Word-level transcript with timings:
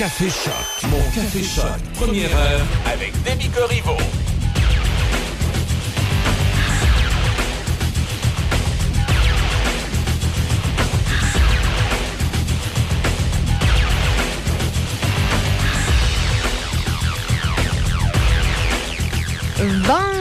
Café 0.00 0.30
Choc. 0.30 0.90
Mon 0.90 1.02
Café 1.14 1.42
Choc. 1.42 1.66
Première 1.92 2.34
heure 2.34 2.62
avec 2.86 3.12
Demi 3.22 3.50
Corriveau. 3.50 3.98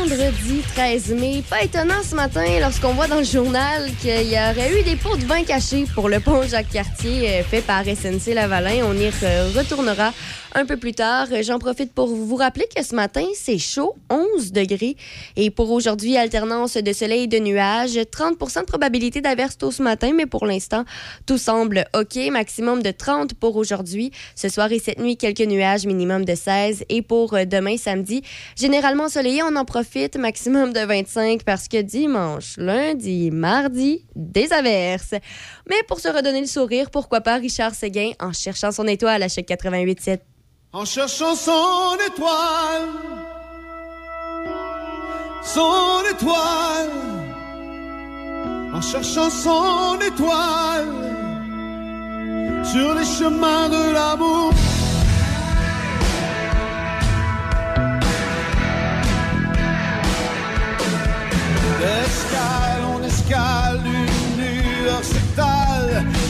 Vendredi 0.10 0.64
13 0.76 1.14
mai. 1.14 1.44
Pas 1.48 1.62
étonnant 1.62 2.02
ce 2.04 2.16
matin 2.16 2.44
lorsqu'on 2.60 2.94
voit 2.94 3.06
dans 3.06 3.20
le 3.20 3.24
journal 3.24 3.92
qu'il 4.02 4.28
y 4.28 4.34
aurait 4.34 4.80
eu 4.80 4.84
des 4.84 4.96
pots 4.96 5.16
de 5.16 5.26
vin 5.26 5.44
cachés 5.44 5.86
pour 5.94 6.10
le 6.10 6.20
pont 6.20 6.42
Jacques-Cartier 6.42 7.30
euh, 7.30 7.44
fait 7.44 7.62
par 7.62 7.84
SNC 7.84 8.34
Lavalin. 8.34 8.86
On 8.86 8.96
y 8.96 9.10
retournera 9.56 10.12
un 10.56 10.66
peu 10.66 10.78
plus 10.78 10.94
tard. 10.94 11.28
J'en 11.42 11.60
profite 11.60 11.94
pour 11.94 12.08
vous 12.08 12.36
rappeler 12.36 12.66
que 12.76 12.84
ce 12.84 12.96
matin, 12.96 13.26
c'est 13.36 13.58
chaud, 13.58 13.96
11 14.10 14.52
degrés. 14.52 14.96
Et 15.36 15.52
pour 15.52 15.72
aujourd'hui, 15.72 16.18
alternance 16.18 16.78
de 16.78 16.94
soleil 16.94 17.24
et 17.24 17.28
de 17.28 17.40
nuages, 17.40 18.00
30 18.12 18.38
de 18.40 18.66
probabilité 18.66 19.22
d'averse 19.22 19.58
tôt 19.58 19.72
ce 19.72 19.84
matin, 19.84 20.12
mais 20.16 20.26
pour 20.26 20.46
l'instant, 20.46 20.86
tout 21.26 21.38
semble 21.38 21.86
OK. 21.96 22.18
Maximum 22.32 22.82
de 22.82 22.92
30 22.92 23.34
pour 23.36 23.56
aujourd'hui. 23.56 24.12
Ce 24.36 24.50
soir 24.50 24.72
et 24.72 24.80
cette 24.80 25.00
nuit, 25.00 25.18
quelques 25.18 25.42
nuages, 25.42 25.86
minimum 25.86 26.26
de 26.26 26.36
16. 26.36 26.86
Et 26.90 27.02
pour 27.02 27.34
euh, 27.34 27.46
demain, 27.46 27.78
samedi, 27.78 28.24
généralement 28.56 29.06
ensoleillé, 29.06 29.44
on 29.44 29.56
en 29.56 29.66
profite, 29.66 30.18
maximum 30.18 30.74
de 30.74 30.82
25 30.82 31.44
parce 31.44 31.68
que 31.68 31.82
dimanche, 31.82 32.56
lundi, 32.58 33.32
mardi, 33.32 34.06
des 34.16 34.52
averses. 34.52 35.14
Mais 35.70 35.84
pour 35.88 36.00
se 36.00 36.08
redonner 36.08 36.42
le 36.42 36.48
sourire, 36.48 36.90
pourquoi 36.90 37.22
pas 37.22 37.36
Richard 37.36 37.76
Seguin 37.76 38.12
en 38.20 38.34
cherchant 38.34 38.72
son 38.72 38.88
étoile 38.88 39.24
à 39.24 39.28
chaque 39.28 39.48
88.7 39.48 40.20
en 40.72 40.86
cherchant 40.86 41.36
son 41.36 41.98
étoile, 42.08 42.90
son 45.44 46.04
étoile, 46.12 46.90
en 48.74 48.82
cherchant 48.82 49.30
son 49.30 49.98
étoile 50.00 50.94
sur 52.64 52.94
les 52.94 53.06
chemins 53.06 53.70
de 53.70 53.94
l'amour. 53.94 54.54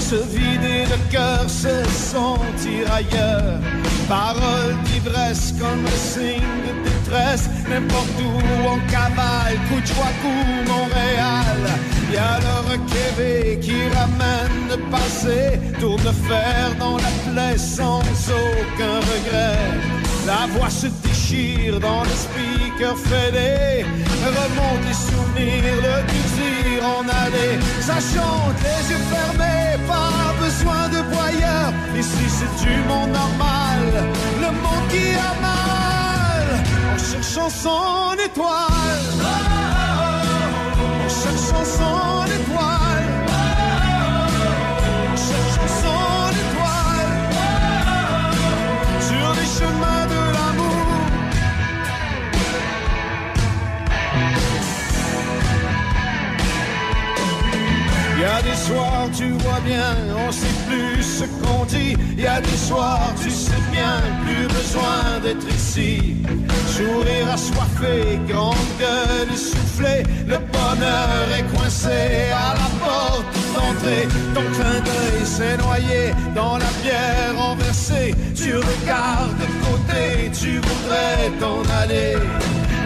Se 0.09 0.15
vider 0.15 0.85
le 0.89 1.11
cœur, 1.11 1.47
se 1.47 1.83
sentir 2.13 2.91
ailleurs 2.91 3.59
Paroles 4.07 4.75
d'ivresse 4.85 5.53
comme 5.59 5.85
signe 5.87 6.61
de 6.65 6.89
détresse, 6.89 7.47
n'importe 7.69 8.19
où 8.19 8.67
en 8.67 8.79
cavale, 8.89 9.57
coup 9.67 9.79
de 9.79 9.85
joie, 9.85 10.13
coup 10.21 10.45
Montréal. 10.67 11.61
Y 12.11 12.17
a 12.17 12.39
le 12.39 12.55
requéré 12.71 13.59
qui 13.61 13.79
ramène 13.95 14.69
le 14.71 14.77
passé, 14.89 15.59
tourne 15.79 16.01
de 16.01 16.13
fer 16.27 16.73
dans 16.79 16.97
la 16.97 17.13
plaie 17.25 17.57
sans 17.59 18.01
aucun 18.01 18.97
regret. 19.11 20.08
La 20.25 20.47
voix 20.53 20.69
se 20.69 20.87
déchire 21.07 21.79
dans 21.79 22.03
le 22.03 22.09
speaker 22.09 22.95
fêlé, 22.97 23.85
remonte 24.23 24.85
les 24.87 24.93
souvenirs, 24.93 25.75
le 25.87 25.97
désir 26.11 26.85
en 26.85 27.03
aller. 27.23 27.59
Ça 27.81 27.95
chante 27.95 28.57
les 28.61 28.91
yeux 28.91 29.03
fermés, 29.13 29.77
pas 29.87 30.33
besoin 30.39 30.89
de 30.89 30.99
voyeurs, 31.13 31.73
ici 31.97 32.25
c'est 32.27 32.65
du 32.65 32.75
monde 32.87 33.11
normal 33.11 33.49
le 34.39 34.47
monde 34.47 34.87
qui 34.89 35.09
a 35.15 35.33
mal 35.41 36.47
en 36.93 36.97
cherchant 36.97 37.49
son 37.49 38.13
étoile. 38.13 38.99
En 41.05 41.09
cherchant 41.09 41.65
son 41.65 42.25
étoile. 42.25 42.88
Il 58.19 58.23
y 58.23 58.25
a 58.25 58.41
des 58.41 58.57
soirs, 58.57 59.07
tu 59.15 59.29
vois 59.29 59.61
bien, 59.65 59.95
on 60.27 60.29
sait 60.29 60.57
plus 60.67 61.01
ce 61.01 61.23
qu'on 61.39 61.63
dit. 61.63 61.95
Il 62.17 62.19
y 62.19 62.27
a 62.27 62.41
des 62.41 62.57
soirs, 62.57 63.13
tu 63.15 63.29
sais 63.29 63.63
bien, 63.71 64.01
plus 64.25 64.45
besoin 64.45 65.21
d'être 65.23 65.47
ici. 65.47 66.17
Sourire 66.67 67.31
assoiffé, 67.31 68.19
grande 68.27 68.57
gueule 68.77 69.33
essoufflée, 69.33 70.03
le 70.27 70.37
bonheur 70.37 71.27
est 71.37 71.47
coincé 71.55 72.33
à 72.33 72.55
la 72.55 72.69
porte 72.85 73.25
d'entrée. 73.55 74.05
Ton 74.35 74.43
clin 74.53 74.81
d'œil 74.81 75.25
s'est 75.25 75.55
noyé 75.55 76.13
dans 76.35 76.57
la 76.57 76.71
bière 76.83 77.37
renversée. 77.37 78.13
Tu 78.35 78.53
regardes 78.53 79.37
de 79.39 79.47
côté, 79.63 80.29
tu 80.37 80.57
voudrais 80.57 81.31
t'en 81.39 81.61
aller. 81.81 82.17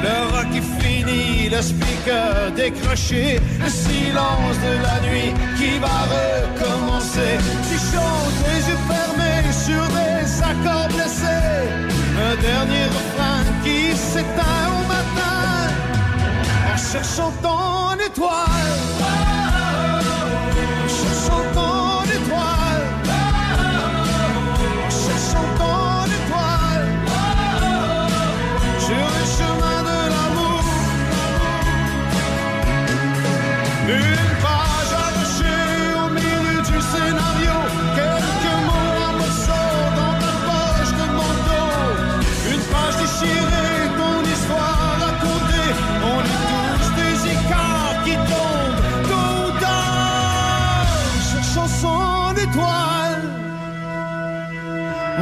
Le 0.04 0.36
rock 0.36 0.52
est 0.54 0.84
fini, 0.84 1.48
le 1.50 1.62
speaker 1.62 2.52
décroché, 2.56 3.40
le 3.64 3.70
silence 3.70 4.58
de 4.68 4.74
la 4.88 5.00
nuit 5.08 5.34
qui 5.58 5.80
va 5.80 5.98
recommencer. 6.18 7.38
Tu 7.70 7.78
chantes 7.90 8.40
les 8.50 8.62
yeux 8.70 8.82
fermés 8.92 9.52
sur 9.66 9.84
des 9.98 10.26
accords 10.44 10.90
blessés, 10.90 11.64
un 12.30 12.36
dernier 12.50 12.86
refrain 12.98 13.44
qui 13.64 13.96
s'éteint 13.96 14.68
au 14.78 14.88
matin 14.88 15.72
en 16.74 16.78
cherchant 16.78 17.32
ton 17.42 17.96
étoile. 18.06 19.03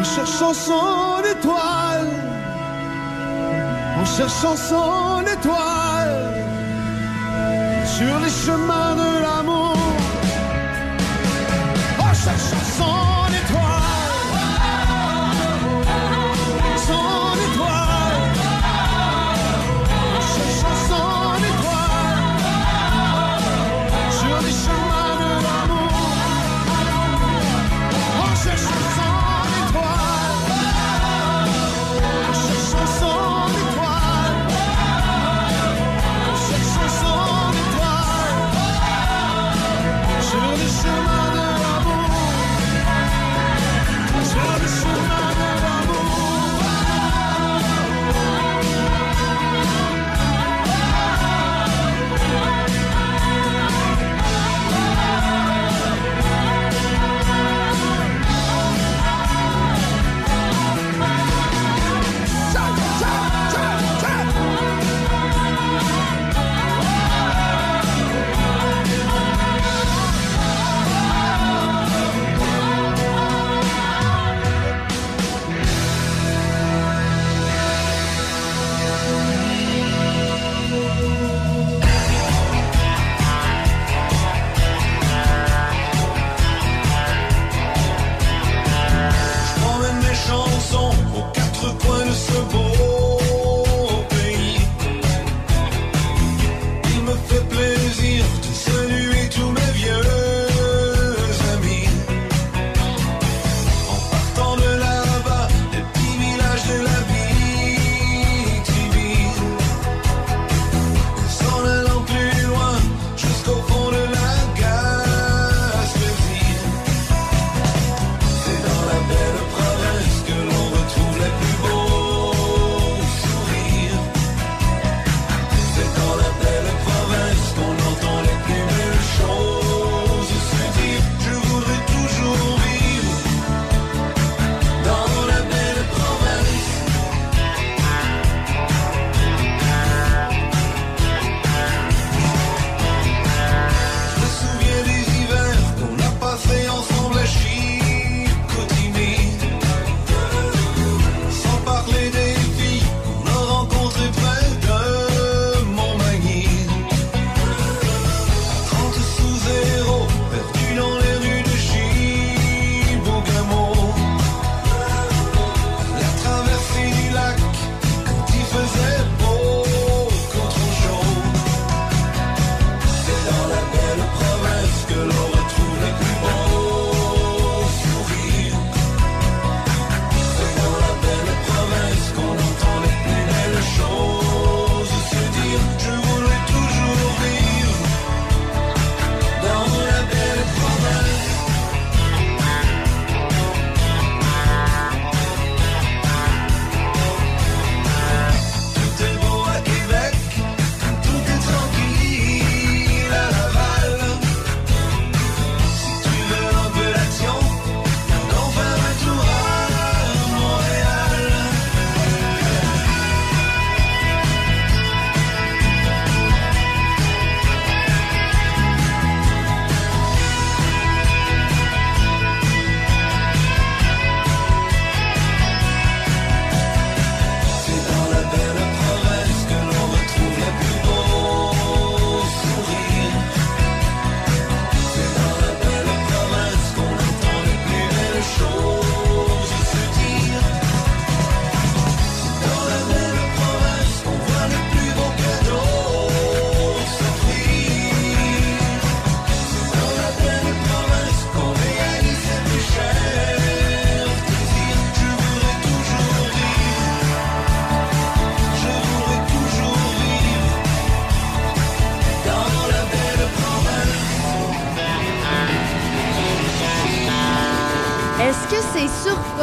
En 0.02 0.04
cherchant 0.04 0.52
son 0.52 1.22
étoile. 1.32 2.10
En 4.00 4.04
cherchant 4.04 4.56
son 4.58 5.22
étoile 5.22 6.34
sur 7.86 8.20
les 8.20 8.32
chemins 8.32 8.96
de 8.96 9.22
l'amour. 9.22 9.78
En 12.00 12.14
cherchant 12.16 12.51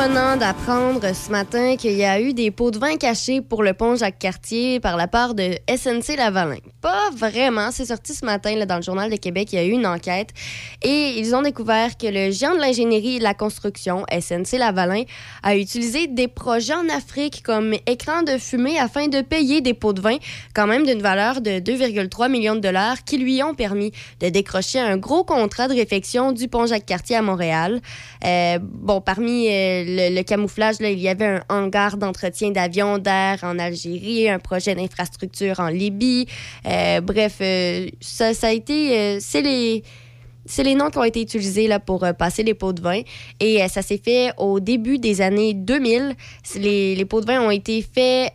surprenant 0.09 0.37
d'apprendre 0.37 1.15
ce 1.15 1.31
matin 1.31 1.77
qu'il 1.77 1.93
y 1.93 2.05
a 2.05 2.21
eu 2.21 2.33
des 2.33 2.51
pots 2.51 2.71
de 2.71 2.79
vin 2.79 2.97
cachés 2.97 3.41
pour 3.41 3.63
le 3.63 3.75
pont 3.75 3.97
Jacques-Cartier 3.97 4.81
par 4.81 4.97
la 4.97 5.07
part 5.07 5.35
de 5.35 5.57
SNC 5.69 6.17
Lavalin. 6.17 6.59
Pas 6.81 7.11
vraiment. 7.17 7.71
C'est 7.71 7.87
sorti 7.87 8.15
ce 8.15 8.25
matin 8.25 8.55
là, 8.57 8.65
dans 8.65 8.77
le 8.77 8.83
Journal 8.83 9.11
de 9.11 9.17
Québec. 9.17 9.53
Il 9.53 9.57
y 9.57 9.59
a 9.59 9.65
eu 9.65 9.71
une 9.71 9.87
enquête 9.87 10.31
et 10.89 11.19
ils 11.19 11.35
ont 11.35 11.43
découvert 11.43 11.99
que 11.99 12.07
le 12.07 12.31
géant 12.31 12.55
de 12.55 12.61
l'ingénierie 12.61 13.17
et 13.17 13.19
de 13.19 13.23
la 13.23 13.35
construction, 13.35 14.07
SNC 14.11 14.57
Lavalin, 14.59 15.03
a 15.43 15.55
utilisé 15.55 16.07
des 16.07 16.29
projets 16.29 16.73
en 16.73 16.89
Afrique 16.89 17.43
comme 17.43 17.75
écran 17.87 18.23
de 18.23 18.39
fumée 18.39 18.79
afin 18.79 19.09
de 19.09 19.21
payer 19.21 19.61
des 19.61 19.75
pots 19.75 19.93
de 19.93 20.01
vin, 20.01 20.17
quand 20.55 20.67
même 20.67 20.87
d'une 20.87 21.03
valeur 21.03 21.43
de 21.43 21.61
2,3 21.61 22.31
millions 22.31 22.55
de 22.55 22.61
dollars, 22.61 23.05
qui 23.05 23.19
lui 23.19 23.43
ont 23.43 23.55
permis 23.55 23.93
de 24.21 24.31
décrocher 24.31 24.79
un 24.79 24.97
gros 24.97 25.25
contrat 25.25 25.69
de 25.69 25.75
réfection 25.75 26.33
du 26.33 26.49
pont 26.49 26.65
Jacques-Cartier 26.65 27.17
à 27.17 27.23
Montréal. 27.23 27.83
Euh, 28.25 28.59
bon, 28.63 29.03
parmi 29.03 29.47
euh, 29.49 30.11
le, 30.11 30.23
camouflage, 30.23 30.77
il 30.81 30.99
y 30.99 31.11
avait 31.11 31.27
un 31.27 31.43
hangar 31.51 31.99
d'entretien 31.99 32.51
d'avions 32.51 32.97
d'air 32.97 33.41
en 33.43 33.59
Algérie, 33.59 34.31
un 34.31 34.39
projet 34.39 34.75
d'infrastructure 34.75 35.61
en 35.61 35.69
Libye. 35.69 36.27
Euh, 36.67 37.03
bref, 37.03 37.43
ça, 38.01 38.33
ça, 38.33 38.47
a 38.47 38.53
été... 38.53 39.21
c'est 39.21 39.43
les 39.43 39.83
c'est 40.49 40.65
les 40.65 40.75
noms 40.75 40.91
qui 40.91 40.99
ont 40.99 41.05
été 41.05 41.23
utilisés 41.23 41.69
là, 41.69 41.79
pour 41.79 42.05
passer 42.19 42.43
les 42.43 42.55
pots 42.55 42.73
de 42.73 42.81
vin. 42.81 43.03
Et 43.41 43.67
ça 43.69 43.83
s'est 43.83 44.01
fait 44.03 44.33
au 44.37 44.61
début 44.61 44.99
des 44.99 45.21
années 45.21 45.55
2000. 45.55 46.15
Les, 46.57 47.05
pots 47.05 47.21
de 47.21 47.27
vin 47.27 47.41
ont 47.41 47.51
été 47.51 47.83
faits 47.83 48.33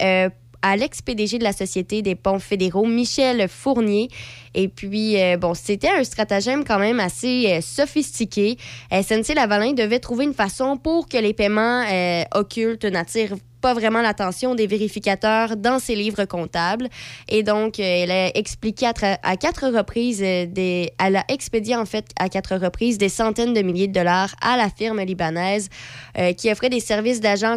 à 0.64 0.78
l'ex-PDG 0.78 1.38
de 1.38 1.44
la 1.44 1.52
Société 1.52 2.02
des 2.02 2.16
ponts 2.16 2.40
fédéraux, 2.40 2.86
Michel 2.86 3.48
Fournier. 3.48 4.10
Et 4.56 4.70
puis, 4.70 5.22
euh, 5.22 5.38
bon, 5.38 5.54
c'était 5.54 5.90
un 5.90 6.04
stratagème 6.04 6.64
quand 6.64 6.80
même 6.80 7.00
assez 7.00 7.48
euh, 7.52 7.62
sophistiqué. 7.62 8.58
SNC 8.90 9.36
Lavalin 9.36 9.74
devait 9.74 10.00
trouver 10.00 10.24
une 10.24 10.34
façon 10.34 10.78
pour 10.78 11.10
que 11.10 11.18
les 11.18 11.34
paiements 11.34 11.84
euh, 11.92 12.24
occultes 12.34 12.86
n'attirent 12.86 13.36
pas 13.64 13.74
vraiment 13.74 14.02
l'attention 14.02 14.56
des 14.56 14.68
vérificateurs 14.68 15.56
dans 15.56 15.80
ses 15.80 15.96
livres 15.96 16.26
comptables. 16.26 16.90
Et 17.30 17.44
donc, 17.44 17.80
euh, 17.80 17.84
elle 17.84 18.12
a 18.12 18.38
expliqué 18.38 18.86
à, 18.86 19.38
quatre 19.38 19.70
reprises, 19.70 20.22
euh, 20.22 20.46
des, 20.46 20.92
elle 21.00 21.16
a 21.16 21.24
expédié 21.30 21.78
en 21.78 21.86
fait 21.86 22.08
à 22.20 22.28
quatre 22.28 22.58
reprises 22.58 22.98
des 22.98 23.08
centaines 23.08 23.54
de 23.54 23.62
milliers 23.62 23.88
de 23.88 23.94
dollars 23.94 24.36
à 24.42 24.58
la 24.58 24.70
firme 24.70 25.00
libanaise 25.00 25.70
euh, 26.18 26.34
qui 26.34 26.52
offrait 26.52 26.70
des 26.70 26.82
services 26.82 27.22
d'agents 27.22 27.56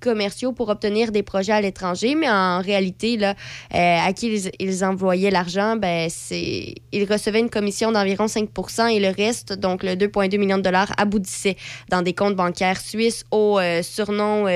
commerciaux 0.00 0.52
pour 0.52 0.70
obtenir 0.70 1.12
des 1.12 1.22
projets 1.22 1.52
à 1.52 1.60
l'étranger. 1.60 2.14
Mais 2.14 2.30
en 2.30 2.62
réalité, 2.62 3.18
là, 3.18 3.34
à 3.72 4.10
qui 4.14 4.50
ils, 4.58 4.84
envoyaient 4.86 5.30
l'argent, 5.30 5.76
ben, 5.76 6.08
ils 6.30 7.04
recevaient 7.04 7.40
une 7.40 7.50
commission 7.50 7.92
d'environ 7.92 8.26
5 8.26 8.48
et 8.90 9.00
le 9.00 9.10
reste, 9.14 9.52
donc 9.52 9.82
le 9.82 9.96
2,2 9.96 10.38
millions 10.38 10.56
de 10.56 10.62
dollars, 10.62 10.92
aboutissait 10.96 11.56
dans 11.90 12.00
des 12.00 12.14
comptes 12.14 12.36
bancaires 12.36 12.80
suisses 12.80 13.24
au 13.30 13.60
surnom 13.82 14.46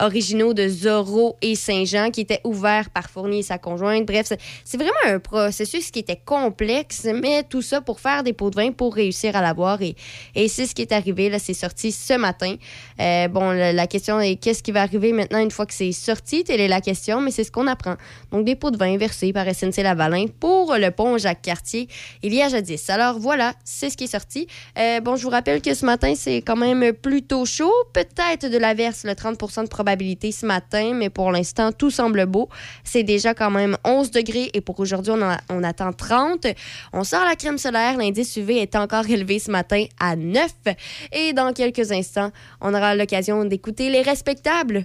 originaux 0.00 0.54
de 0.54 0.68
Zorro 0.68 1.36
et 1.42 1.54
Saint-Jean 1.54 2.10
qui 2.10 2.22
étaient 2.22 2.40
ouverts 2.44 2.90
par 2.90 3.10
Fournier 3.10 3.38
et 3.38 3.42
sa 3.42 3.58
conjointe. 3.58 4.06
Bref, 4.06 4.32
c'est 4.64 4.76
vraiment 4.76 4.92
un 5.06 5.18
processus 5.18 5.90
qui 5.90 6.00
était 6.00 6.20
complexe, 6.24 7.06
mais 7.12 7.42
tout 7.42 7.62
ça 7.62 7.80
pour 7.80 8.00
faire 8.00 8.22
des 8.22 8.32
pots 8.32 8.50
de 8.50 8.56
vin 8.56 8.72
pour 8.72 8.94
réussir 8.94 9.36
à 9.36 9.42
l'avoir. 9.42 9.80
Et, 9.82 9.94
c'est 10.48 10.66
ce 10.66 10.74
qui 10.74 10.82
est 10.82 10.92
arrivé. 10.92 11.28
Là, 11.28 11.38
c'est 11.38 11.54
sorti 11.54 11.92
ce 11.92 12.14
matin. 12.14 12.54
Euh, 13.00 13.28
bon, 13.28 13.50
la, 13.50 13.86
question 13.86 14.20
est 14.20 14.36
qu'est-ce 14.36 14.62
qui 14.62 14.72
va 14.72 14.82
arriver 14.82 15.12
maintenant 15.12 15.40
une 15.40 15.50
fois 15.50 15.66
que 15.66 15.74
c'est 15.74 15.92
sorti? 15.92 16.44
Telle 16.44 16.60
est 16.60 16.68
la 16.68 16.80
question, 16.80 17.20
mais 17.20 17.30
c'est 17.30 17.44
ce 17.44 17.50
qu'on 17.50 17.66
apprend. 17.66 17.96
Donc, 18.32 18.44
des 18.44 18.56
pots 18.56 18.70
de 18.70 18.76
vin 18.76 18.96
versés 18.96 19.32
par 19.32 19.46
SNC 19.46 19.82
Lavalin 19.82 20.26
pour 20.40 20.74
le 20.74 20.90
pont 20.90 21.18
Jacques-Cartier 21.18 21.88
il 22.22 22.34
y 22.34 22.42
a 22.42 22.48
jadis. 22.48 22.90
Alors, 22.90 23.18
voilà, 23.18 23.54
c'est 23.64 23.90
ce 23.90 23.96
qui 23.96 24.04
est 24.04 24.08
sorti. 24.08 24.46
Euh, 24.78 25.00
bon, 25.00 25.16
je 25.16 25.22
vous 25.22 25.30
rappelle 25.30 25.60
que 25.60 25.74
ce 25.74 25.84
matin, 25.84 26.14
c'est 26.16 26.42
quand 26.42 26.56
même 26.56 26.92
plutôt 26.92 27.44
chaud. 27.44 27.72
Peut-être 27.92 28.48
de 28.48 28.58
l'averse, 28.58 29.04
le 29.04 29.14
30 29.14 29.38
de 29.38 29.68
probabilité 29.68 29.87
ce 30.32 30.46
matin, 30.46 30.92
mais 30.94 31.10
pour 31.10 31.30
l'instant, 31.32 31.72
tout 31.72 31.90
semble 31.90 32.26
beau. 32.26 32.48
C'est 32.84 33.02
déjà 33.02 33.34
quand 33.34 33.50
même 33.50 33.76
11 33.84 34.10
degrés 34.10 34.50
et 34.54 34.60
pour 34.60 34.78
aujourd'hui, 34.80 35.12
on, 35.12 35.54
on, 35.54 35.62
attend 35.62 35.92
30. 35.92 36.46
On 36.92 37.04
sort 37.04 37.24
la 37.24 37.36
crème 37.36 37.58
solaire. 37.58 37.96
L'indice 37.96 38.36
UV 38.36 38.60
est 38.60 38.76
encore 38.76 39.08
élevé 39.10 39.38
ce 39.38 39.50
matin 39.50 39.84
à 39.98 40.16
9. 40.16 40.46
Et 41.12 41.32
dans 41.32 41.52
quelques 41.52 41.92
instants, 41.92 42.30
on 42.60 42.74
aura 42.74 42.94
l'occasion 42.94 43.44
d'écouter 43.44 43.90
les 43.90 44.02
respectables 44.02 44.84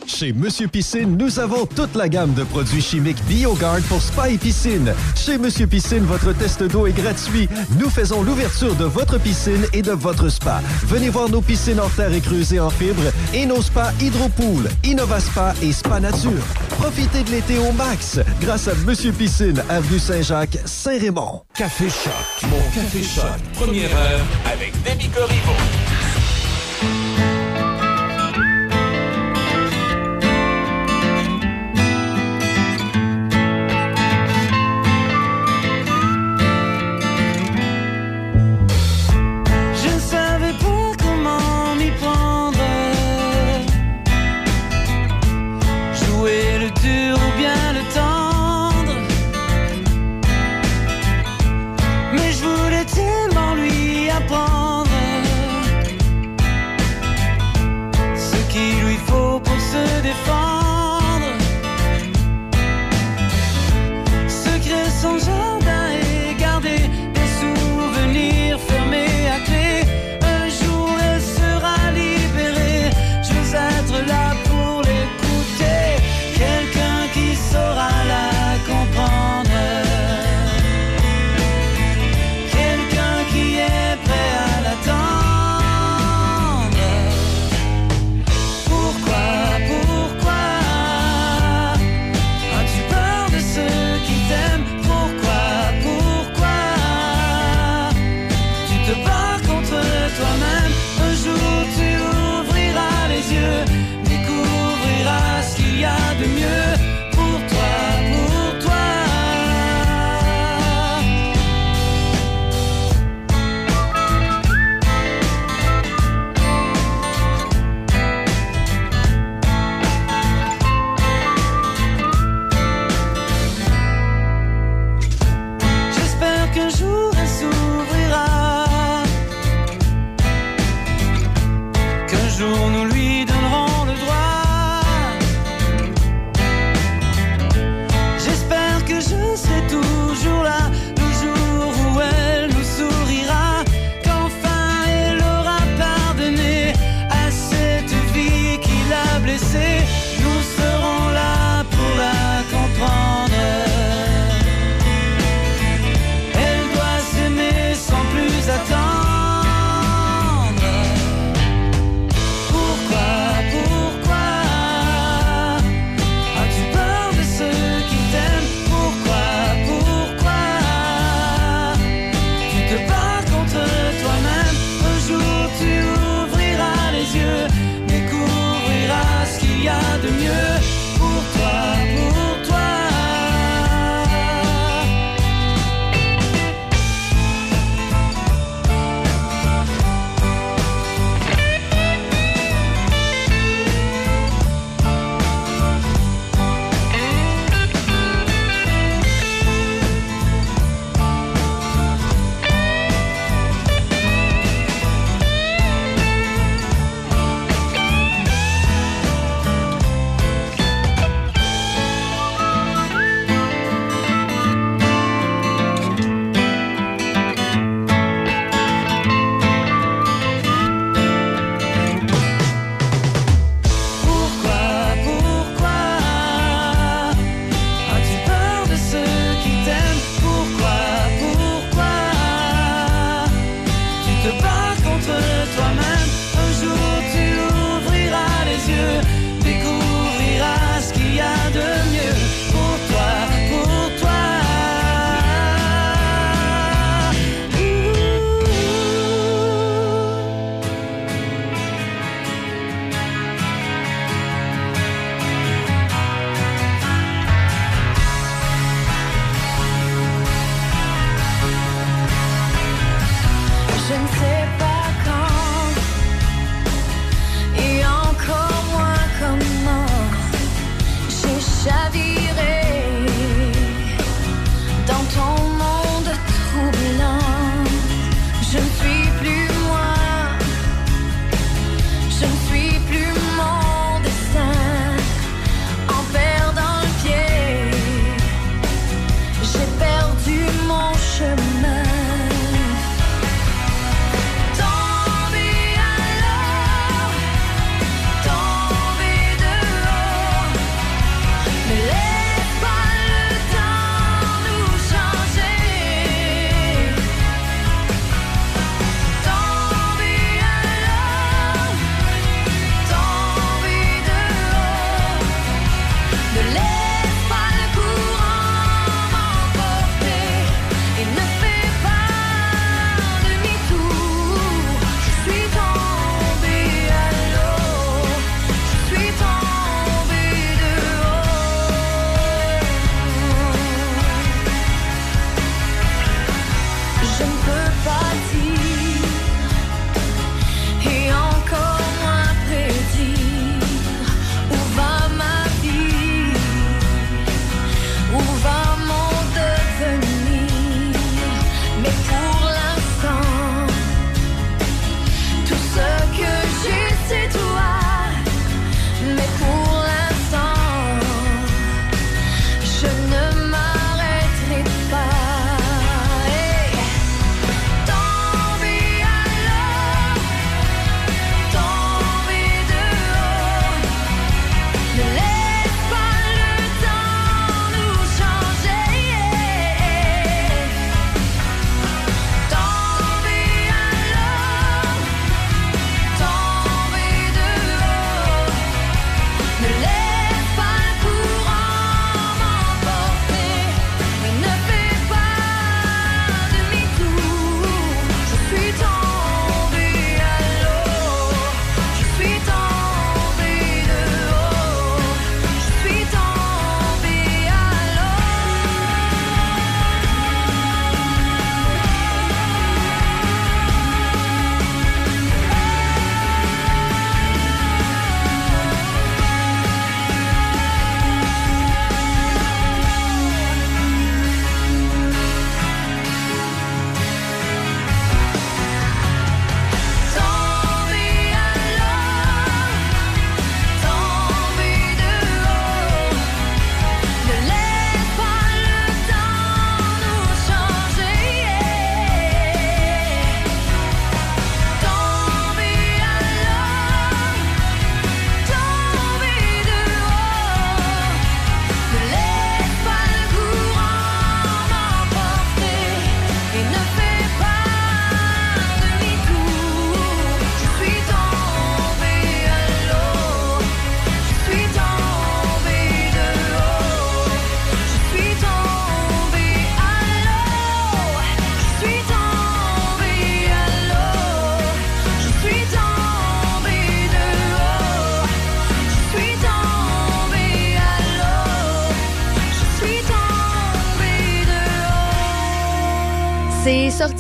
Chez 0.08 0.34
Monsieur 0.34 0.68
Piscine, 0.68 1.18
nous 1.18 1.40
avons 1.40 1.66
toute 1.66 1.96
la 1.96 2.10
gamme 2.10 2.34
de 2.34 2.44
produits 2.44 2.82
chimiques 2.82 3.24
BioGuard 3.26 3.82
pour 3.88 4.02
spa 4.02 4.30
et 4.30 4.38
piscine. 4.38 4.94
Chez 5.16 5.38
Monsieur 5.38 5.68
Piscine, 5.68 6.04
votre 6.04 6.34
test 6.34 6.64
d'eau 6.64 6.88
est 6.88 6.94
gratuit. 6.94 7.48
Nous 7.80 7.90
faisons 7.90 8.22
l'ouverture 8.22 8.76
de 8.76 8.86
votre 8.86 9.18
piscine 9.20 9.66
et 9.74 9.82
de 9.82 9.92
votre 9.92 10.30
spa. 10.30 10.62
Venez 10.86 11.10
voir 11.10 11.30
nos 11.30 11.42
piscines 11.42 11.80
en 11.80 11.90
terre 11.90 12.14
et 12.14 12.22
creusées 12.22 12.60
en 12.60 12.70
fibre 12.70 13.04
et 13.34 13.46
nos 13.46 13.62
spas 13.62 13.92
Hydropool, 14.00 14.70
InnovaSpa 14.86 15.54
et 15.62 15.72
Spa 15.72 16.00
Nature. 16.00 16.32
Profitez 16.70 17.24
de 17.24 17.32
l'été 17.32 17.58
au 17.58 17.72
max 17.72 18.20
grâce 18.42 18.68
à 18.68 18.76
Monsieur 18.86 19.12
Piscine, 19.12 19.64
avenue 19.70 20.00
Saint-Jacques, 20.00 20.58
Saint-Raymond. 20.66 21.42
Café 21.56 21.90
Choc, 21.90 22.50
mon 22.50 22.60
Café 22.74 23.04
Choc, 23.04 23.24
première 23.54 23.92
heure 23.96 24.22
avec 24.52 24.74
Demi 24.84 25.10
Corriveau. 25.10 25.54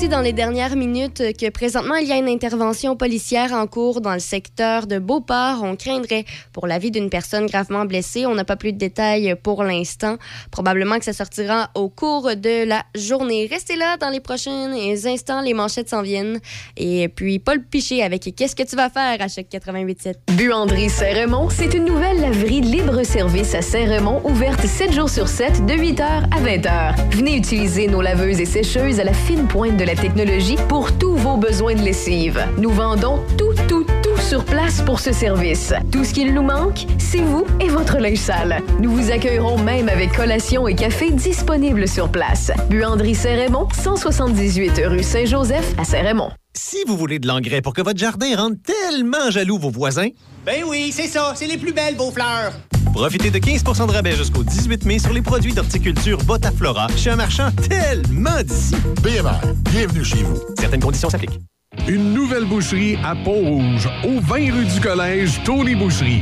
Sorti 0.04 0.10
dans 0.10 0.22
les 0.22 0.34
dernières 0.34 0.76
minutes 0.76 1.22
que 1.40 1.50
présentement, 1.50 1.96
il 1.96 2.08
y 2.08 2.12
a 2.12 2.18
une 2.18 2.28
intervention 2.28 2.96
policière 2.96 3.54
en 3.54 3.68
cours 3.68 4.02
dans 4.02 4.14
le 4.14 4.20
secteur 4.20 4.88
de 4.88 4.98
Beauport. 4.98 5.62
On 5.62 5.76
craindrait 5.76 6.26
pour 6.52 6.68
la 6.68 6.80
vie 6.80 6.90
d'une 6.90 7.10
personne 7.10 7.46
gravement 7.46 7.86
blessée. 7.86 8.26
On 8.26 8.34
n'a 8.34 8.44
pas 8.44 8.56
plus 8.56 8.74
de 8.74 8.78
détails 8.78 9.36
pour 9.42 9.64
l'instant. 9.64 10.18
Probablement 10.52 11.00
que 11.00 11.06
ça 11.06 11.14
sortira 11.14 11.70
au 11.76 11.90
cours 11.90 12.36
de 12.36 12.66
la 12.66 12.84
journée. 12.96 13.48
Restez 13.52 13.76
là 13.76 13.98
dans 13.98 14.10
les 14.10 14.20
prochains 14.20 14.72
instants. 15.06 15.42
Les 15.42 15.54
manchettes 15.54 15.90
s'en 15.90 16.02
viennent. 16.02 16.40
Et 16.78 17.08
puis, 17.10 17.40
Paul 17.40 17.62
Piché 17.64 18.04
avec 18.04 18.34
Qu'est-ce 18.36 18.56
que 18.56 18.64
tu 18.64 18.76
vas 18.76 18.90
faire 18.90 19.22
à 19.22 19.28
chaque 19.28 19.48
88.7? 19.50 20.16
Buanderie 20.36 20.90
Saint-Raymond, 20.90 21.50
c'est 21.50 21.74
une 21.74 21.86
nouvelle 21.86 22.20
laverie 22.20 22.62
libre-service 22.62 23.54
à 23.54 23.62
Saint-Raymond, 23.62 24.22
ouverte 24.24 24.66
7 24.66 24.92
jours 24.92 25.10
sur 25.10 25.28
7, 25.28 25.66
de 25.66 25.74
8h 25.74 26.02
à 26.02 26.42
20h. 26.42 27.10
Venez 27.12 27.38
utiliser 27.38 27.88
nos 27.88 28.02
laveuses 28.02 28.40
et 28.40 28.46
sécheuses 28.46 29.00
à 29.00 29.04
la 29.04 29.14
fine 29.14 29.48
pointe 29.48 29.78
de 29.78 29.84
la 29.84 29.93
technologie 29.96 30.58
pour 30.70 30.98
tous 30.98 31.16
vos 31.16 31.38
besoins 31.38 31.76
de 31.76 31.82
lessive. 31.82 32.44
Nous 32.58 32.70
vendons 32.70 33.20
tout, 33.38 33.54
tout, 33.68 33.86
tout 34.04 34.18
sur 34.18 34.44
place 34.46 34.82
pour 34.82 35.00
ce 35.00 35.12
service. 35.12 35.74
Tout 35.92 36.04
ce 36.04 36.14
qu'il 36.14 36.34
nous 36.34 36.44
manque, 36.44 36.86
c'est 36.98 37.22
vous 37.22 37.46
et 37.60 37.68
votre 37.68 37.98
linge 37.98 38.18
sale. 38.18 38.62
Nous 38.80 38.92
vous 38.92 39.12
accueillerons 39.12 39.58
même 39.58 39.90
avec 39.90 40.14
collation 40.14 40.68
et 40.68 40.76
café 40.76 41.12
disponibles 41.12 41.88
sur 41.88 42.10
place. 42.10 42.52
Buanderie 42.70 43.16
Saint-Raymond, 43.16 43.68
178 43.74 44.82
rue 44.86 45.04
Saint-Joseph 45.04 45.74
à 45.78 45.84
Saint-Raymond. 45.84 46.32
Si 46.56 46.78
vous 46.88 46.98
voulez 46.98 47.20
de 47.20 47.28
l'engrais 47.28 47.62
pour 47.62 47.74
que 47.74 47.82
votre 47.82 48.00
jardin 48.00 48.36
rende 48.36 48.58
tellement 48.62 49.32
jaloux 49.32 49.58
vos 49.58 49.72
voisins, 49.72 50.10
Ben 50.46 50.64
oui, 50.68 50.92
c'est 50.92 51.08
ça, 51.08 51.34
c'est 51.36 51.48
les 51.48 51.58
plus 51.58 51.74
belles 51.74 51.96
vos 51.96 52.12
fleurs. 52.12 52.54
Profitez 52.94 53.32
de 53.32 53.40
15% 53.40 53.88
de 53.88 53.92
rabais 53.92 54.16
jusqu'au 54.16 54.44
18 54.44 54.86
mai 54.86 55.00
sur 55.00 55.12
les 55.12 55.22
produits 55.22 55.54
d'horticulture 55.54 56.18
Botaflora 56.20 56.88
chez 56.96 57.10
un 57.10 57.16
marchand 57.16 57.50
tellement 57.68 58.42
d'ici. 58.44 58.76
BMR, 59.02 59.40
bienvenue 59.72 60.06
chez 60.06 60.24
vous. 60.24 60.40
Certaines 60.60 60.82
conditions 60.82 61.10
s'appliquent. 61.10 61.40
Une 61.88 62.14
nouvelle 62.14 62.46
boucherie 62.46 62.98
à 63.04 63.16
Pont-Rouge, 63.16 63.90
au 64.06 64.20
20 64.22 64.36
rue 64.54 64.66
du 64.66 64.80
Collège, 64.80 65.42
Tony 65.44 65.76
Boucherie. 65.76 66.22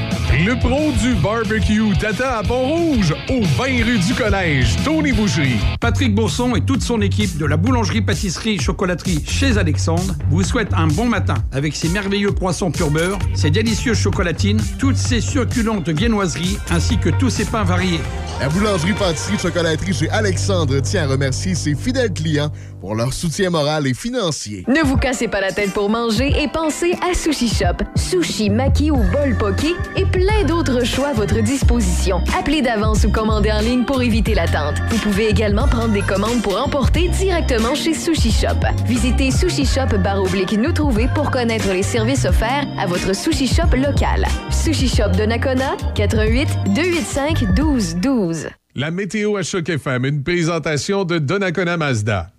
Le 0.33 0.57
pro 0.57 0.93
du 0.93 1.13
barbecue 1.15 1.91
t'attend 1.99 2.39
à 2.39 2.41
Pont-Rouge, 2.41 3.13
au 3.29 3.41
20 3.41 3.83
rue 3.83 3.99
du 3.99 4.13
Collège, 4.13 4.77
Tony 4.85 5.11
Boucherie. 5.11 5.59
Patrick 5.81 6.15
Bourson 6.15 6.55
et 6.55 6.61
toute 6.61 6.81
son 6.81 7.01
équipe 7.01 7.37
de 7.37 7.45
la 7.45 7.57
boulangerie-pâtisserie-chocolaterie 7.57 9.25
chez 9.27 9.57
Alexandre 9.57 10.15
vous 10.29 10.43
souhaitent 10.43 10.73
un 10.73 10.87
bon 10.87 11.05
matin 11.05 11.33
avec 11.51 11.75
ses 11.75 11.89
merveilleux 11.89 12.31
poissons 12.31 12.71
pur 12.71 12.89
beurre, 12.91 13.19
ses 13.33 13.51
délicieuses 13.51 13.97
chocolatines, 13.97 14.61
toutes 14.79 14.95
ses 14.95 15.19
succulentes 15.19 15.89
viennoiseries 15.89 16.57
ainsi 16.69 16.97
que 16.97 17.09
tous 17.09 17.29
ses 17.29 17.43
pains 17.43 17.65
variés. 17.65 17.99
La 18.39 18.47
boulangerie 18.47 18.93
pâtisserie 18.93 19.37
chocolaterie 19.37 19.93
chez 19.93 20.09
Alexandre 20.11 20.79
tient 20.79 21.03
à 21.03 21.07
remercier 21.07 21.55
ses 21.55 21.75
fidèles 21.75 22.13
clients 22.13 22.51
pour 22.81 22.95
leur 22.95 23.13
soutien 23.13 23.51
moral 23.51 23.85
et 23.85 23.93
financier. 23.93 24.65
Ne 24.67 24.81
vous 24.83 24.97
cassez 24.97 25.27
pas 25.27 25.39
la 25.39 25.51
tête 25.51 25.71
pour 25.71 25.89
manger 25.89 26.33
et 26.41 26.47
pensez 26.47 26.93
à 27.07 27.13
Sushi 27.13 27.47
Shop. 27.47 27.77
Sushi, 27.95 28.49
maki 28.49 28.89
ou 28.89 28.97
bol 28.97 29.37
poké 29.37 29.75
et 29.95 30.05
plein 30.05 30.43
d'autres 30.45 30.83
choix 30.83 31.09
à 31.09 31.13
votre 31.13 31.41
disposition. 31.41 32.21
Appelez 32.37 32.63
d'avance 32.63 33.05
ou 33.05 33.11
commandez 33.11 33.51
en 33.51 33.61
ligne 33.61 33.85
pour 33.85 34.01
éviter 34.01 34.33
l'attente. 34.33 34.75
Vous 34.89 34.97
pouvez 34.97 35.29
également 35.29 35.67
prendre 35.67 35.93
des 35.93 36.01
commandes 36.01 36.41
pour 36.41 36.59
emporter 36.59 37.07
directement 37.09 37.75
chez 37.75 37.93
Sushi 37.93 38.31
Shop. 38.31 38.65
Visitez 38.87 39.29
Sushi 39.29 39.65
Shop 39.65 39.95
oblique 40.17 40.53
nous 40.53 40.71
trouver 40.71 41.07
pour 41.13 41.29
connaître 41.29 41.71
les 41.71 41.83
services 41.83 42.25
offerts 42.25 42.65
à 42.79 42.87
votre 42.87 43.15
Sushi 43.15 43.47
Shop 43.47 43.75
local. 43.75 44.25
Sushi 44.49 44.87
Shop 44.89 45.11
de 45.15 45.23
Nakona, 45.23 45.77
88 45.93 46.47
285 46.75 47.53
12 47.53 47.95
12. 47.97 48.47
La 48.73 48.89
météo 48.89 49.35
à 49.37 49.43
Choc 49.43 49.69
FM, 49.69 50.05
une 50.05 50.23
présentation 50.23 51.03
de 51.03 51.19
Donnacona 51.19 51.77
Mazda. 51.77 52.31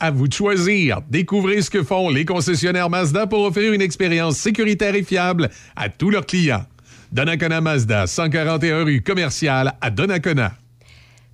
À 0.00 0.10
vous 0.10 0.28
de 0.28 0.32
choisir. 0.32 1.00
Découvrez 1.08 1.62
ce 1.62 1.70
que 1.70 1.82
font 1.82 2.10
les 2.10 2.24
concessionnaires 2.24 2.90
Mazda 2.90 3.26
pour 3.26 3.44
offrir 3.44 3.72
une 3.72 3.82
expérience 3.82 4.36
sécuritaire 4.36 4.94
et 4.94 5.02
fiable 5.02 5.50
à 5.76 5.88
tous 5.88 6.10
leurs 6.10 6.26
clients. 6.26 6.64
Donnacona 7.12 7.60
Mazda, 7.60 8.06
141 8.06 8.84
rue 8.84 9.02
commerciale 9.02 9.74
à 9.80 9.90
Donnacona. 9.90 10.52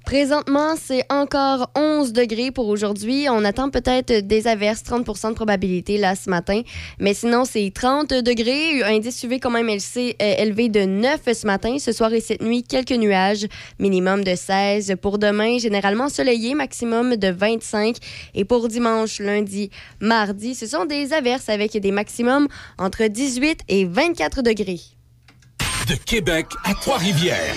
Présentement, 0.04 0.74
c'est 0.76 1.04
encore 1.10 1.70
11 1.76 2.12
degrés 2.12 2.50
pour 2.50 2.68
aujourd'hui. 2.68 3.26
On 3.30 3.44
attend 3.44 3.70
peut-être 3.70 4.26
des 4.26 4.46
averses, 4.48 4.82
30% 4.82 5.30
de 5.30 5.34
probabilité 5.34 5.98
là 5.98 6.14
ce 6.16 6.28
matin. 6.28 6.62
Mais 6.98 7.14
sinon, 7.14 7.44
c'est 7.44 7.70
30 7.72 8.14
degrés. 8.14 8.82
Indice 8.82 9.22
UV 9.22 9.38
quand 9.38 9.50
même 9.50 9.68
LC, 9.68 10.16
euh, 10.20 10.34
élevé 10.38 10.68
de 10.68 10.80
9 10.80 11.20
ce 11.32 11.46
matin. 11.46 11.76
Ce 11.78 11.92
soir 11.92 12.12
et 12.12 12.20
cette 12.20 12.42
nuit, 12.42 12.64
quelques 12.64 12.90
nuages. 12.92 13.46
Minimum 13.78 14.24
de 14.24 14.34
16. 14.34 14.96
Pour 15.00 15.18
demain, 15.18 15.58
généralement 15.58 16.08
soleillé, 16.08 16.54
maximum 16.54 17.16
de 17.16 17.28
25. 17.28 17.96
Et 18.34 18.44
pour 18.44 18.68
dimanche, 18.68 19.20
lundi, 19.20 19.70
mardi, 20.00 20.54
ce 20.54 20.66
sont 20.66 20.86
des 20.86 21.12
averses 21.12 21.48
avec 21.48 21.76
des 21.76 21.92
maximums 21.92 22.48
entre 22.78 23.06
18 23.06 23.60
et 23.68 23.84
24 23.84 24.42
degrés. 24.42 24.80
De 25.88 25.94
Québec 26.04 26.46
à 26.64 26.74
Trois-Rivières. 26.74 27.54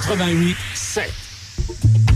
88 0.00 0.56
7. 0.74 2.13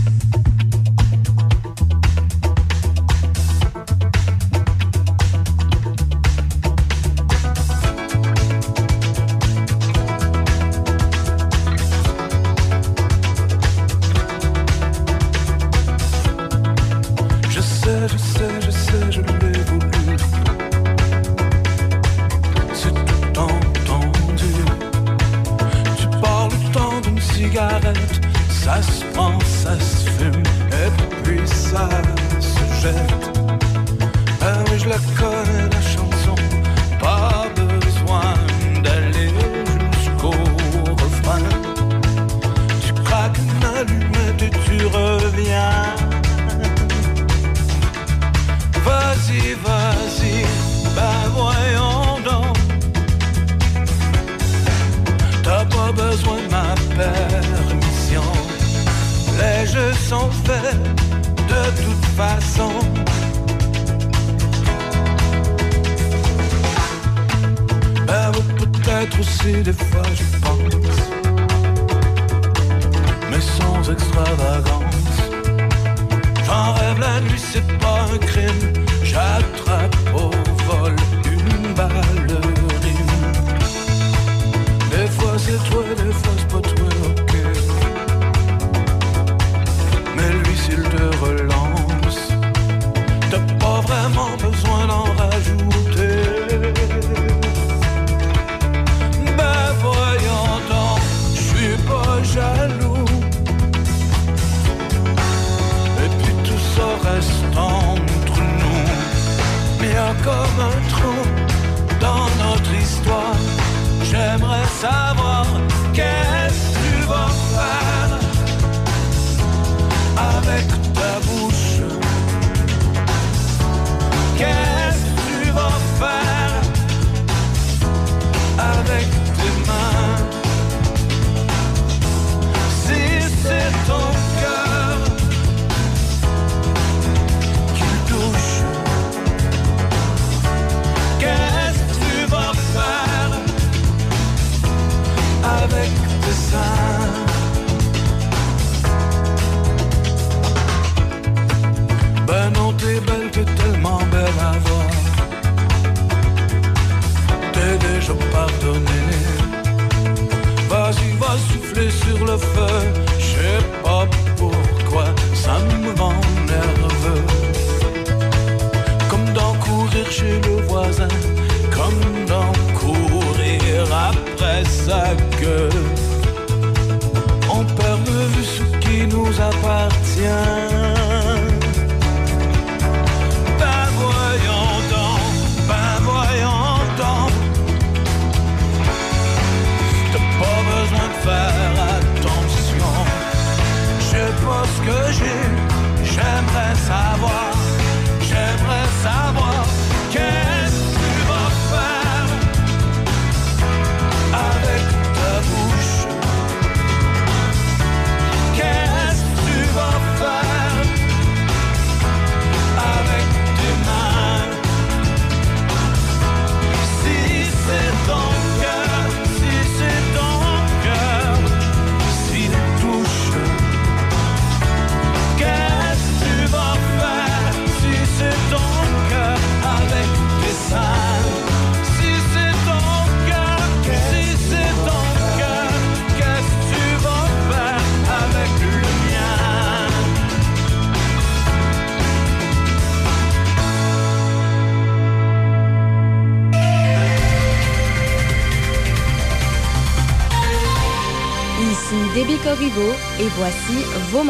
Souffler 161.69 161.89
sur 161.91 162.25
le 162.25 162.37
feu, 162.37 163.08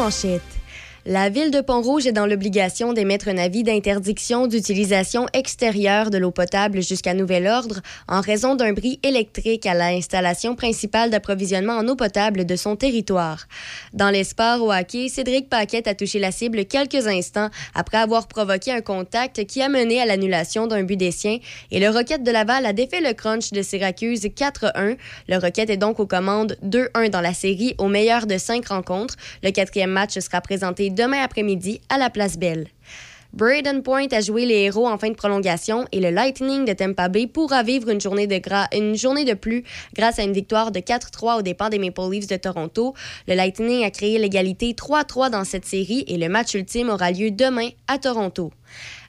vos 0.00 0.04
manchettes. 0.04 0.49
La 1.12 1.28
ville 1.28 1.50
de 1.50 1.60
Pont-Rouge 1.60 2.06
est 2.06 2.12
dans 2.12 2.26
l'obligation 2.26 2.92
d'émettre 2.92 3.26
un 3.26 3.36
avis 3.36 3.64
d'interdiction 3.64 4.46
d'utilisation 4.46 5.26
extérieure 5.32 6.08
de 6.08 6.18
l'eau 6.18 6.30
potable 6.30 6.84
jusqu'à 6.84 7.14
nouvel 7.14 7.48
ordre 7.48 7.80
en 8.06 8.20
raison 8.20 8.54
d'un 8.54 8.72
bris 8.72 9.00
électrique 9.02 9.66
à 9.66 9.74
l'installation 9.74 10.54
principale 10.54 11.10
d'approvisionnement 11.10 11.72
en 11.72 11.88
eau 11.88 11.96
potable 11.96 12.46
de 12.46 12.54
son 12.54 12.76
territoire. 12.76 13.48
Dans 13.92 14.10
les 14.10 14.22
sports 14.22 14.62
au 14.62 14.72
hockey, 14.72 15.08
Cédric 15.08 15.48
Paquette 15.48 15.88
a 15.88 15.96
touché 15.96 16.20
la 16.20 16.30
cible 16.30 16.64
quelques 16.64 17.08
instants 17.08 17.50
après 17.74 17.98
avoir 17.98 18.28
provoqué 18.28 18.70
un 18.70 18.80
contact 18.80 19.46
qui 19.46 19.62
a 19.62 19.68
mené 19.68 20.00
à 20.00 20.06
l'annulation 20.06 20.68
d'un 20.68 20.84
but 20.84 20.96
des 20.96 21.10
siens 21.10 21.38
et 21.72 21.80
le 21.80 21.88
Rocket 21.88 22.22
de 22.22 22.30
Laval 22.30 22.64
a 22.66 22.72
défait 22.72 23.00
le 23.00 23.14
crunch 23.14 23.50
de 23.50 23.62
Syracuse 23.62 24.26
4-1. 24.26 24.96
Le 25.28 25.38
Rocket 25.38 25.70
est 25.70 25.76
donc 25.76 25.98
aux 25.98 26.06
commandes 26.06 26.56
2-1 26.64 27.10
dans 27.10 27.20
la 27.20 27.34
série 27.34 27.74
au 27.78 27.88
meilleur 27.88 28.28
de 28.28 28.38
cinq 28.38 28.68
rencontres. 28.68 29.16
Le 29.42 29.50
quatrième 29.50 29.90
match 29.90 30.16
sera 30.16 30.40
présenté 30.40 30.88
demain 31.00 31.22
après-midi 31.22 31.80
à 31.88 31.96
la 31.96 32.10
Place 32.10 32.36
Belle. 32.36 32.66
Braden 33.32 33.82
Point 33.82 34.08
a 34.12 34.20
joué 34.20 34.44
les 34.44 34.64
héros 34.64 34.86
en 34.86 34.98
fin 34.98 35.08
de 35.08 35.14
prolongation 35.14 35.86
et 35.92 36.00
le 36.00 36.10
Lightning 36.10 36.66
de 36.66 36.74
Tampa 36.74 37.08
Bay 37.08 37.26
pourra 37.26 37.62
vivre 37.62 37.88
une 37.88 38.00
journée 38.00 38.26
de, 38.26 38.38
une 38.76 38.96
journée 38.96 39.24
de 39.24 39.32
plus 39.32 39.64
grâce 39.94 40.18
à 40.18 40.24
une 40.24 40.34
victoire 40.34 40.72
de 40.72 40.80
4-3 40.80 41.38
au 41.38 41.42
départ 41.42 41.70
des 41.70 41.78
Maple 41.78 42.10
Leafs 42.10 42.26
de 42.26 42.36
Toronto. 42.36 42.92
Le 43.28 43.34
Lightning 43.34 43.82
a 43.84 43.90
créé 43.90 44.18
l'égalité 44.18 44.72
3-3 44.72 45.30
dans 45.30 45.44
cette 45.44 45.64
série 45.64 46.04
et 46.06 46.18
le 46.18 46.28
match 46.28 46.52
ultime 46.52 46.90
aura 46.90 47.12
lieu 47.12 47.30
demain 47.30 47.70
à 47.88 47.96
Toronto. 47.96 48.52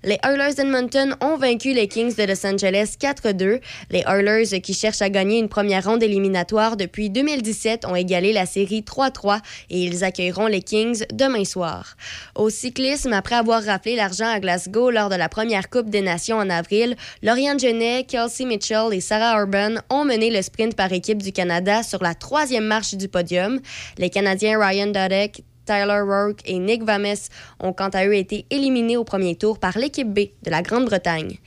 Les 0.04 0.18
Oilers 0.24 0.56
d'Edmonton 0.56 1.16
ont 1.22 1.38
vaincu 1.38 1.74
les 1.74 1.88
Kings 1.88 2.16
de 2.16 2.24
Los 2.24 2.44
Angeles 2.44 2.96
4-2. 3.00 3.60
Les 3.92 4.04
Oilers, 4.08 4.60
qui 4.60 4.74
cherchent 4.74 5.04
à 5.04 5.12
gagner 5.12 5.38
une 5.38 5.48
première 5.48 5.86
ronde 5.86 6.02
éliminatoire 6.02 6.76
depuis 6.76 7.12
2017, 7.12 7.86
ont 7.86 7.96
égalé 7.96 8.34
la 8.34 8.48
série 8.48 8.82
3-3 8.82 9.42
et 9.70 9.84
ils 9.84 10.04
accueilleront 10.04 10.48
les 10.48 10.64
Kings 10.64 11.06
demain 11.14 11.46
soir. 11.46 11.96
Au 12.34 12.50
cyclisme, 12.50 13.14
après 13.14 13.36
avoir 13.36 13.64
raflé 13.64 13.96
l'argent 13.96 14.28
à 14.28 14.40
Glasgow 14.40 14.90
lors 14.90 15.10
de 15.10 15.16
la 15.16 15.30
première 15.30 15.70
Coupe 15.70 15.92
des 15.92 16.02
Nations 16.02 16.38
en 16.38 16.50
avril, 16.50 16.96
Lauriane 17.22 17.60
Genet, 17.60 18.06
Kelsey 18.06 18.46
Mitchell 18.46 18.94
et 18.94 19.02
Sarah 19.02 19.40
Urban 19.40 19.82
ont 19.92 20.04
mené 20.04 20.32
le 20.32 20.42
sprint 20.42 20.76
par 20.76 20.92
équipe 20.92 21.22
du 21.22 21.32
Canada 21.32 21.84
sur 21.84 22.02
la 22.02 22.16
troisième 22.16 22.66
marche 22.66 22.96
du 22.96 23.08
podium. 23.08 23.60
Les 24.00 24.10
Canadiens 24.10 24.60
Ryan 24.60 24.88
Dodek, 24.88 25.44
Tyler 25.72 26.02
Rourke 26.02 26.42
et 26.46 26.60
Nick 26.60 26.84
Vames 26.84 27.16
ont 27.62 27.72
quant 27.72 27.88
à 27.94 28.06
eux 28.06 28.14
été 28.14 28.46
éliminés 28.50 28.98
au 28.98 29.06
premier 29.06 29.36
tour 29.36 29.58
par 29.58 29.78
l'équipe 29.78 30.14
B 30.14 30.32
de 30.44 30.52
la 30.52 30.62
Grande-Bretagne. 30.62 31.38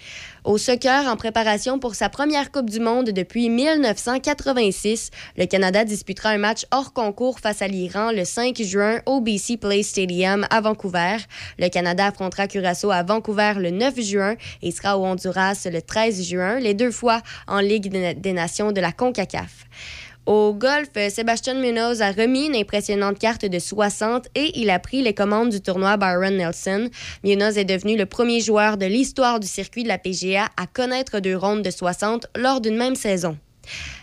Au 0.45 0.57
soccer, 0.57 1.07
en 1.09 1.17
préparation 1.17 1.79
pour 1.79 1.95
sa 1.95 2.09
première 2.09 2.51
Coupe 2.51 2.71
du 2.71 2.81
Monde 2.81 3.11
depuis 3.11 3.51
1986, 3.51 5.11
le 5.37 5.45
Canada 5.45 5.85
disputera 5.85 6.31
un 6.31 6.39
match 6.39 6.65
hors 6.71 6.95
concours 6.95 7.39
face 7.39 7.61
à 7.61 7.69
l'Iran 7.69 8.13
le 8.13 8.25
5 8.25 8.63
juin 8.63 9.01
au 9.05 9.21
BC 9.21 9.59
Place 9.59 9.89
Stadium 9.89 10.47
à 10.49 10.63
Vancouver. 10.63 11.17
Le 11.59 11.69
Canada 11.69 12.07
affrontera 12.07 12.47
Curaçao 12.47 12.91
à 12.91 13.03
Vancouver 13.03 13.55
le 13.59 13.71
9 13.71 14.01
juin 14.01 14.37
et 14.63 14.71
sera 14.71 14.99
au 14.99 15.05
Honduras 15.05 15.67
le 15.71 15.83
13 15.83 16.27
juin, 16.27 16.59
les 16.61 16.73
deux 16.73 16.91
fois 16.91 17.21
en 17.47 17.61
Ligue 17.61 17.91
des 17.91 18.33
Nations 18.33 18.73
de 18.73 18.81
la 18.81 18.93
CONCACAF. 18.93 19.64
Au 20.27 20.55
golf, 20.55 20.89
Sébastien 21.11 21.53
Munoz 21.53 22.01
a 22.01 22.11
remis 22.11 22.47
une 22.47 22.57
impressionnante 22.57 23.19
carte 23.19 23.45
de 23.45 23.59
60 23.59 24.29
et 24.35 24.59
il 24.59 24.71
a 24.71 24.79
pris 24.79 25.03
les 25.03 25.13
commandes 25.13 25.51
du 25.51 25.61
tournoi 25.61 25.99
Byron 25.99 26.39
Nelson. 26.39 26.89
Munoz 27.25 27.59
est 27.59 27.67
devenu 27.67 27.95
le 27.99 28.07
premier 28.07 28.41
joueur 28.41 28.79
de 28.79 28.87
l'histoire 28.87 29.39
du 29.39 29.47
circuit 29.47 29.83
de 29.83 29.89
la 29.89 29.99
PGA 29.99 30.49
à 30.57 30.67
connaître 30.67 31.21
deux 31.21 31.37
rondes 31.37 31.63
de 31.63 31.71
60 31.71 32.27
lors 32.37 32.63
d'une 32.63 32.77
même 32.77 32.95
saison. 32.95 33.37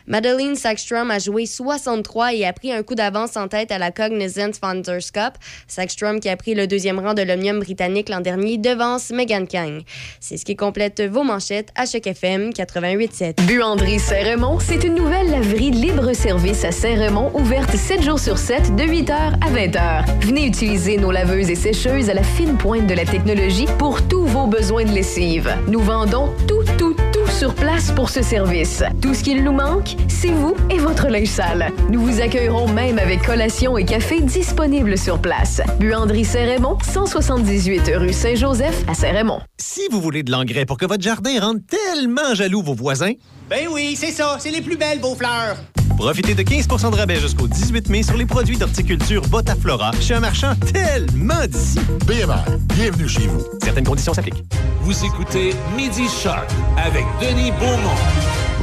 Madeleine 0.08 0.56
Sackstrom 0.56 1.12
a 1.12 1.20
joué 1.20 1.46
63 1.46 2.34
et 2.34 2.46
a 2.46 2.54
pris 2.54 2.72
un 2.72 2.84
coup 2.84 2.96
d'avance 2.96 3.38
en 3.38 3.48
tête 3.48 3.72
à 3.72 3.78
la 3.78 3.92
Cognizant 3.92 4.52
Founders 4.60 5.12
Cup. 5.14 5.34
Sackstrom 5.68 6.20
qui 6.20 6.30
a 6.30 6.36
pris 6.36 6.54
le 6.54 6.68
deuxième 6.68 7.00
rang 7.00 7.14
de 7.14 7.22
l'Omnium 7.22 7.60
britannique 7.60 8.10
l'an 8.10 8.22
dernier 8.22 8.58
devance 8.58 9.12
Megan 9.12 9.48
Kang. 9.48 9.82
C'est 10.20 10.38
ce 10.38 10.46
qui 10.46 10.56
complète 10.56 11.02
vos 11.02 11.24
manchettes 11.24 11.70
à 11.76 11.86
Choc 11.86 12.08
FM 12.08 12.50
88.7. 12.50 13.46
Buanderie 13.46 14.00
Saint-Raymond, 14.00 14.60
c'est 14.60 14.84
une 14.84 14.96
nouvelle 14.96 15.30
laverie 15.30 15.72
libre-service 15.72 16.66
à 16.66 16.72
Saint-Raymond, 16.72 17.32
ouverte 17.34 17.76
7 17.76 18.02
jours 18.02 18.20
sur 18.20 18.38
7, 18.38 18.76
de 18.76 18.84
8h 18.84 19.12
à 19.12 19.52
20h. 19.52 20.06
Venez 20.26 20.46
utiliser 20.46 20.98
nos 20.98 21.12
laveuses 21.12 21.50
et 21.50 21.56
sécheuses 21.56 22.10
à 22.10 22.14
la 22.14 22.24
fine 22.24 22.58
pointe 22.58 22.88
de 22.88 22.94
la 22.94 23.06
technologie 23.06 23.68
pour 23.78 24.08
tous 24.08 24.26
vos 24.26 24.48
besoins 24.48 24.86
de 24.86 24.92
lessive. 24.92 25.56
Nous 25.68 25.82
vendons 25.82 26.34
tout, 26.48 26.64
tout, 26.78 26.96
tout 27.14 27.21
sur 27.42 27.56
place 27.56 27.92
pour 27.94 28.12
ce 28.12 28.22
service. 28.22 28.84
Tout 29.02 29.16
ce 29.16 29.24
qu'il 29.24 29.44
nous 29.44 29.52
manque, 29.52 29.96
c'est 30.08 30.30
vous 30.30 30.56
et 30.70 30.78
votre 30.78 31.08
linge 31.08 31.26
sale. 31.26 31.72
Nous 31.90 32.00
vous 32.00 32.22
accueillerons 32.22 32.68
même 32.68 33.00
avec 33.00 33.24
collation 33.24 33.80
et 33.80 33.84
café 33.84 34.22
disponibles 34.22 34.96
sur 34.96 35.20
place. 35.20 35.60
Buanderie 35.80 36.24
Saint-Raymond, 36.24 36.78
178 36.84 37.94
rue 37.96 38.14
Saint-Joseph 38.14 38.84
à 38.88 38.94
Saint-Raymond. 38.94 39.40
Si 39.58 39.82
vous 39.90 40.00
voulez 40.00 40.22
de 40.22 40.30
l'engrais 40.30 40.68
pour 40.68 40.78
que 40.78 40.86
votre 40.86 41.02
jardin 41.02 41.40
rende 41.40 41.62
tellement 41.66 42.36
jaloux 42.36 42.62
vos 42.62 42.76
voisins, 42.76 43.14
Ben 43.50 43.68
oui, 43.72 43.96
c'est 43.98 44.12
ça, 44.12 44.38
c'est 44.40 44.52
les 44.52 44.62
plus 44.62 44.78
belles, 44.78 45.00
vos 45.00 45.16
fleurs. 45.16 45.58
Profitez 46.02 46.34
de 46.34 46.42
15% 46.42 46.92
de 46.92 46.96
rabais 46.96 47.20
jusqu'au 47.20 47.48
18 47.48 47.90
mai 47.90 48.02
sur 48.02 48.18
les 48.18 48.26
produits 48.26 48.58
d'horticulture 48.58 49.22
Botaflora 49.28 49.92
chez 50.02 50.16
un 50.16 50.20
marchand 50.20 50.56
tellement 50.74 51.46
d'ici. 51.46 51.80
BMR, 52.08 52.58
bienvenue 52.74 53.08
chez 53.08 53.28
vous. 53.28 53.46
Certaines 53.64 53.84
conditions 53.84 54.12
s'appliquent. 54.12 54.44
Vous 54.82 55.06
écoutez 55.06 55.52
Midi 55.78 56.08
Shark 56.10 56.50
avec 56.76 57.06
Denis 57.22 57.52
Beaumont. 57.52 57.96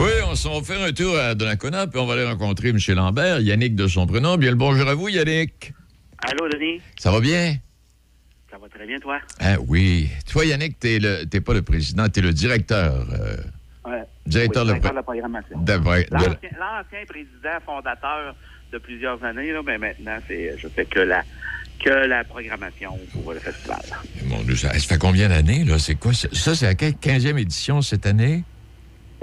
Oui, 0.01 0.11
on 0.29 0.35
s'en 0.35 0.59
va 0.59 0.64
faire 0.66 0.83
un 0.83 0.90
tour 0.90 1.16
à 1.16 1.37
Donnacona, 1.37 1.87
puis 1.87 2.01
on 2.01 2.07
va 2.07 2.14
aller 2.14 2.24
rencontrer 2.24 2.70
M. 2.70 2.79
Lambert, 2.88 3.38
Yannick 3.40 3.77
de 3.77 3.87
son 3.87 4.09
prénom. 4.09 4.37
Bien 4.37 4.51
le 4.51 4.57
bonjour 4.57 4.88
à 4.88 4.94
vous, 4.94 5.09
Yannick. 5.09 5.72
Allô, 6.29 6.48
Denis? 6.48 6.81
Ça 6.98 7.12
va 7.12 7.20
bien? 7.20 7.57
Ça 8.51 8.59
va 8.59 8.68
très 8.68 8.85
bien, 8.85 8.98
toi? 8.98 9.20
Ah 9.38 9.59
oui. 9.68 10.09
Toi, 10.29 10.44
Yannick, 10.44 10.81
t'es 10.81 10.98
le 10.98 11.24
t'es 11.24 11.40
pas 11.40 11.55
le 11.55 11.62
président, 11.62 12.09
t'es 12.09 12.20
le 12.20 12.33
directeur. 12.33 13.07
euh. 13.12 13.37
Directeur 14.29 14.62
Oui, 14.62 14.69
de- 14.69 14.73
directeur 14.75 14.91
de 14.93 14.97
la 14.97 15.03
programmation. 15.03 15.59
L'ancien 16.59 17.05
président 17.09 17.59
fondateur 17.64 18.35
de 18.73 18.79
plusieurs 18.79 19.23
années, 19.25 19.53
là, 19.53 19.61
mais 19.64 19.79
maintenant, 19.79 20.19
c'est, 20.29 20.55
je 20.59 20.69
fais 20.69 20.85
que 20.85 21.01
la, 21.01 21.23
que 21.83 21.91
la 21.91 22.25
programmation 22.25 22.99
pour 23.12 23.33
le 23.33 23.38
festival. 23.41 23.81
Mon 24.27 24.43
Dieu, 24.43 24.57
ça, 24.57 24.73
ça 24.75 24.79
fait 24.81 24.99
combien 24.99 25.29
d'années, 25.29 25.64
là? 25.64 25.79
C'est 25.79 25.95
quoi? 25.95 26.12
Ça, 26.12 26.29
Ça, 26.33 26.55
c'est 26.55 26.67
la 26.67 26.75
15e 26.75 27.38
édition 27.38 27.81
cette 27.83 28.07
année? 28.07 28.45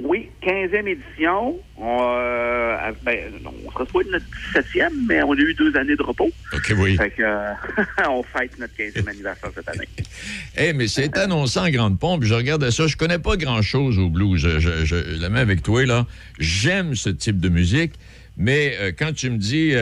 Oui, 0.04 0.30
15e 0.44 0.88
édition. 0.88 1.58
On, 1.78 1.98
euh, 2.02 2.92
ben, 3.04 3.18
on 3.46 3.72
se 3.72 3.78
retrouve 3.78 4.04
notre 4.12 4.26
17e, 4.54 4.90
mais 5.08 5.24
on 5.24 5.32
a 5.32 5.38
eu 5.40 5.54
deux 5.54 5.76
années 5.78 5.96
de 5.96 6.04
repos. 6.04 6.30
OK, 6.54 6.74
oui. 6.78 6.98
Fait 6.98 7.12
que, 7.12 7.22
euh, 7.24 7.52
on 8.10 8.22
fête 8.24 8.58
notre 8.60 8.74
15e 8.76 9.08
anniversaire 9.10 9.50
cette 9.56 9.68
année. 9.70 9.88
Eh, 10.58 10.72
mais 10.72 10.88
c'est 10.88 11.18
annoncé 11.18 11.60
en 11.60 11.70
grande 11.70 12.00
pompe. 12.00 12.24
Je 12.24 12.34
regardais 12.34 12.72
ça. 12.72 12.88
Je 12.88 12.96
connais 12.96 13.20
pas 13.20 13.36
grand-chose 13.36 14.00
au 14.00 14.10
blues. 14.10 14.40
Je, 14.40 14.60
je- 14.60 14.86
je- 14.86 15.20
la 15.22 15.28
main 15.30 15.42
avec 15.42 15.62
toi, 15.62 15.86
là. 15.86 16.06
J'aime 16.40 16.96
ce 16.96 17.10
type 17.10 17.40
de 17.42 17.50
musique, 17.50 17.92
mais 18.38 18.74
euh, 18.80 18.92
quand 18.98 19.14
tu 19.14 19.30
me 19.30 19.38
dis 19.38 19.74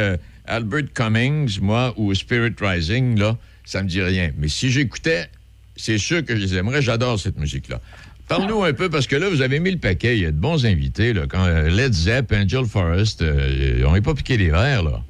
Albert 0.45 0.91
Cummings, 0.95 1.59
moi, 1.61 1.93
ou 1.97 2.11
Spirit 2.15 2.55
Rising, 2.59 3.19
là, 3.19 3.37
ça 3.65 3.83
me 3.83 3.87
dit 3.87 4.01
rien. 4.01 4.31
Mais 4.37 4.47
si 4.47 4.71
j'écoutais, 4.71 5.27
c'est 5.75 5.99
sûr 5.99 6.25
que 6.25 6.35
je 6.35 6.41
les 6.41 6.55
aimerais. 6.55 6.81
J'adore 6.81 7.19
cette 7.19 7.37
musique-là. 7.37 7.79
Parle-nous 8.29 8.63
un 8.63 8.73
peu, 8.73 8.89
parce 8.89 9.05
que 9.07 9.15
là, 9.15 9.29
vous 9.29 9.41
avez 9.41 9.59
mis 9.59 9.71
le 9.71 9.77
paquet. 9.79 10.17
Il 10.17 10.23
y 10.23 10.25
a 10.25 10.31
de 10.31 10.39
bons 10.39 10.65
invités, 10.65 11.13
là. 11.13 11.23
Quand 11.29 11.45
euh, 11.45 11.69
Led 11.69 11.93
Zepp, 11.93 12.31
Angel 12.31 12.65
Forest, 12.65 13.21
euh, 13.21 13.83
on 13.85 13.93
n'est 13.93 14.01
pas 14.01 14.13
piqué 14.13 14.37
les 14.37 14.49
verres, 14.49 14.83
là. 14.83 15.01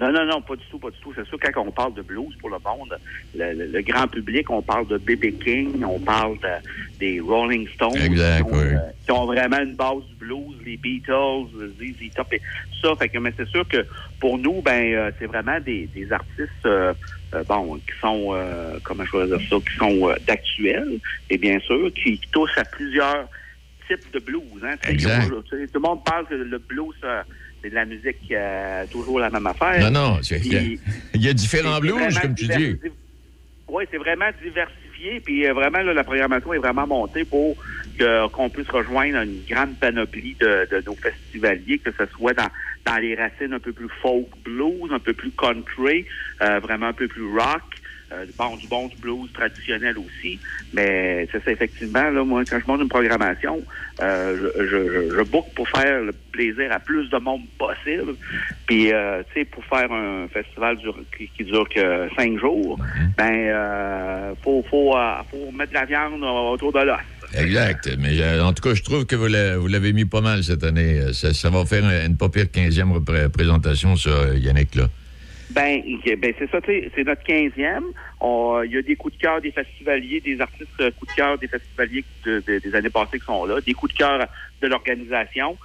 Non, 0.00 0.10
non, 0.12 0.26
non, 0.26 0.42
pas 0.42 0.56
du 0.56 0.62
tout, 0.70 0.78
pas 0.80 0.90
du 0.90 0.96
tout. 1.00 1.12
C'est 1.14 1.24
sûr, 1.28 1.38
quand 1.40 1.62
on 1.64 1.70
parle 1.70 1.94
de 1.94 2.02
blues 2.02 2.34
pour 2.40 2.50
le 2.50 2.56
monde, 2.64 2.98
le, 3.34 3.52
le- 3.54 3.66
le 3.70 3.82
grand 3.82 4.08
public, 4.08 4.50
on 4.50 4.60
parle 4.60 4.88
de 4.88 4.98
B.B. 4.98 5.38
King, 5.42 5.84
on 5.84 6.00
parle 6.00 6.34
de- 6.40 6.98
des 6.98 7.20
Rolling 7.20 7.68
Stones. 7.74 7.96
Exact, 7.96 8.38
qui, 8.44 8.52
ont, 8.52 8.58
oui. 8.58 8.64
euh, 8.74 8.78
qui 9.06 9.12
ont 9.12 9.24
vraiment 9.26 9.60
une 9.60 9.76
base 9.76 10.02
du 10.10 10.16
blues, 10.18 10.56
les 10.66 10.76
Beatles, 10.76 11.46
le 11.56 11.72
ZZ 11.78 12.12
Top 12.16 12.26
et 12.32 12.40
tout 12.40 12.88
ça. 12.88 12.96
Fait 12.98 13.08
que, 13.08 13.18
mais 13.18 13.32
c'est 13.36 13.48
sûr 13.48 13.66
que 13.68 13.86
pour 14.18 14.36
nous, 14.36 14.60
ben, 14.62 14.92
euh, 14.94 15.10
c'est 15.20 15.26
vraiment 15.26 15.60
des, 15.60 15.88
des 15.94 16.10
artistes, 16.10 16.66
bon, 17.48 17.76
qui 17.76 17.98
sont, 18.00 18.30
euh, 18.34 18.78
comment 18.84 19.04
je 19.04 19.16
vais 19.16 19.26
dire 19.26 19.48
ça, 19.50 19.56
qui 19.56 19.76
sont 19.76 20.08
euh, 20.10 20.14
d'actuels, 20.26 20.98
et 21.30 21.38
bien 21.38 21.58
sûr, 21.60 21.90
qui, 21.94 22.18
qui 22.18 22.28
touchent 22.30 22.56
à 22.58 22.64
plusieurs 22.64 23.26
types 23.88 24.12
de 24.12 24.18
blues. 24.20 24.42
Hein. 24.62 24.76
Exact. 24.88 25.28
tout 25.28 25.44
le 25.74 25.80
monde 25.80 26.04
parle 26.04 26.26
que 26.26 26.34
le 26.34 26.58
blues, 26.58 26.94
euh, 27.04 27.22
c'est 27.62 27.70
de 27.70 27.74
la 27.74 27.84
musique 27.84 28.16
euh, 28.30 28.84
toujours 28.90 29.20
la 29.20 29.30
même 29.30 29.46
affaire. 29.46 29.90
Non, 29.90 29.90
non, 29.90 30.18
il 30.30 30.52
y 30.52 30.56
a- 30.56 30.60
Puis- 30.60 30.80
il 31.14 31.22
y 31.24 31.28
a 31.28 31.32
différents 31.32 31.80
blues, 31.80 32.18
comme 32.20 32.34
tu 32.34 32.46
dis. 32.46 32.76
Oui, 33.68 33.84
c'est 33.90 33.96
vraiment 33.98 34.26
diversifié. 34.42 35.20
Puis 35.24 35.46
euh, 35.46 35.52
vraiment, 35.52 35.80
là, 35.82 35.92
la 35.92 36.04
programmation 36.04 36.52
est 36.54 36.58
vraiment 36.58 36.86
montée 36.86 37.24
pour 37.24 37.56
qu'on 38.32 38.50
puisse 38.50 38.68
rejoindre 38.68 39.20
une 39.22 39.42
grande 39.48 39.78
panoplie 39.78 40.36
de, 40.40 40.66
de 40.70 40.82
nos 40.86 40.96
festivaliers, 40.96 41.78
que 41.78 41.90
ce 41.98 42.04
soit 42.16 42.32
dans, 42.32 42.48
dans 42.86 42.96
les 43.00 43.14
racines 43.14 43.52
un 43.54 43.60
peu 43.60 43.72
plus 43.72 43.88
folk 44.02 44.28
blues, 44.44 44.90
un 44.92 44.98
peu 45.00 45.14
plus 45.14 45.32
country, 45.32 46.06
euh, 46.42 46.60
vraiment 46.60 46.86
un 46.86 46.92
peu 46.92 47.08
plus 47.08 47.26
rock. 47.26 47.62
euh, 48.12 48.26
bon, 48.38 48.56
du 48.56 48.66
bon 48.68 48.86
du 48.88 48.96
blues 48.98 49.32
traditionnel 49.32 49.96
aussi. 49.98 50.38
Mais 50.72 51.26
c'est 51.32 51.42
ça, 51.42 51.50
effectivement, 51.50 52.10
là, 52.10 52.22
moi, 52.24 52.44
quand 52.44 52.58
je 52.60 52.66
monte 52.70 52.82
une 52.82 52.88
programmation, 52.88 53.64
euh, 54.02 54.50
je, 54.58 54.66
je, 54.66 54.76
je, 54.92 55.16
je 55.18 55.22
book 55.22 55.46
pour 55.56 55.66
faire 55.70 56.02
le 56.02 56.12
plaisir 56.30 56.70
à 56.72 56.80
plus 56.80 57.08
de 57.08 57.18
monde 57.18 57.42
possible. 57.58 58.16
Puis, 58.66 58.92
euh, 58.92 59.22
tu 59.32 59.40
sais, 59.40 59.44
pour 59.46 59.64
faire 59.64 59.90
un 59.90 60.28
festival 60.28 60.76
dur- 60.76 61.00
qui, 61.16 61.28
qui 61.30 61.44
dure 61.44 61.66
que 61.68 62.08
cinq 62.18 62.38
jours, 62.38 62.78
ben, 63.16 63.32
euh, 63.32 64.34
faut, 64.44 64.62
faut, 64.70 64.96
euh, 64.96 65.22
faut 65.30 65.50
mettre 65.52 65.72
de 65.72 65.78
la 65.78 65.86
viande 65.86 66.22
autour 66.22 66.72
de 66.72 66.80
l'os. 66.80 66.98
Exact. 67.36 67.90
Mais 67.98 68.20
euh, 68.20 68.44
en 68.44 68.52
tout 68.52 68.62
cas, 68.62 68.74
je 68.74 68.82
trouve 68.82 69.06
que 69.06 69.16
vous 69.16 69.26
l'a- 69.26 69.56
vous 69.58 69.66
l'avez 69.66 69.92
mis 69.92 70.04
pas 70.04 70.20
mal 70.20 70.42
cette 70.44 70.64
année. 70.64 70.98
Euh, 71.00 71.12
Ça, 71.12 71.32
ça 71.34 71.50
va 71.50 71.64
faire 71.64 71.84
une 71.84 72.16
pas 72.16 72.28
pire 72.28 72.46
15e 72.50 72.92
repré- 72.92 73.28
présentation, 73.28 73.96
ça, 73.96 74.10
euh, 74.10 74.38
Yannick, 74.38 74.74
là. 74.74 74.84
Ben, 75.50 75.82
ben 76.18 76.34
c'est 76.38 76.50
ça, 76.50 76.58
c'est 76.66 77.04
notre 77.04 77.22
15e. 77.22 77.84
On- 78.20 78.62
Il 78.64 78.72
y 78.72 78.78
a 78.78 78.82
des 78.82 78.96
coups 78.96 79.14
de 79.16 79.20
cœur 79.20 79.40
des 79.40 79.52
festivaliers, 79.52 80.20
des 80.24 80.40
artistes 80.40 80.90
coups 80.98 81.12
de 81.12 81.16
cœur 81.16 81.38
des 81.38 81.48
festivaliers 81.48 82.04
de- 82.24 82.42
de- 82.46 82.58
des 82.58 82.74
années 82.74 82.90
passées 82.90 83.18
qui 83.18 83.26
sont 83.26 83.44
là, 83.44 83.60
des 83.60 83.74
coups 83.74 83.92
de 83.92 83.98
cœur 83.98 84.26
de 84.62 84.66
l'organisation, 84.66 85.56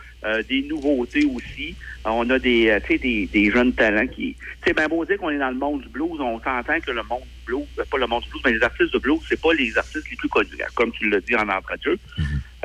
des 0.50 0.64
nouveautés 0.64 1.26
aussi. 1.26 1.76
On 2.06 2.30
a 2.30 2.38
des, 2.40 2.78
des, 2.90 3.30
jeunes 3.52 3.72
talents 3.74 4.08
qui... 4.08 4.36
Tu 4.62 4.68
sais, 4.68 4.74
beau 4.90 5.06
dire 5.06 5.18
qu'on 5.18 5.30
est 5.30 5.38
dans 5.40 5.50
le 5.50 5.56
monde 5.56 5.82
du 5.82 5.88
blues, 5.90 6.20
on 6.20 6.40
s'entend 6.40 6.80
que 6.86 6.92
le 6.92 7.04
monde 7.10 7.24
blues, 7.50 7.68
euh, 7.80 7.84
pas 7.90 7.98
le 7.98 8.08
monde 8.08 8.24
du 8.24 8.30
blues, 8.30 8.42
mais 8.46 8.54
les 8.54 8.64
artistes 8.64 8.94
de 8.94 9.00
blues, 9.00 9.20
c'est 9.28 9.42
pas 9.42 9.54
les 9.54 9.78
artistes 9.78 10.10
les 10.10 10.16
plus 10.16 10.30
connus, 10.30 10.50
comme 10.76 10.92
tu 10.92 11.10
l'as 11.10 11.22
dit 11.22 11.36
en 11.36 11.50
entrée 11.50 11.78
de 11.78 11.84
jeu. 11.84 12.00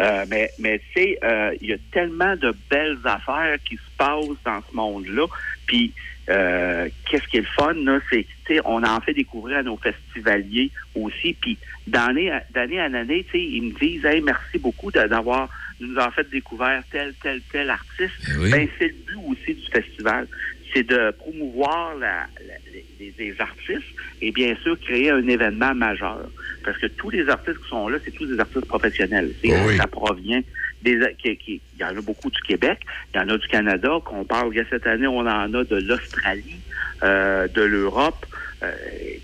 Euh, 0.01 0.25
mais 0.29 0.51
mais 0.59 0.79
tu 0.79 0.85
sais, 0.95 1.19
euh, 1.23 1.55
il 1.61 1.69
y 1.69 1.73
a 1.73 1.77
tellement 1.93 2.35
de 2.37 2.53
belles 2.69 2.99
affaires 3.05 3.57
qui 3.65 3.77
se 3.77 3.97
passent 3.97 4.43
dans 4.45 4.61
ce 4.69 4.75
monde-là. 4.75 5.27
Puis 5.67 5.93
euh, 6.29 6.89
qu'est-ce 7.09 7.29
qui 7.29 7.37
est 7.37 7.41
le 7.41 7.47
fun, 7.47 7.75
là, 7.75 8.01
c'est 8.11 8.27
tu 8.47 8.55
sais, 8.55 8.61
on 8.65 8.83
en 8.83 9.01
fait 9.01 9.15
découvrir 9.15 9.59
à 9.59 9.63
nos 9.63 9.77
festivaliers 9.77 10.71
aussi. 10.95 11.37
Puis 11.41 11.59
d'année 11.87 12.33
en 12.33 12.95
année, 12.95 13.25
tu 13.31 13.39
sais, 13.39 13.45
ils 13.45 13.63
me 13.63 13.79
disent 13.79 14.05
Hey, 14.05 14.21
merci 14.21 14.59
beaucoup 14.59 14.91
d'avoir 14.91 15.49
nous 15.81 15.97
en 15.97 16.11
fait 16.11 16.29
découvert 16.31 16.83
tel, 16.91 17.15
tel, 17.23 17.41
tel 17.53 17.71
artiste. 17.71 18.15
oui. 18.39 18.51
Ben, 18.51 18.69
c'est 18.79 18.89
le 18.89 18.95
but 19.07 19.19
aussi 19.29 19.55
du 19.55 19.67
festival. 19.71 20.27
C'est 20.75 20.83
de 20.83 21.13
promouvoir 21.13 21.95
la- 21.95 22.27
la- 22.45 22.55
les, 22.99 23.15
les 23.17 23.35
artistes 23.39 23.87
et 24.21 24.33
bien 24.33 24.57
sûr 24.63 24.79
créer 24.81 25.11
un 25.11 25.27
événement 25.29 25.73
majeur. 25.75 26.29
Parce 26.65 26.77
que 26.79 26.87
tous 26.87 27.11
les 27.11 27.29
artistes 27.29 27.59
qui 27.59 27.69
sont 27.69 27.89
là, 27.89 27.99
c'est 28.05 28.11
tous 28.11 28.27
des 28.27 28.41
artistes 28.41 28.67
professionnels. 28.67 29.35
Oui. 29.45 29.77
Ça 29.77 29.87
provient 29.87 30.41
des 30.83 30.99
qui, 31.23 31.37
qui- 31.37 31.63
il 31.75 31.81
y 31.81 31.85
en 31.85 31.97
a 31.97 32.01
beaucoup 32.01 32.29
du 32.31 32.41
Québec, 32.43 32.81
il 33.15 33.21
y 33.21 33.25
en 33.25 33.29
a 33.29 33.37
du 33.39 33.47
Canada, 33.47 33.99
qu'on 34.05 34.25
parle 34.25 34.49
il 34.53 34.57
y 34.59 34.61
a 34.61 34.65
cette 34.69 34.87
année, 34.87 35.07
on 35.07 35.19
en 35.21 35.55
a 35.55 35.65
de 35.65 35.77
l'Australie, 35.77 36.61
euh, 37.05 37.47
de 37.49 37.63
l'Europe. 37.63 38.27
Euh, 38.63 38.73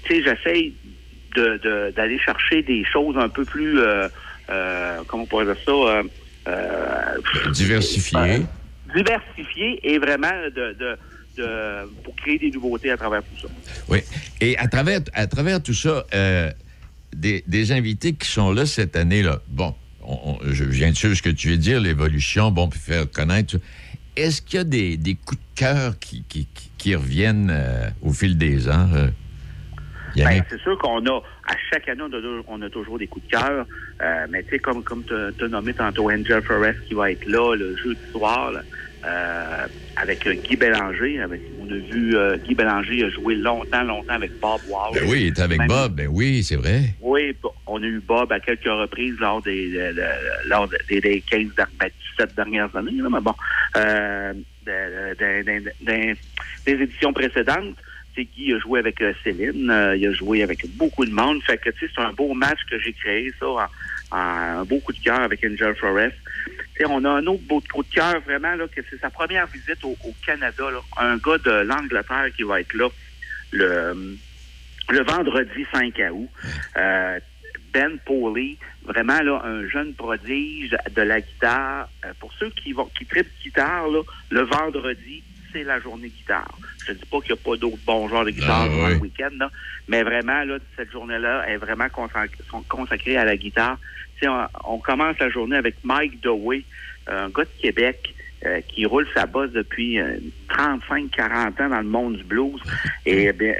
tu 0.05 0.17
sais, 0.17 0.23
j'essaye 0.23 0.77
de- 1.37 1.57
de- 1.59 1.91
d'aller 1.97 2.19
chercher 2.19 2.63
des 2.63 2.85
choses 2.85 3.17
un 3.19 3.29
peu 3.29 3.45
plus 3.45 3.79
euh, 3.81 4.09
comment 5.09 5.25
on 5.25 5.27
pourrait 5.27 5.47
dire 5.47 5.57
ça 5.67 5.73
euh, 5.73 6.03
euh, 6.49 7.51
Diversifié. 7.53 8.43
diversifié 8.95 9.81
et 9.93 9.99
vraiment 9.99 10.33
de, 10.55 10.73
de, 10.73 10.97
de- 11.37 11.87
pour 12.05 12.15
créer 12.17 12.39
des 12.39 12.51
nouveautés 12.51 12.91
à 12.91 12.97
travers 12.97 13.23
tout 13.23 13.47
ça. 13.47 13.55
Oui. 13.89 14.01
Et 14.41 14.57
à 14.59 14.69
travers, 14.69 15.01
à 15.15 15.27
travers 15.27 15.63
tout 15.63 15.75
ça, 15.75 16.05
euh, 16.15 16.51
des, 17.15 17.43
des 17.47 17.73
invités 17.73 18.13
qui 18.15 18.29
sont 18.29 18.53
là 18.53 18.67
cette 18.67 18.97
année-là, 18.97 19.41
bon, 19.49 19.75
on- 20.03 20.39
on- 20.43 20.53
je 20.53 20.65
viens 20.65 20.91
de 20.91 20.97
suivre 20.97 21.15
ce 21.15 21.23
que 21.23 21.31
tu 21.31 21.49
veux 21.49 21.57
dire, 21.57 21.81
l'évolution, 21.81 22.51
bon, 22.51 22.69
puis 22.69 22.79
faire 22.81 23.11
connaître. 23.11 23.57
Est-ce 24.17 24.43
qu'il 24.43 24.57
y 24.59 24.61
a 24.61 24.65
des, 24.65 24.97
des 24.97 25.15
coups 25.15 25.41
de 25.41 25.59
cœur 25.61 25.99
qui, 25.99 26.25
qui, 26.79 26.95
reviennent 26.95 27.51
euh, 27.51 27.89
au 28.03 28.13
fil 28.13 28.37
des 28.37 28.69
ans? 28.69 28.89
euh? 28.95 29.09
Ben, 30.17 30.43
c'est 30.51 30.61
sûr 30.61 30.77
qu'on 30.79 30.99
a, 31.07 31.19
à 31.47 31.55
chaque 31.73 31.89
année, 31.89 32.03
on 32.03 32.13
a, 32.13 32.43
on 32.49 32.63
a 32.63 32.69
toujours 32.69 32.99
des 32.99 33.07
coups 33.07 33.25
de 33.27 33.31
cœur. 33.31 33.65
Euh, 34.03 34.27
mais 34.29 34.43
tu 34.43 34.51
sais, 34.51 34.59
comme, 34.59 34.83
comme 34.83 35.05
tu 35.05 35.15
as 35.15 35.49
nommé 35.49 35.73
tantôt 35.73 36.11
Angel 36.11 36.43
Forest 36.43 36.81
qui 36.89 36.95
va 36.95 37.13
être 37.13 37.25
là 37.27 37.55
le 37.55 37.77
jeudi 37.77 38.01
soir, 38.11 38.51
là, 38.51 38.63
euh, 39.05 39.67
avec 39.97 40.27
euh, 40.27 40.35
Guy 40.35 40.57
Bélanger. 40.57 41.21
Avec, 41.21 41.43
on 41.59 41.69
a 41.71 41.75
vu 41.75 42.17
euh, 42.17 42.37
Guy 42.39 42.55
Bélanger 42.55 43.11
jouer 43.11 43.35
longtemps, 43.37 43.83
longtemps 43.83 44.15
avec 44.15 44.33
Bob 44.41 44.61
Wall. 44.67 44.93
ben 44.95 45.05
oui, 45.09 45.23
il 45.23 45.27
était 45.29 45.43
avec 45.43 45.59
Même- 45.59 45.69
Bob. 45.69 45.95
Ben 45.97 46.09
oui, 46.09 46.43
c'est 46.43 46.57
vrai. 46.57 46.81
Oui, 47.01 47.37
on 47.67 47.83
a 47.83 47.87
eu 47.87 48.01
Bob 48.01 48.33
à 48.33 48.41
quelques 48.41 48.65
reprises 48.65 49.15
lors 49.21 49.43
des, 49.43 49.69
de- 49.71 49.93
de- 49.93 50.49
lors 50.49 50.69
des, 50.89 51.01
des 51.01 51.23
15, 51.23 51.55
der- 51.57 51.67
ben, 51.79 51.89
17 52.19 52.35
dernières 52.35 52.75
années, 52.77 52.93
là, 52.93 53.09
mais 53.11 53.21
bon, 53.21 53.35
euh, 53.77 54.33
de- 54.67 55.15
de- 55.15 55.43
de- 55.43 55.61
de- 55.61 55.73
de- 55.81 56.17
des 56.67 56.83
éditions 56.83 57.13
précédentes. 57.13 57.77
C'est 58.17 58.25
Guy 58.25 58.53
a 58.55 58.59
joué 58.59 58.81
avec 58.81 59.01
euh, 59.03 59.13
Céline, 59.23 59.71
euh, 59.71 59.97
il 59.97 60.05
a 60.09 60.13
joué 60.13 60.43
avec 60.43 60.67
beaucoup 60.77 61.07
de 61.07 61.13
monde. 61.13 61.41
Fait 61.47 61.59
que, 61.59 61.71
c'est 61.79 61.89
un 61.99 62.13
beau 62.13 62.35
match 62.35 62.59
que 62.69 62.77
j'ai 62.81 62.93
créé, 62.93 63.33
ça, 63.39 63.47
en, 63.47 63.59
en- 64.11 64.17
un 64.61 64.65
beau 64.65 64.81
coup 64.81 64.93
de 64.93 64.99
cœur 64.99 65.21
avec 65.21 65.45
Angel 65.45 65.75
Forest. 65.77 66.17
On 66.89 67.05
a 67.05 67.11
un 67.11 67.27
autre 67.27 67.43
beau 67.47 67.63
coup 67.73 67.83
de 67.83 67.95
cœur, 67.95 68.21
vraiment, 68.21 68.55
là, 68.55 68.67
que 68.69 68.81
c'est 68.89 68.99
sa 69.01 69.11
première 69.11 69.47
visite 69.47 69.85
au, 69.85 69.97
au 70.05 70.15
Canada, 70.25 70.71
là. 70.71 70.81
Un 70.97 71.17
gars 71.17 71.39
de 71.39 71.51
l'Angleterre 71.63 72.29
qui 72.37 72.43
va 72.43 72.61
être 72.61 72.75
là 72.75 72.89
le, 73.53 74.17
le 74.91 75.03
vendredi 75.05 75.67
5 75.73 75.95
août. 76.13 76.29
Euh, 76.77 77.19
ben 77.73 77.99
Pauly, 78.05 78.59
vraiment 78.85 79.21
là, 79.21 79.43
un 79.45 79.69
jeune 79.69 79.95
prodige 79.95 80.77
de 80.95 81.03
la 81.03 81.21
guitare. 81.21 81.89
Euh, 82.05 82.13
pour 82.19 82.33
ceux 82.35 82.51
qui 82.51 82.73
vont 82.73 82.91
qui 82.99 83.07
trippent 83.07 83.31
guitare, 83.43 83.89
là, 83.89 84.03
le 84.31 84.41
vendredi, 84.43 85.23
c'est 85.53 85.65
la 85.65 85.79
journée 85.81 86.09
guitare. 86.09 86.51
Je 86.87 86.93
dis 86.93 87.05
pas 87.11 87.21
qu'il 87.21 87.33
n'y 87.33 87.39
a 87.39 87.45
pas 87.45 87.57
d'autres 87.57 87.85
bons 87.87 88.09
genres 88.09 88.25
de 88.25 88.31
guitare 88.31 88.67
Ah, 88.71 88.87
oui. 88.87 88.95
le 88.95 89.01
week-end, 89.01 89.49
mais 89.89 90.03
vraiment, 90.03 90.43
là, 90.45 90.59
cette 90.77 90.91
journée-là 90.91 91.49
est 91.49 91.57
vraiment 91.57 91.89
consacrée 92.69 93.17
à 93.17 93.25
la 93.25 93.37
guitare. 93.37 93.79
On, 94.29 94.47
on 94.65 94.79
commence 94.79 95.19
la 95.19 95.31
journée 95.31 95.57
avec 95.57 95.77
Mike 95.85 96.21
Dewey, 96.23 96.63
un 97.07 97.29
gars 97.31 97.45
de 97.45 97.61
Québec, 97.63 98.15
euh, 98.47 98.61
qui 98.69 98.87
roule 98.87 99.07
sa 99.15 99.27
bosse 99.27 99.51
depuis 99.53 100.01
euh, 100.01 100.17
35-40 100.51 101.63
ans 101.63 101.69
dans 101.69 101.79
le 101.81 101.83
monde 101.85 102.17
du 102.17 102.25
blues. 102.25 102.61
Et 103.07 103.33
bien, 103.33 103.55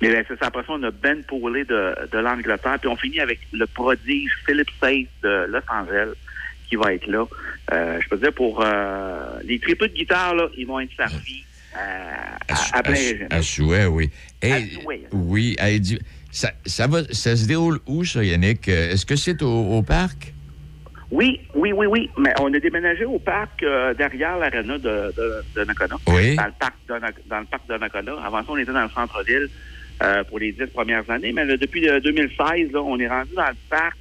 mais 0.00 0.10
ben, 0.12 0.24
c'est 0.28 0.38
ça. 0.38 0.46
Après 0.46 0.62
ça, 0.62 0.72
on 0.72 0.82
a 0.82 0.90
Ben 0.90 1.22
Paulet 1.24 1.64
de, 1.64 1.94
de 2.10 2.18
l'Angleterre. 2.18 2.78
Puis 2.80 2.88
on 2.88 2.96
finit 2.96 3.20
avec 3.20 3.38
le 3.52 3.66
prodige 3.66 4.30
Philip 4.46 4.68
Sace 4.80 5.06
de 5.22 5.46
Los 5.48 5.60
Angeles 5.70 6.14
qui 6.68 6.76
va 6.76 6.94
être 6.94 7.06
là. 7.06 7.26
Euh, 7.72 8.00
je 8.02 8.08
peux 8.08 8.16
dire, 8.18 8.32
pour 8.32 8.62
euh, 8.64 9.38
les 9.44 9.58
triples 9.58 9.88
de 9.88 9.94
guitare, 9.94 10.34
là, 10.34 10.48
ils 10.56 10.66
vont 10.66 10.80
être 10.80 10.94
servis 10.96 11.44
à, 11.74 12.36
à, 12.48 12.78
à 12.78 12.82
plein 12.82 12.92
À, 12.94 12.96
régime. 12.96 13.26
à 13.30 13.42
souhait, 13.42 13.86
oui. 13.86 14.10
Et- 14.42 14.52
À 14.52 14.60
souhait. 14.60 15.02
Oui, 15.12 15.56
à 15.58 15.70
ça, 16.34 16.50
ça, 16.66 16.86
va, 16.86 17.04
ça 17.12 17.36
se 17.36 17.46
déroule 17.46 17.78
où, 17.86 18.04
ça, 18.04 18.22
Yannick? 18.24 18.68
Euh, 18.68 18.90
Est-ce 18.92 19.06
que 19.06 19.16
c'est 19.16 19.40
au, 19.42 19.48
au 19.78 19.82
parc? 19.82 20.32
Oui, 21.10 21.40
oui, 21.54 21.72
oui, 21.72 21.86
oui. 21.86 22.10
Mais 22.18 22.32
on 22.40 22.52
a 22.52 22.58
déménagé 22.58 23.04
au 23.04 23.18
parc 23.20 23.62
euh, 23.62 23.94
derrière 23.94 24.36
l'aréna 24.38 24.78
de, 24.78 25.12
de, 25.16 25.42
de 25.54 25.64
Nakona. 25.64 25.96
Oui. 26.08 26.34
Dans 26.34 26.46
le 26.46 26.52
parc 26.58 26.74
de, 26.88 26.94
dans 27.30 27.38
le 27.40 27.46
parc 27.46 27.68
de 27.68 27.76
Nakona. 27.76 28.12
Avant 28.24 28.40
ça, 28.40 28.46
on 28.48 28.56
était 28.56 28.72
dans 28.72 28.82
le 28.82 28.88
centre-ville 28.90 29.48
euh, 30.02 30.24
pour 30.24 30.40
les 30.40 30.50
dix 30.52 30.66
premières 30.66 31.08
années. 31.08 31.32
Mais 31.32 31.44
là, 31.44 31.56
depuis 31.56 31.88
euh, 31.88 32.00
2016, 32.00 32.72
là, 32.72 32.82
on 32.82 32.98
est 32.98 33.06
rendu 33.08 33.32
dans 33.36 33.46
le 33.48 33.56
parc. 33.70 33.96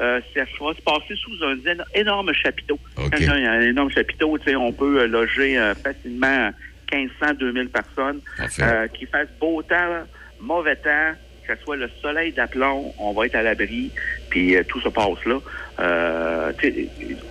Euh, 0.00 0.20
ça 0.34 0.40
va 0.60 0.74
se 0.74 0.82
passer 0.82 1.14
sous 1.16 1.44
un 1.44 1.54
éno- 1.56 1.84
énorme 1.94 2.32
chapiteau. 2.34 2.78
Quand 2.96 3.08
il 3.18 3.26
y 3.26 3.28
a 3.28 3.52
un 3.52 3.60
énorme 3.60 3.90
chapiteau, 3.90 4.36
on 4.58 4.72
peut 4.72 5.06
loger 5.06 5.56
facilement 5.82 6.50
1500, 6.92 7.34
2000 7.38 7.68
personnes. 7.68 8.20
Euh, 8.60 8.88
Qu'il 8.88 9.06
fasse 9.06 9.28
beau 9.40 9.62
temps, 9.62 10.04
mauvais 10.40 10.76
temps, 10.76 11.12
que 11.46 11.54
ce 11.56 11.62
soit 11.62 11.76
le 11.76 11.88
soleil 12.02 12.32
d'aplomb, 12.32 12.94
on 12.98 13.12
va 13.12 13.26
être 13.26 13.36
à 13.36 13.42
l'abri, 13.42 13.90
puis 14.30 14.56
euh, 14.56 14.62
tout 14.68 14.80
se 14.80 14.88
passe 14.88 15.24
là. 15.26 15.38
Euh, 15.80 16.52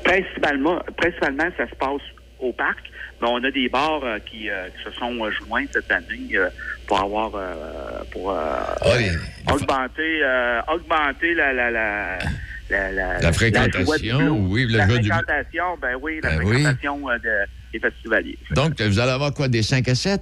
principalement, 0.04 0.80
principalement, 0.98 1.50
ça 1.58 1.68
se 1.68 1.76
passe 1.76 2.02
au 2.40 2.52
parc, 2.52 2.80
mais 3.22 3.28
on 3.30 3.44
a 3.44 3.52
des 3.52 3.70
bars 3.70 4.02
euh, 4.04 4.20
qui, 4.20 4.50
euh, 4.50 4.68
qui 4.70 4.84
se 4.84 4.92
sont 4.92 5.14
euh, 5.24 5.32
joints 5.32 5.66
cette 5.74 5.92
année 5.92 6.30
euh, 6.36 6.50
pour 6.88 7.00
avoir 7.02 7.32
pour 8.12 8.32
euh, 8.32 8.60
augmenter 9.52 10.20
euh, 10.24 10.62
augmenter 10.68 11.34
la 11.34 11.54
la 11.54 11.72
la 11.72 12.18
la, 12.70 12.92
la, 12.92 13.20
La 13.20 13.32
fréquentation, 13.32 14.18
blues. 14.18 14.48
oui, 14.50 14.66
la 14.70 14.80
la 14.80 14.88
joie 14.88 14.98
du- 14.98 15.10
fréquentation, 15.10 15.64
ben 15.82 15.96
oui, 16.02 16.20
la 16.24 16.30
Ben 16.32 16.40
oui. 16.44 16.54
fréquentation 16.64 17.10
euh, 17.10 17.18
de- 17.20 17.46
des 17.74 17.80
festivaliers. 17.80 18.38
Donc, 18.52 18.82
vous 18.82 19.00
allez 19.00 19.12
avoir 19.12 19.34
quoi, 19.34 19.48
des 19.48 19.62
5 19.62 19.88
à 19.88 19.94
7? 19.96 20.22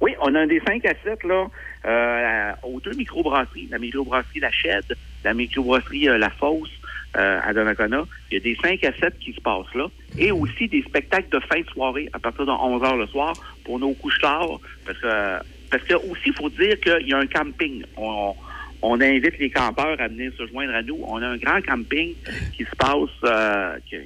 Oui, 0.00 0.14
on 0.20 0.34
a 0.34 0.46
des 0.46 0.60
5 0.66 0.84
à 0.86 0.94
7 1.04 1.22
là, 1.24 1.46
euh, 1.86 2.52
aux 2.62 2.80
deux 2.80 2.92
microbrasseries. 2.94 3.68
La 3.70 3.78
microbrasserie 3.78 4.40
La 4.40 4.50
Chède, 4.50 4.96
la 5.24 5.34
microbrasserie 5.34 6.08
euh, 6.08 6.18
La 6.18 6.30
Fosse 6.30 6.70
euh, 7.16 7.38
à 7.42 7.52
Donnacona. 7.54 8.04
Il 8.30 8.34
y 8.34 8.36
a 8.38 8.40
des 8.40 8.56
5 8.60 8.82
à 8.84 8.92
7 8.92 9.18
qui 9.18 9.32
se 9.32 9.40
passent 9.40 9.72
là. 9.74 9.86
Et 10.18 10.30
aussi 10.32 10.68
des 10.68 10.82
spectacles 10.82 11.28
de 11.30 11.40
fin 11.40 11.60
de 11.60 11.66
soirée 11.68 12.08
à 12.12 12.18
partir 12.18 12.44
de 12.46 12.50
11 12.50 12.82
h 12.82 12.98
le 12.98 13.06
soir 13.06 13.34
pour 13.64 13.78
nos 13.78 13.92
couches 13.94 14.18
tard. 14.20 14.48
Parce 14.84 14.98
que, 14.98 15.38
parce 15.70 15.82
que 15.84 15.94
aussi, 15.94 16.26
il 16.26 16.34
faut 16.34 16.50
dire 16.50 16.78
qu'il 16.80 17.08
y 17.08 17.12
a 17.14 17.18
un 17.18 17.26
camping. 17.26 17.84
On, 17.96 18.34
on 18.82 19.00
invite 19.00 19.38
les 19.38 19.50
campeurs 19.50 19.98
à 20.00 20.08
venir 20.08 20.30
se 20.36 20.46
joindre 20.48 20.74
à 20.74 20.82
nous. 20.82 20.98
On 21.08 21.20
a 21.22 21.26
un 21.28 21.36
grand 21.38 21.60
camping 21.62 22.14
qui 22.56 22.64
se 22.64 22.76
passe, 22.76 23.08
euh, 23.24 23.76
qui, 23.88 23.96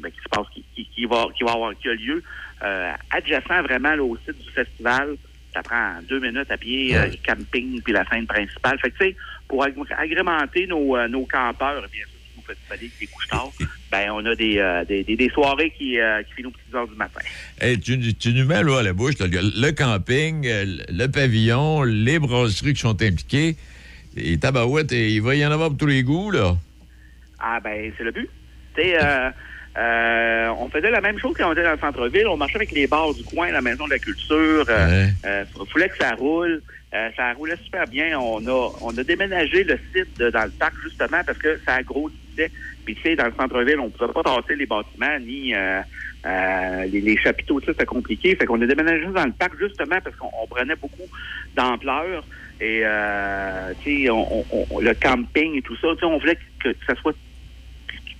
ben, 0.00 0.10
qui 0.10 0.18
se 0.22 0.28
passe, 0.30 0.46
qui, 0.54 0.64
qui- 0.74 0.84
qui 0.94 1.04
va, 1.06 1.26
qui 1.36 1.44
va 1.44 1.52
avoir, 1.52 1.70
lieu 1.84 2.22
euh, 2.62 2.92
adjacent 3.10 3.62
vraiment 3.62 3.94
là, 3.94 4.02
au 4.02 4.16
site 4.26 4.38
du 4.44 4.50
festival. 4.50 5.16
Ça 5.58 5.62
prend 5.64 5.94
deux 6.08 6.20
minutes 6.20 6.50
à 6.50 6.56
pied, 6.56 6.96
euh, 6.96 7.06
le 7.06 7.16
camping 7.26 7.82
puis 7.82 7.92
la 7.92 8.08
scène 8.08 8.26
principale. 8.28 8.78
Fait 8.78 8.90
que, 8.92 8.98
tu 8.98 9.04
sais, 9.06 9.16
pour 9.48 9.64
ag- 9.64 9.74
agrémenter 9.98 10.68
nos, 10.68 10.96
euh, 10.96 11.08
nos 11.08 11.26
campeurs, 11.26 11.82
bien 11.90 12.02
sûr, 12.06 12.18
nos 12.36 12.42
festivaliers 12.42 12.90
qui 12.96 13.08
couchent 13.08 13.26
tard, 13.26 13.50
ben, 13.90 14.10
on 14.12 14.24
a 14.24 14.36
des, 14.36 14.58
euh, 14.58 14.84
des, 14.84 15.02
des, 15.02 15.16
des 15.16 15.28
soirées 15.30 15.72
qui, 15.76 15.98
euh, 15.98 16.22
qui 16.22 16.34
finissent 16.34 16.52
aux 16.54 16.58
petites 16.58 16.74
heures 16.76 16.86
du 16.86 16.94
matin. 16.94 17.20
Hey, 17.60 17.80
tu, 17.80 17.98
tu 18.14 18.32
nous 18.34 18.44
mets 18.46 18.62
l'eau 18.62 18.76
à 18.76 18.84
la 18.84 18.92
bouche. 18.92 19.14
le, 19.18 19.26
le 19.26 19.70
camping, 19.72 20.46
euh, 20.46 20.64
le 20.90 21.06
pavillon, 21.08 21.82
les 21.82 22.20
brasseries 22.20 22.74
qui 22.74 22.80
sont 22.80 23.02
impliquées. 23.02 23.56
Et 24.16 24.38
tabarouette, 24.38 24.92
et 24.92 25.10
il 25.10 25.22
va 25.22 25.34
y 25.34 25.44
en 25.44 25.50
avoir 25.50 25.70
pour 25.70 25.78
tous 25.78 25.86
les 25.86 26.04
goûts, 26.04 26.30
là. 26.30 26.56
Ah 27.40 27.58
ben 27.58 27.90
c'est 27.98 28.04
le 28.04 28.12
but. 28.12 28.28
Tu 28.76 28.82
sais, 28.82 28.96
euh, 29.78 30.48
on 30.58 30.68
faisait 30.70 30.90
la 30.90 31.00
même 31.00 31.18
chose 31.18 31.32
quand 31.38 31.48
on 31.48 31.52
était 31.52 31.62
dans 31.62 31.72
le 31.72 31.78
centre-ville. 31.78 32.26
On 32.26 32.36
marchait 32.36 32.56
avec 32.56 32.72
les 32.72 32.86
bars 32.86 33.14
du 33.14 33.22
coin, 33.24 33.50
la 33.52 33.60
maison 33.62 33.84
de 33.86 33.90
la 33.90 33.98
culture. 33.98 34.64
Euh, 34.68 35.06
euh, 35.24 35.44
fallait 35.72 35.88
que 35.88 35.96
ça 36.00 36.14
roule. 36.16 36.62
Euh, 36.94 37.10
ça 37.16 37.32
roulait 37.34 37.56
super 37.64 37.86
bien. 37.86 38.18
On 38.18 38.44
a 38.46 38.70
on 38.80 38.96
a 38.96 39.04
déménagé 39.04 39.62
le 39.64 39.78
site 39.94 40.08
de- 40.18 40.30
dans 40.30 40.44
le 40.44 40.50
parc 40.58 40.74
justement 40.82 41.22
parce 41.26 41.38
que 41.38 41.60
ça 41.66 41.82
grossissait. 41.82 42.50
Puis 42.84 42.94
tu 42.96 43.02
sais, 43.02 43.14
dans 43.16 43.26
le 43.26 43.34
centre-ville, 43.38 43.78
on 43.78 43.90
pouvait 43.90 44.12
pas 44.12 44.22
tasser 44.22 44.56
les 44.56 44.66
bâtiments 44.66 45.18
ni 45.20 45.54
euh, 45.54 45.80
euh, 46.26 46.84
les, 46.86 47.00
les 47.02 47.16
chapiteaux, 47.18 47.60
ça, 47.60 47.66
c'était 47.68 47.84
compliqué. 47.84 48.34
Fait 48.36 48.46
qu'on 48.46 48.60
a 48.62 48.66
déménagé 48.66 49.04
dans 49.06 49.26
le 49.26 49.32
parc 49.32 49.52
justement 49.60 49.98
parce 50.02 50.16
qu'on 50.16 50.30
on 50.42 50.46
prenait 50.46 50.76
beaucoup 50.76 51.06
d'ampleur. 51.54 52.26
Et 52.60 52.80
euh, 52.84 53.74
tu 53.80 54.04
sais, 54.06 54.10
on, 54.10 54.44
on- 54.50 54.66
on- 54.70 54.80
le 54.80 54.94
camping 54.94 55.56
et 55.56 55.62
tout 55.62 55.76
ça, 55.76 55.88
tu 55.92 55.98
sais, 56.00 56.06
on 56.06 56.18
voulait 56.18 56.36
que, 56.64 56.70
que 56.70 56.76
ça 56.88 56.94
soit 57.00 57.14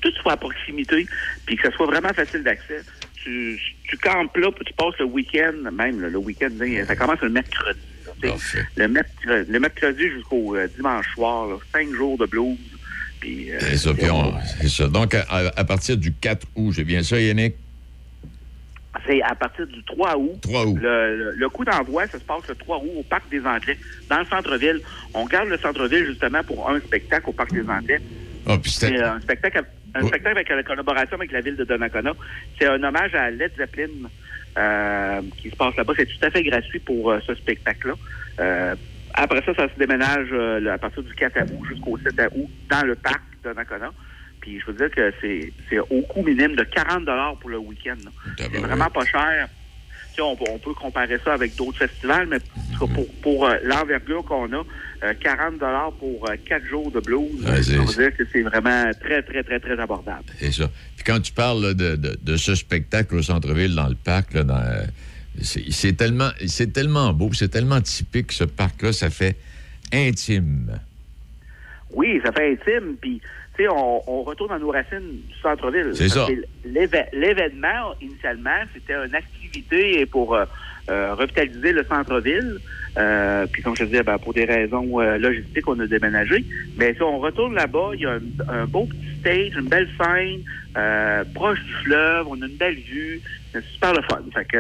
tout 0.01 0.13
soit 0.23 0.33
à 0.33 0.37
proximité, 0.37 1.07
puis 1.47 1.57
que 1.57 1.63
ça 1.69 1.75
soit 1.77 1.87
vraiment 1.87 2.13
facile 2.15 2.43
d'accès. 2.43 2.81
Tu, 3.23 3.59
tu 3.89 3.97
campes 3.99 4.37
là, 4.37 4.51
puis 4.53 4.65
tu 4.65 4.73
passes 4.75 4.99
le 4.99 5.07
week-end, 5.07 5.53
même 5.73 6.01
là, 6.01 6.09
le 6.09 6.19
week-end, 6.19 6.49
ça 6.87 6.97
commence 6.97 7.21
le 7.21 7.31
mercredi. 7.31 7.81
là, 8.23 8.35
le, 8.77 8.89
mercredi, 8.89 9.51
le 9.53 9.61
mercredi 9.61 10.09
jusqu'au 10.11 10.57
euh, 10.57 10.69
dimanche 10.77 11.07
soir, 11.15 11.49
là, 11.49 11.57
cinq 11.73 11.93
jours 11.95 12.17
de 12.19 12.27
blues. 12.27 12.57
Puis, 13.21 13.51
euh, 13.51 13.59
C'est 13.61 13.77
ça, 13.77 13.93
puis 13.95 14.09
on- 14.11 14.33
ça. 14.69 14.87
Donc, 14.89 15.15
à, 15.15 15.25
à 15.29 15.65
partir 15.65 15.97
du 15.97 16.13
4 16.13 16.47
août, 16.55 16.73
j'ai 16.73 16.85
bien 16.85 17.03
ça, 17.03 17.19
Yannick? 17.21 17.55
C'est 19.07 19.23
à 19.23 19.35
partir 19.35 19.67
du 19.67 19.83
3 19.85 20.17
août. 20.17 20.39
3 20.43 20.67
août. 20.67 20.79
Le, 20.81 21.17
le- 21.17 21.33
le 21.37 21.49
coup 21.49 21.65
d'envoi, 21.65 22.07
ça 22.07 22.19
se 22.19 22.25
passe 22.25 22.47
le 22.49 22.55
3 22.55 22.79
août 22.79 22.91
au 22.99 23.03
Parc 23.03 23.29
des 23.31 23.41
Anglais, 23.45 23.79
dans 24.09 24.19
le 24.21 24.27
centre-ville. 24.27 24.81
On 25.15 25.25
garde 25.27 25.49
le 25.49 25.59
centre-ville 25.59 26.07
justement 26.07 26.43
pour 26.45 26.69
un 26.71 26.79
spectacle 26.81 27.29
au 27.29 27.33
Parc 27.33 27.53
des 27.53 27.69
Anglais. 27.69 28.01
Ah, 28.47 28.57
puis 28.59 28.71
C'est 28.71 28.97
un 29.03 29.21
spectacle, 29.21 29.65
un 29.95 30.07
spectacle 30.07 30.37
avec 30.37 30.49
la 30.49 30.63
collaboration 30.63 31.17
avec 31.17 31.33
la 31.33 31.41
ville 31.41 31.57
de 31.57 31.65
Donnacona. 31.65 32.13
C'est 32.59 32.67
un 32.67 32.83
hommage 32.83 33.15
à 33.15 33.31
Led 33.31 33.53
Zeppelin 33.57 34.09
euh, 34.57 35.21
qui 35.37 35.51
se 35.51 35.57
passe 35.57 35.77
là-bas. 35.77 35.93
C'est 35.97 36.07
tout 36.07 36.25
à 36.25 36.31
fait 36.31 36.43
gratuit 36.43 36.81
pour 36.81 37.11
euh, 37.11 37.21
ce 37.27 37.35
spectacle-là. 37.35 37.95
Euh, 38.41 38.75
après 39.15 39.43
ça, 39.45 39.55
ça 39.55 39.69
se 39.73 39.79
déménage 39.79 40.29
euh, 40.33 40.73
à 40.73 40.79
partir 40.79 41.03
du 41.03 41.15
4 41.15 41.41
août 41.53 41.65
jusqu'au 41.69 41.99
7 41.99 42.15
août 42.35 42.51
dans 42.71 42.87
le 42.87 42.95
parc 42.95 43.23
de 43.43 43.49
Donnacona. 43.49 43.91
Puis 44.41 44.61
je 44.61 44.67
veux 44.67 44.75
dire 44.75 44.91
que 44.91 45.13
c'est 45.21 45.79
au 45.79 46.03
coût 46.03 46.23
minime 46.23 46.55
de 46.55 46.63
40 46.63 47.41
pour 47.41 47.51
le 47.51 47.59
week-end. 47.59 47.97
là. 48.05 48.11
C'est 48.37 48.59
vraiment 48.59 48.89
pas 48.89 49.05
cher. 49.05 49.49
On, 50.21 50.37
peut- 50.37 50.45
on 50.51 50.59
peut 50.59 50.75
comparer 50.75 51.19
ça 51.25 51.35
avec 51.35 51.55
d'autres 51.57 51.79
festivals, 51.79 52.27
mais 52.29 52.39
pour, 52.79 53.47
euh, 53.47 53.57
l'envergure 53.65 54.25
qu'on 54.25 54.53
a, 54.53 54.63
euh, 55.05 55.15
40 55.21 55.59
pour 55.99 56.29
euh, 56.29 56.35
4 56.45 56.65
jours 56.67 56.91
de 56.91 57.01
blues, 57.01 57.45
on 57.47 57.51
veut 57.85 57.95
dire 57.95 58.17
que 58.17 58.25
c'est 58.33 58.43
vraiment 58.43 58.91
très, 59.01 59.23
très, 59.23 59.43
très, 59.43 59.61
très 59.61 59.79
abordable. 59.79 60.25
C'est 60.39 60.53
ça. 60.53 60.69
Puis 60.97 61.05
quand 61.05 61.21
tu 61.21 61.33
parles 61.33 61.63
là, 61.63 61.75
de, 61.75 61.97
de- 61.97 62.19
de 62.21 62.37
ce 62.37 62.55
spectacle 62.55 63.15
au 63.17 63.23
centre-ville, 63.23 63.75
dans 63.75 63.89
le 63.89 63.95
parc, 63.95 64.35
là, 64.35 64.45
dans, 64.45 64.57
euh, 64.57 64.83
c'est 65.43 65.97
tellement, 65.97 66.31
c'est 66.47 66.73
tellement 66.73 67.13
beau, 67.13 67.33
c'est 67.33 67.49
tellement 67.49 67.81
typique, 67.81 68.33
ce 68.33 68.45
parc-là, 68.45 68.93
ça 68.93 69.11
fait 69.11 69.37
intime. 69.93 70.79
Oui, 71.91 72.21
ça 72.25 72.33
fait 72.33 72.53
intime, 72.53 72.97
puis 73.01 73.21
on, 73.67 74.03
on 74.07 74.23
retourne 74.23 74.53
à 74.53 74.59
nos 74.59 74.71
racines 74.71 75.23
du 75.27 75.35
centre-ville. 75.43 75.91
C'est 75.95 76.09
ça. 76.09 76.27
L'événement, 76.65 77.95
initialement, 78.01 78.61
c'était 78.73 78.95
une 78.95 79.15
activité 79.15 80.07
pour 80.07 80.35
euh, 80.35 80.45
euh, 80.91 81.15
revitaliser 81.15 81.73
le 81.73 81.85
centre-ville. 81.85 82.59
Euh, 82.97 83.47
puis 83.51 83.63
comme 83.63 83.75
je 83.75 83.85
te 83.85 83.89
disais, 83.89 84.03
ben, 84.03 84.19
pour 84.19 84.35
des 84.35 84.45
raisons 84.45 84.99
logistiques, 85.19 85.67
on 85.67 85.81
a 85.81 85.87
déménagé. 85.87 86.45
Mais 86.77 86.95
si 86.95 87.03
on 87.03 87.19
retourne 87.19 87.55
là-bas, 87.55 87.91
il 87.95 88.01
y 88.01 88.07
a 88.07 88.13
un, 88.13 88.21
un 88.49 88.67
beau 88.67 88.87
petit 88.87 89.21
stage, 89.21 89.57
une 89.57 89.69
belle 89.69 89.89
scène, 90.01 91.25
proche 91.35 91.63
du 91.65 91.73
fleuve, 91.85 92.27
on 92.29 92.41
a 92.43 92.47
une 92.47 92.57
belle 92.57 92.77
vue. 92.77 93.21
C'est 93.53 93.65
super 93.65 93.95
le 93.95 94.03
fun. 94.03 94.23
Fait 94.35 94.45
que 94.45 94.59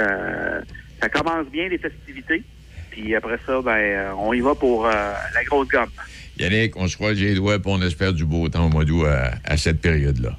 ça 1.00 1.08
commence 1.08 1.46
bien 1.46 1.68
les 1.68 1.78
festivités. 1.78 2.42
Puis 2.90 3.14
après 3.14 3.38
ça, 3.46 3.60
ben, 3.62 4.12
on 4.18 4.32
y 4.32 4.40
va 4.40 4.54
pour 4.54 4.86
la 4.86 5.44
grosse 5.46 5.68
gomme. 5.68 5.90
Yannick, 6.38 6.76
on 6.76 6.86
se 6.86 6.96
croise 6.96 7.18
les 7.18 7.34
doigts, 7.34 7.58
puis 7.58 7.70
on 7.72 7.82
espère 7.82 8.12
du 8.12 8.24
beau 8.24 8.48
temps 8.48 8.66
au 8.66 8.68
mois 8.68 8.84
d'août 8.84 9.06
à, 9.06 9.34
à 9.44 9.56
cette 9.56 9.80
période-là. 9.80 10.36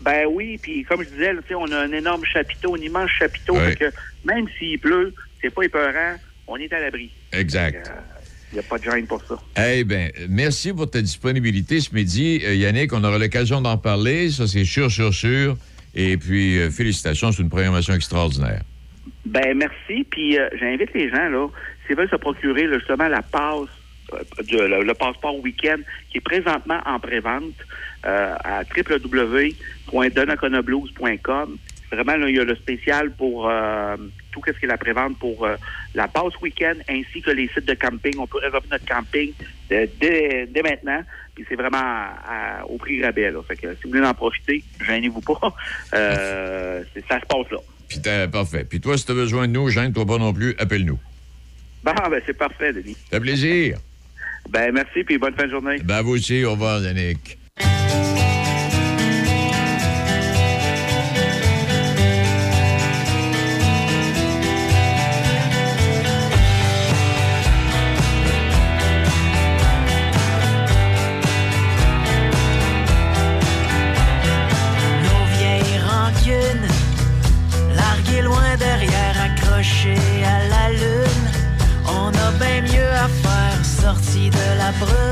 Ben 0.00 0.26
oui, 0.30 0.58
puis 0.62 0.84
comme 0.84 1.02
je 1.02 1.08
disais, 1.08 1.32
on 1.56 1.70
a 1.72 1.78
un 1.80 1.92
énorme 1.92 2.24
chapiteau, 2.24 2.76
un 2.76 2.80
immense 2.80 3.10
chapiteau, 3.10 3.56
fait 3.56 3.76
que 3.76 3.84
même 4.24 4.46
s'il 4.56 4.78
pleut, 4.78 5.12
c'est 5.42 5.50
pas 5.50 5.64
épeurant, 5.64 6.14
on 6.46 6.56
est 6.56 6.72
à 6.72 6.78
l'abri. 6.78 7.10
Exact. 7.32 7.90
Il 8.52 8.54
n'y 8.54 8.60
a 8.60 8.62
pas 8.62 8.78
de 8.78 8.84
gêne 8.84 9.06
pour 9.06 9.20
ça. 9.24 9.36
Eh 9.68 9.82
bien, 9.82 10.08
merci 10.28 10.72
pour 10.72 10.88
ta 10.88 11.02
disponibilité 11.02 11.80
ce 11.80 11.92
midi. 11.92 12.40
Euh, 12.44 12.54
Yannick, 12.54 12.92
on 12.92 13.02
aura 13.02 13.18
l'occasion 13.18 13.60
d'en 13.60 13.76
parler, 13.76 14.30
ça 14.30 14.46
c'est 14.46 14.64
sûr, 14.64 14.90
sûr, 14.90 15.12
sûr. 15.12 15.56
Et 15.94 16.16
puis, 16.16 16.58
euh, 16.58 16.70
félicitations, 16.70 17.32
c'est 17.32 17.42
une 17.42 17.50
programmation 17.50 17.94
extraordinaire. 17.94 18.62
Ben 19.24 19.56
merci, 19.56 20.06
puis 20.08 20.38
euh, 20.38 20.48
j'invite 20.60 20.94
les 20.94 21.10
gens, 21.10 21.28
là, 21.28 21.48
s'ils 21.86 21.96
veulent 21.96 22.08
se 22.08 22.16
procurer 22.16 22.68
là, 22.68 22.78
justement 22.78 23.08
la 23.08 23.22
passe, 23.22 23.62
euh, 23.62 23.66
de- 24.12 24.60
le, 24.62 24.82
le 24.82 24.94
passeport 24.94 25.38
week-end, 25.40 25.78
qui 26.10 26.18
est 26.18 26.20
présentement 26.20 26.80
en 26.86 26.98
pré-vente 27.00 27.54
euh, 28.04 28.34
à 28.44 28.62
www.donaconablues.com. 28.76 31.56
Vraiment, 31.92 32.16
là, 32.16 32.28
il 32.28 32.34
y 32.36 32.40
a 32.40 32.44
le 32.44 32.56
spécial 32.56 33.12
pour 33.12 33.48
euh, 33.48 33.96
tout 34.32 34.42
ce 34.44 34.50
qui 34.58 34.64
est 34.64 34.68
la 34.68 34.76
prévente 34.76 35.16
pour 35.20 35.44
euh, 35.46 35.54
la 35.94 36.08
passe 36.08 36.32
week-end 36.42 36.74
ainsi 36.88 37.22
que 37.22 37.30
les 37.30 37.46
sites 37.48 37.64
de 37.64 37.74
camping. 37.74 38.14
On 38.18 38.26
peut 38.26 38.38
réserver 38.38 38.66
notre 38.72 38.84
camping 38.86 39.32
euh, 39.70 39.86
dès, 40.00 40.48
dès 40.50 40.62
maintenant. 40.62 41.00
Puis 41.36 41.44
c'est 41.48 41.54
vraiment 41.54 41.78
à- 41.78 42.58
à- 42.60 42.64
au 42.66 42.76
prix 42.76 43.00
rabais. 43.04 43.30
Là. 43.30 43.40
Fait 43.46 43.54
que 43.56 43.72
si 43.76 43.84
vous 43.84 43.90
voulez 43.90 44.04
en 44.04 44.14
profiter, 44.14 44.64
gênez-vous 44.84 45.20
pas. 45.20 45.54
Euh, 45.94 46.82
ça 47.08 47.20
se 47.20 47.26
passe 47.26 47.48
là. 47.52 47.58
Puis, 47.88 48.00
parfait. 48.32 48.64
Puis 48.68 48.80
toi, 48.80 48.98
si 48.98 49.06
tu 49.06 49.12
as 49.12 49.14
besoin 49.14 49.46
de 49.46 49.52
nous, 49.52 49.68
gêne-toi 49.68 50.04
pas 50.04 50.18
non 50.18 50.32
plus, 50.34 50.56
appelle-nous. 50.58 50.98
Bon, 51.84 51.92
ben 52.10 52.20
c'est 52.26 52.36
parfait, 52.36 52.72
Denis. 52.72 52.96
Ça 53.12 53.20
plaisir. 53.20 53.78
Ben 54.48 54.72
merci, 54.72 55.04
puis 55.04 55.18
bonne 55.18 55.34
fin 55.34 55.46
de 55.46 55.50
journée. 55.50 55.76
Ben, 55.84 56.02
vous 56.02 56.12
aussi, 56.12 56.44
au 56.44 56.52
revoir, 56.52 56.80
Yannick. 56.82 57.38
la. 84.72 85.05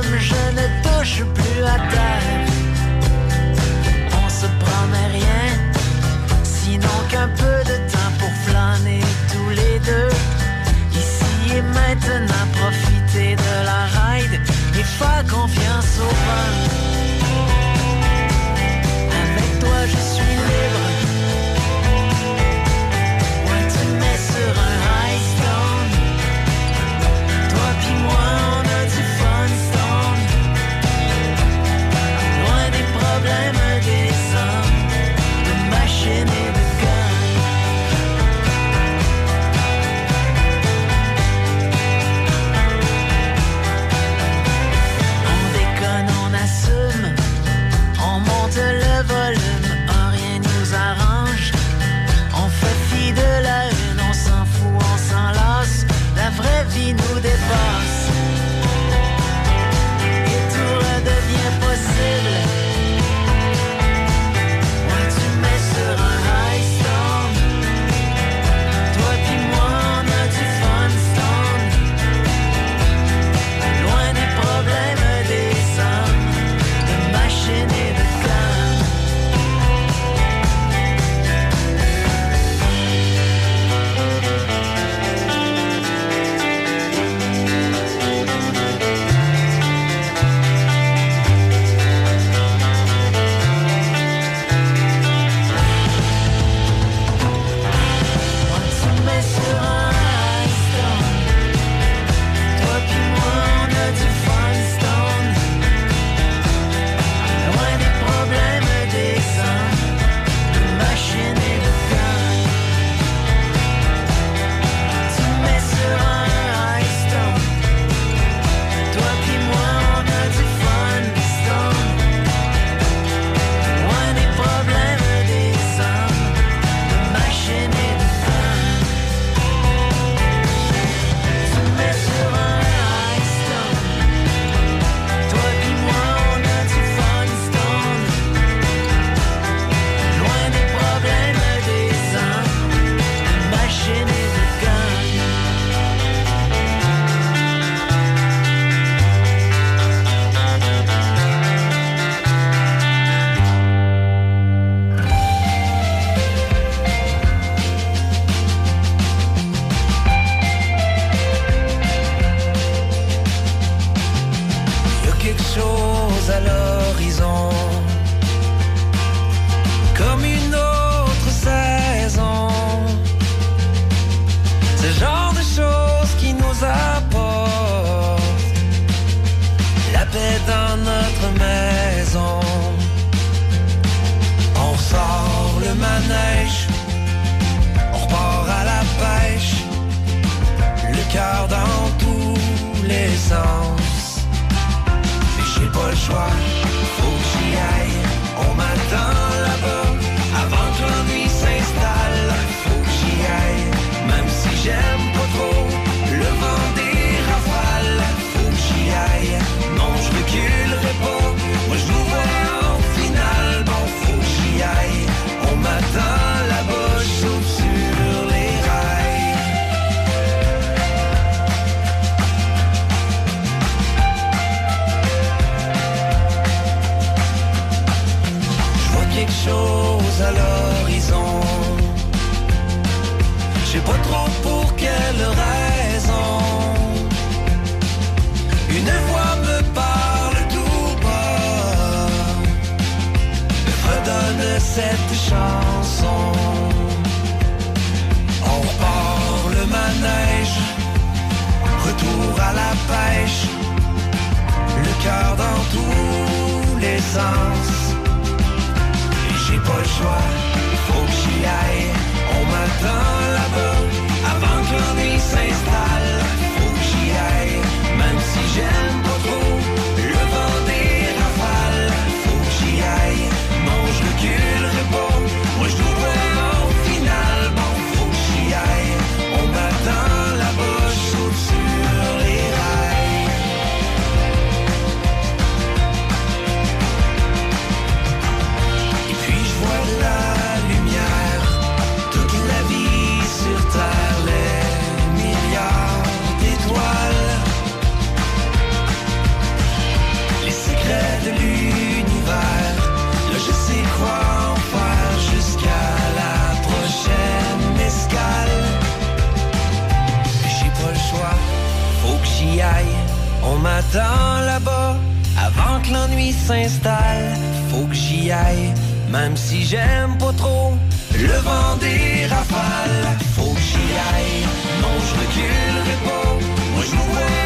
J'y 312.45 312.61
aille. 312.61 312.97
On 313.43 313.57
m'attend 313.57 314.41
là-bas 314.47 314.97
avant 315.37 315.81
que 315.83 315.93
l'ennui 315.93 316.33
s'installe. 316.33 317.37
Faut 317.71 317.87
que 317.87 317.95
j'y 317.95 318.31
aille, 318.31 318.73
même 319.11 319.37
si 319.37 319.65
j'aime 319.65 320.17
pas 320.19 320.33
trop 320.37 320.73
le 321.17 321.39
vent 321.49 321.77
des 321.81 322.27
rafales. 322.27 323.19
Faut 323.37 323.53
que 323.53 323.61
j'y 323.61 323.89
aille, 324.13 324.43
non 324.83 324.95
je 325.07 325.13
reculerai 325.21 325.97
pas. 326.05 326.31
Moi 326.75 326.85
je 326.91 327.44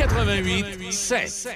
88 0.00 0.90
7. 0.90 1.52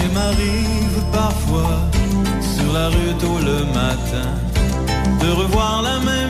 Il 0.00 0.10
m'arrive 0.12 1.04
parfois 1.12 1.78
sur 2.40 2.72
la 2.72 2.88
rue 2.88 3.14
tôt 3.20 3.38
le 3.38 3.64
matin 3.66 4.34
de 5.20 5.30
revoir 5.30 5.82
la 5.82 6.00
même 6.00 6.21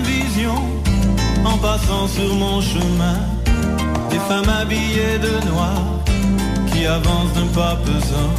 passant 1.62 2.08
sur 2.08 2.34
mon 2.34 2.60
chemin. 2.60 3.18
Des 4.10 4.18
femmes 4.28 4.52
habillées 4.60 5.18
de 5.26 5.34
noir 5.48 5.78
qui 6.70 6.84
avancent 6.86 7.32
d'un 7.34 7.50
pas 7.58 7.76
pesant, 7.86 8.34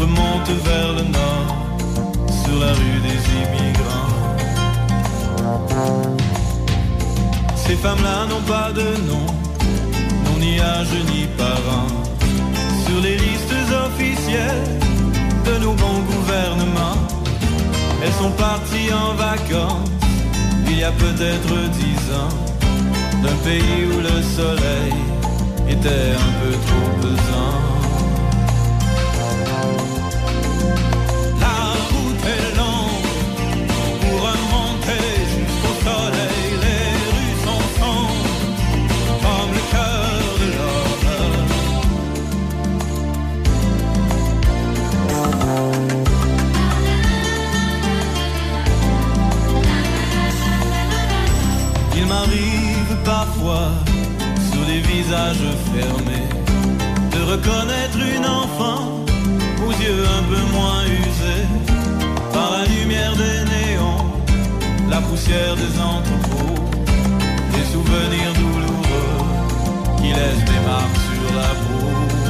remontent 0.00 0.58
vers 0.70 0.92
le 0.98 1.04
nord 1.18 1.48
sur 2.42 2.56
la 2.64 2.72
rue 2.80 3.00
des 3.08 3.20
immigrants. 3.42 4.12
Ces 7.56 7.76
femmes-là 7.84 8.18
n'ont 8.30 8.46
pas 8.54 8.70
de 8.80 8.88
nom, 9.10 9.26
n'ont 10.24 10.38
ni 10.38 10.60
âge 10.60 10.96
ni 11.10 11.26
parents 11.42 11.94
sur 12.86 13.00
les 13.02 13.16
listes 13.16 13.58
officielles 13.86 14.68
de 15.46 15.54
nos 15.64 15.74
bons 15.82 16.02
gouvernements. 16.12 17.00
Elles 18.02 18.18
sont 18.22 18.34
parties 18.46 18.90
en 18.92 19.14
vacances 19.14 19.93
il 20.66 20.78
y 20.78 20.84
a 20.84 20.92
peut-être 20.92 21.70
dix 21.70 22.12
ans 22.12 22.28
d'un 23.22 23.36
pays 23.44 23.86
où 23.86 24.00
le 24.00 24.22
soleil 24.22 24.94
était 25.68 26.12
un 26.14 26.32
peu 26.40 26.52
trop 26.66 27.08
pesant. 27.08 27.73
Sur 53.44 54.64
des 54.66 54.80
visages 54.80 55.44
fermés, 55.70 56.28
de 57.12 57.20
reconnaître 57.30 57.98
une 58.16 58.24
enfant 58.24 59.04
aux 59.66 59.72
yeux 59.82 60.04
un 60.18 60.22
peu 60.22 60.42
moins 60.56 60.82
usés 60.84 61.46
par 62.32 62.50
la 62.52 62.64
lumière 62.64 63.14
des 63.16 63.40
néons, 63.52 64.06
la 64.88 65.00
poussière 65.02 65.56
des 65.56 65.78
entrepôts, 65.78 66.62
des 67.52 67.66
souvenirs 67.70 68.32
douloureux 68.32 69.24
qui 69.98 70.08
laissent 70.08 70.44
des 70.46 70.62
marques 70.66 71.00
sur 71.08 71.36
la 71.36 71.48
peau. 71.60 72.23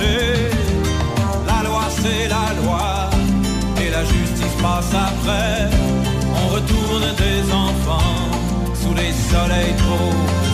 La 0.00 1.62
loi 1.68 1.84
c'est 1.88 2.28
la 2.28 2.46
loi 2.60 3.10
et 3.80 3.90
la 3.90 4.04
justice 4.04 4.56
passe 4.60 4.92
après. 4.92 5.70
On 6.34 6.48
retourne 6.54 7.14
des 7.16 7.52
enfants 7.52 8.18
sous 8.74 8.94
les 8.94 9.12
soleils 9.12 9.74
trop 9.76 10.53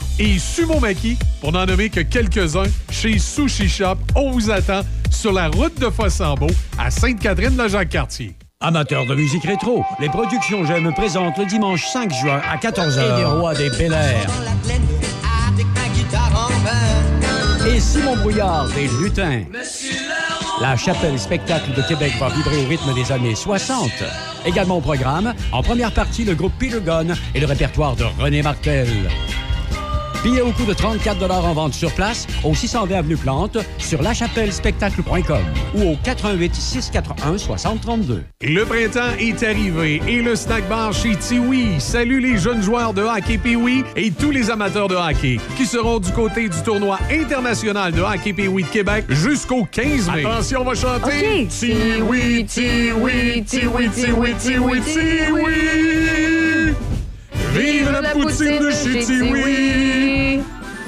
et 0.21 0.37
sumo 0.37 0.79
maki, 0.79 1.17
pour 1.39 1.51
n'en 1.51 1.65
nommer 1.65 1.89
que 1.89 2.01
quelques-uns, 2.01 2.69
chez 2.91 3.17
Sushi 3.17 3.67
Shop. 3.67 3.97
On 4.15 4.31
vous 4.31 4.51
attend 4.51 4.81
sur 5.09 5.33
la 5.33 5.47
route 5.47 5.79
de 5.79 5.89
Fossambeau 5.89 6.47
à 6.77 6.91
Sainte-Catherine-la-Jacques-Cartier. 6.91 8.35
Amateurs 8.59 9.07
de 9.07 9.15
musique 9.15 9.43
rétro, 9.43 9.83
les 9.99 10.09
productions 10.09 10.63
J'aime 10.63 10.93
présentent 10.93 11.39
le 11.39 11.45
dimanche 11.45 11.87
5 11.87 12.13
juin 12.13 12.39
à 12.47 12.57
14h. 12.57 12.99
Et 12.99 13.17
les 13.17 13.25
rois 13.25 13.55
des 13.55 13.71
Bel 13.71 13.93
Air. 13.93 14.27
Et 17.67 17.79
Simon 17.79 18.15
Brouillard 18.17 18.67
des 18.69 18.87
Lutins. 19.01 19.43
La 20.61 20.77
chapelle 20.77 21.17
spectacle 21.17 21.73
de 21.75 21.81
Québec 21.81 22.13
va 22.19 22.29
vibrer 22.29 22.63
au 22.63 22.67
rythme 22.67 22.93
des 22.93 23.11
années 23.11 23.33
60. 23.33 23.89
Également 24.45 24.77
au 24.77 24.81
programme, 24.81 25.33
en 25.51 25.63
première 25.63 25.91
partie, 25.91 26.25
le 26.25 26.35
groupe 26.35 26.53
Peter 26.59 26.79
Gunn 26.85 27.15
et 27.33 27.39
le 27.39 27.47
répertoire 27.47 27.95
de 27.95 28.03
René 28.19 28.43
Martel. 28.43 28.87
Billets 30.23 30.41
au 30.41 30.51
coût 30.51 30.65
de 30.65 30.73
34 30.73 31.31
en 31.31 31.53
vente 31.53 31.73
sur 31.73 31.91
place 31.93 32.27
au 32.43 32.53
620 32.53 32.95
Avenue 32.95 33.17
Plante 33.17 33.57
sur 33.79 34.01
lachapellespectacle.com 34.01 35.43
ou 35.75 35.93
au 35.93 35.97
88 36.03 36.53
641 36.53 37.37
6032. 37.37 38.23
Le 38.41 38.63
printemps 38.65 39.17
est 39.19 39.41
arrivé 39.43 40.01
et 40.07 40.21
le 40.21 40.35
snack 40.35 40.67
bar 40.69 40.93
chez 40.93 41.15
Tiwi 41.15 41.79
salue 41.79 42.19
les 42.19 42.37
jeunes 42.37 42.61
joueurs 42.61 42.93
de 42.93 43.01
hockey 43.01 43.39
Piwi 43.39 43.83
et 43.95 44.11
tous 44.11 44.31
les 44.31 44.51
amateurs 44.51 44.87
de 44.87 44.95
hockey 44.95 45.39
qui 45.57 45.65
seront 45.65 45.99
du 45.99 46.11
côté 46.11 46.49
du 46.49 46.61
tournoi 46.63 46.99
international 47.11 47.91
de 47.91 48.01
hockey 48.01 48.33
Piwi 48.33 48.63
de 48.63 48.69
Québec 48.69 49.05
jusqu'au 49.09 49.65
15 49.65 50.11
mai. 50.11 50.25
Attention, 50.25 50.61
on 50.61 50.65
va 50.65 50.75
chanter. 50.75 51.47
Tiwi, 51.47 52.45
Tiwi, 52.45 53.43
Tiwi, 53.43 53.89
Tiwi, 53.89 54.33
Tiwi, 54.37 54.81
Tiwi. 54.81 55.91
Vive 57.53 57.91
la 57.91 58.11
poutine 58.11 58.59
de 58.59 58.71
chez 58.71 59.05
Tiwi! 59.05 60.10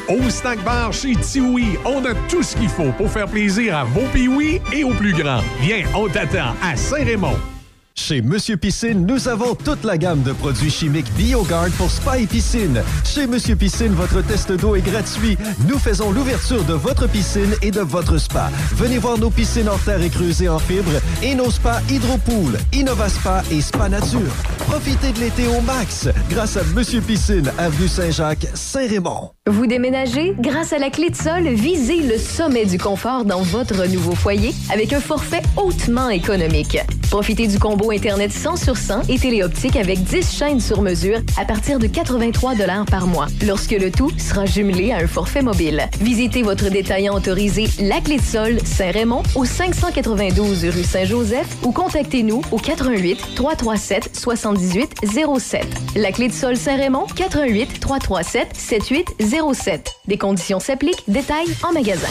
Au 0.10 0.30
snack 0.30 0.62
bar 0.64 0.91
chez 0.91 1.16
Tiwi, 1.16 1.78
on 1.86 2.04
a 2.04 2.14
tout 2.28 2.43
ce 2.43 2.58
qu'il 2.58 2.68
faut 2.68 2.91
pour 2.97 3.10
faire 3.10 3.28
plaisir 3.28 3.78
à 3.78 3.84
vos 3.86 4.06
piouis 4.14 4.60
et 4.74 4.84
aux 4.84 4.93
plus 4.93 5.14
grands. 5.14 5.41
Viens, 5.62 5.84
on 5.95 6.10
t'attend 6.10 6.56
à 6.62 6.76
Saint-Raymond. 6.76 7.53
Chez 7.96 8.24
Monsieur 8.24 8.58
Piscine, 8.58 9.06
nous 9.06 9.28
avons 9.28 9.54
toute 9.54 9.84
la 9.84 10.00
gamme 10.00 10.24
de 10.24 10.34
produits 10.34 10.72
chimiques 10.72 11.14
BioGuard 11.16 11.70
pour 11.78 11.91
spa 11.91 12.18
et 12.18 12.26
piscine. 12.26 12.82
Chez 13.06 13.28
Monsieur 13.28 13.56
Piscine, 13.56 13.94
votre 13.94 14.22
test 14.22 14.52
d'eau 14.52 14.76
est 14.76 14.82
gratuit. 14.82 15.38
Nous 15.70 15.78
faisons 15.78 16.12
l'ouverture 16.12 16.64
de 16.64 16.74
votre 16.74 17.08
piscine 17.08 17.54
et 17.62 17.70
de 17.70 17.82
votre 17.82 18.18
spa. 18.18 18.50
Venez 18.76 18.98
voir 18.98 19.20
nos 19.20 19.30
piscines 19.30 19.70
en 19.70 19.78
terre 19.78 20.02
et 20.02 20.10
creusées 20.10 20.50
en 20.50 20.58
fibre 20.58 20.91
et 21.22 21.36
nos 21.36 21.52
spas 21.52 21.82
Hydropool, 21.88 22.58
InnovaSpa 22.74 23.44
et 23.52 23.62
Spa 23.62 23.89
Nature. 23.89 24.20
Profitez 24.58 25.12
de 25.12 25.20
l'été 25.20 25.48
au 25.48 25.62
max 25.62 26.10
grâce 26.32 26.58
à 26.58 26.64
Monsieur 26.76 27.00
Piscine, 27.00 27.52
avenue 27.60 27.88
Saint-Jacques, 27.88 28.48
Saint-Raymond. 28.56 29.30
Vous 29.46 29.68
déménagez? 29.68 30.34
Grâce 30.39 30.74
à 30.74 30.80
la 30.80 30.89
clé 30.89 31.10
de 31.10 31.16
sol, 31.16 31.48
visez 31.48 32.02
le 32.02 32.18
sommet 32.18 32.66
du 32.66 32.80
confort 32.80 33.24
dans 33.24 33.41
votre 33.41 33.86
nouveau 33.88 34.16
foyer 34.16 34.56
avec 34.72 34.94
un 34.94 35.02
forfait 35.02 35.44
hautement 35.58 36.10
économique. 36.10 36.80
Profitez 37.12 37.48
du 37.48 37.60
combo 37.60 37.82
Internet 37.91 38.31
100 38.31 38.55
sur 38.57 38.77
100 38.77 39.09
et 39.09 39.19
téléoptique 39.19 39.75
avec 39.75 40.03
10 40.03 40.38
chaînes 40.38 40.59
sur 40.59 40.81
mesure 40.81 41.19
à 41.38 41.45
partir 41.45 41.79
de 41.79 41.88
83 41.88 42.53
par 42.89 43.07
mois, 43.07 43.27
lorsque 43.45 43.71
le 43.71 43.91
tout 43.91 44.11
sera 44.17 44.45
jumelé 44.45 44.91
à 44.91 44.97
un 44.97 45.07
forfait 45.07 45.41
mobile. 45.41 45.88
Visitez 46.01 46.43
votre 46.43 46.69
détaillant 46.69 47.15
autorisé 47.15 47.67
La 47.79 48.01
Clé 48.01 48.17
de 48.17 48.21
Sol 48.21 48.57
Saint-Raymond 48.63 49.23
au 49.36 49.45
592 49.45 50.65
rue 50.65 50.84
Saint-Joseph 50.84 51.47
ou 51.63 51.71
contactez-nous 51.71 52.41
au 52.51 52.57
88 52.57 53.36
337 53.36 54.09
78 54.13 54.95
07. 55.39 55.65
La 55.95 56.11
Clé 56.11 56.27
de 56.27 56.34
Sol 56.34 56.55
Saint-Raymond 56.55 57.07
88 57.15 57.79
337 57.79 58.49
7807. 58.55 59.91
Des 60.07 60.17
conditions 60.17 60.59
s'appliquent, 60.59 61.03
détails 61.07 61.53
en 61.63 61.73
magasin. 61.73 62.09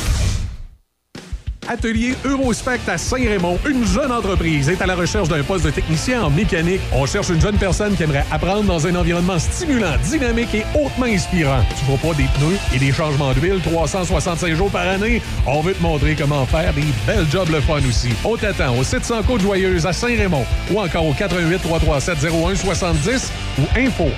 Atelier 1.68 2.14
Eurospect 2.24 2.80
à 2.88 2.98
Saint-Raymond. 2.98 3.58
Une 3.68 3.86
jeune 3.86 4.10
entreprise 4.10 4.68
est 4.68 4.82
à 4.82 4.86
la 4.86 4.94
recherche 4.94 5.28
d'un 5.28 5.42
poste 5.42 5.64
de 5.64 5.70
technicien 5.70 6.22
en 6.24 6.30
mécanique. 6.30 6.80
On 6.92 7.06
cherche 7.06 7.30
une 7.30 7.40
jeune 7.40 7.56
personne 7.56 7.94
qui 7.96 8.02
aimerait 8.02 8.24
apprendre 8.30 8.64
dans 8.64 8.86
un 8.86 8.94
environnement 8.94 9.38
stimulant, 9.38 9.94
dynamique 10.04 10.54
et 10.54 10.64
hautement 10.74 11.06
inspirant. 11.06 11.62
Tu 11.78 11.84
vois 11.84 11.98
pas 11.98 12.16
des 12.16 12.28
pneus 12.34 12.58
et 12.74 12.78
des 12.78 12.92
changements 12.92 13.32
d'huile 13.32 13.60
365 13.62 14.54
jours 14.54 14.70
par 14.70 14.86
année? 14.86 15.22
On 15.46 15.60
veut 15.60 15.74
te 15.74 15.82
montrer 15.82 16.14
comment 16.14 16.44
faire 16.46 16.72
des 16.74 16.84
belles 17.06 17.26
jobs 17.30 17.50
le 17.50 17.60
fun 17.60 17.80
aussi. 17.88 18.10
On 18.24 18.36
t'attend 18.36 18.76
au 18.76 18.82
700 18.82 19.22
Côte-Joyeuse 19.22 19.86
à 19.86 19.92
Saint-Raymond 19.92 20.44
ou 20.72 20.80
encore 20.80 21.06
au 21.06 21.12
88 21.12 21.58
337 21.62 22.18
0170 22.20 23.32
ou 23.58 23.62
info 23.78 24.08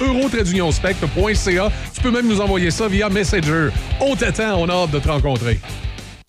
euro-spect.ca. 0.00 1.72
Tu 1.94 2.00
peux 2.00 2.10
même 2.10 2.28
nous 2.28 2.40
envoyer 2.40 2.70
ça 2.70 2.88
via 2.88 3.08
Messenger. 3.08 3.70
On 4.00 4.14
t'attend, 4.14 4.58
on 4.58 4.68
a 4.68 4.72
hâte 4.72 4.90
de 4.92 4.98
te 4.98 5.08
rencontrer. 5.08 5.58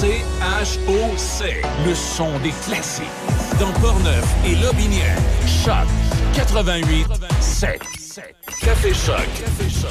C-H-O-C. 0.00 1.60
Le 1.84 1.92
son 1.92 2.38
des 2.38 2.52
classiques. 2.64 3.04
Dans 3.58 3.72
Portneuf 3.80 4.24
et 4.46 4.54
Lobinière. 4.64 5.18
Choc. 5.44 5.88
88 6.36 7.08
7. 7.40 7.80
Café 8.60 8.94
Choc. 8.94 9.16
Café 9.36 9.68
Choc. 9.68 9.90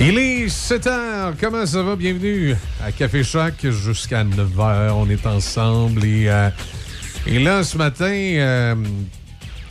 Il 0.00 0.18
est 0.18 0.48
7 0.48 0.86
heures. 0.86 1.34
Comment 1.38 1.66
ça 1.66 1.82
va? 1.82 1.96
Bienvenue 1.96 2.56
à 2.82 2.92
Café 2.92 3.22
Choc 3.22 3.52
jusqu'à 3.68 4.24
9 4.24 4.58
heures. 4.58 4.96
On 4.96 5.10
est 5.10 5.26
ensemble 5.26 6.02
et, 6.02 6.30
euh, 6.30 6.48
et 7.26 7.38
là, 7.40 7.62
ce 7.62 7.76
matin, 7.76 8.06
euh, 8.06 8.74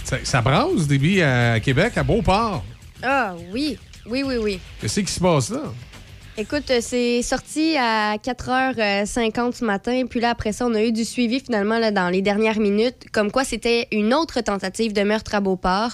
ça, 0.10 0.18
ça 0.24 0.42
brasse 0.42 0.88
des 0.88 0.98
billes 0.98 1.22
à 1.22 1.60
Québec, 1.60 1.96
à 1.98 2.04
Beauport. 2.04 2.64
Ah 3.04 3.36
oui, 3.54 3.78
oui, 4.08 4.24
oui, 4.26 4.38
oui. 4.42 4.60
Qu'est-ce 4.82 5.02
qui 5.02 5.12
se 5.12 5.20
passe 5.20 5.52
là? 5.52 5.72
Écoute, 6.40 6.72
euh, 6.72 6.80
c'est 6.80 7.22
sorti 7.22 7.76
à 7.76 8.16
4h50 8.16 9.58
ce 9.58 9.66
matin, 9.66 10.06
puis 10.10 10.22
là, 10.22 10.30
après 10.30 10.54
ça, 10.54 10.66
on 10.66 10.74
a 10.74 10.82
eu 10.82 10.94
du 10.94 11.04
suivi 11.04 11.42
finalement 11.42 11.80
là, 11.80 11.92
dans 11.92 12.08
les 12.08 12.22
dernières 12.22 12.62
minutes, 12.62 13.08
comme 13.12 13.30
quoi 13.30 13.44
c'était 13.44 13.90
une 13.92 14.14
autre 14.14 14.40
tentative 14.40 14.94
de 14.94 15.02
meurtre 15.02 15.36
à 15.36 15.42
Beauport. 15.42 15.90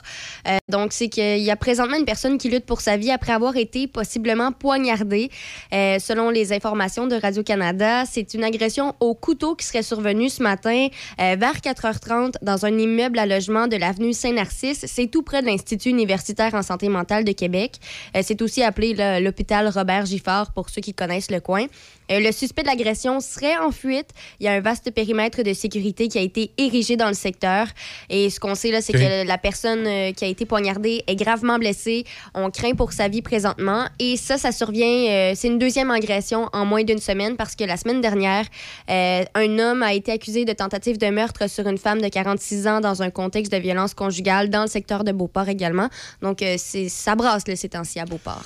Euh, 0.47 0.57
donc, 0.69 0.93
c'est 0.93 1.09
qu'il 1.09 1.39
y 1.39 1.49
a 1.49 1.55
présentement 1.55 1.97
une 1.97 2.05
personne 2.05 2.37
qui 2.37 2.49
lutte 2.49 2.67
pour 2.67 2.81
sa 2.81 2.95
vie 2.95 3.09
après 3.09 3.33
avoir 3.33 3.57
été 3.57 3.87
possiblement 3.87 4.51
poignardée. 4.51 5.31
Euh, 5.73 5.97
selon 5.97 6.29
les 6.29 6.53
informations 6.53 7.07
de 7.07 7.15
Radio-Canada, 7.15 8.03
c'est 8.05 8.35
une 8.35 8.43
agression 8.43 8.93
au 8.99 9.15
couteau 9.15 9.55
qui 9.55 9.65
serait 9.65 9.81
survenue 9.81 10.29
ce 10.29 10.43
matin 10.43 10.89
euh, 11.21 11.37
vers 11.39 11.55
4h30 11.55 12.33
dans 12.43 12.67
un 12.67 12.77
immeuble 12.77 13.17
à 13.17 13.25
logement 13.25 13.67
de 13.67 13.77
l'avenue 13.77 14.13
Saint-Narcisse. 14.13 14.85
C'est 14.87 15.07
tout 15.07 15.23
près 15.23 15.41
de 15.41 15.47
l'Institut 15.47 15.89
universitaire 15.89 16.53
en 16.53 16.61
santé 16.61 16.87
mentale 16.87 17.23
de 17.23 17.31
Québec. 17.31 17.79
Euh, 18.15 18.21
c'est 18.23 18.43
aussi 18.43 18.61
appelé 18.61 18.93
l'hôpital 19.19 19.67
Robert 19.69 20.05
Giffard. 20.05 20.34
Pour 20.53 20.69
ceux 20.69 20.81
qui 20.81 20.93
connaissent 20.93 21.31
le 21.31 21.39
coin. 21.39 21.67
Euh, 22.11 22.19
le 22.19 22.31
suspect 22.31 22.61
de 22.61 22.67
l'agression 22.67 23.19
serait 23.19 23.57
en 23.57 23.71
fuite. 23.71 24.09
Il 24.39 24.45
y 24.45 24.49
a 24.49 24.53
un 24.53 24.59
vaste 24.59 24.91
périmètre 24.91 25.41
de 25.41 25.53
sécurité 25.53 26.07
qui 26.07 26.17
a 26.17 26.21
été 26.21 26.51
érigé 26.57 26.97
dans 26.97 27.07
le 27.07 27.13
secteur. 27.13 27.67
Et 28.09 28.29
ce 28.29 28.39
qu'on 28.39 28.55
sait, 28.55 28.71
là, 28.71 28.81
c'est 28.81 28.93
que 28.93 29.27
la 29.27 29.37
personne 29.37 29.85
euh, 29.87 30.11
qui 30.11 30.25
a 30.25 30.27
été 30.27 30.45
poignardée 30.45 31.03
est 31.07 31.15
gravement 31.15 31.57
blessée. 31.57 32.05
On 32.33 32.51
craint 32.51 32.73
pour 32.73 32.93
sa 32.93 33.07
vie 33.07 33.21
présentement. 33.21 33.85
Et 33.99 34.17
ça, 34.17 34.37
ça 34.37 34.51
survient. 34.51 34.85
euh, 34.85 35.33
c'est 35.35 35.47
une 35.47 35.59
deuxième 35.59 35.91
agression 35.91 36.49
en 36.53 36.65
moins 36.65 36.83
d'une 36.83 36.99
semaine 36.99 37.35
parce 37.35 37.55
que 37.55 37.63
la 37.63 37.77
semaine 37.77 38.01
dernière, 38.01 38.45
un 38.87 39.59
homme 39.59 39.83
a 39.83 39.93
été 39.93 40.11
accusé 40.11 40.45
de 40.45 40.53
tentative 40.53 40.97
de 40.97 41.07
meurtre 41.07 41.49
sur 41.49 41.67
une 41.67 41.77
femme 41.77 42.01
de 42.01 42.07
46 42.07 42.67
ans 42.67 42.81
dans 42.81 43.01
un 43.01 43.09
contexte 43.09 43.51
de 43.51 43.57
violence 43.57 43.93
conjugale 43.93 44.49
dans 44.49 44.61
le 44.61 44.67
secteur 44.67 45.03
de 45.03 45.11
Beauport 45.11 45.49
également. 45.49 45.89
Donc, 46.21 46.43
c'est 46.57 46.89
ça 46.89 47.15
brasse 47.15 47.47
là, 47.47 47.55
ces 47.55 47.69
temps-ci 47.69 47.99
à 47.99 48.05
Beauport. 48.05 48.43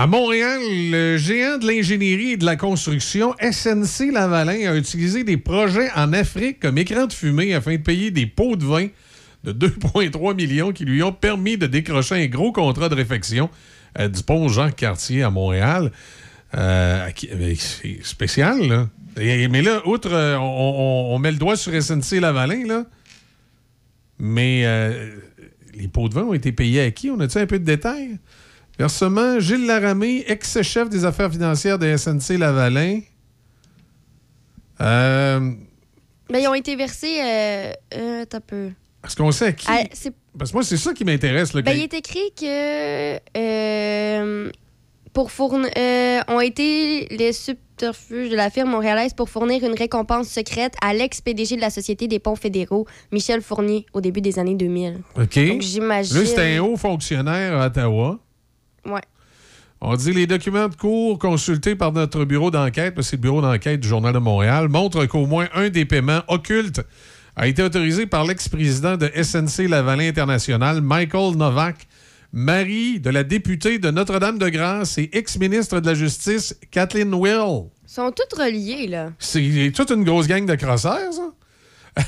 À 0.00 0.06
Montréal, 0.06 0.60
le 0.62 1.16
géant 1.16 1.58
de 1.58 1.66
l'ingénierie 1.66 2.30
et 2.30 2.36
de 2.36 2.44
la 2.44 2.54
construction, 2.54 3.34
SNC 3.40 4.12
Lavalin, 4.12 4.70
a 4.70 4.76
utilisé 4.76 5.24
des 5.24 5.36
projets 5.36 5.90
en 5.96 6.12
Afrique 6.12 6.60
comme 6.60 6.78
écran 6.78 7.06
de 7.06 7.12
fumée 7.12 7.52
afin 7.52 7.72
de 7.72 7.82
payer 7.82 8.12
des 8.12 8.26
pots 8.26 8.54
de 8.54 8.64
vin 8.64 8.86
de 9.42 9.52
2,3 9.52 10.36
millions 10.36 10.70
qui 10.70 10.84
lui 10.84 11.02
ont 11.02 11.10
permis 11.10 11.58
de 11.58 11.66
décrocher 11.66 12.14
un 12.14 12.26
gros 12.28 12.52
contrat 12.52 12.88
de 12.88 12.94
réfection 12.94 13.50
euh, 13.98 14.06
du 14.06 14.22
pont 14.22 14.46
Jean-Cartier 14.46 15.24
à 15.24 15.30
Montréal. 15.30 15.90
Euh, 16.56 17.08
c'est 17.56 17.98
spécial, 18.04 18.68
là. 18.68 18.88
Mais 19.16 19.62
là, 19.62 19.82
outre, 19.84 20.12
euh, 20.12 20.36
on, 20.38 21.18
met 21.18 21.32
le 21.32 21.38
doigt 21.38 21.56
sur 21.56 21.72
SNC 21.72 22.20
Lavalin, 22.20 22.68
là. 22.68 22.84
Mais 24.20 24.62
les 25.74 25.88
pots 25.88 26.08
de 26.08 26.14
vin 26.14 26.22
ont 26.22 26.34
été 26.34 26.52
payés 26.52 26.82
à 26.82 26.90
qui? 26.92 27.10
On 27.10 27.18
a-tu 27.18 27.38
un 27.38 27.46
peu 27.46 27.58
de 27.58 27.64
détails? 27.64 28.20
Versement, 28.78 29.40
Gilles 29.40 29.66
Laramé, 29.66 30.24
ex-chef 30.28 30.88
des 30.88 31.04
affaires 31.04 31.32
financières 31.32 31.78
de 31.80 31.96
SNC 31.96 32.38
Lavalin. 32.38 33.00
Euh, 34.80 35.40
Ben, 36.30 36.38
ils 36.38 36.46
ont 36.46 36.54
été 36.54 36.76
versés. 36.76 37.20
Euh, 37.20 37.72
euh, 37.96 38.24
peu. 38.46 38.70
Est-ce 39.04 39.16
qu'on 39.16 39.32
sait 39.32 39.46
à 39.46 39.52
qui? 39.52 39.66
Ah, 39.68 39.80
Parce 40.38 40.50
que 40.50 40.56
moi, 40.56 40.62
c'est 40.62 40.76
ça 40.76 40.92
qui 40.92 41.04
m'intéresse. 41.04 41.52
Ben, 41.52 41.72
il 41.72 41.82
est 41.82 41.94
écrit 41.94 42.32
que 42.38 43.18
euh, 43.36 44.50
pour 45.12 45.32
fournir 45.32 45.68
ont 46.28 46.40
été 46.40 47.08
les 47.08 47.32
subterfuges 47.32 48.30
de 48.30 48.36
la 48.36 48.48
firme 48.50 48.70
montréalaise 48.70 49.12
pour 49.12 49.28
fournir 49.28 49.64
une 49.64 49.74
récompense 49.76 50.28
secrète 50.28 50.74
à 50.80 50.94
l'ex-PDG 50.94 51.56
de 51.56 51.60
la 51.60 51.70
Société 51.70 52.06
des 52.06 52.20
ponts 52.20 52.36
fédéraux, 52.36 52.86
Michel 53.10 53.40
Fournier, 53.40 53.86
au 53.92 54.00
début 54.00 54.20
des 54.20 54.38
années 54.38 54.54
2000. 54.54 55.00
OK. 55.16 55.48
Donc, 55.48 55.62
j'imagine. 55.62 56.16
Là, 56.16 56.26
c'est 56.26 56.56
un 56.56 56.62
haut 56.62 56.76
fonctionnaire 56.76 57.60
à 57.60 57.66
Ottawa. 57.66 58.20
Ouais. 58.84 59.00
On 59.80 59.94
dit 59.94 60.12
les 60.12 60.26
documents 60.26 60.68
de 60.68 60.74
cours 60.74 61.18
consultés 61.18 61.76
par 61.76 61.92
notre 61.92 62.24
bureau 62.24 62.50
d'enquête, 62.50 62.94
parce 62.94 63.06
que 63.06 63.10
c'est 63.10 63.16
le 63.16 63.22
bureau 63.22 63.40
d'enquête 63.40 63.80
du 63.80 63.86
Journal 63.86 64.12
de 64.12 64.18
Montréal, 64.18 64.68
montrent 64.68 65.06
qu'au 65.06 65.26
moins 65.26 65.48
un 65.54 65.68
des 65.68 65.84
paiements 65.84 66.22
occultes 66.26 66.80
a 67.36 67.46
été 67.46 67.62
autorisé 67.62 68.06
par 68.06 68.24
l'ex-président 68.24 68.96
de 68.96 69.08
SNC 69.14 69.68
Lavalin 69.68 70.08
International, 70.08 70.80
Michael 70.80 71.36
Novak, 71.36 71.86
mari 72.32 72.98
de 72.98 73.10
la 73.10 73.22
députée 73.22 73.78
de 73.78 73.90
Notre-Dame-de-Grâce 73.92 74.98
et 74.98 75.08
ex-ministre 75.12 75.78
de 75.78 75.86
la 75.86 75.94
Justice, 75.94 76.58
Kathleen 76.72 77.14
Will. 77.14 77.68
Ils 77.84 77.88
sont 77.88 78.10
tous 78.10 78.36
reliés, 78.36 78.88
là. 78.88 79.12
C'est 79.20 79.72
toute 79.74 79.90
une 79.92 80.02
grosse 80.02 80.26
gang 80.26 80.44
de 80.44 80.56
crosseurs, 80.56 81.12
ça? 81.12 82.04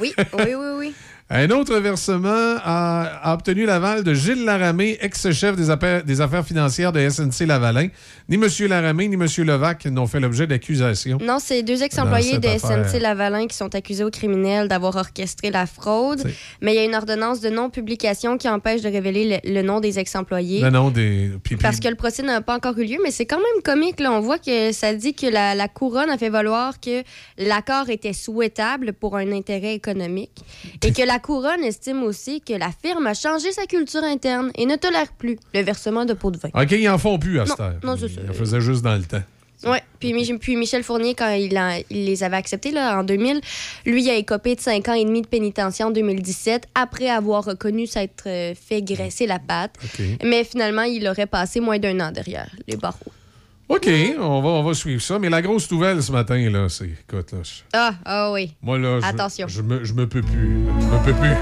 Oui, 0.00 0.12
oui, 0.18 0.54
oui, 0.54 0.66
oui. 0.78 0.94
Un 1.28 1.50
autre 1.50 1.76
versement 1.80 2.54
a, 2.62 3.02
a 3.20 3.34
obtenu 3.34 3.66
l'aval 3.66 4.04
de 4.04 4.14
Gilles 4.14 4.44
Laramé, 4.44 4.96
ex-chef 5.00 5.56
des 5.56 5.70
affaires, 5.70 6.04
des 6.04 6.20
affaires 6.20 6.46
financières 6.46 6.92
de 6.92 7.08
SNC 7.08 7.46
Lavalin. 7.46 7.88
Ni 8.28 8.36
M. 8.36 8.46
Laramé 8.68 9.08
ni 9.08 9.14
M. 9.14 9.26
Levac 9.44 9.86
n'ont 9.86 10.06
fait 10.06 10.20
l'objet 10.20 10.46
d'accusations. 10.46 11.18
Non, 11.20 11.38
c'est 11.40 11.64
deux 11.64 11.82
ex-employés 11.82 12.38
de 12.38 12.46
affaire. 12.46 12.88
SNC 12.88 13.00
Lavalin 13.00 13.48
qui 13.48 13.56
sont 13.56 13.74
accusés 13.74 14.04
au 14.04 14.10
criminel 14.10 14.68
d'avoir 14.68 14.94
orchestré 14.94 15.50
la 15.50 15.66
fraude. 15.66 16.22
Mais 16.62 16.74
il 16.74 16.76
y 16.76 16.78
a 16.78 16.84
une 16.84 16.94
ordonnance 16.94 17.40
de 17.40 17.50
non-publication 17.50 18.38
qui 18.38 18.48
empêche 18.48 18.82
de 18.82 18.88
révéler 18.88 19.40
le, 19.44 19.52
le 19.52 19.62
nom 19.62 19.80
des 19.80 19.98
ex-employés. 19.98 20.62
Non, 20.62 20.70
non, 20.70 20.90
des. 20.90 21.30
puis- 21.42 21.56
puis- 21.56 21.62
Parce 21.62 21.80
que 21.80 21.88
le 21.88 21.96
procès 21.96 22.22
n'a 22.22 22.40
pas 22.40 22.54
encore 22.54 22.78
eu 22.78 22.84
lieu, 22.84 22.98
mais 23.02 23.10
c'est 23.10 23.26
quand 23.26 23.38
même 23.38 23.62
comique. 23.64 23.98
Là. 23.98 24.12
On 24.12 24.20
voit 24.20 24.38
que 24.38 24.70
ça 24.70 24.94
dit 24.94 25.14
que 25.14 25.26
la, 25.26 25.56
la 25.56 25.66
couronne 25.66 26.08
a 26.08 26.18
fait 26.18 26.30
valoir 26.30 26.78
que 26.78 27.02
l'accord 27.36 27.90
était 27.90 28.12
souhaitable 28.12 28.92
pour 28.92 29.16
un 29.16 29.32
intérêt 29.32 29.74
économique 29.74 30.30
et 30.84 30.92
que 30.92 31.02
la 31.02 31.15
couronne 31.18 31.62
estime 31.64 32.02
aussi 32.02 32.40
que 32.40 32.52
la 32.54 32.70
firme 32.70 33.06
a 33.06 33.14
changé 33.14 33.52
sa 33.52 33.66
culture 33.66 34.02
interne 34.04 34.50
et 34.56 34.66
ne 34.66 34.76
tolère 34.76 35.12
plus 35.12 35.38
le 35.54 35.60
versement 35.62 36.04
de 36.04 36.12
pots 36.14 36.30
de 36.30 36.38
vin. 36.38 36.50
OK, 36.54 36.72
ils 36.72 36.88
en 36.88 36.98
font 36.98 37.18
plus 37.18 37.40
à 37.40 37.46
cette 37.46 37.60
heure. 37.60 37.74
non, 37.82 37.96
c'est 37.96 38.08
ça. 38.08 38.20
Ils 38.24 38.30
en 38.30 38.34
faisaient 38.34 38.60
juste 38.60 38.82
dans 38.82 38.96
le 38.96 39.04
temps. 39.04 39.22
Ouais. 39.64 39.82
Puis, 40.00 40.12
Mi- 40.12 40.36
puis 40.38 40.54
Michel 40.54 40.82
Fournier, 40.82 41.14
quand 41.14 41.30
il, 41.30 41.56
a- 41.56 41.78
il 41.90 42.04
les 42.04 42.22
avait 42.22 42.36
acceptés 42.36 42.72
là, 42.72 42.98
en 43.00 43.04
2000, 43.04 43.40
lui 43.86 44.02
il 44.04 44.10
a 44.10 44.14
écopé 44.14 44.54
de 44.54 44.60
5 44.60 44.86
ans 44.90 44.92
et 44.94 45.04
demi 45.04 45.22
de 45.22 45.26
pénitencier 45.26 45.82
en 45.84 45.90
2017 45.90 46.66
après 46.74 47.08
avoir 47.08 47.42
reconnu 47.44 47.86
s'être 47.86 48.24
euh, 48.26 48.54
fait 48.54 48.82
graisser 48.82 49.26
la 49.26 49.38
patte. 49.38 49.74
OK. 49.82 50.04
Mais 50.24 50.44
finalement, 50.44 50.82
il 50.82 51.08
aurait 51.08 51.26
passé 51.26 51.60
moins 51.60 51.78
d'un 51.78 51.98
an 52.00 52.12
derrière 52.12 52.50
les 52.68 52.76
barreaux. 52.76 52.98
OK, 53.68 53.88
on 54.20 54.40
va, 54.42 54.48
on 54.48 54.62
va 54.62 54.74
suivre 54.74 55.02
ça. 55.02 55.18
Mais 55.18 55.28
la 55.28 55.42
grosse 55.42 55.70
nouvelle 55.72 56.00
ce 56.02 56.12
matin, 56.12 56.38
là, 56.50 56.68
c'est. 56.68 56.84
Écoute, 56.86 57.32
là. 57.32 57.38
je- 57.42 57.62
Ah, 57.72 57.94
ah 58.04 58.30
oui. 58.32 58.54
Moi, 58.62 58.78
là. 58.78 59.00
je- 59.00 59.06
Attention. 59.06 59.48
Je, 59.48 59.60
me, 59.62 59.84
je 59.84 59.92
me 59.92 60.06
peux 60.08 60.22
plus. 60.22 60.64
Je 60.80 60.86
me 60.86 61.04
peux 61.04 61.12
plus. 61.14 61.34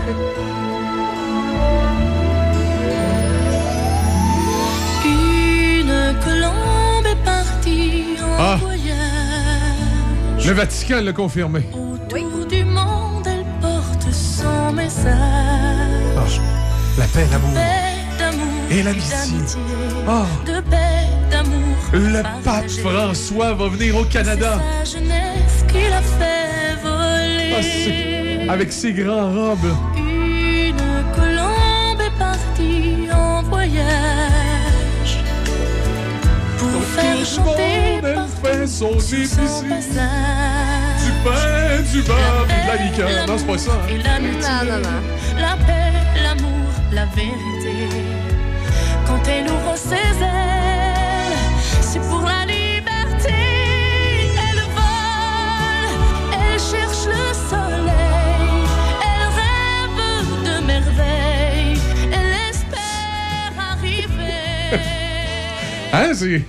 Une 5.04 6.14
colombe 6.24 7.06
est 7.06 7.24
partie 7.24 8.04
en 8.22 8.36
Ah. 8.38 8.56
voyage. 8.60 10.46
Le 10.46 10.52
Vatican 10.52 11.00
l'a 11.02 11.12
confirmé. 11.12 11.60
Autour 11.72 12.46
du 12.46 12.64
monde, 12.64 13.26
elle 13.26 13.44
porte 13.60 14.10
son 14.12 14.72
message. 14.72 15.14
Ah, 16.16 16.24
la 16.98 17.04
paix, 17.06 17.26
l'amour. 17.30 17.50
Paix 17.54 18.18
d'amour 18.18 18.46
Et 18.70 18.82
l'amitié. 18.82 19.14
d'amitié, 19.14 19.60
Ah. 20.08 20.26
De 20.46 20.60
paix. 20.70 21.03
Le 21.94 22.22
pape. 22.44 22.68
François 22.68 23.54
va 23.54 23.68
venir 23.68 23.96
au 23.96 24.04
Canada. 24.04 24.58
Sa 24.84 24.98
jeunesse 24.98 25.64
qui 25.68 25.88
l'a 25.88 26.02
fait 26.02 26.74
voler. 26.82 28.46
Ah, 28.48 28.52
avec 28.52 28.72
ses 28.72 28.92
grands 28.92 29.30
robes. 29.32 29.72
Une 29.96 30.74
colombe 31.14 32.00
est 32.00 32.18
partie 32.18 33.08
en 33.12 33.42
voyage 33.42 35.18
pour 36.58 36.82
faire 36.82 37.24
chanter 37.24 38.00
fait 38.42 38.66
son 38.66 38.92
Du 38.92 39.00
pain, 41.24 41.82
du 41.92 42.02
beurre, 42.02 42.46
de 42.46 42.68
la 42.68 42.76
liqueur. 42.84 43.08
Non, 43.26 43.38
c'est 43.38 43.46
pas 43.46 43.58
ça. 43.58 43.70
hein. 43.72 43.88
Et 43.88 43.98
Non, 43.98 44.72
non, 44.72 44.78
non. 44.82 45.00
la 45.40 45.56
paix, 45.64 45.92
l'amour, 46.22 46.68
la 46.92 47.06
vérité. 47.06 47.88
Quand 49.06 49.22
elle 49.28 49.44
ouvre 49.44 49.76
ses 49.76 49.94
ailes, 49.94 51.03
Hein, 65.94 66.12
c'est. 66.14 66.42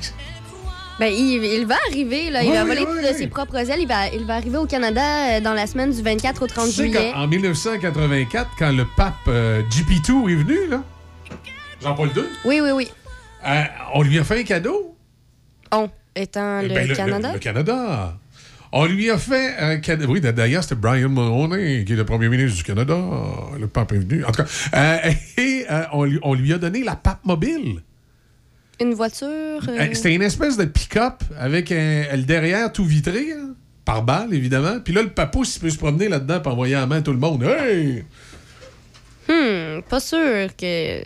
Ben, 0.99 1.07
il, 1.13 1.43
il 1.43 1.65
va 1.65 1.75
arriver, 1.89 2.29
là. 2.29 2.41
Il 2.41 2.49
Oui, 2.49 2.55
va 2.55 2.63
voler 2.63 2.85
oui, 2.89 3.01
de 3.07 3.13
ses 3.13 3.27
propres 3.27 3.57
ailes. 3.57 3.81
Il 3.81 3.87
va, 3.87 4.07
il 4.07 4.25
va 4.25 4.35
arriver 4.35 4.57
au 4.57 4.65
Canada 4.65 5.01
euh, 5.37 5.41
dans 5.41 5.53
la 5.53 5.67
semaine 5.67 5.91
du 5.91 6.01
24 6.01 6.41
au 6.43 6.47
30 6.47 6.65
Tu 6.67 6.71
sais, 6.71 6.83
juillet. 6.83 7.11
en 7.13 7.27
1984, 7.27 8.51
quand 8.57 8.71
le 8.71 8.85
pape 8.95 9.13
euh, 9.27 9.61
GP2 9.69 10.31
est 10.31 10.35
venu, 10.35 10.57
là, 10.69 10.81
Jean-Paul 11.83 12.09
II, 12.15 12.23
Oui, 12.45 12.61
oui, 12.61 12.71
oui. 12.71 12.87
euh, 13.45 13.63
on 13.93 14.03
lui 14.03 14.17
a 14.19 14.23
fait 14.23 14.39
un 14.39 14.43
cadeau. 14.43 14.95
On, 15.73 15.89
étant 16.15 16.61
le 16.61 16.69
Ben, 16.69 16.93
Canada. 16.93 17.33
Le, 17.33 17.39
Canada. 17.39 18.17
On 18.71 18.85
lui 18.85 19.09
a 19.11 19.17
fait 19.17 19.57
un 19.59 19.77
cadeau. 19.77 20.05
Oui, 20.07 20.21
d'ailleurs, 20.21 20.63
c'était 20.63 20.75
Brian 20.75 21.09
Mulroney, 21.09 21.83
qui 21.85 21.91
est 21.93 21.97
le 21.97 22.05
premier 22.05 22.29
ministre 22.29 22.55
du 22.57 22.63
Canada. 22.63 22.97
Le 23.59 23.67
pape 23.67 23.91
est 23.91 23.97
venu. 23.99 24.23
En 24.23 24.31
tout 24.31 24.43
cas, 24.43 25.01
et 25.37 25.65
on, 25.91 26.05
lui, 26.05 26.19
on 26.23 26.33
lui 26.33 26.53
a 26.53 26.57
donné 26.57 26.83
la 26.83 26.95
pape 26.95 27.19
mobile. 27.25 27.81
Une 28.81 28.93
voiture. 28.93 29.27
euh, 29.67 29.87
C'était 29.93 30.13
une 30.15 30.21
espèce 30.21 30.57
de 30.57 30.65
pick-up 30.65 31.23
avec 31.39 31.71
un- 31.71 32.05
le 32.15 32.23
derrière 32.23 32.71
tout 32.73 32.83
vitré, 32.85 33.31
hein, 33.33 33.53
par 33.85 34.03
balle, 34.03 34.33
évidemment. 34.33 34.79
Puis 34.83 34.93
là, 34.93 35.01
le 35.01 35.09
papou, 35.09 35.43
il 35.43 35.59
peut 35.59 35.69
se 35.69 35.77
promener 35.77 36.09
là-dedans 36.09 36.39
pour 36.41 36.51
envoyer 36.53 36.73
la 36.75 36.85
main 36.87 37.01
tout 37.01 37.11
le 37.13 37.19
monde. 37.19 37.43
Hey! 37.43 38.03
Hmm, 39.27 39.81
pas 39.89 39.99
sûr 39.99 40.49
que 40.57 41.01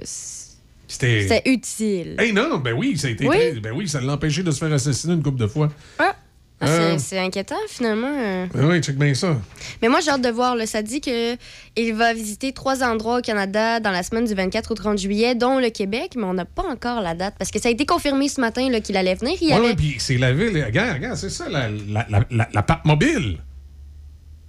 C'était. 0.87 1.41
utile. 1.45 2.15
Hey, 2.19 2.33
non, 2.33 2.57
ben 2.57 2.73
oui, 2.73 2.97
ça 2.97 3.07
a 3.07 3.11
été 3.11 3.27
Oui? 3.27 3.35
très- 3.37 3.59
Ben 3.59 3.71
oui, 3.73 3.87
ça 3.87 4.01
l'a 4.01 4.13
empêché 4.13 4.43
de 4.43 4.51
se 4.51 4.57
faire 4.57 4.73
assassiner 4.73 5.13
une 5.13 5.23
couple 5.23 5.39
de 5.39 5.47
fois. 5.47 5.69
Ah. 5.99 6.15
Ah, 6.61 6.67
c'est- 6.67 6.71
Euh, 6.81 6.97
C'est 6.97 7.19
inquiétant, 7.19 7.55
finalement. 7.69 8.11
euh. 8.13 8.45
ben 8.53 8.65
oui, 8.69 8.81
check 8.81 8.97
bien 8.97 9.13
ça. 9.13 9.37
Mais 9.81 9.87
moi, 9.87 9.99
j'ai 10.01 10.11
hâte 10.11 10.21
de 10.21 10.29
voir. 10.29 10.55
là. 10.55 10.65
Ça 10.65 10.81
dit 10.81 10.99
qu'il 11.01 11.93
va 11.95 12.13
visiter 12.13 12.51
trois 12.51 12.83
endroits 12.83 13.19
au 13.19 13.21
Canada 13.21 13.79
dans 13.79 13.91
la 13.91 14.03
semaine 14.03 14.25
du 14.25 14.33
24 14.33 14.71
au 14.71 14.75
30 14.75 14.97
juillet, 14.97 15.35
dont 15.35 15.59
le 15.59 15.69
Québec, 15.69 16.13
mais 16.17 16.23
on 16.25 16.33
n'a 16.33 16.45
pas 16.45 16.63
encore 16.63 17.01
la 17.01 17.13
date 17.15 17.35
parce 17.39 17.49
que 17.51 17.59
ça 17.59 17.69
a 17.69 17.71
été 17.71 17.85
confirmé 17.85 18.27
ce 18.27 18.41
matin 18.41 18.67
qu'il 18.81 18.97
allait 18.97 19.15
venir. 19.15 19.37
Ouais, 19.41 19.53
avait... 19.53 19.75
puis 19.75 19.95
c'est 19.99 20.17
la 20.17 20.33
ville. 20.33 20.61
Regarde, 20.63 20.93
regarde, 20.95 21.15
c'est 21.17 21.29
ça, 21.29 21.47
la, 21.49 21.69
la, 21.69 22.05
la, 22.09 22.25
la, 22.29 22.49
la 22.51 22.61
pape 22.63 22.83
mobile. 22.85 23.37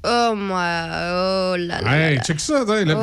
Oh, 0.02 0.32
moi. 0.34 0.86
Oh 0.88 1.56
là 1.58 1.80
là. 1.82 2.08
Hey, 2.10 2.16
là. 2.16 2.22
check 2.22 2.40
ça. 2.40 2.60
attends, 2.62 2.72
là, 2.72 2.84
là, 2.84 2.94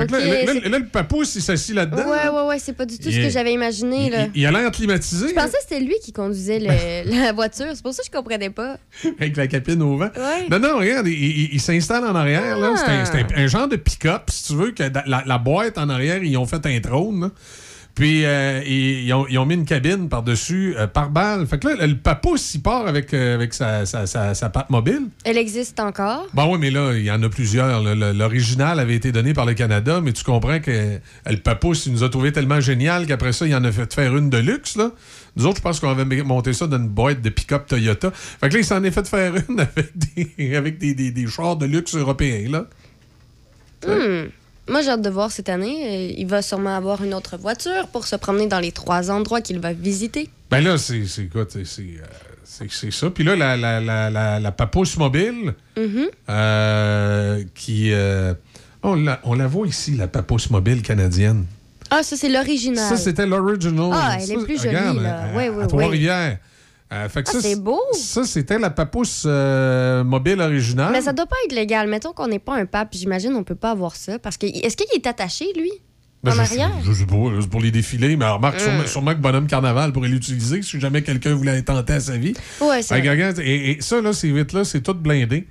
le 0.80 0.88
papousse, 0.89 1.36
il 1.36 1.41
s'assit 1.43 1.76
là-dedans. 1.76 2.10
Ouais, 2.10 2.28
ouais, 2.30 2.48
ouais, 2.48 2.60
c'est 2.60 2.74
pas 2.74 2.86
du 2.88 2.98
tout 2.98 3.12
ce 3.12 3.18
que 3.18 3.30
j'avais 3.30 3.54
imaginé. 3.54 4.08
Il, 4.08 4.12
Là. 4.12 4.26
il- 4.34 4.41
il 4.41 4.45
a 4.48 4.52
l'air 4.52 4.72
climatisé. 4.72 5.28
Je 5.30 5.34
pensais 5.36 5.52
que 5.52 5.62
c'était 5.62 5.80
lui 5.80 5.93
qui 6.04 6.12
conduisait 6.12 6.58
le- 6.60 7.10
la 7.24 7.34
voiture. 7.34 7.68
C'est 7.74 7.84
pour 7.84 7.93
ça 7.93 8.02
que 8.02 8.08
je 8.08 8.18
comprenais 8.18 8.50
pas. 8.50 8.78
avec 9.20 9.38
la 9.38 9.45
capine 9.48 9.82
au 9.84 9.98
vent. 9.98 10.10
Ouais. 10.16 10.48
Non, 10.50 10.58
non, 10.60 10.80
regarde, 10.80 11.08
il, 11.08 11.60
s'installe 11.62 12.04
en 12.04 12.16
arrière. 12.16 12.58
là. 12.58 12.72
Ah. 12.76 12.78
C'est 12.84 12.91
un, 12.91 13.06
c'est 13.06 13.36
un- 13.38 13.43
un 13.43 13.48
genre 13.48 13.68
de 13.68 13.76
pick-up, 13.76 14.24
si 14.32 14.45
tu 14.48 14.54
veux, 14.56 14.72
que 14.72 14.84
la, 15.06 15.24
la 15.26 15.38
boîte 15.38 15.78
en 15.78 15.89
arrière, 15.89 16.24
ils 16.24 16.36
ont 16.38 16.45
fait 16.48 16.66
un 16.66 16.80
trône. 16.80 17.30
Puis, 17.98 18.26
euh, 18.26 18.62
ils, 18.64 19.06
ils 19.06 19.14
ont, 19.14 19.26
ils 19.28 19.39
ont 19.39 19.48
mis 19.48 19.56
une 19.56 19.66
cabine 19.66 20.08
par-dessus, 20.08 20.76
euh, 20.78 20.86
par 20.86 21.10
balle. 21.10 21.48
Fait 21.48 21.58
que 21.58 21.68
là, 21.68 21.88
le 21.88 21.95
papousse, 21.95 22.54
il 22.54 22.62
part 22.62 22.86
avec, 22.86 23.12
euh, 23.12 23.34
avec 23.34 23.56
sa, 23.56 23.88
sa, 23.88 24.06
sa, 24.06 24.36
sa 24.36 24.50
patte 24.52 24.70
mobile. 24.70 25.08
Elle 25.24 25.39
existe 25.39 25.80
encore? 25.80 26.28
Bon, 26.32 26.54
oui, 26.54 26.60
mais 26.62 26.70
là, 26.70 26.93
il 26.93 27.04
y 27.04 27.10
en 27.10 27.24
a 27.24 27.28
plusieurs. 27.28 27.82
L'original 27.82 28.80
avait 28.80 28.93
été 28.93 29.12
donné 29.12 29.34
par 29.34 29.48
le 29.48 29.56
Canada, 29.56 30.00
mais 30.00 30.14
tu 30.14 30.24
comprends 30.24 30.60
que 30.60 31.00
le 31.26 31.38
il 31.88 31.91
nous 31.91 32.04
a 32.04 32.10
trouvé 32.10 32.32
tellement 32.32 32.60
génial 32.60 33.08
qu'après 33.08 33.34
ça, 33.34 33.48
il 33.48 33.56
en 33.56 33.64
a 33.64 33.72
fait 33.72 33.91
faire 33.91 34.16
une 34.16 34.30
de 34.30 34.38
luxe. 34.38 34.76
Là. 34.76 34.91
Nous 35.36 35.48
autres, 35.48 35.58
je 35.58 35.64
pense 35.64 35.80
qu'on 35.80 35.89
avait 35.89 36.22
monté 36.22 36.54
ça 36.54 36.68
dans 36.68 36.78
une 36.78 36.89
boîte 36.89 37.24
de 37.24 37.30
pick-up 37.30 37.66
Toyota. 37.66 38.12
Fait 38.12 38.50
que 38.50 38.54
là, 38.54 38.60
il 38.60 38.66
s'en 38.66 38.84
est 38.84 38.91
fait 38.91 39.08
faire 39.08 39.34
une 39.50 39.60
avec 39.60 39.91
des, 39.95 40.56
avec 40.56 40.78
des, 40.78 40.93
des, 40.93 41.10
des 41.10 41.26
chars 41.26 41.56
de 41.56 41.66
luxe 41.66 41.95
européens. 41.95 42.48
Là. 42.48 42.68
Hmm. 43.88 44.28
Moi, 44.70 44.82
j'ai 44.82 44.89
hâte 44.89 45.01
de 45.01 45.09
voir 45.09 45.32
cette 45.32 45.49
année. 45.49 46.09
Euh, 46.09 46.13
Il 46.18 46.28
va 46.28 46.41
sûrement 46.41 46.76
avoir 46.76 47.03
une 47.03 47.13
autre 47.13 47.38
voiture 47.38 47.88
pour 47.91 48.05
se 48.07 48.15
promener 48.15 48.47
dans 48.47 48.59
les 48.59 48.72
trois 48.72 49.09
endroits 49.11 49.41
qu'il 49.41 49.59
va 49.59 49.74
visiter. 49.74 50.30
Ben 50.51 50.61
là, 50.63 50.78
c'est 50.78 51.03
quoi? 51.32 51.45
c'est- 51.49 51.59
euh, 51.59 52.65
c'est- 52.70 52.91
ça. 52.91 53.09
Puis 53.09 53.24
là, 53.24 53.36
la, 53.36 53.55
la, 53.57 53.80
la, 53.80 54.09
la, 54.09 54.39
la 54.39 54.51
papousse 54.51 54.97
mobile 54.97 55.53
Mhm. 55.78 56.07
euh, 56.30 57.43
qui. 57.55 57.91
euh, 57.93 58.34
on, 58.84 58.95
la, 58.95 59.20
on 59.24 59.34
la 59.36 59.47
voit 59.47 59.68
ici, 59.68 59.91
la 59.95 60.07
papousse 60.07 60.49
mobile 60.49 60.82
canadienne. 60.82 61.45
Ah, 61.89 62.03
ça, 62.03 62.15
c'est 62.18 62.30
l'original. 62.30 62.89
Ça, 62.89 62.97
c'était 62.97 63.26
l'original. 63.26 63.89
Ah, 63.93 64.18
elle 64.22 64.32
est 64.32 64.43
plus 64.43 64.57
jolie, 64.57 64.68
regarde, 64.70 65.01
là. 65.01 65.22
à- 65.24 65.38
Oui, 65.38 65.45
à 65.45 65.49
oui, 65.51 65.55
oui. 65.61 65.68
Trois-Rivières. 65.68 66.38
Euh, 66.94 67.08
Ah, 67.14 67.22
c'est 67.42 67.62
beau. 67.62 67.82
Ça, 67.94 68.24
c'était 68.24 68.58
la 68.58 68.70
papousse 68.70 69.24
euh, 69.26 70.04
mobile 70.06 70.40
originale. 70.40 70.92
Mais 70.94 71.02
ça 71.02 71.12
doit 71.12 71.26
pas 71.26 71.36
être 71.46 71.54
légal. 71.54 71.88
Mettons 71.90 72.14
qu'on 72.14 72.28
n'est 72.28 72.40
pas 72.40 72.56
un 72.56 72.66
pape, 72.66 72.90
j'imagine 72.94 73.34
on 73.36 73.44
peut 73.44 73.56
pas 73.56 73.72
avoir 73.72 73.96
ça. 73.96 74.20
Parce 74.20 74.38
que 74.38 74.46
est-ce 74.46 74.78
qu'il 74.78 74.88
est 74.96 75.06
attaché, 75.06 75.46
lui? 75.58 75.72
Ben, 76.24 76.32
en 76.32 76.36
je, 76.36 76.40
arrière? 76.42 76.72
Je, 76.84 76.94
sais 76.94 77.06
pas, 77.06 77.16
là, 77.16 77.40
c'est 77.42 77.50
pour 77.50 77.62
les 77.62 77.72
défilés, 77.72 78.16
mais 78.16 78.26
remarque, 78.28 78.60
Mm. 78.60 78.88
sûrement, 78.88 79.12
que 79.14 79.20
Bonhomme 79.20 79.48
Carnaval 79.48 79.92
pourrait 79.94 80.08
l'utiliser 80.08 80.62
si 80.62 80.80
jamais 80.80 81.02
quelqu'un 81.02 81.36
voulait 81.36 81.62
tenter 81.62 81.94
à 81.94 82.00
sa 82.00 82.18
vie. 82.18 82.34
Ouais, 82.62 82.82
c'est 82.82 83.00
et, 83.40 83.72
et 83.72 83.82
ça, 83.82 84.02
là, 84.02 84.14
ces 84.14 84.32
vitres-là, 84.32 84.64
c'est 84.64 84.82
tout 84.82 84.94
blindé. 84.96 85.46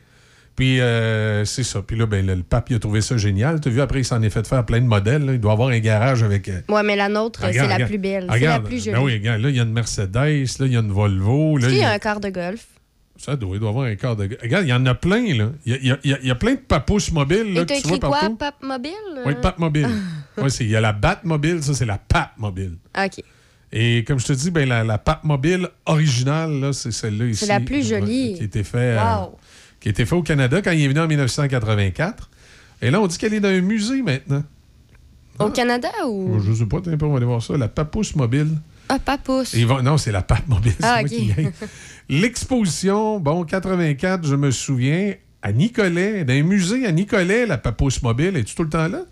Puis 0.56 0.80
euh, 0.80 1.44
c'est 1.44 1.62
ça. 1.64 1.82
Puis 1.82 1.96
là, 1.98 2.06
ben, 2.06 2.24
le, 2.26 2.34
le 2.34 2.42
pape, 2.42 2.70
il 2.70 2.76
a 2.76 2.78
trouvé 2.78 3.02
ça 3.02 3.16
génial. 3.18 3.60
Tu 3.60 3.68
as 3.68 3.70
vu, 3.70 3.80
après, 3.82 4.00
il 4.00 4.04
s'en 4.04 4.22
est 4.22 4.30
fait 4.30 4.46
faire 4.46 4.64
plein 4.64 4.80
de 4.80 4.86
modèles. 4.86 5.24
là. 5.26 5.34
Il 5.34 5.40
doit 5.40 5.52
avoir 5.52 5.68
un 5.68 5.78
garage 5.80 6.22
avec. 6.22 6.48
euh, 6.48 6.60
Ouais, 6.70 6.82
mais 6.82 6.96
la 6.96 7.08
nôtre, 7.10 7.40
c'est 7.40 7.48
regarde, 7.48 7.68
la 7.68 7.74
regarde. 7.74 7.90
plus 7.90 7.98
belle. 7.98 8.26
C'est 8.32 8.40
la 8.40 8.60
plus 8.60 8.84
ben 8.86 8.94
jolie. 8.96 9.04
oui, 9.04 9.12
regarde, 9.14 9.40
là, 9.42 9.50
il 9.50 9.56
y 9.56 9.60
a 9.60 9.64
une 9.64 9.72
Mercedes, 9.72 10.14
là, 10.16 10.66
il 10.66 10.72
y 10.72 10.76
a 10.76 10.80
une 10.80 10.92
Volvo. 10.92 11.58
Là, 11.58 11.68
il 11.68 11.76
y 11.76 11.82
a 11.84 11.92
un 11.92 11.98
quart 11.98 12.20
de 12.20 12.30
golf? 12.30 12.64
Ça 13.18 13.34
doit, 13.36 13.56
il 13.56 13.60
doit 13.60 13.70
avoir 13.70 13.86
un 13.86 13.96
quart 13.96 14.14
de. 14.16 14.28
Regarde, 14.42 14.64
il 14.66 14.68
y 14.70 14.72
en 14.74 14.84
a 14.86 14.94
plein, 14.94 15.34
là. 15.36 15.48
Il 15.64 15.72
y 15.72 15.74
a, 15.90 15.96
il 16.04 16.10
y 16.10 16.12
a- 16.14 16.18
il 16.22 16.30
y 16.30 16.34
plein 16.34 16.52
de 16.54 16.58
papousses 16.60 17.10
mobiles, 17.12 17.54
là, 17.54 17.62
Et 17.62 17.66
que 17.66 17.74
tu 17.74 17.80
vois 17.88 17.96
écrit 17.96 18.00
quoi, 18.00 18.10
partout. 18.20 18.36
pape 18.36 18.62
mobile? 18.62 18.92
Oui, 19.26 19.32
pape 19.40 19.58
mobile. 19.58 19.88
ouais, 20.38 20.50
c'est- 20.50 20.64
il 20.64 20.70
y 20.70 20.76
a 20.76 20.80
la 20.82 20.92
Bat 20.92 21.20
mobile, 21.24 21.62
ça, 21.62 21.72
c'est 21.74 21.86
la 21.86 21.96
pape 21.98 22.32
mobile. 22.38 22.76
OK. 22.98 23.22
Et 23.72 24.04
comme 24.04 24.18
je 24.20 24.26
te 24.26 24.32
dis, 24.32 24.50
ben, 24.50 24.68
la, 24.68 24.84
la 24.84 24.96
pape 24.98 25.24
mobile 25.24 25.68
originale, 25.86 26.60
là, 26.60 26.72
c'est 26.72 26.92
celle-là 26.92 27.24
ici. 27.26 27.44
C'est 27.46 27.52
la 27.52 27.60
plus 27.60 27.86
jolie. 27.86 28.34
qui, 28.34 28.42
a 28.42 28.44
été 28.44 28.62
fait, 28.64 28.96
euh, 28.98 28.98
Wow. 29.02 29.38
Qui 29.86 29.90
a 29.90 29.92
été 29.92 30.04
fait 30.04 30.16
au 30.16 30.22
Canada 30.24 30.60
quand 30.62 30.72
il 30.72 30.82
est 30.82 30.88
venu 30.88 30.98
en 30.98 31.06
1984. 31.06 32.28
Et 32.82 32.90
là, 32.90 33.00
on 33.00 33.06
dit 33.06 33.18
qu'elle 33.18 33.34
est 33.34 33.38
dans 33.40 33.50
un 33.50 33.60
musée 33.60 34.02
maintenant. 34.02 34.42
Au 35.38 35.48
Canada 35.50 35.88
ou? 36.08 36.40
Je 36.44 36.52
sais 36.54 36.66
pas, 36.66 36.80
t'as 36.80 36.90
un 36.90 36.96
peu, 36.96 37.06
on 37.06 37.10
va 37.10 37.18
aller 37.18 37.26
voir 37.26 37.40
ça. 37.40 37.56
La 37.56 37.68
papousse 37.68 38.16
mobile. 38.16 38.48
Ah, 38.88 38.98
papousse. 38.98 39.54
Et 39.54 39.60
ils 39.60 39.66
vont- 39.66 39.82
non, 39.82 39.96
c'est 39.96 40.10
la 40.10 40.22
pape 40.22 40.48
mobile. 40.48 40.72
Ah. 40.82 41.02
L'exposition, 42.08 43.20
bon, 43.20 43.44
84, 43.44 44.26
je 44.26 44.34
me 44.34 44.50
souviens, 44.50 45.14
à 45.42 45.52
Nicolet, 45.52 46.24
dans 46.24 46.32
un 46.34 46.42
musée 46.42 46.84
à 46.84 46.90
Nicolet, 46.90 47.46
la 47.46 47.56
papousse 47.58 48.02
mobile, 48.02 48.36
es-tu 48.36 48.56
tout 48.56 48.64
le 48.64 48.68
temps 48.70 48.88
là? 48.88 49.02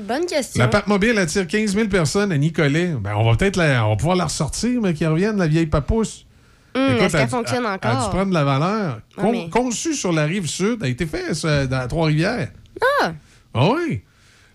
Bonne 0.00 0.26
question. 0.26 0.60
La 0.62 0.68
pape 0.68 0.86
mobile 0.86 1.18
attire 1.18 1.48
15 1.48 1.74
000 1.74 1.88
personnes 1.88 2.30
à 2.30 2.38
Nicolet. 2.38 2.94
Ben, 3.00 3.14
on 3.16 3.28
va 3.28 3.36
peut-être 3.36 3.56
la- 3.56 3.84
on 3.86 3.90
va 3.90 3.96
pouvoir 3.96 4.16
la 4.16 4.24
ressortir, 4.26 4.80
mais 4.80 4.94
qu'ils 4.94 5.08
reviennent, 5.08 5.36
la 5.38 5.48
vieille 5.48 5.66
papousse. 5.66 6.26
Hum, 6.74 6.82
Est-ce 6.82 7.12
qu'elle 7.12 7.20
elle- 7.22 7.28
fonctionne 7.28 7.64
elle- 7.66 7.78
Elle 7.82 7.90
a 7.90 7.92
dû 7.94 7.98
encore? 7.98 8.10
prendre 8.10 8.28
de 8.28 8.34
la 8.34 8.44
valeur. 8.44 8.94
Ouais, 9.16 9.22
Con- 9.22 9.32
mais- 9.32 9.48
Conçue 9.50 9.94
sur 9.94 10.12
la 10.12 10.24
rive 10.24 10.46
sud, 10.46 10.82
a 10.82 10.88
été 10.88 11.06
fait 11.06 11.32
dans 11.68 11.86
Trois-Rivières. 11.88 12.50
Ah! 13.02 13.12
Ah 13.54 13.68
oui. 13.70 14.02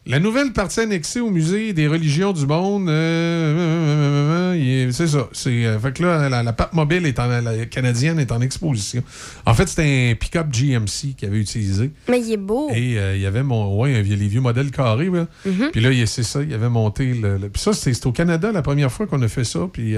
La 0.08 0.20
nouvelle 0.20 0.54
partie 0.54 0.80
annexée 0.80 1.20
au 1.20 1.30
musée 1.30 1.74
des 1.74 1.88
religions 1.88 2.32
du 2.34 2.46
monde, 2.46 2.88
euh, 2.88 2.92
euh, 2.94 4.54
euh, 4.56 4.88
euh, 4.88 4.92
c'est 4.92 5.08
ça. 5.08 5.28
C'est, 5.34 5.66
euh, 5.66 5.78
fait 5.80 5.92
que 5.94 6.04
là, 6.04 6.30
la, 6.30 6.44
la 6.44 6.54
pape 6.54 6.74
mobile 6.74 7.06
est 7.06 7.20
en, 7.20 7.28
la 7.28 7.66
canadienne 7.66 8.18
est 8.20 8.32
en 8.32 8.40
exposition. 8.42 9.04
En 9.46 9.54
fait, 9.54 9.68
c'était 9.68 10.12
un 10.12 10.16
pick-up 10.16 10.48
GMC 10.52 11.14
qu'il 11.18 11.28
avait 11.28 11.40
utilisé. 11.40 11.92
Mais 12.10 12.22
il 12.22 12.32
est 12.34 12.38
beau. 12.38 12.70
Et 12.74 12.98
euh, 12.98 13.16
il 13.16 13.22
y 13.22 13.26
avait 13.26 13.44
mon, 13.44 13.78
ouais, 13.80 14.02
les 14.02 14.16
vieux 14.28 14.42
modèles 14.42 14.72
carrés. 14.72 15.10
là. 15.10 15.28
Mhm. 15.46 15.70
Puis 15.72 15.82
là, 15.82 15.92
il- 15.92 16.08
c'est 16.08 16.24
ça, 16.24 16.42
il 16.42 16.54
avait 16.54 16.70
monté 16.70 17.14
le. 17.14 17.38
le- 17.38 17.50
puis 17.50 17.62
ça, 17.62 17.74
c'était 17.74 18.08
au 18.08 18.12
Canada 18.12 18.52
la 18.54 18.62
première 18.62 18.92
fois 18.92 19.08
qu'on 19.08 19.22
a 19.22 19.28
fait 19.28 19.44
ça. 19.44 19.68
Puis, 19.72 19.96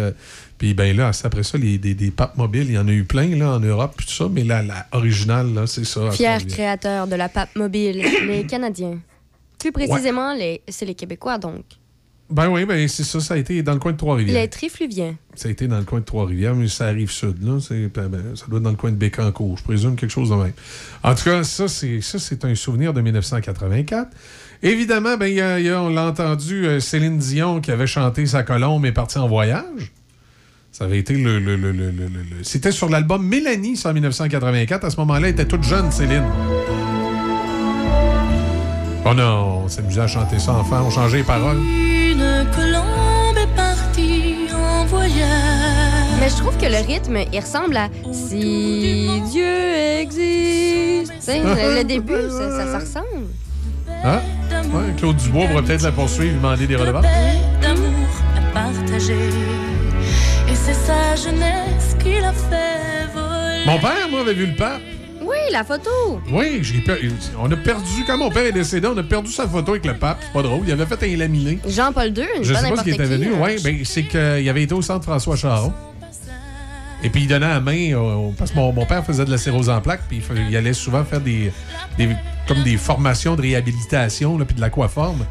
puis 0.57 0.74
ben 0.74 0.95
là, 0.97 1.12
après 1.24 1.43
ça, 1.43 1.57
les, 1.57 1.78
des, 1.78 1.93
des 1.93 2.10
papes 2.12 2.36
mobiles, 2.38 2.66
il 2.68 2.74
y 2.74 2.78
en 2.80 2.88
a 2.88 2.91
eu 2.91 3.03
plein 3.03 3.28
là, 3.36 3.51
en 3.55 3.60
Europe, 3.60 3.93
puis 3.97 4.07
tout 4.07 4.14
ça. 4.14 4.28
Mais 4.32 4.43
là, 4.43 4.64
la 4.64 4.88
originale, 4.91 5.53
là, 5.53 5.68
c'est 5.68 5.86
ça. 5.86 6.10
Fier 6.12 6.45
créateur 6.47 7.05
de 7.07 7.16
la 7.16 7.30
pape 7.30 7.55
mobile, 7.55 8.03
les 8.28 8.43
Canadiens. 8.45 8.97
Plus 9.60 9.72
précisément, 9.72 10.34
les... 10.34 10.62
c'est 10.68 10.86
les 10.86 10.95
Québécois, 10.95 11.38
donc. 11.38 11.64
Ben 12.32 12.47
oui, 12.47 12.64
ben 12.64 12.88
c'est 12.88 13.03
ça, 13.03 13.20
ça 13.20 13.34
a 13.34 13.38
été 13.38 13.64
dans 13.64 13.74
le 13.74 13.80
coin 13.80 13.91
de 13.91 13.97
Trois-Rivières. 13.97 14.39
Les 14.43 14.47
Trifluviens. 14.47 15.16
Ça 15.34 15.47
a 15.47 15.51
été 15.51 15.68
dans 15.68 15.80
le 15.80 15.84
coin 15.84 15.99
de 15.99 16.05
Trois-Rivières, 16.05 16.53
mais 16.53 16.68
ça 16.68 16.86
arrive 16.86 17.10
sud, 17.10 17.43
là. 17.43 17.57
C'est- 17.60 17.88
ben, 17.88 18.07
ben, 18.07 18.36
ça 18.36 18.45
doit 18.47 18.57
être 18.57 18.64
dans 18.64 18.70
le 18.70 18.76
coin 18.76 18.91
de 18.91 18.95
Bécancourt, 18.97 19.57
je 19.57 19.64
présume, 19.64 19.95
quelque 19.95 20.12
chose 20.12 20.30
de 20.30 20.36
même. 20.36 20.53
En 21.03 21.16
tout 21.16 21.24
cas, 21.24 21.43
ça, 21.43 21.68
c'est, 21.68 22.01
ça, 22.01 22.20
c'est 22.20 22.45
un 22.45 22.53
souvenir 22.53 22.93
de 22.93 23.01
1984. 23.01 24.10
Évidemment, 24.62 25.18
ben, 25.18 25.26
y 25.26 25.41
a- 25.41 25.60
il 25.60 25.66
y 25.66 25.70
a- 25.70 25.82
on 25.82 25.89
l'a 25.89 26.05
entendu, 26.05 26.68
euh, 26.68 26.80
Céline 26.80 27.18
Dion 27.18 27.62
qui 27.62 27.72
avait 27.72 27.88
chanté 27.88 28.28
Sa 28.28 28.43
colombe 28.43 28.86
est 28.86 28.91
partie 28.91 29.18
en 29.18 29.28
voyage. 29.28 29.91
Ça 30.72 30.86
avait 30.86 30.99
été 30.99 31.16
le. 31.16 31.39
le- 31.39 31.55
le- 31.55 31.72
le- 31.72 31.89
le- 31.89 32.07
le- 32.07 32.07
le- 32.38 32.43
C'était 32.43 32.72
sur 32.72 32.89
l'album 32.89 33.26
Mélanie, 33.26 33.76
ça, 33.76 33.89
en 33.89 33.93
1984. 33.93 34.86
À 34.86 34.91
ce 34.91 34.97
moment-là, 34.97 35.30
elle 35.30 35.34
était 35.34 35.45
toute 35.47 35.64
jeune, 35.64 35.91
Céline. 35.91 36.24
On, 39.12 39.18
a, 39.18 39.24
on 39.24 39.68
s'amusait 39.68 40.01
à 40.01 40.07
chanter 40.07 40.38
ça 40.38 40.51
enfant, 40.53 40.84
on 40.86 40.91
changeait 40.91 41.18
les 41.18 41.24
paroles. 41.24 41.57
Une 41.57 42.45
colombe 42.55 43.38
est 43.41 43.55
partie 43.55 44.36
en 44.53 44.86
voyage. 44.86 46.20
Mais 46.20 46.30
je 46.30 46.36
trouve 46.36 46.55
que 46.57 46.68
le 46.68 46.86
rythme, 46.86 47.18
il 47.34 47.39
ressemble 47.39 47.76
à 47.76 47.89
Si 48.12 49.10
Dieu 49.32 49.74
existe. 50.01 51.12
Tu 51.16 51.22
sais, 51.22 51.39
le, 51.39 51.84
début, 51.84 52.30
ça, 52.30 52.51
ça, 52.51 52.72
ça 52.72 52.80
ressemble. 52.80 53.26
Hein? 54.03 54.20
Ouais, 54.51 54.93
Claude 54.95 55.16
Dubois 55.16 55.47
pourrait 55.47 55.64
peut-être 55.64 55.82
la 55.82 55.91
poursuivre, 55.91 56.36
demander 56.36 56.68
des 56.68 56.76
redevances. 56.76 57.01
Paix 57.01 57.39
d'amour 57.64 58.10
à 58.38 58.53
partager. 58.53 59.30
Et 60.51 60.55
c'est 60.55 60.76
sa 60.76 61.16
jeunesse 61.16 61.95
qui 61.97 62.20
l'a 62.22 62.32
fait 62.32 63.07
voler. 63.16 63.66
Mon 63.66 63.80
père, 63.80 64.07
moi, 64.12 64.20
avait 64.20 64.36
vu 64.36 64.45
le 64.45 64.55
pape. 64.55 64.82
Oui, 65.30 65.38
la 65.52 65.64
photo. 65.64 65.90
Oui, 66.32 66.60
j'ai 66.62 66.80
per- 66.82 67.00
on 67.40 67.52
a 67.52 67.56
perdu. 67.56 68.04
Quand 68.08 68.18
mon 68.18 68.30
père 68.30 68.46
est 68.46 68.52
décédé, 68.52 68.88
on 68.88 68.98
a 68.98 69.04
perdu 69.04 69.32
sa 69.32 69.48
photo 69.48 69.72
avec 69.72 69.86
le 69.86 69.94
pape. 69.96 70.18
C'est 70.22 70.34
pas 70.34 70.42
drôle. 70.42 70.62
Il 70.66 70.72
avait 70.72 70.86
fait 70.86 71.14
un 71.14 71.18
laminé. 71.18 71.60
Jean-Paul 71.68 72.08
II, 72.08 72.24
Je 72.42 72.54
pas 72.54 72.60
sais 72.60 72.70
pas 72.70 72.76
ce 72.78 72.84
qui 72.84 72.90
était 72.92 73.04
venu. 73.06 73.30
Oui, 73.40 73.62
ben, 73.64 73.78
c'est 73.84 74.04
qu'il 74.04 74.50
avait 74.50 74.64
été 74.64 74.74
au 74.74 74.82
centre 74.82 75.06
François 75.06 75.36
Charon. 75.36 75.74
Et 77.02 77.10
puis 77.10 77.22
il 77.22 77.28
donnait 77.28 77.48
la 77.48 77.62
main. 77.62 78.32
parce 78.38 78.52
que 78.52 78.58
mon, 78.58 78.74
mon 78.74 78.86
père 78.86 79.06
faisait 79.06 79.24
de 79.24 79.32
la 79.32 79.38
cirrhose 79.38 79.70
en 79.70 79.80
plaques. 79.80 80.02
Puis 80.10 80.22
il, 80.50 80.56
allait 80.58 80.74
souvent 80.74 81.04
faire 81.06 81.22
des, 81.22 81.52
des- 81.98 82.10
comme 82.48 82.62
des 82.64 82.76
formations 82.78 83.36
de 83.36 83.42
réhabilitation, 83.42 84.38
là, 84.38 84.44
puis 84.46 84.56
de 84.56 84.62
l'aquaforme. 84.62 85.26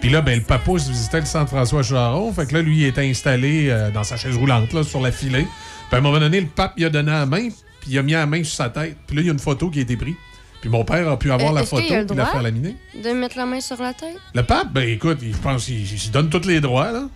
Puis 0.00 0.10
là, 0.10 0.20
ben, 0.20 0.38
le 0.38 0.44
papousse 0.44 0.86
visitait 0.88 1.20
le 1.20 1.26
centre 1.26 1.50
François 1.50 1.82
Charon. 1.82 2.30
Fait 2.32 2.44
que 2.46 2.52
là, 2.54 2.60
lui, 2.60 2.78
il 2.80 2.84
était 2.84 3.08
installé 3.08 3.68
euh, 3.70 3.90
dans 3.90 4.04
sa 4.04 4.16
chaise 4.18 4.36
roulante, 4.36 4.72
là, 4.74 4.82
sur 4.82 5.00
la 5.00 5.10
filée. 5.12 5.46
Puis 5.88 5.94
à 5.94 5.96
un 5.96 6.00
moment 6.02 6.18
donné, 6.18 6.40
le 6.42 6.46
pape, 6.46 6.74
il 6.76 6.84
a 6.84 6.90
donné 6.90 7.10
la 7.10 7.24
main. 7.24 7.48
Puis 7.84 7.92
il 7.92 7.98
a 7.98 8.02
mis 8.02 8.12
la 8.12 8.24
main 8.24 8.42
sur 8.42 8.54
sa 8.54 8.70
tête. 8.70 8.96
Puis 9.06 9.14
là, 9.14 9.22
il 9.22 9.26
y 9.26 9.28
a 9.28 9.32
une 9.34 9.38
photo 9.38 9.68
qui 9.68 9.80
a 9.80 9.82
été 9.82 9.94
prise. 9.94 10.14
Puis 10.62 10.70
mon 10.70 10.86
père 10.86 11.06
a 11.06 11.18
pu 11.18 11.30
avoir 11.30 11.52
Euh, 11.52 11.56
la 11.56 11.66
photo 11.66 11.84
puis 11.86 12.16
la 12.16 12.24
faire 12.24 12.40
laminer. 12.40 12.76
De 12.94 13.10
mettre 13.10 13.36
la 13.36 13.44
main 13.44 13.60
sur 13.60 13.78
la 13.82 13.92
tête? 13.92 14.16
Le 14.34 14.42
pape, 14.42 14.72
ben 14.72 14.88
écoute, 14.88 15.18
il, 15.20 15.34
je 15.34 15.38
pense 15.38 15.66
qu'il 15.66 15.80
il 15.82 15.98
se 15.98 16.10
donne 16.10 16.30
tous 16.30 16.48
les 16.48 16.62
droits, 16.62 16.90
là. 16.90 17.06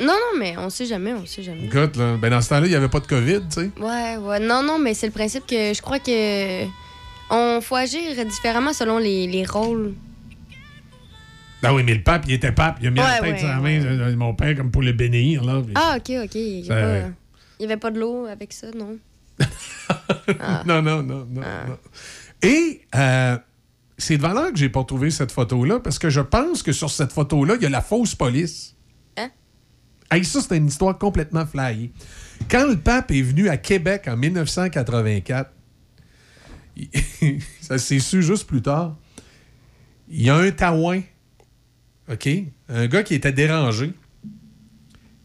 Non, 0.00 0.06
non, 0.06 0.38
mais 0.38 0.56
on 0.56 0.70
sait 0.70 0.86
jamais, 0.86 1.12
on 1.12 1.26
sait 1.26 1.42
jamais. 1.42 1.66
Écoute, 1.66 1.96
là, 1.96 2.16
ben 2.16 2.30
dans 2.30 2.40
ce 2.40 2.48
temps-là, 2.48 2.66
il 2.66 2.70
n'y 2.70 2.74
avait 2.74 2.88
pas 2.88 3.00
de 3.00 3.06
COVID, 3.06 3.40
tu 3.50 3.60
sais. 3.60 3.70
Ouais, 3.78 4.16
ouais. 4.16 4.40
Non, 4.40 4.62
non, 4.62 4.78
mais 4.78 4.94
c'est 4.94 5.06
le 5.06 5.12
principe 5.12 5.46
que 5.46 5.74
je 5.74 5.82
crois 5.82 5.98
que 5.98 6.64
on 7.30 7.60
faut 7.60 7.76
agir 7.76 8.00
différemment 8.24 8.72
selon 8.72 8.96
les, 8.96 9.26
les 9.26 9.44
rôles. 9.44 9.92
Ah 11.62 11.74
oui, 11.74 11.82
mais 11.84 11.94
le 11.94 12.02
pape, 12.02 12.24
il 12.26 12.32
était 12.32 12.52
pape. 12.52 12.78
Il 12.80 12.86
a 12.86 12.90
mis 12.90 12.98
la 12.98 13.18
tête 13.20 13.32
ouais, 13.32 13.38
sur 13.38 13.48
la 13.48 13.60
main 13.60 13.78
de 13.78 14.14
mon 14.14 14.34
père 14.34 14.56
comme 14.56 14.70
pour 14.70 14.82
le 14.82 14.92
bénir, 14.92 15.44
là. 15.44 15.60
Ah, 15.74 15.96
ok, 15.98 16.12
ok. 16.24 16.34
Il 16.34 16.62
n'y 16.62 16.68
ouais. 16.70 17.04
avait 17.60 17.76
pas 17.76 17.90
de 17.90 18.00
l'eau 18.00 18.26
avec 18.26 18.52
ça, 18.52 18.66
non? 18.76 18.96
non, 20.66 20.82
non, 20.82 21.02
non, 21.02 21.26
non, 21.30 21.40
non. 21.40 21.78
Et 22.42 22.82
euh, 22.94 23.38
c'est 23.98 24.16
de 24.16 24.22
valeur 24.22 24.52
que 24.52 24.58
j'ai 24.58 24.68
pas 24.68 24.84
trouvé 24.84 25.10
cette 25.10 25.32
photo-là 25.32 25.80
parce 25.80 25.98
que 25.98 26.10
je 26.10 26.20
pense 26.20 26.62
que 26.62 26.72
sur 26.72 26.90
cette 26.90 27.12
photo-là, 27.12 27.54
il 27.56 27.62
y 27.62 27.66
a 27.66 27.70
la 27.70 27.80
fausse 27.80 28.14
police. 28.14 28.76
Hein? 29.16 29.30
Hey, 30.10 30.24
ça, 30.24 30.40
c'est 30.40 30.56
une 30.56 30.66
histoire 30.68 30.96
complètement 30.98 31.46
flyée. 31.46 31.92
Quand 32.50 32.66
le 32.68 32.76
pape 32.76 33.10
est 33.10 33.22
venu 33.22 33.48
à 33.48 33.56
Québec 33.56 34.04
en 34.08 34.16
1984, 34.16 35.50
il- 36.76 36.90
ça 37.60 37.78
s'est 37.78 37.98
su 38.00 38.22
juste 38.22 38.46
plus 38.46 38.62
tard, 38.62 38.96
il 40.08 40.22
y 40.22 40.30
a 40.30 40.36
un 40.36 40.50
taouin, 40.50 41.00
OK? 42.10 42.28
Un 42.68 42.86
gars 42.86 43.02
qui 43.02 43.14
était 43.14 43.32
dérangé, 43.32 43.92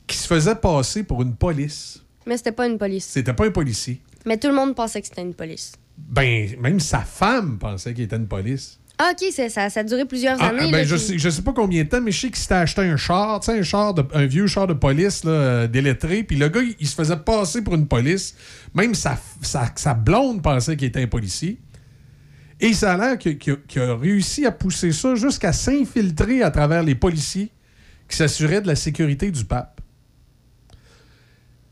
qui 0.08 0.18
se 0.18 0.26
faisait 0.28 0.56
passer 0.56 1.04
pour 1.04 1.22
une 1.22 1.36
police. 1.36 2.04
Mais 2.30 2.38
c'était 2.38 2.52
pas 2.54 2.68
une 2.68 2.78
police. 2.78 3.06
C'était 3.06 3.34
pas 3.34 3.46
un 3.48 3.52
policier. 3.52 4.00
Mais 4.26 4.38
tout 4.38 4.48
le 4.48 4.54
monde 4.54 4.76
pensait 4.76 5.02
que 5.02 5.08
c'était 5.08 5.24
une 5.24 5.34
police. 5.34 5.72
Ben, 5.98 6.48
même 6.62 6.80
sa 6.80 7.00
femme 7.00 7.58
pensait 7.58 7.94
qu'il 7.94 8.04
était 8.06 8.16
une 8.18 8.28
police. 8.28 8.80
Ah, 9.00 9.12
ok, 9.14 9.32
ça, 9.34 9.70
ça 9.70 9.80
a 9.80 9.84
duré 9.84 10.06
plusieurs 10.06 10.38
Ah, 10.42 10.50
années. 10.50 10.70
ben, 10.72 10.78
là, 10.80 10.84
je, 10.84 10.96
puis- 10.96 11.04
sais, 11.06 11.18
je 11.18 11.30
sais 11.30 11.42
pas 11.42 11.54
combien 11.54 11.84
de 11.84 11.90
temps, 11.90 12.02
mais 12.02 12.12
je 12.12 12.20
sais 12.22 12.28
qu'il 12.28 12.38
s'était 12.38 12.54
acheté 12.54 12.82
un 12.82 12.98
char, 12.98 13.40
tu 13.40 13.46
sais, 13.52 13.58
un, 13.58 13.64
char 13.64 13.94
de- 13.94 14.06
un 14.14 14.26
vieux 14.26 14.46
char 14.46 14.68
de 14.68 14.74
police 14.74 15.24
là, 15.24 15.32
euh, 15.32 15.68
délettré. 15.68 16.24
Puis 16.24 16.36
le 16.38 16.50
gars, 16.50 16.62
il, 16.62 16.76
il 16.80 16.88
se 16.88 16.96
faisait 16.96 17.18
passer 17.18 17.62
pour 17.64 17.74
une 17.76 17.88
police. 17.88 18.36
Même 18.76 18.94
sa, 18.94 19.18
sa, 19.42 19.72
sa 19.76 19.94
blonde 19.96 20.42
pensait 20.44 20.78
qu'il 20.78 20.88
était 20.90 21.02
un 21.02 21.08
policier. 21.08 21.58
Et 22.60 22.74
ça 22.74 22.94
a 22.94 22.98
l'air 22.98 23.18
qu'il 23.18 23.58
a 23.82 23.96
réussi 23.96 24.46
à 24.46 24.52
pousser 24.52 24.92
ça 24.92 25.16
jusqu'à 25.16 25.54
s'infiltrer 25.54 26.44
à 26.44 26.52
travers 26.52 26.84
les 26.84 26.96
policiers 26.96 27.52
qui 28.10 28.18
s'assuraient 28.18 28.62
de 28.62 28.68
la 28.68 28.76
sécurité 28.76 29.32
du 29.32 29.46
pape. 29.46 29.79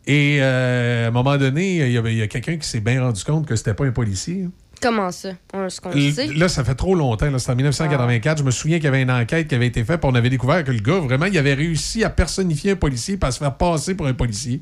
Et 0.09 0.37
euh, 0.41 1.05
à 1.05 1.07
un 1.09 1.11
moment 1.11 1.37
donné, 1.37 1.85
il 1.85 1.91
y, 1.91 1.97
avait- 1.97 2.13
il 2.13 2.17
y 2.17 2.21
a 2.21 2.27
quelqu'un 2.27 2.55
qui 2.57 2.67
s'est 2.67 2.79
bien 2.79 3.03
rendu 3.03 3.21
compte 3.23 3.45
que 3.45 3.55
c'était 3.55 3.73
pas 3.73 3.85
un 3.85 3.91
policier. 3.91 4.43
hein. 4.47 4.51
Comment 4.81 5.11
ça? 5.11 5.29
On, 5.53 5.67
ce 5.69 5.81
qu'on 5.81 5.91
sait. 5.91 6.27
Là, 6.27 6.47
ça 6.47 6.63
fait 6.63 6.75
trop 6.75 6.93
longtemps. 6.95 7.29
là. 7.31 7.39
C'était 7.39 7.51
en 7.51 7.55
1984. 7.55 8.37
Je 8.37 8.43
me 8.43 8.51
souviens 8.51 8.77
qu'il 8.77 8.85
y 8.85 8.87
avait 8.87 9.01
une 9.01 9.11
enquête 9.11 9.47
qui 9.47 9.55
avait 9.55 9.67
été 9.67 9.83
faite. 9.83 9.99
puis 9.99 10.09
on 10.09 10.15
avait 10.15 10.29
découvert 10.29 10.63
que 10.63 10.71
le 10.71 10.79
gars, 10.79 10.99
vraiment, 10.99 11.25
il 11.25 11.37
avait 11.37 11.55
réussi 11.55 12.03
à 12.03 12.09
personnifier 12.09 12.71
un 12.71 12.75
policier 12.75 13.17
et 13.21 13.25
à 13.25 13.31
se 13.31 13.39
faire 13.39 13.55
passer 13.55 13.95
pour 13.95 14.05
un 14.07 14.13
policier. 14.13 14.61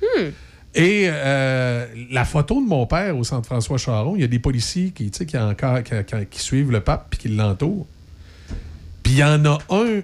Hmm. 0.00 0.28
Et 0.74 1.02
euh, 1.06 1.86
la 2.10 2.24
photo 2.24 2.62
de 2.62 2.66
mon 2.68 2.86
père 2.86 3.16
au 3.18 3.24
centre 3.24 3.46
François 3.46 3.76
Charon, 3.78 4.14
il 4.16 4.22
y 4.22 4.24
a 4.24 4.28
des 4.28 4.38
policiers 4.38 4.90
qui, 4.90 5.10
tu 5.10 5.18
sais, 5.18 5.26
qui, 5.26 5.36
encore, 5.36 5.82
qui, 5.82 5.92
qui- 6.06 6.26
qui 6.30 6.40
suivent 6.40 6.70
le 6.70 6.80
pape 6.80 7.08
puis 7.10 7.18
qui 7.18 7.28
l'entourent. 7.28 7.86
Puis 9.02 9.14
il 9.14 9.18
y 9.18 9.24
en 9.24 9.44
a 9.44 9.58
un 9.70 10.00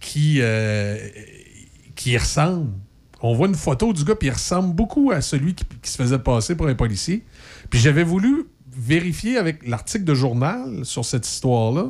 qui, 0.00 0.38
euh, 0.40 0.96
qui 1.96 2.12
y 2.12 2.16
ressemble. 2.18 2.70
On 3.26 3.32
voit 3.32 3.48
une 3.48 3.54
photo 3.54 3.94
du 3.94 4.04
gars, 4.04 4.16
puis 4.16 4.28
il 4.28 4.32
ressemble 4.32 4.74
beaucoup 4.74 5.10
à 5.10 5.22
celui 5.22 5.54
qui, 5.54 5.64
se 5.90 5.96
faisait 5.96 6.18
passer 6.18 6.56
pour 6.56 6.66
un 6.66 6.74
policier. 6.74 7.24
Puis 7.70 7.80
j'avais 7.80 8.04
voulu 8.04 8.44
vérifier 8.70 9.38
avec 9.38 9.66
l'article 9.66 10.04
de 10.04 10.12
journal 10.12 10.84
sur 10.84 11.06
cette 11.06 11.26
histoire-là 11.26 11.86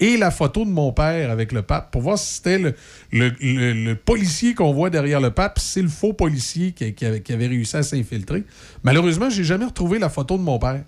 et 0.00 0.16
la 0.16 0.32
photo 0.32 0.64
de 0.64 0.70
mon 0.70 0.90
père 0.90 1.30
avec 1.30 1.52
le 1.52 1.62
pape 1.62 1.92
pour 1.92 2.02
voir 2.02 2.18
si 2.18 2.34
c'était 2.34 2.74
le, 3.12 3.94
policier 3.94 4.54
qu'on 4.54 4.72
voit 4.72 4.90
derrière 4.90 5.20
le 5.20 5.30
pape, 5.30 5.60
si 5.60 5.68
c'est 5.68 5.82
le 5.82 5.88
faux 5.88 6.14
policier 6.14 6.72
qui, 6.72 7.04
avait, 7.04 7.46
réussi 7.46 7.76
à 7.76 7.84
s'infiltrer. 7.84 8.42
Malheureusement, 8.82 9.30
j'ai 9.30 9.44
jamais 9.44 9.66
retrouvé 9.66 10.00
la 10.00 10.08
photo 10.08 10.36
de 10.36 10.42
mon 10.42 10.58
père. 10.58 10.82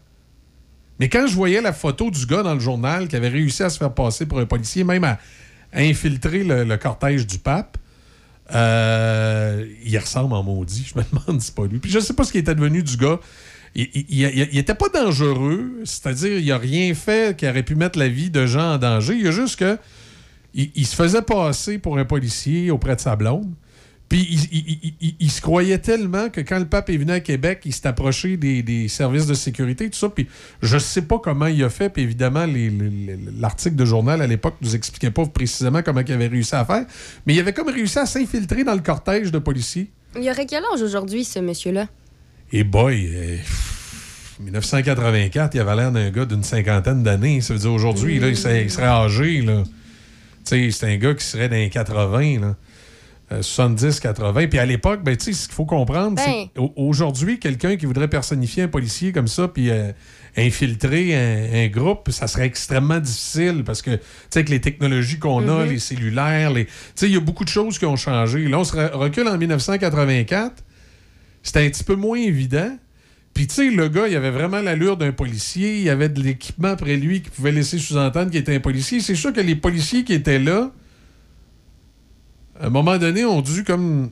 Mais 0.98 1.08
quand 1.08 1.28
je 1.28 1.36
voyais 1.36 1.60
la 1.60 1.72
photo 1.72 2.10
du 2.10 2.26
gars 2.26 2.42
dans 2.42 2.54
le 2.54 2.60
journal 2.60 3.06
qui 3.06 3.14
avait 3.14 3.28
réussi 3.28 3.62
à 3.62 3.70
se 3.70 3.78
faire 3.78 3.94
passer 3.94 4.26
pour 4.26 4.40
un 4.40 4.46
policier, 4.46 4.82
même 4.82 5.04
à, 5.04 5.20
infiltrer 5.72 6.42
le 6.42 6.76
cortège 6.78 7.28
du 7.28 7.38
pape, 7.38 7.78
euh, 8.54 9.66
il 9.84 9.98
ressemble 9.98 10.34
en 10.34 10.42
maudit. 10.42 10.90
Je 10.94 10.98
me 10.98 11.04
demande 11.10 11.40
si 11.40 11.48
c'est 11.48 11.54
pas 11.54 11.66
lui. 11.66 11.78
Puis 11.78 11.90
je 11.90 11.98
sais 11.98 12.14
pas 12.14 12.24
ce 12.24 12.32
qui 12.32 12.38
était 12.38 12.54
devenu 12.54 12.82
du 12.82 12.96
gars. 12.96 13.20
Il, 13.74 13.88
il, 13.94 14.04
il- 14.10 14.48
il 14.52 14.58
était 14.58 14.74
pas 14.74 14.88
dangereux, 14.88 15.80
c'est-à-dire 15.84 16.38
il 16.38 16.50
a 16.52 16.58
rien 16.58 16.94
fait 16.94 17.36
qui 17.36 17.46
aurait 17.46 17.62
pu 17.62 17.74
mettre 17.74 17.98
la 17.98 18.08
vie 18.08 18.30
de 18.30 18.46
gens 18.46 18.74
en 18.74 18.78
danger. 18.78 19.14
Il 19.14 19.24
y 19.24 19.28
a 19.28 19.30
juste 19.30 19.56
que 19.58 19.78
il, 20.54 20.70
il 20.74 20.86
se 20.86 20.96
faisait 20.96 21.22
passer 21.22 21.78
pour 21.78 21.98
un 21.98 22.04
policier 22.04 22.70
auprès 22.70 22.96
de 22.96 23.00
sa 23.00 23.14
blonde. 23.16 23.50
Puis 24.08 24.26
il, 24.50 24.94
il- 25.02 25.14
il- 25.20 25.30
se 25.30 25.42
croyait 25.42 25.76
tellement 25.78 26.30
que 26.30 26.40
quand 26.40 26.58
le 26.58 26.64
pape 26.64 26.88
est 26.88 26.96
venu 26.96 27.12
à 27.12 27.20
Québec, 27.20 27.60
il 27.66 27.74
s'est 27.74 27.86
approché 27.86 28.38
des, 28.38 28.62
des 28.62 28.88
services 28.88 29.26
de 29.26 29.34
sécurité, 29.34 29.90
tout 29.90 29.98
ça. 29.98 30.08
Puis 30.08 30.26
je 30.62 30.78
sais 30.78 31.02
pas 31.02 31.18
comment 31.18 31.46
il 31.46 31.62
a 31.62 31.68
fait. 31.68 31.90
Puis 31.90 32.02
évidemment, 32.04 32.46
l'article 33.38 33.76
de 33.76 33.84
journal 33.84 34.22
à 34.22 34.26
l'époque 34.26 34.56
nous 34.62 34.74
expliquait 34.74 35.10
pas 35.10 35.26
précisément 35.26 35.82
comment 35.82 36.00
il 36.00 36.12
avait 36.12 36.28
réussi 36.28 36.54
à 36.54 36.64
faire. 36.64 36.86
Mais 37.26 37.34
il 37.34 37.40
avait 37.40 37.52
comme 37.52 37.68
réussi 37.68 37.98
à 37.98 38.06
s'infiltrer 38.06 38.64
dans 38.64 38.74
le 38.74 38.80
cortège 38.80 39.30
de 39.30 39.38
policiers. 39.38 39.90
Il 40.16 40.24
y 40.24 40.30
aurait 40.30 40.46
quel 40.46 40.62
âge 40.72 40.80
aujourd'hui, 40.80 41.24
ce 41.24 41.38
monsieur-là? 41.38 41.86
Et 42.50 42.64
boy, 42.64 43.10
euh, 43.12 43.36
pff, 43.36 44.36
1984, 44.40 45.54
il 45.54 45.60
avait 45.60 45.76
l'air 45.76 45.92
d'un 45.92 46.10
gars 46.10 46.24
d'une 46.24 46.42
cinquantaine 46.44 47.02
d'années. 47.02 47.40
Ça 47.42 47.52
veut 47.52 47.60
dire 47.60 47.72
aujourd'hui, 47.72 48.18
là, 48.18 48.28
il, 48.28 48.36
serait, 48.38 48.62
il 48.64 48.70
serait 48.70 48.86
âgé. 48.86 49.42
Là. 49.42 49.64
Tu 49.64 49.70
sais, 50.44 50.70
c'est 50.70 50.86
un 50.86 50.96
gars 50.96 51.12
qui 51.14 51.24
serait 51.26 51.48
dans 51.50 51.56
les 51.56 51.68
80, 51.68 52.40
là. 52.40 52.56
Euh, 53.30 53.42
70, 53.42 54.00
80. 54.00 54.46
Puis 54.46 54.58
à 54.58 54.64
l'époque, 54.64 55.02
ben, 55.04 55.14
ce 55.18 55.26
qu'il 55.30 55.52
faut 55.52 55.66
comprendre, 55.66 56.16
Ben. 56.16 56.22
c'est 56.26 56.50
qu'aujourd'hui, 56.56 57.38
quelqu'un 57.38 57.76
qui 57.76 57.84
voudrait 57.84 58.08
personnifier 58.08 58.62
un 58.62 58.68
policier 58.68 59.12
comme 59.12 59.28
ça, 59.28 59.48
puis 59.48 59.68
euh, 59.68 59.92
infiltrer 60.36 61.14
un, 61.14 61.64
un 61.64 61.68
groupe, 61.68 62.10
ça 62.10 62.26
serait 62.26 62.46
extrêmement 62.46 62.98
difficile 63.00 63.64
parce 63.66 63.82
que, 63.82 63.90
tu 63.96 64.00
sais, 64.30 64.38
avec 64.38 64.48
les 64.48 64.60
technologies 64.62 65.18
qu'on 65.18 65.46
a, 65.48 65.64
Mhm. 65.64 65.70
les 65.70 65.78
cellulaires, 65.78 66.50
les... 66.52 66.64
tu 66.66 66.72
sais, 66.94 67.06
il 67.08 67.12
y 67.12 67.16
a 67.16 67.20
beaucoup 67.20 67.44
de 67.44 67.50
choses 67.50 67.78
qui 67.78 67.84
ont 67.84 67.96
changé. 67.96 68.48
Là, 68.48 68.60
on 68.60 68.64
se 68.64 68.74
re- 68.74 68.92
recule 68.92 69.28
en 69.28 69.36
1984 69.36 70.64
c'était 71.42 71.64
un 71.64 71.68
petit 71.70 71.84
peu 71.84 71.94
moins 71.94 72.18
évident. 72.18 72.76
Puis, 73.32 73.46
tu 73.46 73.54
sais, 73.54 73.70
le 73.70 73.88
gars, 73.88 74.08
il 74.08 74.16
avait 74.16 74.30
vraiment 74.32 74.60
l'allure 74.60 74.96
d'un 74.96 75.12
policier. 75.12 75.80
Il 75.80 75.88
avait 75.90 76.08
de 76.08 76.20
l'équipement 76.20 76.68
après 76.68 76.96
lui 76.96 77.22
qui 77.22 77.30
pouvait 77.30 77.52
laisser 77.52 77.78
sous-entendre 77.78 78.30
qu'il 78.30 78.40
était 78.40 78.54
un 78.56 78.60
policier. 78.60 79.00
C'est 79.00 79.14
sûr 79.14 79.32
que 79.32 79.40
les 79.40 79.54
policiers 79.54 80.02
qui 80.02 80.12
étaient 80.14 80.40
là, 80.40 80.72
à 82.60 82.66
un 82.66 82.70
moment 82.70 82.98
donné, 82.98 83.24
ont 83.24 83.40
dû 83.42 83.64
comme. 83.64 84.10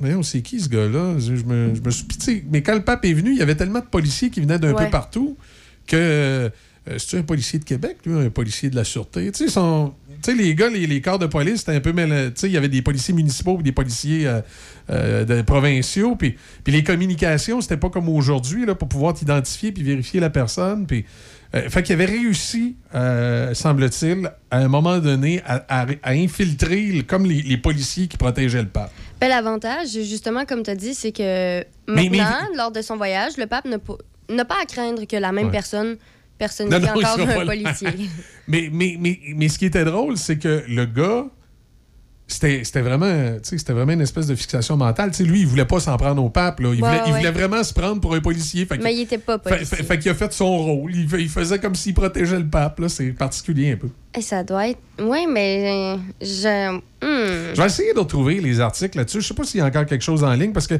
Voyons, 0.00 0.22
c'est 0.22 0.42
qui 0.42 0.58
ce 0.60 0.68
gars-là? 0.68 1.18
Je, 1.18 1.36
je 1.36 1.44
me, 1.44 1.74
je 1.74 1.80
me 1.80 1.90
suis. 1.90 2.42
Mais 2.50 2.62
quand 2.62 2.74
le 2.74 2.82
pape 2.82 3.04
est 3.04 3.12
venu, 3.12 3.30
il 3.32 3.38
y 3.38 3.42
avait 3.42 3.54
tellement 3.54 3.78
de 3.80 3.84
policiers 3.86 4.30
qui 4.30 4.40
venaient 4.40 4.58
d'un 4.58 4.72
Ouais. 4.74 4.84
peu 4.86 4.90
partout 4.90 5.36
que. 5.86 5.96
euh, 5.96 6.48
C'est-tu 6.98 7.16
un 7.16 7.22
policier 7.22 7.58
de 7.58 7.64
Québec, 7.64 7.98
lui, 8.04 8.14
un 8.14 8.28
policier 8.28 8.68
de 8.70 8.76
la 8.76 8.84
Sûreté? 8.84 9.30
Tu 9.32 9.44
sais, 9.44 9.48
son- 9.50 9.94
les 10.26 10.54
gars, 10.54 10.68
les, 10.70 10.86
les 10.86 11.00
corps 11.00 11.18
de 11.18 11.26
police, 11.26 11.60
c'était 11.60 11.72
un 11.76 11.80
peu 11.80 11.92
mêlé. 11.92 12.28
Tu 12.34 12.40
sais, 12.40 12.48
il 12.48 12.52
y 12.52 12.56
avait 12.56 12.68
des 12.68 12.82
policiers 12.82 13.14
municipaux 13.14 13.58
et 13.60 13.62
des 13.62 13.72
policiers 13.72 14.26
euh, 14.26 14.40
euh, 14.90 15.24
de- 15.24 15.42
provinciaux. 15.42 16.16
Puis, 16.16 16.34
puis 16.62 16.72
les 16.72 16.82
communications, 16.82 17.60
c'était 17.60 17.76
pas 17.78 17.88
comme 17.90 18.08
aujourd'hui, 18.08 18.66
là, 18.66 18.74
pour 18.74 18.88
pouvoir 18.88 19.14
t'identifier 19.14 19.70
puis 19.72 19.82
vérifier 19.82 20.20
la 20.20 20.30
personne. 20.30 20.86
Puis, 20.86 21.04
euh, 21.54 21.68
fait 21.70 21.82
qu'il 21.82 21.92
avait 21.94 22.04
réussi, 22.06 22.76
euh, 22.94 23.54
semble-t-il, 23.54 24.30
à 24.50 24.58
un 24.58 24.68
moment 24.68 24.98
donné, 24.98 25.40
à, 25.46 25.64
à- 25.82 25.86
à 26.02 26.10
infiltrer 26.12 26.82
le- 26.86 27.02
comme 27.02 27.26
les, 27.26 27.42
les 27.42 27.56
policiers 27.56 28.06
qui 28.08 28.16
protégeaient 28.16 28.62
le 28.62 28.68
pape. 28.68 28.90
Ben, 29.20 29.28
L'avantage, 29.28 29.88
justement, 29.88 30.44
comme 30.44 30.62
tu 30.62 30.70
as 30.70 30.74
dit, 30.74 30.94
c'est 30.94 31.12
que 31.12 31.60
Mais- 31.60 31.64
mais- 31.86 32.10
maintenant, 32.10 32.46
lors 32.56 32.70
de 32.72 32.82
son 32.82 32.96
voyage, 32.96 33.36
le 33.38 33.46
pape 33.46 33.66
n'a 33.66 33.78
pas- 34.44 34.54
à 34.60 34.66
craindre 34.66 35.04
que 35.06 35.16
la 35.16 35.32
même 35.32 35.46
Ouais. 35.46 35.52
personne 35.52 35.96
personnifie 36.38 36.80
Non, 36.80 36.88
encore 36.88 37.20
un 37.20 37.46
policier. 37.46 37.88
mais, 38.48 38.68
mais, 38.72 38.96
mais, 38.98 39.20
mais 39.36 39.48
ce 39.48 39.58
qui 39.58 39.66
était 39.66 39.84
drôle, 39.84 40.16
c'est 40.16 40.38
que 40.38 40.64
le 40.68 40.84
gars, 40.86 41.26
c'était 42.34 42.64
c'était 42.64 42.80
vraiment, 42.80 43.06
vraiment 43.68 43.92
une 43.92 44.00
espèce 44.00 44.26
de 44.26 44.34
fixation 44.34 44.76
mentale. 44.76 45.10
Lui, 45.20 45.40
il 45.40 45.46
voulait 45.46 45.64
pas 45.64 45.78
s'en 45.80 45.96
prendre 45.96 46.22
au 46.22 46.30
pape. 46.30 46.60
Là. 46.60 46.72
Il, 46.74 46.82
Ouais, 46.82 46.88
voulait, 46.88 47.00
il 47.06 47.12
ouais. 47.12 47.18
voulait 47.18 47.30
vraiment 47.30 47.62
se 47.62 47.72
prendre 47.72 48.00
pour 48.00 48.14
un 48.14 48.20
policier. 48.20 48.66
Fait 48.66 48.78
Mais 48.78 48.94
il 48.94 49.02
était 49.02 49.18
pas 49.18 49.38
policier. 49.38 49.64
fait- 49.64 49.82
fait 49.84 49.98
qu'il 49.98 50.10
a 50.10 50.14
fait 50.14 50.32
son 50.32 50.56
rôle. 50.58 50.94
Il, 50.94 51.28
faisait 51.28 51.58
comme 51.58 51.74
s'il 51.74 51.94
protégeait 51.94 52.38
le 52.38 52.46
pape. 52.48 52.80
là. 52.80 52.88
C'est 52.88 53.12
particulier 53.12 53.72
un 53.72 53.76
peu. 53.76 53.88
Et 54.16 54.20
ça 54.20 54.42
doit 54.42 54.68
être. 54.68 54.80
Oui, 55.00 55.26
mais. 55.28 55.96
euh, 55.96 55.96
Je. 56.20 56.76
hmm. 56.76 57.54
Je 57.54 57.60
vais 57.60 57.66
essayer 57.66 57.92
de 57.94 57.98
retrouver 58.00 58.40
les 58.40 58.60
articles 58.60 58.98
là-dessus. 58.98 59.20
Je 59.20 59.28
sais 59.28 59.34
pas 59.34 59.44
s'il 59.44 59.58
y 59.60 59.62
a 59.62 59.66
encore 59.66 59.86
quelque 59.86 60.02
chose 60.04 60.24
en 60.24 60.32
ligne 60.34 60.52
parce 60.52 60.66
que 60.66 60.74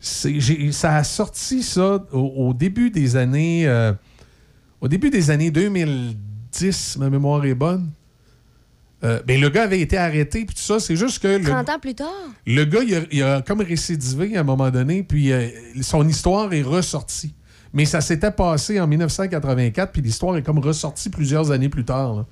ça 0.00 0.96
a 0.96 1.04
sorti 1.04 1.62
ça 1.62 2.04
au, 2.12 2.18
au 2.48 2.54
début 2.54 2.90
des 2.90 3.16
années. 3.16 3.66
euh, 3.66 3.92
au 4.80 4.88
début 4.88 5.10
des 5.10 5.30
années 5.30 5.50
2010, 5.50 6.76
si 6.76 6.98
ma 6.98 7.10
mémoire 7.10 7.44
est 7.44 7.54
bonne. 7.54 7.90
Euh, 9.04 9.20
ben, 9.24 9.40
le 9.40 9.48
gars 9.48 9.62
avait 9.64 9.80
été 9.80 9.96
arrêté, 9.96 10.44
puis 10.44 10.56
tout 10.56 10.62
ça. 10.62 10.80
C'est 10.80 10.96
juste 10.96 11.20
que 11.20 11.28
le, 11.28 11.44
30 11.44 11.68
ans 11.68 11.78
plus 11.78 11.94
tard? 11.94 12.08
le 12.46 12.64
gars, 12.64 12.80
il 12.82 12.94
a, 12.94 13.00
il 13.12 13.22
a 13.22 13.42
comme 13.42 13.60
récidivé 13.60 14.36
à 14.36 14.40
un 14.40 14.44
moment 14.44 14.70
donné, 14.70 15.02
puis 15.02 15.32
euh, 15.32 15.48
son 15.82 16.06
histoire 16.08 16.52
est 16.52 16.62
ressortie. 16.62 17.34
Mais 17.72 17.84
ça 17.84 18.00
s'était 18.00 18.30
passé 18.30 18.80
en 18.80 18.86
1984, 18.86 19.92
puis 19.92 20.02
l'histoire 20.02 20.36
est 20.36 20.42
comme 20.42 20.58
ressortie 20.58 21.10
plusieurs 21.10 21.50
années 21.50 21.68
plus 21.68 21.84
tard. 21.84 22.24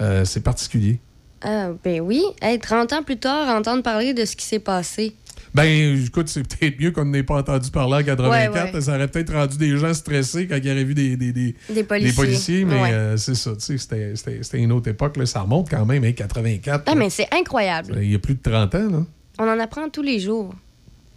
Euh, 0.00 0.24
c'est 0.24 0.40
particulier. 0.40 1.00
Ah, 1.42 1.70
ben 1.82 2.00
oui. 2.00 2.22
Hey, 2.40 2.58
30 2.58 2.92
ans 2.92 3.02
plus 3.02 3.18
tard, 3.18 3.54
entendre 3.54 3.82
parler 3.82 4.14
de 4.14 4.24
ce 4.24 4.36
qui 4.36 4.44
s'est 4.44 4.58
passé. 4.58 5.14
Ben, 5.54 5.96
écoute, 6.06 6.28
c'est 6.28 6.46
peut-être 6.46 6.80
mieux 6.80 6.90
qu'on 6.92 7.04
n'ait 7.06 7.22
pas 7.22 7.36
entendu 7.38 7.70
parler 7.70 7.94
en 7.96 8.02
84. 8.04 8.52
Ouais, 8.54 8.72
ouais. 8.74 8.80
Ça 8.80 8.94
aurait 8.94 9.08
peut-être 9.08 9.32
rendu 9.32 9.56
des 9.58 9.76
gens 9.76 9.92
stressés 9.94 10.46
quand 10.46 10.56
ils 10.62 10.70
auraient 10.70 10.84
vu 10.84 10.94
des, 10.94 11.16
des, 11.16 11.32
des, 11.32 11.54
Des 11.68 11.82
policiers. 11.84 12.64
mais 12.64 12.80
Ouais. 12.80 12.92
euh, 12.92 13.16
c'est 13.16 13.34
ça, 13.34 13.50
tu 13.54 13.60
sais, 13.60 13.78
c'était- 13.78 14.12
c'était 14.14 14.42
c'était 14.42 14.58
une 14.58 14.72
autre 14.72 14.88
époque. 14.88 15.16
Là. 15.16 15.26
Ça 15.26 15.40
remonte 15.40 15.68
quand 15.70 15.84
même, 15.84 16.04
hein, 16.04 16.12
84. 16.12 16.84
Ah, 16.86 16.94
mais 16.94 17.10
c'est 17.10 17.26
incroyable. 17.34 17.98
Il 18.00 18.10
y 18.12 18.14
a 18.14 18.18
plus 18.18 18.34
de 18.34 18.40
30 18.42 18.74
ans, 18.76 18.90
là. 18.90 19.02
On 19.38 19.44
en 19.48 19.58
apprend 19.58 19.88
tous 19.88 20.02
les 20.02 20.20
jours. 20.20 20.54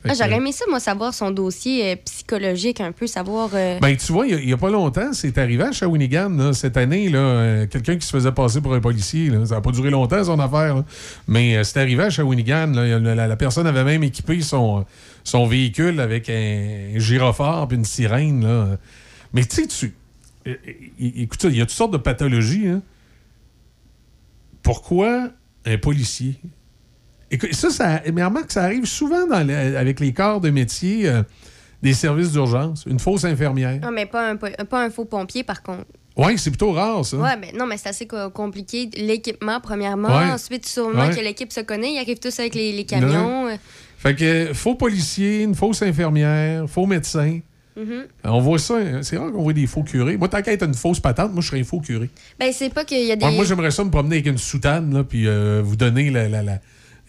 Ah, 0.06 0.14
J'aurais 0.14 0.36
aimé 0.36 0.52
ça, 0.52 0.66
moi, 0.70 0.80
savoir 0.80 1.14
son 1.14 1.32
dossier 1.32 1.92
euh, 1.92 1.96
psychologique 2.04 2.82
un 2.82 2.92
peu, 2.92 3.08
savoir. 3.08 3.50
euh, 3.54 3.80
Ben, 3.80 3.96
tu 3.96 4.12
vois, 4.12 4.28
il 4.28 4.46
n'y 4.46 4.52
a, 4.54 4.58
pas 4.58 4.70
longtemps, 4.70 5.14
c'est 5.14 5.38
arrivé 5.38 5.64
à 5.64 5.72
Shawinigan, 5.72 6.30
là, 6.30 6.52
cette 6.54 6.76
année, 6.78 7.08
là, 7.10 7.20
euh, 7.20 7.68
quelqu'un 7.68 7.96
qui 7.98 8.06
se 8.06 8.12
faisait 8.12 8.32
passer 8.32 8.60
pour 8.60 8.74
un 8.74 8.82
policier. 8.82 9.30
là. 9.30 9.46
Ça 9.46 9.56
n'a 9.56 9.62
pas 9.62 9.72
duré 9.72 9.90
longtemps, 9.90 10.24
son 10.24 10.40
affaire. 10.40 10.76
là. 10.76 10.86
Mais 11.28 11.56
euh, 11.58 11.64
c'est 11.64 11.80
arrivé 11.80 12.04
à 12.04 12.10
Shawinigan. 12.10 12.68
là. 12.74 13.00
La, 13.00 13.16
la- 13.16 13.28
la 13.28 13.36
personne 13.38 13.66
avait 13.68 13.84
même 13.86 14.04
équipé 14.04 14.42
son, 14.42 14.86
son 15.24 15.46
véhicule 15.48 16.00
avec 16.00 16.30
un 16.30 16.98
gyrophare 16.98 17.68
et 17.72 17.76
une 17.76 17.86
sirène. 17.86 18.44
Là. 18.46 18.78
Mais 19.34 19.46
tu 19.46 19.56
sais, 19.56 19.68
tu. 19.68 19.94
Écoute, 21.00 21.46
il 21.46 21.56
y 21.58 21.62
a 21.62 21.66
toutes 21.66 21.76
sortes 21.76 21.94
de 21.94 21.98
pathologies. 21.98 22.68
hein. 22.68 22.82
Pourquoi 24.62 25.30
un 25.66 25.78
policier? 25.78 26.36
Écoute, 27.32 27.54
ça, 27.54 27.70
ça, 27.70 28.02
mais 28.14 28.24
remarque, 28.24 28.52
ça 28.52 28.64
arrive 28.64 28.86
souvent 28.86 29.26
dans 29.28 29.46
le- 29.46 29.78
avec 29.78 30.00
les 30.00 30.14
corps 30.14 30.40
de 30.42 30.50
métier 30.50 31.08
euh, 31.10 31.24
des 31.82 31.94
services 31.94 32.32
d'urgence. 32.32 32.86
Une 32.86 33.00
fausse 33.00 33.26
infirmière. 33.26 33.80
Non, 33.82 33.92
mais 33.92 34.06
pas 34.06 34.30
un, 34.30 34.36
pas 34.36 34.84
un 34.84 34.90
faux 34.90 35.06
pompier, 35.06 35.44
par 35.44 35.64
contre. 35.64 35.86
Oui, 36.16 36.38
c'est 36.38 36.52
plutôt 36.52 36.72
rare, 36.74 37.04
ça. 37.04 37.18
Ouais, 37.18 37.36
mais 37.42 37.52
non, 37.58 37.66
mais 37.66 37.76
c'est 37.78 37.90
assez 37.90 38.06
co- 38.06 38.30
compliqué. 38.30 38.88
L'équipement, 38.96 39.60
premièrement. 39.60 40.10
Ouais. 40.10 40.32
Ensuite, 40.32 40.66
sûrement 40.68 41.08
Ouais. 41.08 41.16
que 41.16 41.20
l'équipe 41.22 41.52
se 41.52 41.62
connaît. 41.62 41.94
Ils 41.94 42.00
arrivent 42.00 42.20
tous 42.20 42.38
avec 42.40 42.54
les, 42.54 42.72
les 42.72 42.84
camions. 42.86 43.48
euh, 43.48 43.56
Fait 43.98 44.14
que 44.16 44.54
faux 44.54 44.76
policier, 44.76 45.42
une 45.42 45.56
fausse 45.56 45.82
infirmière, 45.82 46.70
faux 46.70 46.86
médecin. 46.86 47.40
mhm. 47.76 48.04
On 48.26 48.40
voit 48.42 48.60
ça, 48.60 48.76
hein, 48.78 49.00
c'est 49.02 49.18
rare 49.18 49.32
qu'on 49.32 49.42
voit 49.42 49.54
des 49.54 49.66
faux 49.66 49.82
curés. 49.82 50.16
Moi, 50.18 50.28
tant 50.28 50.44
qu'à 50.44 50.52
être 50.54 50.66
une 50.66 50.76
fausse 50.76 51.00
patente, 51.00 51.34
moi, 51.34 51.42
je 51.42 51.48
serais 51.48 51.62
un 51.62 51.64
faux 51.64 51.80
curé. 51.80 52.10
Ben, 52.40 52.52
c'est 52.54 52.72
pas 52.72 52.86
qu'il 52.86 53.04
y 53.08 53.12
a 53.12 53.16
des. 53.16 53.26
Ouais, 53.26 53.32
moi, 53.36 53.44
j'aimerais 53.46 53.72
ça 53.72 53.84
me 53.84 53.90
promener 53.90 54.18
avec 54.18 54.28
une 54.28 54.38
soutane, 54.38 54.94
là, 54.94 55.04
puis 55.04 55.28
euh, 55.28 55.62
vous 55.66 55.76
donner 55.76 56.12
la, 56.12 56.30
la, 56.30 56.44
la, 56.44 56.60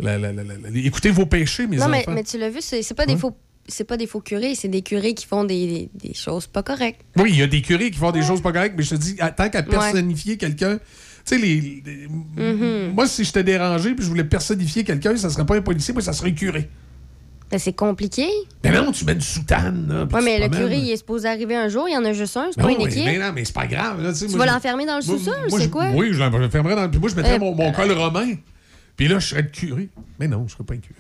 la- 0.01 0.19
la- 0.19 0.33
Écoutez 0.75 1.11
vos 1.11 1.27
péchés, 1.27 1.67
mes 1.67 1.77
non, 1.77 1.89
mais, 1.89 2.01
enfants. 2.01 2.13
mais 2.13 2.25
tu 2.25 2.39
l'as 2.39 2.51
vu, 2.51 2.59
c'est 2.61 2.83
pas 2.95 3.07
des 3.07 3.15
Ouais. 3.15 3.19
faux. 3.19 3.37
C'est 3.67 3.85
pas 3.85 3.97
des 3.97 4.07
faux 4.07 4.21
curés, 4.21 4.55
c'est 4.55 4.69
des 4.69 4.83
curés 4.83 5.15
qui 5.15 5.25
font 5.25 5.43
des, 5.45 5.67
des- 5.67 6.09
des 6.09 6.15
choses 6.15 6.47
pas 6.47 6.63
correctes. 6.63 7.01
Oui, 7.17 7.31
il 7.31 7.39
y 7.39 7.43
a 7.43 7.47
des 7.47 7.63
curés 7.63 7.91
qui 7.91 7.99
font 7.99 8.11
des 8.13 8.21
choses 8.23 8.43
pas 8.43 8.53
correctes, 8.53 8.75
mais 8.77 8.83
je 8.85 8.91
te 8.91 8.95
dis, 8.97 9.17
tant 9.37 9.49
qu'à 9.49 9.63
personnifier 9.63 10.37
quelqu'un, 10.37 10.77
tu 10.77 10.83
sais, 11.25 11.39
les, 11.39 11.83
les- 11.87 12.07
Mhm. 12.09 12.93
moi, 12.95 13.07
si 13.09 13.25
j'étais 13.25 13.43
dérangé 13.43 13.95
puis 13.95 14.05
je 14.05 14.11
voulais 14.11 14.25
personnifier 14.25 14.85
quelqu'un, 14.85 15.17
ça 15.17 15.31
serait 15.31 15.47
pas 15.47 15.57
un 15.57 15.63
policier, 15.63 15.95
moi, 15.95 16.03
ça 16.03 16.13
serait 16.13 16.29
un 16.29 16.35
curé. 16.35 16.69
Ben, 17.51 17.59
c'est 17.59 17.73
compliqué. 17.73 18.27
Mais 18.65 18.71
non, 18.73 18.93
tu 18.93 19.05
mets 19.07 19.13
une 19.13 19.21
soutane, 19.23 19.87
là. 19.89 20.05
Ouais, 20.15 20.23
mais 20.23 20.39
le 20.41 20.49
promènes. 20.51 20.51
curé, 20.69 20.79
il 20.81 20.91
est 20.91 20.97
supposé 20.99 21.29
arriver 21.29 21.55
un 21.57 21.69
jour, 21.69 21.89
il 21.89 21.93
y 21.95 21.97
en 21.97 22.05
a 22.05 22.13
juste 22.13 22.37
un, 22.37 22.49
c'est 22.55 22.61
Non, 22.61 22.67
pas 22.67 22.73
une 22.73 22.87
équipe. 22.87 23.05
mais 23.07 23.19
non, 23.19 23.33
mais 23.35 23.45
c'est 23.47 23.55
pas 23.55 23.67
grave. 23.67 24.03
Là, 24.03 24.13
tu 24.13 24.27
moi, 24.29 24.45
vas 24.45 24.53
l'enfermer 24.53 24.85
dans 24.85 24.97
le 24.97 25.03
sous-sol, 25.03 25.35
c'est 25.49 25.71
quoi? 25.71 25.89
Oui, 25.95 26.09
je 26.13 26.19
l'enfermerais 26.19 26.75
dans 26.77 26.83
le. 26.83 26.91
Puis 26.91 27.01
moi, 27.01 27.09
je 27.09 27.15
mettrais 27.15 27.37
Euh, 27.37 27.39
mon, 27.39 27.55
mon 27.55 27.73
col 27.73 27.91
romain. 27.93 28.35
Puis 28.97 29.09
là, 29.09 29.19
je 29.19 29.27
serais 29.29 29.43
le 29.43 29.49
curé. 29.49 29.89
Mais 30.19 30.29
non, 30.29 30.45
je 30.47 30.53
serais 30.55 30.65
pas 30.65 30.75
un 30.75 30.79
curé. 30.79 30.95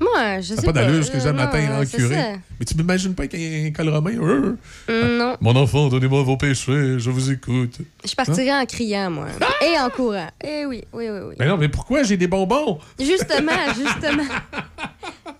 Moi, 0.00 0.40
je 0.40 0.54
Ça 0.54 0.60
sais 0.60 0.66
pas 0.66 0.72
d'allure 0.72 1.04
ce 1.04 1.10
que 1.12 1.18
Euh, 1.18 1.20
j'ai 1.20 1.32
matin 1.32 1.80
en 1.80 1.84
curé. 1.86 2.14
ça. 2.14 2.32
Mais 2.58 2.66
tu 2.66 2.76
m'imagines 2.76 3.14
pas 3.14 3.22
avec 3.22 3.34
un, 3.34 3.66
un 3.66 3.70
col 3.70 3.88
romain? 3.88 4.10
Euh, 4.20 4.56
Hum, 4.88 5.16
non. 5.18 5.36
Mon 5.40 5.54
enfant, 5.54 5.88
donnez-moi 5.88 6.22
vos 6.24 6.36
péchés, 6.36 6.98
je 6.98 7.08
vous 7.10 7.30
écoute. 7.30 7.78
Je 8.04 8.14
partirais 8.14 8.50
Hein? 8.50 8.62
en 8.62 8.66
criant, 8.66 9.10
moi. 9.10 9.26
Et 9.64 9.78
en 9.78 9.88
courant. 9.90 10.26
Eh 10.42 10.66
oui, 10.66 10.82
oui, 10.92 11.04
oui, 11.08 11.18
oui. 11.28 11.34
Mais 11.38 11.46
non, 11.46 11.56
mais 11.56 11.68
pourquoi 11.68 12.02
j'ai 12.02 12.16
des 12.16 12.26
bonbons? 12.26 12.80
Justement, 12.98 13.52
justement. 13.76 14.24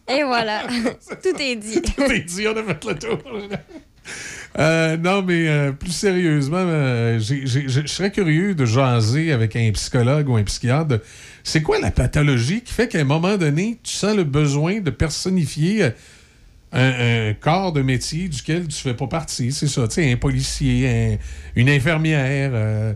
Et 0.09 0.23
voilà. 0.23 0.63
Tout 1.23 1.41
est 1.43 1.57
dit. 1.57 1.83
Tout 1.97 2.03
est 2.03 2.21
dit, 2.21 2.47
on 2.47 2.57
a 2.57 2.63
fait 2.63 2.85
le 2.89 2.99
tour. 2.99 3.19
Euh, 4.59 4.97
non, 4.99 5.23
mais 5.23 5.49
euh, 5.49 5.73
plus 5.73 5.93
sérieusement, 5.93 6.59
euh, 6.59 7.19
je 7.19 7.83
serais 7.87 8.13
curieux 8.13 8.55
de 8.55 8.65
jaser 8.67 9.33
avec 9.33 9.57
un 9.57 9.71
psychologue 9.73 10.29
ou 10.29 10.37
un 10.37 10.43
psychiatre. 10.45 10.99
C'est 11.45 11.63
quoi 11.63 11.79
la 11.81 11.91
pathologie 11.91 12.61
qui 12.63 12.73
fait 12.73 12.89
qu'à 12.89 13.01
un 13.01 13.05
moment 13.05 13.37
donné, 13.37 13.79
tu 13.83 13.93
sens 13.93 14.15
le 14.17 14.25
besoin 14.25 14.81
de 14.81 14.91
personnifier 14.91 15.83
euh, 15.85 15.91
un, 16.73 17.31
un 17.31 17.35
corps 17.35 17.73
de 17.73 17.83
métier 17.83 18.29
duquel 18.29 18.69
tu 18.69 18.77
fais 18.81 18.95
pas 18.95 19.07
partie? 19.09 19.53
C'est 19.53 19.67
ça, 19.69 19.87
tu 19.89 19.95
sais, 19.95 20.13
un 20.13 20.17
policier, 20.17 20.89
un- 20.89 21.17
une 21.61 21.69
infirmière. 21.69 22.51
euh, 22.55 22.93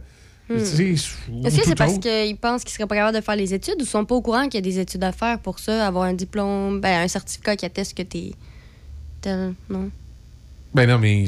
Hmm. 0.49 0.59
Est-ce 0.59 1.57
que 1.57 1.65
c'est 1.65 1.75
parce 1.75 1.99
qu'ils 1.99 2.37
pensent 2.37 2.63
qu'ils 2.63 2.71
seraient 2.73 2.87
pas 2.87 2.95
capables 2.95 3.17
de 3.19 3.21
faire 3.21 3.35
les 3.35 3.53
études 3.53 3.83
ou 3.83 3.85
sont 3.85 4.05
pas 4.05 4.15
au 4.15 4.23
courant 4.23 4.45
qu'il 4.45 4.55
y 4.55 4.59
a 4.59 4.61
des 4.61 4.79
études 4.79 5.03
à 5.03 5.11
faire 5.11 5.41
pour 5.41 5.59
ça, 5.59 5.85
avoir 5.85 6.05
un 6.05 6.13
diplôme, 6.15 6.81
ben, 6.81 7.03
un 7.03 7.09
certificat 7.09 7.57
qui 7.57 7.67
atteste 7.67 7.97
que 7.97 8.03
t'es. 8.03 8.31
tel- 9.21 9.55
Non? 9.69 9.91
Ben 10.75 10.87
non, 10.87 10.99
mais 10.99 11.25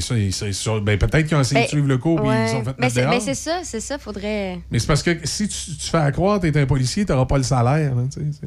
ben 0.82 0.98
peut-être 0.98 1.26
qu'ils 1.26 1.36
ont 1.36 1.40
essayé 1.40 1.60
de 1.60 1.64
Ben, 1.64 1.68
suivre 1.68 1.88
le 1.88 1.96
cours 1.96 2.22
ouais. 2.22 2.46
ils 2.46 2.50
sont 2.50 2.64
fait 2.64 2.78
mettre 2.78 3.22
c'est 3.22 3.34
ça, 3.34 3.60
c'est 3.62 3.80
ça, 3.80 3.98
faudrait. 3.98 4.58
Mais 4.70 4.78
c'est 4.78 4.86
parce 4.86 5.02
que 5.02 5.10
si 5.24 5.48
tu, 5.48 5.76
tu 5.76 5.90
fais 5.90 5.98
à 5.98 6.12
croire 6.12 6.38
que 6.38 6.46
t'es 6.46 6.60
un 6.60 6.66
policier, 6.66 7.06
t'auras 7.06 7.24
pas 7.24 7.38
le 7.38 7.44
salaire. 7.44 7.94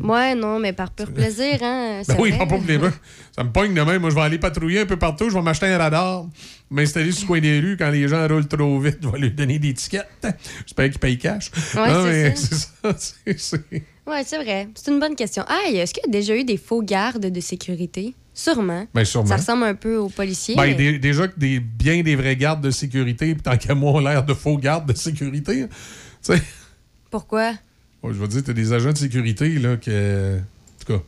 Ouais, 0.01 0.35
non, 0.35 0.59
mais 0.59 0.73
par 0.73 0.91
pur 0.91 1.11
plaisir, 1.11 1.57
hein. 1.63 2.01
Ben 2.07 2.15
oui, 2.19 2.33
pour 2.37 2.61
les 2.67 2.77
mains. 2.77 2.93
Ça 3.35 3.43
me 3.43 3.51
pogne 3.51 3.73
de 3.73 3.81
même. 3.81 4.01
Moi, 4.01 4.09
je 4.11 4.15
vais 4.15 4.21
aller 4.21 4.37
patrouiller 4.37 4.81
un 4.81 4.85
peu 4.85 4.97
partout. 4.97 5.29
Je 5.29 5.33
vais 5.33 5.41
m'acheter 5.41 5.67
un 5.67 5.77
radar, 5.77 6.25
m'installer 6.69 7.11
sur 7.11 7.23
le 7.23 7.27
coin 7.27 7.39
des 7.39 7.59
rues 7.59 7.77
quand 7.77 7.89
les 7.89 8.07
gens 8.07 8.27
roulent 8.27 8.47
trop 8.47 8.79
vite. 8.79 8.99
Je 9.01 9.07
vais 9.09 9.19
leur 9.19 9.31
donner 9.31 9.59
des 9.59 9.73
tickets. 9.73 10.07
J'espère 10.65 10.89
qu'ils 10.89 10.99
payent 10.99 11.17
cash. 11.17 11.49
Ouais, 11.75 12.33
c'est 12.35 13.27
mais 13.27 13.37
ça. 13.37 13.57
Ouais, 14.07 14.23
c'est 14.25 14.43
vrai. 14.43 14.67
C'est 14.75 14.91
une 14.91 14.99
bonne 14.99 15.15
question. 15.15 15.43
Ah, 15.47 15.69
est-ce 15.71 15.93
qu'il 15.93 16.03
y 16.03 16.09
a 16.09 16.11
déjà 16.11 16.35
eu 16.35 16.43
des 16.43 16.57
faux 16.57 16.81
gardes 16.81 17.27
de 17.27 17.39
sécurité? 17.39 18.15
Sûrement. 18.33 18.87
Ben, 18.93 19.03
sûrement. 19.03 19.27
Ça 19.27 19.35
ressemble 19.37 19.63
un 19.65 19.75
peu 19.75 19.97
aux 19.97 20.09
policiers. 20.09 20.55
Ben, 20.55 20.73
mais- 20.77 20.97
déjà 20.99 21.27
que 21.27 21.37
des, 21.39 21.59
bien 21.59 22.01
des 22.01 22.15
vrais 22.15 22.35
gardes 22.37 22.61
de 22.61 22.71
sécurité, 22.71 23.33
puis 23.33 23.43
tant 23.43 23.57
qu'à 23.57 23.75
moi, 23.75 23.91
on 23.93 24.05
a 24.05 24.13
l'air 24.13 24.23
de 24.25 24.33
faux 24.33 24.57
gardes 24.57 24.91
de 24.91 24.97
sécurité. 24.97 25.65
Sais, 26.21 26.41
Pourquoi? 27.09 27.51
ouais, 28.03 28.13
je 28.13 28.17
veux 28.19 28.27
dire, 28.27 28.43
t'as 28.43 28.53
des 28.53 28.71
agents 28.73 28.93
de 28.93 28.97
sécurité, 28.97 29.49
là, 29.59 29.75
que. 29.77 30.37
En 30.39 30.85
tout 30.85 30.93
cas, 30.93 31.03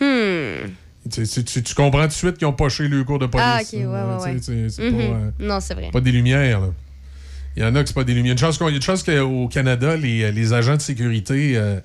Hmm. 0.00 0.68
tu, 1.10 1.26
tu- 1.26 1.44
tu- 1.44 1.62
tu 1.62 1.74
comprends 1.74 2.02
tout 2.02 2.08
de 2.08 2.12
suite 2.12 2.36
qu'ils 2.38 2.46
ont 2.46 2.52
poché 2.52 2.86
le 2.88 3.02
cours 3.04 3.18
de 3.18 3.26
police. 3.26 3.46
Ah, 3.48 3.60
ok, 3.62 3.72
ouais, 3.72 3.82
là, 3.84 4.18
ouais, 4.18 4.24
ouais. 4.34 4.38
c'est- 4.40 4.82
Mhm. 4.82 4.96
pas. 4.96 5.02
euh, 5.02 5.30
Non, 5.40 5.60
c'est 5.60 5.74
vrai. 5.74 5.90
Pas 5.92 6.00
des 6.00 6.12
lumières, 6.12 6.60
là. 6.60 6.68
Il 7.56 7.62
y 7.62 7.66
en 7.66 7.74
a 7.74 7.82
que 7.82 7.88
c'est 7.88 7.94
pas 7.94 8.04
des 8.04 8.12
lumières. 8.12 8.34
Il 8.36 8.42
y 8.42 8.52
a 8.62 8.68
une 8.68 8.82
chance 8.82 9.02
qu'au 9.02 9.48
Canada, 9.48 9.96
les, 9.96 10.30
les 10.30 10.52
agents 10.52 10.76
de 10.76 10.82
sécurité 10.82 11.56
euh, 11.56 11.80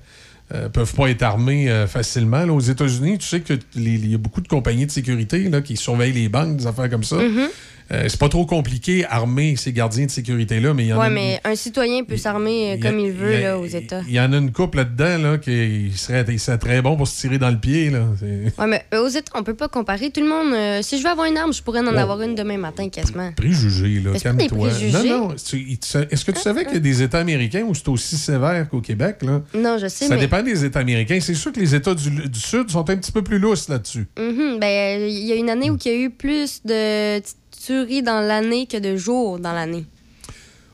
euh, 0.54 0.68
peuvent 0.68 0.94
pas 0.94 1.08
être 1.08 1.22
armés 1.22 1.70
euh, 1.70 1.86
facilement. 1.86 2.44
là. 2.44 2.52
Aux 2.52 2.60
États-Unis, 2.60 3.18
tu 3.18 3.26
sais 3.26 3.40
que 3.40 3.54
les- 3.74 3.90
il 3.94 4.10
y 4.10 4.14
a 4.14 4.18
beaucoup 4.18 4.40
de 4.40 4.48
compagnies 4.48 4.86
de 4.86 4.90
sécurité 4.90 5.48
là, 5.48 5.60
qui 5.62 5.76
surveillent 5.76 6.12
les 6.12 6.28
banques, 6.28 6.56
des 6.56 6.66
affaires 6.66 6.90
comme 6.90 7.04
ça. 7.04 7.16
Mhm. 7.16 7.48
Euh, 7.92 8.04
c'est 8.08 8.18
pas 8.18 8.28
trop 8.30 8.46
compliqué 8.46 9.04
armer 9.04 9.54
ces 9.56 9.72
gardiens 9.72 10.06
de 10.06 10.10
sécurité-là, 10.10 10.72
mais 10.72 10.84
il 10.84 10.88
y 10.88 10.92
en 10.94 10.98
Ouais, 10.98 11.06
a. 11.06 11.10
mais 11.10 11.40
un 11.44 11.54
citoyen 11.54 12.04
peut 12.04 12.16
s'armer 12.16 12.72
euh, 12.72 12.76
comme 12.80 12.98
il 12.98 13.12
veut 13.12 13.34
a- 13.36 13.40
là, 13.40 13.58
aux 13.58 13.66
États. 13.66 14.00
Il 14.08 14.14
y 14.14 14.20
en 14.20 14.32
a 14.32 14.38
une 14.38 14.50
couple 14.50 14.78
là-dedans 14.78 15.18
là, 15.18 15.38
qui 15.38 15.92
serait, 15.94 16.24
très 16.58 16.80
bon 16.80 16.96
pour 16.96 17.06
se 17.06 17.20
tirer 17.20 17.38
dans 17.38 17.50
le 17.50 17.58
pied. 17.58 17.90
Là. 17.90 18.06
Ouais, 18.58 18.66
mais 18.66 18.84
euh, 18.94 19.04
aux 19.04 19.08
États, 19.08 19.32
on 19.38 19.42
peut 19.42 19.54
pas 19.54 19.68
comparer. 19.68 20.10
Tout 20.10 20.20
le 20.20 20.28
monde, 20.28 20.54
euh, 20.54 20.80
si 20.82 20.98
je 20.98 21.02
veux 21.02 21.10
avoir 21.10 21.26
une 21.26 21.36
arme, 21.36 21.52
je 21.52 21.62
pourrais 21.62 21.80
en 21.80 21.86
Oh. 21.94 21.98
avoir 21.98 22.22
une 22.22 22.34
demain 22.34 22.56
matin, 22.56 22.88
quasiment. 22.88 23.30
Préjugés, 23.32 24.00
là, 24.00 24.18
calme-toi. 24.18 24.68
Non, 24.92 25.04
non. 25.04 25.34
Est-ce 25.34 26.24
que 26.24 26.32
tu 26.32 26.40
savais 26.40 26.64
qu'il 26.64 26.74
y 26.74 26.76
a 26.78 26.80
des 26.80 27.02
États 27.02 27.18
américains 27.18 27.62
où 27.66 27.74
c'est 27.74 27.88
aussi 27.88 28.16
sévère 28.16 28.68
qu'au 28.68 28.80
Québec? 28.80 29.18
Là? 29.22 29.42
Non, 29.54 29.76
je 29.78 29.86
sais, 29.88 30.06
Ça 30.06 30.14
mais. 30.14 30.20
dépend 30.20 30.42
des 30.42 30.64
États 30.64 30.80
américains. 30.80 31.18
C'est 31.20 31.34
sûr 31.34 31.52
que 31.52 31.60
les 31.60 31.74
États 31.74 31.94
du, 31.94 32.10
du 32.10 32.40
Sud 32.40 32.70
sont 32.70 32.88
un 32.88 32.96
petit 32.96 33.12
peu 33.12 33.22
plus 33.22 33.38
lousses 33.38 33.68
là-dessus. 33.68 34.06
Mhm, 34.18 34.58
ben, 34.60 35.00
il 35.08 35.26
y 35.26 35.32
a 35.32 35.34
une 35.36 35.50
année 35.50 35.70
où 35.70 35.76
il 35.84 35.90
y 35.90 35.94
a 35.94 35.98
eu 35.98 36.10
plus 36.10 36.62
de 36.64 37.18
t- 37.18 37.24
tueries 37.64 38.02
dans 38.02 38.20
l'année 38.20 38.66
que 38.66 38.76
de 38.76 38.96
jours 38.96 39.38
dans 39.38 39.52
l'année. 39.52 39.84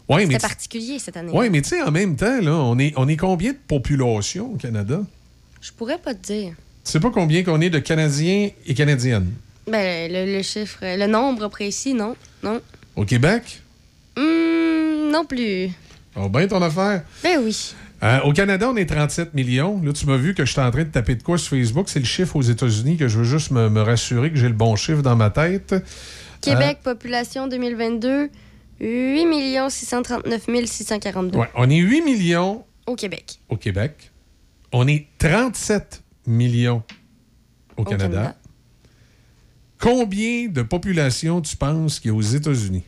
Ouais, 0.09 0.23
C'était 0.23 0.39
particulier 0.39 0.99
cette 0.99 1.17
année. 1.17 1.33
Oui, 1.35 1.51
mais 1.51 1.61
tu 1.61 1.71
sais, 1.71 1.83
en 1.83 1.91
même 1.91 2.17
temps, 2.17 2.41
là, 2.41 2.53
on 2.55 2.79
est, 2.79 2.95
on 2.97 3.07
est 3.09 3.17
combien 3.17 3.53
de 3.53 3.59
population 3.59 4.53
au 4.55 4.57
Canada? 4.57 5.03
Je 5.61 5.71
pourrais 5.73 5.99
pas 5.99 6.15
te 6.15 6.33
dire. 6.33 6.55
Tu 6.85 6.93
sais 6.93 7.01
pas 7.01 7.11
combien 7.11 7.43
qu'on 7.45 7.61
est 7.61 7.69
de 7.69 7.79
Canadiens 7.79 8.49
et 8.67 8.75
Canadiennes? 8.75 9.31
Ben, 9.71 10.11
le, 10.11 10.37
le 10.37 10.43
chiffre, 10.43 10.79
le 10.83 11.07
nombre 11.07 11.49
précis, 11.49 11.93
non. 11.93 12.17
Non. 12.43 12.61
Au 12.97 13.05
Québec? 13.05 13.61
Hum, 14.17 15.11
non 15.13 15.27
plus. 15.27 15.69
Oh, 16.17 16.31
bien 16.31 16.49
ton 16.49 16.63
affaire. 16.63 17.03
Ben 17.23 17.39
oui. 17.45 17.75
Euh, 18.03 18.21
au 18.21 18.33
Canada, 18.33 18.71
on 18.73 18.77
est 18.77 18.87
37 18.87 19.35
millions. 19.35 19.81
Là, 19.85 19.93
tu 19.93 20.07
m'as 20.07 20.17
vu 20.17 20.33
que 20.33 20.45
je 20.47 20.53
suis 20.53 20.61
en 20.61 20.71
train 20.71 20.85
de 20.85 20.89
taper 20.89 21.17
de 21.17 21.23
quoi 21.23 21.37
sur 21.37 21.51
Facebook. 21.51 21.89
C'est 21.89 21.99
le 21.99 22.05
chiffre 22.07 22.35
aux 22.37 22.43
États-Unis 22.43 22.97
que 22.97 23.09
je 23.09 23.19
veux 23.19 23.25
juste 23.25 23.51
me, 23.51 23.69
me 23.69 23.83
rassurer 23.83 24.31
que 24.31 24.37
j'ai 24.37 24.49
le 24.49 24.55
bon 24.55 24.75
chiffre 24.77 25.03
dans 25.03 25.17
ma 25.17 25.31
tête. 25.31 25.75
Québec, 26.41 26.79
population 26.83 27.47
2022, 27.49 28.31
8 28.81 29.71
639 29.71 30.67
642. 30.67 31.37
Euh, 31.37 31.41
ouais, 31.41 31.49
on 31.55 31.69
est 31.69 31.77
8 31.79 32.03
millions 32.03 32.65
Au 32.87 32.95
Québec. 32.95 33.39
au 33.49 33.57
Québec. 33.57 34.11
On 34.73 34.87
est 34.87 35.07
37 35.19 36.03
millions 36.27 36.83
au, 37.77 37.85
Canada. 37.85 38.09
Canada. 38.09 38.37
Combien 39.81 40.49
de 40.49 40.63
population 40.63 41.41
tu 41.41 41.57
penses 41.57 42.01
qu'il 42.01 42.11
y 42.11 42.15
a 42.15 42.17
aux 42.17 42.21
États-Unis? 42.21 42.85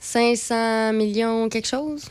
500 0.00 0.94
millions 0.94 1.48
quelque 1.48 1.68
chose? 1.68 2.06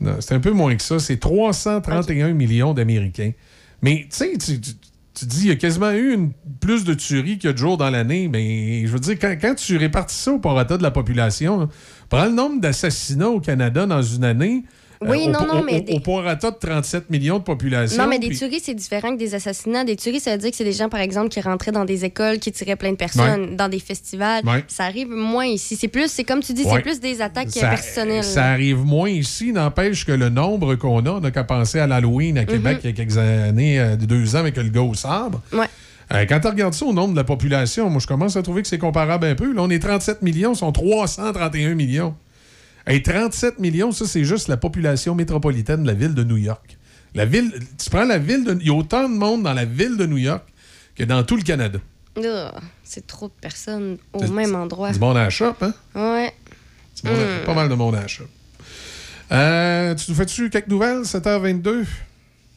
Non, 0.00 0.16
c'est 0.20 0.34
un 0.34 0.40
peu 0.40 0.52
moins 0.52 0.74
que 0.76 0.82
ça. 0.82 0.98
C'est 0.98 1.18
331 1.18 2.32
millions 2.32 2.72
d'Américains. 2.72 3.32
Mais 3.82 4.06
tu 4.10 4.38
sais, 4.38 4.60
tu, 5.18 5.26
dis, 5.26 5.40
il 5.42 5.48
y 5.48 5.50
a 5.50 5.56
quasiment 5.56 5.92
eu 5.92 6.30
plus 6.60 6.84
de 6.84 6.94
tueries 6.94 7.38
a 7.44 7.52
de 7.52 7.58
jours 7.58 7.76
dans 7.76 7.90
l'année. 7.90 8.28
Mais 8.28 8.86
je 8.86 8.92
veux 8.92 9.00
dire, 9.00 9.18
quand, 9.20 9.36
quand 9.40 9.54
tu 9.54 9.76
répartis 9.76 10.16
ça 10.16 10.32
au 10.32 10.38
prorata 10.38 10.76
de 10.76 10.82
la 10.82 10.90
population, 10.90 11.60
là, 11.60 11.68
prends 12.08 12.24
le 12.24 12.32
nombre 12.32 12.60
d'assassinats 12.60 13.28
au 13.28 13.40
Canada 13.40 13.86
dans 13.86 14.02
une 14.02 14.24
année. 14.24 14.64
Oui, 15.00 15.24
au, 15.26 15.30
non, 15.30 15.46
non, 15.46 15.62
mais 15.64 15.76
au- 15.78 15.80
des- 15.80 15.92
au 15.94 16.00
prorata 16.00 16.50
de 16.50 16.56
37 16.56 17.08
millions 17.10 17.38
de 17.38 17.44
population. 17.44 18.02
Non, 18.02 18.08
mais 18.08 18.18
des 18.18 18.28
puis- 18.28 18.38
tueries, 18.38 18.60
c'est 18.60 18.74
différent 18.74 19.12
que 19.12 19.18
des 19.18 19.34
assassinats. 19.34 19.84
Des 19.84 19.94
tueries, 19.96 20.20
ça 20.20 20.32
veut 20.32 20.38
dire 20.38 20.50
que 20.50 20.56
c'est 20.56 20.64
des 20.64 20.72
gens, 20.72 20.88
par 20.88 21.00
exemple, 21.00 21.28
qui 21.28 21.40
rentraient 21.40 21.70
dans 21.72 21.84
des 21.84 22.04
écoles, 22.04 22.38
qui 22.38 22.50
tiraient 22.50 22.76
plein 22.76 22.90
de 22.90 22.96
personnes, 22.96 23.42
Ouais. 23.50 23.54
dans 23.56 23.68
des 23.68 23.78
festivals. 23.78 24.44
Ouais. 24.44 24.64
Ça 24.68 24.84
arrive 24.84 25.08
moins 25.08 25.46
ici. 25.46 25.76
C'est 25.76 25.88
plus, 25.88 26.08
c'est 26.10 26.24
comme 26.24 26.40
tu 26.40 26.52
dis, 26.52 26.64
Ouais. 26.64 26.72
c'est 26.76 26.82
plus 26.82 27.00
des 27.00 27.20
attaques 27.22 27.50
Ça, 27.50 27.68
personnelles. 27.68 28.24
ça 28.24 28.46
arrive 28.46 28.78
moins 28.84 29.08
ici, 29.10 29.52
n'empêche 29.52 30.04
que 30.04 30.12
le 30.12 30.28
nombre 30.30 30.74
qu'on 30.74 31.04
a, 31.06 31.10
on 31.10 31.20
n'a 31.20 31.30
qu'à 31.30 31.44
penser 31.44 31.78
à 31.78 31.86
l'Halloween 31.86 32.36
à 32.38 32.44
Québec 32.44 32.78
Mhm. 32.78 32.80
il 32.84 32.86
y 32.86 32.92
a 32.92 32.96
quelques 32.96 33.18
années, 33.18 33.78
euh, 33.80 33.96
deux 33.96 34.34
ans 34.34 34.40
avec 34.40 34.56
le 34.56 34.64
gars 34.64 34.82
au 34.82 34.94
sabre. 34.94 35.40
Ouais. 35.52 35.66
Euh, 36.12 36.24
quand 36.26 36.40
tu 36.40 36.48
regardes 36.48 36.72
ça 36.74 36.86
au 36.86 36.92
nombre 36.94 37.12
de 37.12 37.16
la 37.18 37.24
population, 37.24 37.90
moi 37.90 38.00
je 38.00 38.06
commence 38.06 38.34
à 38.36 38.42
trouver 38.42 38.62
que 38.62 38.68
c'est 38.68 38.78
comparable 38.78 39.26
un 39.26 39.34
peu. 39.34 39.52
Là, 39.52 39.62
on 39.62 39.68
est 39.70 39.78
37 39.78 40.22
millions, 40.22 40.54
sont 40.54 40.72
331 40.72 41.74
millions. 41.74 42.14
Hey, 42.88 43.02
37 43.02 43.58
millions, 43.58 43.92
ça 43.92 44.06
c'est 44.06 44.24
juste 44.24 44.48
la 44.48 44.56
population 44.56 45.14
métropolitaine 45.14 45.82
de 45.82 45.88
la 45.88 45.92
ville 45.92 46.14
de 46.14 46.24
New 46.24 46.38
York. 46.38 46.78
La 47.14 47.26
ville, 47.26 47.52
tu 47.76 47.90
prends 47.90 48.04
la 48.04 48.16
ville 48.16 48.44
de. 48.44 48.56
Il 48.60 48.66
y 48.66 48.70
a 48.70 48.72
autant 48.72 49.06
de 49.06 49.14
monde 49.14 49.42
dans 49.42 49.52
la 49.52 49.66
ville 49.66 49.98
de 49.98 50.06
New 50.06 50.16
York 50.16 50.42
que 50.94 51.04
dans 51.04 51.22
tout 51.22 51.36
le 51.36 51.42
Canada. 51.42 51.78
C'est 52.82 53.06
trop 53.06 53.28
de 53.28 53.34
personnes 53.40 53.98
au 54.14 54.26
même 54.28 54.54
endroit. 54.54 54.90
Du 54.90 54.98
monde 54.98 55.18
à 55.18 55.24
la 55.24 55.30
shop, 55.30 55.56
hein? 55.60 55.74
Ouais. 55.94 56.32
Hmm. 57.04 57.44
Pas 57.44 57.54
mal 57.54 57.68
de 57.68 57.74
monde 57.74 57.94
à 57.94 58.00
la 58.00 58.08
shop. 58.08 58.24
Euh, 59.32 59.94
tu 59.94 60.10
nous 60.10 60.16
fais-tu 60.16 60.48
quelques 60.48 60.68
nouvelles, 60.68 61.02
7h22? 61.02 61.84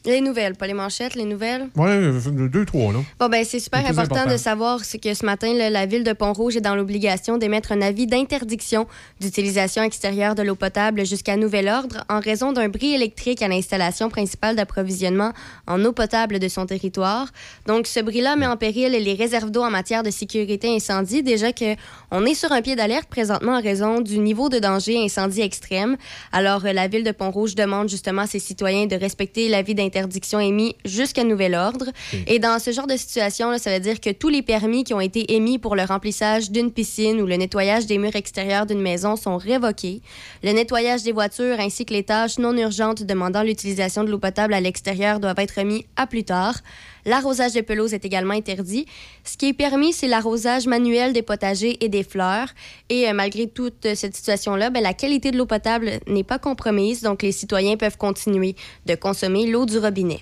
Les 0.04 0.20
nouvelles, 0.20 0.56
pas 0.56 0.66
les 0.66 0.74
manchettes, 0.74 1.14
les 1.14 1.24
nouvelles? 1.24 1.68
Ouais, 1.76 1.90
euh, 1.90 2.48
deux, 2.48 2.64
trois, 2.64 2.92
là. 2.92 2.98
Bon, 3.20 3.28
ben, 3.28 3.44
c'est 3.44 3.60
super 3.60 3.80
important, 3.86 4.16
important. 4.16 4.32
de 4.32 4.36
savoir 4.36 4.84
ce 4.84 4.96
que 4.96 5.14
ce 5.14 5.24
matin, 5.24 5.54
là, 5.54 5.70
la 5.70 5.86
ville 5.86 6.02
de 6.02 6.12
Pont-Rouge 6.12 6.56
est 6.56 6.60
dans 6.60 6.74
l'obligation 6.74 7.38
d'émettre 7.38 7.70
un 7.70 7.80
avis 7.80 8.08
d'interdiction 8.08 8.88
d'utilisation 9.20 9.84
extérieure 9.84 10.34
de 10.34 10.42
l'eau 10.42 10.56
potable 10.56 11.06
jusqu'à 11.06 11.36
nouvel 11.36 11.68
ordre 11.68 12.04
en 12.08 12.18
raison 12.18 12.52
d'un 12.52 12.68
bris 12.68 12.94
électrique 12.94 13.42
à 13.42 13.48
l'installation 13.48 14.08
principale 14.08 14.56
d'approvisionnement 14.56 15.32
en 15.68 15.84
eau 15.84 15.92
potable 15.92 16.40
de 16.40 16.48
son 16.48 16.66
territoire. 16.66 17.28
Donc, 17.66 17.86
ce 17.86 18.00
bris-là 18.00 18.34
met 18.34 18.46
en 18.46 18.56
péril 18.56 18.90
les 18.90 19.14
réserves 19.14 19.52
d'eau 19.52 19.62
en 19.62 19.70
matière 19.70 20.02
de 20.02 20.10
sécurité 20.10 20.74
incendie. 20.74 21.22
Déjà 21.22 21.52
que 21.52 21.76
on 22.10 22.26
est 22.26 22.34
sur 22.34 22.50
un 22.50 22.60
pied 22.60 22.74
d'alerte 22.74 23.08
présentement 23.08 23.52
en 23.52 23.62
raison 23.62 24.00
du 24.00 24.18
niveau 24.18 24.48
de 24.48 24.58
danger 24.58 24.98
incendie 24.98 25.42
extrême. 25.42 25.96
Alors, 26.32 26.66
euh, 26.66 26.72
la 26.72 26.88
ville 26.88 27.04
de 27.04 27.12
Pont-Rouge 27.12 27.54
demande 27.54 27.88
justement 27.88 28.22
à 28.22 28.26
ses 28.26 28.40
citoyens 28.40 28.86
de 28.86 28.96
respecter 28.96 29.48
l'avis 29.48 29.76
d'interdiction 29.76 29.91
émis 30.40 30.76
jusqu'à 30.84 31.24
nouvel 31.24 31.54
ordre. 31.54 31.86
Et 32.26 32.38
dans 32.38 32.58
ce 32.58 32.72
genre 32.72 32.86
de 32.86 32.96
situation, 32.96 33.50
là, 33.50 33.58
ça 33.58 33.72
veut 33.72 33.80
dire 33.80 34.00
que 34.00 34.10
tous 34.10 34.28
les 34.28 34.42
permis 34.42 34.84
qui 34.84 34.94
ont 34.94 35.00
été 35.00 35.34
émis 35.34 35.58
pour 35.58 35.76
le 35.76 35.82
remplissage 35.82 36.50
d'une 36.50 36.70
piscine 36.70 37.20
ou 37.20 37.26
le 37.26 37.36
nettoyage 37.36 37.86
des 37.86 37.98
murs 37.98 38.16
extérieurs 38.16 38.66
d'une 38.66 38.80
maison 38.80 39.16
sont 39.16 39.36
révoqués. 39.36 40.02
Le 40.42 40.52
nettoyage 40.52 41.02
des 41.02 41.12
voitures 41.12 41.60
ainsi 41.60 41.84
que 41.84 41.92
les 41.92 42.02
tâches 42.02 42.38
non 42.38 42.56
urgentes 42.56 43.02
demandant 43.02 43.42
l'utilisation 43.42 44.04
de 44.04 44.10
l'eau 44.10 44.18
potable 44.18 44.54
à 44.54 44.60
l'extérieur 44.60 45.20
doivent 45.20 45.38
être 45.38 45.58
remis 45.58 45.86
à 45.96 46.06
plus 46.06 46.24
tard. 46.24 46.60
L'arrosage 47.04 47.52
de 47.52 47.60
pelouse 47.60 47.94
est 47.94 48.04
également 48.04 48.34
interdit. 48.34 48.86
Ce 49.24 49.36
qui 49.36 49.48
est 49.48 49.52
permis, 49.52 49.92
c'est 49.92 50.08
l'arrosage 50.08 50.66
manuel 50.66 51.12
des 51.12 51.22
potagers 51.22 51.76
et 51.84 51.88
des 51.88 52.04
fleurs. 52.04 52.48
Et 52.88 53.08
euh, 53.08 53.12
malgré 53.12 53.48
toute 53.48 53.86
euh, 53.86 53.94
cette 53.94 54.14
situation-là, 54.14 54.70
ben, 54.70 54.82
la 54.82 54.94
qualité 54.94 55.30
de 55.30 55.38
l'eau 55.38 55.46
potable 55.46 55.90
n'est 56.06 56.24
pas 56.24 56.38
compromise, 56.38 57.02
donc 57.02 57.22
les 57.22 57.32
citoyens 57.32 57.76
peuvent 57.76 57.98
continuer 57.98 58.54
de 58.86 58.94
consommer 58.94 59.46
l'eau 59.46 59.66
du 59.66 59.78
robinet. 59.78 60.20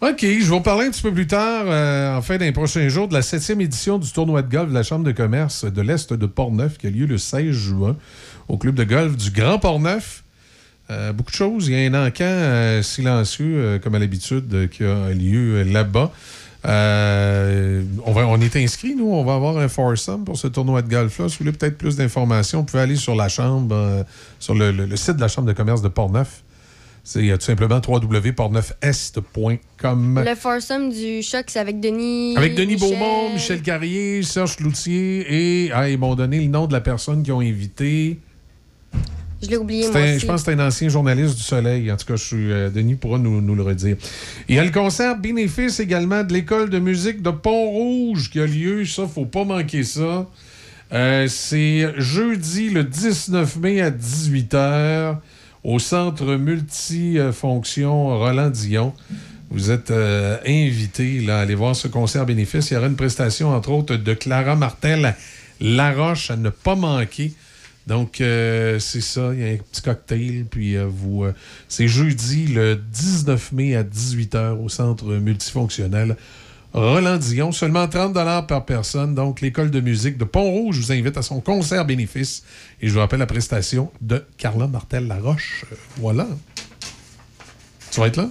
OK, 0.01 0.19
je 0.21 0.27
vais 0.27 0.43
vous 0.43 0.61
parler 0.61 0.85
un 0.85 0.91
petit 0.91 1.01
peu 1.01 1.11
plus 1.11 1.25
tard, 1.25 1.63
euh, 1.65 2.15
en 2.15 2.21
fin 2.21 2.37
d'un 2.37 2.51
prochain 2.51 2.87
jour, 2.89 3.07
de 3.07 3.15
la 3.15 3.23
septième 3.23 3.59
édition 3.59 3.97
du 3.97 4.11
tournoi 4.11 4.43
de 4.43 4.51
golf 4.51 4.69
de 4.69 4.73
la 4.75 4.83
Chambre 4.83 5.03
de 5.03 5.13
commerce 5.13 5.65
de 5.65 5.81
l'Est 5.81 6.13
de 6.13 6.25
Portneuf 6.27 6.77
qui 6.77 6.85
a 6.85 6.89
lieu 6.91 7.07
le 7.07 7.17
16 7.17 7.49
juin 7.49 7.97
au 8.49 8.59
club 8.59 8.75
de 8.75 8.83
golf 8.83 9.17
du 9.17 9.31
Grand 9.31 9.57
Portneuf. 9.57 10.23
Euh, 10.89 11.13
beaucoup 11.13 11.31
de 11.31 11.35
choses. 11.35 11.67
Il 11.67 11.73
y 11.73 11.87
a 11.87 11.89
un 11.89 12.07
encan 12.07 12.23
euh, 12.25 12.81
silencieux, 12.83 13.55
euh, 13.57 13.79
comme 13.79 13.95
à 13.95 13.99
l'habitude, 13.99 14.53
euh, 14.53 14.67
qui 14.67 14.83
a 14.83 15.09
lieu 15.09 15.63
là-bas. 15.63 16.11
Euh, 16.65 17.83
on, 18.05 18.11
va, 18.13 18.25
on 18.27 18.39
est 18.39 18.55
inscrit, 18.55 18.95
nous. 18.95 19.11
On 19.11 19.23
va 19.25 19.35
avoir 19.35 19.57
un 19.57 19.67
foursome 19.67 20.23
pour 20.23 20.37
ce 20.37 20.47
tournoi 20.47 20.81
de 20.81 20.89
golf-là. 20.89 21.27
Si 21.29 21.37
vous 21.37 21.45
voulez 21.45 21.57
peut-être 21.57 21.77
plus 21.77 21.95
d'informations, 21.97 22.59
vous 22.59 22.65
pouvez 22.65 22.83
aller 22.83 22.95
sur 22.95 23.15
la 23.15 23.27
Chambre, 23.29 23.75
euh, 23.75 24.03
sur 24.39 24.53
le, 24.53 24.71
le- 24.71 24.85
le 24.85 24.95
site 24.95 25.15
de 25.17 25.21
la 25.21 25.27
Chambre 25.27 25.47
de 25.47 25.53
commerce 25.53 25.81
de 25.81 25.89
Portneuf. 25.89 26.43
C'est 27.05 27.37
tout 27.37 27.43
simplement 27.45 27.81
www.portneufest.com. 27.85 30.23
Le 30.25 30.35
foursome 30.35 30.89
du 30.89 31.21
choc, 31.21 31.45
c'est 31.47 31.59
avec 31.59 31.79
Denis. 31.79 32.35
Avec 32.37 32.55
Denis 32.55 32.73
Michel. 32.75 32.89
Beaumont, 32.97 33.33
Michel 33.33 33.61
Carrier, 33.61 34.23
Serge 34.23 34.55
Cloutier 34.57 35.25
et 35.65 35.71
ah, 35.73 35.89
ils 35.89 35.97
m'ont 35.97 36.15
donné 36.15 36.39
le 36.39 36.47
nom 36.47 36.67
de 36.67 36.73
la 36.73 36.81
personne 36.81 37.23
qu'ils 37.23 37.33
ont 37.33 37.41
invité. 37.41 38.19
Je 39.43 39.49
l'ai 39.49 39.57
oublié, 39.57 39.83
C'est 39.83 39.91
moi 39.91 39.99
un- 40.01 40.11
aussi. 40.11 40.19
je 40.19 40.25
pense 40.25 40.43
que 40.43 40.51
c'est 40.51 40.59
un 40.59 40.65
ancien 40.67 40.89
journaliste 40.89 41.35
du 41.35 41.43
Soleil. 41.43 41.91
En 41.91 41.97
tout 41.97 42.05
cas, 42.05 42.15
je 42.15 42.23
suis, 42.23 42.51
euh, 42.51 42.69
Denis 42.69 42.95
pourra 42.95 43.17
nous, 43.17 43.41
nous 43.41 43.55
le 43.55 43.61
redire. 43.63 43.97
Il 44.47 44.55
y 44.55 44.59
a 44.59 44.63
le 44.63 44.71
concert 44.71 45.17
bénéfice 45.17 45.79
également 45.79 46.23
de 46.23 46.31
l'École 46.33 46.69
de 46.69 46.79
musique 46.79 47.21
de 47.21 47.29
Pont-Rouge 47.31 48.29
qui 48.29 48.39
a 48.39 48.45
lieu. 48.45 48.85
Ça, 48.85 49.03
faut 49.07 49.25
pas 49.25 49.43
manquer 49.43 49.83
ça. 49.83 50.27
Euh, 50.93 51.27
c'est 51.27 51.89
jeudi 51.97 52.69
le 52.69 52.83
19 52.83 53.57
mai 53.57 53.81
à 53.81 53.89
18h 53.91 55.17
au 55.63 55.79
centre 55.79 56.35
multifonction 56.35 58.17
Roland 58.19 58.49
Dion. 58.49 58.93
Vous 59.49 59.71
êtes 59.71 59.91
euh, 59.91 60.37
invité 60.47 61.19
là, 61.21 61.39
à 61.39 61.41
aller 61.41 61.55
voir 61.55 61.75
ce 61.75 61.87
concert 61.87 62.25
bénéfice. 62.25 62.71
Il 62.71 62.75
y 62.75 62.77
aura 62.77 62.87
une 62.87 62.95
prestation, 62.95 63.49
entre 63.55 63.69
autres, 63.71 63.95
de 63.95 64.13
Clara 64.13 64.55
Martel 64.55 65.15
Laroche 65.61 66.31
à 66.31 66.35
ne 66.35 66.49
pas 66.49 66.75
manquer. 66.75 67.33
Donc, 67.87 68.21
euh, 68.21 68.79
c'est 68.79 69.01
ça. 69.01 69.31
Il 69.33 69.39
y 69.39 69.43
a 69.43 69.53
un 69.53 69.57
petit 69.57 69.81
cocktail. 69.81 70.45
Puis, 70.49 70.77
euh, 70.77 70.87
vous, 70.87 71.25
euh, 71.25 71.33
c'est 71.67 71.87
jeudi 71.87 72.47
le 72.47 72.75
19 72.75 73.51
mai 73.51 73.75
à 73.75 73.83
18h 73.83 74.57
au 74.57 74.69
centre 74.69 75.05
multifonctionnel 75.05 76.15
Roland 76.73 77.17
Dion. 77.17 77.51
Seulement 77.51 77.87
30 77.87 78.13
par 78.47 78.65
personne. 78.65 79.15
Donc, 79.15 79.41
l'école 79.41 79.69
de 79.69 79.81
musique 79.81 80.17
de 80.17 80.23
Pont-Rouge 80.23 80.79
vous 80.79 80.91
invite 80.91 81.17
à 81.17 81.21
son 81.21 81.41
concert 81.41 81.85
bénéfice. 81.85 82.43
Et 82.81 82.87
je 82.87 82.93
vous 82.93 82.99
rappelle 82.99 83.19
la 83.19 83.25
prestation 83.25 83.91
de 84.01 84.23
Carla 84.37 84.67
Martel-Laroche. 84.67 85.65
Voilà. 85.97 86.27
Tu 87.91 87.99
vas 87.99 88.07
être 88.07 88.17
là? 88.17 88.29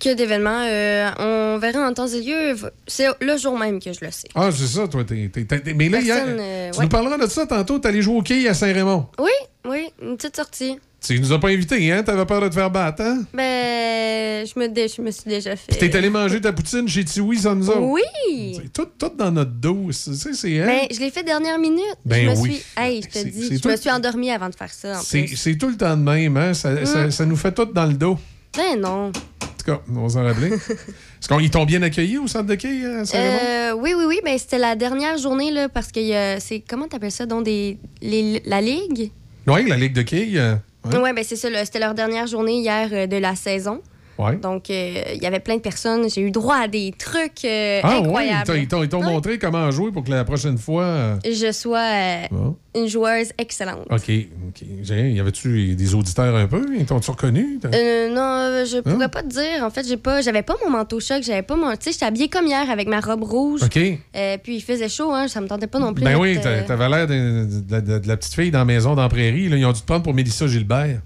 Que 0.00 0.14
d'événements. 0.14 0.64
euh, 0.68 1.10
on 1.18 1.58
verra 1.58 1.80
en 1.88 1.92
temps 1.94 2.06
et 2.08 2.20
lieu. 2.20 2.56
C'est 2.86 3.06
le 3.20 3.36
jour 3.38 3.58
même 3.58 3.80
que 3.80 3.92
je 3.92 4.04
le 4.04 4.10
sais. 4.10 4.28
Ah, 4.34 4.50
c'est 4.52 4.66
ça, 4.66 4.86
toi. 4.88 5.02
mais 5.08 5.88
là, 5.88 6.00
hier, 6.00 6.16
Personne, 6.16 6.36
euh, 6.40 6.70
tu 6.72 6.78
ouais. 6.78 6.84
nous 6.84 6.88
parleras 6.90 7.16
de 7.18 7.26
ça 7.26 7.46
tantôt. 7.46 7.80
Allé 7.84 8.02
jouer 8.02 8.16
au 8.16 8.22
quai 8.22 8.48
à 8.48 8.54
Saint-Raymond. 8.54 9.06
Oui, 9.18 9.30
oui, 9.68 9.86
une 10.02 10.16
petite 10.16 10.36
sortie. 10.36 10.78
Tu 11.06 11.20
nous 11.20 11.32
as 11.32 11.38
pas 11.38 11.48
invités, 11.48 11.92
hein? 11.92 12.02
T'avais 12.02 12.24
peur 12.24 12.40
de 12.40 12.48
te 12.48 12.54
faire 12.54 12.70
battre, 12.70 13.02
hein? 13.02 13.24
Ben, 13.34 14.46
je 14.46 14.58
me, 14.58 14.68
dé- 14.68 14.88
je 14.88 15.02
me 15.02 15.10
suis 15.10 15.28
déjà 15.28 15.54
fait. 15.54 15.76
Puis 15.76 15.90
t'es 15.90 15.94
allé 15.98 16.08
manger 16.08 16.40
ta 16.40 16.50
poutine 16.52 16.88
chez 16.88 17.04
Tiwi 17.04 17.38
sans 17.38 17.54
nous 17.54 17.68
autres. 17.68 17.80
Oui! 17.82 18.58
Tout, 18.72 18.86
tout 18.98 19.10
dans 19.16 19.30
notre 19.30 19.50
dos. 19.50 19.88
C'est, 19.92 20.60
hein? 20.60 20.66
Ben, 20.66 20.86
je 20.90 20.98
l'ai 21.00 21.10
fait 21.10 21.22
dernière 21.22 21.58
minute. 21.58 21.82
Ben 22.06 22.24
je 22.24 22.30
me 22.30 22.36
oui. 22.42 22.52
suis. 22.54 22.64
Hey, 22.82 23.02
je 23.02 23.08
te 23.20 23.24
dis, 23.26 23.54
je 23.56 23.60
tout- 23.60 23.68
me 23.68 23.76
suis 23.76 23.90
endormie 23.90 24.30
avant 24.30 24.48
de 24.48 24.54
faire 24.54 24.72
ça. 24.72 24.94
C'est 25.04 25.56
tout 25.58 25.68
le 25.68 25.76
temps 25.76 25.94
de 25.96 26.02
même, 26.02 26.36
hein? 26.38 26.54
Ça, 26.54 26.84
ça- 26.86 27.06
Mm. 27.06 27.10
ça 27.10 27.26
nous 27.26 27.36
fait 27.36 27.52
tout 27.52 27.66
dans 27.66 27.86
le 27.86 27.94
dos. 27.94 28.18
Ben 28.56 28.80
non. 28.80 29.06
En 29.08 29.10
tout 29.10 29.64
cas, 29.66 29.80
on 29.94 30.02
va 30.02 30.08
s'en 30.08 30.22
rappeler. 30.24 30.48
Est-ce 30.54 31.28
qu'ils 31.28 31.50
t'ont 31.50 31.64
bien 31.64 31.82
accueilli 31.82 32.18
au 32.18 32.26
centre 32.26 32.46
de 32.46 32.54
quai, 32.54 32.84
à 32.84 33.04
Saint-Raymond? 33.04 33.38
Euh, 33.42 33.72
oui, 33.80 33.94
oui, 33.96 34.04
oui. 34.06 34.20
Ben, 34.24 34.36
c'était 34.38 34.58
la 34.58 34.76
dernière 34.76 35.16
journée, 35.16 35.50
là, 35.50 35.68
parce 35.68 35.90
que 35.90 36.00
y 36.00 36.14
a- 36.14 36.38
c'est. 36.38 36.60
Comment 36.68 36.86
t'appelles 36.86 37.10
ça? 37.12 37.24
Donc, 37.26 37.44
des, 37.44 37.78
les- 38.02 38.42
la 38.44 38.60
Ligue? 38.60 39.10
Oui, 39.46 39.66
la 39.68 39.76
Ligue 39.76 39.94
de 39.94 40.04
euh, 40.36 40.54
Oui, 40.84 40.96
ouais. 40.98 41.12
ben, 41.14 41.24
c'est 41.26 41.36
ça. 41.36 41.48
C'était 41.64 41.78
leur 41.78 41.94
dernière 41.94 42.26
journée 42.26 42.60
hier 42.60 42.88
euh, 42.92 43.06
de 43.06 43.16
la 43.16 43.34
saison. 43.36 43.80
Ouais. 44.18 44.36
Donc, 44.36 44.70
euh, 44.70 45.02
il 45.14 45.22
y 45.22 45.26
avait 45.26 45.40
plein 45.40 45.56
de 45.56 45.60
personnes. 45.60 46.08
J'ai 46.08 46.20
eu 46.20 46.30
droit 46.30 46.56
à 46.56 46.68
des 46.68 46.92
trucs 46.96 47.44
euh, 47.44 47.80
Ah, 47.82 47.96
incroyables. 47.98 48.52
ils 48.56 48.68
t'ont- 48.68 48.82
ils 48.84 49.04
montré 49.04 49.38
comment 49.38 49.70
jouer 49.70 49.90
pour 49.90 50.04
que 50.04 50.10
la 50.10 50.24
prochaine 50.24 50.56
fois. 50.58 50.84
euh, 50.84 51.16
Je 51.24 51.50
sois 51.52 51.78
euh, 51.80 52.22
Bon. 52.30 52.56
une 52.76 52.86
joueuse 52.86 53.32
excellente. 53.38 53.86
OK. 53.90 54.10
OK. 54.48 54.62
Y 54.62 55.20
avait-tu 55.20 55.74
des 55.74 55.94
auditeurs 55.94 56.34
un 56.36 56.46
peu? 56.46 56.64
Ils 56.78 56.86
t'ont-tu 56.86 57.10
reconnu? 57.10 57.58
Non, 57.62 58.64
je 58.64 58.80
pourrais 58.80 59.04
Hein? 59.04 59.08
pas 59.08 59.22
te 59.22 59.28
dire. 59.28 59.62
En 59.64 59.70
fait, 59.70 59.86
j'ai 59.86 59.96
pas, 59.96 60.20
j'avais 60.20 60.42
pas 60.42 60.54
mon 60.64 60.70
manteau 60.70 61.00
choc, 61.00 61.22
j'avais 61.22 61.42
pas 61.42 61.56
mon, 61.56 61.70
tu 61.72 61.76
sais, 61.80 61.92
j'étais 61.92 62.04
habillée 62.06 62.28
comme 62.28 62.46
hier 62.46 62.68
avec 62.70 62.88
ma 62.88 63.00
robe 63.00 63.22
rouge. 63.24 63.62
OK. 63.64 63.72
Puis 64.42 64.56
il 64.56 64.60
faisait 64.62 64.88
chaud, 64.88 65.12
hein, 65.12 65.28
ça 65.28 65.40
me 65.40 65.48
tentait 65.48 65.66
pas 65.66 65.78
non 65.78 65.92
plus. 65.92 66.04
Ben 66.04 66.16
oui, 66.16 66.38
t'avais 66.40 66.88
l'air 66.88 67.06
de, 67.06 67.44
de- 67.60 67.80
de- 67.80 67.98
de 67.98 68.08
la 68.08 68.16
petite 68.16 68.34
fille 68.34 68.50
dans 68.50 68.60
la 68.60 68.64
maison 68.64 68.94
dans 68.94 69.02
la 69.02 69.08
prairie. 69.08 69.48
Là. 69.48 69.56
Ils 69.56 69.64
ont 69.66 69.72
dû 69.72 69.80
te 69.80 69.86
prendre 69.86 70.02
pour 70.02 70.14
Mélissa 70.14 70.46
Gilbert. 70.46 71.00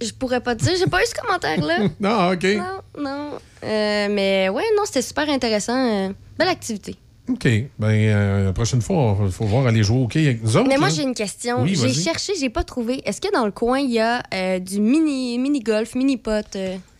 Je 0.00 0.12
pourrais 0.12 0.40
pas 0.40 0.54
te 0.54 0.62
dire, 0.64 0.74
j'ai 0.78 0.86
pas 0.86 1.02
eu 1.02 1.06
ce 1.06 1.14
commentaire-là. 1.14 1.88
non, 2.00 2.32
OK. 2.32 2.44
Non, 2.44 3.02
non. 3.02 3.30
Euh, 3.64 4.08
mais 4.10 4.48
ouais, 4.48 4.64
non, 4.76 4.82
c'était 4.84 5.02
super 5.02 5.28
intéressant. 5.28 5.76
euh, 5.76 6.08
belle 6.38 6.48
activité. 6.48 6.96
OK. 7.28 7.44
Ben, 7.78 7.88
euh, 7.88 8.44
la 8.44 8.52
prochaine 8.52 8.82
fois, 8.82 9.16
il 9.24 9.32
faut 9.32 9.46
voir 9.46 9.66
aller 9.66 9.82
jouer 9.82 9.98
au 9.98 10.06
quai 10.06 10.26
avec 10.26 10.42
nous 10.44 10.56
autres. 10.56 10.68
mais 10.68 10.76
moi, 10.76 10.88
là. 10.88 10.94
j'ai 10.94 11.02
une 11.02 11.14
question. 11.14 11.62
Oui, 11.62 11.74
j'ai 11.74 11.92
cherché, 11.92 12.34
j'ai 12.38 12.50
pas 12.50 12.62
trouvé. 12.62 13.02
Est-ce 13.04 13.20
que 13.20 13.32
dans 13.32 13.44
le 13.44 13.52
coin, 13.52 13.78
il 13.80 13.90
y 13.90 13.98
a 14.00 14.22
du 14.60 14.80
mini, 14.80 15.38
mini 15.38 15.60
golf, 15.60 15.94
mini 15.94 16.16
pot? 16.16 16.44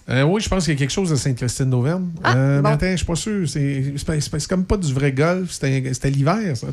euh? 0.09 0.23
Oui, 0.23 0.41
je 0.41 0.49
pense 0.49 0.65
qu'il 0.65 0.75
y 0.75 0.77
a 0.77 0.79
quelque 0.79 0.93
chose 0.93 1.13
à 1.13 1.17
Sainte-Christine 1.17 1.71
d'Auvergne. 1.71 2.09
Ah, 2.23 2.37
euh, 2.37 2.63
bon. 2.63 2.69
Mais 2.69 2.75
attends, 2.75 2.91
je 2.93 2.97
suis 2.97 3.07
pas 3.07 3.17
sûr. 3.17 3.49
C'est 3.49 4.49
comme 4.49 4.65
pas 4.65 4.77
du 4.77 4.93
vrai 4.93 5.13
golf. 5.13 5.51
C'était 5.51 5.93
c'était 5.93 6.11
l'hiver. 6.11 6.57
ça. 6.57 6.69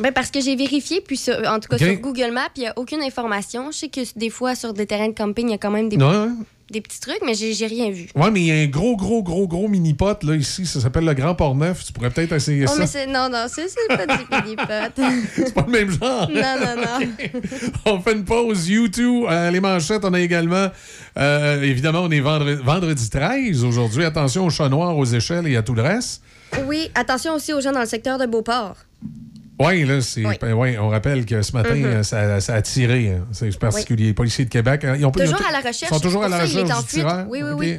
Ben 0.00 0.12
parce 0.12 0.30
que 0.30 0.40
j'ai 0.40 0.54
vérifié, 0.56 1.00
puis 1.00 1.16
sur- 1.16 1.36
en 1.46 1.58
tout 1.60 1.68
cas 1.68 1.78
sur 1.78 1.94
Google 2.00 2.30
Maps, 2.32 2.48
il 2.56 2.60
n'y 2.60 2.66
a 2.68 2.72
aucune 2.76 3.02
information. 3.02 3.70
Je 3.72 3.78
sais 3.78 3.88
que 3.88 4.00
des 4.16 4.30
fois, 4.30 4.54
sur 4.54 4.72
des 4.72 4.86
terrains 4.86 5.08
de 5.08 5.14
camping, 5.14 5.48
il 5.48 5.52
y 5.52 5.54
a 5.54 5.58
quand 5.58 5.70
même 5.70 5.88
des, 5.88 5.96
petits 6.82 7.00
trucs, 7.00 7.20
mais 7.24 7.34
j'ai 7.34 7.66
rien 7.66 7.90
vu. 7.90 8.08
Ouais, 8.14 8.30
mais 8.30 8.40
il 8.40 8.46
y 8.46 8.50
a 8.52 8.54
un 8.56 8.66
gros, 8.66 8.94
gros, 8.96 9.22
gros, 9.22 9.48
gros 9.48 9.68
mini-pot 9.68 10.22
là, 10.22 10.36
ici. 10.36 10.66
Ça 10.66 10.80
s'appelle 10.80 11.04
le 11.06 11.14
Grand 11.14 11.34
Port-Neuf. 11.34 11.84
Tu 11.86 11.92
pourrais 11.92 12.10
peut-être 12.10 12.32
essayer 12.32 12.64
Oh, 12.68 12.70
ça. 12.70 12.84
mais. 12.94 13.06
Non, 13.12 13.28
non, 13.30 13.46
c'est 13.48 13.66
pas 13.88 14.06
du 14.06 14.44
mini 14.44 14.56
pot. 14.56 15.02
C'est 15.34 15.54
pas 15.54 15.64
le 15.66 15.72
même 15.72 15.90
genre. 15.90 16.28
non, 16.30 16.42
non, 16.60 16.82
non. 16.82 17.08
On 17.86 18.00
fait 18.00 18.12
une 18.12 18.24
pause. 18.24 18.68
YouTube, 18.68 19.24
euh, 19.28 19.50
les 19.50 19.60
manchettes, 19.60 20.04
on 20.04 20.12
a 20.12 20.20
également. 20.20 20.68
euh, 21.16 21.62
évidemment, 21.62 22.00
on 22.02 22.10
est 22.10 22.20
vendredi, 22.20 22.62
vendredi 22.62 23.08
13 23.10 23.64
aujourd'hui. 23.64 24.04
Attention 24.04 24.44
aux 24.46 24.50
chats 24.50 24.68
noirs, 24.68 24.96
aux 24.96 25.06
échelles 25.06 25.46
et 25.46 25.56
à 25.56 25.62
tout 25.62 25.74
le 25.74 25.82
reste. 25.82 26.22
Oui, 26.66 26.90
attention 26.94 27.34
aussi 27.34 27.52
aux 27.52 27.60
gens 27.60 27.72
dans 27.72 27.80
le 27.80 27.86
secteur 27.86 28.18
de 28.18 28.26
Beauport. 28.26 28.76
Oui, 29.60 29.84
là, 29.84 30.00
c'est. 30.00 30.24
Oui. 30.24 30.36
ouais, 30.52 30.78
on 30.78 30.88
rappelle 30.88 31.26
que 31.26 31.42
ce 31.42 31.52
matin, 31.52 31.74
Mhm. 31.74 31.84
euh, 31.84 32.02
ça, 32.02 32.40
ça 32.40 32.54
a 32.54 32.62
tiré. 32.62 33.10
hein. 33.16 33.26
C'est 33.32 33.56
particulier. 33.58 34.06
Les 34.06 34.14
policiers 34.14 34.44
de 34.44 34.50
Québec. 34.50 34.84
hein, 34.84 34.94
ils 34.98 35.04
ont- 35.04 35.12
ils 35.16 35.22
ont 35.28 35.32
Toujours 35.32 35.46
à 35.48 35.52
la 35.52 35.58
recherche, 35.58 35.80
Ils 35.82 35.88
sont 35.94 36.00
toujours 36.00 36.24
à 36.24 36.28
la 36.28 36.44
il 36.44 36.56
est 36.58 36.62
recherche 36.62 36.78
en 36.78 36.82
du 36.82 36.88
fuite. 36.88 37.00
tireur. 37.00 37.26
Oui, 37.28 37.42
oui, 37.42 37.50
oui. 37.56 37.78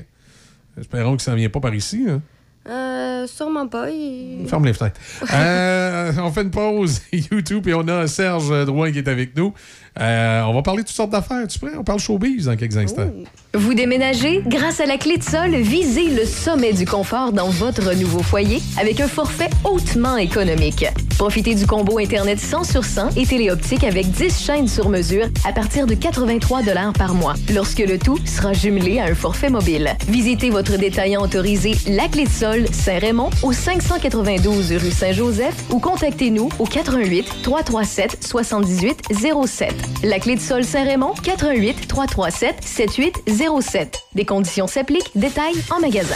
Espérons 0.79 1.15
que 1.17 1.21
ça 1.21 1.31
ne 1.31 1.37
vient 1.37 1.49
pas 1.49 1.59
par 1.59 1.73
ici. 1.73 2.05
hein. 2.09 2.21
Euh, 2.69 3.25
sûrement 3.27 3.67
pas. 3.67 3.89
il- 3.89 4.45
Ferme 4.47 4.65
les 4.65 4.73
fenêtres. 4.73 4.99
Euh, 5.33 6.11
on 6.21 6.31
fait 6.31 6.41
une 6.43 6.51
pause 6.51 7.01
YouTube 7.13 7.67
et 7.67 7.73
on 7.73 7.87
a 7.87 8.05
Serge 8.07 8.65
Drouin 8.65 8.91
qui 8.91 8.99
est 8.99 9.07
avec 9.07 9.35
nous. 9.35 9.53
Euh, 9.99 10.43
on 10.43 10.53
va 10.53 10.61
parler 10.61 10.83
de 10.83 10.87
toutes 10.87 10.95
sortes 10.95 11.11
d'affaires. 11.11 11.47
Tu 11.47 11.59
prêt? 11.59 11.71
On 11.77 11.83
parle 11.83 11.99
showbiz 11.99 12.45
dans 12.45 12.55
quelques 12.55 12.77
instants. 12.77 13.09
Vous 13.53 13.73
déménagez? 13.73 14.43
Grâce 14.45 14.79
à 14.79 14.85
la 14.85 14.97
clé 14.97 15.17
de 15.17 15.23
sol, 15.23 15.55
visez 15.55 16.09
le 16.09 16.25
sommet 16.25 16.73
du 16.73 16.85
confort 16.85 17.33
dans 17.33 17.49
votre 17.49 17.93
nouveau 17.95 18.21
foyer 18.21 18.61
avec 18.79 19.01
un 19.01 19.07
forfait 19.07 19.49
hautement 19.63 20.17
économique. 20.17 20.85
Profitez 21.17 21.55
du 21.55 21.65
combo 21.65 21.99
Internet 21.99 22.39
100 22.39 22.63
sur 22.63 22.85
100 22.85 23.17
et 23.17 23.25
téléoptique 23.25 23.83
avec 23.83 24.09
10 24.11 24.39
chaînes 24.45 24.67
sur 24.67 24.89
mesure 24.89 25.25
à 25.45 25.51
partir 25.51 25.85
de 25.85 25.95
83 25.95 26.61
par 26.97 27.13
mois, 27.13 27.33
lorsque 27.53 27.79
le 27.79 27.97
tout 27.97 28.17
sera 28.25 28.53
jumelé 28.53 28.99
à 28.99 29.05
un 29.05 29.15
forfait 29.15 29.49
mobile. 29.49 29.95
Visitez 30.07 30.49
votre 30.49 30.77
détaillant 30.77 31.21
autorisé 31.21 31.75
La 31.87 32.07
Clé 32.07 32.25
de 32.25 32.29
Sol 32.29 32.65
Saint-Raymond 32.71 33.31
au 33.43 33.51
592 33.51 34.71
rue 34.73 34.91
Saint-Joseph 34.91 35.55
ou 35.71 35.79
contactez-nous 35.79 36.49
au 36.59 36.65
88 36.65 37.25
337 37.43 38.23
78 38.23 39.03
07. 39.45 39.78
La 40.03 40.19
Clé 40.19 40.35
de 40.35 40.39
Sol 40.41 40.63
Saint-Raymond 40.63 41.13
88 41.23 41.87
337 41.87 42.55
7807. 42.63 43.99
Des 44.15 44.25
conditions 44.25 44.67
s'appliquent. 44.67 45.11
Détails 45.15 45.55
en 45.75 45.79
magasin. 45.81 46.15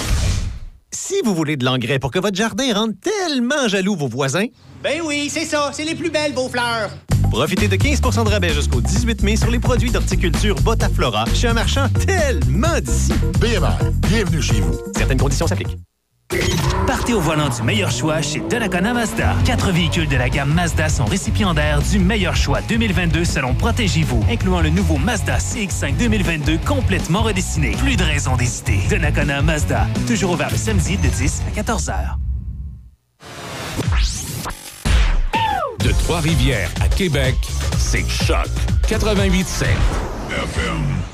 Si 0.91 1.15
vous 1.25 1.33
voulez 1.35 1.57
de 1.57 1.65
l'engrais 1.65 1.99
pour 1.99 2.11
que 2.11 2.19
votre 2.19 2.35
jardin 2.37 2.73
rende 2.73 2.93
tellement 3.01 3.67
jaloux 3.67 3.95
vos 3.95 4.07
voisins, 4.07 4.45
Ben 4.83 5.01
oui, 5.03 5.27
c'est 5.29 5.45
ça, 5.45 5.71
c'est 5.73 5.85
les 5.85 5.95
plus 5.95 6.09
belles, 6.11 6.33
vos 6.33 6.47
fleurs. 6.49 6.91
profitez 7.31 7.67
de 7.67 7.75
15% 7.75 8.25
de 8.25 8.29
rabais 8.29 8.53
jusqu'au 8.53 8.79
18 8.79 9.23
mai 9.23 9.35
sur 9.35 9.49
les 9.49 9.59
produits 9.59 9.89
d'horticulture 9.91 10.55
Botaflora 10.61 11.25
chez 11.33 11.47
un 11.47 11.53
marchand 11.53 11.87
tellement 12.05 12.79
d'ici. 12.79 13.11
BMR, 13.39 13.89
bienvenue 14.07 14.41
chez 14.41 14.61
vous. 14.61 14.75
Certaines 14.95 15.17
conditions 15.19 15.47
s'appliquent. 15.47 15.77
Partez 16.87 17.13
au 17.13 17.19
volant 17.19 17.49
du 17.49 17.61
meilleur 17.63 17.91
choix 17.91 18.21
chez 18.21 18.39
Donnacona 18.39 18.93
Mazda. 18.93 19.35
Quatre 19.45 19.71
véhicules 19.71 20.07
de 20.07 20.15
la 20.15 20.29
gamme 20.29 20.53
Mazda 20.53 20.89
sont 20.89 21.05
récipiendaires 21.05 21.81
du 21.81 21.99
meilleur 21.99 22.35
choix 22.35 22.61
2022 22.61 23.25
selon 23.25 23.53
Protégez-vous, 23.53 24.23
incluant 24.29 24.61
le 24.61 24.69
nouveau 24.69 24.97
Mazda 24.97 25.37
CX-5 25.37 25.97
2022 25.97 26.59
complètement 26.65 27.21
redessiné. 27.21 27.71
Plus 27.77 27.95
de 27.95 28.03
raison 28.03 28.35
d'hésiter. 28.35 28.79
Donnacona 28.89 29.41
Mazda, 29.41 29.87
toujours 30.07 30.31
ouvert 30.31 30.49
le 30.49 30.57
samedi 30.57 30.97
de 30.97 31.07
10 31.07 31.43
à 31.47 31.51
14 31.55 31.89
heures. 31.89 32.17
De 35.79 35.91
Trois-Rivières 36.03 36.69
à 36.81 36.87
Québec, 36.87 37.35
c'est 37.77 38.07
Choc 38.09 38.47
88.7. 38.87 39.65
Johnny, 40.29 41.12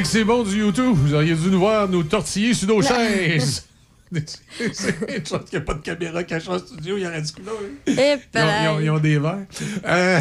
Que 0.00 0.06
c'est 0.08 0.24
bon 0.24 0.42
du 0.42 0.58
YouTube. 0.58 0.92
Vous 0.94 1.14
auriez 1.14 1.34
dû 1.34 1.48
nous 1.50 1.58
voir 1.58 1.88
nous 1.88 2.02
tortiller 2.02 2.54
sur 2.54 2.68
nos 2.68 2.82
chaises. 2.82 3.66
c'est 4.72 5.26
chance 5.26 5.48
qu'il 5.48 5.58
n'y 5.58 5.62
a 5.62 5.66
pas 5.66 5.74
de 5.74 5.80
caméra 5.80 6.22
cachée 6.24 6.48
en 6.50 6.58
studio. 6.58 6.96
Il 6.98 7.02
y 7.02 7.06
aurait 7.06 7.22
du 7.22 7.32
coup 7.32 7.40
là. 7.46 7.52
Et 7.86 8.16
Ils 8.34 8.68
ont, 8.68 8.80
ils 8.80 8.90
ont- 8.90 8.98
des 8.98 9.18
verres. 9.18 9.38
Euh, 9.86 10.20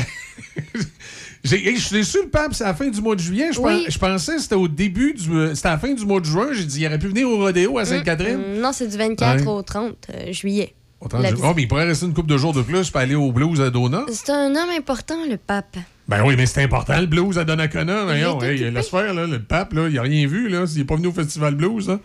je 1.43 1.55
suis 1.55 1.91
déçu, 1.97 2.17
le 2.23 2.29
pape, 2.29 2.53
c'est 2.53 2.63
à 2.63 2.67
la 2.67 2.73
fin 2.73 2.87
du 2.87 3.01
mois 3.01 3.15
de 3.15 3.19
juillet. 3.21 3.49
Je, 3.51 3.59
Oui. 3.59 3.83
pen- 3.83 3.91
je 3.91 3.97
pensais 3.99 4.35
que 4.35 4.41
c'était 4.41 4.55
au 4.55 4.67
début 4.69 5.13
du. 5.13 5.55
C'était 5.55 5.67
à 5.67 5.71
la 5.71 5.77
fin 5.77 5.91
du 5.93 6.05
mois 6.05 6.19
de 6.21 6.25
juin. 6.25 6.49
J'ai 6.53 6.63
dit, 6.65 6.81
il 6.81 6.87
aurait 6.87 6.99
pu 6.99 7.07
venir 7.07 7.27
au 7.29 7.37
rodéo 7.37 7.77
à 7.79 7.85
Sainte-Catherine. 7.85 8.37
Mm, 8.57 8.61
Non, 8.61 8.71
c'est 8.71 8.87
du 8.87 8.97
24 8.97 9.41
Ouais. 9.41 9.47
au 9.47 9.61
30 9.61 9.95
euh, 10.13 10.31
juillet. 10.31 10.73
Au 11.01 11.07
30 11.09 11.21
La 11.23 11.29
ju- 11.29 11.35
visite. 11.35 11.49
Oh, 11.49 11.53
mais 11.55 11.63
il 11.63 11.67
pourrait 11.67 11.85
rester 11.85 12.05
une 12.05 12.13
couple 12.13 12.29
de 12.29 12.37
jours 12.37 12.53
de 12.53 12.61
plus 12.61 12.89
pour 12.89 13.01
aller 13.01 13.15
au 13.15 13.31
blues 13.31 13.59
à 13.59 13.69
Dona. 13.71 14.05
C'est 14.11 14.29
un 14.31 14.51
homme 14.55 14.69
important, 14.77 15.17
le 15.29 15.35
pape. 15.37 15.75
Ben 16.11 16.25
oui, 16.25 16.35
mais 16.37 16.45
c'est 16.45 16.61
important, 16.61 16.99
le 16.99 17.05
blues 17.05 17.37
à 17.37 17.45
Donnacona. 17.45 18.03
Voyons, 18.03 18.41
est 18.41 18.47
hey, 18.47 18.55
occupé. 18.55 18.71
laisse 18.71 18.89
faire, 18.89 19.13
là, 19.13 19.25
le 19.25 19.39
pape, 19.39 19.71
là, 19.71 19.87
il 19.87 19.97
a 19.97 20.01
rien 20.01 20.27
vu, 20.27 20.49
là. 20.49 20.65
Il 20.75 20.81
est 20.81 20.83
pas 20.83 20.97
venu 20.97 21.07
au 21.07 21.13
festival 21.13 21.55
blues, 21.55 21.87
là. 21.87 21.99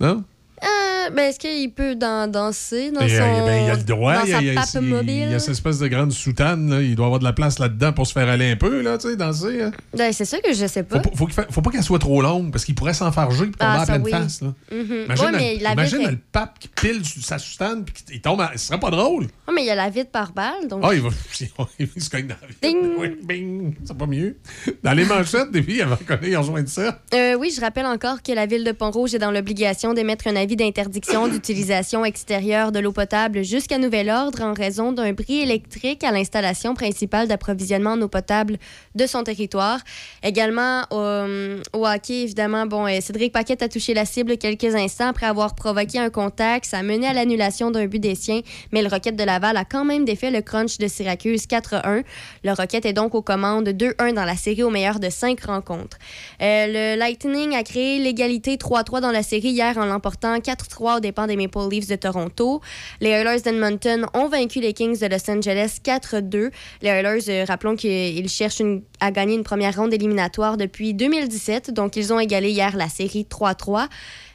Non? 0.00 0.24
Euh, 0.62 0.66
ben, 1.14 1.22
est-ce 1.30 1.38
qu'il 1.38 1.70
peut 1.72 1.94
dan- 1.94 2.30
danser 2.30 2.90
dans 2.90 3.00
son... 3.00 3.06
euh, 3.14 3.46
ben, 3.46 3.64
il 3.66 3.70
a 3.70 3.74
le 3.76 3.82
droit. 3.82 4.14
dans 4.18 4.24
il, 4.24 4.30
y 4.30 4.32
a- 4.34 4.36
sa 4.36 4.42
il 4.42 4.54
pape 4.54 4.68
il- 4.74 4.80
mobile? 4.82 5.14
il 5.26 5.30
y 5.30 5.34
a 5.34 5.38
cette 5.38 5.50
espèce 5.50 5.78
de 5.78 5.88
grande 5.88 6.12
soutane, 6.12 6.70
là. 6.70 6.82
Il 6.82 6.94
doit 6.96 7.06
avoir 7.06 7.18
de 7.20 7.24
la 7.24 7.32
place 7.32 7.58
là-dedans 7.58 7.92
pour 7.92 8.06
se 8.06 8.12
faire 8.12 8.28
aller 8.28 8.50
un 8.50 8.56
peu, 8.56 8.82
là, 8.82 8.98
tu 8.98 9.08
sais, 9.08 9.16
danser. 9.16 9.62
hein. 9.62 9.70
Ben, 9.96 10.12
c'est 10.12 10.24
ça 10.24 10.38
que 10.40 10.52
je 10.52 10.66
sais 10.66 10.82
pas. 10.82 11.02
Faut, 11.14 11.26
pas- 11.26 11.42
faut, 11.42 11.42
faut 11.52 11.62
pas 11.62 11.70
qu'elle 11.70 11.82
soit 11.82 11.98
trop 11.98 12.20
longue, 12.22 12.50
parce 12.52 12.64
qu'il 12.64 12.74
pourrait 12.74 12.94
s'enfarger 12.94 13.44
et 13.44 13.50
tomber 13.50 13.56
Ah, 13.60 13.84
ça, 13.86 13.92
pleine 13.94 14.02
oui. 14.04 14.10
face, 14.10 14.42
là. 14.42 14.52
Mhm. 14.72 15.04
Imagine, 15.04 15.24
Ouais, 15.24 15.32
le- 15.32 15.38
mais 15.38 15.58
la 15.60 15.72
imagine 15.72 15.98
vitre 15.98 16.08
est- 16.10 16.12
le 16.12 16.18
pape 16.32 16.58
qui 16.58 16.68
pile 16.68 17.00
sa 17.04 17.38
soutane 17.38 17.84
puis 17.84 17.94
qu'il 18.04 18.20
tombe. 18.20 18.40
à- 18.40 18.52
Ce 18.56 18.66
serait 18.66 18.80
pas 18.80 18.90
drôle. 18.90 19.26
Ah, 19.46 19.52
mais 19.54 19.62
il 19.62 19.66
y 19.66 19.70
a 19.70 19.74
la 19.74 19.88
vitre 19.90 20.10
par 20.10 20.32
balle, 20.32 20.68
donc... 20.68 20.80
Ah, 20.84 20.90
il 20.94 21.00
va. 21.00 21.08
il 21.78 22.02
se 22.02 22.10
cogne 22.10 22.26
dans 22.26 22.34
la 22.40 22.46
vie. 22.48 22.54
Ding! 22.62 22.92
Oui, 22.98 23.16
bing! 23.24 23.74
C'est 23.84 23.96
pas 23.96 24.06
mieux. 24.06 24.36
Dans 24.82 24.92
les 24.92 25.04
manchettes, 25.04 25.50
des 25.50 25.62
filles, 25.62 25.82
reconnaître, 25.82 26.26
ils 26.26 26.36
ont 26.36 26.40
rejoint 26.42 26.66
ça. 26.66 27.00
Euh, 27.14 27.34
oui, 27.34 27.52
je 27.54 27.60
rappelle 27.60 27.86
encore 27.86 28.22
que 28.22 28.32
la 28.32 28.46
ville 28.46 28.64
de 28.64 28.72
Pont-Rouge 28.72 29.14
est 29.14 29.18
dans 29.18 29.30
l'obligation 29.30 29.94
d'émettre 29.94 30.26
un 30.26 30.36
avis 30.36 30.56
d'interdiction 30.90 31.28
d'utilisation 31.28 32.04
extérieure 32.04 32.72
de 32.72 32.80
l'eau 32.80 32.90
potable 32.90 33.44
jusqu'à 33.44 33.78
nouvel 33.78 34.10
ordre 34.10 34.42
en 34.42 34.52
raison 34.52 34.90
d'un 34.90 35.12
bris 35.12 35.40
électrique 35.40 36.02
à 36.02 36.10
l'installation 36.10 36.74
principale 36.74 37.28
d'approvisionnement 37.28 37.92
en 37.92 38.02
eau 38.02 38.08
potable 38.08 38.58
de 38.96 39.06
son 39.06 39.22
territoire. 39.22 39.78
Également, 40.24 40.82
euh, 40.92 41.62
au 41.72 41.86
hockey, 41.86 42.22
évidemment, 42.22 42.66
bon, 42.66 42.86
euh, 42.86 43.00
Cédric 43.00 43.32
Paquette 43.32 43.62
a 43.62 43.68
touché 43.68 43.94
la 43.94 44.04
cible 44.04 44.36
quelques 44.36 44.74
instants 44.74 45.06
après 45.06 45.26
avoir 45.26 45.54
provoqué 45.54 46.00
un 46.00 46.10
contact. 46.10 46.66
Ça 46.66 46.78
a 46.78 46.82
mené 46.82 47.06
à 47.06 47.12
l'annulation 47.12 47.70
d'un 47.70 47.86
but 47.86 48.00
des 48.00 48.16
siens, 48.16 48.40
mais 48.72 48.82
le 48.82 48.88
Rocket 48.88 49.14
de 49.14 49.22
Laval 49.22 49.56
a 49.56 49.64
quand 49.64 49.84
même 49.84 50.04
défait 50.04 50.32
le 50.32 50.40
crunch 50.40 50.78
de 50.78 50.88
Syracuse 50.88 51.46
4-1. 51.46 52.02
Le 52.42 52.52
Rocket 52.52 52.84
est 52.84 52.92
donc 52.92 53.14
aux 53.14 53.22
commandes 53.22 53.68
2-1 53.68 54.12
dans 54.14 54.24
la 54.24 54.36
série 54.36 54.64
au 54.64 54.70
meilleur 54.70 54.98
de 54.98 55.08
cinq 55.08 55.42
rencontres. 55.44 55.98
Euh, 56.42 56.66
le 56.66 56.98
Lightning 56.98 57.54
a 57.54 57.62
créé 57.62 58.00
l'égalité 58.00 58.56
3-3 58.56 59.00
dans 59.00 59.12
la 59.12 59.22
série 59.22 59.50
hier 59.50 59.78
en 59.78 59.84
l'emportant 59.84 60.36
4-3 60.36 60.79
aux 60.80 61.00
dépens 61.00 61.26
des 61.26 61.36
Maple 61.36 61.68
Leafs 61.70 61.88
de 61.88 61.96
Toronto. 61.96 62.60
Les 63.00 63.10
Oilers 63.10 63.40
d'Edmonton 63.40 64.06
ont 64.14 64.28
vaincu 64.28 64.60
les 64.60 64.72
Kings 64.72 64.98
de 64.98 65.06
Los 65.06 65.30
Angeles 65.30 65.78
4-2. 65.84 66.50
Les 66.82 66.88
Oilers, 66.88 67.28
euh, 67.28 67.44
rappelons 67.46 67.76
qu'ils 67.76 68.28
cherchent 68.28 68.62
à 69.00 69.10
gagner 69.10 69.34
une 69.34 69.44
première 69.44 69.76
ronde 69.76 69.92
éliminatoire 69.92 70.56
depuis 70.56 70.94
2017, 70.94 71.72
donc 71.72 71.96
ils 71.96 72.12
ont 72.12 72.18
égalé 72.18 72.50
hier 72.50 72.76
la 72.76 72.88
série 72.88 73.26
3-3. 73.28 73.88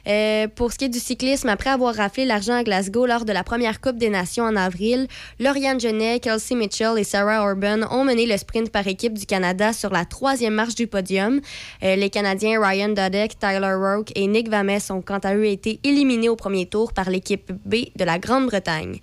Euh, 0.06 0.46
pour 0.48 0.72
ce 0.72 0.78
qui 0.78 0.84
est 0.84 0.88
du 0.88 0.98
cyclisme, 0.98 1.48
après 1.48 1.70
avoir 1.70 1.94
raflé 1.94 2.24
l'argent 2.24 2.54
à 2.54 2.62
Glasgow 2.62 3.06
lors 3.06 3.24
de 3.24 3.32
la 3.32 3.42
première 3.42 3.80
Coupe 3.80 3.96
des 3.96 4.08
Nations 4.08 4.44
en 4.44 4.56
avril, 4.56 5.08
Lauriane 5.40 5.80
Genet, 5.80 6.20
Kelsey 6.20 6.54
Mitchell 6.54 6.98
et 6.98 7.04
Sarah 7.04 7.42
Orban 7.42 7.80
ont 7.90 8.04
mené 8.04 8.26
le 8.26 8.36
sprint 8.36 8.70
par 8.70 8.86
équipe 8.86 9.14
du 9.14 9.26
Canada 9.26 9.72
sur 9.72 9.90
la 9.90 10.04
troisième 10.04 10.54
marche 10.54 10.74
du 10.74 10.86
podium. 10.86 11.40
Euh, 11.82 11.96
les 11.96 12.10
Canadiens 12.10 12.60
Ryan 12.60 12.90
Dodek, 12.90 13.38
Tyler 13.38 13.74
Rourke 13.74 14.12
et 14.14 14.26
Nick 14.26 14.48
Vames 14.48 14.78
ont 14.90 15.02
quant 15.02 15.18
à 15.18 15.34
eux 15.34 15.46
été 15.46 15.80
éliminés 15.84 16.28
au 16.28 16.36
premier 16.36 16.66
tour 16.66 16.92
par 16.92 17.10
l'équipe 17.10 17.52
B 17.64 17.86
de 17.96 18.04
la 18.04 18.18
Grande-Bretagne. 18.18 19.00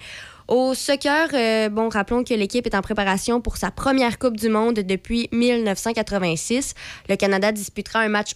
Au 0.47 0.73
soccer, 0.73 1.29
euh, 1.33 1.69
bon, 1.69 1.87
rappelons 1.87 2.23
que 2.23 2.33
l'équipe 2.33 2.65
est 2.65 2.75
en 2.75 2.81
préparation 2.81 3.39
pour 3.39 3.55
sa 3.55 3.71
première 3.71 4.19
Coupe 4.19 4.35
du 4.35 4.49
Monde 4.49 4.75
depuis 4.75 5.29
1986. 5.31 6.73
Le 7.07 7.15
Canada 7.15 7.51
disputera 7.51 7.99
un 7.99 8.09
match 8.09 8.33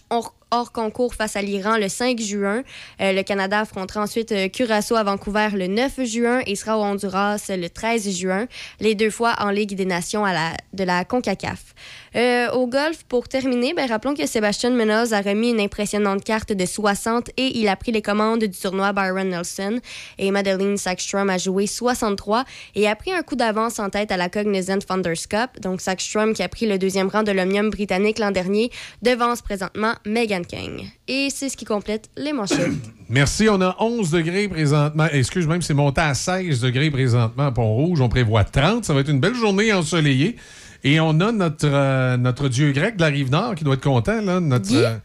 hors, 0.50 0.72
concours 0.72 1.14
face 1.14 1.36
à 1.36 1.42
l'Iran 1.42 1.76
le 1.76 1.88
5 1.88 2.18
juin. 2.20 2.62
Euh, 3.00 3.12
le 3.12 3.22
Canada 3.22 3.60
affrontera 3.60 4.02
ensuite 4.02 4.32
euh, 4.32 4.48
Curaçao 4.48 4.96
à 4.96 5.02
Vancouver 5.02 5.48
le 5.52 5.66
9 5.66 6.04
juin 6.04 6.40
et 6.46 6.54
sera 6.56 6.78
au 6.78 6.82
Honduras 6.82 7.44
le 7.48 7.68
13 7.68 8.10
juin, 8.16 8.46
les 8.80 8.94
deux 8.94 9.10
fois 9.10 9.34
en 9.40 9.50
Ligue 9.50 9.74
des 9.74 9.84
Nations 9.84 10.24
de 10.72 10.84
la 10.84 11.04
CONCACAF. 11.04 11.74
Euh, 12.16 12.50
au 12.52 12.66
golf, 12.66 13.04
pour 13.08 13.28
terminer, 13.28 13.74
ben, 13.74 13.88
rappelons 13.88 14.14
que 14.14 14.26
Sébastien 14.26 14.70
Munoz 14.70 15.12
a 15.12 15.20
remis 15.20 15.50
une 15.50 15.60
impressionnante 15.60 16.24
carte 16.24 16.52
de 16.52 16.66
60 16.66 17.30
et 17.36 17.58
il 17.58 17.68
a 17.68 17.76
pris 17.76 17.92
les 17.92 18.02
commandes 18.02 18.40
du 18.40 18.50
tournoi 18.50 18.92
Byron 18.92 19.28
Nelson. 19.28 19.80
Et 20.18 20.30
Madeleine 20.30 20.76
Sackstrom 20.76 21.30
a 21.30 21.38
joué 21.38 21.66
63 21.66 22.44
et 22.74 22.88
a 22.88 22.96
pris 22.96 23.12
un 23.12 23.22
coup 23.22 23.36
d'avance 23.36 23.78
en 23.78 23.90
tête 23.90 24.10
à 24.12 24.16
la 24.16 24.28
Cognizant 24.28 24.78
Founders 24.86 25.28
Cup. 25.28 25.60
Donc 25.60 25.80
Sackstrom 25.80 26.32
qui 26.32 26.42
a 26.42 26.48
pris 26.48 26.66
le 26.66 26.78
deuxième 26.78 27.08
rang 27.08 27.22
de 27.22 27.32
l'Omnium 27.32 27.70
britannique 27.70 28.18
l'an 28.18 28.30
dernier 28.30 28.70
devance 29.02 29.42
présentement 29.42 29.94
Megan 30.06 30.44
King. 30.44 30.88
Et 31.06 31.28
c'est 31.30 31.48
ce 31.48 31.56
qui 31.56 31.64
complète 31.64 32.10
les 32.16 32.32
manchettes. 32.32 32.72
Merci. 33.08 33.48
On 33.48 33.60
a 33.60 33.76
11 33.80 34.10
degrés 34.10 34.48
présentement. 34.48 35.06
Excuse, 35.12 35.46
même 35.46 35.62
c'est 35.62 35.74
monté 35.74 36.00
à 36.00 36.14
16 36.14 36.60
degrés 36.60 36.90
présentement 36.90 37.46
à 37.46 37.52
Pont-Rouge. 37.52 38.00
On 38.00 38.08
prévoit 38.08 38.44
30. 38.44 38.84
Ça 38.84 38.92
va 38.92 39.00
être 39.00 39.10
une 39.10 39.20
belle 39.20 39.34
journée 39.34 39.72
ensoleillée. 39.72 40.36
Et 40.84 41.00
on 41.00 41.18
a 41.20 41.32
notre, 41.32 41.66
euh, 41.68 42.16
notre 42.16 42.48
dieu 42.48 42.72
grec 42.72 42.96
de 42.96 43.00
la 43.02 43.08
Rive-Nord 43.08 43.54
qui 43.56 43.64
doit 43.64 43.74
être 43.74 43.82
content. 43.82 44.20
Là, 44.20 44.40
notre, 44.40 44.68
Guy? 44.68 44.76
euh, 44.76 44.96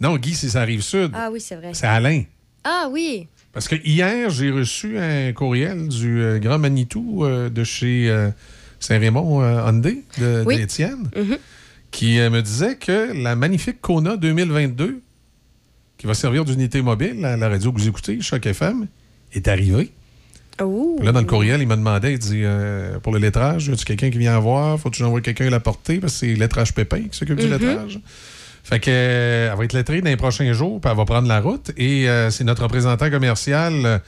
non, 0.00 0.16
Guy, 0.16 0.34
c'est 0.34 0.48
sa 0.50 0.62
Rive-Sud. 0.62 1.10
Ah 1.14 1.30
oui, 1.32 1.40
c'est 1.40 1.56
vrai. 1.56 1.70
C'est 1.72 1.86
Alain. 1.86 2.22
Ah 2.64 2.88
oui. 2.90 3.26
Parce 3.52 3.68
que 3.68 3.76
hier, 3.84 4.30
j'ai 4.30 4.50
reçu 4.50 4.98
un 4.98 5.32
courriel 5.32 5.88
du 5.88 6.20
euh, 6.20 6.38
grand 6.38 6.58
Manitou 6.58 7.24
de 7.26 7.64
chez 7.64 8.12
Saint-Raymond 8.80 9.42
Hyundai 9.42 10.04
de, 10.18 10.42
Oui. 10.46 10.58
d'Étienne, 10.58 11.08
Mhm. 11.16 11.38
qui 11.90 12.18
me 12.18 12.40
disait 12.42 12.76
que 12.76 13.12
la 13.22 13.34
magnifique 13.36 13.80
Kona 13.80 14.16
2022, 14.16 15.00
qui 15.96 16.06
va 16.06 16.14
servir 16.14 16.44
d'unité 16.44 16.82
mobile 16.82 17.24
à 17.24 17.36
la 17.36 17.48
radio 17.48 17.72
que 17.72 17.78
vous 17.80 17.88
écoutez, 17.88 18.20
Choc 18.20 18.44
FM, 18.44 18.86
est 19.32 19.48
arrivée. 19.48 19.92
Oh. 20.62 20.98
Là, 21.02 21.12
dans 21.12 21.20
le 21.20 21.26
courriel, 21.26 21.60
il 21.60 21.66
m'a 21.68 21.76
demandé, 21.76 22.12
il 22.12 22.18
dit, 22.18 22.42
euh, 22.44 22.98
pour 23.00 23.12
le 23.12 23.18
lettrage, 23.18 23.66
y 23.68 23.72
a 23.72 23.76
quelqu'un 23.76 24.10
qui 24.10 24.18
vient 24.18 24.38
voir? 24.38 24.78
Faut-tu 24.80 25.00
j'envoie 25.02 25.20
quelqu'un 25.20 25.50
la 25.50 25.60
porter? 25.60 25.98
Parce 25.98 26.14
que 26.14 26.18
c'est 26.20 26.34
Lettrage 26.34 26.72
Pépin 26.74 27.02
qui 27.10 27.18
s'occupe 27.18 27.36
du 27.38 27.46
Mhm. 27.46 27.52
lettrage. 27.52 28.00
Fait 28.64 28.80
que, 28.80 28.90
euh, 28.90 29.50
elle 29.52 29.58
va 29.58 29.64
être 29.64 29.74
lettrée 29.74 30.00
dans 30.00 30.08
les 30.10 30.16
prochains 30.16 30.52
jours, 30.52 30.80
puis 30.80 30.90
elle 30.90 30.96
va 30.96 31.04
prendre 31.04 31.28
la 31.28 31.40
route. 31.40 31.70
Et 31.76 32.08
euh, 32.08 32.30
c'est 32.30 32.44
notre 32.44 32.62
représentant 32.62 33.10
commercial 33.10 34.00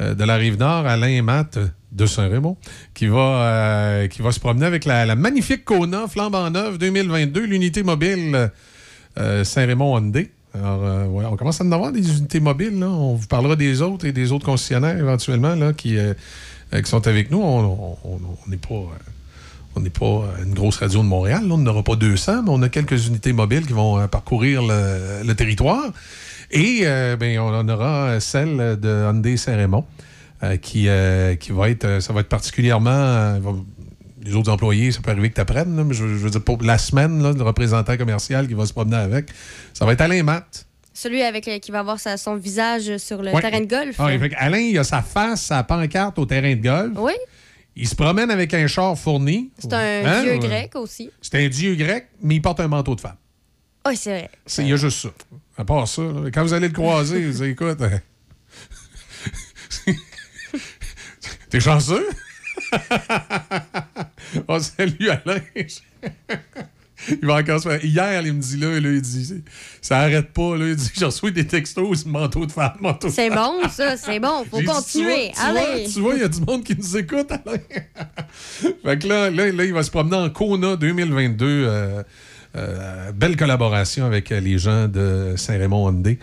de 0.00 0.24
la 0.24 0.34
Rive-Nord, 0.34 0.86
Alain 0.86 1.22
Matt 1.22 1.58
de 1.92 2.06
Saint-Raymond, 2.06 2.56
qui 2.94 3.06
va, 3.06 4.02
qui 4.10 4.20
va 4.22 4.32
se 4.32 4.40
promener 4.40 4.66
avec 4.66 4.84
la, 4.86 5.06
la 5.06 5.14
magnifique 5.14 5.64
Kona 5.64 6.08
flambant 6.08 6.50
neuve 6.50 6.78
2022, 6.78 7.44
l'unité 7.46 7.84
mobile 7.84 8.50
Saint-Raymond 9.16 9.96
Hyundai. 9.98 10.32
Alors, 10.54 10.84
euh, 10.84 11.06
on 11.06 11.36
commence 11.36 11.60
à 11.60 11.64
en 11.64 11.72
avoir 11.72 11.90
des 11.90 12.18
unités 12.18 12.40
mobiles. 12.40 12.78
là. 12.78 12.88
On 12.88 13.14
vous 13.14 13.26
parlera 13.26 13.56
des 13.56 13.82
autres 13.82 14.06
et 14.06 14.12
des 14.12 14.30
autres 14.30 14.46
concessionnaires 14.46 14.96
éventuellement 14.96 15.54
là, 15.54 15.72
qui, 15.72 15.98
euh, 15.98 16.14
qui 16.70 16.88
sont 16.88 17.06
avec 17.08 17.30
nous. 17.30 17.40
On 17.42 18.28
n'est 18.46 18.56
pas. 18.56 18.82
on 19.74 19.80
n'est 19.80 19.90
pas 19.90 20.06
euh, 20.06 20.44
une 20.44 20.54
grosse 20.54 20.76
radio 20.76 21.00
de 21.00 21.08
Montréal. 21.08 21.50
On 21.50 21.58
n'aura 21.58 21.82
pas 21.82 21.96
200, 21.96 22.44
mais 22.44 22.50
on 22.50 22.62
a 22.62 22.68
quelques 22.68 23.08
unités 23.08 23.32
mobiles 23.32 23.66
qui 23.66 23.72
vont 23.72 24.06
parcourir 24.06 24.62
le, 24.62 25.32
territoire. 25.34 25.92
Et 26.52 26.84
ben, 27.18 27.38
on 27.40 27.52
en 27.52 27.68
aura 27.68 28.20
celle 28.20 28.78
de 28.78 29.06
Hyundai 29.08 29.36
Saint-Raymond, 29.36 29.84
qui, 30.62 30.86
qui 31.40 31.52
va 31.52 31.70
être, 31.70 32.00
ça 32.00 32.12
va 32.12 32.20
être 32.20 32.28
particulièrement, 32.28 33.40
les 34.24 34.34
autres 34.34 34.50
employés, 34.50 34.92
ça 34.92 35.00
peut 35.00 35.10
arriver 35.10 35.30
que 35.30 35.34
tu 35.34 35.40
apprennes, 35.40 35.82
mais 35.84 35.94
je, 35.94 36.06
je 36.06 36.14
veux 36.14 36.30
dire, 36.30 36.42
pour 36.42 36.62
la 36.62 36.78
semaine, 36.78 37.22
là, 37.22 37.32
le 37.32 37.42
représentant 37.42 37.96
commercial 37.96 38.46
qui 38.48 38.54
va 38.54 38.66
se 38.66 38.72
promener 38.72 38.96
avec, 38.96 39.30
ça 39.72 39.84
va 39.84 39.92
être 39.92 40.00
Alain 40.00 40.22
Matt. 40.22 40.66
Celui 40.92 41.22
avec 41.22 41.46
le- 41.46 41.58
qui 41.58 41.70
va 41.72 41.80
avoir 41.80 41.98
sa- 41.98 42.16
son 42.16 42.36
visage 42.36 42.96
sur 42.98 43.22
le 43.22 43.32
Ouais. 43.32 43.40
terrain 43.40 43.60
de 43.60 43.66
golf. 43.66 43.96
Ah, 43.98 44.16
fait 44.18 44.30
que 44.30 44.34
Alain, 44.38 44.58
il 44.58 44.78
a 44.78 44.84
sa 44.84 45.02
face, 45.02 45.42
sa 45.42 45.62
pancarte 45.64 46.18
au 46.18 46.26
terrain 46.26 46.54
de 46.54 46.62
golf. 46.62 46.92
Oui, 46.96 47.12
Il 47.76 47.88
se 47.88 47.96
promène 47.96 48.30
avec 48.30 48.54
un 48.54 48.68
char 48.68 48.96
fourni. 48.96 49.50
c'est 49.58 49.72
un 49.72 50.04
Hein? 50.06 50.22
dieu 50.22 50.38
grec 50.38 50.76
aussi. 50.76 51.10
C'est 51.20 51.44
un 51.44 51.48
dieu 51.48 51.74
grec, 51.74 52.06
mais 52.22 52.36
il 52.36 52.40
porte 52.40 52.60
un 52.60 52.68
manteau 52.68 52.94
de 52.94 53.00
femme. 53.00 53.16
Oui, 53.86 53.96
c'est 53.96 54.10
vrai. 54.10 54.30
C'est- 54.46 54.62
Il 54.62 54.68
y 54.68 54.72
a 54.72 54.76
juste 54.76 55.02
ça. 55.02 55.08
À 55.58 55.64
part 55.64 55.88
ça, 55.88 56.02
là, 56.02 56.30
quand 56.32 56.42
vous 56.44 56.52
allez 56.52 56.68
le 56.68 56.72
croiser, 56.72 57.26
vous 57.26 57.42
allez, 57.42 57.50
écoute. 57.50 57.80
euh, 59.88 59.92
T'es 61.50 61.60
chanceux? 61.60 62.06
oh, 64.48 64.58
salut 64.58 65.10
Alain. 65.10 65.40
il 67.08 67.26
va 67.26 67.36
encore 67.36 67.60
se 67.60 67.68
faire. 67.68 67.84
Hier, 67.84 68.22
il 68.26 68.32
me 68.32 68.40
dit 68.40 68.56
là, 68.56 68.80
là, 68.80 68.88
il 68.90 69.00
dit 69.00 69.42
ça 69.80 69.98
arrête 70.00 70.32
pas. 70.32 70.56
Là, 70.56 70.68
il 70.68 70.76
dit 70.76 70.90
j'ai 70.94 71.04
reçu 71.04 71.32
des 71.32 71.46
textos, 71.46 72.06
manteau 72.06 72.46
de 72.46 72.52
femme, 72.52 72.76
manteau 72.80 73.08
de 73.08 73.12
C'est 73.12 73.30
bon, 73.30 73.68
ça, 73.70 73.96
c'est 73.96 74.20
bon. 74.20 74.44
Faut 74.50 74.62
continuer. 74.62 75.32
Tu 75.34 75.40
vois, 75.40 75.46
tu 75.46 75.52
vois, 75.52 75.70
Allez. 75.70 75.88
tu 75.88 76.00
vois, 76.00 76.14
il 76.14 76.20
y 76.20 76.24
a 76.24 76.28
du 76.28 76.40
monde 76.40 76.64
qui 76.64 76.76
nous 76.76 76.96
écoute, 76.96 77.30
Alain. 77.30 77.58
fait 78.84 78.98
que 78.98 79.08
là, 79.08 79.30
là, 79.30 79.50
là, 79.52 79.64
il 79.64 79.72
va 79.72 79.82
se 79.82 79.90
promener 79.90 80.16
en 80.16 80.30
Kona 80.30 80.76
2022 80.76 81.46
euh, 81.46 82.02
Euh, 82.56 83.10
belle 83.10 83.36
collaboration 83.36 84.06
avec 84.06 84.30
les 84.30 84.58
gens 84.58 84.86
de 84.86 85.34
Saint-Raymond 85.36 85.90
Hyundai. 85.90 86.18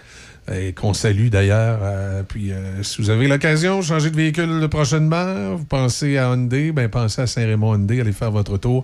Et 0.53 0.73
qu'on 0.73 0.93
salue 0.93 1.27
d'ailleurs. 1.29 1.79
Euh, 1.81 2.23
puis, 2.23 2.51
euh, 2.51 2.83
si 2.83 3.01
vous 3.01 3.09
avez 3.09 3.27
l'occasion 3.27 3.79
de 3.79 3.83
changer 3.83 4.09
de 4.09 4.15
véhicule 4.15 4.67
prochainement, 4.69 5.55
vous 5.55 5.65
pensez 5.65 6.17
à 6.17 6.27
Hyundai, 6.29 6.71
ben 6.71 6.89
pensez 6.89 7.21
à 7.21 7.27
Saint-Raymond 7.27 7.75
Hyundai, 7.75 8.01
allez 8.01 8.11
faire 8.11 8.31
votre 8.31 8.57
tour, 8.57 8.83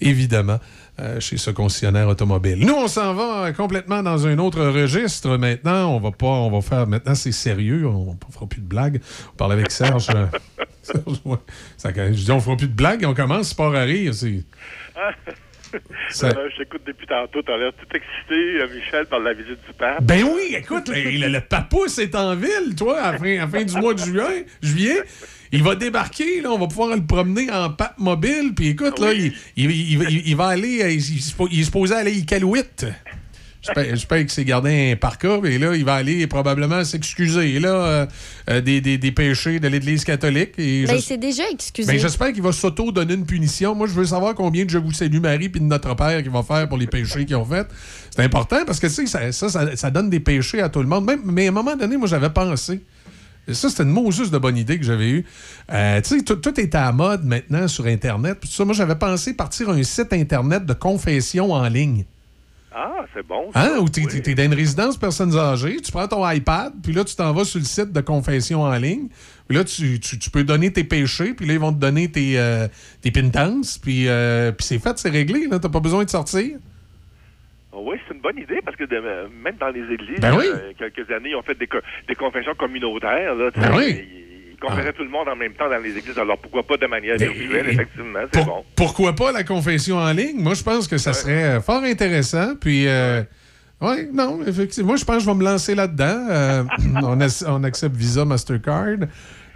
évidemment, 0.00 0.58
euh, 0.98 1.20
chez 1.20 1.36
ce 1.36 1.50
concessionnaire 1.50 2.08
automobile. 2.08 2.58
Nous, 2.66 2.72
on 2.74 2.88
s'en 2.88 3.14
va 3.14 3.52
complètement 3.52 4.02
dans 4.02 4.26
un 4.26 4.38
autre 4.38 4.64
registre 4.64 5.36
maintenant. 5.36 5.94
On 5.94 6.00
va 6.00 6.10
pas, 6.10 6.26
on 6.26 6.50
va 6.50 6.60
faire, 6.60 6.86
maintenant 6.86 7.14
c'est 7.14 7.32
sérieux, 7.32 7.86
on 7.86 8.12
ne 8.14 8.32
fera 8.32 8.46
plus 8.46 8.60
de 8.62 8.66
blagues. 8.66 9.00
On 9.32 9.36
parle 9.36 9.52
avec 9.52 9.70
Serge. 9.70 10.06
Serge, 10.82 11.20
ouais. 11.24 11.36
Ça- 11.76 11.90
je 11.94 12.10
dis, 12.10 12.30
on 12.32 12.40
fera 12.40 12.56
plus 12.56 12.68
de 12.68 12.74
blagues, 12.74 13.04
on 13.06 13.14
commence 13.14 13.48
sport 13.50 13.74
à 13.74 13.82
rire. 13.82 14.14
c'est- 14.14 14.44
Ça- 16.10 16.28
je 16.52 16.62
t'écoute 16.62 16.82
depuis 16.86 17.06
tantôt, 17.06 17.42
t'as 17.42 17.56
l'air 17.56 17.72
tout 17.72 17.86
excité, 17.96 18.60
euh, 18.60 18.68
Michel, 18.74 19.06
par 19.06 19.20
la 19.20 19.32
visite 19.34 19.58
du 19.66 19.72
pape. 19.78 20.02
Ben 20.02 20.22
oui, 20.24 20.54
écoute, 20.56 20.88
le, 20.88 21.28
le, 21.28 21.40
papousse 21.40 21.98
est 21.98 22.14
en 22.14 22.34
ville, 22.34 22.74
toi, 22.76 23.00
à 23.00 23.12
la 23.12 23.18
fin, 23.18 23.24
à 23.36 23.36
la 23.40 23.48
fin 23.48 23.64
du 23.64 23.76
mois 23.76 23.94
de 23.94 24.00
juin, 24.00 24.30
juillet. 24.62 25.02
Il 25.52 25.62
va 25.62 25.76
débarquer, 25.76 26.40
là, 26.40 26.50
on 26.50 26.58
va 26.58 26.66
pouvoir 26.66 26.96
le 26.96 27.06
promener 27.06 27.50
en 27.52 27.70
pape 27.70 27.94
mobile. 27.98 28.52
Puis 28.56 28.68
écoute, 28.70 28.98
là, 28.98 29.12
il, 29.12 29.32
il- 29.56 29.70
il- 29.70 30.02
il- 30.10 30.28
il 30.28 30.36
va 30.36 30.48
aller, 30.48 30.82
euh, 30.82 30.90
il 30.90 31.60
est 31.60 31.64
supposé 31.64 31.94
aller 31.94 32.10
à 32.10 32.14
Iqaluit. 32.14 32.62
J'espère 33.74 34.18
qu'il 34.20 34.30
s'est 34.30 34.44
gardé 34.44 34.92
un 34.92 34.96
parka, 34.96 35.38
et 35.44 35.58
là, 35.58 35.74
il 35.74 35.84
va 35.84 35.94
aller 35.94 36.26
probablement 36.26 36.84
s'excuser 36.84 37.58
là, 37.58 37.68
euh, 37.68 38.06
euh, 38.50 38.60
des, 38.60 38.80
des- 38.80 38.98
des 38.98 39.12
péchés 39.12 39.60
de 39.60 39.68
l'Église 39.68 40.04
catholique. 40.04 40.52
Et 40.58 40.84
Ben, 40.86 40.92
je- 40.94 40.98
il 40.98 41.02
s'est 41.02 41.16
déjà 41.16 41.42
excusé. 41.50 41.90
ben, 41.92 41.98
J'espère 42.00 42.32
qu'il 42.32 42.42
va 42.42 42.52
s'auto-donner 42.52 43.14
une 43.14 43.26
punition. 43.26 43.74
Moi, 43.74 43.86
je 43.86 43.92
veux 43.92 44.04
savoir 44.06 44.34
combien 44.34 44.64
de 44.64 44.70
Je 44.70 44.78
vous 44.78 44.92
salue 44.92 45.18
Marie 45.20 45.48
puis 45.48 45.60
de 45.60 45.66
Notre 45.66 45.94
Père 45.96 46.22
qu'il 46.22 46.30
va 46.32 46.42
faire 46.42 46.68
pour 46.68 46.78
les 46.78 46.86
péchés 46.86 47.24
qu'ils 47.24 47.36
ont 47.36 47.44
fait. 47.44 47.66
C'est 48.10 48.22
important 48.22 48.58
parce 48.66 48.78
que, 48.80 48.86
tu 48.86 48.92
sais, 48.92 49.06
ça, 49.06 49.32
ça, 49.32 49.48
ça- 49.48 49.76
ça 49.76 49.90
donne 49.90 50.10
des 50.10 50.20
péchés 50.20 50.60
à 50.62 50.68
tout 50.68 50.80
le 50.80 50.88
monde. 50.88 51.04
Même, 51.04 51.20
mais 51.24 51.46
à 51.46 51.48
un 51.48 51.52
moment 51.52 51.76
donné, 51.76 51.96
moi, 51.96 52.08
j'avais 52.08 52.30
pensé. 52.30 52.80
Ça, 53.52 53.68
c'était 53.70 53.84
une 53.84 53.90
Moses 53.90 54.30
de 54.32 54.38
bonne 54.38 54.56
idée 54.56 54.76
que 54.76 54.84
j'avais 54.84 55.08
eue. 55.08 55.24
Euh, 55.72 56.00
tu 56.00 56.18
sais, 56.18 56.24
tout, 56.24 56.60
est 56.60 56.74
à 56.74 56.86
la 56.86 56.92
mode 56.92 57.24
maintenant 57.24 57.68
sur 57.68 57.86
Internet. 57.86 58.38
Tout 58.40 58.48
ça, 58.48 58.64
moi, 58.64 58.74
j'avais 58.74 58.96
pensé 58.96 59.34
partir 59.34 59.70
un 59.70 59.80
site 59.84 60.12
Internet 60.12 60.66
de 60.66 60.72
confession 60.72 61.52
en 61.52 61.68
ligne. 61.68 62.04
Ah, 62.78 63.06
c'est 63.14 63.26
bon. 63.26 63.50
ça. 63.52 63.60
Hein? 63.62 63.78
Où 63.80 63.88
tu 63.88 64.00
es, 64.02 64.34
dans 64.34 64.42
une 64.42 64.52
résidence 64.54 64.98
personnes 64.98 65.34
âgées, 65.34 65.76
tu 65.80 65.90
prends 65.90 66.06
ton 66.06 66.28
iPad, 66.30 66.74
puis 66.82 66.92
là, 66.92 67.04
tu 67.04 67.16
t'en 67.16 67.32
vas 67.32 67.44
sur 67.44 67.58
le 67.58 67.64
site 67.64 67.90
de 67.90 68.00
confession 68.02 68.60
en 68.62 68.76
ligne. 68.76 69.08
Puis 69.48 69.56
là, 69.56 69.64
tu, 69.64 69.98
tu- 69.98 70.18
tu 70.18 70.28
peux 70.28 70.44
donner 70.44 70.70
tes 70.70 70.84
péchés, 70.84 71.32
puis 71.32 71.46
là, 71.46 71.54
ils 71.54 71.58
vont 71.60 71.72
te 71.72 71.78
donner 71.78 72.10
tes, 72.10 72.38
euh, 72.38 72.68
tes 73.00 73.10
pénitences, 73.10 73.78
puis, 73.78 74.08
euh, 74.08 74.52
puis 74.52 74.66
c'est 74.66 74.78
fait, 74.78 74.98
c'est 74.98 75.08
réglé. 75.08 75.42
Tu 75.44 75.48
n'as 75.48 75.58
pas 75.58 75.80
besoin 75.80 76.04
de 76.04 76.10
sortir. 76.10 76.58
Oui, 77.72 77.96
c'est 78.06 78.14
une 78.14 78.20
bonne 78.20 78.38
idée 78.38 78.60
parce 78.64 78.76
que 78.76 78.84
de- 78.84 79.28
même 79.42 79.56
dans 79.60 79.68
les 79.68 79.82
églises, 79.94 80.20
Ben 80.20 80.36
oui. 80.36 80.44
euh, 80.46 80.72
quelques 80.78 81.10
années, 81.10 81.30
ils 81.30 81.36
ont 81.36 81.42
fait 81.42 81.54
des, 81.58 81.66
co- 81.66 81.78
des 82.08 82.14
confessions 82.14 82.54
communautaires. 82.54 83.34
Là, 83.34 83.50
Ben 83.54 83.74
oui. 83.76 84.04
Ils, 84.56 84.64
ils 84.64 84.68
confessaient 84.68 84.92
tout 84.92 85.02
le 85.04 85.08
monde 85.10 85.28
en 85.28 85.36
même 85.36 85.52
temps 85.54 85.68
dans 85.68 85.78
les 85.82 85.96
églises. 85.96 86.18
Alors 86.18 86.38
pourquoi 86.38 86.62
pas 86.66 86.76
de 86.76 86.86
manière 86.86 87.16
virtuelle, 87.16 87.68
effectivement, 87.68 88.20
c'est 88.32 88.40
Pour- 88.40 88.46
bon. 88.46 88.64
Pourquoi 88.76 89.12
pas 89.14 89.32
la 89.32 89.44
confession 89.44 89.96
en 89.98 90.12
ligne? 90.12 90.40
Moi, 90.40 90.54
je 90.54 90.62
pense 90.62 90.88
que 90.88 90.98
ça 90.98 91.12
serait 91.12 91.44
euh, 91.44 91.60
fort 91.60 91.82
intéressant. 91.82 92.54
Puis, 92.60 92.86
euh, 92.88 93.22
oui, 93.80 94.08
non, 94.12 94.40
effectivement. 94.46 94.88
Moi, 94.88 94.96
je 94.96 95.04
pense 95.04 95.16
que 95.16 95.22
je 95.22 95.26
vais 95.26 95.34
me 95.34 95.44
lancer 95.44 95.74
là-dedans. 95.74 96.26
Euh, 96.30 96.64
on, 97.02 97.16
ac- 97.18 97.44
on 97.46 97.62
accepte 97.64 97.94
Visa, 97.96 98.24
Mastercard. 98.24 99.06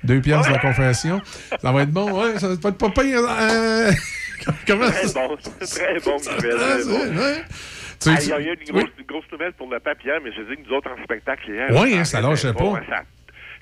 Deux 0.02 0.20
pièces 0.20 0.46
de 0.46 0.52
la 0.52 0.58
confession. 0.58 1.20
Ça 1.60 1.72
va 1.72 1.82
être 1.82 1.90
bon, 1.90 2.10
ouais. 2.20 2.38
Ça 2.38 2.48
va 2.48 2.54
être 2.54 2.78
pas 2.78 2.88
pire. 2.90 3.20
euh, 3.28 3.90
comment 4.66 4.86
Très 4.90 5.06
ça? 5.08 5.26
bon, 5.28 5.36
très 5.36 6.00
bon, 6.00 6.16
Ah, 6.26 6.36
très 6.38 6.84
bon. 6.84 7.20
ouais. 7.20 7.42
Ah, 8.06 8.16
Il 8.22 8.28
y 8.28 8.32
a 8.32 8.40
eu 8.40 8.56
une 8.66 9.04
grosse, 9.06 9.24
nouvelle 9.30 9.52
pour 9.52 9.68
le 9.70 9.76
hier, 10.02 10.18
mais 10.24 10.30
je 10.32 10.40
dis 10.40 10.56
que 10.62 10.66
nous 10.70 10.74
autres 10.74 10.88
en 10.90 11.04
spectacle 11.04 11.50
hier. 11.50 11.68
Oui, 11.72 11.92
ça 11.92 11.98
hein, 11.98 12.04
ça 12.06 12.20
lâchait 12.22 12.54
pas. 12.54 12.80
Ça, 12.88 13.02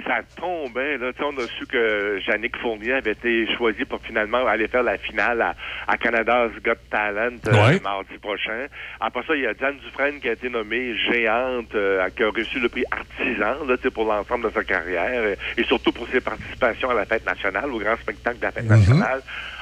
ça 0.07 0.21
tombait. 0.37 0.97
Là. 0.99 1.13
Tu 1.13 1.19
sais, 1.19 1.25
On 1.25 1.37
a 1.43 1.47
su 1.59 1.67
que 1.67 2.19
Yannick 2.27 2.57
Fournier 2.59 2.93
avait 2.95 3.13
été 3.13 3.47
choisi 3.57 3.85
pour 3.85 4.01
finalement 4.03 4.47
aller 4.47 4.69
faire 4.69 4.83
la 4.83 4.97
finale 4.97 5.43
à, 5.43 5.55
à 5.87 5.97
Canada's 5.97 6.53
Got 6.65 6.75
Talent 6.91 7.37
euh, 7.49 7.53
Ouais. 7.53 7.81
mardi 7.81 8.17
prochain. 8.23 8.67
Après 9.01 9.23
ça, 9.27 9.35
il 9.35 9.43
y 9.43 9.47
a 9.47 9.55
Diane 9.55 9.77
Dufresne 9.85 10.21
qui 10.21 10.29
a 10.29 10.33
été 10.33 10.49
nommée 10.49 10.97
géante, 10.97 11.75
euh, 11.75 12.09
qui 12.17 12.23
a 12.23 12.29
reçu 12.31 12.61
le 12.61 12.69
prix 12.69 12.85
artisan 12.91 13.65
là, 13.67 13.77
pour 13.93 14.05
l'ensemble 14.07 14.49
de 14.49 14.55
sa 14.55 14.65
carrière 14.65 15.11
euh, 15.23 15.35
et 15.57 15.65
surtout 15.65 15.93
pour 15.93 16.07
ses 16.09 16.21
participations 16.21 16.91
à 16.91 16.95
la 16.95 17.05
fête 17.05 17.27
nationale, 17.27 17.71
au 17.71 17.79
grand 17.79 17.97
spectacle 17.97 18.39
de 18.39 18.45
la 18.45 18.53
fête 18.53 18.69
nationale. 18.69 19.21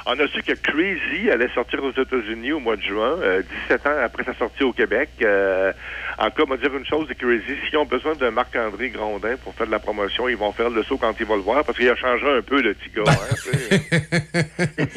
On 0.08 0.12
a 0.20 0.28
su 0.28 0.40
que 0.42 0.52
Crazy 0.52 1.30
allait 1.30 1.48
sortir 1.48 1.82
aux 1.82 1.90
États-Unis 1.90 2.52
au 2.52 2.60
mois 2.60 2.76
de 2.76 2.82
juin, 2.82 3.18
euh, 3.22 3.42
17 3.68 3.86
ans 3.88 3.96
après 4.04 4.22
sa 4.22 4.34
sortie 4.34 4.62
au 4.62 4.72
Québec. 4.72 5.08
Euh, 6.18 6.24
en 6.26 6.30
tout 6.30 6.36
cas, 6.36 6.42
on 6.46 6.50
va 6.50 6.56
dire 6.56 6.74
une 6.76 6.84
chose 6.86 7.06
de 7.08 7.14
Crazy, 7.14 7.56
s'ils 7.68 7.76
ont 7.78 7.84
besoin 7.84 8.14
de 8.14 8.28
Marc-André 8.28 8.90
Grondin 8.90 9.36
pour 9.42 9.54
faire 9.54 9.66
de 9.66 9.72
la 9.72 9.78
promotion, 9.78 10.28
ils 10.28 10.36
vont 10.36 10.52
faire 10.52 10.70
le 10.70 10.82
saut 10.82 10.96
quand 10.98 11.14
ils 11.18 11.26
vont 11.26 11.36
le 11.36 11.42
voir, 11.42 11.64
parce 11.64 11.76
qu'il 11.78 11.88
a 11.88 11.96
changé 11.96 12.26
un 12.28 12.42
peu, 12.42 12.60
le 12.62 12.74
petit 12.74 12.90
gars. 12.94 13.02
hein, 13.06 13.34
tu 13.34 13.50
sais. 13.58 13.82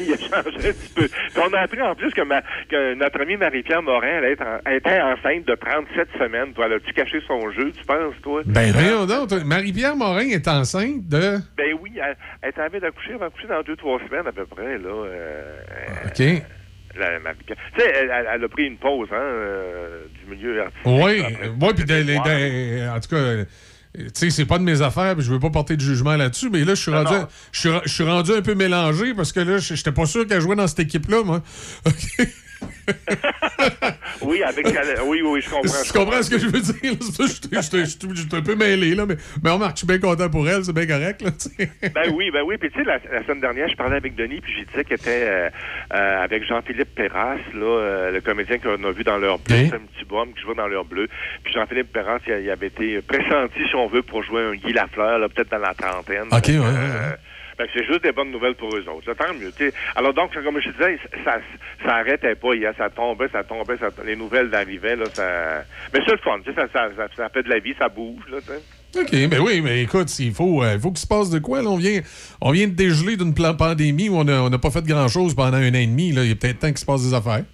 il 0.00 0.12
a 0.12 0.16
changé 0.16 0.68
un 0.68 0.72
petit 0.72 0.92
peu. 0.94 1.08
Puis 1.08 1.42
on 1.48 1.52
a 1.54 1.60
appris 1.60 1.80
en 1.82 1.94
plus 1.94 2.10
que, 2.12 2.22
ma- 2.22 2.42
que 2.68 2.94
notre 2.94 3.20
amie 3.20 3.36
Marie-Pierre 3.36 3.82
Morin, 3.82 4.06
elle, 4.22 4.24
est 4.24 4.40
en- 4.42 4.60
elle 4.64 4.76
était 4.76 5.00
enceinte 5.00 5.46
de 5.46 5.54
37 5.54 6.08
semaines. 6.18 6.52
Toi, 6.54 6.66
elle 6.66 6.74
a-tu 6.74 6.92
caché 6.92 7.20
son 7.26 7.50
jeu, 7.52 7.72
tu 7.72 7.84
penses, 7.84 8.14
toi? 8.22 8.42
Ben, 8.46 8.72
voyons 8.72 9.06
donc. 9.06 9.28
toi, 9.28 9.38
Marie-Pierre 9.44 9.96
Morin 9.96 10.28
est 10.28 10.48
enceinte 10.48 11.06
de. 11.08 11.38
Ben 11.56 11.74
oui, 11.80 11.92
elle, 11.96 12.16
elle 12.42 12.50
était 12.50 12.62
envie 12.62 12.80
d'accoucher, 12.80 13.10
elle 13.12 13.18
va 13.18 13.26
accoucher 13.26 13.46
dans 13.48 13.62
deux, 13.62 13.76
trois 13.76 13.98
semaines 14.08 14.26
à 14.26 14.32
peu 14.32 14.46
près, 14.46 14.78
là. 14.78 14.88
euh, 14.88 15.56
OK. 16.06 16.42
La. 16.98 17.18
Tu 17.46 17.54
sais, 17.78 17.92
elle, 17.94 18.10
elle- 18.12 18.26
elle 18.34 18.44
a 18.44 18.48
pris 18.48 18.64
une 18.66 18.78
pause, 18.78 19.08
hein, 19.12 19.16
euh, 19.16 20.04
du 20.24 20.30
milieu 20.34 20.60
artistique. 20.62 20.86
Oui, 20.86 21.22
oui, 21.22 21.68
puis 21.74 22.88
en 22.88 23.00
tout 23.00 23.08
cas, 23.10 23.16
euh, 23.16 23.44
tu 23.96 24.02
sais, 24.14 24.30
c'est 24.30 24.44
pas 24.46 24.58
de 24.58 24.64
mes 24.64 24.82
affaires, 24.82 25.14
puis 25.16 25.24
je 25.24 25.32
veux 25.32 25.40
pas 25.40 25.50
porter 25.50 25.76
de 25.76 25.80
jugement 25.80 26.16
là-dessus, 26.16 26.48
mais 26.50 26.60
là, 26.64 26.74
je 26.74 26.80
suis 26.82 26.90
rendu, 26.92 27.14
je 27.52 27.80
suis, 27.86 28.04
rendu 28.04 28.32
un 28.32 28.42
peu 28.42 28.54
mélangé 28.54 29.14
parce 29.14 29.32
que 29.32 29.40
là, 29.40 29.58
je- 29.58 29.74
j'étais 29.74 29.92
pas 29.92 30.06
sûr 30.06 30.26
qu'elle 30.26 30.40
jouait 30.40 30.56
dans 30.56 30.66
cette 30.68 30.80
équipe-là, 30.80 31.22
moi. 31.24 31.42
Oui, 34.22 34.42
avec 34.42 34.66
oui, 35.06 35.22
oui, 35.24 35.40
je 35.40 35.50
comprends. 35.50 35.82
Tu 35.84 35.92
comprends 35.92 36.22
ce 36.22 36.30
que 36.30 36.38
je 36.38 36.46
veux 36.46 36.60
dire? 36.60 36.74
Je 37.00 37.26
suis- 37.62 37.84
je 37.84 38.30
je 38.30 38.36
un 38.36 38.42
peu 38.42 38.54
mêlé, 38.54 38.94
là, 38.94 39.06
mais, 39.06 39.16
mais 39.42 39.50
remarque, 39.50 39.76
je 39.76 39.78
suis 39.78 39.86
bien 39.86 39.98
content 39.98 40.28
pour 40.28 40.48
elle, 40.48 40.64
c'est 40.64 40.72
bien 40.72 40.86
correct, 40.86 41.22
là. 41.22 41.30
Ben 41.94 42.12
oui, 42.14 42.30
ben 42.30 42.42
oui. 42.44 42.56
Puis 42.58 42.70
tu 42.70 42.78
sais, 42.78 42.84
la, 42.84 42.98
la 43.12 43.22
semaine 43.24 43.40
dernière, 43.40 43.68
je 43.68 43.76
parlais 43.76 43.96
avec 43.96 44.14
Denis, 44.14 44.40
puis 44.40 44.52
j'ai 44.58 44.64
disais 44.64 44.84
qu'elle 44.84 44.98
était 45.00 45.24
euh, 45.28 45.48
euh, 45.94 46.24
avec 46.24 46.46
Jean-Philippe 46.46 46.94
Perras, 46.94 47.36
là, 47.54 47.62
euh, 47.64 48.10
le 48.12 48.20
comédien 48.20 48.58
qu'on 48.58 48.82
a 48.84 48.92
vu 48.92 49.04
dans 49.04 49.18
leur 49.18 49.38
bleu. 49.38 49.56
Oui. 49.56 49.66
C'est 49.70 49.76
un 49.76 49.80
petit 49.80 50.04
bonhomme 50.04 50.32
qui 50.34 50.40
joue 50.42 50.54
dans 50.54 50.68
leur 50.68 50.84
bleu. 50.84 51.08
Puis 51.44 51.52
Jean-Philippe 51.54 51.92
Perras, 51.92 52.18
il, 52.26 52.44
il 52.44 52.50
avait 52.50 52.68
été 52.68 53.00
pressenti, 53.02 53.60
si 53.68 53.74
on 53.74 53.88
veut, 53.88 54.02
pour 54.02 54.22
jouer 54.22 54.42
un 54.42 54.54
Guy 54.54 54.72
Lafleur, 54.72 55.18
là, 55.18 55.28
peut-être 55.28 55.50
dans 55.50 55.58
la 55.58 55.74
trentaine. 55.74 56.26
OK, 56.30 56.46
ouais, 56.48 56.58
ouais, 56.58 57.16
c'est 57.72 57.84
juste 57.84 58.02
des 58.02 58.12
bonnes 58.12 58.30
nouvelles 58.30 58.54
pour 58.54 58.74
eux 58.74 58.84
autres. 58.88 59.12
Tant 59.14 59.34
mieux. 59.34 59.52
Alors 59.96 60.14
donc, 60.14 60.32
comme 60.32 60.60
je 60.60 60.70
disais, 60.70 60.98
ça, 61.24 61.38
ça 61.84 61.96
arrêtait 61.96 62.34
pas 62.34 62.54
hier. 62.54 62.72
Ça 62.76 62.90
tombait, 62.90 63.28
ça 63.28 63.42
tombait, 63.42 63.76
les 64.04 64.16
nouvelles 64.16 64.54
arrivaient. 64.54 64.96
Là, 64.96 65.06
ça... 65.12 65.64
Mais 65.92 66.00
c'est 66.04 66.12
le 66.12 66.18
fun. 66.18 66.38
Ça, 66.44 66.66
ça, 66.72 66.88
ça, 67.16 67.28
fait 67.28 67.42
de 67.42 67.48
la 67.48 67.58
vie, 67.58 67.74
ça 67.78 67.88
bouge. 67.88 68.22
Là. 68.30 68.38
OK, 68.96 69.28
ben 69.28 69.40
oui, 69.40 69.60
mais 69.60 69.82
écoute, 69.82 70.18
il 70.18 70.32
faut, 70.32 70.62
euh, 70.62 70.74
il 70.74 70.80
faut 70.80 70.90
qu'il 70.90 70.98
se 70.98 71.06
passe 71.06 71.30
de 71.30 71.38
quoi, 71.38 71.62
là? 71.62 71.68
On 71.68 71.76
vient, 71.76 72.00
on 72.40 72.50
vient 72.50 72.66
de 72.66 72.72
dégeler 72.72 73.16
d'une 73.16 73.32
pandémie 73.34 74.08
où 74.08 74.16
on 74.16 74.24
n'a 74.24 74.42
on 74.42 74.50
pas 74.50 74.70
fait 74.70 74.84
grand-chose 74.84 75.34
pendant 75.34 75.58
un 75.58 75.70
an 75.70 75.74
et 75.74 75.86
demi, 75.86 76.10
là. 76.10 76.24
Il 76.24 76.32
a 76.32 76.34
peut-être 76.34 76.58
temps 76.58 76.68
qu'il 76.68 76.78
se 76.78 76.84
passe 76.84 77.02
des 77.04 77.14
affaires. 77.14 77.44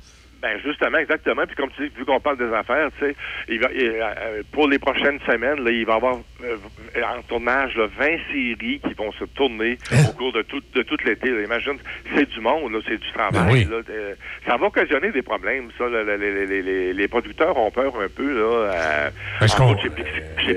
Ben 0.43 0.59
justement, 0.65 0.99
exactement. 0.99 1.47
Puis 1.47 1.57
comme 1.57 1.71
tu 1.77 1.89
dis, 1.89 1.95
vu 1.97 2.05
qu'on 2.05 2.21
parle 2.21 2.37
des 2.37 2.53
affaires, 2.55 2.89
tu 2.99 3.07
sais, 3.07 3.17
il 3.49 3.59
va, 3.59 3.69
il, 3.73 3.87
euh, 3.89 4.43
pour 4.53 4.69
les 4.69 4.79
prochaines 4.79 5.19
semaines, 5.27 5.65
là, 5.65 5.71
il 5.71 5.87
va 5.87 5.95
y 5.95 5.97
avoir 5.97 6.19
euh, 6.45 6.57
en 7.03 7.23
tournage 7.23 7.75
là, 7.77 7.87
20 7.99 8.07
séries 8.31 8.81
qui 8.87 8.95
vont 8.95 9.11
se 9.13 9.25
tourner 9.25 9.79
au 10.09 10.13
cours 10.13 10.33
de 10.33 10.43
tout, 10.43 10.63
de 10.75 10.83
tout 10.83 10.97
l'été. 11.05 11.31
là. 11.31 11.43
Imagine, 11.43 11.79
c'est 12.15 12.29
du 12.29 12.41
monde, 12.41 12.73
là, 12.73 12.81
c'est 12.87 12.99
du 13.01 13.13
travail. 13.13 13.65
Ben 13.67 13.73
oui. 13.77 13.85
Euh, 13.91 14.15
ça 14.47 14.57
va 14.57 14.67
occasionner 14.67 15.11
des 15.11 15.23
problèmes, 15.23 15.71
ça. 15.79 15.85
Les, 15.89 16.17
les- 16.19 16.47
les- 16.47 16.63
les- 16.63 16.93
les 16.93 17.09
producteurs 17.09 17.57
ont 17.57 17.71
peur 17.71 17.95
un 17.99 18.09
peu, 18.09 18.33
là. 18.39 18.71
euh, 18.75 19.11
Ben, 19.41 19.47
chez, 19.81 19.89
chez 20.45 20.55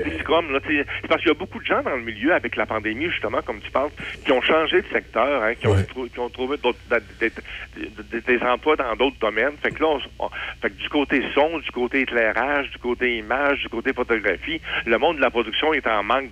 là. 0.52 0.60
C'est 1.02 1.08
parce 1.08 1.20
qu'il 1.22 1.28
y 1.28 1.34
a 1.34 1.38
beaucoup 1.38 1.58
de 1.58 1.64
gens 1.66 1.82
dans 1.82 1.96
le 1.96 2.02
milieu 2.02 2.32
avec 2.34 2.54
la 2.56 2.66
pandémie, 2.66 3.08
justement, 3.10 3.40
comme 3.42 3.60
tu 3.60 3.70
parles, 3.70 3.90
qui 4.24 4.32
ont 4.32 4.42
changé 4.42 4.82
de 4.82 4.86
secteur, 4.92 5.42
hein, 5.42 5.54
qui, 5.54 5.66
ont, 5.66 5.82
trou- 5.84 6.08
qui 6.08 6.18
ont 6.20 6.28
trouvé 6.28 6.56
d'autres- 6.58 6.78
des, 7.18 7.30
des- 7.30 7.88
des- 8.12 8.20
des 8.38 8.44
emplois 8.44 8.76
dans 8.76 8.94
d'autres 8.94 9.18
domaines. 9.20 9.56
Fait 9.62 9.70
que 9.70 9.79
là, 9.80 9.86
on- 10.18 10.26
on- 10.26 10.30
fait 10.62 10.70
que 10.70 10.80
du 10.82 10.88
côté 10.88 11.22
son, 11.34 11.58
du 11.58 11.70
côté 11.70 12.00
éclairage, 12.00 12.70
du 12.70 12.78
côté 12.78 13.16
image, 13.18 13.60
du 13.62 13.68
côté 13.68 13.92
photographie, 13.92 14.60
le 14.86 14.98
monde 14.98 15.16
de 15.16 15.20
la 15.22 15.30
production 15.30 15.72
est 15.74 15.86
en 15.86 16.02
manque 16.02 16.30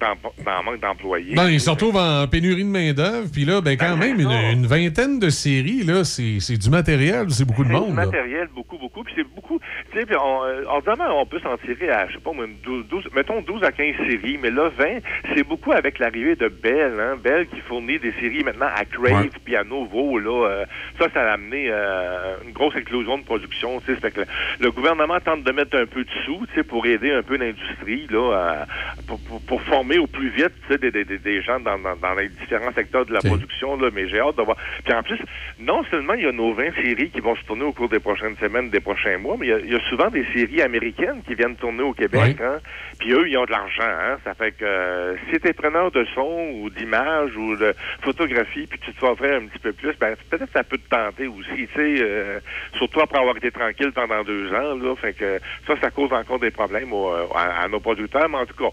d'employés. 0.81 1.35
Non, 1.35 1.49
il 1.49 1.61
se 1.61 1.71
retrouve 1.71 1.97
en 1.97 2.27
pénurie 2.27 2.65
de 2.65 2.69
main-d'œuvre, 2.69 3.29
puis 3.33 3.45
là, 3.45 3.61
ben 3.61 3.77
quand 3.77 3.97
même, 3.97 4.21
une, 4.21 4.31
une 4.31 4.67
vingtaine 4.67 5.19
de 5.19 5.31
séries, 5.31 5.83
là, 5.85 6.05
c'est 6.05 6.57
du 6.59 6.71
matériel, 6.71 7.27
c'est 7.31 7.45
beaucoup 7.45 7.65
de 7.65 7.69
C'est 7.69 7.75
monde. 7.75 7.91
du 7.91 7.97
là. 7.97 8.07
matériel, 8.07 8.49
beaucoup, 8.55 8.79
beaucoup. 8.79 9.03
Puis 9.05 9.15
c'est 9.17 9.25
beaucoup. 9.35 9.59
Tu 9.93 9.99
sais, 9.99 10.07
puis 10.07 10.17
on, 10.17 10.45
euh, 10.45 10.65
on 10.69 11.27
peut 11.27 11.41
s'en 11.41 11.57
tirer 11.59 11.91
à, 11.91 12.09
je 12.09 12.15
sais 12.15 12.21
pas, 12.21 12.33
moi, 12.33 12.45
une 12.47 12.57
12, 12.63 12.87
12, 12.89 13.05
mettons 13.15 13.41
12 13.43 13.63
à 13.65 13.73
15 13.73 13.95
séries, 14.07 14.39
mais 14.43 14.51
là, 14.51 14.71
20, 14.79 14.99
c'est 15.35 15.43
beaucoup 15.47 15.73
avec 15.73 15.99
l'arrivée 15.99 16.37
de 16.37 16.49
Bell, 16.49 16.93
hein. 17.01 17.17
Bell 17.23 17.47
qui 17.49 17.61
fournit 17.63 17.99
des 17.99 18.13
séries 18.21 18.45
maintenant 18.45 18.69
à 18.75 18.85
Crave 18.85 19.23
Ouais. 19.23 19.31
puis 19.45 19.57
à 19.57 19.65
Novo, 19.65 20.19
là. 20.19 20.47
euh, 20.49 20.65
ça, 20.99 21.07
ça 21.15 21.23
a 21.31 21.33
amené 21.35 21.69
euh, 21.71 22.37
une 22.45 22.53
grosse 22.53 22.77
éclosion 22.77 23.19
de 23.19 23.25
production. 23.29 23.81
tu 23.81 23.95
sais. 23.95 24.01
Fait 24.01 24.11
que 24.11 24.23
le, 24.61 24.71
gouvernement 24.71 25.21
tente 25.21 25.45
de 25.45 25.53
mettre 25.53 25.77
un 25.77 25.87
peu 25.87 26.03
de 26.05 26.11
sous 26.25 26.47
tu 26.47 26.55
sais, 26.55 26.63
pour 26.63 26.87
aider 26.87 27.13
un 27.13 27.23
peu 27.23 27.37
l'industrie, 27.37 28.07
là, 28.11 28.25
à- 28.35 28.67
pour, 29.07 29.21
pour, 29.21 29.41
pour 29.43 29.63
former 29.63 29.99
au 29.99 30.07
plus 30.07 30.31
vite 30.31 30.53
des, 30.81 30.91
des, 31.05 31.43
gens 31.43 31.61
dans, 31.61 31.79
dans, 31.79 31.97
dans 31.97 32.15
les 32.15 32.29
différents 32.29 32.73
secteurs 32.75 33.07
de 33.07 33.13
la 33.13 33.21
production. 33.21 33.77
Là, 33.77 33.91
mais 33.93 34.09
j'ai 34.09 34.21
hâte 34.21 34.37
de 34.37 34.43
voir. 34.43 34.57
Puis 34.85 34.95
en 34.95 35.03
plus, 35.03 35.19
non 35.59 35.83
seulement 35.91 36.15
il 36.15 36.25
y 36.25 36.27
a 36.27 36.33
nos 36.33 36.53
20 36.55 36.75
séries 36.83 37.11
qui 37.11 37.21
vont 37.21 37.37
se 37.37 37.45
tourner 37.45 37.65
au 37.65 37.73
cours 37.73 37.89
des 37.89 38.01
prochaines 38.01 38.37
semaines, 38.39 38.71
des 38.71 38.81
prochains 38.81 39.19
mois, 39.19 39.37
mais 39.39 39.47
il 39.47 39.51
y 39.51 39.53
a, 39.53 39.59
il 39.59 39.73
y 39.73 39.77
a 39.77 39.81
souvent 39.89 40.09
des 40.09 40.25
séries 40.35 40.63
américaines 40.63 41.23
qui 41.27 41.35
viennent 41.35 41.57
tourner 41.57 41.83
au 41.83 41.93
Québec. 41.93 42.37
Hein? 42.41 42.59
Puis 42.99 43.13
eux, 43.13 43.29
ils 43.29 43.37
ont 43.37 43.45
de 43.45 43.51
l'argent. 43.51 43.83
Hein? 43.83 44.19
Ça 44.25 44.35
fait 44.35 44.53
que 44.53 44.65
euh, 44.65 45.17
si 45.31 45.39
tu 45.39 45.49
es 45.49 45.53
preneur 45.53 45.91
de 45.91 46.05
son 46.15 46.51
ou 46.55 46.71
d'image 46.71 47.37
ou 47.37 47.57
de 47.57 47.75
photographie, 48.03 48.67
puis 48.67 48.79
tu 48.81 48.93
te 48.93 49.15
fais 49.17 49.35
un 49.35 49.47
petit 49.47 49.59
peu 49.59 49.73
plus, 49.73 49.95
ben 49.99 50.17
peut-être 50.31 50.47
que 50.47 50.53
ça 50.53 50.65
peut 50.65 50.79
te 50.79 50.89
tenter 50.89 51.27
aussi, 51.27 51.69
tu 51.69 51.75
sais, 51.75 52.03
euh, 52.03 52.41
surtout 52.77 53.01
après 53.01 53.18
avoir 53.21 53.37
été 53.37 53.51
tranquille 53.51 53.93
pendant 53.93 54.23
deux 54.25 54.53
ans. 54.53 54.77
Là, 54.77 54.95
fait 54.97 55.15
que 55.15 55.41
ça, 55.67 55.75
ça 55.81 55.91
cause 55.91 56.13
encore 56.13 56.39
des 56.39 56.51
problèmes 56.51 56.93
aux- 56.93 57.13
à, 57.35 57.69
nos 57.69 57.81
producteurs, 57.81 58.29
mais 58.29 58.39
en 58.39 58.47
tout 58.47 58.55
cas. 58.55 58.71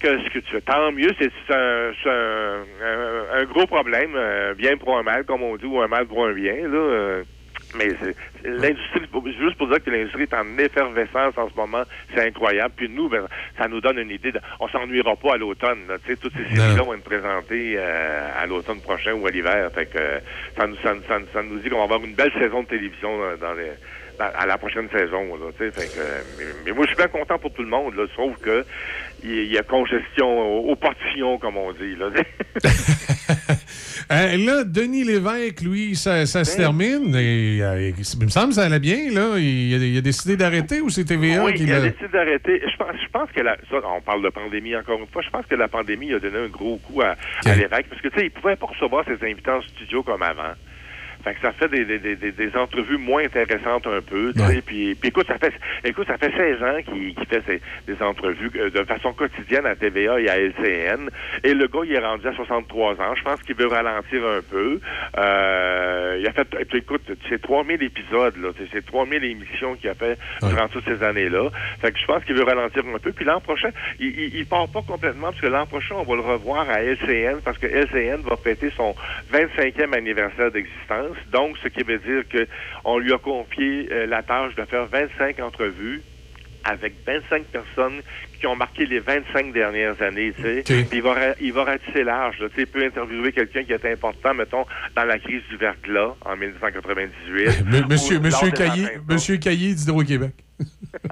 Que 0.00 0.08
ce 0.18 0.28
que 0.30 0.40
tu 0.40 0.54
veux. 0.54 0.60
Tant 0.62 0.92
mieux, 0.92 1.10
c'est 1.18 1.30
un- 1.54 2.64
un 3.40 3.44
gros 3.44 3.66
problème, 3.66 4.12
euh, 4.16 4.52
bien 4.54 4.76
pour 4.76 4.98
un 4.98 5.02
mal, 5.02 5.24
comme 5.24 5.42
on 5.42 5.56
dit, 5.56 5.66
ou 5.66 5.80
un 5.80 5.88
mal 5.88 6.06
pour 6.06 6.26
un 6.26 6.32
bien. 6.32 6.54
Là, 6.54 6.76
euh, 6.76 7.24
mais 7.74 7.92
l'industrie, 8.44 9.02
juste 9.40 9.56
pour 9.56 9.68
dire 9.68 9.82
que 9.82 9.90
l'industrie 9.90 10.22
est 10.22 10.34
en 10.34 10.56
effervescence 10.58 11.34
en 11.36 11.48
ce 11.48 11.54
moment, 11.56 11.82
c'est 12.14 12.26
incroyable. 12.26 12.74
Puis 12.76 12.88
nous, 12.88 13.08
ben, 13.08 13.26
ça 13.58 13.68
nous 13.68 13.80
donne 13.80 13.98
une 13.98 14.10
idée. 14.10 14.32
De, 14.32 14.40
on 14.60 14.68
s'ennuiera 14.68 15.16
pas 15.16 15.34
à 15.34 15.36
l'automne. 15.36 15.86
là. 15.88 15.96
Tu 16.04 16.12
sais, 16.12 16.16
toutes 16.16 16.32
ces 16.36 16.44
séries-là 16.54 16.82
vont 16.84 16.94
être 16.94 17.04
présentées 17.04 17.74
euh, 17.76 18.30
à 18.36 18.46
l'automne 18.46 18.80
prochain 18.80 19.12
ou 19.14 19.26
à 19.26 19.30
l'hiver. 19.30 19.70
Fait 19.74 19.86
que 19.86 19.98
euh, 19.98 20.18
ça, 20.58 20.66
nous, 20.66 20.76
ça, 20.76 20.94
ça- 21.08 21.18
ça 21.32 21.42
nous 21.42 21.58
dit 21.58 21.68
qu'on 21.70 21.78
va 21.78 21.84
avoir 21.84 22.04
une 22.04 22.14
belle 22.14 22.32
saison 22.38 22.62
de 22.62 22.68
télévision 22.68 23.22
euh, 23.22 23.36
dans 23.36 23.52
les, 23.54 23.70
à 24.18 24.46
la 24.46 24.58
prochaine 24.58 24.88
saison. 24.90 25.34
Là, 25.36 25.50
tu 25.58 25.64
sais. 25.64 25.72
fait 25.72 25.88
que, 25.88 26.00
mais, 26.38 26.44
mais 26.64 26.72
moi, 26.72 26.84
je 26.84 26.88
suis 26.88 26.96
bien 26.96 27.08
content 27.08 27.38
pour 27.38 27.52
tout 27.52 27.62
le 27.62 27.68
monde. 27.68 27.94
Là, 27.96 28.04
sauf 28.14 28.36
que 28.38 28.64
il 29.22 29.52
y, 29.52 29.58
a 29.58 29.62
congestion 29.62 30.28
au, 30.60 30.70
au 30.70 30.76
portillon, 30.76 31.38
comme 31.38 31.56
on 31.56 31.72
dit. 31.72 31.96
Là, 31.96 32.10
Euh, 34.12 34.36
là, 34.36 34.64
Denis 34.64 35.04
Lévesque, 35.04 35.60
lui, 35.62 35.96
ça, 35.96 36.26
ça 36.26 36.44
se 36.44 36.56
termine. 36.56 37.14
Et, 37.14 37.62
euh, 37.62 37.90
il 37.96 38.24
me 38.24 38.28
semble 38.30 38.48
que 38.48 38.54
ça 38.54 38.64
allait 38.64 38.78
bien. 38.78 39.10
Là. 39.12 39.38
Il, 39.38 39.74
a, 39.74 39.86
il 39.86 39.96
a 39.98 40.00
décidé 40.00 40.36
d'arrêter 40.36 40.80
ou 40.80 40.90
c'est 40.90 41.04
TVA 41.04 41.44
Oui, 41.44 41.54
qui 41.54 41.62
il 41.64 41.72
a 41.72 41.78
l'a. 41.78 41.88
décidé 41.90 42.08
d'arrêter. 42.08 42.62
Je 42.70 42.76
pense, 42.76 42.96
je 43.02 43.08
pense 43.10 43.30
que 43.32 43.40
la, 43.40 43.56
ça, 43.70 43.76
on 43.96 44.00
parle 44.00 44.22
de 44.22 44.28
pandémie 44.30 44.76
encore 44.76 44.98
une 45.00 45.06
fois. 45.06 45.22
Je 45.22 45.30
pense 45.30 45.46
que 45.46 45.54
la 45.54 45.68
pandémie 45.68 46.12
a 46.12 46.18
donné 46.18 46.38
un 46.38 46.48
gros 46.48 46.76
coup 46.78 47.00
à, 47.02 47.16
à 47.48 47.54
l'évêque 47.54 47.86
parce 47.88 48.00
que 48.02 48.08
tu 48.08 48.18
sais, 48.18 48.26
il 48.26 48.30
pouvait 48.30 48.56
pas 48.56 48.66
recevoir 48.66 49.04
ses 49.04 49.24
invités 49.26 49.50
en 49.50 49.62
studio 49.62 50.02
comme 50.02 50.22
avant. 50.22 50.54
Fait 51.24 51.34
que 51.34 51.40
ça 51.40 51.52
fait 51.52 51.68
des, 51.68 51.84
des, 51.84 51.98
des, 51.98 52.16
des- 52.16 52.56
entrevues 52.56 52.98
moins 52.98 53.24
intéressantes 53.24 53.86
un 53.86 54.00
peu. 54.02 54.32
Puis, 54.66 54.94
puis 54.94 55.08
écoute, 55.08 55.26
ça 55.26 55.38
fait 55.38 55.52
écoute, 55.84 56.06
ça 56.06 56.18
fait 56.18 56.30
16 56.36 56.62
ans 56.62 56.76
qu'il 56.84 57.14
qu'il 57.14 57.26
fait 57.26 57.42
ces- 57.46 57.62
des 57.92 58.02
entrevues 58.02 58.50
euh, 58.56 58.70
de 58.70 58.84
façon 58.84 59.12
quotidienne 59.12 59.66
à 59.66 59.74
TVA 59.74 60.20
et 60.20 60.28
à 60.28 60.36
LCN. 60.38 61.08
Et 61.42 61.54
le 61.54 61.66
gars, 61.66 61.80
il 61.84 61.92
est 61.94 61.98
rendu 61.98 62.26
à 62.28 62.32
63 62.34 63.00
ans. 63.00 63.14
Je 63.16 63.22
pense 63.22 63.42
qu'il 63.42 63.56
veut 63.56 63.66
ralentir 63.66 64.24
un 64.24 64.40
peu. 64.42 64.80
Euh, 65.18 66.16
il 66.20 66.26
a 66.26 66.32
fait, 66.32 66.46
écoute, 66.74 67.02
c'est 67.28 67.40
3000 67.40 67.82
épisodes, 67.82 68.36
là. 68.36 68.50
C'est- 68.58 68.68
C'est 68.72 68.84
3000 68.84 69.22
émissions 69.24 69.76
qu'il 69.76 69.88
a 69.90 69.94
fait 69.94 70.18
durant 70.42 70.68
toutes 70.68 70.84
ces 70.84 71.02
années-là. 71.02 71.50
Fait 71.80 71.92
que 71.92 71.98
je 71.98 72.04
pense 72.06 72.24
qu'il 72.24 72.34
veut 72.34 72.42
ralentir 72.44 72.82
un 72.92 72.98
peu. 72.98 73.12
Puis 73.12 73.24
l'an 73.24 73.40
prochain, 73.40 73.70
il, 74.00 74.08
il, 74.08 74.34
il 74.36 74.46
part 74.46 74.68
pas 74.68 74.82
complètement 74.82 75.28
parce 75.28 75.40
que 75.40 75.46
l'an 75.46 75.66
prochain, 75.66 75.94
on 75.96 76.02
va 76.02 76.14
le 76.16 76.22
revoir 76.22 76.68
à 76.68 76.82
LCN 76.82 77.40
parce 77.44 77.58
que 77.58 77.66
LCN 77.66 78.22
va 78.28 78.36
fêter 78.42 78.70
son 78.76 78.94
25e 79.32 79.94
anniversaire 79.96 80.50
d'existence. 80.50 81.13
Donc, 81.32 81.56
ce 81.62 81.68
qui 81.68 81.82
veut 81.82 81.98
dire 81.98 82.28
que 82.28 82.46
on 82.84 82.98
lui 82.98 83.12
a 83.12 83.18
confié 83.18 83.88
euh, 83.92 84.06
la 84.06 84.22
tâche 84.22 84.54
de 84.56 84.64
faire 84.64 84.86
25 84.86 85.40
entrevues 85.40 86.02
avec 86.64 86.94
25 87.06 87.44
personnes 87.44 88.00
qui 88.40 88.46
ont 88.46 88.56
marqué 88.56 88.84
les 88.86 88.98
25 88.98 89.52
dernières 89.52 90.00
années, 90.02 90.32
tu 90.36 90.42
sais. 90.42 90.62
Puis 90.64 90.86
il 90.98 91.02
va, 91.02 91.14
il 91.40 91.52
va 91.52 91.64
ratisser 91.64 92.04
large, 92.04 92.38
là. 92.40 92.48
Tu 92.48 92.56
sais, 92.56 92.62
il 92.62 92.66
peut 92.66 92.84
interviewer 92.84 93.32
quelqu'un 93.32 93.64
qui 93.64 93.72
était 93.72 93.92
important, 93.92 94.34
mettons, 94.34 94.64
dans 94.96 95.04
la 95.04 95.18
crise 95.18 95.42
du 95.50 95.56
verglas 95.56 96.14
en 96.24 96.36
1998. 96.36 97.46
M- 97.72 97.86
Monsieur, 97.88 98.18
monsieur, 98.20 98.50
Caillé, 98.50 98.86
monsieur 99.08 99.36
Caillé 99.38 99.74
d'Hydro-Québec. 99.74 100.32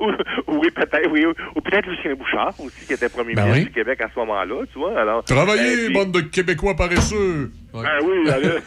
ou, 0.00 0.10
oui, 0.48 0.70
peut-être, 0.74 1.08
oui, 1.10 1.24
ou, 1.26 1.30
ou 1.54 1.60
peut-être 1.60 1.86
Lucien 1.88 2.14
Bouchard 2.14 2.52
aussi, 2.58 2.86
qui 2.86 2.92
était 2.92 3.08
premier 3.08 3.34
Ben 3.34 3.42
ministre 3.44 3.60
oui. 3.62 3.68
du 3.68 3.72
Québec 3.72 4.00
à 4.00 4.08
ce 4.12 4.18
moment-là, 4.18 4.64
tu 4.72 4.78
vois. 4.78 5.00
Alors, 5.00 5.22
Travaillez, 5.24 5.62
Euh, 5.62 5.84
puis- 5.86 5.94
bande 5.94 6.12
de 6.12 6.20
Québécois 6.20 6.74
paresseux. 6.74 7.52
Ah 7.74 7.98
oui, 8.02 8.28
allez. 8.30 8.58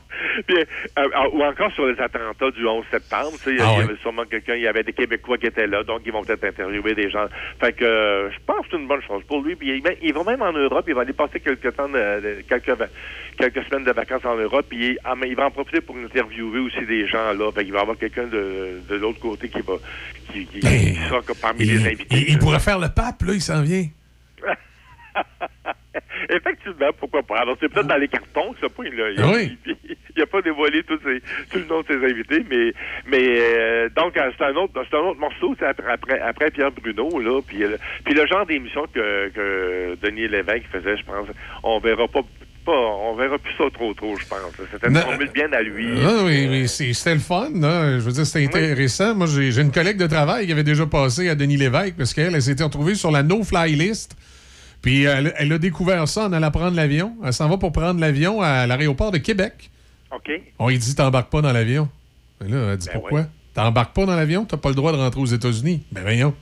Euh, 0.50 0.66
euh, 1.00 1.08
ou 1.34 1.44
encore 1.44 1.72
sur 1.74 1.88
les 1.88 2.00
attentats 2.00 2.52
du 2.52 2.66
11 2.66 2.86
septembre, 2.92 3.32
sais, 3.44 3.52
il 3.52 3.58
y 3.58 3.62
Ah 3.62 3.80
avait 3.84 3.96
sûrement 4.02 4.26
quelqu'un, 4.26 4.56
il 4.56 4.64
y 4.64 4.68
avait 4.68 4.84
des 4.84 4.94
Québécois 4.94 5.38
qui 5.38 5.48
étaient 5.48 5.68
là, 5.68 5.84
donc 5.84 6.02
ils 6.06 6.12
vont 6.12 6.24
peut-être 6.24 6.44
interviewer 6.44 6.94
des 6.94 7.10
gens. 7.10 7.26
Fait 7.60 7.74
que 7.74 7.84
euh, 7.84 8.32
je 8.32 8.38
pense 8.46 8.62
que 8.62 8.68
c'est 8.72 8.78
une 8.78 8.88
bonne 8.88 9.02
chose 9.02 9.24
pour 9.28 9.42
lui. 9.42 9.56
Puis 9.56 9.70
il, 9.70 9.84
il 10.02 10.14
va 10.14 10.24
même 10.24 10.42
en 10.42 10.54
Europe, 10.54 10.86
il 10.88 10.96
va 10.96 11.02
aller 11.02 11.14
passer 11.14 11.40
quelques 11.40 11.76
temps, 11.76 11.90
de, 11.90 12.42
quelques, 12.48 13.64
semaines 13.66 13.86
de 13.86 13.92
vacances 13.92 14.26
en 14.26 14.36
Europe, 14.36 14.66
puis 14.70 14.92
il, 14.92 15.00
ah, 15.04 15.16
mais 15.16 15.30
il 15.30 15.36
va 15.36 15.48
en 15.48 15.52
profiter 15.52 15.82
pour 15.82 15.96
interviewer 15.98 16.60
aussi 16.60 16.86
des 16.86 17.08
gens 17.08 17.34
là. 17.34 17.52
Fait 17.52 17.64
qu'il 17.64 17.74
va 17.74 17.80
y 17.80 17.82
avoir 17.82 17.98
quelqu'un 17.98 18.28
de, 18.28 18.82
de 18.88 18.96
l'autre 18.96 19.20
côté 19.20 19.50
qui 19.50 19.62
va, 19.62 19.74
qui, 20.32 20.46
qui, 20.46 20.60
qui 20.60 20.96
sera 21.08 21.22
parmi 21.42 21.66
les 21.66 21.86
invités. 21.86 22.06
Il, 22.12 22.30
il 22.30 22.40
pourrait 22.40 22.60
faire 22.60 22.80
le 22.80 22.90
pape, 22.90 23.22
là, 23.24 23.34
il 23.34 23.42
s'en 23.42 23.62
vient. 23.62 23.86
Effectivement, 26.30 26.90
pourquoi 27.00 27.24
pas? 27.24 27.40
Alors, 27.40 27.58
c'est 27.60 27.70
peut-être 27.70 27.88
dans 27.88 27.98
les 27.98 28.08
cartons, 28.08 28.54
ça 28.62 28.68
pas, 28.70 28.84
il 28.86 29.00
a, 29.02 29.10
il 29.16 29.20
a- 29.20 29.26
Ah 29.26 29.32
oui. 29.36 29.58
il 30.16 30.22
a 30.22 30.26
pas 30.26 30.42
dévoilé 30.42 30.84
tout, 30.84 30.98
ses- 31.04 31.22
tout 31.52 31.58
le 31.60 31.66
nom 31.66 31.82
de 31.82 31.88
ses 31.88 32.04
invités, 32.12 32.44
mais, 32.50 32.74
mais 33.08 33.38
euh, 33.40 33.90
donc, 33.96 34.18
euh, 34.18 34.32
c'est 34.38 34.46
un 34.46 34.56
autre, 34.56 34.74
c'est 34.90 34.96
un 34.98 35.02
autre 35.02 35.20
morceau, 35.20 35.56
c'est 35.60 35.66
après, 35.66 35.92
après, 35.92 36.20
après 36.20 36.52
Pierre 36.52 36.72
Bruno, 36.72 37.20
là, 37.20 37.42
puis, 37.46 37.64
euh, 37.64 37.78
puis 38.04 38.14
le 38.14 38.26
genre 38.28 38.46
d'émission 38.46 38.86
que, 38.94 39.30
que 39.30 39.98
Denis 40.02 40.28
Lévesque 40.28 40.66
faisait, 40.72 40.98
je 40.98 41.04
pense, 41.04 41.28
on 41.64 41.80
verra 41.80 42.08
pas, 42.08 42.22
pas, 42.66 42.72
on 42.72 43.16
verra 43.16 43.38
plus 43.38 43.54
ça 43.58 43.66
trop 43.74 43.94
trop, 43.94 44.16
je 44.16 44.26
pense. 44.26 44.40
C'était 44.72 44.88
une 44.88 44.96
formule 44.96 45.30
bien 45.34 45.52
à 45.54 45.62
lui. 45.62 45.88
Ah 46.04 46.24
oui, 46.26 46.48
mais 46.48 46.66
c'est- 46.68 46.94
c'était 46.94 47.14
le 47.14 47.20
fun. 47.22 47.50
là. 47.54 48.00
Je 48.00 48.04
veux 48.04 48.12
dire, 48.12 48.26
c'était 48.26 48.46
intéressant. 48.46 49.14
Moi, 49.14 49.28
j'ai 49.28 49.52
j'ai 49.52 49.62
une 49.62 49.72
collègue 49.72 49.98
de 49.98 50.08
travail 50.08 50.48
qui 50.48 50.52
avait 50.52 50.64
déjà 50.64 50.88
passé 50.88 51.30
à 51.30 51.36
Denis 51.36 51.58
Lévesque 51.58 51.94
parce 51.98 52.14
qu'elle 52.14 52.34
elle, 52.34 52.42
s'était 52.42 52.64
retrouvée 52.64 52.96
sur 52.96 53.12
la 53.12 53.22
no-fly 53.22 53.74
list. 53.76 54.16
Puis 54.86 55.02
elle, 55.02 55.34
elle 55.38 55.52
a 55.52 55.58
découvert 55.58 56.08
ça 56.08 56.26
en 56.28 56.32
allant 56.34 56.52
prendre 56.52 56.76
l'avion. 56.76 57.16
Elle 57.26 57.34
s'en 57.34 57.50
va 57.50 57.58
pour 57.58 57.72
prendre 57.72 58.00
l'avion 58.00 58.44
à 58.44 58.68
l'aéroport 58.68 59.12
de 59.12 59.18
Québec. 59.18 59.72
OK. 60.14 60.30
On 60.60 60.70
lui 60.70 60.78
dit 60.78 60.94
T'embarques 60.94 61.32
pas 61.32 61.42
dans 61.42 61.52
l'avion. 61.52 61.90
Mais 62.40 62.50
là, 62.50 62.70
elle 62.74 62.78
dit 62.78 62.86
Ben 62.88 62.94
Pourquoi? 63.00 63.26
T'embarques 63.56 63.96
pas 63.96 64.06
dans 64.06 64.16
l'avion? 64.16 64.46
T'as 64.46 64.58
pas 64.58 64.70
le 64.70 64.76
droit 64.76 64.92
de 64.92 64.98
rentrer 64.98 65.20
aux 65.20 65.26
États-Unis. 65.26 65.82
Ben 65.92 66.04
voyons. 66.04 66.36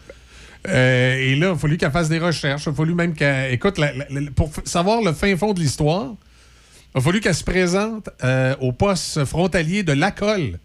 Euh, 0.67 1.15
et 1.15 1.35
là, 1.35 1.47
il 1.47 1.51
a 1.53 1.55
fallu 1.55 1.77
qu'elle 1.77 1.91
fasse 1.91 2.09
des 2.09 2.19
recherches. 2.19 2.65
Il 2.65 2.69
a 2.69 2.73
fallu 2.73 2.93
même 2.93 3.13
qu'elle. 3.13 3.53
Écoute, 3.53 3.77
la- 3.77 3.93
la- 3.93 4.07
la- 4.09 4.31
pour 4.31 4.51
savoir 4.65 5.01
le 5.01 5.13
fin 5.13 5.37
fond 5.37 5.53
de 5.53 5.61
l'histoire, 5.61 6.13
il 6.93 6.97
a 6.97 7.01
fallu 7.01 7.21
qu'elle 7.21 7.35
se 7.35 7.45
présente 7.45 8.09
euh, 8.25 8.55
au 8.59 8.73
poste 8.73 9.23
frontalier 9.23 9.83
de 9.83 9.93
l'ACOL, 9.93 10.59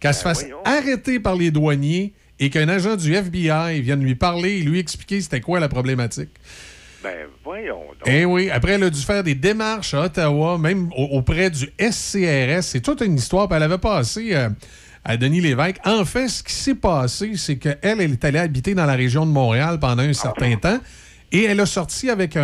qu'elle 0.00 0.14
se 0.14 0.22
fasse 0.22 0.44
arrêter 0.64 1.20
par 1.20 1.36
les 1.36 1.52
douaniers 1.52 2.12
et 2.40 2.50
qu'un 2.50 2.68
agent 2.68 2.96
du 2.96 3.14
FBI 3.14 3.80
vienne 3.82 4.02
lui 4.02 4.16
parler 4.16 4.58
et 4.58 4.62
lui 4.62 4.80
expliquer 4.80 5.20
c'était 5.20 5.40
quoi 5.40 5.60
la 5.60 5.68
problématique. 5.68 6.30
Ben. 7.02 7.26
Eh 8.06 8.24
oui, 8.24 8.50
après, 8.50 8.72
elle 8.72 8.84
a 8.84 8.90
dû 8.90 9.00
faire 9.00 9.22
des 9.24 9.34
démarches 9.34 9.94
à 9.94 10.02
Ottawa, 10.02 10.58
même 10.58 10.90
au- 10.96 11.16
auprès 11.18 11.50
du 11.50 11.68
SCRS. 11.78 12.62
C'est 12.62 12.80
toute 12.80 13.00
une 13.00 13.16
histoire. 13.16 13.48
elle 13.52 13.62
avait 13.62 13.78
passé 13.78 14.30
euh, 14.34 14.50
à 15.04 15.16
Denis 15.16 15.40
Lévesque. 15.40 15.78
En 15.84 16.04
fait, 16.04 16.28
ce 16.28 16.42
qui 16.42 16.52
s'est 16.52 16.74
passé, 16.74 17.32
c'est 17.36 17.56
qu'elle, 17.56 17.78
elle 17.82 18.00
est 18.12 18.24
allée 18.24 18.38
habiter 18.38 18.74
dans 18.74 18.86
la 18.86 18.94
région 18.94 19.24
de 19.26 19.30
Montréal 19.32 19.78
pendant 19.80 20.02
un 20.02 20.12
certain 20.12 20.56
temps. 20.56 20.78
Et 21.32 21.44
elle 21.44 21.60
a 21.60 21.66
sorti 21.66 22.10
avec 22.10 22.36
un, 22.36 22.42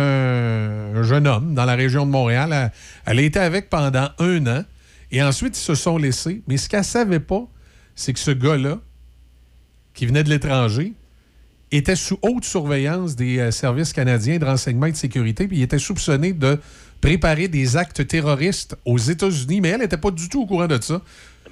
un 0.95 1.03
jeune 1.03 1.27
homme 1.27 1.53
dans 1.53 1.65
la 1.65 1.75
région 1.75 2.05
de 2.05 2.11
Montréal. 2.11 2.49
Elle, 2.53 2.71
elle 3.05 3.19
a 3.19 3.21
été 3.21 3.39
avec 3.39 3.69
pendant 3.69 4.09
un 4.17 4.47
an. 4.47 4.63
Et 5.11 5.21
ensuite, 5.21 5.57
ils 5.57 5.61
se 5.61 5.75
sont 5.75 5.97
laissés. 5.97 6.41
Mais 6.47 6.57
ce 6.57 6.67
qu'elle 6.69 6.83
savait 6.83 7.19
pas, 7.19 7.43
c'est 7.95 8.13
que 8.13 8.19
ce 8.19 8.31
gars-là, 8.31 8.79
qui 9.93 10.05
venait 10.05 10.23
de 10.23 10.29
l'étranger, 10.29 10.93
était 11.71 11.95
sous 11.95 12.17
haute 12.21 12.45
surveillance 12.45 13.15
des 13.15 13.39
euh, 13.39 13.51
services 13.51 13.93
canadiens 13.93 14.37
de 14.37 14.45
renseignement 14.45 14.85
et 14.85 14.91
de 14.91 14.97
sécurité, 14.97 15.47
puis 15.47 15.57
il 15.57 15.63
était 15.63 15.79
soupçonné 15.79 16.33
de 16.33 16.59
préparer 17.01 17.47
des 17.47 17.77
actes 17.77 18.07
terroristes 18.07 18.75
aux 18.85 18.97
États-Unis, 18.97 19.61
mais 19.61 19.69
elle 19.69 19.81
n'était 19.81 19.97
pas 19.97 20.11
du 20.11 20.29
tout 20.29 20.41
au 20.41 20.45
courant 20.45 20.67
de 20.67 20.81
ça. 20.81 21.01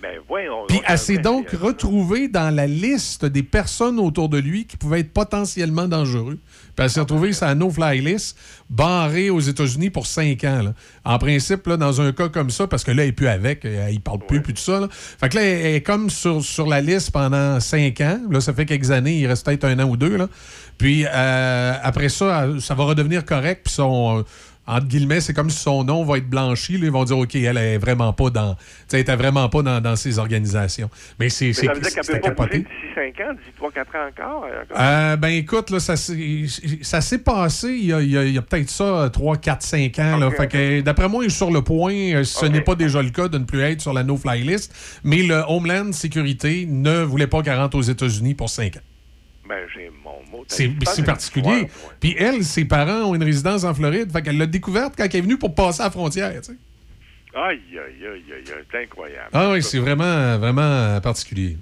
Ben, 0.05 0.21
voyons 0.27 0.65
Puis 0.67 0.81
elle 0.87 0.99
s'est 0.99 1.17
donc 1.17 1.49
retrouvée 1.49 2.27
dans 2.27 2.53
la 2.53 2.67
liste 2.67 3.25
des 3.25 3.41
personnes 3.41 3.99
autour 3.99 4.29
de 4.29 4.37
lui 4.37 4.65
qui 4.65 4.77
pouvaient 4.77 4.99
être 4.99 5.11
potentiellement 5.11 5.87
dangereux. 5.87 6.37
Puis 6.75 6.83
elle 6.83 6.89
s'est 6.89 6.99
retrouvée 6.99 7.33
sur 7.33 7.47
la 7.47 7.55
no-fly 7.55 8.01
list, 8.01 8.37
barrée 8.69 9.29
aux 9.29 9.39
États-Unis 9.39 9.89
pour 9.89 10.05
cinq 10.05 10.43
ans. 10.43 10.61
là. 10.61 10.73
En 11.05 11.17
principe, 11.17 11.65
là, 11.67 11.77
dans 11.77 12.01
un 12.01 12.11
cas 12.11 12.29
comme 12.29 12.49
ça, 12.51 12.67
parce 12.67 12.83
que 12.83 12.91
là, 12.91 13.03
elle 13.03 13.09
n'est 13.09 13.13
plus 13.13 13.27
avec, 13.27 13.65
euh, 13.65 13.89
il 13.91 14.01
parle 14.01 14.19
plus, 14.19 14.41
plus 14.41 14.53
de 14.53 14.59
ça. 14.59 14.79
là. 14.79 14.87
Fait 14.91 15.29
que 15.29 15.37
là, 15.37 15.43
elle 15.43 15.75
est 15.75 15.81
comme 15.81 16.09
sur, 16.09 16.43
sur 16.43 16.67
la 16.67 16.81
liste 16.81 17.11
pendant 17.11 17.59
cinq 17.59 18.01
ans. 18.01 18.19
Là, 18.29 18.41
ça 18.41 18.53
fait 18.53 18.65
quelques 18.65 18.91
années, 18.91 19.17
il 19.17 19.27
reste 19.27 19.45
peut-être 19.45 19.63
un 19.63 19.79
an 19.79 19.85
ou 19.85 19.97
deux. 19.97 20.17
Là. 20.17 20.27
Puis 20.77 21.05
euh, 21.05 21.73
après 21.81 22.09
ça, 22.09 22.47
ça 22.59 22.75
va 22.75 22.83
redevenir 22.83 23.25
correct. 23.25 23.61
Puis 23.63 23.73
son, 23.73 24.19
euh, 24.19 24.23
entre 24.67 24.87
guillemets, 24.87 25.21
c'est 25.21 25.33
comme 25.33 25.49
si 25.49 25.59
son 25.59 25.83
nom 25.83 26.03
va 26.03 26.17
être 26.17 26.29
blanchi. 26.29 26.77
là, 26.77 26.85
ils 26.85 26.91
vont 26.91 27.03
dire, 27.03 27.17
OK, 27.17 27.35
elle 27.35 27.57
est 27.57 27.77
vraiment 27.77 28.13
pas 28.13 28.29
dans. 28.29 28.55
Elle 28.91 28.99
était 28.99 29.15
vraiment 29.15 29.47
pas 29.49 29.61
dans, 29.61 29.81
dans 29.81 29.95
ces 29.95 30.17
organisations. 30.19 30.89
Mais 31.19 31.29
c'est 31.29 31.53
ça 31.53 31.61
veut 31.73 31.79
dire 31.81 31.93
qu'elle 31.93 32.03
peut 32.05 32.19
pas 32.21 32.45
bouger 32.47 32.59
d'ici 32.59 33.13
5 33.15 33.25
ans, 33.27 33.33
d'ici 33.33 33.51
3, 33.57 33.71
4 33.71 33.95
ans 33.95 34.07
encore. 34.09 34.45
euh. 34.45 34.63
Euh, 34.79 35.15
ben 35.17 35.27
écoute, 35.29 35.69
là, 35.69 35.79
ça, 35.79 35.95
s'est- 35.95 36.45
ça 36.81 37.01
s'est 37.01 37.19
passé 37.19 37.69
il 37.69 37.85
y 37.85 37.93
a, 37.93 37.97
a- 37.97 38.39
a 38.39 38.41
peut-être 38.41 38.69
ça 38.69 39.09
3, 39.11 39.37
4, 39.37 39.61
5 39.61 39.99
ans. 39.99 40.17
d'après 40.83 41.09
moi, 41.09 41.23
il 41.23 41.27
est 41.27 41.29
sur 41.29 41.51
le 41.51 41.61
point. 41.61 41.93
euh, 41.93 42.23
Ce 42.23 42.45
n'est 42.45 42.61
pas 42.61 42.75
déjà 42.75 43.01
le 43.01 43.09
cas 43.11 43.27
de 43.27 43.37
ne 43.37 43.43
plus 43.45 43.61
être 43.61 43.81
sur 43.81 43.93
la 43.93 44.03
no-fly 44.03 44.41
list. 44.43 44.73
Mais 45.03 45.23
le 45.23 45.43
Homeland 45.47 45.91
Security 45.91 46.65
ne 46.67 47.01
voulait 47.03 47.27
pas 47.27 47.41
qu'elle 47.43 47.57
rentre 47.59 47.77
aux 47.77 47.81
États-Unis 47.81 48.33
pour 48.33 48.49
5 48.49 48.77
ans. 48.77 48.79
Ben, 49.47 49.67
j'ai 49.73 49.91
mon 50.03 50.21
mot. 50.31 50.43
C'est 50.47 50.69
c'est 50.85 51.05
particulier. 51.05 51.67
Puis 51.99 52.15
elle, 52.17 52.43
ses 52.43 52.65
parents 52.65 53.09
ont 53.09 53.15
une 53.15 53.23
résidence 53.23 53.63
en 53.63 53.73
Floride. 53.73 54.11
Fait 54.11 54.21
qu'elle 54.21 54.37
l'a 54.37 54.47
découverte 54.47 54.95
quand 54.97 55.05
elle 55.05 55.15
est 55.15 55.21
venue 55.21 55.37
pour 55.37 55.53
passer 55.53 55.81
à 55.81 55.85
la 55.85 55.91
frontière. 55.91 56.31
tu 56.41 56.51
sais. 56.53 56.57
Aïe, 57.35 57.59
aïe, 57.71 58.07
aïe, 58.07 58.23
aïe, 58.33 58.43
c'est 58.71 58.83
incroyable. 58.83 59.29
Ah 59.33 59.51
oui, 59.51 59.61
c'est 59.61 59.79
vraiment, 59.79 60.37
vraiment 60.37 60.99
particulier. 61.01 61.57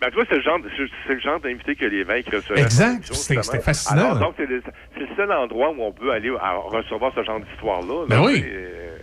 Ben, 0.00 0.08
tu 0.08 0.14
vois, 0.14 0.24
c'est 0.28 0.36
le 0.36 0.42
genre, 0.42 0.58
c'est 0.76 0.84
c'est 1.06 1.14
le 1.14 1.20
genre 1.20 1.40
d'invité 1.40 1.74
que 1.74 1.84
l'évêque 1.84 2.26
recevait. 2.32 2.60
Exact. 2.62 2.84
à 2.84 2.90
la 2.92 2.98
production, 3.00 3.42
C'était- 3.42 3.60
fascinant. 3.60 4.00
Alors, 4.12 4.18
donc, 4.20 4.34
c'est 4.36 4.46
le, 4.46 4.62
seul 5.16 5.32
endroit 5.32 5.70
où 5.72 5.82
on 5.82 5.92
peut 5.92 6.12
aller 6.12 6.30
à 6.40 6.54
recevoir 6.56 7.12
ce 7.14 7.24
genre 7.24 7.40
d'histoire-là. 7.40 8.06
Ben 8.08 8.22
oui. 8.24 8.44
Euh, 8.46 8.96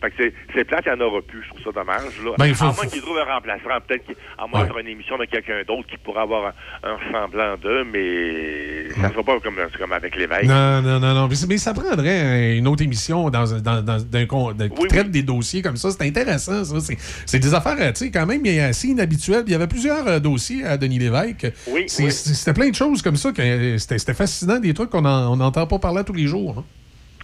Fait 0.00 0.10
que 0.10 0.32
c'est, 0.54 0.64
plate, 0.64 0.84
il 0.86 0.92
n'y 0.92 1.02
en 1.02 1.06
aura 1.06 1.20
plus. 1.22 1.42
Je 1.42 1.48
trouve 1.48 1.62
ça 1.64 1.72
dommage. 1.72 2.02
Là. 2.24 2.32
Ben, 2.38 2.46
il 2.46 2.54
faut- 2.54 2.64
à 2.66 2.72
moins 2.72 2.86
qu'il 2.86 3.00
trouve 3.00 3.18
un 3.18 3.24
remplaçant, 3.34 3.80
peut-être 3.86 4.04
qu'il- 4.06 4.16
à 4.38 4.46
moins 4.46 4.66
Ouais. 4.68 4.82
une 4.82 4.88
émission 4.88 5.16
de 5.18 5.24
quelqu'un 5.24 5.62
d'autre 5.66 5.86
qui 5.88 5.96
pourrait 5.98 6.20
avoir 6.22 6.52
un, 6.82 6.88
un 6.90 6.98
semblant 7.12 7.56
d'eux, 7.56 7.84
mais 7.84 8.90
ça 8.90 9.08
ne 9.08 9.12
sera 9.12 9.22
pas 9.22 9.40
comme, 9.40 9.56
comme 9.78 9.92
avec 9.92 10.16
l'évêque. 10.16 10.44
Non, 10.44 10.82
non, 10.82 11.00
non, 11.00 11.14
non. 11.14 11.28
Mais, 11.48 11.56
ça 11.58 11.72
prendrait 11.74 12.56
une 12.56 12.68
autre 12.68 12.82
émission 12.82 13.30
dans, 13.30 13.44
qui 13.46 14.88
traite 14.88 15.10
des 15.10 15.22
dossiers 15.22 15.62
comme 15.62 15.76
ça. 15.76 15.90
C'est 15.90 16.02
intéressant, 16.06 16.64
ça. 16.64 16.94
C'est, 17.26 17.38
des 17.38 17.54
affaires, 17.54 17.76
euh, 17.80 17.92
tu 17.92 18.06
sais, 18.06 18.10
quand 18.10 18.26
même, 18.26 18.42
assez 18.68 18.88
inhabituel. 18.88 19.44
Il 19.46 19.52
y 19.52 19.54
avait 19.54 19.66
plusieurs 19.66 20.06
euh, 20.06 20.18
dossiers 20.18 20.64
à 20.64 20.76
Denis 20.76 20.98
Lévesque. 20.98 21.46
Oui, 21.68 21.84
C'était 21.88 22.52
plein 22.54 22.68
de 22.70 22.74
choses 22.74 23.02
comme 23.02 23.16
ça. 23.16 23.30
Euh, 23.38 23.78
c'était, 23.78 23.98
c'était 23.98 24.14
fascinant, 24.14 24.58
des 24.58 24.74
trucs 24.74 24.90
qu'on 24.90 25.02
n'entend 25.02 25.66
pas 25.66 25.78
parler 25.78 26.02
tous 26.04 26.12
les 26.12 26.26
jours. 26.26 26.56
hein. 26.58 26.64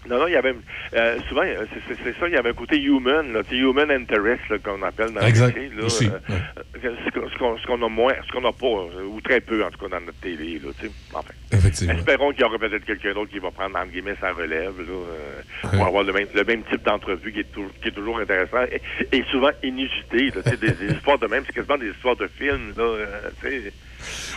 Non, 0.08 0.18
non, 0.18 0.26
il 0.26 0.32
y 0.32 0.36
avait 0.36 0.54
euh, 0.94 1.18
souvent, 1.28 1.42
euh, 1.42 1.64
c'est, 1.86 2.18
ça, 2.18 2.26
il 2.26 2.34
y 2.34 2.36
avait 2.36 2.50
un 2.50 2.54
côté 2.54 2.76
human, 2.80 3.32
là, 3.32 3.42
human 3.52 3.88
interest 3.90 4.42
qu'on 4.64 4.82
appelle 4.82 5.12
dans 5.12 5.20
Exact. 5.20 5.54
le 5.54 5.62
métier, 5.62 5.78
là, 5.78 5.84
Aussi, 5.86 6.08
euh, 6.08 6.18
euh, 6.84 6.94
ce, 7.32 7.66
qu'on- 7.68 7.82
a 7.82 7.88
moins, 7.88 8.12
ce 8.26 8.32
qu'on 8.32 8.40
n'a 8.40 8.50
pas, 8.52 8.66
euh, 8.66 9.04
ou 9.04 9.20
très 9.20 9.40
peu 9.40 9.62
en 9.64 9.70
tout 9.70 9.78
cas 9.78 9.88
dans 9.96 10.04
notre 10.04 10.18
télé, 10.18 10.58
là, 10.58 10.70
tu 10.80 10.86
sais. 10.86 10.92
Enfin, 11.12 11.30
Effectivement. 11.52 11.94
espérons 11.94 12.32
qu'il 12.32 12.40
y 12.40 12.44
aura 12.44 12.58
peut-être 12.58 12.84
quelqu'un 12.84 13.14
d'autre 13.14 13.30
qui 13.30 13.38
va 13.38 13.52
prendre 13.52 13.76
entre 13.78 13.92
guillemets 13.92 14.16
sa 14.20 14.32
relève, 14.32 14.76
là, 14.76 14.92
euh, 14.92 15.40
pour 15.76 15.86
avoir 15.86 16.02
le 16.02 16.12
même, 16.12 16.26
le 16.34 16.44
même 16.44 16.62
type 16.64 16.82
d'entrevue 16.84 17.32
qui 17.32 17.40
est, 17.40 17.52
toujours, 17.52 17.70
qui 17.80 17.88
est 17.88 17.92
toujours 17.92 18.18
intéressant 18.18 18.64
et, 18.72 18.82
et 19.16 19.22
souvent 19.30 19.50
inusité, 19.62 20.30
là, 20.34 20.42
tu 20.42 20.50
sais, 20.50 20.56
des, 20.56 20.72
des 20.72 20.94
histoires 20.96 21.18
de 21.20 21.28
même, 21.28 21.44
c'est 21.46 21.52
quasiment 21.52 21.78
des 21.78 21.90
histoires 21.90 22.16
de 22.16 22.26
films, 22.26 22.72
là, 22.76 22.82
euh, 22.82 23.06
tu 23.40 23.48
sais. 23.50 23.72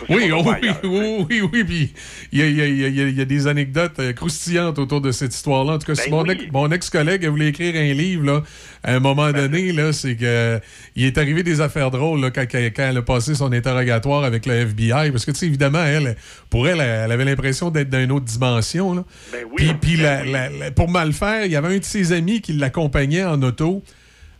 Oui, 0.08 0.30
oh, 0.32 0.42
voir 0.42 0.56
oui, 0.60 0.68
ailleurs. 0.68 0.80
oui, 0.84 1.26
oui, 1.30 1.48
oui. 1.52 1.64
Puis 1.64 1.92
il 2.32 2.38
y 2.38 2.42
a, 2.42 2.46
y 2.66 2.70
y 2.90 3.20
y 3.20 3.26
des 3.26 3.46
anecdotes 3.46 3.98
euh, 3.98 4.12
croustillantes 4.12 4.78
autour 4.78 5.00
de 5.00 5.12
cette 5.12 5.34
histoire-là. 5.34 5.74
En 5.74 5.78
tout 5.78 5.86
cas, 5.86 5.94
si 5.94 6.10
Ben 6.10 6.16
mon, 6.16 6.22
oui. 6.24 6.30
ex- 6.32 6.44
mon 6.52 6.70
ex-collègue 6.70 7.26
voulait 7.26 7.48
écrire 7.48 7.74
un 7.76 7.92
livre, 7.94 8.24
là, 8.24 8.42
à 8.82 8.94
un 8.94 9.00
moment 9.00 9.30
Ben 9.30 9.48
donné, 9.48 9.72
là, 9.72 9.92
c'est 9.92 10.16
que 10.16 10.60
il 10.94 11.04
est 11.04 11.18
arrivé 11.18 11.42
des 11.42 11.60
affaires 11.60 11.90
drôles 11.90 12.20
là, 12.20 12.30
quand, 12.30 12.44
quand- 12.50 12.72
elle 12.78 12.96
a 12.98 13.02
passé 13.02 13.34
son 13.34 13.52
interrogatoire 13.52 14.24
avec 14.24 14.46
le 14.46 14.54
FBI. 14.54 15.10
Parce 15.10 15.24
que, 15.24 15.30
tu 15.32 15.38
sais, 15.38 15.46
évidemment, 15.46 15.82
elle, 15.84 16.16
pour 16.50 16.68
elle, 16.68 16.80
elle 16.80 17.10
avait 17.12 17.24
l'impression 17.24 17.70
d'être 17.70 17.90
dans 17.90 18.02
une 18.02 18.12
autre 18.12 18.26
dimension. 18.26 18.94
Là. 18.94 19.04
Ben 19.32 19.44
Puis, 19.56 19.74
puis 19.80 19.96
la- 19.96 20.24
la- 20.24 20.48
la- 20.50 20.70
pour 20.70 20.88
mal 20.90 21.12
faire, 21.12 21.44
il 21.46 21.52
y 21.52 21.56
avait 21.56 21.74
un 21.74 21.78
de 21.78 21.84
ses 21.84 22.12
amis 22.12 22.40
qui 22.40 22.52
l'accompagnait 22.52 23.24
en 23.24 23.42
auto. 23.42 23.82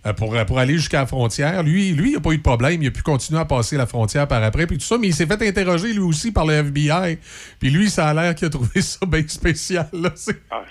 Euh, 0.07 0.13
Pour, 0.15 0.35
pour 0.47 0.59
aller 0.59 0.75
jusqu'à 0.75 1.01
la 1.01 1.07
frontière. 1.07 1.63
Lui, 1.63 1.93
lui, 1.93 2.11
il 2.11 2.15
n'a 2.15 2.21
pas 2.21 2.31
eu 2.31 2.39
de 2.39 2.43
problème. 2.43 2.83
Il 2.83 2.89
a 2.89 2.91
pu 2.91 3.03
continuer 3.03 3.41
à 3.41 3.45
passer 3.45 3.77
la 3.77 3.87
frontière 3.87 4.27
par 4.29 4.43
après. 4.43 4.67
Puis 4.67 4.79
tout 4.79 4.85
ça, 4.85 4.97
mais 4.99 5.09
il 5.09 5.15
s'est 5.15 5.27
fait 5.27 5.43
interroger 5.47 5.93
lui 5.93 6.01
aussi 6.01 6.31
par 6.33 6.47
le 6.47 6.55
FBI. 6.55 7.19
Puis 7.59 7.71
lui, 7.71 7.91
ça 7.91 8.09
a 8.09 8.15
l'air 8.15 8.35
qu'il 8.35 8.47
a 8.47 8.51
trouvé 8.51 8.81
ça 8.83 9.05
bien 9.07 9.25
spécial. 9.27 9.89
Là. 9.93 10.11
C'est- 10.15 10.41
Ah, 10.51 10.63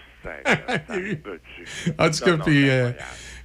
en 1.99 2.09
tout 2.09 2.23
cas, 2.25 2.37
puis. 2.43 2.69
euh, 2.69 2.91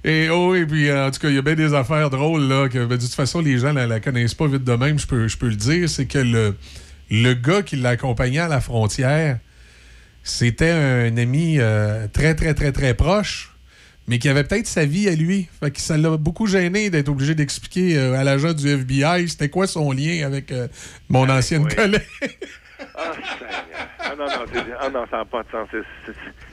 et, 0.03 0.29
oh, 0.29 0.55
et 0.55 0.65
puis, 0.65 0.89
euh, 0.89 1.07
en 1.07 1.11
tout 1.11 1.19
cas, 1.19 1.29
il 1.29 1.35
y 1.35 1.37
a 1.37 1.41
bien 1.43 1.53
des 1.53 1.73
affaires 1.75 2.09
drôles, 2.09 2.47
là, 2.47 2.67
que 2.69 2.79
ben, 2.85 2.97
de 2.97 3.01
toute 3.01 3.13
façon, 3.13 3.39
les 3.39 3.59
gens 3.59 3.69
ne 3.69 3.81
la, 3.81 3.87
la 3.87 3.99
connaissent 3.99 4.33
pas 4.33 4.47
vite 4.47 4.63
de 4.63 4.73
même, 4.73 4.97
je 4.97 5.05
peux, 5.05 5.27
je 5.27 5.37
peux 5.37 5.47
le 5.49 5.55
dire. 5.55 5.87
C'est 5.87 6.07
que 6.07 6.17
le, 6.17 6.55
le 7.11 7.33
gars 7.35 7.61
qui 7.61 7.75
l'accompagnait 7.75 8.39
à 8.39 8.47
la 8.47 8.61
frontière, 8.61 9.37
c'était 10.23 10.71
un 10.71 11.15
ami 11.17 11.57
euh, 11.59 12.07
très, 12.11 12.33
très, 12.33 12.55
très, 12.55 12.71
très 12.71 12.95
proche, 12.95 13.50
mais 14.07 14.19
qui 14.19 14.29
avait 14.29 14.43
peut-être 14.43 14.67
sa 14.67 14.85
vie 14.85 15.07
à 15.07 15.15
lui. 15.15 15.47
Fait 15.59 15.71
que 15.71 15.79
ça 15.79 15.97
l'a 15.97 16.17
beaucoup 16.17 16.47
gêné 16.47 16.89
d'être 16.89 17.09
obligé 17.09 17.35
d'expliquer 17.35 17.97
euh, 17.97 18.19
à 18.19 18.23
l'agent 18.23 18.53
du 18.53 18.67
FBI 18.67 19.29
c'était 19.29 19.49
quoi 19.49 19.67
son 19.67 19.91
lien 19.91 20.25
avec 20.25 20.51
euh, 20.51 20.67
mon 21.09 21.29
ancienne 21.29 21.67
collègue? 21.67 22.01
Ah. 22.95 23.11
Ah 23.99 24.15
non, 24.17 24.25
non, 24.25 24.63
ah 24.79 24.89
non, 24.89 25.05
ça 25.09 25.17
n'a 25.17 25.25
pas 25.25 25.43
de 25.43 25.51
sens. 25.51 25.69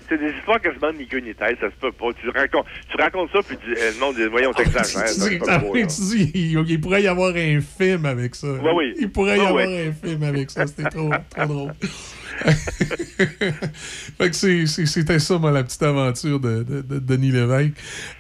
C'est 0.08 0.18
des 0.18 0.30
histoires 0.30 0.60
quasiment 0.60 0.92
ni 0.92 1.06
queue 1.06 1.20
ni 1.20 1.34
tête, 1.34 1.58
ça 1.60 1.70
se 1.70 1.76
peut 1.80 1.92
pas. 1.92 2.06
Tu 2.20 2.28
racontes, 2.30 2.66
tu 2.90 2.96
racontes 2.96 3.30
ça, 3.32 3.40
puis 3.46 3.56
tu, 3.58 3.72
euh, 3.76 3.92
non, 4.00 4.12
dis, 4.12 4.24
voyons, 4.26 4.52
t'exagères. 4.52 5.02
là. 5.02 5.58
dis, 5.84 6.30
il, 6.34 6.80
pourrait 6.80 7.02
y 7.02 7.08
avoir 7.08 7.34
un 7.34 7.60
film 7.60 8.06
avec 8.06 8.34
ça. 8.34 8.48
Ouais, 8.48 8.72
oui. 8.74 8.94
Il 8.98 9.10
pourrait 9.10 9.38
y 9.38 9.40
avoir 9.40 9.66
ouais. 9.66 9.88
un 9.88 9.92
film 10.08 10.22
avec 10.22 10.50
ça. 10.50 10.66
C'était 10.66 10.88
trop, 10.88 11.10
trop 11.30 11.46
drôle. 11.46 11.72
fait 14.18 14.30
que 14.30 14.66
c'était 14.66 15.18
ça, 15.18 15.38
moi, 15.38 15.50
la 15.50 15.64
petite 15.64 15.82
aventure 15.82 16.38
de, 16.40 16.62
de- 16.62 16.82
de 16.82 16.98
Denis 16.98 17.32
Lévesque. 17.32 17.74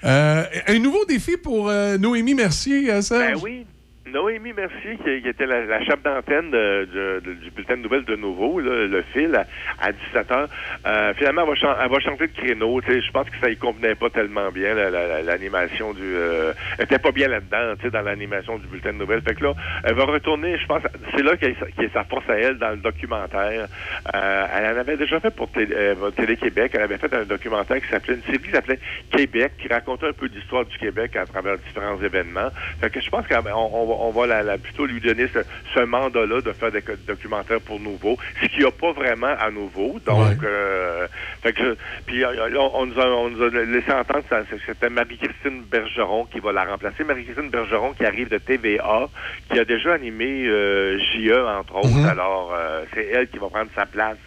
Euh, 0.04 0.44
un 0.66 0.78
nouveau 0.78 1.04
défi 1.04 1.36
pour 1.36 1.68
euh, 1.68 1.98
Noémie 1.98 2.34
Mercier, 2.34 2.90
euh, 2.90 3.00
Serge? 3.00 3.34
Ben 3.34 3.40
oui. 3.42 3.66
Noémie 4.12 4.52
Mercier, 4.52 4.96
qui, 5.04 5.28
était 5.28 5.46
la, 5.46 5.64
la 5.64 5.82
chef 5.84 6.02
d'antenne 6.02 6.50
du 6.50 7.50
bulletin 7.50 7.76
de 7.76 7.82
nouvelles 7.82 8.04
de 8.04 8.16
Nouveau, 8.16 8.60
le 8.60 9.02
fil, 9.12 9.34
à, 9.34 9.46
à 9.80 9.90
17h, 9.92 10.48
euh, 10.86 11.14
finalement, 11.14 11.42
elle 11.42 11.48
va, 11.48 11.54
chan- 11.54 11.76
elle 11.82 11.90
va 11.90 12.00
changer 12.00 12.26
de 12.26 12.32
créneau. 12.32 12.80
Je 12.86 13.10
pense 13.12 13.28
que 13.30 13.36
ça 13.40 13.50
y 13.50 13.56
convenait 13.56 13.94
pas 13.94 14.10
tellement 14.10 14.50
bien, 14.50 14.74
la- 14.74 14.90
la- 14.90 15.06
la- 15.06 15.22
l'animation 15.22 15.92
du... 15.92 16.02
euh, 16.02 16.52
elle 16.78 16.84
était 16.84 16.98
pas 16.98 17.12
bien 17.12 17.28
là-dedans, 17.28 17.74
dans 17.92 18.02
l'animation 18.02 18.58
du 18.58 18.66
bulletin 18.66 18.92
de 18.92 18.98
nouvelles. 18.98 19.22
Fait 19.22 19.34
que 19.34 19.44
là, 19.44 19.54
elle 19.84 19.94
va 19.94 20.04
retourner, 20.04 20.56
je 20.58 20.66
pense, 20.66 20.82
c'est 21.14 21.22
là 21.22 21.36
qu'elle 21.36 21.50
est 21.78 21.92
sa 21.92 22.04
force 22.04 22.28
à 22.28 22.34
elle 22.38 22.58
dans 22.58 22.70
le 22.70 22.76
documentaire. 22.78 23.68
Euh, 24.14 24.46
elle 24.54 24.76
en 24.76 24.80
avait 24.80 24.96
déjà 24.96 25.20
fait 25.20 25.34
pour 25.34 25.50
Télé- 25.50 25.74
euh, 25.74 26.10
Télé-Québec. 26.10 26.72
Elle 26.74 26.82
avait 26.82 26.98
fait 26.98 27.12
un 27.14 27.24
documentaire 27.24 27.80
qui 27.80 27.88
s'appelait, 27.88 28.14
une 28.14 28.22
série 28.24 28.38
qui 28.38 28.50
s'appelait 28.50 28.78
Québec, 29.10 29.52
qui 29.58 29.68
racontait 29.68 30.08
un 30.08 30.12
peu 30.12 30.28
d'histoire 30.28 30.64
du 30.64 30.76
Québec 30.78 31.16
à 31.16 31.26
travers 31.26 31.58
différents 31.58 32.00
événements. 32.02 32.50
Je 32.82 33.10
pense 33.10 33.26
qu'on 33.26 33.36
on 33.54 33.86
va, 33.86 33.94
on 33.98 34.10
va 34.10 34.26
la, 34.26 34.42
la- 34.42 34.58
plutôt 34.58 34.86
lui 34.86 35.00
donner 35.00 35.28
ce, 35.34 35.40
ce 35.74 35.80
mandat-là 35.80 36.40
de 36.40 36.52
faire 36.52 36.72
des 36.72 36.82
documentaires 37.06 37.60
pour 37.60 37.80
nouveau, 37.80 38.16
ce 38.42 38.48
qu'il 38.48 38.60
n'y 38.60 38.66
a 38.66 38.70
pas 38.70 38.92
vraiment 38.92 39.34
à 39.38 39.50
nouveau. 39.50 39.98
Donc, 40.06 40.42
euh, 40.44 41.06
fait 41.42 41.52
que, 41.52 41.76
puis 42.06 42.24
euh, 42.24 42.48
là, 42.48 42.60
on, 42.74 42.86
nous 42.86 42.98
a, 43.00 43.06
on 43.06 43.30
nous 43.30 43.42
a 43.42 43.48
laissé 43.50 43.90
entendre 43.92 44.24
que 44.28 44.56
c'était 44.66 44.90
Marie-Christine 44.90 45.64
Bergeron 45.70 46.26
qui 46.26 46.40
va 46.40 46.52
la 46.52 46.64
remplacer. 46.64 47.04
Marie-Christine 47.04 47.50
Bergeron 47.50 47.92
qui 47.94 48.04
arrive 48.04 48.28
de 48.28 48.38
TVA, 48.38 49.08
qui 49.50 49.58
a 49.58 49.64
déjà 49.64 49.94
animé 49.94 50.46
euh, 50.46 50.98
JE, 50.98 51.32
entre 51.58 51.76
autres. 51.76 51.88
Mhm. 51.88 52.06
Alors, 52.06 52.52
euh, 52.54 52.84
c'est 52.94 53.06
elle 53.06 53.28
qui 53.28 53.38
va 53.38 53.48
prendre 53.48 53.70
sa 53.76 53.86
place 53.86 54.18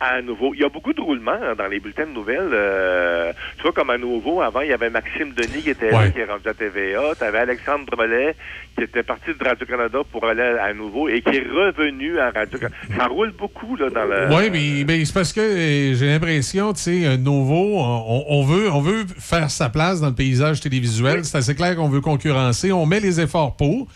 à 0.00 0.20
nouveau. 0.22 0.52
Il 0.54 0.60
y 0.60 0.64
a 0.64 0.68
beaucoup 0.68 0.92
de 0.92 1.00
roulements 1.00 1.32
hein, 1.32 1.54
dans 1.56 1.66
les 1.66 1.80
bulletins 1.80 2.06
de 2.06 2.12
nouvelles. 2.12 2.50
Euh, 2.52 3.32
tu 3.56 3.62
vois, 3.62 3.72
comme 3.72 3.90
à 3.90 3.98
nouveau, 3.98 4.42
avant, 4.42 4.60
il 4.60 4.68
y 4.68 4.72
avait 4.72 4.90
Maxime 4.90 5.32
Denis 5.32 5.62
qui 5.62 5.70
était 5.70 5.90
là, 5.90 6.08
qui 6.10 6.20
est 6.20 6.24
rendu 6.24 6.48
à 6.48 6.54
TVA. 6.54 7.14
Tu 7.18 7.24
avais 7.24 7.38
Alexandre 7.38 7.84
Brelet 7.96 8.34
qui 8.76 8.84
était 8.84 9.02
parti 9.02 9.30
de 9.38 9.42
Radio-Canada 9.42 10.00
pour 10.12 10.24
aller 10.26 10.42
à 10.42 10.74
nouveau 10.74 11.08
et 11.08 11.22
qui 11.22 11.36
est 11.36 11.46
revenu 11.48 12.18
à 12.18 12.30
Radio-Canada. 12.30 12.76
Ça 12.96 13.06
roule 13.06 13.32
beaucoup 13.32 13.74
là, 13.76 13.88
dans 13.88 14.04
le... 14.04 14.28
Oui, 14.34 14.50
mais, 14.50 14.84
mais 14.86 15.04
c'est 15.04 15.14
parce 15.14 15.32
que 15.32 15.40
euh, 15.40 15.94
j'ai 15.94 16.06
l'impression, 16.06 16.72
tu 16.74 16.80
sais, 16.80 17.16
nouveau, 17.16 17.78
on, 17.78 18.24
on 18.28 18.44
veut, 18.44 18.70
on 18.70 18.80
veut 18.80 19.06
faire 19.18 19.50
sa 19.50 19.70
place 19.70 20.00
dans 20.00 20.08
le 20.08 20.14
paysage 20.14 20.60
télévisuel. 20.60 21.24
C'est 21.24 21.38
assez 21.38 21.54
clair 21.54 21.76
qu'on 21.76 21.88
veut 21.88 22.02
concurrencer. 22.02 22.70
On 22.70 22.84
met 22.84 23.00
les 23.00 23.20
efforts 23.20 23.56
pour. 23.56 23.88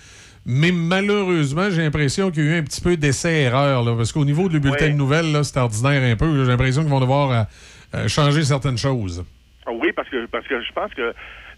Mais 0.46 0.72
malheureusement, 0.72 1.68
j'ai 1.70 1.82
l'impression 1.82 2.30
qu'il 2.30 2.44
y 2.44 2.48
a 2.48 2.56
eu 2.56 2.58
un 2.58 2.62
petit 2.62 2.80
peu 2.80 2.96
d'essai-erreur. 2.96 3.84
là, 3.84 3.94
Parce 3.94 4.12
qu'au 4.12 4.24
niveau 4.24 4.48
du 4.48 4.58
bulletin 4.58 4.88
de 4.88 4.94
nouvelles, 4.94 5.30
là, 5.32 5.44
c'est 5.44 5.58
ordinaire 5.58 6.02
un 6.02 6.16
peu. 6.16 6.44
J'ai 6.44 6.50
l'impression 6.50 6.82
qu'ils 6.82 6.90
vont 6.90 7.00
devoir 7.00 7.30
euh, 7.30 7.42
euh, 7.94 8.08
changer 8.08 8.42
certaines 8.42 8.78
choses. 8.78 9.24
Oui, 9.70 9.92
parce 9.94 10.08
que 10.08 10.26
parce 10.26 10.46
que 10.46 10.60
je 10.62 10.72
pense 10.72 10.92
que 10.94 11.12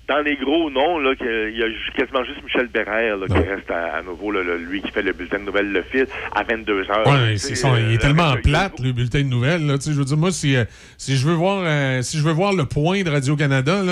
dans 0.09 0.19
les 0.21 0.37
gros 0.37 0.69
noms, 0.71 0.99
là, 0.99 1.13
il 1.21 1.57
y 1.57 1.63
a 1.63 1.67
quasiment 1.97 2.25
juste 2.25 2.43
Michel 2.43 2.67
Bérère 2.67 3.17
là, 3.17 3.27
qui 3.29 3.35
reste 3.35 3.71
à, 3.71 3.97
à 3.99 4.03
nouveau, 4.03 4.33
là, 4.33 4.43
lui 4.59 4.83
qui 4.83 4.91
fait 4.91 5.03
le 5.03 5.13
bulletin 5.13 5.39
de 5.39 5.45
nouvelles 5.45 5.71
Le 5.73 5.83
Fil 5.83 6.07
à 6.35 6.43
22 6.43 6.91
heures. 6.91 7.07
Ouais, 7.07 7.33
Tu 7.33 7.39
c'est 7.39 7.49
sais, 7.51 7.55
ça, 7.55 7.69
il 7.79 7.93
est 7.93 7.97
euh, 7.97 7.99
tellement 7.99 8.35
plate, 8.43 8.81
le 8.81 8.93
bulletin 8.93 9.21
de 9.21 9.29
nouvelles. 9.29 9.65
Là, 9.67 9.77
je 9.85 9.93
veux 9.93 10.05
dire, 10.05 10.17
moi, 10.17 10.33
si, 10.33 10.57
euh, 10.57 10.65
si, 10.99 11.17
je 11.17 11.27
veux 11.27 11.35
voir, 11.35 11.63
euh, 11.65 12.03
si 12.03 12.19
je 12.19 12.23
veux 12.25 12.33
voir 12.33 12.53
le 12.53 12.65
point 12.67 13.03
de 13.03 13.11
Radio-Canada, 13.11 13.83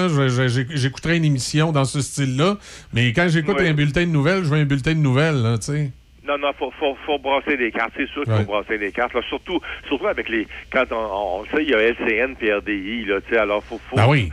j'écouterai 0.74 1.16
une 1.16 1.24
émission 1.24 1.73
dans 1.73 1.85
ce 1.85 2.01
style-là. 2.01 2.57
Mais 2.93 3.12
quand 3.12 3.28
j'écoute 3.28 3.59
Ouais. 3.59 3.69
un 3.69 3.74
bulletin 3.74 4.03
de 4.03 4.11
nouvelles, 4.11 4.45
je 4.45 4.49
veux 4.51 4.59
un 4.59 4.65
bulletin 4.65 4.93
de 4.95 4.99
nouvelles. 5.01 5.41
Là, 5.43 5.59
tu 5.59 5.66
sais. 5.73 5.91
Non, 6.27 6.39
non, 6.39 6.53
faut, 6.59 6.73
faut, 6.78 6.97
faut 7.07 7.19
brasser 7.19 7.57
des 7.57 7.70
cartes. 7.73 7.93
C'est 7.97 8.09
sûr 8.11 8.24
qu'il 8.24 8.32
Ouais. 8.32 8.41
faut 8.41 8.53
brasser 8.53 8.78
des 8.78 8.93
cartes. 8.93 9.15
Là. 9.15 9.20
Surtout, 9.28 9.61
surtout 9.89 10.07
avec 10.07 10.28
les. 10.28 10.47
Quand 10.73 10.85
on, 10.93 11.41
on 11.41 11.45
sait, 11.47 11.62
il 11.62 11.70
y 11.70 11.74
a 11.74 11.78
LCN 11.81 12.35
et 12.43 12.53
RDI, 12.53 13.05
là, 13.07 13.20
tu 13.20 13.32
sais, 13.35 13.39
alors 13.41 13.65
faut. 13.65 13.81
faut 13.89 13.97
Ben 13.97 14.07
oui. 14.09 14.31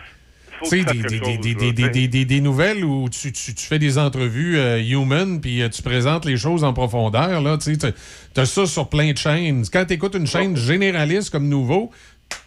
Faut 0.63 0.69
que 0.69 0.91
des, 0.91 1.19
des, 1.19 1.63
chose, 1.63 1.73
des, 1.73 2.07
des, 2.07 2.25
des, 2.25 2.41
nouvelles 2.41 2.83
où 2.83 3.09
tu, 3.09 3.31
tu, 3.31 3.53
tu 3.53 3.65
fais 3.65 3.79
des 3.79 3.97
entrevues 3.97 4.57
euh, 4.57 4.81
human, 4.81 5.39
puis 5.39 5.61
euh, 5.61 5.69
tu 5.69 5.81
présentes 5.81 6.25
les 6.25 6.37
choses 6.37 6.63
en 6.63 6.73
profondeur. 6.73 7.59
Tu 7.59 7.77
as 8.35 8.45
ça 8.45 8.65
sur 8.65 8.89
plein 8.89 9.11
de 9.11 9.17
chaînes. 9.17 9.65
Quand 9.71 9.85
tu 9.85 9.93
écoutes 9.93 10.15
une 10.15 10.27
chaîne 10.27 10.55
généraliste 10.55 11.29
comme 11.29 11.47
Nouveau, 11.47 11.91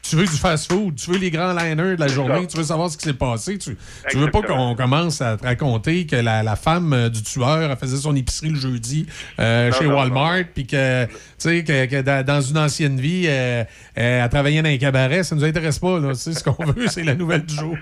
tu 0.02 0.16
veux 0.16 0.24
du 0.24 0.36
fast-food, 0.36 0.97
tu 0.97 1.11
veux 1.12 1.19
les 1.19 1.31
grands 1.31 1.52
liners 1.52 1.94
de 1.94 2.01
la 2.01 2.09
journée, 2.09 2.47
tu 2.47 2.57
veux 2.57 2.65
savoir 2.65 2.90
ce 2.90 2.97
qui 2.98 3.05
s'est 3.05 3.15
passé. 3.15 3.59
Tu, 3.59 3.77
tu 4.11 4.16
veux 4.16 4.31
pas 4.31 4.43
qu'on 4.43 4.74
commence 4.74 5.20
à 5.20 5.36
te 5.36 5.44
raconter 5.44 6.07
que 6.07 6.16
la, 6.16 6.43
la 6.43 6.57
femme 6.57 6.93
euh, 6.93 7.09
du 7.09 7.23
tueur 7.23 7.78
faisait 7.78 7.98
son 7.98 8.16
épicerie 8.16 8.48
le 8.48 8.59
jeudi 8.59 9.07
euh, 9.39 9.70
Non, 9.70 9.77
chez 9.78 9.85
non, 9.85 9.94
Walmart, 9.97 10.44
puis 10.52 10.66
que, 10.66 11.07
que, 11.07 11.86
que 11.86 12.02
dans, 12.02 12.24
dans 12.24 12.40
une 12.40 12.59
ancienne 12.59 12.98
vie, 12.98 13.27
euh, 13.28 13.62
euh, 13.98 14.24
elle 14.24 14.28
travaillait 14.31 14.62
dans 14.62 14.70
un 14.70 14.78
cabaret. 14.78 15.23
Ça 15.23 15.36
nous 15.36 15.44
intéresse 15.44 15.78
pas. 15.78 16.01
Là, 16.01 16.15
ce 16.15 16.43
qu'on 16.43 16.65
veut, 16.65 16.89
c'est 16.89 17.05
la 17.05 17.15
nouvelle 17.15 17.44
du 17.44 17.55
jour. 17.55 17.77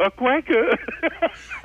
Ah, 0.00 0.10
quoi 0.16 0.40
que. 0.42 0.52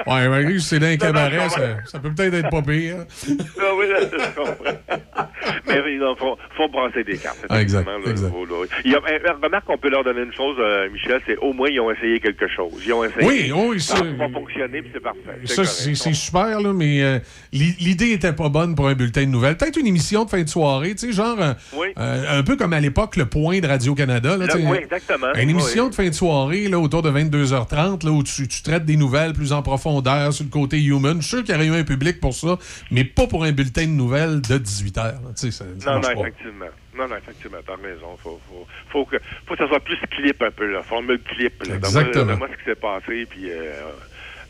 Ouais, 0.07 0.27
malgré 0.27 0.53
que 0.53 0.59
c'est 0.59 0.79
dans 0.79 0.87
un 0.87 0.89
Non, 0.89 0.95
non, 0.95 1.29
cabaret, 1.29 1.49
ça, 1.49 1.61
ça 1.85 1.99
peut 1.99 2.11
peut-être 2.11 2.33
être 2.33 2.49
pas 2.49 2.63
pire. 2.63 3.05
Ah 3.29 3.63
oui, 3.77 3.85
là, 3.89 3.99
je 4.01 4.35
comprends. 4.35 5.29
Mais 5.67 5.81
oui, 5.81 5.93
il 5.99 6.15
faut, 6.17 6.37
faut 6.57 6.67
brasser 6.69 7.03
des 7.03 7.17
cartes. 7.17 7.45
Ah, 7.49 7.61
exact, 7.61 7.81
effectivement, 7.87 8.05
là, 8.05 8.11
exact. 8.11 8.29
faut, 8.31 8.45
là. 8.45 8.65
Il 8.85 8.91
y 8.91 8.95
a, 8.95 8.97
euh, 8.99 9.33
remarque 9.43 9.65
qu'on 9.65 9.77
peut 9.77 9.89
leur 9.89 10.03
donner 10.03 10.21
une 10.21 10.33
chose, 10.33 10.55
euh, 10.59 10.89
Michel, 10.91 11.21
c'est 11.25 11.37
au 11.37 11.53
moins 11.53 11.69
ils 11.69 11.79
ont 11.79 11.91
essayé 11.91 12.19
quelque 12.19 12.47
chose. 12.47 12.73
Ils 12.85 12.93
ont 12.93 13.03
essayé. 13.03 13.25
Oui, 13.27 13.51
oui, 13.53 13.79
ça- 13.81 13.97
Ça 13.97 14.03
va 14.03 14.29
fonctionner, 14.29 14.81
puis 14.81 14.91
c'est 14.93 14.99
parfait. 15.01 15.19
Ça, 15.45 15.63
c'est 15.65 16.13
super, 16.13 16.59
là, 16.61 16.73
mais 16.73 17.01
euh, 17.01 17.19
l'i- 17.51 17.75
l'idée 17.79 18.11
était 18.11 18.33
pas 18.33 18.49
bonne 18.49 18.75
pour 18.75 18.87
un 18.87 18.93
bulletin 18.93 19.21
de 19.21 19.27
nouvelles. 19.29 19.57
Peut-être 19.57 19.77
une 19.77 19.87
émission 19.87 20.25
de 20.25 20.29
fin 20.29 20.41
de 20.43 20.49
soirée, 20.49 20.91
tu 20.95 21.07
sais, 21.07 21.11
genre 21.13 21.37
euh, 21.39 21.53
Oui. 21.75 21.87
euh, 21.97 22.39
un 22.39 22.43
peu 22.43 22.55
comme 22.55 22.73
à 22.73 22.79
l'époque, 22.79 23.15
le 23.15 23.25
point 23.25 23.59
de 23.59 23.67
Radio-Canada. 23.67 24.37
oui, 24.39 24.77
exactement. 24.77 25.27
Une 25.35 25.49
émission 25.49 25.85
Oui. 25.85 25.89
de 25.89 25.95
fin 25.95 26.07
de 26.07 26.13
soirée, 26.13 26.67
là, 26.69 26.79
autour 26.79 27.01
de 27.01 27.09
22h30, 27.09 28.03
là, 28.05 28.11
où 28.11 28.23
tu, 28.23 28.47
tu 28.47 28.61
traites 28.61 28.85
des 28.85 28.95
nouvelles 28.97 29.33
plus 29.33 29.53
en 29.53 29.61
profondeur 29.61 30.33
sur 30.33 30.43
le 30.45 30.49
côté 30.49 30.81
human. 30.81 31.17
Je 31.21 31.27
suis 31.27 31.37
sûr 31.37 31.43
qu'il 31.43 31.53
y 31.53 31.57
aurait 31.57 31.67
eu 31.67 31.73
un 31.81 31.83
public 31.83 32.19
pour 32.19 32.33
ça, 32.33 32.57
mais 32.91 33.03
pas 33.03 33.27
pour 33.27 33.43
un 33.43 33.51
bulletin 33.51 33.83
de 33.83 33.91
nouvelles 33.91 34.41
de 34.41 34.57
18h. 34.57 35.03
là, 35.03 35.19
tu 35.33 35.51
sais, 35.51 35.51
ça- 35.51 35.65
ça 35.79 35.89
Non, 35.91 35.95
non, 35.97 36.01
pas. 36.01 36.13
effectivement. 36.13 36.65
Non, 36.97 37.07
non, 37.07 37.15
effectivement, 37.17 37.57
t'as 37.65 37.75
raison. 37.75 38.15
Faut, 38.21 38.39
faut, 38.47 38.67
faut, 38.89 39.05
que, 39.05 39.17
faut 39.47 39.53
que 39.55 39.59
ça 39.63 39.67
soit 39.67 39.79
plus 39.79 39.97
clip 40.11 40.41
un 40.41 40.51
peu, 40.51 40.71
là. 40.71 40.81
Formule 40.83 41.19
clip, 41.23 41.63
là. 41.67 41.75
Exactement. 41.75 42.25
Donne-moi 42.25 42.47
ce 42.53 42.57
qui 42.59 42.65
s'est 42.65 42.75
passé, 42.75 43.25
puis 43.29 43.49
euh, 43.51 43.71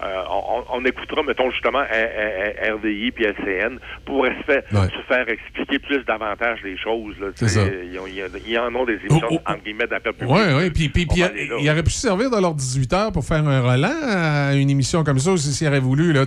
euh, 0.04 0.24
on, 0.30 0.64
on 0.70 0.86
écoutera, 0.86 1.24
mettons, 1.24 1.50
justement, 1.52 1.80
RDI 1.82 3.12
puis 3.12 3.24
LCN 3.26 3.78
pour 4.06 4.26
se 4.26 4.32
faire, 4.46 4.64
Ouais. 4.74 4.88
se 4.90 5.02
faire 5.08 5.30
expliquer 5.30 5.80
plus 5.80 6.04
davantage 6.06 6.60
les 6.64 6.78
choses, 6.78 7.16
là. 7.22 7.28
Ça. 7.36 7.62
Ils, 7.64 7.98
ont- 8.00 8.08
ils- 8.08 8.58
en 8.60 8.76
ont 8.76 8.86
des 8.86 8.96
émissions, 8.96 9.28
Oh, 9.32 9.38
oh, 9.40 9.52
entre 9.52 9.64
guillemets, 9.64 9.88
d'appel 9.88 10.14
public. 10.14 10.36
Oui, 10.36 10.42
oui. 10.58 10.70
Puis, 10.72 10.90
puis, 10.90 11.06
puis 11.06 11.24
il, 11.62 11.70
aurait 11.70 11.84
pu 11.84 11.92
se 11.92 12.02
servir 12.02 12.30
de 12.30 12.40
leur 12.42 12.54
18 12.54 12.92
h 12.92 13.12
pour 13.14 13.24
faire 13.24 13.48
un 13.48 13.62
relan 13.62 13.94
à 14.06 14.54
une 14.56 14.70
émission 14.70 15.04
comme 15.04 15.20
ça 15.20 15.32
aussi 15.32 15.54
s'il 15.54 15.68
aurait 15.68 15.80
voulu. 15.80 16.12
Là. 16.14 16.26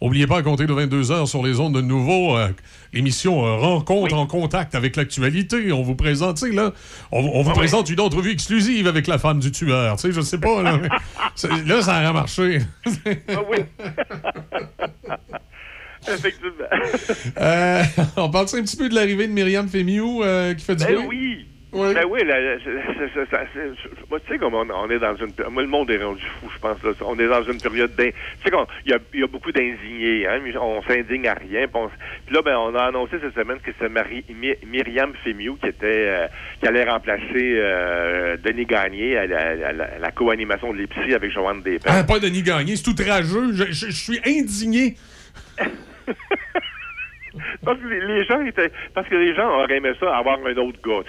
Oubliez 0.00 0.26
pas 0.26 0.38
à 0.38 0.42
compter 0.42 0.66
de 0.66 0.72
22 0.72 1.02
h 1.02 1.26
sur 1.26 1.42
les 1.42 1.60
ondes 1.60 1.74
de 1.74 1.80
nouveau. 1.82 2.36
euh, 2.38 2.48
L'émission 2.92 3.46
euh, 3.46 3.56
Rencontre 3.56 4.14
en 4.14 4.26
contact 4.26 4.74
avec 4.74 4.96
l'actualité. 4.96 5.72
On 5.72 5.82
vous 5.82 5.94
présente, 5.94 6.42
là, 6.42 6.72
on, 7.10 7.20
on 7.20 7.42
vous 7.42 7.52
présente 7.52 7.88
une 7.88 8.00
entrevue 8.00 8.32
exclusive 8.32 8.86
avec 8.86 9.06
la 9.06 9.18
femme 9.18 9.40
du 9.40 9.50
tueur. 9.50 9.96
Tu 9.96 10.02
sais, 10.02 10.12
je 10.12 10.20
sais 10.20 10.38
pas. 10.38 10.62
Là, 10.62 10.78
là, 11.66 11.82
ça 11.82 12.02
aurait 12.02 12.12
marché. 12.12 12.58
Effectivement. 16.08 16.64
Euh, 17.40 17.82
on 18.16 18.28
parle 18.28 18.46
un 18.54 18.62
petit 18.62 18.76
peu 18.76 18.88
de 18.88 18.94
l'arrivée 18.94 19.28
de 19.28 19.32
Myriam 19.32 19.68
Fémiou 19.68 20.22
euh, 20.22 20.52
qui 20.54 20.64
fait 20.64 20.74
du 20.76 20.84
Ben 20.84 20.96
bruit? 20.96 21.06
oui. 21.08 21.46
Ouais. 21.72 21.94
Ben 21.94 22.04
oui, 22.06 22.20
tu 22.20 22.26
sais, 24.28 24.38
comme 24.38 24.52
on, 24.54 24.68
on 24.70 24.90
est 24.90 24.98
dans 24.98 25.16
une. 25.16 25.32
Moi, 25.50 25.62
le 25.62 25.68
monde 25.68 25.90
est 25.90 26.02
rendu 26.04 26.22
fou, 26.40 26.50
je 26.54 26.58
pense. 26.58 26.82
Là. 26.82 26.90
On 27.06 27.18
est 27.18 27.26
dans 27.26 27.42
une 27.44 27.58
période 27.58 27.94
d'in. 27.96 28.10
Tu 28.10 28.50
sais, 28.50 28.56
il 28.84 28.90
y 28.90 28.94
a, 28.94 28.98
il 29.14 29.20
y 29.20 29.22
a 29.22 29.26
beaucoup 29.26 29.50
d'indignés. 29.52 30.26
Hein, 30.26 30.40
on 30.60 30.82
s'indigne 30.82 31.26
à 31.28 31.32
rien. 31.34 31.66
Puis, 31.68 31.80
on- 31.82 31.88
puis 32.26 32.34
là, 32.34 32.42
ben, 32.42 32.56
on 32.58 32.74
a 32.74 32.82
annoncé 32.84 33.16
cette 33.22 33.34
semaine 33.34 33.58
que 33.60 33.70
c'est 33.80 33.88
Marie, 33.88 34.22
My- 34.28 34.58
Myriam 34.66 35.14
Fémiou 35.24 35.56
qui 35.56 35.68
était 35.68 35.86
euh, 35.86 36.26
qui 36.60 36.68
allait 36.68 36.84
remplacer 36.84 37.24
euh, 37.36 38.36
Denis 38.36 38.66
Gagné 38.66 39.16
à 39.16 39.26
la, 39.26 39.68
à 39.68 39.72
la- 39.72 39.84
à 39.94 39.98
la 39.98 40.10
co-animation 40.10 40.74
de 40.74 40.78
l'Épicier 40.78 41.14
avec 41.14 41.32
Joanne 41.32 41.62
Despennes. 41.62 41.94
Ah, 41.96 42.04
pas 42.04 42.18
Denis 42.18 42.42
Gagné, 42.42 42.76
c'est 42.76 42.88
outrageux. 42.88 43.52
Je, 43.54 43.64
je- 43.72 43.86
je 43.86 43.90
suis 43.90 44.20
indigné. 44.26 44.96
Parce 47.64 47.78
que 47.78 47.86
les, 47.86 48.24
gens 48.24 48.40
étaient, 48.44 48.70
parce 48.94 49.08
que 49.08 49.14
les 49.14 49.34
gens 49.34 49.48
auraient 49.48 49.76
aimé 49.76 49.92
ça 49.98 50.16
avoir 50.16 50.38
un 50.44 50.56
autre 50.56 50.78
gars, 50.84 51.00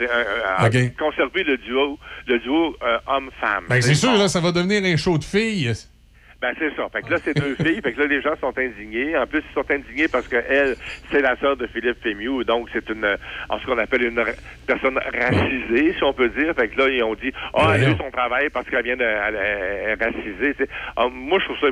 un- 0.60 0.64
un- 0.66 0.68
OK. 0.68 0.96
conserver 0.98 1.44
le 1.44 1.58
duo, 1.58 2.00
le 2.28 2.40
duo 2.40 2.76
euh, 2.84 2.98
homme-femme. 3.08 3.66
Ben, 3.70 3.82
c'est 3.82 3.94
sûr, 3.96 4.14
là, 4.14 4.28
ça 4.28 4.40
va 4.40 4.52
devenir 4.52 4.84
un 4.84 4.96
show 4.98 5.18
de 5.18 5.24
filles. 5.24 5.72
Ben, 6.44 6.54
c'est 6.60 6.76
ça. 6.76 6.90
Fait 6.92 7.02
que 7.04 7.10
là, 7.10 7.18
c'est 7.24 7.34
deux 7.38 7.56
filles. 7.56 7.80
Fait 7.82 7.94
que 7.94 8.02
là, 8.02 8.06
les 8.08 8.22
gens 8.22 8.34
sont 8.42 8.52
indignés. 8.58 9.16
En 9.18 9.26
plus, 9.26 9.40
ils 9.50 9.54
sont 9.54 9.64
indignés 9.72 10.10
parce 10.10 10.28
que 10.28 10.36
elle, 10.36 10.76
c'est 11.10 11.22
la 11.22 11.38
sœur 11.38 11.56
de 11.56 11.66
Philippe 11.68 12.04
Fémieux. 12.04 12.44
Donc, 12.44 12.68
c'est 12.74 12.90
une, 12.90 13.06
en 13.50 13.60
ce 13.60 13.66
qu'on 13.66 13.78
appelle 13.78 14.04
une 14.04 14.22
personne 14.68 14.98
racisée, 14.98 15.94
si 15.98 16.04
on 16.04 16.12
peut 16.12 16.28
dire. 16.38 16.54
Fait 16.54 16.68
que 16.68 16.78
là, 16.82 16.90
ils 16.90 17.02
ont 17.02 17.16
dit, 17.16 17.32
ah, 17.54 17.72
elle 17.76 17.86
a 17.86 17.90
eu 17.92 17.98
son 17.98 18.12
travail 18.12 18.50
parce 18.50 18.68
qu'elle 18.70 18.84
vient 18.84 18.98
de, 18.98 19.04
elle, 19.04 19.98
racisée. 20.04 20.68
Ah, 20.98 21.08
moi, 21.10 21.40
je 21.40 21.46
trouve 21.46 21.58
ça 21.62 21.68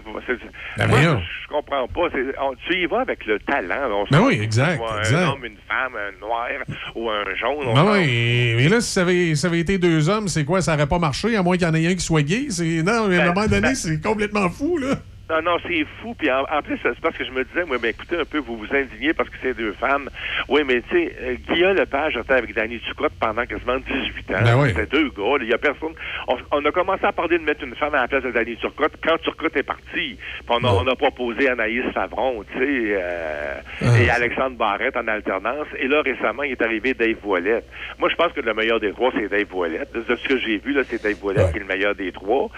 Ben, 0.78 0.88
moi, 0.88 1.00
je 1.02 1.48
comprends 1.50 1.88
pas. 1.88 2.08
On- 2.42 2.56
tu 2.68 2.78
y 2.78 2.86
vas 2.86 3.02
avec 3.02 3.26
le 3.26 3.40
talent. 3.40 3.90
On 3.92 4.06
Ben 4.10 4.22
oui, 4.22 4.40
exact, 4.42 4.78
vois, 4.78 5.00
exact. 5.00 5.18
Un 5.18 5.32
homme, 5.32 5.46
une 5.46 5.58
femme, 5.68 5.94
un 5.98 6.20
noir 6.26 6.48
ou 6.96 7.10
un 7.10 7.26
jaune. 7.36 7.66
on 7.68 7.74
Ben 7.74 7.92
oui, 7.92 8.54
mais 8.58 8.70
là, 8.70 8.80
si 8.80 8.92
ça 8.94 9.02
avait, 9.02 9.36
ça 9.36 9.48
avait 9.48 9.60
été 9.60 9.78
deux 9.78 10.08
hommes, 10.10 10.28
c'est 10.28 10.46
quoi? 10.46 10.62
Ça 10.62 10.76
aurait 10.76 10.88
pas 10.88 11.00
marché, 11.00 11.36
à 11.36 11.44
moins 11.44 11.58
qu'il 11.58 11.68
y 11.68 11.70
en 11.70 11.74
ait 11.74 11.88
un 11.88 11.96
qui 11.96 12.00
soit 12.06 12.22
gay. 12.22 12.46
C'est- 12.50 12.84
Non, 12.84 13.08
mais 13.08 13.18
à 13.20 13.24
un 13.24 13.34
moment 13.34 13.48
donné, 13.48 13.76
c'est 13.76 14.02
complètement 14.02 14.50
fou, 14.50 14.61
là. 14.62 15.11
Non, 15.32 15.42
non, 15.42 15.58
c'est 15.68 15.86
fou. 16.02 16.14
Puis 16.18 16.30
en, 16.30 16.44
en 16.52 16.62
plus, 16.62 16.78
c'est 16.84 17.00
parce 17.00 17.16
que 17.18 17.24
je 17.24 17.32
me 17.32 17.44
disais, 17.46 17.64
oui, 17.70 17.78
mais 17.82 17.90
écoutez 17.92 18.18
un 18.20 18.26
peu, 18.26 18.40
vous 18.40 18.58
vous 18.58 18.76
indignez 18.76 19.14
parce 19.14 19.30
que 19.30 19.36
c'est 19.42 19.54
deux 19.56 19.72
femmes. 19.74 20.10
Oui, 20.50 20.62
mais 20.68 20.82
tu 20.82 20.90
sais, 20.98 21.16
euh, 21.22 21.36
Guillaume 21.50 21.76
Lepage 21.78 22.18
était 22.18 22.34
avec 22.34 22.54
Danny 22.54 22.80
Turcotte 22.80 23.14
pendant 23.20 23.46
quasiment 23.46 23.78
18 23.78 24.32
ans. 24.36 24.42
Ben 24.44 24.56
oui. 24.60 24.70
C'était 24.70 24.88
deux 24.88 25.10
gars. 25.10 25.38
Il 25.42 25.48
y 25.48 25.54
a 25.54 25.58
personne. 25.58 25.94
On, 26.28 26.38
on 26.52 26.66
a 26.66 26.72
commencé 26.72 27.06
à 27.06 27.12
parler 27.14 27.38
de 27.38 27.44
mettre 27.44 27.64
une 27.64 27.76
femme 27.76 27.96
à 27.96 28.02
la 28.02 28.08
place 28.08 28.24
de 28.24 28.32
Danny 28.32 28.58
Turcotte 28.58 28.94
quand 29.04 29.18
Turcotte 29.22 29.56
est 29.56 29.64
parti. 29.64 29.84
Puis 29.94 30.18
on 30.50 30.64
a, 30.66 30.68
on 30.70 30.88
a 30.88 30.96
proposé 30.96 31.50
Anaïs 31.50 31.84
Favron, 31.94 32.44
tu 32.52 32.60
sais, 32.60 32.98
euh, 33.02 33.60
Ah. 33.82 34.00
et 34.02 34.10
Alexandre 34.10 34.58
Barrette 34.58 34.98
en 34.98 35.08
alternance. 35.08 35.68
Et 35.80 35.88
là, 35.88 36.02
récemment, 36.02 36.44
il 36.44 36.52
est 36.52 36.62
arrivé 36.62 36.94
Dave 36.94 37.16
Voilette. 37.24 37.66
Moi, 38.00 38.10
je 38.10 38.16
pense 38.16 38.34
que 38.34 38.42
le 38.42 38.54
meilleur 38.54 38.80
des 38.80 38.92
trois, 38.92 39.12
c'est 39.16 39.30
Dave 39.30 39.48
Voilette. 39.50 39.94
De 39.94 40.16
ce 40.16 40.28
que 40.28 40.38
j'ai 40.40 40.58
vu, 40.58 40.74
là, 40.74 40.82
c'est 40.84 41.02
Dave 41.02 41.18
Voilette 41.22 41.52
qui 41.52 41.58
est 41.58 41.62
le 41.62 41.66
meilleur 41.68 41.96
des 41.96 42.12
trois. 42.12 42.50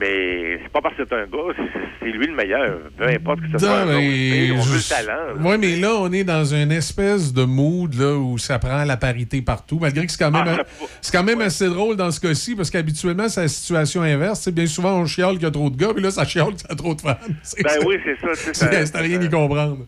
Mais 0.00 0.58
c'est 0.62 0.72
pas 0.72 0.80
parce 0.80 0.96
que 0.96 1.04
c'est 1.08 1.14
un 1.14 1.26
gars, 1.26 1.54
c'est 2.00 2.10
lui 2.16 2.26
le 2.26 2.34
meilleur. 2.34 2.78
Peu 2.96 3.06
importe 3.08 3.40
que 3.40 3.46
ce 3.52 3.58
soit 3.58 3.80
un 3.80 3.86
mais 3.86 4.50
on 4.52 4.60
veut 4.60 4.76
le 4.76 4.88
talent. 4.88 5.34
Oui, 5.40 5.56
mais 5.58 5.76
là, 5.76 5.94
on 5.96 6.12
est 6.12 6.24
dans 6.24 6.44
une 6.44 6.72
espèce 6.72 7.32
de 7.32 7.44
mood 7.44 7.94
là, 7.94 8.14
où 8.14 8.38
ça 8.38 8.58
prend 8.58 8.84
la 8.84 8.96
parité 8.96 9.42
partout, 9.42 9.78
malgré 9.80 10.06
que 10.06 10.12
c'est 10.12 10.18
quand 10.18 10.30
même, 10.30 10.44
Ah, 10.48 10.56
ça 10.56 10.86
c'est 11.00 11.12
quand 11.16 11.24
même 11.24 11.40
assez 11.40 11.68
drôle 11.68 11.96
dans 11.96 12.10
ce 12.10 12.20
cas-ci, 12.20 12.54
parce 12.56 12.70
qu'habituellement, 12.70 13.28
c'est 13.28 13.42
la 13.42 13.48
situation 13.48 14.02
inverse. 14.02 14.40
C'est 14.40 14.54
bien 14.54 14.66
souvent, 14.66 14.98
on 14.98 15.06
chiale 15.06 15.34
qu'il 15.34 15.42
y 15.44 15.46
a 15.46 15.50
trop 15.50 15.70
de 15.70 15.76
gars, 15.76 15.92
puis 15.94 16.02
là, 16.02 16.10
ça 16.10 16.24
chiale 16.24 16.54
qu'il 16.54 16.68
y 16.68 16.72
a 16.72 16.76
trop 16.76 16.94
de 16.94 17.00
femmes. 17.00 17.16
C'est- 17.42 17.62
Ben 17.62 17.78
oui, 17.86 17.96
c'est 18.04 18.18
ça. 18.20 18.32
tu 18.32 18.36
sais, 18.36 18.52
C'est 18.54 18.72
ça- 18.72 18.86
c'est 18.86 18.96
à 18.96 19.00
rien 19.00 19.20
y 19.20 19.28
comprendre. 19.30 19.78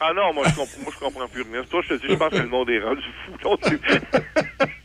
Ah 0.00 0.12
non, 0.14 0.32
moi 0.32 0.44
je, 0.48 0.54
moi, 0.56 0.66
je 0.94 0.98
comprends 1.04 1.26
plus 1.26 1.42
rien. 1.42 1.62
C'est 1.64 1.76
que 1.76 1.82
je 1.82 1.88
te 1.94 2.06
dis, 2.06 2.12
je 2.12 2.14
pense 2.16 2.30
que 2.30 2.36
le 2.38 2.46
monde 2.48 2.70
est 2.70 2.78
rendu 2.80 3.02
fou. 3.26 3.56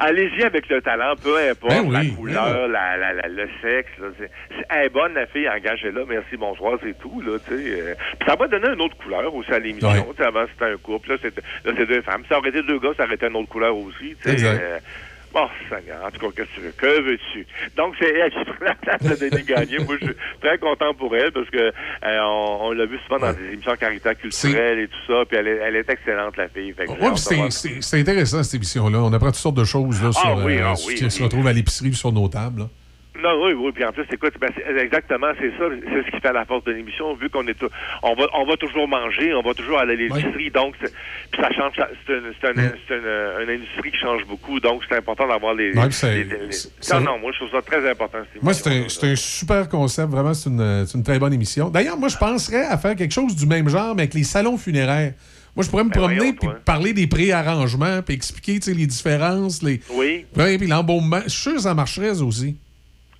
Allez-y 0.00 0.42
avec 0.42 0.68
le 0.68 0.80
talent, 0.80 1.14
peu 1.22 1.36
importe 1.50 1.70
Ben 1.72 1.84
oui, 1.86 1.92
la 1.92 2.16
couleur, 2.16 2.68
la, 2.68 2.96
la, 2.96 3.12
la- 3.12 3.28
le 3.28 3.48
sexe. 3.62 3.90
Là, 4.00 4.08
c'est, 4.18 4.30
c'est- 4.48 4.64
elle 4.70 4.86
est 4.86 4.88
bonne, 4.88 5.14
la 5.14 5.26
fille, 5.26 5.48
engagez-la, 5.48 6.04
merci, 6.06 6.36
bonsoir, 6.38 6.78
c'est 6.82 6.98
tout. 6.98 7.20
Là, 7.20 7.36
euh. 7.52 7.94
Ça 8.26 8.34
va 8.34 8.48
donner 8.48 8.68
une 8.74 8.80
autre 8.80 8.96
couleur 8.96 9.34
aussi 9.34 9.52
à 9.52 9.58
l'émission. 9.58 9.88
Ouais. 9.90 10.02
Tu 10.16 10.22
sais, 10.22 10.26
Avant, 10.28 10.44
c'était 10.52 10.72
un 10.72 10.76
couple, 10.78 11.10
là, 11.10 11.16
c'était, 11.22 11.42
là, 11.64 11.72
c'est 11.76 11.86
deux 11.86 12.02
femmes. 12.02 12.22
Ça 12.28 12.38
aurait 12.38 12.48
été 12.48 12.62
deux 12.62 12.78
gars, 12.78 12.90
ça 12.96 13.04
aurait 13.04 13.14
été 13.14 13.26
une 13.26 13.36
autre 13.36 13.48
couleur 13.50 13.76
aussi. 13.76 14.16
Exact. 14.26 14.60
euh. 14.62 14.78
Bon, 15.32 15.46
Seigneur, 15.68 16.04
en 16.04 16.10
tout 16.10 16.18
cas, 16.18 16.26
qu'est-ce 16.36 16.48
que 16.48 16.54
tu 16.56 16.60
veux? 16.60 16.72
Que 16.76 17.00
veux-tu? 17.02 17.46
Donc, 17.76 17.94
c'est 18.00 18.12
elle 18.12 18.30
qui 18.32 18.44
prend 18.44 18.64
la 18.64 18.74
place 18.74 19.20
de 19.20 19.28
Denis 19.28 19.44
Gagné. 19.44 19.78
Moi, 19.78 19.94
je 20.00 20.06
suis 20.06 20.14
très 20.42 20.58
content 20.58 20.92
pour 20.94 21.14
elle 21.16 21.30
parce 21.30 21.48
que 21.50 21.56
euh, 21.58 22.18
on, 22.22 22.58
on 22.62 22.72
l'a 22.72 22.84
vu 22.86 22.98
souvent 23.06 23.20
dans 23.20 23.32
des 23.32 23.52
émissions 23.52 23.76
caritaires 23.76 24.16
culturelles 24.18 24.80
et 24.80 24.88
tout 24.88 24.98
ça. 25.06 25.22
Puis 25.28 25.36
elle 25.38 25.46
est, 25.46 25.56
elle 25.58 25.76
est 25.76 25.88
excellente, 25.88 26.36
la 26.36 26.48
fille. 26.48 26.72
Fait 26.72 26.86
que 26.86 26.92
j'ai 26.98 27.36
Ouais, 27.40 27.50
c'est- 27.80 28.00
intéressant, 28.00 28.42
cette 28.42 28.54
émission-là. 28.54 28.98
On 28.98 29.12
apprend 29.12 29.28
toutes 29.28 29.36
sortes 29.36 29.56
de 29.56 29.64
choses 29.64 30.02
là, 30.02 30.10
Ah 30.16 30.20
sur, 30.20 30.44
oui, 30.44 30.58
euh, 30.58 30.62
ah 30.66 30.74
oui, 30.88 30.94
qui 30.96 31.08
se 31.10 31.18
oui. 31.18 31.24
retrouve 31.24 31.46
à 31.46 31.52
l'épicerie 31.52 31.94
sur 31.94 32.10
nos 32.12 32.26
tables. 32.28 32.60
là. 32.62 32.66
Non, 33.22 33.44
oui, 33.44 33.52
oui, 33.52 33.72
puis 33.72 33.84
en 33.84 33.92
plus, 33.92 34.04
écoute, 34.12 34.34
ben, 34.40 34.50
exactement, 34.78 35.28
c'est 35.38 35.50
ça, 35.58 35.64
c'est 35.84 36.06
ce 36.06 36.10
qui 36.10 36.20
fait 36.20 36.32
la 36.32 36.44
force 36.44 36.64
de 36.64 36.72
l'émission, 36.72 37.14
vu 37.14 37.28
qu'on 37.28 37.46
est, 37.46 37.62
on 38.02 38.14
va, 38.14 38.26
on 38.34 38.46
va 38.46 38.56
toujours 38.56 38.88
manger, 38.88 39.34
on 39.34 39.42
va 39.42 39.52
toujours 39.54 39.78
aller 39.78 39.92
à 39.92 39.96
l'épicerie, 39.96 40.50
donc, 40.50 40.74
puis 40.78 41.40
ça 41.42 41.50
change, 41.52 41.72
c'est 41.76 42.12
une, 42.12 42.32
c'est 42.40 42.50
une, 42.50 42.72
c'est 42.88 42.94
une- 42.96 43.42
une 43.48 43.50
industrie 43.56 43.90
qui 43.90 43.98
change 43.98 44.24
beaucoup, 44.26 44.58
donc 44.60 44.82
c'est 44.88 44.96
important 44.96 45.26
d'avoir 45.28 45.54
les, 45.54 45.72
c'est- 45.92 46.24
les- 46.24 46.94
non, 47.00 47.00
non, 47.12 47.18
moi, 47.18 47.32
je 47.32 47.38
trouve 47.38 47.50
ça 47.50 47.62
très 47.62 47.88
important, 47.90 48.18
Moi, 48.42 48.54
c'est 48.54 48.70
un, 48.70 48.88
un 49.08 49.16
super 49.16 49.68
concept. 49.68 50.08
Vraiment, 50.10 50.34
c'est 50.34 50.48
une, 50.50 50.86
très 51.02 51.18
bonne 51.18 51.32
émission. 51.32 51.68
D'ailleurs, 51.68 51.98
moi, 51.98 52.08
je 52.08 52.16
penserais 52.16 52.64
à 52.64 52.78
faire 52.78 52.96
quelque 52.96 53.12
chose 53.12 53.34
du 53.36 53.46
même 53.46 53.68
genre, 53.68 53.94
mais 53.94 54.02
avec 54.02 54.14
les 54.14 54.24
salons 54.24 54.56
funéraires. 54.56 55.12
Moi, 55.56 55.64
je 55.64 55.70
pourrais 55.70 55.82
me 55.84 55.90
Ben 55.90 55.98
promener 56.00 56.32
puis 56.32 56.48
parler 56.64 56.92
des 56.92 57.06
préarrangements 57.08 58.02
puis 58.02 58.14
expliquer 58.14 58.60
les 58.72 58.86
différences, 58.86 59.62
les. 59.62 59.80
Oui. 59.90 60.24
Puis 60.32 60.66
l'embaumement. 60.68 61.20
Je 61.24 61.28
suis 61.30 61.40
sûr 61.42 61.54
que 61.54 61.60
ça 61.62 61.74
marcherait, 61.74 62.20
aussi. 62.22 62.56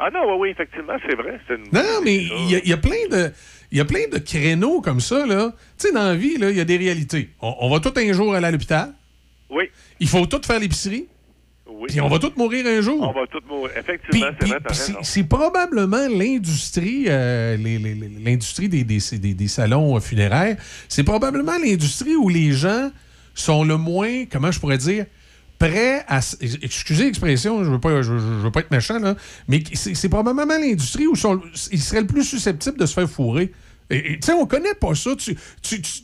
Ah 0.02 0.08
non, 0.12 0.20
oui, 0.32 0.36
oui, 0.40 0.48
effectivement, 0.50 0.94
c'est 1.06 1.14
vrai. 1.14 1.38
une- 1.50 1.64
Non, 1.72 1.82
non, 1.82 2.00
mais 2.04 2.14
il 2.16 2.50
y, 2.50 2.56
a- 2.56 2.60
il 2.64 2.68
y 2.68 2.72
a 2.72 2.76
plein 2.78 3.06
de. 3.10 3.30
Il 3.72 3.78
y 3.78 3.80
a 3.80 3.84
plein 3.84 4.08
de 4.10 4.18
créneaux 4.18 4.80
comme 4.80 4.98
ça, 5.00 5.26
là. 5.26 5.52
Tu 5.78 5.86
sais, 5.88 5.92
dans 5.92 6.02
la 6.02 6.16
vie, 6.16 6.38
là, 6.38 6.50
il 6.50 6.56
y 6.56 6.60
a 6.60 6.64
des 6.64 6.76
réalités. 6.76 7.28
On, 7.40 7.54
on 7.60 7.70
va 7.70 7.78
tout 7.78 7.92
un 7.96 8.12
jour 8.12 8.34
aller 8.34 8.46
à 8.46 8.50
l'hôpital. 8.50 8.92
Oui. 9.48 9.64
Il 10.00 10.08
faut 10.08 10.26
tout 10.26 10.40
faire 10.44 10.58
l'épicerie. 10.58 11.06
Oui. 11.68 11.86
Puis 11.88 12.00
on 12.00 12.08
va 12.08 12.18
tous 12.18 12.32
mourir 12.36 12.66
un 12.66 12.80
jour. 12.80 13.00
On 13.00 13.12
va 13.12 13.26
tous 13.28 13.46
mourir. 13.48 13.70
Effectivement, 13.76 14.26
c'est 14.40 14.46
vrai, 14.48 14.58
c'est- 15.04 15.24
probablement 15.24 16.08
l'industrie, 16.08 17.04
euh, 17.08 17.56
l'industrie 18.24 18.68
des, 18.68 18.82
des- 18.84 18.98
des- 19.18 19.34
des 19.34 19.48
salons 19.48 19.96
euh, 19.96 20.00
funéraires. 20.00 20.56
C'est 20.88 21.04
probablement 21.04 21.56
l'industrie 21.64 22.16
où 22.16 22.28
les 22.28 22.52
gens 22.52 22.90
sont 23.34 23.62
le 23.64 23.76
moins, 23.76 24.24
comment 24.30 24.50
je 24.50 24.58
pourrais 24.58 24.78
dire, 24.78 25.06
prêts 25.60 26.04
à. 26.08 26.18
Excusez 26.40 27.04
l'expression, 27.04 27.62
je 27.62 27.70
veux 27.70 27.78
pas, 27.78 28.02
je, 28.02 28.18
je- 28.18 28.42
veux 28.42 28.50
pas 28.50 28.60
être 28.60 28.70
méchant 28.72 28.98
là, 28.98 29.14
mais 29.46 29.62
c'est 29.74 30.08
probablement 30.08 30.58
l'industrie 30.58 31.06
où 31.06 31.14
sont- 31.14 31.40
ils 31.70 31.80
seraient 31.80 32.00
le 32.00 32.06
plus 32.08 32.24
susceptibles 32.24 32.78
de 32.78 32.86
se 32.86 32.94
faire 32.94 33.08
fourrer. 33.08 33.52
Tu 33.90 34.18
sais, 34.22 34.32
on 34.32 34.46
connaît 34.46 34.74
pas 34.80 34.94
ça. 34.94 35.10
Tu, 35.16 35.34
tu, 35.62 35.82
tu, 35.82 35.96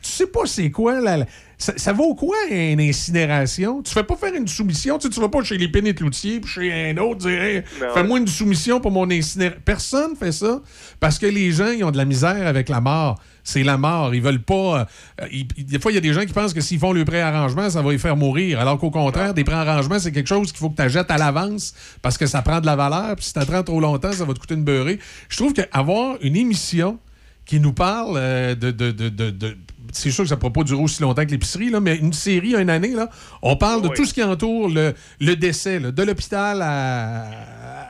sais 0.00 0.26
pas 0.28 0.42
c'est 0.46 0.70
quoi 0.70 1.00
la- 1.00 1.26
ça, 1.58 1.72
ça 1.76 1.92
vaut 1.92 2.14
quoi 2.14 2.36
une 2.50 2.80
incinération? 2.80 3.82
Tu 3.82 3.92
fais 3.92 4.04
pas 4.04 4.14
faire 4.14 4.32
une 4.34 4.46
soumission. 4.46 4.96
Tu, 4.98 5.08
sais, 5.08 5.14
tu 5.14 5.20
vas 5.20 5.28
pas 5.28 5.42
chez 5.42 5.58
les 5.58 5.66
pénétloutiers 5.68 6.38
puis 6.40 6.48
chez 6.50 6.90
un 6.90 6.96
autre 6.98 7.18
dire 7.28 7.42
Hey, 7.42 7.64
Non. 7.80 7.94
fais-moi 7.94 8.18
une 8.20 8.28
soumission 8.28 8.80
pour 8.80 8.92
mon 8.92 9.10
incinération. 9.10 9.60
Personne 9.64 10.14
fait 10.16 10.30
ça 10.32 10.60
parce 11.00 11.18
que 11.18 11.26
les 11.26 11.50
gens 11.50 11.70
ils 11.70 11.82
ont 11.82 11.90
de 11.90 11.96
la 11.96 12.04
misère 12.04 12.46
avec 12.46 12.68
la 12.68 12.80
mort. 12.80 13.20
C'est 13.44 13.62
la 13.64 13.76
mort. 13.76 14.14
Ils 14.14 14.22
veulent 14.22 14.42
pas. 14.42 14.86
euh, 15.20 15.26
ils- 15.32 15.46
des 15.64 15.78
fois, 15.80 15.90
il 15.90 15.96
y 15.96 15.98
a 15.98 16.00
des 16.00 16.12
gens 16.12 16.24
qui 16.24 16.32
pensent 16.32 16.54
que 16.54 16.60
s'ils 16.60 16.78
font 16.78 16.92
le 16.92 17.04
préarrangement, 17.04 17.68
ça 17.70 17.82
va 17.82 17.90
les 17.90 17.98
faire 17.98 18.16
mourir. 18.16 18.60
Alors 18.60 18.78
qu'au 18.78 18.90
contraire, 18.90 19.34
des 19.34 19.44
préarrangements, 19.44 19.98
c'est 19.98 20.12
quelque 20.12 20.28
chose 20.28 20.52
qu'il 20.52 20.58
faut 20.60 20.70
que 20.70 20.80
tu 20.82 20.88
jettes 20.90 21.10
à 21.10 21.18
l'avance 21.18 21.74
parce 22.02 22.16
que 22.18 22.26
ça 22.26 22.42
prend 22.42 22.60
de 22.60 22.66
la 22.66 22.76
valeur. 22.76 23.16
Puis 23.16 23.24
si 23.26 23.32
tu 23.32 23.38
attends 23.40 23.62
trop 23.64 23.80
longtemps, 23.80 24.12
ça 24.12 24.24
va 24.24 24.32
te 24.34 24.38
coûter 24.38 24.54
une 24.54 24.64
beurrée. 24.64 24.98
Je 25.28 25.36
trouve 25.36 25.52
qu'avoir 25.52 26.16
une 26.22 26.36
émission 26.36 26.98
qui 27.44 27.58
nous 27.58 27.72
parle 27.72 28.14
euh, 28.16 28.54
de. 28.54 28.70
de- 28.70 28.90
de- 28.92 29.08
de- 29.30 29.56
c'est 29.92 30.10
sûr 30.12 30.22
que 30.24 30.28
ça 30.28 30.36
ne 30.36 30.40
pourra 30.40 30.52
pas 30.52 30.62
durer 30.62 30.80
aussi 30.80 31.02
longtemps 31.02 31.26
que 31.26 31.30
l'épicerie, 31.32 31.68
là, 31.68 31.78
mais 31.80 31.96
une 31.96 32.12
série, 32.14 32.54
une 32.54 32.70
année, 32.70 32.94
là, 32.94 33.10
on 33.42 33.56
parle 33.56 33.82
de 33.82 33.88
tout 33.88 34.06
ce 34.06 34.14
qui 34.14 34.22
entoure 34.22 34.68
le, 34.70 34.94
le 35.20 35.36
décès, 35.36 35.80
là, 35.80 35.90
de 35.90 36.02
l'hôpital 36.02 36.62
à, 36.62 37.26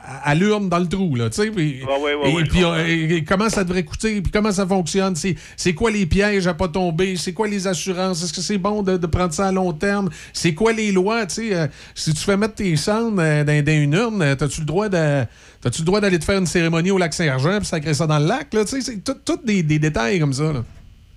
à, 0.05 0.35
l'urne 0.35 0.69
dans 0.69 0.79
le 0.79 0.87
trou. 0.87 1.15
Là, 1.15 1.29
tu 1.29 1.41
sais, 1.41 1.51
puis- 1.51 1.81
ouais, 2.15 2.41
et, 2.41 2.43
puis, 2.45 2.65
on- 2.65 2.75
et- 2.75 3.23
comment 3.27 3.49
ça 3.49 3.63
devrait 3.63 3.83
coûter, 3.83 4.21
puis 4.21 4.31
comment 4.31 4.51
ça 4.51 4.67
fonctionne, 4.67 5.15
c'est, 5.15 5.35
c'est 5.55 5.73
quoi 5.73 5.91
les 5.91 6.05
pièges 6.05 6.45
à 6.47 6.53
pas 6.53 6.67
tomber, 6.67 7.15
c'est 7.15 7.33
quoi 7.33 7.47
les 7.47 7.67
assurances, 7.67 8.23
est-ce 8.23 8.33
que 8.33 8.41
c'est 8.41 8.57
bon 8.57 8.83
de, 8.83 8.97
de 8.97 9.07
prendre 9.07 9.33
ça 9.33 9.47
à 9.47 9.51
long 9.51 9.71
terme, 9.73 10.09
c'est 10.33 10.53
quoi 10.53 10.73
les 10.73 10.91
lois, 10.91 11.25
tu 11.25 11.35
sais, 11.49 11.55
euh, 11.55 11.67
si 11.95 12.13
tu 12.13 12.21
fais 12.23 12.37
mettre 12.37 12.55
tes 12.55 12.75
cendres 12.75 13.21
euh, 13.21 13.43
dans, 13.43 13.63
dans 13.63 13.71
une 13.71 13.93
urne, 13.93 14.21
euh, 14.21 14.35
t'as-tu 14.35 14.59
le 14.61 14.65
droit 14.65 14.89
de... 14.89 15.23
T'as-tu 15.61 15.79
le 15.81 15.85
droit 15.85 16.01
d'aller 16.01 16.19
te 16.19 16.25
faire 16.25 16.37
une 16.39 16.45
cérémonie 16.45 16.91
au 16.91 16.97
lac 16.97 17.13
Saint-Jean 17.13 17.59
puis 17.59 17.65
sacrer 17.67 17.93
ça 17.93 18.05
dans 18.05 18.19
le 18.19 18.25
lac? 18.25 18.53
Là, 18.53 18.65
tu 18.65 18.71
sais, 18.71 18.81
c'est 18.81 19.01
tout 19.23 19.39
des, 19.45 19.63
des 19.63 19.79
détails 19.79 20.19
comme 20.19 20.33
ça. 20.33 20.51
là. 20.51 20.63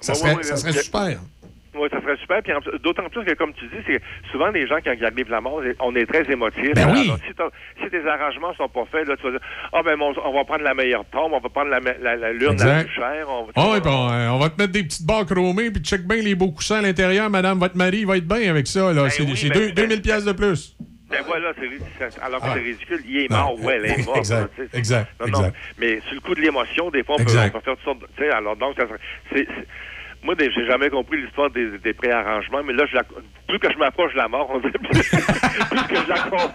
Ça 0.00 0.14
serait, 0.14 0.34
ça 0.44 0.56
serait 0.56 0.72
super. 0.84 1.18
Oui, 1.78 1.88
ça 1.90 2.00
serait 2.00 2.16
super. 2.16 2.42
Puis 2.42 2.52
d'autant 2.82 3.08
plus 3.08 3.24
que, 3.24 3.34
comme 3.34 3.52
tu 3.54 3.66
dis, 3.66 3.82
c'est 3.86 4.00
souvent 4.32 4.48
les 4.48 4.66
gens, 4.66 4.76
quand 4.84 4.92
ils 4.96 5.04
arrivent 5.04 5.30
la 5.30 5.40
mort, 5.40 5.60
on 5.80 5.94
est 5.94 6.06
très 6.06 6.30
émotifs. 6.32 6.72
Ben 6.74 6.90
oui. 6.92 7.10
Alors, 7.36 7.50
si, 7.78 7.82
si 7.84 7.90
tes 7.90 8.06
arrangements 8.08 8.54
sont 8.54 8.68
pas 8.68 8.84
faits, 8.90 9.06
là, 9.08 9.16
tu 9.16 9.24
vas 9.24 9.30
dire 9.32 9.40
Ah, 9.72 9.82
ben, 9.84 9.96
mon- 9.96 10.14
on 10.24 10.32
va 10.32 10.44
prendre 10.44 10.62
la 10.62 10.74
meilleure 10.74 11.04
tombe, 11.06 11.32
on 11.32 11.40
va 11.40 11.48
prendre 11.48 11.70
la, 11.70 11.80
la, 11.80 12.16
la 12.16 12.32
lune 12.32 12.56
la 12.58 12.84
plus 12.84 12.94
chère. 12.94 13.26
On 13.28 13.44
va, 13.44 13.52
Ah 13.56 13.66
oui, 13.72 13.78
on, 13.84 14.10
euh, 14.10 14.28
on 14.30 14.38
va 14.38 14.48
te 14.50 14.60
mettre 14.60 14.72
des 14.72 14.82
petites 14.84 15.06
barres 15.06 15.26
chromées, 15.26 15.70
puis 15.70 15.82
check 15.82 16.02
bien 16.06 16.22
les 16.22 16.34
beaux 16.34 16.50
coussins 16.52 16.78
à 16.78 16.82
l'intérieur. 16.82 17.28
Madame, 17.30 17.58
votre 17.58 17.76
mari 17.76 17.98
il 17.98 18.06
va 18.06 18.16
être 18.16 18.26
bien 18.26 18.48
avec 18.50 18.66
ça. 18.66 18.92
Là. 18.92 18.94
Ben 18.94 19.02
oui, 19.04 19.36
c'est 19.36 19.48
ben- 19.48 19.58
deux- 19.58 19.72
2000 19.72 20.02
pièces 20.02 20.24
de 20.24 20.32
plus. 20.32 20.76
Ben 21.08 21.22
voilà, 21.24 21.52
c'est 21.56 22.20
alors 22.20 22.40
que 22.40 22.46
Ah. 22.48 22.52
c'est 22.54 22.60
ridicule. 22.62 22.98
Il 23.06 23.16
est 23.18 23.30
Non. 23.30 23.36
mort, 23.36 23.60
ouais, 23.62 23.76
elle 23.76 23.86
est 23.92 24.04
morte. 24.04 24.18
Exact, 24.18 24.50
exact, 24.74 25.08
Non, 25.20 25.26
non, 25.28 25.38
exact. 25.38 25.56
mais 25.78 26.00
sur 26.00 26.14
le 26.14 26.20
coup 26.20 26.34
de 26.34 26.40
l'émotion, 26.40 26.90
des 26.90 27.04
fois, 27.04 27.14
on 27.14 27.24
peut, 27.24 27.30
on 27.30 27.50
peut 27.50 27.60
faire 27.60 27.74
toutes 27.76 27.84
sortes 27.84 27.98
de... 28.18 28.24
Alors 28.32 28.56
donc, 28.56 28.74
ça 28.76 28.88
serait- 28.88 28.98
c'est... 29.32 29.46
Moi, 30.26 30.34
j'ai 30.38 30.66
jamais 30.66 30.90
compris 30.90 31.22
l'histoire 31.22 31.50
des, 31.50 31.78
des 31.78 31.94
préarrangements, 31.94 32.62
mais 32.64 32.72
là, 32.72 32.84
je 32.90 32.96
la- 32.96 33.04
plus 33.48 33.58
que 33.60 33.72
je 33.72 33.78
m'approche 33.78 34.12
de 34.12 34.18
la 34.18 34.26
mort, 34.28 34.50
on 34.52 34.58
dirait 34.58 34.72
plus, 34.78 34.88
plus 34.90 35.86
que 35.88 35.94
je 36.02 36.08
la 36.08 36.18
comprends. 36.18 36.52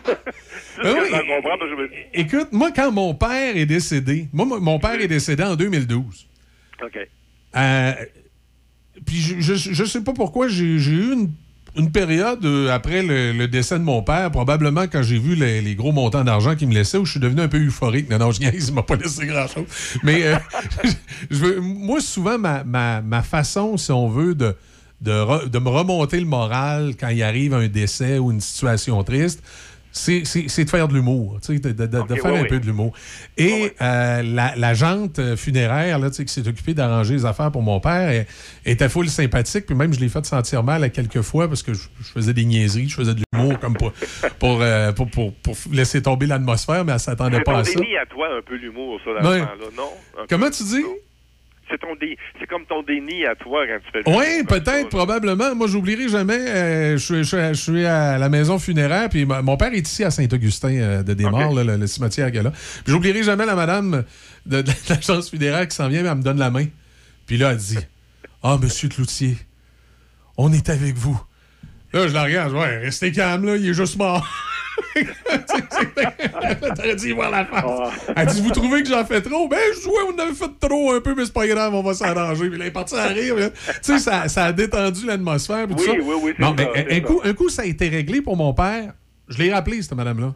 Ben 0.84 0.94
oui. 1.02 1.10
comprends, 1.36 1.58
je 1.70 1.76
Écoute, 2.14 2.50
moi, 2.52 2.72
quand 2.76 2.92
mon 2.92 3.16
père 3.16 3.56
est 3.56 3.66
décédé, 3.66 4.28
moi, 4.34 4.46
mon- 4.46 4.60
père 4.78 5.00
est 5.00 5.08
décédé 5.08 5.44
en 5.44 5.56
2012. 5.56 6.28
OK. 6.84 7.00
Euh, 7.56 7.92
puis 9.06 9.16
je, 9.18 9.40
je, 9.40 9.74
je 9.74 9.84
sais 9.86 10.04
pas 10.04 10.14
pourquoi 10.14 10.48
j'ai 10.50 10.66
eu 10.66 11.14
une, 11.14 11.30
une 11.76 11.92
période 11.92 12.44
euh, 12.46 12.70
après 12.70 13.02
le, 13.02 13.48
décès 13.48 13.80
de 13.80 13.84
mon 13.84 14.02
père, 14.02 14.30
probablement 14.32 14.84
quand 14.84 15.04
j'ai 15.04 15.18
vu 15.18 15.36
les, 15.36 15.76
gros 15.76 15.92
montants 15.92 16.24
d'argent 16.24 16.56
qu'il 16.56 16.68
me 16.68 16.74
laissait, 16.74 16.98
où 16.98 17.06
je 17.06 17.12
suis 17.12 17.20
devenu 17.20 17.42
un 17.42 17.48
peu 17.48 17.64
euphorique. 17.64 18.10
Non, 18.10 18.18
non, 18.18 18.32
je 18.32 18.42
niaise, 18.42 18.70
il 18.70 18.74
m'a 18.74 18.84
pas 18.84 18.96
laissé 18.96 19.26
grand-chose. 19.26 19.66
Mais 20.04 20.24
euh, 20.26 20.36
je 21.32 21.60
moi, 21.60 22.02
souvent, 22.02 22.38
ma, 22.38 23.24
façon, 23.24 23.78
si 23.78 23.92
on 23.92 24.10
veut, 24.10 24.36
de, 24.36 24.56
de 25.02 25.60
me 25.60 25.70
remonter 25.70 26.20
le 26.20 26.26
moral 26.26 26.94
quand 27.00 27.10
il 27.10 27.24
arrive 27.24 27.54
un 27.54 27.68
décès 27.68 28.20
ou 28.20 28.32
une 28.32 28.42
situation 28.42 29.02
triste, 29.04 29.42
c'est 29.92 30.64
de 30.64 30.70
faire 30.70 30.88
de 30.88 30.94
l'humour, 30.94 31.40
de, 31.42 31.70
de- 31.70 32.16
faire 32.16 32.32
oui, 32.34 32.40
un 32.40 32.42
oui. 32.44 32.48
peu 32.48 32.60
de 32.60 32.66
l'humour. 32.66 32.94
Et 33.38 33.74
euh, 33.82 34.24
la, 34.24 34.54
la 34.56 34.74
jante 34.74 35.20
euh, 35.20 35.36
funéraire 35.36 36.00
là, 36.00 36.10
qui 36.10 36.28
s'est 36.28 36.48
occupée 36.48 36.74
d'arranger 36.74 37.14
les 37.16 37.26
affaires 37.26 37.52
pour 37.52 37.62
mon 37.62 37.80
père 37.80 38.10
elle- 38.10 38.26
était 38.66 38.88
full 38.90 39.10
sympathique. 39.10 39.66
Puis 39.66 39.76
même, 39.76 39.94
je 39.94 40.00
l'ai 40.00 40.10
fait 40.10 40.26
sentir 40.26 40.64
mal 40.64 40.84
à 40.84 40.90
quelques 40.90 41.22
fois 41.22 41.48
parce 41.48 41.62
que 41.64 41.74
je, 41.74 41.88
je 42.02 42.12
faisais 42.12 42.34
des 42.34 42.46
niaiseries, 42.46 42.88
je 42.90 42.96
faisais 42.96 43.14
de 43.14 43.22
l'humour 43.34 43.60
comme 43.60 43.76
pour, 43.76 43.92
pour, 44.40 44.60
euh, 44.62 44.92
pour, 44.94 45.10
pour- 45.10 45.34
pour 45.34 45.56
laisser 45.72 46.02
tomber 46.02 46.26
l'atmosphère, 46.26 46.86
mais 46.86 46.94
elle 46.94 47.00
s'attendait 47.00 47.42
pas 47.42 47.60
à 47.60 47.64
ça. 47.64 47.80
à 48.02 48.06
toi, 48.06 48.28
un 48.38 48.42
peu 48.42 48.56
l'humour, 48.56 49.00
ça, 49.04 49.12
temps-là, 49.40 49.48
non? 49.76 49.90
Peu. 50.16 50.22
Comment 50.30 50.50
tu 50.50 50.64
dis? 50.64 50.84
C'est 51.72 51.80
ton 51.80 51.96
dé- 51.96 52.18
c'est 52.40 52.48
comme 52.48 52.66
ton 52.66 52.84
déni 52.84 53.26
à 53.26 53.34
toi 53.36 53.64
quand 53.66 53.78
tu 53.86 54.04
fais 54.04 54.10
Oui, 54.18 54.44
peut-être, 54.48 54.90
probablement. 54.90 55.56
Moi, 55.56 55.68
j'oublierai 55.68 56.10
jamais. 56.10 56.38
euh, 56.38 56.98
je, 56.98 57.04
suis- 57.04 57.24
je 57.24 57.36
à- 57.38 57.54
je 57.54 57.62
suis 57.62 57.86
à 57.86 58.18
la 58.18 58.28
maison 58.30 58.60
funéraire, 58.60 59.08
puis 59.10 59.26
mon 59.26 59.56
père 59.56 59.74
est 59.74 59.88
ici 59.88 60.04
à 60.04 60.12
Saint-Augustin 60.12 60.76
euh, 60.76 61.04
de 61.04 61.14
Desmaures, 61.14 61.54
le, 61.54 61.78
le 61.78 61.88
cimetière 61.88 62.28
a 62.28 62.30
là. 62.44 62.52
Puis 62.52 62.92
j'oublierai 62.94 63.24
jamais 63.24 63.46
la 63.46 63.56
madame 63.56 64.04
de, 64.46 64.62
de 64.62 64.72
l'agence 64.90 65.30
funéraire 65.30 65.68
qui 65.68 65.76
s'en 65.76 65.88
vient, 65.88 66.04
mais 66.04 66.10
elle 66.10 66.18
me 66.18 66.24
donne 66.24 66.40
la 66.40 66.50
main. 66.52 66.66
Puis 67.26 67.38
là, 67.38 67.52
elle 67.52 67.58
dit 67.58 67.78
Ah, 68.44 68.58
monsieur 68.62 68.90
Cloutier, 68.90 69.38
on 70.38 70.52
est 70.52 70.70
avec 70.70 70.96
vous. 70.96 71.20
Là, 71.94 72.08
je 72.08 72.14
la 72.14 72.24
regarde, 72.24 72.54
ouais, 72.54 72.78
restez 72.80 73.12
calme, 73.12 73.46
là, 73.46 73.56
il 73.56 73.70
est 73.70 73.74
juste 73.74 73.98
mort. 73.98 74.28
T'aurais 76.76 76.96
y 76.96 77.12
voir 77.12 77.32
la 77.32 77.46
face. 77.46 77.64
Elle 78.16 78.28
dit 78.28 78.42
Vous 78.42 78.52
trouvez 78.52 78.84
que 78.84 78.90
j'en 78.90 79.06
fais 79.06 79.22
trop? 79.22 79.48
Ben, 79.48 79.60
je 79.76 79.82
jouais, 79.82 80.02
on 80.10 80.16
en 80.16 80.20
avait 80.20 80.34
fait 80.34 80.52
trop 80.60 80.92
un 80.94 81.02
peu, 81.02 81.16
mais 81.16 81.26
c'est 81.26 81.34
pas 81.34 81.48
grave, 81.48 81.74
on 81.74 81.84
va 81.84 81.94
s'arranger. 81.94 82.50
Puis 82.50 82.58
là, 82.58 82.66
elle 82.66 82.70
est 82.70 82.74
partie 82.74 82.96
à 82.96 83.08
rire. 83.08 83.36
Tu 83.38 83.74
sais, 83.82 84.00
ça, 84.00 84.28
ça 84.28 84.46
a 84.46 84.52
détendu 84.54 85.06
l'atmosphère. 85.06 85.68
Oui, 85.70 85.86
oui, 86.02 86.16
oui, 86.22 86.34
ça, 86.40 86.48
un, 86.48 87.00
coup, 87.02 87.22
un 87.24 87.34
coup, 87.34 87.50
ça 87.50 87.64
a 87.64 87.66
été 87.66 87.90
réglé 87.90 88.22
pour 88.22 88.38
mon 88.38 88.54
père. 88.54 88.94
Je 89.28 89.38
l'ai 89.38 89.54
rappelé, 89.54 89.82
cette 89.82 89.94
madame-là. 89.94 90.34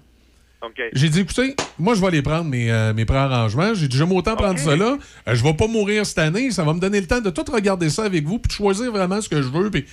J'ai 0.94 1.10
dit, 1.10 1.20
écoutez, 1.20 1.56
moi, 1.78 1.94
je 1.94 2.02
vais 2.02 2.08
aller 2.08 2.22
prendre 2.24 2.46
mes, 2.46 2.72
euh, 2.72 2.92
mes 2.94 3.06
préarrangements. 3.06 3.74
J'ai 3.76 3.88
dit, 3.88 3.98
j'aime 3.98 4.12
autant 4.14 4.36
prendre 4.36 4.58
ça 4.58 4.76
là. 4.76 4.98
Euh, 5.28 5.36
je 5.36 5.44
vais 5.44 5.54
pas 5.54 5.68
mourir 5.68 6.06
cette 6.06 6.18
année. 6.18 6.50
Ça 6.50 6.64
va 6.64 6.74
me 6.74 6.80
donner 6.80 7.00
le 7.02 7.06
temps 7.08 7.22
de 7.22 7.30
tout 7.30 7.46
regarder 7.52 7.90
ça 7.92 8.04
avec 8.04 8.26
vous 8.26 8.40
puis 8.40 8.48
de 8.48 8.54
choisir 8.54 8.92
vraiment 8.92 9.22
ce 9.22 9.30
que 9.30 9.42
je 9.44 9.48
veux. 9.50 9.70
Puis, 9.70 9.86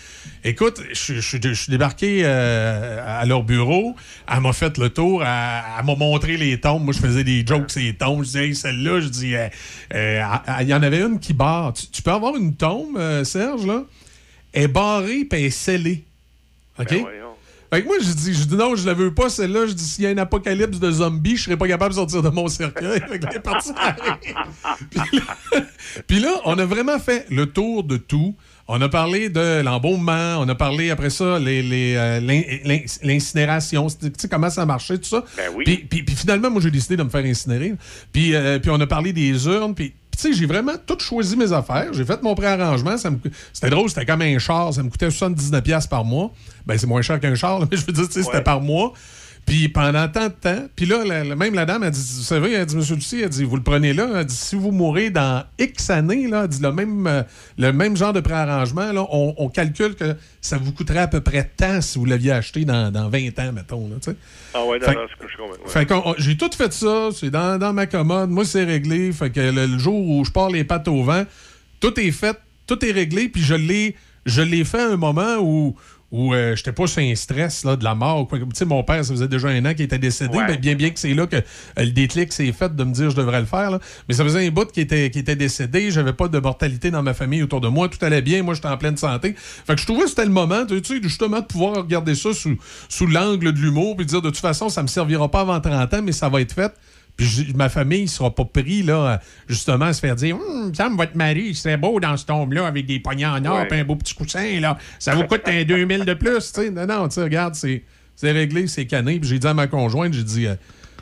écoute, 0.45 0.81
je, 0.93 1.15
je- 1.21 1.37
je 1.43 1.53
suis 1.53 1.71
débarqué 1.71 2.23
euh, 2.25 3.21
à 3.21 3.27
leur 3.27 3.43
bureau. 3.43 3.95
Elle 4.33 4.41
m'a 4.41 4.53
fait 4.55 4.79
le 4.79 4.89
tour. 4.89 5.23
Elle, 5.23 5.29
elle 5.79 5.85
m'a 5.85 5.95
montré 5.97 6.37
les 6.39 6.59
tombes. 6.59 6.85
Moi, 6.85 6.95
je 6.95 7.01
faisais 7.01 7.25
des 7.25 7.45
jokes 7.47 7.71
sur 7.71 7.83
les 7.83 7.95
tombes. 7.95 8.21
Je 8.21 8.27
disais, 8.29 8.47
hey, 8.47 8.55
celle-là, 8.55 9.01
je 9.01 9.09
dis, 9.09 9.35
euh, 9.37 9.49
il 10.63 10.69
y 10.69 10.75
en 10.75 10.83
avait 10.83 11.03
une 11.03 11.19
qui 11.19 11.35
barre. 11.35 11.75
Tu, 11.75 11.87
tu 11.89 12.01
peux 12.03 12.13
avoir 12.13 12.37
une 12.37 12.55
tombe, 12.55 12.99
Serge, 13.25 13.67
là? 13.67 13.83
Elle 14.55 14.63
est 14.65 14.69
barrée 14.69 15.25
puis 15.29 15.39
elle 15.41 15.47
est 15.47 15.51
scellée. 15.51 16.05
OK? 16.79 16.89
Ben. 16.89 17.05
Fait 17.73 17.81
que 17.82 17.86
moi, 17.86 17.97
je 18.03 18.12
dis, 18.12 18.35
je 18.35 18.44
dis 18.44 18.55
non, 18.57 18.77
je 18.77 18.85
la 18.86 18.93
veux 18.93 19.15
pas, 19.15 19.31
celle-là. 19.31 19.66
Je 19.66 19.73
dis, 19.73 19.85
s'il 19.85 20.05
y 20.05 20.07
a 20.07 20.11
un 20.11 20.19
apocalypse 20.19 20.78
de 20.78 20.90
zombies, 20.90 21.36
je 21.39 21.44
serais 21.44 21.57
pas 21.57 21.66
capable 21.66 21.90
de 21.94 21.97
sortir 21.97 22.23
de 22.23 22.28
mon 22.28 22.47
cercueil. 22.49 23.01
Fait 23.09 23.19
que. 23.19 23.27
Puis 24.90 25.01
là, 25.19 25.65
puis 26.07 26.20
là, 26.20 26.31
on 26.44 26.59
a 26.59 26.65
vraiment 26.65 26.99
fait 26.99 27.27
le 27.31 27.47
tour 27.47 27.85
de 27.85 27.97
tout. 27.97 28.35
On 28.69 28.81
a 28.81 28.89
parlé 28.89 29.28
de 29.28 29.61
l'embaumement, 29.62 30.36
on 30.39 30.49
a 30.49 30.55
parlé 30.55 30.90
après 30.90 31.11
ça, 31.11 31.39
les, 31.39 31.62
les, 31.62 31.94
euh, 31.97 32.20
l'in- 32.20 32.43
l'in- 32.65 32.85
l'incinération, 33.03 33.86
tu 33.89 34.11
sais, 34.16 34.28
comment 34.28 34.51
ça 34.51 34.65
marchait, 34.65 34.97
tout 34.99 35.09
ça. 35.09 35.24
Ben 35.36 35.51
oui. 35.55 35.65
Puis, 35.65 35.77
puis- 35.89 36.03
puis 36.05 36.15
finalement, 36.15 36.51
moi, 36.51 36.62
j'ai 36.62 36.70
décidé 36.70 36.97
de 36.97 37.03
me 37.03 37.09
faire 37.11 37.24
incinérer. 37.24 37.74
Puis, 38.12 38.35
euh, 38.35 38.59
puis 38.59 38.70
on 38.70 38.81
a 38.81 38.86
parlé 38.86 39.12
des 39.12 39.47
urnes, 39.47 39.74
puis 39.74 39.94
sais, 40.23 40.32
j'ai 40.32 40.47
vraiment 40.47 40.73
tout 40.86 40.99
choisi 41.01 41.36
mes 41.36 41.53
affaires. 41.53 41.93
J'ai 41.93 42.05
fait 42.05 42.23
mon 42.23 42.35
préarrangement. 42.35 42.97
Ça 42.97 43.11
me 43.11 43.16
cou- 43.16 43.28
C'était 43.53 43.70
drôle, 43.70 43.89
c'était 43.89 44.07
comme 44.07 44.23
un 44.23 44.39
char. 44.39 44.73
Ça 44.74 44.82
me 44.82 44.90
coûtait 44.90 45.11
79$ 45.11 45.89
par 45.89 46.05
mois. 46.05 46.32
Ben, 46.66 46.78
c'est 46.78 46.86
moins 46.86 47.03
cher 47.03 47.19
qu'un 47.20 47.35
char, 47.35 47.59
là, 47.61 47.66
mais 47.70 47.77
je 47.77 47.85
veux 47.86 47.93
dire, 47.93 48.07
tu 48.07 48.12
sais, 48.15 48.23
c'était 48.23 48.43
par 48.43 48.61
mois. 48.61 48.93
Puis 49.44 49.69
pendant 49.69 50.06
tant 50.09 50.28
de 50.28 50.32
temps, 50.32 50.66
puis 50.77 50.86
là, 50.86 51.05
la- 51.05 51.24
la- 51.24 51.35
même 51.36 51.55
la 51.55 51.66
dame 51.66 51.82
a 51.82 51.90
dit, 51.90 52.01
vous 52.16 52.23
savez, 52.23 52.52
elle 52.52 52.64
dit, 52.64 52.77
Monsieur 52.77 52.94
Ducy, 52.94 53.20
elle 53.23 53.28
dit, 53.28 53.43
vous 53.44 53.56
le 53.56 53.62
prenez 53.62 53.93
là, 53.93 54.09
elle 54.20 54.24
dit, 54.24 54.35
si 54.35 54.55
vous 54.55 54.70
mourrez 54.70 55.10
dans 55.10 55.44
X 55.59 55.90
années, 55.90 56.28
là, 56.28 56.43
elle 56.44 56.48
dit, 56.48 56.62
le 56.62 56.73
même, 56.73 57.06
euh, 57.09 57.23
le 57.59 57.73
même 57.73 57.97
genre 57.97 58.12
de 58.12 58.20
préarrangement, 58.20 58.93
là, 58.93 59.05
on, 59.10 59.35
on 59.36 59.48
calcule 59.48 59.94
que 59.97 60.14
ça 60.40 60.59
vous 60.59 60.73
coûterait 60.73 61.01
à 61.01 61.09
peu 61.09 61.20
près 61.20 61.51
tant 61.56 61.81
si 61.81 61.98
vous 61.98 62.05
l'aviez 62.05 62.31
acheté 62.32 62.64
dans, 62.64 62.93
dans 62.93 63.09
20 63.09 63.39
ans, 63.40 63.52
mettons. 63.52 63.89
Là, 63.89 63.97
tu 64.02 64.12
sais. 64.12 64.16
Ah 64.55 64.64
ouais, 64.64 64.78
non, 64.78 64.86
non, 64.94 65.06
je 65.09 65.36
comprends. 65.36 66.14
j'ai 66.19 66.36
tout 66.36 66.51
fait 66.56 66.73
ça, 66.73 67.09
c'est 67.14 67.31
dans, 67.31 67.59
dans 67.59 67.73
ma 67.73 67.86
commode, 67.86 68.31
moi 68.31 68.44
c'est 68.44 68.64
réglé, 68.64 69.10
fait 69.12 69.31
que 69.31 69.40
le, 69.40 69.66
le 69.66 69.78
jour 69.78 70.09
où 70.09 70.24
je 70.24 70.31
pars 70.31 70.51
les 70.51 70.62
pattes 70.64 70.86
au 70.89 71.02
vent, 71.02 71.24
tout 71.81 71.98
est 71.98 72.10
fait, 72.12 72.39
tout 72.66 72.82
est 72.85 72.93
réglé, 72.93 73.28
puis 73.28 73.43
je 73.43 73.55
l'ai 73.55 73.97
je 74.24 74.40
l'ai 74.40 74.64
fait 74.64 74.81
à 74.81 74.93
un 74.93 74.97
moment 74.97 75.39
où 75.40 75.74
où 76.13 76.35
euh, 76.35 76.55
j'étais 76.55 76.73
pas 76.73 76.87
sur 76.87 77.03
un 77.03 77.15
stress 77.15 77.65
là, 77.65 77.75
de 77.75 77.83
la 77.83 77.95
mort. 77.95 78.29
Tu 78.31 78.39
sais, 78.53 78.67
mon 78.67 78.85
père, 78.85 79.03
ça 79.03 79.13
faisait 79.15 79.29
déjà 79.29 79.49
un 79.49 79.65
an 79.65 79.73
qu'il 79.73 79.87
était 79.87 79.99
décédé. 79.99 80.37
Ouais. 80.37 80.47
Ben, 80.47 80.57
bien 80.61 80.75
bien 80.75 80.91
que 80.91 81.01
c'est 81.01 81.15
là 81.15 81.27
que 81.27 81.37
euh, 81.37 81.41
le 81.79 81.91
déclic 81.91 82.33
s'est 82.35 82.53
fait 82.53 82.77
de 82.77 82.85
me 82.85 82.93
dire 82.93 83.11
je 83.11 83.17
devrais 83.17 83.41
le 83.41 83.47
faire. 83.47 83.71
là. 83.71 83.79
Mais 84.09 84.15
ça 84.15 84.23
faisait 84.23 84.47
un 84.47 84.51
bout 84.51 84.71
qui 84.71 84.83
était, 84.83 85.11
qui 85.11 85.21
était 85.21 85.37
décédé. 85.37 85.91
J'avais 85.91 86.13
pas 86.13 86.29
de 86.29 86.39
mortalité 86.39 86.91
dans 86.91 87.03
ma 87.03 87.15
famille 87.15 87.43
autour 87.43 87.63
de 87.63 87.69
moi. 87.69 87.89
Tout 87.89 88.05
allait 88.05 88.21
bien. 88.21 88.43
Moi, 88.43 88.53
j'étais 88.53 88.69
en 88.69 88.77
pleine 88.77 88.99
santé. 88.99 89.35
Fait 89.37 89.75
que 89.75 89.81
je 89.81 89.87
trouvais 89.87 90.03
que 90.03 90.11
c'était 90.11 90.27
le 90.27 90.31
moment, 90.31 90.67
tu 90.67 90.85
sais, 90.85 91.03
justement, 91.03 91.41
de 91.41 91.47
pouvoir 91.47 91.77
regarder 91.77 92.15
ça 92.15 92.35
sous, 92.35 92.59
sous 92.91 93.07
l'angle 93.07 93.53
de 93.55 93.59
l'humour 93.59 93.97
puis 93.97 94.05
dire 94.05 94.21
de 94.21 94.29
toute 94.29 94.39
façon, 94.39 94.69
ça 94.69 94.83
me 94.83 94.89
servira 94.89 95.31
pas 95.31 95.41
avant 95.41 95.61
30 95.61 95.95
ans, 95.95 96.03
mais 96.03 96.13
ça 96.13 96.29
va 96.29 96.43
être 96.43 96.53
fait. 96.53 96.73
Puis 97.17 97.53
ma 97.55 97.69
famille 97.69 98.03
ne 98.03 98.09
sera 98.09 98.35
pas 98.35 98.45
pris, 98.45 98.83
là, 98.83 99.21
justement, 99.49 99.85
à 99.87 99.93
se 99.93 100.01
faire 100.01 100.17
dire 100.17 100.37
Hum, 100.37 100.75
Sam, 100.75 100.97
votre 100.97 101.17
mari, 101.17 101.45
il 101.49 101.55
serait 101.55 101.77
beau 101.77 102.01
dans 102.01 102.17
ce 102.17 102.25
tombe-là 102.27 102.67
avec 102.67 102.87
des 102.87 103.01
poignets 103.01 103.27
en 103.27 103.45
or 103.45 103.59
Ouais. 103.61 103.69
puis 103.69 103.79
un 103.81 103.85
beau 103.85 103.97
petit 103.97 104.15
coussin, 104.15 104.61
là. 104.61 104.79
Ça 104.99 105.15
vous 105.15 105.25
coûte 105.25 105.43
un 105.47 105.63
2000 105.65 106.05
de 106.05 106.15
plus, 106.15 106.53
tu 106.53 106.63
sais. 106.63 106.71
Non, 106.71 106.87
non, 106.87 107.09
tu 107.09 107.15
sais, 107.15 107.23
regarde, 107.23 107.55
c'est 107.55 107.83
c'est 108.17 108.33
réglé, 108.33 108.67
c'est 108.67 108.87
cané. 108.87 109.19
Puis 109.21 109.29
j'ai 109.29 109.39
dit 109.39 109.47
à 109.47 109.55
ma 109.55 109.67
conjointe, 109.67 110.13
j'ai 110.15 110.23
dit 110.25 110.47
euh, 110.47 110.55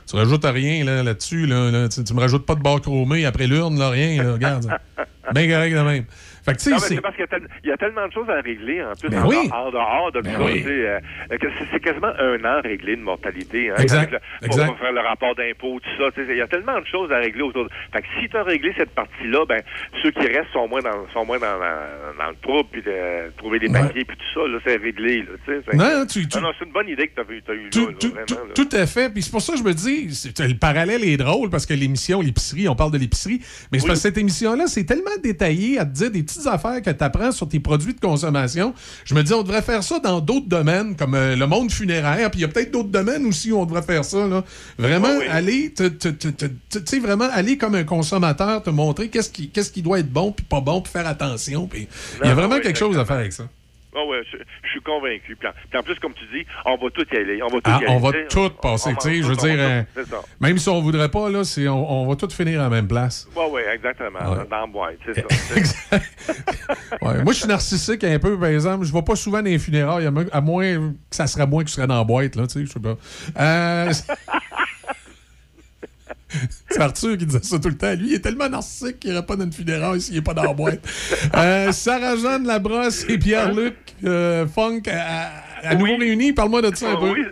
Tu 0.09 0.17
rajoutes 0.17 0.45
rien 0.45 0.85
là, 0.85 1.03
là-dessus, 1.03 1.47
là, 1.47 1.71
là. 1.71 1.89
Tu, 1.89 2.03
tu 2.03 2.15
me 2.15 2.21
rajoutes 2.21 2.45
pas 2.47 2.55
de 2.55 2.61
barre 2.63 2.81
chromée 2.81 3.25
après 3.25 3.47
l'urne, 3.47 3.79
là, 3.79 3.91
rien, 3.91 4.23
là, 4.23 4.33
regarde. 4.33 4.67
Bien 5.35 5.49
correct 5.49 5.75
de 5.75 5.81
même. 5.83 6.05
Fait 6.45 6.53
que, 6.53 6.59
tu 6.59 6.65
sais, 6.65 6.71
Non, 6.71 6.77
mais 6.81 6.83
c'est- 6.87 7.01
parce 7.01 7.17
qu'il 7.17 7.25
y, 7.25 7.29
tel- 7.29 7.49
y 7.65 7.71
a 7.71 7.77
tellement 7.77 8.07
de 8.09 8.13
choses 8.13 8.29
à 8.31 8.41
régler, 8.41 8.83
en 8.83 8.93
plus, 8.95 9.09
Ben 9.11 9.23
en, 9.23 9.29
oui. 9.29 9.49
dehors- 9.49 9.67
en 9.67 9.71
dehors 9.71 10.13
de 10.13 10.21
Ben 10.21 10.37
oui. 10.41 10.65
euh, 10.67 10.99
que 11.41 11.47
c'est- 11.73 11.81
quasiment 11.81 12.13
un 12.19 12.45
an 12.45 12.61
réglé 12.63 12.97
de 12.97 13.03
mortalité. 13.03 13.71
Hein, 13.71 13.75
Exact, 13.79 14.13
le- 14.13 14.19
pour- 14.19 14.47
exact. 14.47 14.67
Pour 14.69 14.79
faire 14.79 14.93
le 14.93 15.01
rapport 15.01 15.35
d'impôt, 15.35 15.81
tout 15.81 15.91
ça. 15.99 16.11
Il 16.19 16.37
y 16.37 16.41
a 16.41 16.47
tellement 16.47 16.79
de 16.81 16.87
choses 16.87 17.11
à 17.13 17.19
régler 17.19 17.43
autour 17.43 17.65
de... 17.65 17.71
Fait 17.93 18.03
que 18.03 18.07
si 18.21 18.29
tu 18.29 18.37
as 18.37 18.43
réglé 18.43 18.73
cette 18.77 18.91
partie-là, 18.91 19.45
ben, 19.49 19.63
ceux 20.03 20.11
qui 20.11 20.21
restent 20.27 20.53
sont 20.53 20.69
moins 20.69 20.81
dans, 20.81 21.09
sont 21.13 21.25
moins 21.25 21.39
dans, 21.39 21.59
dans, 21.59 22.19
dans 22.25 22.31
le 22.31 22.37
trouble, 22.43 22.69
puis 22.73 22.83
de 22.83 23.31
trouver 23.37 23.59
des 23.59 23.69
papiers, 23.69 24.05
puis 24.05 24.17
tout 24.17 24.41
ça, 24.41 24.49
là, 24.49 24.59
c'est 24.65 24.77
réglé. 24.77 25.23
Là. 25.23 25.29
Fait 25.47 25.77
Non, 25.77 26.07
tu- 26.07 26.27
tu- 26.29 26.37
non, 26.39 26.45
non, 26.49 26.53
c'est 26.59 26.65
une 26.67 26.73
bonne 26.73 26.89
idée 26.89 27.09
que 27.09 27.15
tu 27.15 27.21
as, 27.21 27.35
eu 27.35 27.37
là, 27.39 27.91
là, 27.91 27.91
vraiment. 28.01 28.47
là. 28.47 28.55
Tout 28.55 28.69
à 28.73 28.87
fait. 28.87 29.11
Puis 29.13 29.23
c'est 29.23 29.31
pour 29.31 29.43
ça 29.43 29.53
que 29.55 29.59
je 29.59 29.65
me 29.65 29.73
dis, 29.73 30.09
le 30.39 30.59
parallèle 30.59 31.05
est 31.05 31.17
drôle 31.17 31.51
parce 31.51 31.67
que 31.67 31.75
l'émission, 31.75 32.21
l'épicerie, 32.21 32.69
on 32.69 32.77
parle 32.77 32.93
de 32.93 32.99
l'épicerie, 32.99 33.41
mais 33.73 33.79
parce 33.79 33.91
que 33.91 33.95
cette 33.97 34.19
émission-là, 34.19 34.67
c'est 34.67 34.85
tellement 34.85 35.11
détaillé 35.23 35.79
à 35.79 35.85
te 35.85 35.91
dire 35.93 36.11
des 36.11 36.23
petites 36.35 36.47
affaires 36.47 36.83
que 36.83 36.91
tu 36.91 37.05
apprends 37.05 37.33
sur 37.33 37.49
tes 37.49 37.61
produits 37.61 37.95
de 37.95 38.01
consommation. 38.01 38.75
Je 39.05 39.15
me 39.15 39.23
dis, 39.23 39.33
on 39.33 39.43
devrait 39.43 39.63
faire 39.63 39.83
ça 39.83 39.99
dans 39.99 40.21
d'autres 40.21 40.49
domaines, 40.49 40.97
comme 40.97 41.15
euh, 41.15 41.37
le 41.37 41.47
monde 41.47 41.71
funéraire. 41.71 42.31
Puis 42.31 42.41
il 42.41 42.43
y 42.43 42.45
a 42.45 42.49
peut-être 42.49 42.71
d'autres 42.71 42.89
domaines 42.89 43.27
aussi 43.27 43.53
où 43.53 43.59
on 43.59 43.65
devrait 43.67 43.83
faire 43.83 44.05
ça. 44.05 44.27
Là. 44.27 44.45
Vraiment, 44.79 45.09
aller, 45.29 45.73
tu 45.75 45.91
sais, 46.85 46.99
vraiment 46.99 47.29
aller 47.33 47.59
comme 47.59 47.75
un 47.75 47.85
consommateur, 47.85 48.63
te 48.63 48.71
montrer 48.71 49.09
qu'est-ce 49.09 49.31
qui, 49.31 49.49
qu'est-ce 49.49 49.71
qui 49.71 49.83
doit 49.83 50.01
être 50.01 50.11
bon 50.11 50.33
puis 50.33 50.45
pas 50.45 50.61
bon, 50.61 50.81
puis 50.81 50.93
faire 50.93 51.07
attention. 51.07 51.69
Il 51.75 51.81
y 51.81 51.87
a 52.23 52.29
Non, 52.29 52.35
vraiment 52.35 52.57
oui, 52.57 52.63
quelque 52.63 52.79
chose 52.79 52.99
à 52.99 53.05
faire 53.05 53.17
avec 53.17 53.33
ça. 53.33 53.45
Ah 53.95 54.05
ouais, 54.07 54.23
je, 54.31 54.37
je 54.63 54.69
suis 54.71 54.81
convaincu. 54.83 55.35
Puis 55.37 55.49
en, 55.49 55.53
puis 55.69 55.79
en 55.79 55.83
plus, 55.83 55.97
comme 55.97 56.13
tu 56.15 56.25
dis, 56.33 56.47
on 56.65 56.77
va 56.77 56.91
tout 56.91 57.07
y 57.13 57.17
aller. 57.17 57.43
On 57.43 57.49
va 57.49 57.55
tout 57.55 57.61
Ah, 57.65 57.79
y 57.81 57.85
aller. 57.85 57.95
on 57.95 57.99
va 57.99 58.13
tout 58.29 58.51
passer, 58.63 58.91
on 58.91 58.95
tu 58.95 59.01
sais, 59.01 59.09
va 59.09 59.15
je 59.17 59.23
veux 59.23 59.33
on 59.39 59.45
dire, 59.45 59.55
tout- 59.95 60.01
euh, 60.01 60.05
ça. 60.09 60.17
même 60.41 60.59
si 60.59 60.69
on 60.69 60.81
voudrait 60.81 61.09
pas, 61.11 61.29
là, 61.29 61.43
on, 61.69 61.71
on 61.73 62.07
va 62.09 62.15
tout 62.17 62.31
finir 62.31 62.61
à 62.61 62.65
la 62.65 62.71
même 62.71 62.87
place. 62.89 63.27
Oui, 63.35 63.43
oui, 63.51 63.61
exactement. 63.75 64.19
Ouais. 64.31 64.47
Dans 64.49 64.61
la 64.61 64.67
boîte, 64.67 64.97
c'est 65.07 65.25
ça. 65.65 65.99
Ouais, 67.03 67.23
moi, 67.25 67.33
je 67.33 67.39
suis 67.39 67.49
narcissique 67.49 68.05
un 68.05 68.19
peu, 68.19 68.39
par 68.39 68.49
exemple. 68.49 68.85
Je 68.85 68.93
vais 68.93 69.03
pas 69.03 69.17
souvent 69.17 69.39
dans 69.39 69.45
les 69.45 69.59
funérailles, 69.59 70.07
à 70.07 70.11
mo- 70.11 70.25
à 70.31 70.41
moins 70.41 70.75
que 70.77 70.95
ça 71.11 71.27
serait 71.27 71.47
moi 71.47 71.65
qui 71.65 71.73
serais 71.73 71.87
dans 71.87 71.99
la 71.99 72.05
boîte, 72.05 72.37
là, 72.37 72.47
tu 72.47 72.61
sais, 72.61 72.67
je 72.67 72.71
sais 72.71 72.81
pas. 72.81 72.97
Euh, 73.41 73.93
C'est 76.71 76.81
Arthur 76.81 77.17
qui 77.19 77.27
disait 77.27 77.41
ça 77.43 77.59
tout 77.59 77.69
le 77.69 77.77
temps. 77.77 77.93
Lui, 77.95 78.09
il 78.11 78.15
est 78.15 78.21
tellement 78.21 78.49
narcissique 78.49 79.01
qu'il 79.01 79.11
n'irait 79.11 79.27
pas 79.27 79.37
dans 79.37 79.45
une 79.45 79.53
funéraille 79.53 80.01
s'il 80.01 80.15
n'est 80.15 80.23
pas 80.23 80.35
dans 80.35 80.45
la 80.45 80.53
boîte. 80.53 80.81
Euh, 81.37 81.73
Sarah-Jeanne 81.73 82.47
Labrosse 82.47 83.05
et 83.09 83.19
Pierre-Luc 83.19 83.75
euh, 84.05 84.47
Funk 84.47 84.83
à, 84.91 85.31
à 85.63 85.75
nouveau 85.75 85.97
réunis. 85.97 86.33
Parle-moi 86.33 86.63
de 86.63 86.75
ça 86.75 86.91
un 86.91 86.95
Ah 86.95 87.01
peu. 87.01 87.11
oui, 87.13 87.25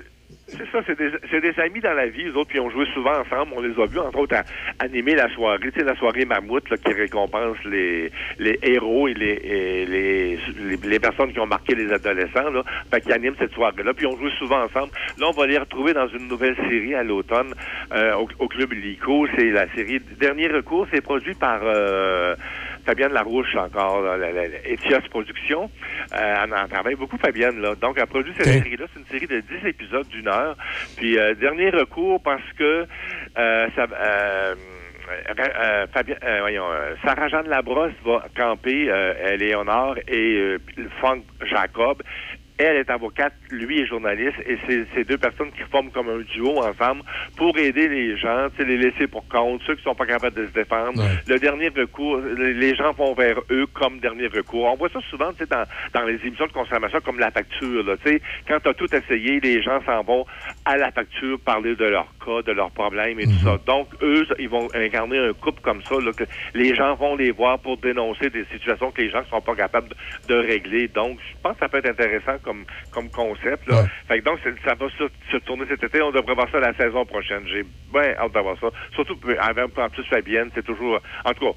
c'est 0.49 0.71
ça, 0.71 0.81
c'est 0.87 0.99
des, 0.99 1.41
des 1.41 1.61
amis 1.61 1.81
dans 1.81 1.93
la 1.93 2.07
vie, 2.07 2.27
eux 2.27 2.37
autres, 2.37 2.49
puis 2.49 2.61
ont 2.61 2.71
joué 2.71 2.87
souvent 2.95 3.13
ensemble. 3.13 3.53
On 3.57 3.61
les 3.61 3.81
a 3.81 3.87
vus, 3.87 3.99
entre 3.99 4.19
autres, 4.19 4.37
à 4.37 4.45
animer 4.83 5.15
la 5.15 5.29
soirée, 5.31 5.71
tu 5.73 5.79
sais, 5.79 5.85
la 5.85 5.95
soirée 5.97 6.25
Mammouth, 6.25 6.69
là, 6.71 6.77
qui 6.77 6.93
récompense 6.93 7.57
les, 7.65 8.11
les 8.39 8.59
héros 8.63 9.09
et 9.09 9.15
les, 9.15 9.27
et 9.27 9.87
les, 9.87 10.37
les, 10.37 10.77
les 10.83 10.99
personnes 10.99 11.33
qui 11.33 11.41
ont 11.41 11.47
marqué 11.47 11.75
les 11.75 11.93
adolescents, 11.93 12.51
là. 12.51 12.63
Fait 12.91 13.01
qu'ils 13.01 13.13
animent 13.13 13.37
cette 13.39 13.53
soirée-là, 13.53 13.93
puis 13.95 14.07
ils 14.07 14.09
ont 14.09 14.19
joué 14.19 14.31
souvent 14.39 14.63
ensemble. 14.63 14.93
Là, 15.19 15.27
on 15.29 15.33
va 15.33 15.47
les 15.47 15.59
retrouver 15.59 15.93
dans 15.93 16.09
une 16.09 16.29
nouvelle 16.29 16.57
série 16.69 16.95
à 16.95 17.03
l'automne, 17.03 17.53
euh, 17.93 18.15
au, 18.15 18.29
au 18.39 18.49
Club 18.49 18.73
Lico. 18.73 19.27
C'est 19.37 19.51
la 19.51 19.69
série 19.75 20.01
Dernier 20.19 20.49
recours, 20.49 20.87
c'est 20.93 21.03
produit 21.03 21.35
par... 21.35 21.61
euh, 21.63 22.35
Fabienne 22.89 23.13
Larouche 23.13 23.55
encore, 23.55 24.01
là, 24.01 24.17
la, 24.17 24.33
la, 24.33 24.45
Etios 24.67 25.07
Productions. 25.11 25.71
Euh, 26.15 26.35
elle 26.43 26.55
en 26.55 26.67
travaille 26.69 26.95
beaucoup, 26.95 27.19
Fabienne. 27.19 27.61
Là. 27.61 27.75
Donc, 27.75 27.99
elle 27.99 28.07
produit 28.07 28.33
cette 28.35 28.47
série-là. 28.47 28.87
C'est 28.95 29.01
une 29.01 29.07
série 29.07 29.27
de 29.27 29.41
10 29.41 29.67
épisodes 29.67 30.09
d'une 30.09 30.27
heure. 30.27 30.57
Puis, 30.97 31.19
euh, 31.19 31.35
dernier 31.35 31.69
recours 31.69 32.23
parce 32.23 32.51
que 32.59 32.87
euh, 33.37 33.69
ça... 33.77 33.87
Euh, 33.93 34.55
euh, 35.39 35.87
Fabien, 35.93 36.17
euh, 36.23 36.39
voyons, 36.41 36.71
euh, 36.71 36.95
Sarah-Jeanne 37.03 37.49
Labrosse 37.49 37.93
va 38.05 38.25
camper 38.37 38.91
euh, 38.91 39.37
Léonard 39.37 39.97
et 40.07 40.37
euh, 40.37 40.59
Franck 40.99 41.25
Jacob. 41.43 42.03
Elle 42.59 42.77
est 42.77 42.91
avocate, 42.91 43.35
lui 43.51 43.81
est 43.81 43.87
journaliste, 43.87 44.37
et 44.47 44.59
c'est 44.67 44.85
ces 44.95 45.05
deux 45.05 45.19
personnes 45.19 45.51
qui 45.53 45.63
forment 45.71 45.91
comme 45.91 46.09
un 46.09 46.19
duo 46.19 46.59
ensemble 46.59 47.03
pour 47.37 47.57
aider 47.57 47.89
les 47.89 48.17
gens, 48.17 48.49
tu 48.51 48.63
sais, 48.63 48.69
les 48.69 48.77
laisser 48.77 49.07
pour 49.07 49.27
compte, 49.29 49.63
ceux 49.67 49.77
qui 49.77 49.83
sont 49.83 49.95
pas 49.95 50.07
capables 50.07 50.37
de 50.37 50.47
se 50.47 50.53
défendre. 50.53 51.01
Ouais. 51.01 51.23
Le 51.27 51.39
dernier 51.39 51.69
recours, 51.69 52.19
les 52.19 52.75
gens 52.75 52.93
vont 52.93 53.15
vers 53.15 53.39
eux 53.51 53.67
comme 53.73 54.01
dernier 54.01 54.27
recours. 54.27 54.65
On 54.65 54.75
voit 54.75 54.89
ça 54.89 55.01
souvent, 55.09 55.33
tu 55.33 55.39
sais, 55.39 55.47
dans, 55.47 55.65
dans 55.95 56.05
les 56.05 56.19
émissions 56.25 56.47
de 56.47 56.53
consommation 56.53 56.99
comme 57.05 57.19
la 57.19 57.31
facture, 57.31 57.85
là, 57.85 57.97
tu 58.05 58.13
sais, 58.13 58.23
quand 58.47 58.59
tu 58.61 58.69
as 58.69 58.75
tout 58.75 58.93
essayé, 58.95 59.41
les 59.41 59.63
gens 59.63 59.81
s'en 59.87 60.03
vont 60.03 60.27
à 60.69 60.77
la 60.77 60.91
facture 60.93 61.39
parler 61.41 61.75
de 61.77 61.85
leur 61.87 62.09
cas, 62.25 62.43
de 62.47 62.53
leurs 62.53 62.71
problèmes 62.71 63.19
et 63.21 63.25
tout 63.25 63.41
ça. 63.43 63.59
Donc, 63.67 63.89
eux, 64.03 64.27
ils 64.39 64.51
vont 64.51 64.69
incarner 64.75 65.19
un 65.19 65.33
couple 65.33 65.63
comme 65.63 65.81
ça, 65.89 65.95
là, 65.95 66.13
que 66.13 66.25
les 66.55 66.75
gens 66.75 66.95
vont 66.95 67.17
les 67.17 67.31
voir 67.31 67.59
pour 67.59 67.79
dénoncer 67.79 68.29
des 68.29 68.45
situations 68.53 68.91
que 68.91 69.01
les 69.01 69.11
gens 69.11 69.21
ne 69.21 69.31
sont 69.35 69.41
pas 69.41 69.55
capables 69.57 69.89
de 70.29 70.35
régler. 70.35 70.89
Donc, 70.89 71.19
je 71.21 71.37
pense 71.43 71.55
que 71.55 71.61
ça 71.61 71.69
peut 71.71 71.79
être 71.79 71.89
intéressant 71.91 72.37
comme, 72.45 72.65
comme 72.93 73.09
concept. 73.09 73.67
Là. 73.67 73.87
Fait 74.09 74.19
que 74.21 74.25
donc, 74.25 74.39
ça 74.67 74.75
va 74.75 74.87
se, 74.99 75.05
se 75.33 75.37
tourner 75.39 75.65
cet 75.71 75.83
été. 75.83 76.03
On 76.03 76.11
devrait 76.11 76.35
voir 76.35 76.49
ça 76.53 76.61
la 76.61 76.75
saison 76.75 77.07
prochaine. 77.07 77.45
J'ai 77.47 77.65
bien 77.93 78.15
hâte 78.19 78.33
d'avoir 78.35 78.59
ça. 78.61 78.69
Surtout 78.95 79.19
euh, 79.27 79.37
en 79.79 79.89
plus 79.89 80.05
Fabienne, 80.05 80.51
c'est 80.55 80.65
toujours... 80.65 81.01
En 81.25 81.33
tout 81.33 81.47
cas, 81.47 81.53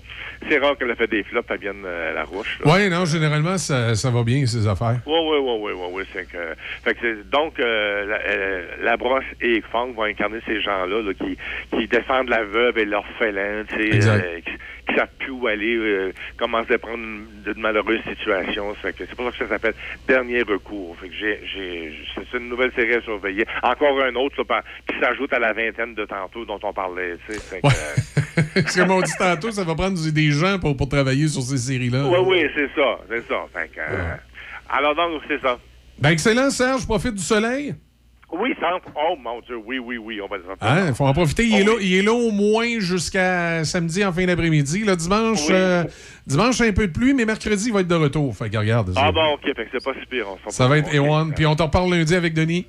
c'est 0.49 0.57
rare 0.59 0.77
qu'elle 0.77 0.91
a 0.91 0.95
fait 0.95 1.07
des 1.07 1.23
flops, 1.23 1.47
Fabienne 1.47 1.83
euh, 1.85 2.13
Larouche. 2.13 2.59
Oui, 2.65 2.89
non, 2.89 3.03
généralement, 3.05 3.57
ça, 3.57 3.93
ça 3.95 4.09
va 4.09 4.23
bien, 4.23 4.45
ces 4.45 4.65
affaires. 4.67 5.01
Oui, 5.05 5.19
oui, 5.29 5.37
oui, 5.41 5.57
oui, 5.59 5.71
oui, 5.75 5.87
oui. 5.95 6.03
C'est 6.13 6.31
que, 6.31 6.55
fait 6.85 6.93
que 6.95 6.99
c'est- 7.01 7.29
donc, 7.29 7.59
euh, 7.59 8.05
la, 8.05 8.19
euh, 8.25 8.65
la 8.83 8.97
et 9.41 9.61
Funk 9.71 9.93
vont 9.95 10.03
incarner 10.03 10.39
ces 10.45 10.61
gens-là 10.61 11.01
là, 11.01 11.13
qui, 11.13 11.37
qui 11.77 11.87
défendent 11.87 12.29
la 12.29 12.43
veuve 12.43 12.77
et 12.77 12.85
l'orphelin, 12.85 13.63
tu 13.69 13.75
sais, 13.75 13.95
Exact. 13.95 14.23
euh, 14.25 14.39
qui, 14.41 14.51
qui 14.87 14.95
savent 14.95 15.09
plus 15.19 15.31
où 15.31 15.47
aller, 15.47 15.75
euh, 15.75 16.11
comment 16.37 16.63
se 16.63 16.67
déprendre 16.69 17.03
de 17.45 17.53
malheureuses 17.59 18.01
situations. 18.09 18.73
Fait 18.75 18.93
que 18.93 19.05
c'est 19.07 19.15
pour 19.15 19.25
ça 19.25 19.31
que 19.31 19.37
ça 19.37 19.47
s'appelle 19.49 19.73
Dernier 20.07 20.41
recours. 20.43 20.95
Fait 20.99 21.07
que 21.09 21.13
j'ai, 21.19 21.39
j'ai, 21.45 21.93
c'est 22.31 22.37
une 22.37 22.49
nouvelle 22.49 22.71
série 22.75 22.93
à 22.95 23.01
surveiller. 23.01 23.45
Encore 23.63 24.01
un 24.03 24.13
autre 24.15 24.35
là, 24.39 24.45
par- 24.45 24.63
qui 24.87 24.99
s'ajoute 24.99 25.31
à 25.33 25.39
la 25.39 25.53
vingtaine 25.53 25.93
de 25.95 26.05
tantôt 26.05 26.45
dont 26.45 26.59
on 26.63 26.73
parlait. 26.73 27.17
tu 27.27 27.33
sais. 27.35 27.61
Que, 27.61 27.67
euh, 27.67 28.61
Comme 28.75 28.91
on 28.91 29.01
dit 29.01 29.11
tantôt, 29.17 29.51
ça 29.51 29.63
va 29.63 29.75
prendre 29.75 29.97
des 30.11 30.31
gens 30.31 30.57
pour, 30.59 30.75
pour 30.77 30.89
travailler 30.89 31.27
sur 31.27 31.41
ces 31.41 31.57
séries-là. 31.57 32.05
Oui, 32.07 32.19
oui, 32.25 32.49
c'est 32.55 32.69
ça, 32.75 32.99
c'est 33.09 33.27
ça. 33.27 33.45
Fait 33.53 33.67
que, 33.69 33.79
euh, 33.79 34.15
alors 34.69 34.95
donc, 34.95 35.21
c'est 35.27 35.41
ça. 35.41 35.57
Ben, 35.99 36.09
excellent, 36.11 36.49
Serge. 36.49 36.85
Profite 36.85 37.13
du 37.15 37.21
soleil. 37.23 37.75
Oui, 38.33 38.53
ça, 38.61 38.67
oh 38.95 39.15
mon 39.21 39.41
Dieu, 39.41 39.57
oui, 39.65 39.77
oui, 39.79 39.97
oui, 39.97 40.21
on 40.21 40.27
va 40.27 40.37
dire 40.37 40.47
ça. 40.59 40.71
Hein, 40.73 40.85
Il 40.87 40.93
faut 40.95 41.05
en 41.05 41.11
profiter. 41.13 41.45
Il, 41.45 41.55
est 41.55 41.63
Oh, 41.67 41.73
là, 41.75 41.81
il 41.81 41.93
est 41.95 42.01
là 42.01 42.13
au 42.13 42.31
moins 42.31 42.79
jusqu'à 42.79 43.63
samedi 43.65 44.05
en 44.05 44.13
fin 44.13 44.25
d'après-midi. 44.25 44.85
Là, 44.85 44.95
dimanche, 44.95 45.41
Oui. 45.47 45.53
euh, 45.53 45.83
dimanche, 46.25 46.61
un 46.61 46.71
peu 46.71 46.87
de 46.87 46.93
pluie, 46.93 47.13
mais 47.13 47.25
mercredi, 47.25 47.65
il 47.67 47.73
va 47.73 47.81
être 47.81 47.87
de 47.89 47.95
retour. 47.95 48.35
Fait 48.35 48.49
que 48.49 48.57
regarde. 48.57 48.93
Ah 48.95 49.07
ça- 49.07 49.11
bon, 49.11 49.33
ok, 49.33 49.41
fait 49.55 49.65
que 49.65 49.69
c'est 49.73 49.83
pas 49.83 49.91
si 49.99 50.05
pire. 50.07 50.27
On 50.29 50.37
s'en 50.49 50.49
Ça 50.49 50.67
va 50.67 50.77
être. 50.77 50.89
A1. 50.93 51.33
Puis 51.33 51.45
on 51.45 51.55
t'en 51.55 51.65
reparle 51.65 51.91
lundi 51.93 52.15
avec 52.15 52.33
Denis. 52.33 52.65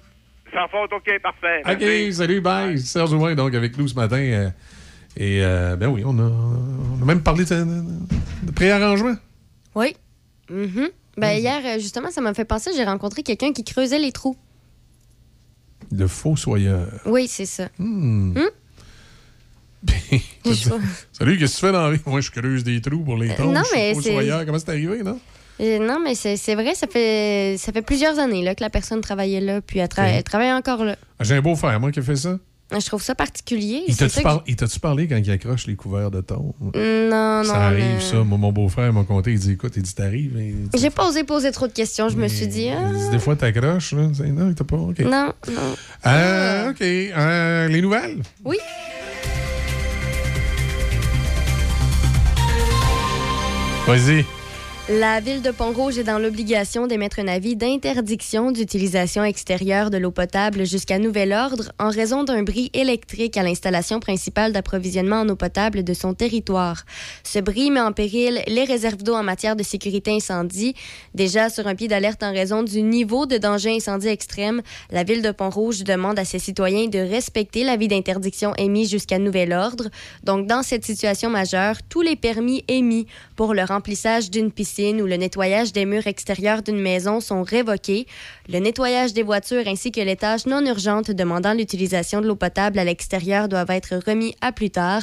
Sans 0.53 0.67
faute, 0.69 0.93
ok, 0.93 1.21
parfait. 1.23 1.61
OK, 1.65 1.77
Merci. 1.81 2.13
salut, 2.15 2.41
bye. 2.41 2.79
Serge 2.79 3.13
Ouin, 3.15 3.35
donc, 3.35 3.55
avec 3.55 3.79
nous 3.79 3.87
ce 3.89 3.95
matin. 3.95 4.17
euh, 4.19 4.49
et, 5.17 5.45
euh, 5.45 5.77
ben 5.77 5.87
oui, 5.89 6.03
on 6.05 6.19
a, 6.19 6.23
on 6.99 7.03
a 7.03 7.05
même 7.05 7.23
parlé 7.23 7.45
de, 7.45 7.55
de- 7.55 8.47
de 8.47 8.53
préarrangement. 8.53 9.15
Oui. 9.75 9.95
Mhm. 10.51 10.89
Ben, 11.17 11.33
hier, 11.39 11.61
euh, 11.65 11.79
justement, 11.79 12.11
ça 12.11 12.21
m'a 12.21 12.35
fait 12.35 12.45
penser, 12.45 12.71
j'ai 12.77 12.85
rencontré 12.85 13.23
quelqu'un 13.23 13.53
qui 13.53 13.65
creusait 13.65 13.99
les 13.99 14.13
trous. 14.13 14.37
Le 15.95 16.07
fossoyeur. 16.07 16.89
Oui, 17.07 17.27
c'est 17.29 17.47
ça. 17.47 17.69
Hmm. 17.79 18.33
Hmm? 18.33 18.49
Salut, 21.13 21.39
qu'est-ce 21.39 21.55
que 21.55 21.61
tu 21.61 21.67
fais 21.67 21.73
dans 21.73 21.83
la 21.89 21.91
vie? 21.93 22.01
Moi, 22.07 22.21
je 22.21 22.31
creuse 22.31 22.65
des 22.65 22.81
trous 22.81 23.01
pour 23.05 23.17
les 23.17 23.31
Euh, 23.31 23.35
troncs. 23.35 23.55
non, 23.55 23.63
mais 23.75 23.95
fossoyeur. 23.95 24.47
Comment 24.47 24.59
c'est 24.59 24.69
arrivé, 24.71 25.03
non? 25.03 25.19
Euh, 25.61 25.79
non, 25.87 25.99
mais 26.03 26.15
c'est 26.15 26.37
c'est 26.37 26.55
vrai, 26.55 26.75
ça 26.75 26.87
fait, 26.87 27.57
ça 27.59 27.73
fait 27.73 27.83
plusieurs 27.83 28.19
années 28.19 28.43
là, 28.43 28.55
que 28.55 28.63
la 28.63 28.71
personne 28.71 29.01
travaillait 29.01 29.41
là, 29.41 29.61
puis 29.61 29.81
elle, 29.81 29.89
tra- 29.89 30.09
elle 30.09 30.23
travaille 30.23 30.53
encore 30.53 30.85
là. 30.85 30.97
Ah, 31.19 31.25
J'ai 31.25 31.35
un 31.37 31.43
beau-frère, 31.43 31.79
moi, 31.79 31.93
qui 31.93 31.99
a 31.99 32.03
fait 32.03 32.17
ça. 32.17 32.39
Je 32.81 32.87
trouve 32.87 33.03
ça 33.03 33.15
particulier. 33.15 33.83
Il 33.89 33.97
t'a-tu 33.97 34.21
par- 34.23 34.43
il 34.47 34.57
parlé 34.81 35.07
quand 35.09 35.17
il 35.17 35.31
accroche 35.31 35.67
les 35.67 35.77
couverts 35.77 36.11
de 36.11 36.21
thon? 36.21 36.55
Non, 36.61 36.73
non. 36.75 37.45
Ça 37.45 37.67
arrive, 37.67 37.85
mais- 37.97 38.01
ça. 38.01 38.23
Moi, 38.25 38.39
mon 38.39 38.53
beau-frère 38.53 38.93
m'a 38.93 39.05
conté. 39.05 39.33
Il 39.33 39.39
dit 39.39 39.53
Écoute, 39.53 39.73
il 39.77 39.83
dit 39.83 39.95
T'arrives. 39.95 40.39
J'ai 40.75 40.91
pas 40.91 41.09
osé 41.09 41.25
poser 41.25 41.53
trop 41.53 41.67
de 41.67 41.73
questions. 41.73 42.09
Je 42.09 42.17
me 42.17 42.29
suis 42.29 42.47
dit, 42.47 42.69
ah, 42.71 42.89
Il 42.93 42.99
dit, 42.99 43.11
Des 43.11 43.19
fois, 43.19 43.37
t'accroches. 43.37 43.93
Non, 43.93 44.13
t'as 44.55 44.65
pas. 44.65 44.77
OK. 44.77 45.01
non, 45.01 45.33
non. 45.49 45.75
Euh, 46.07 46.71
OK. 46.71 46.81
Euh, 46.83 47.69
les 47.69 47.81
nouvelles? 47.83 48.23
Oui. 48.45 48.57
Vas-y. 53.87 54.25
La 54.89 55.21
ville 55.21 55.43
de 55.43 55.53
Pont-Rouge 55.53 55.99
est 55.99 56.03
dans 56.03 56.19
l'obligation 56.19 56.89
d'émettre 56.89 57.21
un 57.21 57.29
avis 57.29 57.55
d'interdiction 57.55 58.51
d'utilisation 58.51 59.23
extérieure 59.23 59.91
de 59.91 59.97
l'eau 59.97 60.11
potable 60.11 60.67
jusqu'à 60.67 60.99
nouvel 60.99 61.33
ordre 61.33 61.71
en 61.79 61.89
raison 61.89 62.25
d'un 62.25 62.43
bris 62.43 62.69
électrique 62.75 63.37
à 63.37 63.45
l'installation 63.45 64.01
principale 64.01 64.53
d'approvisionnement 64.53 65.21
en 65.21 65.29
eau 65.29 65.37
potable 65.37 65.85
de 65.85 65.95
son 65.95 66.15
territoire. 66.15 66.83
Ce 67.23 67.39
bris 67.39 67.71
met 67.71 67.81
en 67.81 67.93
péril 67.93 68.43
les 68.49 68.65
réserves 68.65 69.05
d'eau 69.05 69.15
en 69.15 69.23
matière 69.23 69.55
de 69.55 69.63
sécurité 69.63 70.11
incendie. 70.11 70.75
Déjà 71.15 71.49
sur 71.49 71.69
un 71.69 71.77
pied 71.77 71.87
d'alerte 71.87 72.25
en 72.25 72.33
raison 72.33 72.65
du 72.65 72.83
niveau 72.83 73.25
de 73.25 73.39
danger 73.39 73.71
incendie 73.77 74.09
extrême, 74.09 74.63
la 74.91 75.05
ville 75.05 75.23
de 75.23 75.31
Pont-Rouge 75.31 75.85
demande 75.85 76.19
à 76.19 76.25
ses 76.25 76.41
citoyens 76.41 76.89
de 76.89 76.99
respecter 76.99 77.63
l'avis 77.63 77.87
d'interdiction 77.87 78.53
émis 78.57 78.89
jusqu'à 78.89 79.21
nouvel 79.21 79.53
ordre. 79.53 79.91
Donc, 80.25 80.49
dans 80.49 80.65
cette 80.65 80.85
situation 80.85 81.31
majeure, 81.31 81.77
tous 81.89 82.01
les 82.01 82.17
permis 82.17 82.65
émis 82.67 83.07
pour 83.37 83.55
le 83.55 83.63
remplissage 83.63 84.29
d'une 84.29 84.51
piscine 84.51 84.73
ou 84.91 85.07
le 85.07 85.17
nettoyage 85.17 85.73
des 85.73 85.87
murs 85.87 86.09
extérieurs 86.09 86.63
d'une 86.63 86.81
maison 86.81 87.21
sont 87.21 87.43
révoqués. 87.43 88.07
Le 88.49 88.59
nettoyage 88.59 89.13
des 89.13 89.23
voitures 89.23 89.69
ainsi 89.69 89.93
que 89.93 90.01
les 90.01 90.17
tâches 90.17 90.47
non 90.47 90.67
urgentes 90.67 91.13
demandant 91.13 91.55
l'utilisation 91.55 92.21
de 92.21 92.27
l'eau 92.27 92.35
potable 92.35 92.81
à 92.81 92.85
l'extérieur 92.85 93.49
doivent 93.49 93.71
être 93.71 94.01
remis 94.05 94.35
à 94.41 94.51
plus 94.51 94.71
tard. 94.71 95.03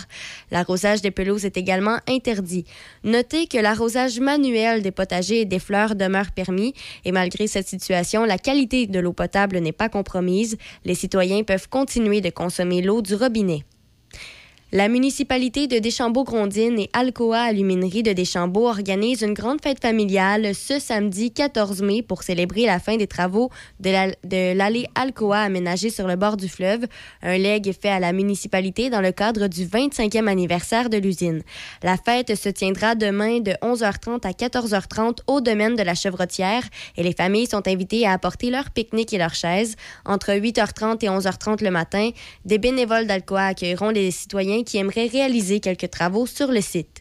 L'arrosage 0.52 1.02
des 1.02 1.12
pelouses 1.12 1.46
est 1.46 1.56
également 1.56 1.98
interdit. 2.10 2.66
Notez 3.06 3.48
que 3.48 3.58
l'arrosage 3.58 4.20
manuel 4.20 4.82
des 4.82 4.92
potagers 4.92 5.42
et 5.42 5.46
des 5.46 5.60
fleurs 5.60 5.96
demeure 5.96 6.32
permis 6.32 6.74
et 7.06 7.14
malgré 7.14 7.48
cette 7.48 7.68
situation, 7.68 8.26
la 8.26 8.38
qualité 8.38 8.86
de 8.86 9.00
l'eau 9.00 9.14
potable 9.14 9.60
n'est 9.60 9.72
pas 9.72 9.88
compromise. 9.88 10.58
Les 10.84 10.96
citoyens 10.96 11.44
peuvent 11.44 11.70
continuer 11.70 12.20
de 12.20 12.30
consommer 12.30 12.82
l'eau 12.82 13.02
du 13.02 13.16
robinet. 13.16 13.64
La 14.72 14.88
municipalité 14.88 15.66
de 15.66 15.80
Deschambault-Grondines 15.80 16.78
et 16.78 16.92
Alcoa 16.94 17.40
Aluminerie 17.40 18.04
de 18.04 18.14
Deschambault 18.14 18.68
organisent 18.68 19.24
une 19.24 19.34
grande 19.34 19.64
fête 19.64 19.82
familiale 19.82 20.54
ce 20.54 20.78
samedi 20.78 21.32
14 21.32 21.82
mai 21.82 22.04
pour 22.04 22.22
célébrer 22.22 22.68
la 22.68 22.78
fin 22.78 22.96
des 22.96 23.08
travaux 23.08 23.50
de 23.80 23.90
la- 23.90 24.12
de 24.24 24.54
l'allée 24.56 24.86
Alcoa 24.94 25.40
aménagée 25.40 25.90
sur 25.90 26.06
le 26.06 26.16
bord 26.18 26.38
du 26.38 26.48
fleuve, 26.48 26.86
un 27.24 27.40
legs 27.40 27.74
fait 27.82 27.90
à 27.90 28.00
la 28.00 28.14
municipalité 28.14 28.92
dans 28.92 29.02
le 29.02 29.12
cadre 29.12 29.48
du 29.48 29.66
25e 29.66 30.28
anniversaire 30.28 30.92
de 30.92 30.98
l'usine. 30.98 31.42
La 31.82 31.98
fête 31.98 32.36
se 32.36 32.50
tiendra 32.50 32.94
demain 32.94 33.40
de 33.40 33.54
11h30 33.64 34.24
à 34.28 34.34
14h30 34.34 35.22
au 35.26 35.42
domaine 35.42 35.78
de 35.78 35.82
la 35.82 35.96
Chevrotière 35.96 36.62
et 36.96 37.02
les 37.02 37.14
familles 37.14 37.48
sont 37.48 37.68
invitées 37.68 38.06
à 38.06 38.12
apporter 38.12 38.52
leur 38.52 38.70
pique-nique 38.70 39.14
et 39.14 39.18
leurs 39.18 39.34
chaises. 39.34 39.76
Entre 40.06 40.32
8h30 40.32 41.04
et 41.04 41.10
11h30 41.10 41.64
le 41.64 41.72
matin, 41.72 42.12
des 42.46 42.60
bénévoles 42.60 43.08
d'Alcoa 43.08 43.46
accueilleront 43.46 43.90
les 43.90 44.12
citoyens 44.12 44.59
qui 44.64 44.78
aimeraient 44.78 45.08
réaliser 45.08 45.60
quelques 45.60 45.90
travaux 45.90 46.26
sur 46.26 46.52
le 46.52 46.62
site. 46.62 46.99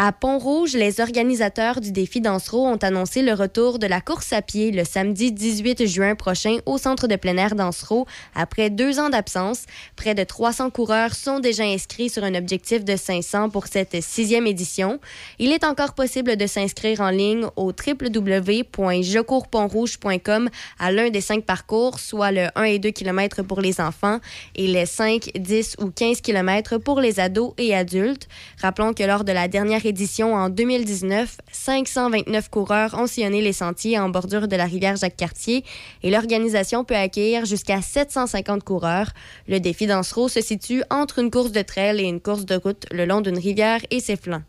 À 0.00 0.12
Pont-Rouge, 0.12 0.74
les 0.74 1.00
organisateurs 1.00 1.80
du 1.80 1.90
défi 1.90 2.20
Dansereau 2.20 2.64
ont 2.64 2.76
annoncé 2.76 3.20
le 3.20 3.32
retour 3.32 3.80
de 3.80 3.88
la 3.88 4.00
course 4.00 4.32
à 4.32 4.42
pied 4.42 4.70
le 4.70 4.84
samedi 4.84 5.32
18 5.32 5.88
juin 5.88 6.14
prochain 6.14 6.58
au 6.66 6.78
centre 6.78 7.08
de 7.08 7.16
plein 7.16 7.36
air 7.36 7.56
Dansereau. 7.56 8.06
Après 8.36 8.70
deux 8.70 9.00
ans 9.00 9.10
d'absence, 9.10 9.64
près 9.96 10.14
de 10.14 10.22
300 10.22 10.70
coureurs 10.70 11.16
sont 11.16 11.40
déjà 11.40 11.64
inscrits 11.64 12.10
sur 12.10 12.22
un 12.22 12.36
objectif 12.36 12.84
de 12.84 12.94
500 12.94 13.50
pour 13.50 13.66
cette 13.66 14.00
sixième 14.00 14.46
édition. 14.46 15.00
Il 15.40 15.52
est 15.52 15.64
encore 15.64 15.94
possible 15.94 16.36
de 16.36 16.46
s'inscrire 16.46 17.00
en 17.00 17.10
ligne 17.10 17.46
au 17.56 17.72
www.jecourspontrouge.com 17.72 20.48
à 20.78 20.92
l'un 20.92 21.10
des 21.10 21.20
cinq 21.20 21.44
parcours, 21.44 21.98
soit 21.98 22.30
le 22.30 22.46
1 22.54 22.62
et 22.62 22.78
2 22.78 22.90
km 22.90 23.42
pour 23.42 23.60
les 23.60 23.80
enfants 23.80 24.20
et 24.54 24.68
les 24.68 24.86
5, 24.86 25.30
10 25.34 25.74
ou 25.80 25.90
15 25.90 26.20
km 26.20 26.78
pour 26.78 27.00
les 27.00 27.18
ados 27.18 27.52
et 27.58 27.74
adultes. 27.74 28.28
Rappelons 28.62 28.94
que 28.94 29.02
lors 29.02 29.24
de 29.24 29.32
la 29.32 29.48
dernière 29.48 29.87
édition 29.88 30.34
en 30.34 30.50
2019, 30.50 31.38
529 31.50 32.50
coureurs 32.50 32.94
ont 32.98 33.06
sillonné 33.06 33.42
les 33.42 33.52
sentiers 33.52 33.98
en 33.98 34.08
bordure 34.08 34.46
de 34.46 34.56
la 34.56 34.66
rivière 34.66 34.96
Jacques-Cartier 34.96 35.64
et 36.02 36.10
l'organisation 36.10 36.84
peut 36.84 36.94
accueillir 36.94 37.46
jusqu'à 37.46 37.82
750 37.82 38.62
coureurs. 38.62 39.10
Le 39.48 39.58
défi 39.58 39.86
Dansereau 39.86 40.28
se 40.28 40.40
situe 40.40 40.82
entre 40.90 41.18
une 41.18 41.30
course 41.30 41.52
de 41.52 41.62
trail 41.62 42.00
et 42.00 42.04
une 42.04 42.20
course 42.20 42.44
de 42.44 42.54
route 42.54 42.86
le 42.92 43.06
long 43.06 43.20
d'une 43.20 43.38
rivière 43.38 43.80
et 43.90 44.00
ses 44.00 44.16
flancs. 44.16 44.42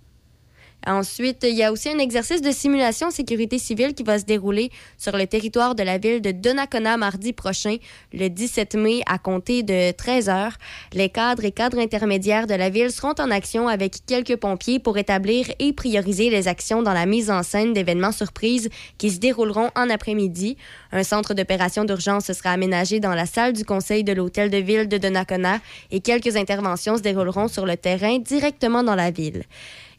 Ensuite, 0.89 1.43
il 1.47 1.53
y 1.53 1.61
a 1.61 1.71
aussi 1.71 1.87
un 1.87 1.99
exercice 1.99 2.41
de 2.41 2.49
simulation 2.49 3.11
sécurité 3.11 3.59
civile 3.59 3.93
qui 3.93 4.01
va 4.01 4.17
se 4.17 4.25
dérouler 4.25 4.71
sur 4.97 5.15
le 5.15 5.27
territoire 5.27 5.75
de 5.75 5.83
la 5.83 5.99
ville 5.99 6.19
de 6.19 6.31
Donnacona 6.31 6.97
mardi 6.97 7.31
prochain, 7.31 7.77
le 8.11 8.27
17 8.27 8.73
mai, 8.73 9.03
à 9.05 9.19
compter 9.19 9.61
de 9.61 9.91
13 9.91 10.29
heures. 10.29 10.57
Les 10.93 11.09
cadres 11.09 11.45
et 11.45 11.51
cadres 11.51 11.77
intermédiaires 11.77 12.47
de 12.47 12.55
la 12.55 12.71
ville 12.71 12.89
seront 12.89 13.13
en 13.19 13.29
action 13.29 13.67
avec 13.67 14.03
quelques 14.07 14.37
pompiers 14.37 14.79
pour 14.79 14.97
établir 14.97 15.45
et 15.59 15.73
prioriser 15.73 16.31
les 16.31 16.47
actions 16.47 16.81
dans 16.81 16.93
la 16.93 17.05
mise 17.05 17.29
en 17.29 17.43
scène 17.43 17.73
d'événements 17.73 18.11
surprises 18.11 18.69
qui 18.97 19.11
se 19.11 19.19
dérouleront 19.19 19.69
en 19.75 19.91
après-midi. 19.91 20.57
Un 20.91 21.03
centre 21.03 21.35
d'opération 21.35 21.85
d'urgence 21.85 22.31
sera 22.31 22.49
aménagé 22.49 22.99
dans 22.99 23.13
la 23.13 23.27
salle 23.27 23.53
du 23.53 23.63
conseil 23.63 24.03
de 24.03 24.13
l'hôtel 24.13 24.49
de 24.49 24.57
ville 24.57 24.87
de 24.87 24.97
Donnacona 24.97 25.59
et 25.91 25.99
quelques 25.99 26.35
interventions 26.35 26.97
se 26.97 27.03
dérouleront 27.03 27.47
sur 27.47 27.67
le 27.67 27.77
terrain 27.77 28.17
directement 28.17 28.81
dans 28.81 28.95
la 28.95 29.11
ville. 29.11 29.43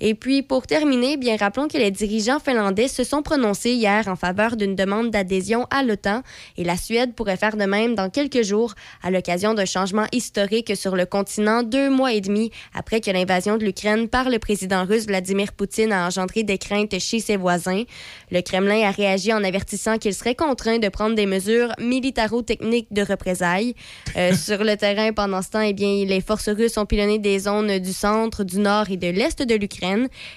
Et 0.01 0.15
puis, 0.15 0.43
pour 0.43 0.67
terminer, 0.67 1.17
bien 1.17 1.37
rappelons 1.37 1.69
que 1.69 1.77
les 1.77 1.91
dirigeants 1.91 2.41
finlandais 2.41 2.89
se 2.89 3.05
sont 3.05 3.23
prononcés 3.23 3.73
hier 3.73 4.09
en 4.09 4.17
faveur 4.17 4.57
d'une 4.57 4.75
demande 4.75 5.11
d'adhésion 5.11 5.67
à 5.71 5.83
l'OTAN 5.83 6.23
et 6.57 6.65
la 6.65 6.77
Suède 6.77 7.15
pourrait 7.15 7.37
faire 7.37 7.57
de 7.57 7.65
même 7.65 7.95
dans 7.95 8.09
quelques 8.09 8.43
jours 8.43 8.75
à 9.03 9.11
l'occasion 9.11 9.55
d'un 9.55 9.65
changement 9.65 10.07
historique 10.13 10.77
sur 10.77 10.97
le 10.97 11.05
continent 11.07 11.63
deux 11.63 11.91
mois 11.91 12.13
et 12.13 12.21
demi 12.21 12.51
après 12.75 13.01
que 13.01 13.11
l'invasion 13.11 13.59
de 13.59 13.65
l'Ukraine 13.65 14.09
par 14.09 14.31
le 14.31 14.39
président 14.39 14.85
russe 14.85 15.07
Vladimir 15.07 15.53
Poutine 15.53 15.93
a 15.93 16.07
engendré 16.07 16.43
des 16.43 16.59
craintes 16.59 16.99
chez 16.99 17.21
ses 17.21 17.37
voisins. 17.37 17.83
Le 18.31 18.41
Kremlin 18.41 18.89
a 18.89 18.91
réagi 18.91 19.33
en 19.33 19.45
avertissant 19.45 19.99
qu'il 19.99 20.15
serait 20.15 20.35
contraint 20.35 20.79
de 20.79 20.89
prendre 20.89 21.15
des 21.15 21.27
mesures 21.27 21.73
militaro-techniques 21.79 22.93
de 22.93 23.03
représailles. 23.03 23.75
Euh, 24.17 24.35
sur 24.35 24.65
le 24.65 24.77
terrain, 24.77 25.13
pendant 25.13 25.43
ce 25.43 25.51
temps, 25.51 25.61
eh 25.61 25.73
bien, 25.73 26.05
les 26.07 26.21
forces 26.21 26.49
russes 26.49 26.79
ont 26.79 26.87
pilonné 26.87 27.19
des 27.19 27.41
zones 27.41 27.79
du 27.79 27.93
centre, 27.93 28.45
du 28.45 28.59
nord 28.59 28.91
et 28.91 28.97
de 28.97 29.09
l'est 29.09 29.43
de 29.43 29.55
l'Ukraine, 29.55 29.90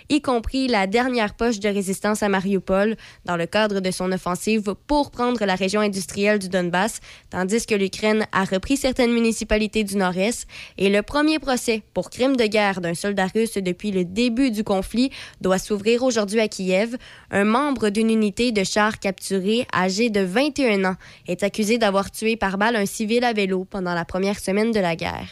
y 0.09 0.21
compris 0.21 0.67
la 0.67 0.87
dernière 0.87 1.33
poche 1.33 1.59
de 1.59 1.69
résistance 1.69 2.23
à 2.23 2.29
Mariupol, 2.29 2.95
dans 3.25 3.37
le 3.37 3.45
cadre 3.45 3.79
de 3.79 3.91
son 3.91 4.11
offensive 4.11 4.75
pour 4.87 5.11
prendre 5.11 5.43
la 5.45 5.55
région 5.55 5.81
industrielle 5.81 6.39
du 6.39 6.49
Donbass, 6.49 6.99
tandis 7.29 7.65
que 7.65 7.75
l'Ukraine 7.75 8.27
a 8.31 8.43
repris 8.43 8.77
certaines 8.77 9.13
municipalités 9.13 9.83
du 9.83 9.95
nord-est. 9.97 10.47
Et 10.77 10.89
le 10.89 11.01
premier 11.01 11.39
procès 11.39 11.83
pour 11.93 12.09
crime 12.09 12.35
de 12.35 12.45
guerre 12.45 12.81
d'un 12.81 12.93
soldat 12.93 13.27
russe 13.33 13.57
depuis 13.57 13.91
le 13.91 14.05
début 14.05 14.51
du 14.51 14.63
conflit 14.63 15.11
doit 15.41 15.59
s'ouvrir 15.59 16.03
aujourd'hui 16.03 16.39
à 16.39 16.47
Kiev. 16.47 16.97
Un 17.31 17.45
membre 17.45 17.89
d'une 17.89 18.09
unité 18.09 18.51
de 18.51 18.63
chars 18.63 18.99
capturés, 18.99 19.67
âgé 19.73 20.09
de 20.09 20.21
21 20.21 20.85
ans, 20.85 20.95
est 21.27 21.43
accusé 21.43 21.77
d'avoir 21.77 22.11
tué 22.11 22.35
par 22.35 22.57
balle 22.57 22.75
un 22.75 22.85
civil 22.85 23.23
à 23.23 23.33
vélo 23.33 23.65
pendant 23.69 23.93
la 23.93 24.05
première 24.05 24.39
semaine 24.39 24.71
de 24.71 24.79
la 24.79 24.95
guerre. 24.95 25.27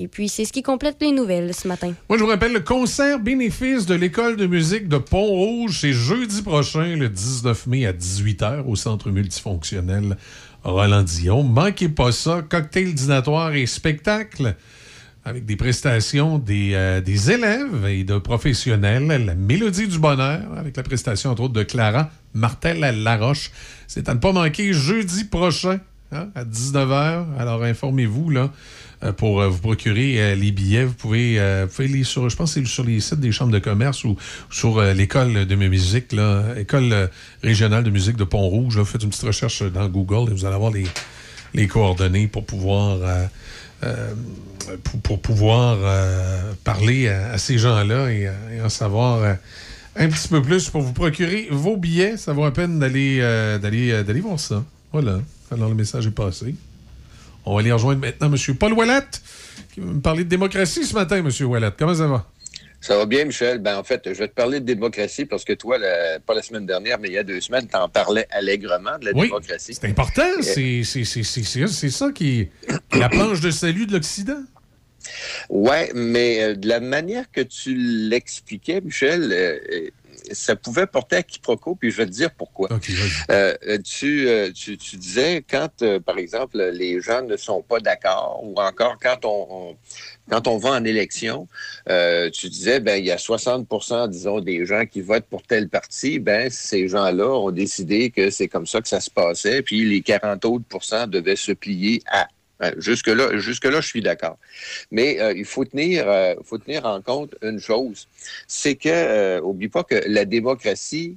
Et 0.00 0.06
puis, 0.06 0.28
c'est 0.28 0.44
ce 0.44 0.52
qui 0.52 0.62
complète 0.62 0.98
les 1.00 1.10
nouvelles 1.10 1.52
ce 1.52 1.66
matin. 1.66 1.92
Moi, 2.08 2.18
je 2.18 2.22
vous 2.22 2.30
rappelle 2.30 2.52
le 2.52 2.60
concert 2.60 3.18
bénéfice 3.18 3.84
de 3.84 3.96
l'École 3.96 4.36
de 4.36 4.46
musique 4.46 4.86
de 4.88 4.96
Pont-Rouge. 4.96 5.78
C'est 5.80 5.92
jeudi 5.92 6.42
prochain, 6.42 6.94
le 6.94 7.08
19 7.08 7.66
mai 7.66 7.84
à 7.84 7.92
18h, 7.92 8.64
au 8.64 8.76
Centre 8.76 9.10
multifonctionnel 9.10 10.16
Roland-Dion. 10.62 11.42
Manquez 11.42 11.88
pas 11.88 12.12
ça. 12.12 12.42
Cocktail 12.48 12.94
dînatoire 12.94 13.54
et 13.54 13.66
spectacle 13.66 14.54
avec 15.24 15.44
des 15.44 15.56
prestations 15.56 16.38
des, 16.38 16.70
euh, 16.74 17.02
élèves 17.04 17.84
et 17.88 18.04
de 18.04 18.18
professionnels. 18.18 19.08
La 19.08 19.34
Mélodie 19.34 19.88
du 19.88 19.98
bonheur, 19.98 20.42
avec 20.56 20.76
la 20.76 20.84
prestation, 20.84 21.30
entre 21.30 21.42
autres, 21.42 21.54
de 21.54 21.64
Clara 21.64 22.10
Martel-Laroche. 22.34 23.50
C'est 23.88 24.08
à 24.08 24.14
ne 24.14 24.20
pas 24.20 24.30
manquer 24.32 24.72
jeudi 24.72 25.24
prochain. 25.24 25.80
hein, 26.12 26.28
à 26.34 26.44
19h. 26.44 27.26
Alors 27.38 27.62
informez-vous 27.64 28.30
là 28.30 28.50
pour 29.16 29.40
euh, 29.40 29.48
vous 29.48 29.58
procurer 29.58 30.20
euh, 30.20 30.34
les 30.34 30.50
billets. 30.50 30.84
Vous 30.84 30.94
pouvez, 30.94 31.38
euh, 31.38 31.66
vous 31.70 31.82
les 31.82 32.04
sur, 32.04 32.28
je 32.28 32.36
pense 32.36 32.58
sur 32.64 32.84
les 32.84 33.00
sites 33.00 33.20
des 33.20 33.32
chambres 33.32 33.52
de 33.52 33.58
commerce 33.58 34.04
ou 34.04 34.16
sur 34.50 34.78
euh, 34.78 34.92
l'école 34.92 35.46
de 35.46 35.54
musique, 35.54 36.12
là, 36.12 36.42
école 36.56 36.92
euh, 36.92 37.06
régionale 37.42 37.84
de 37.84 37.90
musique 37.90 38.16
de 38.16 38.24
Pont-Rouge. 38.24 38.82
faites 38.84 39.02
une 39.02 39.10
petite 39.10 39.24
recherche 39.24 39.62
dans 39.62 39.88
Google 39.88 40.30
et 40.30 40.34
vous 40.34 40.44
allez 40.44 40.54
avoir 40.54 40.72
les, 40.72 41.66
coordonnées 41.68 42.26
pour 42.26 42.44
pouvoir, 42.44 42.98
euh, 43.02 43.26
euh, 43.84 44.14
pour, 45.02 45.20
pouvoir 45.20 45.78
euh, 45.80 46.52
parler 46.64 47.08
à, 47.08 47.38
ces 47.38 47.58
gens-là 47.58 48.10
et, 48.10 48.26
euh, 48.26 48.64
en 48.64 48.68
savoir 48.68 49.22
euh, 49.22 49.34
un 49.96 50.08
petit 50.08 50.28
peu 50.28 50.42
plus 50.42 50.70
pour 50.70 50.82
vous 50.82 50.92
procurer 50.92 51.48
vos 51.50 51.76
billets. 51.76 52.16
Ça 52.16 52.32
vaut 52.32 52.44
la 52.44 52.50
peine 52.50 52.78
d'aller 52.78 53.18
euh, 53.20 53.58
d'aller 53.58 53.92
euh, 53.92 54.02
d'aller 54.02 54.20
voir 54.20 54.40
ça. 54.40 54.64
Voilà. 54.92 55.20
Alors, 55.50 55.68
le 55.68 55.74
message 55.74 56.06
est 56.06 56.10
passé. 56.10 56.54
On 57.48 57.54
va 57.54 57.60
aller 57.60 57.72
rejoindre 57.72 58.00
maintenant 58.00 58.30
M. 58.32 58.54
Paul 58.56 58.72
Ouellette, 58.74 59.22
qui 59.72 59.80
va 59.80 59.86
me 59.86 60.00
parler 60.00 60.24
de 60.24 60.28
démocratie 60.28 60.84
ce 60.84 60.94
matin, 60.94 61.16
M. 61.16 61.30
Ouellette. 61.46 61.74
Comment 61.78 61.94
ça 61.94 62.06
va? 62.06 62.26
Ça 62.80 62.96
va 62.96 63.06
bien, 63.06 63.24
Michel. 63.24 63.58
Ben, 63.58 63.76
en 63.78 63.82
fait, 63.82 64.02
je 64.04 64.18
vais 64.18 64.28
te 64.28 64.34
parler 64.34 64.60
de 64.60 64.64
démocratie 64.66 65.24
parce 65.24 65.44
que 65.44 65.54
toi, 65.54 65.78
la- 65.78 66.20
pas 66.20 66.34
la 66.34 66.42
semaine 66.42 66.66
dernière, 66.66 66.98
mais 66.98 67.08
il 67.08 67.14
y 67.14 67.18
a 67.18 67.24
deux 67.24 67.40
semaines, 67.40 67.66
tu 67.66 67.76
en 67.76 67.88
parlais 67.88 68.26
allègrement 68.30 68.98
de 69.00 69.06
la 69.06 69.12
Oui, 69.14 69.22
démocratie. 69.28 69.74
C'est 69.74 69.86
important. 69.88 70.22
C'est 70.42 70.84
ça 70.84 72.12
qui 72.12 72.40
est 72.40 72.50
la 72.98 73.08
planche 73.08 73.40
de 73.40 73.50
salut 73.50 73.86
de 73.86 73.94
l'Occident. 73.94 74.42
Ouais, 75.48 75.90
mais 75.94 76.42
euh, 76.42 76.54
de 76.54 76.68
la 76.68 76.80
manière 76.80 77.30
que 77.32 77.40
tu 77.40 77.74
l'expliquais, 77.74 78.80
Michel, 78.82 79.30
euh, 79.32 79.58
ça 80.32 80.56
pouvait 80.56 80.86
porter 80.86 81.16
à 81.16 81.22
quiproquo, 81.22 81.74
puis 81.74 81.90
je 81.90 81.96
vais 81.98 82.06
te 82.06 82.10
dire 82.10 82.30
pourquoi. 82.32 82.68
Euh, 83.30 83.54
euh, 83.66 83.78
tu, 83.84 84.28
euh, 84.28 84.50
tu, 84.52 84.76
tu 84.78 84.96
disais 84.96 85.44
quand, 85.48 85.82
euh, 85.82 86.00
par 86.00 86.18
exemple, 86.18 86.58
les 86.72 87.00
gens 87.00 87.22
ne 87.22 87.36
sont 87.36 87.62
pas 87.62 87.80
d'accord, 87.80 88.40
ou 88.42 88.54
encore 88.60 88.96
quand 89.02 89.24
on, 89.24 89.46
on- 89.50 89.76
quand 90.30 90.46
on 90.46 90.58
va 90.58 90.70
en 90.72 90.84
élection, 90.84 91.48
euh, 91.88 92.28
tu 92.28 92.50
disais 92.50 92.80
ben 92.80 92.96
il 92.96 93.06
y 93.06 93.10
a 93.10 93.16
60% 93.16 94.08
disons 94.08 94.40
des 94.40 94.66
gens 94.66 94.84
qui 94.84 95.00
votent 95.00 95.24
pour 95.24 95.42
tel 95.42 95.70
parti, 95.70 96.18
ben 96.18 96.50
ces 96.50 96.86
gens-là 96.86 97.30
ont 97.30 97.50
décidé 97.50 98.10
que 98.10 98.28
c'est 98.30 98.46
comme 98.48 98.66
ça 98.66 98.82
que 98.82 98.88
ça 98.88 99.00
se 99.00 99.10
passait, 99.10 99.62
puis 99.62 99.84
les 99.86 100.02
40 100.02 100.44
autres 100.44 100.64
devaient 101.06 101.36
se 101.36 101.52
plier 101.52 102.02
à. 102.06 102.28
Euh, 102.62 102.72
Jusque-là, 102.78 103.38
jusque-là, 103.38 103.80
je 103.80 103.86
suis 103.86 104.02
d'accord. 104.02 104.36
Mais 104.90 105.20
euh, 105.20 105.32
il 105.36 105.44
faut 105.44 105.64
tenir, 105.64 106.08
euh, 106.08 106.34
faut 106.44 106.58
tenir 106.58 106.84
en 106.86 107.00
compte 107.00 107.34
une 107.42 107.60
chose, 107.60 108.08
c'est 108.46 108.74
que, 108.74 108.88
euh, 108.88 109.40
oublie 109.40 109.68
pas 109.68 109.84
que 109.84 110.02
la 110.06 110.24
démocratie, 110.24 111.16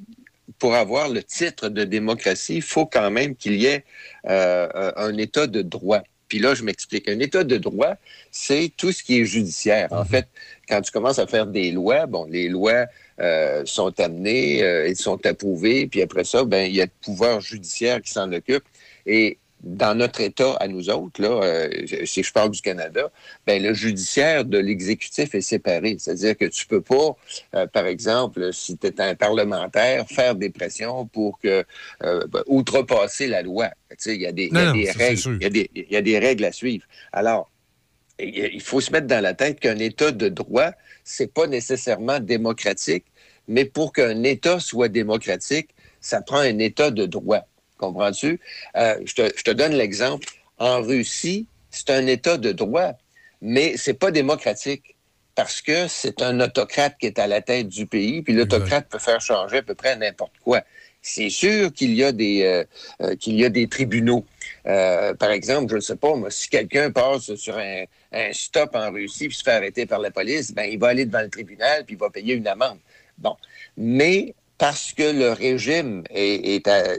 pour 0.60 0.76
avoir 0.76 1.10
le 1.10 1.24
titre 1.24 1.70
de 1.70 1.84
démocratie, 1.84 2.56
il 2.58 2.62
faut 2.62 2.86
quand 2.86 3.10
même 3.10 3.36
qu'il 3.36 3.56
y 3.56 3.66
ait 3.66 3.84
euh, 4.28 4.92
un 4.96 5.18
état 5.18 5.48
de 5.48 5.62
droit. 5.62 6.02
Puis 6.28 6.40
là, 6.40 6.54
je 6.54 6.64
m'explique. 6.64 7.10
Un 7.10 7.20
état 7.20 7.44
de 7.44 7.58
droit, 7.58 7.96
c'est 8.32 8.72
tout 8.78 8.92
ce 8.92 9.04
qui 9.04 9.20
est 9.20 9.26
judiciaire. 9.26 9.90
En 9.92 10.06
fait, 10.06 10.28
quand 10.70 10.82
tu 10.82 10.92
commences 10.92 11.20
à 11.20 11.28
faire 11.28 11.46
des 11.46 11.72
lois, 11.72 12.06
bon, 12.06 12.26
les 12.26 12.48
lois 12.48 12.86
euh, 13.20 13.64
sont 13.66 14.00
amenées, 14.00 14.64
euh, 14.64 14.88
elles 14.88 14.96
sont 14.96 15.26
approuvées, 15.26 15.88
puis 15.88 16.02
après 16.02 16.24
ça, 16.24 16.46
ben, 16.46 16.70
il 16.70 16.76
y 16.76 16.82
a 16.82 16.86
le 16.86 16.92
pouvoir 17.02 17.42
judiciaire 17.42 18.02
qui 18.02 18.12
s'en 18.12 18.32
occupe. 18.32 18.64
Et 19.06 19.40
dans 19.64 19.96
notre 19.96 20.22
État, 20.22 20.54
à 20.60 20.68
nous 20.68 20.90
autres, 20.90 21.22
là, 21.22 21.44
euh, 21.44 21.70
si 22.06 22.24
je 22.24 22.34
parle 22.34 22.50
du 22.50 22.62
Canada, 22.62 23.12
ben, 23.46 23.62
le 23.62 23.74
judiciaire 23.74 24.44
de 24.44 24.58
l'exécutif 24.58 25.36
est 25.36 25.42
séparé. 25.42 25.98
C'est-à-dire 26.00 26.36
que 26.36 26.46
tu 26.46 26.66
peux 26.66 26.82
pas, 26.82 27.16
euh, 27.56 27.68
par 27.68 27.86
exemple, 27.86 28.54
si 28.54 28.78
tu 28.78 28.88
es 28.88 29.02
un 29.02 29.14
parlementaire, 29.14 30.08
faire 30.08 30.36
des 30.36 30.50
pressions 30.50 31.06
pour 31.06 31.40
que 31.40 31.64
euh, 32.04 32.26
ben, 32.28 32.42
outrepasser 32.48 33.28
la 33.28 33.44
loi. 33.44 33.70
Il 34.06 34.22
y 34.22 34.26
a 34.26 34.32
des, 34.32 34.48
y 34.48 34.58
a 34.58 34.66
Non, 34.66 34.74
des 34.74 34.90
règles. 34.90 35.38
Il 35.40 35.44
y, 35.44 35.46
a 35.46 35.50
des, 35.50 35.70
il 35.76 35.92
y 35.92 35.96
a 35.96 36.02
des 36.02 36.18
règles 36.18 36.46
à 36.46 36.52
suivre. 36.52 36.86
Alors, 37.12 37.52
il 38.20 38.52
il 38.54 38.62
faut 38.62 38.82
se 38.82 38.92
mettre 38.92 39.08
dans 39.08 39.22
la 39.22 39.34
tête 39.34 39.60
qu'un 39.60 39.78
État 39.78 40.12
de 40.12 40.28
droit, 40.30 40.72
c'est 41.04 41.32
pas 41.32 41.48
nécessairement 41.48 42.20
démocratique, 42.20 43.06
mais 43.48 43.66
pour 43.66 43.94
qu'un 43.94 44.24
État 44.24 44.60
soit 44.60 44.88
démocratique, 44.88 45.70
ça 46.00 46.22
prend 46.22 46.38
un 46.40 46.58
État 46.60 46.90
de 46.90 47.06
droit. 47.06 47.46
Comprends-tu? 47.82 48.40
Euh, 48.78 48.96
je, 49.04 49.14
te, 49.16 49.32
je 49.36 49.44
te 49.44 49.52
donne 49.52 49.74
l'exemple. 49.74 50.28
En 50.60 50.82
Russie, 50.82 51.48
c'est 51.72 51.90
un 51.90 52.06
État 52.06 52.38
de 52.38 52.52
droit, 52.52 52.92
mais 53.42 53.76
c'est 53.76 53.96
pas 53.96 54.12
démocratique 54.12 54.96
parce 55.34 55.62
que 55.62 55.88
c'est 55.88 56.22
un 56.22 56.40
autocrate 56.40 56.96
qui 57.00 57.08
est 57.08 57.18
à 57.18 57.26
la 57.26 57.42
tête 57.42 57.68
du 57.70 57.88
pays, 57.88 58.22
puis 58.22 58.34
l'autocrate 58.34 58.88
peut 58.88 59.00
faire 59.00 59.20
changer 59.20 59.58
à 59.58 59.62
peu 59.64 59.74
près 59.74 59.96
n'importe 59.96 60.34
quoi. 60.44 60.62
C'est 61.02 61.32
sûr 61.32 61.74
qu'il 61.74 61.96
y 61.96 62.04
a 62.04 62.12
des 62.12 62.44
euh, 62.44 62.64
euh, 63.02 63.16
qu'il 63.16 63.34
y 63.40 63.44
a 63.44 63.50
des 63.50 63.68
tribunaux. 63.68 64.24
Euh, 64.68 65.16
par 65.16 65.32
exemple, 65.32 65.72
je 65.72 65.76
ne 65.78 65.82
sais 65.82 65.96
pas, 65.96 66.14
moi, 66.16 66.30
si 66.30 66.48
quelqu'un 66.50 66.92
passe 66.92 67.34
sur 67.34 67.58
un, 67.58 67.86
un 68.12 68.32
stop 68.34 68.76
en 68.76 68.92
Russie 68.92 69.28
puis 69.28 69.36
se 69.36 69.42
fait 69.42 69.54
arrêter 69.54 69.88
par 69.88 69.98
la 69.98 70.12
police, 70.12 70.54
ben 70.54 70.66
il 70.66 70.78
va 70.78 70.90
aller 70.90 71.06
devant 71.06 71.22
le 71.24 71.30
tribunal 71.30 71.86
puis 71.86 71.96
il 71.96 72.00
va 72.00 72.12
payer 72.12 72.36
une 72.36 72.48
amende. 72.48 72.78
Bon, 73.18 73.36
mais 73.76 74.36
parce 74.60 74.94
que 74.94 75.02
le 75.02 75.32
régime 75.32 76.04
est, 76.12 76.56
est, 76.56 76.68
à- 76.68 76.94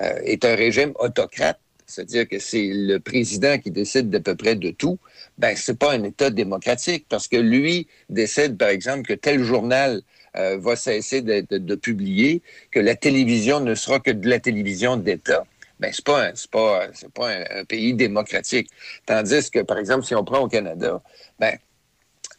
euh, 0.00 0.18
est 0.24 0.44
un 0.44 0.54
régime 0.54 0.92
autocrate, 0.98 1.60
c'est-à-dire 1.86 2.28
que 2.28 2.38
c'est 2.38 2.70
le 2.72 2.98
président 2.98 3.58
qui 3.58 3.70
décide 3.70 4.10
d'à 4.10 4.20
peu 4.20 4.34
près 4.34 4.56
de 4.56 4.70
tout, 4.70 4.98
ben 5.38 5.54
c'est 5.56 5.78
pas 5.78 5.92
un 5.92 6.02
État 6.02 6.30
démocratique 6.30 7.06
parce 7.08 7.28
que 7.28 7.36
lui 7.36 7.86
décide, 8.08 8.56
par 8.56 8.70
exemple, 8.70 9.02
que 9.02 9.12
tel 9.14 9.42
journal 9.42 10.02
euh, 10.36 10.58
va 10.58 10.74
cesser 10.76 11.22
de, 11.22 11.74
publier, 11.76 12.42
que 12.72 12.80
la 12.80 12.96
télévision 12.96 13.60
ne 13.60 13.74
sera 13.74 14.00
que 14.00 14.10
de 14.10 14.28
la 14.28 14.40
télévision 14.40 14.96
d'État. 14.96 15.44
Ben 15.80 15.92
c'est 15.92 16.04
pas 16.04 16.30
c'est 16.34 16.50
pas 16.50 16.88
c'est 16.92 17.12
pas 17.12 17.30
un, 17.30 17.64
pays 17.64 17.94
démocratique. 17.94 18.68
Tandis 19.06 19.50
que, 19.50 19.60
par 19.60 19.78
exemple, 19.78 20.04
si 20.04 20.14
on 20.14 20.24
prend 20.24 20.40
au 20.40 20.48
Canada, 20.48 21.02
ben 21.38 21.56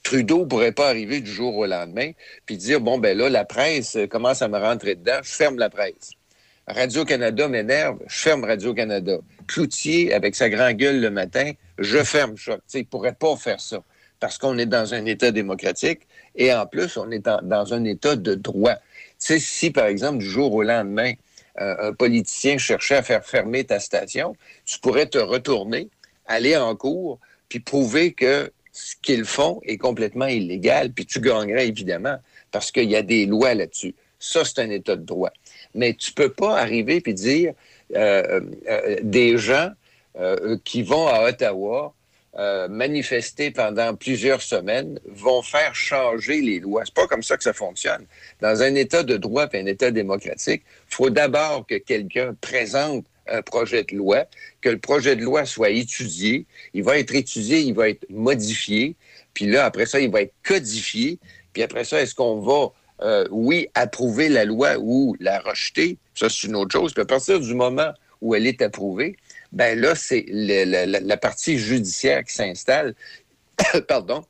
Trudeau 0.04 0.46
pourrait 0.46 0.72
pas 0.72 0.90
arriver 0.90 1.22
du 1.22 1.32
jour 1.32 1.56
au 1.56 1.66
lendemain 1.66 2.12
puis 2.46 2.58
dire 2.58 2.82
bon 2.82 2.98
ben 2.98 3.18
là 3.18 3.30
la 3.30 3.46
presse 3.46 3.98
commence 4.10 4.42
à 4.42 4.48
me 4.48 4.58
rentrer 4.60 4.96
dedans, 4.96 5.20
je 5.24 5.32
ferme 5.32 5.58
la 5.58 5.70
presse. 5.70 6.12
Radio-Canada 6.68 7.48
m'énerve, 7.48 8.00
je 8.08 8.18
ferme 8.18 8.44
Radio-Canada. 8.44 9.20
Cloutier, 9.46 10.14
avec 10.14 10.36
sa 10.36 10.50
grande 10.50 10.74
gueule 10.74 11.00
le 11.00 11.12
matin, 11.12 11.52
je 11.78 12.04
ferme 12.04 12.36
sais, 12.38 12.80
il 12.80 12.86
pourrait 12.88 13.14
pas 13.14 13.36
faire 13.36 13.60
ça 13.60 13.84
parce 14.20 14.40
qu'on 14.40 14.58
est 14.58 14.66
dans 14.66 14.96
un 14.96 15.06
État 15.06 15.30
démocratique 15.32 16.08
et 16.36 16.52
en 16.52 16.66
plus, 16.66 16.98
on 16.98 17.12
est 17.12 17.24
dans 17.44 17.74
un 17.74 17.84
État 17.84 18.16
de 18.16 18.34
droit. 18.34 18.74
Tu 18.74 18.82
sais, 19.20 19.40
si, 19.40 19.70
par 19.70 19.86
exemple, 19.86 20.18
du 20.18 20.26
jour 20.26 20.52
au 20.54 20.64
lendemain, 20.64 21.14
euh, 21.62 21.90
un 21.90 21.94
politicien 21.94 22.58
cherchait 22.58 22.96
à 22.96 23.04
faire 23.04 23.24
fermer 23.24 23.64
ta 23.64 23.80
station, 23.80 24.36
tu 24.66 24.80
pourrais 24.80 25.06
te 25.06 25.20
retourner, 25.20 25.90
aller 26.26 26.58
en 26.58 26.76
cours, 26.76 27.20
puis 27.48 27.60
prouver 27.60 28.14
que 28.14 28.52
ce 28.72 28.96
qu'ils 29.04 29.26
font 29.26 29.62
est 29.64 29.78
complètement 29.78 30.26
illégal, 30.26 30.92
puis 30.92 31.06
tu 31.06 31.20
gagnerais 31.20 31.68
évidemment, 31.68 32.18
parce 32.52 32.72
qu'il 32.72 32.90
y 32.90 32.96
a 32.96 33.04
des 33.04 33.28
lois 33.28 33.54
là-dessus. 33.54 33.94
Ça, 34.18 34.44
c'est 34.44 34.60
un 34.60 34.70
État 34.72 34.96
de 34.96 35.06
droit. 35.06 35.32
Mais 35.76 35.94
tu 35.94 36.12
peux 36.12 36.30
pas 36.30 36.58
arriver 36.58 37.02
puis 37.02 37.14
dire 37.14 37.54
euh, 37.96 38.42
euh, 38.68 38.98
des 39.04 39.38
gens 39.38 39.70
euh, 40.18 40.58
qui 40.64 40.82
vont 40.82 41.08
à 41.08 41.28
Ottawa 41.28 41.94
euh, 42.38 42.68
manifester 42.68 43.52
pendant 43.52 43.96
plusieurs 43.96 44.42
semaines 44.42 45.00
vont 45.06 45.42
faire 45.42 45.74
changer 45.74 46.42
les 46.42 46.60
lois. 46.60 46.84
C'est 46.84 46.94
pas 46.94 47.08
comme 47.08 47.24
ça 47.24 47.38
que 47.38 47.44
ça 47.44 47.54
fonctionne. 47.54 48.06
Dans 48.42 48.62
un 48.62 48.76
État 48.76 49.04
de 49.04 49.16
droit 49.16 49.48
et 49.54 49.60
un 49.60 49.66
État 49.68 49.90
démocratique, 49.90 50.64
faut 50.88 51.10
d'abord 51.10 51.66
que 51.66 51.76
quelqu'un 51.76 52.36
présente 52.42 53.06
un 53.28 53.42
projet 53.42 53.84
de 53.84 53.96
loi, 53.96 54.26
que 54.62 54.70
le 54.70 54.80
projet 54.80 55.16
de 55.16 55.24
loi 55.24 55.46
soit 55.46 55.70
étudié. 55.70 56.46
Il 56.74 56.84
va 56.84 56.98
être 56.98 57.16
étudié, 57.16 57.60
il 57.60 57.74
va 57.74 57.90
être 57.90 58.06
modifié, 58.10 58.96
puis 59.34 59.46
là, 59.46 59.66
après 59.66 59.86
ça, 59.86 60.00
il 60.00 60.12
va 60.12 60.22
être 60.22 60.34
codifié. 60.44 61.20
Puis 61.54 61.64
après 61.64 61.86
ça, 61.86 62.02
est-ce 62.02 62.14
qu'on 62.16 62.42
va, 62.42 62.72
euh, 63.02 63.26
oui, 63.32 63.68
approuver 63.74 64.30
la 64.30 64.46
loi 64.46 64.78
ou 64.80 65.16
la 65.20 65.40
rejeter? 65.40 65.98
Ça, 66.14 66.30
c'est 66.30 66.48
une 66.48 66.56
autre 66.56 66.72
chose. 66.72 66.94
Puis 66.94 67.02
à 67.02 67.06
partir 67.06 67.40
du 67.40 67.54
moment 67.54 67.92
où 68.22 68.36
elle 68.36 68.48
est 68.48 68.62
approuvée, 68.62 69.18
ben 69.52 69.80
là, 69.80 69.96
c'est 69.96 70.26
la, 70.30 70.86
la- 70.86 71.00
la 71.00 71.18
partie 71.18 71.58
judiciaire 71.58 72.24
qui 72.24 72.34
s'installe, 72.34 72.96
pardon, 73.88 74.24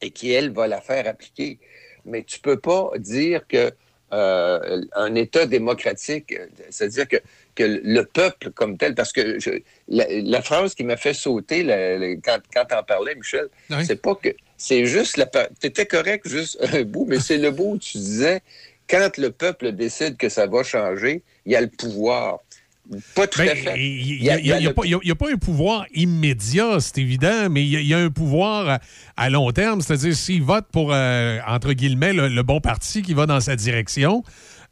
et 0.00 0.10
qui, 0.10 0.32
elle, 0.32 0.50
va 0.50 0.66
la 0.66 0.80
faire 0.80 1.06
appliquer. 1.06 1.58
Mais 2.04 2.22
tu 2.22 2.40
peux 2.40 2.58
pas 2.58 2.90
dire 2.96 3.46
que 3.46 3.70
euh, 4.12 4.82
un 4.94 5.14
État 5.14 5.46
démocratique, 5.46 6.34
c'est-à-dire 6.70 7.06
que, 7.06 7.16
que 7.54 7.62
le 7.84 8.02
peuple 8.04 8.50
comme 8.50 8.76
tel, 8.76 8.94
parce 8.96 9.12
que 9.12 9.38
je- 9.38 9.60
la, 9.86 10.04
la 10.08 10.42
phrase 10.42 10.74
qui 10.74 10.82
m'a 10.82 10.96
fait 10.96 11.14
sauter 11.14 11.62
la- 11.62 11.96
la- 11.98 12.16
quand, 12.16 12.38
quand 12.52 12.64
t'en 12.64 12.82
parlais, 12.82 13.14
Michel, 13.14 13.48
c'est 13.84 14.00
pas 14.02 14.14
que 14.16 14.30
c'est 14.60 14.84
juste 14.86 15.16
la 15.16 15.26
tu 15.26 15.66
étais 15.66 15.86
correct 15.86 16.28
juste 16.28 16.58
un 16.72 16.82
bout, 16.82 17.06
mais 17.08 17.18
c'est 17.18 17.38
le 17.38 17.50
bout 17.50 17.72
où 17.74 17.78
tu 17.78 17.96
disais 17.98 18.42
quand 18.88 19.16
le 19.18 19.30
peuple 19.30 19.72
décide 19.72 20.16
que 20.16 20.28
ça 20.28 20.46
va 20.46 20.62
changer, 20.62 21.22
il 21.46 21.52
y 21.52 21.56
a 21.56 21.60
le 21.60 21.68
pouvoir. 21.68 22.38
Pas 23.14 23.28
tout 23.28 23.38
Ben, 23.38 23.50
à 23.50 23.54
fait. 23.54 23.78
Il 23.78 24.20
n'y 24.20 24.28
a, 24.28 24.72
pas- 24.72 24.82
a- 24.82 25.32
un 25.32 25.36
pouvoir 25.38 25.86
immédiat, 25.94 26.78
c'est 26.80 26.98
évident, 26.98 27.48
mais 27.48 27.62
il 27.62 27.68
y, 27.70 27.76
a- 27.76 27.80
il 27.80 27.86
y 27.86 27.94
a 27.94 27.98
un 27.98 28.10
pouvoir 28.10 28.68
à, 28.68 28.80
à 29.16 29.30
long 29.30 29.52
terme. 29.52 29.80
C'est-à-dire, 29.80 30.14
s'il 30.16 30.42
vote 30.42 30.66
pour, 30.72 30.90
euh, 30.92 31.38
entre 31.46 31.72
guillemets, 31.72 32.12
le, 32.12 32.26
le 32.28 32.42
bon 32.42 32.60
parti 32.60 33.02
qui 33.02 33.14
va 33.14 33.26
dans 33.26 33.38
sa 33.40 33.54
direction, 33.54 34.24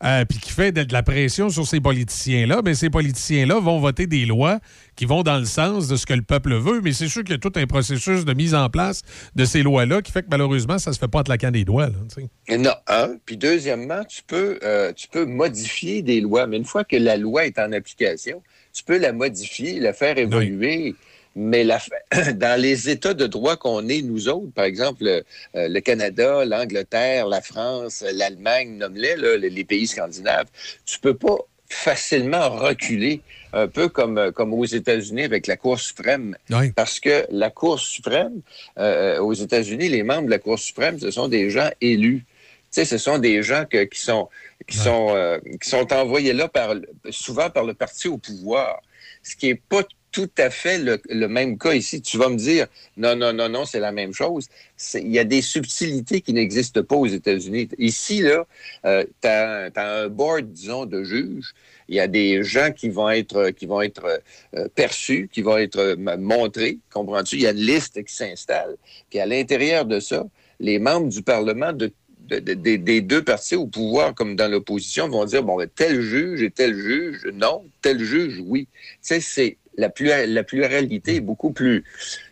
euh, 0.05 0.25
puis 0.25 0.39
qui 0.39 0.53
fait 0.53 0.73
de, 0.73 0.85
de 0.85 0.93
la 0.93 1.03
pression 1.03 1.49
sur 1.49 1.67
ces 1.67 1.81
politiciens-là, 1.81 2.61
mais 2.65 2.75
ces 2.75 2.91
politiciens-là 2.91 3.59
vont 3.61 3.81
voter 3.81 4.07
des 4.07 4.27
lois 4.27 4.59
qui 4.97 5.05
vont 5.07 5.23
dans 5.23 5.39
le 5.39 5.45
sens 5.45 5.89
de 5.89 5.97
ce 5.97 6.07
que 6.07 6.15
le 6.15 6.23
peuple 6.23 6.55
veut. 6.55 6.81
Mais 6.83 6.93
c'est 6.93 7.09
sûr 7.09 7.23
qu'il 7.23 7.33
y 7.33 7.35
a 7.35 7.39
tout 7.39 7.53
un 7.57 7.67
processus 7.67 8.25
de 8.25 8.33
mise 8.33 8.55
en 8.55 8.69
place 8.69 9.03
de 9.35 9.45
ces 9.45 9.63
lois-là 9.63 10.03
qui 10.03 10.13
fait 10.13 10.23
que 10.23 10.29
malheureusement, 10.31 10.79
ça 10.79 10.93
se 10.93 10.99
fait 10.99 11.09
pas 11.09 11.21
en 11.21 11.23
claquant 11.23 11.51
des 11.51 11.65
doigts. 11.65 11.89
là. 11.89 12.57
Non, 12.57 12.75
un. 12.87 13.17
Puis 13.25 13.37
deuxièmement, 13.37 14.05
tu 14.05 14.23
peux, 14.27 14.59
euh, 14.63 14.93
tu 14.93 15.09
peux 15.09 15.25
modifier 15.25 16.03
des 16.03 16.21
lois, 16.21 16.47
mais 16.47 16.57
une 16.57 16.65
fois 16.65 16.85
que 16.85 16.97
la 16.97 17.17
loi 17.17 17.47
est 17.47 17.59
en 17.59 17.73
application, 17.73 18.43
tu 18.73 18.85
peux 18.85 18.99
la 18.99 19.13
modifier, 19.13 19.81
la 19.81 19.93
faire 19.93 20.19
évoluer. 20.19 20.95
Mais 21.41 21.63
la, 21.63 21.81
dans 22.35 22.61
les 22.61 22.91
États 22.91 23.15
de 23.15 23.29
droit 23.29 23.57
qu'on 23.57 23.89
est, 23.89 24.03
nous 24.03 24.29
autres, 24.29 24.51
par 24.53 24.65
exemple, 24.65 25.05
le, 25.05 25.25
euh, 25.55 25.69
le 25.69 25.81
Canada, 25.81 26.45
l'Angleterre, 26.45 27.29
la 27.29 27.41
France, 27.41 28.05
l'Allemagne, 28.13 28.77
nomme-les, 28.77 29.39
les, 29.39 29.65
pays 29.65 29.87
scandinaves, 29.87 30.49
tu 30.85 30.99
peux 30.99 31.15
pas 31.15 31.37
facilement 31.69 32.51
reculer, 32.51 33.21
un 33.53 33.69
peu 33.69 33.89
comme, 33.89 34.19
euh, 34.19 34.33
comme 34.33 34.53
aux 34.53 34.65
États-Unis 34.65 35.23
avec 35.23 35.47
la 35.47 35.57
Cour 35.57 35.79
suprême. 35.79 36.37
Parce 36.75 36.99
que 36.99 37.25
la 37.31 37.51
Cour 37.51 37.79
suprême, 37.79 38.41
euh, 38.79 39.21
aux 39.21 39.35
États-Unis, 39.35 39.89
les 39.89 40.03
membres 40.03 40.27
de 40.27 40.31
la 40.31 40.41
Cour 40.41 40.59
suprême, 40.59 40.99
ce 40.99 41.13
sont 41.13 41.29
des 41.29 41.51
gens 41.51 41.71
élus. 41.81 42.25
Tu 42.73 42.83
sais, 42.83 42.85
ce 42.85 42.99
sont 42.99 43.19
des 43.19 43.45
gens 43.45 43.65
que- 43.65 43.85
qui 43.85 44.01
sont 44.01 44.29
qui 44.67 44.77
sont 44.77 45.09
euh, 45.15 45.39
qui 45.63 45.69
sont 45.69 45.91
envoyés 45.93 46.35
là 46.35 46.49
par 46.49 46.75
souvent 47.11 47.49
par 47.49 47.65
le 47.65 47.73
parti 47.73 48.09
au 48.09 48.19
pouvoir, 48.19 48.83
ce 49.23 49.37
qui 49.37 49.49
est 49.51 49.55
pas 49.55 49.83
tout 50.19 50.31
à 50.39 50.51
fait 50.51 50.79
le, 50.79 51.29
même 51.29 51.59
cas 51.59 51.75
ici. 51.75 52.03
Tu 52.03 52.19
vas 52.19 52.29
me 52.29 52.35
dire 52.35 52.67
non 52.97 53.15
non 53.15 53.33
non 53.33 53.49
non 53.49 53.65
c'est 53.65 53.79
la 53.79 53.93
même 53.93 54.13
chose. 54.13 54.49
Il 54.95 55.13
y 55.13 55.21
a 55.21 55.23
des 55.23 55.43
subtilités 55.43 56.21
qui 56.23 56.33
n'existent 56.33 56.83
pas 56.83 56.97
aux 56.97 57.07
États-Unis. 57.07 57.69
Ici 57.79 58.23
là, 58.23 58.45
euh, 58.85 59.05
tu 59.23 59.29
as, 59.29 59.71
un 59.77 60.09
board 60.09 60.51
disons 60.51 60.87
de 60.87 61.05
juges. 61.05 61.55
Il 61.89 61.95
y 61.95 62.01
a 62.01 62.09
des 62.09 62.43
gens 62.43 62.73
qui 62.73 62.89
vont 62.89 63.09
être 63.11 63.51
qui 63.51 63.67
vont 63.67 63.81
être 63.81 64.21
euh, 64.57 64.67
perçus, 64.75 65.29
qui 65.33 65.41
vont 65.41 65.57
être 65.57 65.79
euh, 65.79 66.17
montrés, 66.19 66.79
comprends-tu? 66.93 67.37
Il 67.37 67.43
y 67.43 67.47
a 67.47 67.53
une 67.53 67.59
liste 67.59 68.03
qui 68.03 68.13
s'installe. 68.13 68.75
Puis 69.11 69.21
à 69.21 69.27
l'intérieur 69.27 69.85
de 69.85 70.01
ça, 70.01 70.27
les 70.59 70.81
membres 70.81 71.09
du 71.09 71.23
Parlement 71.23 71.73
de 71.73 71.93
de- 72.29 72.41
de- 72.41 72.55
des- 72.55 72.79
des 72.79 73.01
deux 73.01 73.23
partis 73.23 73.55
au 73.55 73.67
pouvoir 73.67 74.15
comme 74.15 74.37
dans 74.37 74.51
l'opposition 74.51 75.09
vont 75.09 75.25
dire 75.25 75.43
bon 75.43 75.57
ben, 75.57 75.69
tel 75.75 76.01
juge 76.03 76.43
et 76.43 76.51
tel 76.51 76.75
juge 76.75 77.25
non 77.33 77.65
tel 77.81 78.03
juge 78.03 78.43
oui 78.45 78.69
tu 78.73 78.99
sais 79.01 79.21
c'est 79.21 79.57
la 79.79 79.91
la 80.27 80.45
pluralité 80.45 81.17
est 81.17 81.21
beaucoup 81.21 81.53
plus 81.53 81.85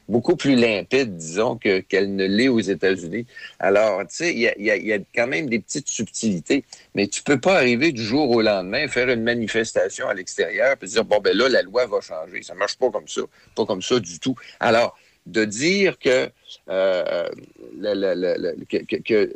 beaucoup 0.09 0.37
plus 0.37 0.55
limpide 0.55 1.17
disons 1.17 1.57
que 1.57 1.81
qu'elle 1.81 2.15
ne 2.15 2.27
l'est 2.27 2.49
aux 2.49 2.61
États-Unis. 2.61 3.27
Alors 3.59 4.01
tu 4.01 4.17
sais 4.17 4.35
il 4.35 4.41
y 4.41 4.93
a, 4.93 4.99
quand 5.15 5.27
même 5.27 5.49
des 5.49 5.61
petites 5.61 5.89
subtilités 5.89 6.65
mais 6.95 7.07
tu 7.07 7.23
peux 7.23 7.41
pas 7.41 7.57
arriver 7.57 7.93
du 7.93 8.03
jour 8.03 8.31
au 8.31 8.43
lendemain 8.43 8.89
faire 8.89 9.09
une 9.09 9.23
manifestation 9.23 10.09
à 10.09 10.15
l'extérieur 10.15 10.77
puis 10.77 10.89
dire 10.89 11.05
bon 11.05 11.21
ben 11.21 11.35
là 11.35 11.49
la 11.49 11.63
loi 11.63 11.87
va 11.87 12.01
changer. 12.01 12.43
Ça 12.43 12.55
marche 12.55 12.77
pas 12.77 12.91
comme 12.91 13.09
ça. 13.09 13.23
Pas 13.55 13.65
comme 13.65 13.83
ça 13.83 13.99
du 14.01 14.19
tout. 14.19 14.35
Alors 14.61 14.97
de 15.27 15.45
dire 15.45 15.99
que, 15.99 16.31
euh, 16.69 17.29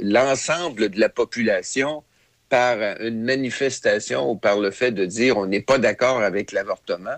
l'ensemble 0.00 0.88
de 0.88 1.00
la 1.00 1.08
population, 1.08 2.04
par 2.48 2.78
une 3.00 3.22
manifestation 3.22 4.28
ou 4.30 4.36
par 4.36 4.58
le 4.58 4.72
fait 4.72 4.90
de 4.90 5.06
dire 5.06 5.38
on 5.38 5.46
n'est 5.46 5.62
pas 5.62 5.78
d'accord 5.78 6.20
avec 6.20 6.52
l'avortement, 6.52 7.16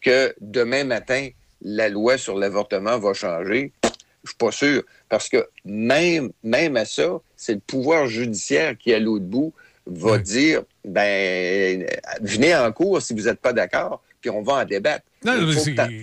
que 0.00 0.34
demain 0.40 0.84
matin, 0.84 1.28
la 1.62 1.88
loi 1.88 2.16
sur 2.18 2.36
l'avortement 2.36 2.98
va 2.98 3.12
changer, 3.12 3.72
je 4.24 4.30
suis 4.30 4.36
pas 4.38 4.50
sûr. 4.52 4.82
Parce 5.08 5.28
que 5.28 5.46
même, 5.64 6.30
même 6.42 6.76
à 6.76 6.84
ça, 6.84 7.20
c'est 7.36 7.54
le 7.54 7.60
pouvoir 7.60 8.06
judiciaire 8.06 8.76
qui, 8.78 8.92
à 8.94 8.98
l'autre 8.98 9.24
bout, 9.24 9.52
va 9.86 10.18
dire 10.18 10.62
ben 10.84 11.84
venez 12.20 12.54
en 12.54 12.70
cours 12.70 13.02
si 13.02 13.12
vous 13.14 13.22
n'êtes 13.24 13.40
pas 13.40 13.52
d'accord, 13.52 14.02
puis 14.20 14.30
on 14.30 14.42
va 14.42 14.54
en 14.54 14.64
débattre. 14.64 15.04
Il 15.24 15.54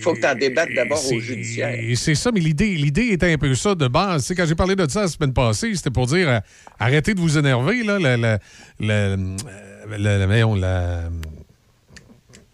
faut, 0.01 0.13
que 0.13 0.19
tu 0.19 0.27
en 0.27 0.35
débattes 0.35 0.69
d'abord 0.75 0.99
au 1.11 1.19
judiciaire. 1.19 1.75
C'est 1.95 2.13
ça, 2.15 2.31
mais 2.31 2.39
l'idée, 2.39 2.75
l'idée 2.75 3.07
était 3.13 3.31
un 3.31 3.37
peu 3.37 3.53
ça 3.55 3.73
de 3.73 3.87
base. 3.87 4.21
Tu 4.23 4.27
sais, 4.27 4.35
quand 4.35 4.45
j'ai 4.45 4.55
parlé 4.55 4.75
de 4.75 4.87
ça 4.87 5.01
la 5.01 5.07
semaine 5.07 5.33
passée, 5.33 5.73
c'était 5.73 5.89
pour 5.89 6.05
dire 6.05 6.29
euh, 6.29 6.39
arrêtez 6.79 7.13
de 7.15 7.19
vous 7.19 7.37
énerver. 7.37 7.83
Là, 7.83 7.97
le- 7.97 8.15
le- 8.21 8.37
le- 8.79 9.97
le- 9.97 10.19
le- 10.19 10.25
voyons, 10.25 10.53
la- 10.55 11.03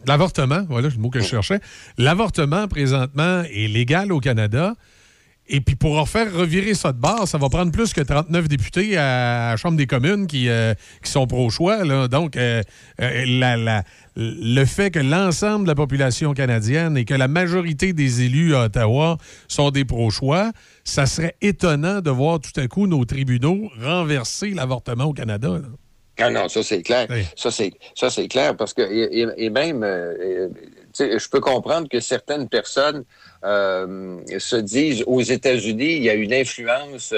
L'avortement, 0.08 0.66
voilà 0.70 0.90
le 0.90 0.98
mot 0.98 1.10
que 1.10 1.20
je 1.20 1.26
cherchais. 1.28 1.60
L'avortement, 1.98 2.68
présentement, 2.68 3.44
est 3.44 3.68
légal 3.68 4.12
au 4.12 4.20
Canada. 4.20 4.76
Et 5.46 5.60
puis 5.60 5.76
pour 5.76 6.00
en 6.00 6.06
faire 6.06 6.34
revirer 6.34 6.74
ça 6.74 6.94
de 6.94 6.98
base, 7.00 7.26
ça 7.32 7.38
va 7.38 7.50
prendre 7.50 7.70
plus 7.70 7.92
que 7.92 8.00
39 8.00 8.48
députés 8.48 8.96
à 8.98 9.50
la 9.52 9.58
Chambre 9.58 9.76
des 9.76 9.88
communes 9.88 10.26
qui, 10.26 10.48
euh, 10.48 10.74
qui 11.04 11.12
sont 11.12 11.28
pro-choix. 11.28 12.08
Donc, 12.08 12.38
euh, 12.38 12.64
euh, 13.02 13.26
la- 13.28 13.58
la- 13.58 13.84
le 14.16 14.64
fait 14.64 14.90
que 14.90 15.00
l'ensemble 15.00 15.66
de 15.66 15.70
la 15.70 15.76
population 15.76 16.34
canadienne 16.34 16.96
et 16.96 17.04
que 17.04 17.14
la 17.14 17.28
majorité 17.28 17.92
des 17.92 18.22
élus 18.22 18.56
à 18.56 18.64
Ottawa 18.66 19.18
sont 19.50 19.70
des 19.70 19.84
pro-choix, 19.84 20.54
ça 20.86 21.06
serait 21.08 21.36
étonnant 21.42 22.00
de 22.00 22.10
voir 22.10 22.40
tout 22.40 22.58
à 22.58 22.66
coup 22.68 22.88
nos 22.88 23.04
tribunaux 23.04 23.70
renverser 23.84 24.52
l'avortement 24.52 25.06
au 25.06 25.14
Canada. 25.14 25.50
là. 25.50 25.68
Ah 26.20 26.30
non, 26.30 26.48
ça 26.48 26.62
c'est 26.64 26.82
clair. 26.84 27.08
Ça 27.36 27.50
c'est 27.52 27.74
ça 27.96 28.10
c'est 28.10 28.28
clair 28.28 28.56
parce 28.56 28.74
que 28.74 28.82
et, 28.84 29.26
et- 29.38 29.50
même 29.50 29.84
euh, 29.84 30.48
je 31.00 31.28
peux 31.30 31.40
comprendre 31.40 31.90
que 31.90 32.00
certaines 32.00 32.48
personnes 32.48 33.04
euh, 33.44 34.20
se 34.38 34.56
disent 34.58 35.04
aux 35.08 35.22
États-Unis, 35.22 35.96
il 35.98 36.04
y 36.04 36.10
a 36.12 36.14
une 36.14 36.34
influence 36.34 37.14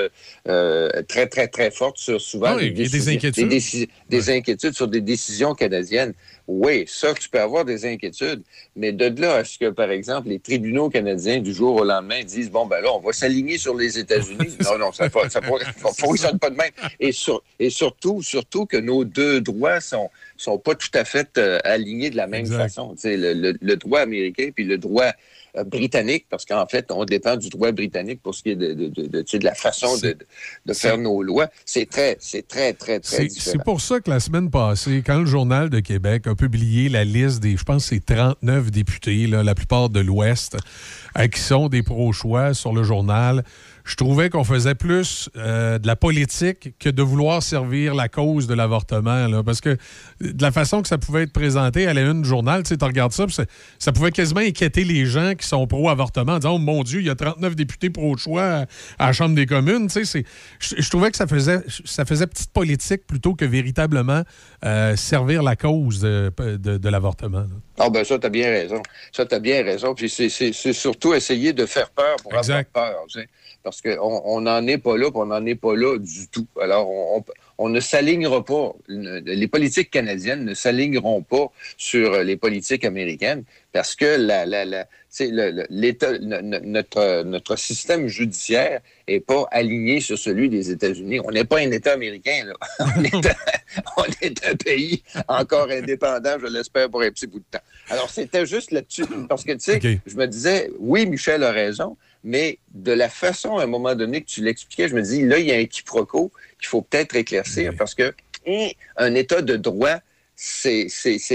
euh, 0.47 0.89
très 1.09 1.27
très 1.27 1.47
très 1.49 1.71
forte 1.71 1.97
sur 1.97 2.21
souvent 2.21 2.51
Ah 2.51 2.55
oui, 2.55 2.71
des 2.71 3.09
inquiétudes. 3.09 3.49
des, 3.49 3.59
déci- 3.59 3.89
des 4.09 4.29
inquiétudes 4.29 4.73
sur 4.75 4.87
des 4.87 5.01
décisions 5.01 5.53
canadiennes. 5.55 6.13
Oui, 6.47 6.85
ça 6.87 7.13
tu 7.15 7.27
peux 7.27 7.39
avoir 7.39 7.65
des 7.65 7.85
inquiétudes, 7.87 8.43
mais 8.75 8.91
de 8.91 9.19
là 9.19 9.37
à 9.37 9.43
ce 9.43 9.57
que 9.57 9.69
par 9.71 9.89
exemple 9.89 10.29
les 10.29 10.37
tribunaux 10.39 10.89
canadiens 10.91 11.39
du 11.39 11.51
jour 11.53 11.75
au 11.75 11.83
lendemain 11.83 12.23
disent 12.23 12.51
bon 12.51 12.67
ben 12.67 12.81
là 12.81 12.89
on 12.93 12.99
va 12.99 13.13
s'aligner 13.13 13.57
sur 13.57 13.75
les 13.75 13.97
États-Unis. 13.97 14.55
non 14.63 14.77
non, 14.77 14.91
ça 14.91 15.05
ne 15.05 15.09
ça, 15.09 15.29
ça 15.29 15.41
fonctionne 15.97 16.37
pas 16.37 16.51
de 16.51 16.55
même. 16.55 16.71
Et 16.99 17.11
sur 17.11 17.41
et 17.59 17.71
surtout 17.71 18.21
surtout 18.21 18.67
que 18.67 18.77
nos 18.77 19.03
deux 19.05 19.41
droits 19.41 19.81
sont 19.81 20.09
sont 20.37 20.59
pas 20.59 20.75
tout 20.75 20.91
à 20.93 21.03
fait 21.03 21.29
euh, 21.39 21.57
alignés 21.63 22.11
de 22.11 22.17
la 22.17 22.27
même 22.27 22.45
façon. 22.45 22.93
Tu 22.93 23.01
sais, 23.01 23.17
le, 23.17 23.33
le- 23.33 23.57
le 23.59 23.75
droit 23.77 24.01
américain 24.01 24.49
puis 24.53 24.65
le 24.65 24.77
droit 24.77 25.11
britannique, 25.63 26.25
parce 26.29 26.45
qu'en 26.45 26.65
fait, 26.65 26.91
on 26.91 27.05
dépend 27.05 27.37
du 27.37 27.49
droit 27.49 27.71
britannique 27.71 28.21
pour 28.21 28.35
ce 28.35 28.43
qui 28.43 28.49
est 28.49 28.55
de, 28.55 29.43
la 29.43 29.55
façon 29.55 29.97
de, 29.97 30.17
de 30.65 30.73
faire 30.73 30.97
nos 30.97 31.21
lois. 31.21 31.47
C'est 31.65 31.89
très, 31.89 32.17
c'est 32.19 32.47
très, 32.47 32.73
très, 32.73 32.99
très 32.99 33.17
C'est 33.17 33.25
différent. 33.27 33.51
c'est 33.51 33.63
pour 33.63 33.81
ça 33.81 33.99
que 33.99 34.09
la 34.09 34.19
semaine 34.19 34.49
passée, 34.49 35.03
quand 35.05 35.19
le 35.19 35.25
Journal 35.25 35.69
de 35.69 35.79
Québec 35.79 36.27
a 36.27 36.35
publié 36.35 36.89
la 36.89 37.03
liste 37.03 37.41
des, 37.41 37.57
je 37.57 37.63
pense, 37.63 37.85
c'est 37.85 38.03
39 38.03 38.71
députés, 38.71 39.27
là, 39.27 39.43
la 39.43 39.55
plupart 39.55 39.89
de 39.89 39.99
l'Ouest, 39.99 40.57
euh, 41.17 41.27
qui 41.27 41.39
sont 41.39 41.69
des 41.69 41.83
pro-choix 41.83 42.53
sur 42.53 42.73
le 42.73 42.83
journal, 42.83 43.43
je 43.85 43.95
trouvais 43.95 44.29
qu'on 44.31 44.43
faisait 44.43 44.73
plus 44.75 45.29
euh, 45.37 45.77
de 45.77 45.85
la 45.87 45.95
politique 45.95 46.77
que 46.79 46.89
de 46.89 47.03
vouloir 47.03 47.43
servir 47.43 47.93
la 47.93 48.09
cause 48.09 48.47
de 48.47 48.53
l'avortement. 48.55 49.27
là. 49.27 49.43
Parce 49.43 49.61
que 49.61 49.77
de 50.21 50.41
la 50.41 50.51
façon 50.51 50.81
que 50.81 50.87
ça 50.87 50.97
pouvait 50.97 51.23
être 51.23 51.33
présenté 51.33 51.85
à 51.87 51.93
la 51.93 52.01
une 52.01 52.23
du 52.23 52.27
journal, 52.27 52.63
tu 52.63 52.69
sais, 52.69 52.77
tu 52.77 52.85
regardes 52.85 53.11
ça, 53.11 53.25
c'est- 53.29 53.47
ça 53.79 53.91
pouvait 53.91 54.11
quasiment 54.11 54.39
inquiéter 54.41 54.83
les 54.83 55.05
gens 55.05 55.33
qui 55.35 55.47
sont 55.47 55.67
pro-avortement 55.67 56.33
en 56.33 56.39
disant 56.39 56.55
Oh 56.55 56.57
mon 56.57 56.81
Dieu, 56.83 56.99
il 57.01 57.05
y 57.05 57.09
a 57.11 57.15
39 57.15 57.55
députés 57.55 57.89
pro-choix 57.91 58.43
à, 58.43 58.65
à 58.97 59.07
la 59.07 59.13
Chambre 59.13 59.35
des 59.35 59.45
communes. 59.45 59.87
Tu 59.87 59.93
sais, 59.93 60.05
c'est- 60.05 60.25
je, 60.59 60.81
je 60.81 60.89
trouvais 60.89 61.11
que 61.11 61.17
ça 61.17 61.27
faisait, 61.27 61.59
ça 61.85 62.05
faisait 62.05 62.25
petite 62.27 62.51
politique 62.51 63.05
plutôt 63.05 63.35
que 63.35 63.45
véritablement 63.45 64.23
euh, 64.65 64.95
servir 64.95 65.43
la 65.43 65.55
cause 65.55 65.99
de, 65.99 66.31
de- 66.39 66.77
de 66.77 66.89
l'avortement. 66.89 67.39
là. 67.41 67.45
Ah 67.77 67.89
ben 67.89 68.03
ça, 68.03 68.17
tu 68.17 68.25
as 68.25 68.29
bien 68.29 68.49
raison. 68.49 68.81
Ça, 69.11 69.25
tu 69.25 69.35
as 69.35 69.39
bien 69.39 69.63
raison. 69.63 69.93
Puis 69.93 70.09
c'est- 70.09 70.29
c'est 70.29 70.53
c'est 70.53 70.73
surtout 70.73 71.13
essayer 71.13 71.53
de 71.53 71.65
faire 71.65 71.89
peur 71.91 72.15
pour 72.23 72.31
avoir 72.33 72.63
peur. 72.73 72.95
tu 73.09 73.19
sais. 73.19 73.27
Parce 73.65 73.81
qu'on 73.81 74.21
on 74.25 74.41
n'en 74.41 74.65
est 74.67 74.77
pas 74.77 74.95
là, 74.95 75.09
puis 75.09 75.19
on 75.19 75.25
n'en 75.25 75.43
est 75.45 75.55
pas 75.55 75.75
là 75.75 75.97
du 75.97 76.27
tout. 76.29 76.45
Alors, 76.61 76.87
on, 76.89 77.17
on- 77.17 77.23
on 77.57 77.69
ne 77.69 77.79
s'alignera 77.79 78.43
pas. 78.43 78.73
Les 78.89 79.47
politiques 79.47 79.89
canadiennes 79.89 80.43
ne 80.43 80.53
s'aligneront 80.53 81.21
pas 81.21 81.47
sur 81.77 82.13
euh, 82.13 82.23
les 82.23 82.35
politiques 82.35 82.83
américaines 82.83 83.43
parce 83.71 83.95
que 83.95 84.17
la, 84.17 84.45
la, 84.45 84.65
la, 84.65 84.85
l'État, 85.69 86.17
no- 86.19 86.41
no- 86.41 86.59
notre, 86.63 87.23
notre 87.23 87.55
système 87.55 88.07
judiciaire 88.07 88.81
est 89.07 89.21
pas 89.21 89.47
aligné 89.51 89.99
sur 90.01 90.17
celui 90.17 90.49
des 90.49 90.69
États-Unis. 90.71 91.21
On 91.23 91.31
n'est 91.31 91.45
pas 91.45 91.59
un 91.59 91.71
État 91.71 91.93
américain, 91.93 92.43
là. 92.45 92.53
On 92.97 93.03
est 93.03 93.25
un, 93.25 93.35
on 93.97 94.03
est 94.21 94.45
un 94.47 94.55
pays 94.55 95.01
encore 95.27 95.69
indépendant, 95.71 96.35
je 96.39 96.47
l'espère, 96.47 96.89
pour 96.89 97.01
un 97.01 97.09
petit 97.09 97.27
bout 97.27 97.39
de 97.39 97.45
temps. 97.51 97.63
Alors, 97.89 98.09
c'était 98.09 98.45
juste 98.45 98.71
là-dessus. 98.71 99.05
Parce 99.29 99.43
que, 99.43 99.53
tu 99.53 99.59
sais, 99.59 99.79
je 100.05 100.15
me 100.15 100.27
disais, 100.27 100.69
oui, 100.79 101.05
Michel 101.05 101.43
a 101.43 101.51
raison, 101.51 101.97
mais 102.25 102.57
de 102.73 102.91
la 102.91 103.07
façon, 103.07 103.57
à 103.57 103.63
un 103.63 103.67
moment 103.67 103.95
donné, 103.95 104.21
que 104.21 104.25
tu 104.27 104.43
l'expliquais, 104.43 104.89
je 104.89 104.95
me 104.95 105.01
dis, 105.01 105.21
là, 105.25 105.37
il 105.39 105.45
y 105.45 105.51
a 105.53 105.55
un 105.57 105.65
quiproquo 105.65 106.31
qu'il 106.59 106.67
faut 106.67 106.81
peut-être 106.81 107.15
éclaircir 107.15 107.71
parce 107.77 107.93
que 107.95 108.13
hum, 108.47 108.67
un 108.97 109.13
État 109.15 109.41
de 109.41 109.55
droit, 109.55 109.99
c'est 110.35 110.87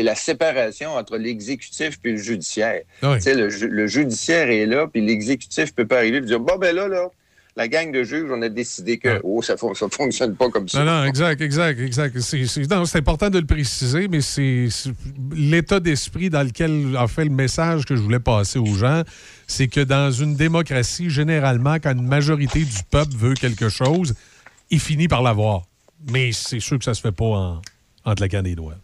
la 0.03 0.15
séparation 0.15 0.91
entre 0.91 1.17
l'exécutif 1.17 1.99
puis 2.03 2.13
le 2.13 2.19
judiciaire. 2.19 2.83
Oui. 3.03 3.15
Tu 3.17 3.23
sais, 3.23 3.35
Le, 3.35 3.49
ju- 3.49 3.69
le 3.69 3.87
judiciaire 3.87 4.51
est 4.51 4.67
là, 4.67 4.87
puis 4.87 5.01
l'exécutif 5.01 5.75
peut 5.75 5.87
pas 5.87 5.99
arriver 5.99 6.19
et 6.19 6.23
dire, 6.23 6.41
bon, 6.41 6.57
ben 6.59 6.75
là, 6.75 6.87
là, 6.89 7.09
la 7.57 7.69
gang 7.69 7.91
de 7.91 8.03
juges, 8.05 8.31
on 8.31 8.43
a 8.43 8.49
décidé 8.49 8.99
que, 8.99 9.21
oh, 9.23 9.43
ça 9.43 9.55
ne 9.55 9.89
fonctionne 9.91 10.37
pas 10.37 10.51
comme 10.51 10.69
ça. 10.69 10.85
Non, 10.85 11.01
non, 11.01 11.05
exact, 11.05 11.41
exact, 11.41 11.81
exact. 11.81 12.19
C'est 12.21 12.97
important 12.97 13.31
de 13.31 13.39
le 13.39 13.47
préciser, 13.47 14.09
mais 14.09 14.21
c'est 14.21 14.69
l'état 15.35 15.81
d'esprit 15.81 16.31
dans 16.31 16.43
lequel, 16.43 16.97
en 16.97 17.09
fait, 17.09 17.25
le 17.25 17.31
message 17.31 17.85
que 17.85 17.97
je 17.97 18.01
voulais 18.01 18.21
passer 18.21 18.59
aux 18.59 18.75
gens, 18.75 19.03
c'est 19.47 19.69
que 19.69 19.81
dans 19.81 20.11
une 20.11 20.37
démocratie, 20.37 21.11
généralement, 21.11 21.75
quand 21.75 21.93
une 21.93 22.07
majorité 22.07 22.61
du 22.61 22.83
peuple 22.91 23.15
veut 23.17 23.35
quelque 23.35 23.69
chose, 23.69 24.15
il 24.71 24.81
finit 24.81 25.09
par 25.09 25.23
l'avoir. 25.23 25.63
Mais 26.11 26.33
c'est 26.33 26.61
sûr 26.61 26.79
que 26.79 26.85
ça 26.85 26.95
se 26.95 27.01
fait 27.01 27.13
pas 27.13 27.25
en, 27.25 27.63
en 28.05 28.15
claquant 28.15 28.43
des 28.43 28.55
doigts. 28.55 28.77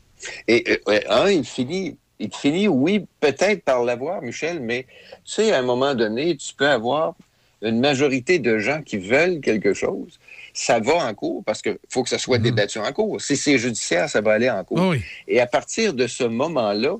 Et 0.48 0.80
euh, 0.88 1.00
un, 1.08 1.30
il 1.30 1.44
finit 1.44 1.96
il 2.18 2.32
finit, 2.32 2.68
oui, 2.68 3.06
peut-être 3.20 3.62
par 3.62 3.82
l'avoir, 3.84 4.22
Michel, 4.22 4.60
mais 4.60 4.86
tu 5.24 5.32
sais, 5.34 5.52
à 5.52 5.58
un 5.58 5.62
moment 5.62 5.94
donné, 5.94 6.36
tu 6.36 6.54
peux 6.54 6.68
avoir 6.68 7.14
une 7.62 7.80
majorité 7.80 8.38
de 8.38 8.58
gens 8.58 8.82
qui 8.82 8.98
veulent 8.98 9.40
quelque 9.40 9.74
chose. 9.74 10.18
Ça 10.52 10.78
va 10.80 10.94
en 10.94 11.14
cours 11.14 11.42
parce 11.44 11.62
qu'il 11.62 11.78
faut 11.90 12.02
que 12.02 12.08
ça 12.08 12.18
soit 12.18 12.38
débattu 12.38 12.78
en 12.78 12.92
cours. 12.92 13.20
Si 13.20 13.36
c'est 13.36 13.58
judiciaire, 13.58 14.08
ça 14.08 14.20
va 14.20 14.32
aller 14.32 14.50
en 14.50 14.62
cours. 14.64 14.80
Ah 14.80 14.88
oui. 14.90 15.02
Et 15.28 15.40
à 15.40 15.46
partir 15.46 15.94
de 15.94 16.06
ce 16.06 16.24
moment-là, 16.24 16.96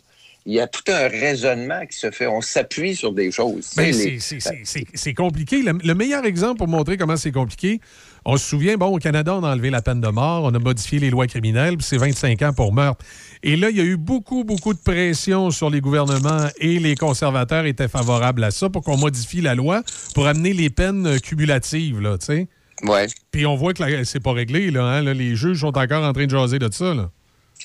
il 0.46 0.54
y 0.54 0.60
a 0.60 0.68
tout 0.68 0.84
un 0.86 1.08
raisonnement 1.08 1.84
qui 1.86 1.98
se 1.98 2.10
fait. 2.10 2.28
On 2.28 2.40
s'appuie 2.40 2.94
sur 2.94 3.12
des 3.12 3.32
choses. 3.32 3.70
Ben, 3.76 3.92
c'est 3.92 5.14
compliqué. 5.14 5.60
Le, 5.62 5.72
le 5.72 5.94
meilleur 5.94 6.24
exemple 6.24 6.58
pour 6.58 6.68
montrer 6.68 6.96
comment 6.96 7.16
c'est 7.16 7.32
compliqué, 7.32 7.80
on 8.24 8.36
se 8.36 8.44
souvient, 8.44 8.76
bon, 8.76 8.86
au 8.86 8.98
Canada, 8.98 9.34
on 9.34 9.42
a 9.44 9.52
enlevé 9.52 9.70
la 9.70 9.82
peine 9.82 10.00
de 10.00 10.08
mort, 10.08 10.44
on 10.44 10.54
a 10.54 10.58
modifié 10.58 10.98
les 11.00 11.10
lois 11.10 11.26
criminelles, 11.26 11.76
puis 11.76 11.86
c'est 11.86 11.96
25 11.96 12.42
ans 12.42 12.52
pour 12.52 12.72
meurtre. 12.72 13.04
Et 13.42 13.56
là, 13.56 13.70
il 13.70 13.76
y 13.76 13.80
a 13.80 13.84
eu 13.84 13.96
beaucoup, 13.96 14.44
beaucoup 14.44 14.74
de 14.74 14.78
pression 14.78 15.50
sur 15.50 15.70
les 15.70 15.80
gouvernements 15.80 16.48
et 16.58 16.78
les 16.78 16.94
conservateurs 16.94 17.66
étaient 17.66 17.88
favorables 17.88 18.44
à 18.44 18.50
ça 18.50 18.68
pour 18.68 18.82
qu'on 18.82 18.96
modifie 18.96 19.40
la 19.40 19.54
loi 19.54 19.82
pour 20.14 20.26
amener 20.26 20.52
les 20.52 20.70
peines 20.70 21.06
euh, 21.06 21.18
cumulatives, 21.18 22.00
là, 22.00 22.18
tu 22.18 22.26
sais. 22.26 22.48
Ouais. 22.82 23.06
Puis 23.30 23.46
on 23.46 23.56
voit 23.56 23.72
que 23.72 24.04
c'est 24.04 24.20
pas 24.20 24.32
réglé, 24.32 24.70
là, 24.70 24.84
hein, 24.84 25.02
là, 25.02 25.14
Les 25.14 25.34
juges 25.34 25.60
sont 25.60 25.76
encore 25.78 26.04
en 26.04 26.12
train 26.12 26.26
de 26.26 26.30
jaser 26.30 26.58
de 26.58 26.68
ça, 26.72 26.94
là. 26.94 27.10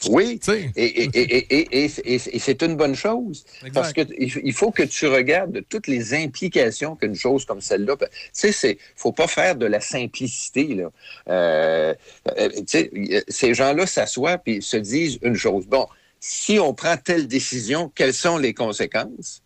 Oui, 0.10 0.40
et, 0.76 0.84
et- 1.04 1.10
et- 1.14 1.38
et- 1.56 1.84
et- 1.86 1.92
et- 2.16 2.36
et 2.36 2.40
c'est 2.40 2.62
une 2.64 2.76
bonne 2.76 2.96
chose. 2.96 3.46
Parce 3.74 3.94
que 3.94 4.02
il 4.20 4.54
faut 4.54 4.72
que 4.72 4.84
tu 4.84 5.08
regardes 5.08 5.62
toutes 5.70 5.88
les 5.88 6.14
implications 6.14 6.96
qu'une 6.96 7.16
chose 7.16 7.46
comme 7.46 7.62
celle-là. 7.62 7.96
Tu 7.98 8.06
sais, 8.34 8.52
c'est 8.52 8.78
faut 8.96 9.12
pas 9.12 9.28
faire 9.28 9.56
de 9.56 9.66
la 9.68 9.80
simplicité. 9.80 10.64
Là. 10.76 10.92
Euh, 11.30 11.94
euh, 12.38 12.50
tu 12.50 12.64
sais, 12.68 12.90
y- 12.94 13.22
ces 13.28 13.54
gens-là 13.54 13.86
s'assoient 13.86 14.38
puis 14.38 14.62
se 14.62 14.78
disent 14.78 15.20
une 15.22 15.36
chose. 15.36 15.66
Bon, 15.68 15.86
si 16.20 16.60
on 16.60 16.74
prend 16.74 16.98
telle 16.98 17.28
décision, 17.28 17.92
quelles 17.94 18.14
sont 18.14 18.38
les 18.38 18.54
conséquences? 18.54 19.42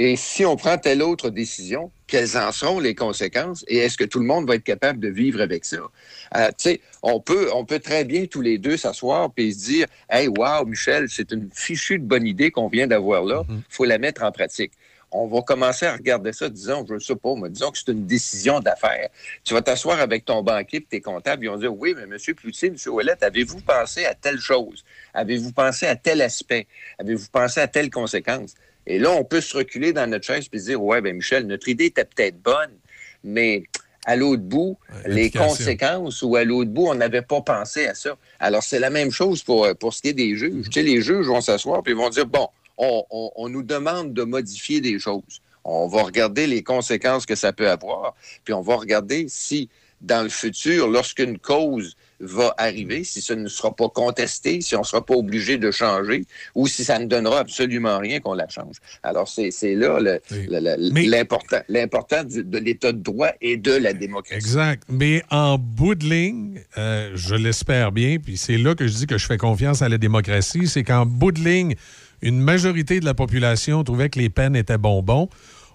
Et 0.00 0.14
si 0.14 0.44
on 0.46 0.54
prend 0.54 0.78
telle 0.78 1.02
autre 1.02 1.28
décision, 1.28 1.90
quelles 2.06 2.38
en 2.38 2.52
seront 2.52 2.78
les 2.78 2.94
conséquences 2.94 3.64
et 3.66 3.78
est-ce 3.78 3.96
que 3.96 4.04
tout 4.04 4.20
le 4.20 4.26
monde 4.26 4.46
va 4.46 4.54
être 4.54 4.62
capable 4.64 5.00
de 5.00 5.08
vivre 5.08 5.40
avec 5.40 5.64
ça? 5.64 5.78
Euh, 6.36 6.48
tu 6.48 6.54
sais, 6.58 6.80
on 7.02 7.18
peut, 7.20 7.50
on 7.52 7.64
peut 7.64 7.80
très 7.80 8.04
bien 8.04 8.26
tous 8.26 8.40
les 8.40 8.58
deux 8.58 8.76
s'asseoir 8.76 9.30
et 9.36 9.50
se 9.50 9.64
dire, 9.64 9.86
hey, 10.08 10.28
wow, 10.28 10.64
Michel, 10.64 11.08
c'est 11.08 11.32
une 11.32 11.50
fichue 11.52 11.98
de 11.98 12.04
bonne 12.04 12.26
idée 12.28 12.52
qu'on 12.52 12.68
vient 12.68 12.86
d'avoir 12.86 13.24
là. 13.24 13.42
Il 13.50 13.62
faut 13.68 13.84
la 13.84 13.98
mettre 13.98 14.22
en 14.22 14.30
pratique. 14.30 14.72
On 15.10 15.26
va 15.26 15.40
commencer 15.40 15.86
à 15.86 15.94
regarder 15.94 16.32
ça, 16.32 16.48
disons, 16.48 16.84
je 16.86 16.94
ne 16.94 16.98
sais 16.98 17.16
pas, 17.16 17.34
mais 17.34 17.48
disons 17.48 17.70
que 17.70 17.78
c'est 17.78 17.90
une 17.90 18.06
décision 18.06 18.60
d'affaires. 18.60 19.08
Tu 19.42 19.54
vas 19.54 19.62
t'asseoir 19.62 20.00
avec 20.00 20.26
ton 20.26 20.42
banquier 20.42 20.78
et 20.78 20.82
tes 20.82 21.00
comptables, 21.00 21.44
ils 21.44 21.48
vont 21.48 21.56
dire, 21.56 21.74
oui, 21.74 21.94
mais 21.96 22.02
M. 22.02 22.34
Cloutier, 22.34 22.68
M. 22.68 22.76
Ouellette, 22.92 23.22
avez-vous 23.22 23.60
pensé 23.60 24.04
à 24.04 24.14
telle 24.14 24.38
chose? 24.38 24.84
Avez-vous 25.14 25.52
pensé 25.52 25.86
à 25.86 25.96
tel 25.96 26.20
aspect? 26.20 26.66
Avez-vous 26.98 27.28
pensé 27.32 27.60
à 27.60 27.68
telle 27.68 27.88
conséquence? 27.88 28.54
Et 28.86 28.98
là, 28.98 29.10
on 29.12 29.24
peut 29.24 29.40
se 29.40 29.56
reculer 29.56 29.92
dans 29.92 30.08
notre 30.08 30.24
chaise 30.24 30.48
et 30.52 30.58
se 30.58 30.64
dire, 30.64 30.82
ouais, 30.82 31.00
ben 31.00 31.16
Michel, 31.16 31.46
notre 31.46 31.68
idée 31.68 31.86
était 31.86 32.04
peut-être 32.04 32.40
bonne, 32.42 32.72
mais 33.24 33.64
à 34.04 34.16
l'autre 34.16 34.42
bout, 34.42 34.78
les 35.04 35.30
conséquences 35.30 36.22
ou 36.22 36.36
à 36.36 36.44
l'autre 36.44 36.70
bout, 36.70 36.86
on 36.88 36.94
n'avait 36.94 37.22
pas 37.22 37.42
pensé 37.42 37.86
à 37.86 37.94
ça. 37.94 38.16
Alors, 38.40 38.62
c'est 38.62 38.78
la 38.78 38.88
même 38.88 39.10
chose 39.10 39.42
pour, 39.42 39.68
pour 39.76 39.92
ce 39.92 40.00
qui 40.00 40.08
est 40.08 40.14
des 40.14 40.34
juges. 40.34 40.64
Tu 40.66 40.72
sais, 40.72 40.82
les 40.82 41.02
juges 41.02 41.26
vont 41.26 41.42
s'asseoir 41.42 41.82
puis 41.82 41.92
ils 41.92 41.98
vont 41.98 42.08
dire, 42.08 42.24
bon, 42.24 42.48
on, 42.78 43.04
on- 43.10 43.30
on 43.36 43.48
nous 43.50 43.62
demande 43.62 44.14
de 44.14 44.22
modifier 44.22 44.80
des 44.80 44.98
choses. 44.98 45.42
On 45.64 45.86
va 45.88 46.02
regarder 46.04 46.46
les 46.46 46.62
conséquences 46.62 47.26
que 47.26 47.34
ça 47.34 47.52
peut 47.52 47.68
avoir, 47.68 48.14
puis 48.44 48.54
on 48.54 48.62
va 48.62 48.76
regarder 48.76 49.26
si, 49.28 49.68
dans 50.00 50.22
le 50.22 50.28
futur, 50.30 50.88
lorsqu'une 50.88 51.38
cause 51.38 51.94
va 52.20 52.54
arriver, 52.58 53.04
si 53.04 53.20
ça 53.20 53.34
ne 53.36 53.48
sera 53.48 53.74
pas 53.74 53.88
contesté, 53.88 54.60
si 54.60 54.74
on 54.74 54.80
ne 54.80 54.84
sera 54.84 55.04
pas 55.04 55.14
obligé 55.14 55.56
de 55.58 55.70
changer, 55.70 56.24
ou 56.54 56.66
si 56.66 56.84
ça 56.84 56.98
ne 56.98 57.06
donnera 57.06 57.40
absolument 57.40 57.98
rien 57.98 58.18
qu'on 58.20 58.34
la 58.34 58.48
change. 58.48 58.76
Alors, 59.02 59.28
c'est 59.28 59.50
là 59.74 60.00
l'important 61.68 62.22
de 62.24 62.58
l'état 62.58 62.92
de 62.92 62.98
droit 63.02 63.30
et 63.40 63.56
de 63.56 63.72
la 63.72 63.92
démocratie. 63.92 64.34
Exact. 64.36 64.82
Mais 64.88 65.22
en 65.30 65.58
bout 65.58 65.94
de 65.94 66.04
ligne, 66.06 66.60
euh, 66.76 67.10
je 67.14 67.34
l'espère 67.34 67.92
bien, 67.92 68.18
puis 68.18 68.36
c'est 68.36 68.56
là 68.58 68.74
que 68.74 68.86
je 68.86 68.94
dis 68.94 69.06
que 69.06 69.18
je 69.18 69.26
fais 69.26 69.38
confiance 69.38 69.82
à 69.82 69.88
la 69.88 69.98
démocratie, 69.98 70.66
c'est 70.66 70.84
qu'en 70.84 71.06
bout 71.06 71.32
de 71.32 71.40
ligne, 71.40 71.74
une 72.22 72.40
majorité 72.40 73.00
de 73.00 73.04
la 73.04 73.14
population 73.14 73.84
trouvait 73.84 74.10
que 74.10 74.18
les 74.18 74.30
peines 74.30 74.56
étaient 74.56 74.78
bonbons. 74.78 75.28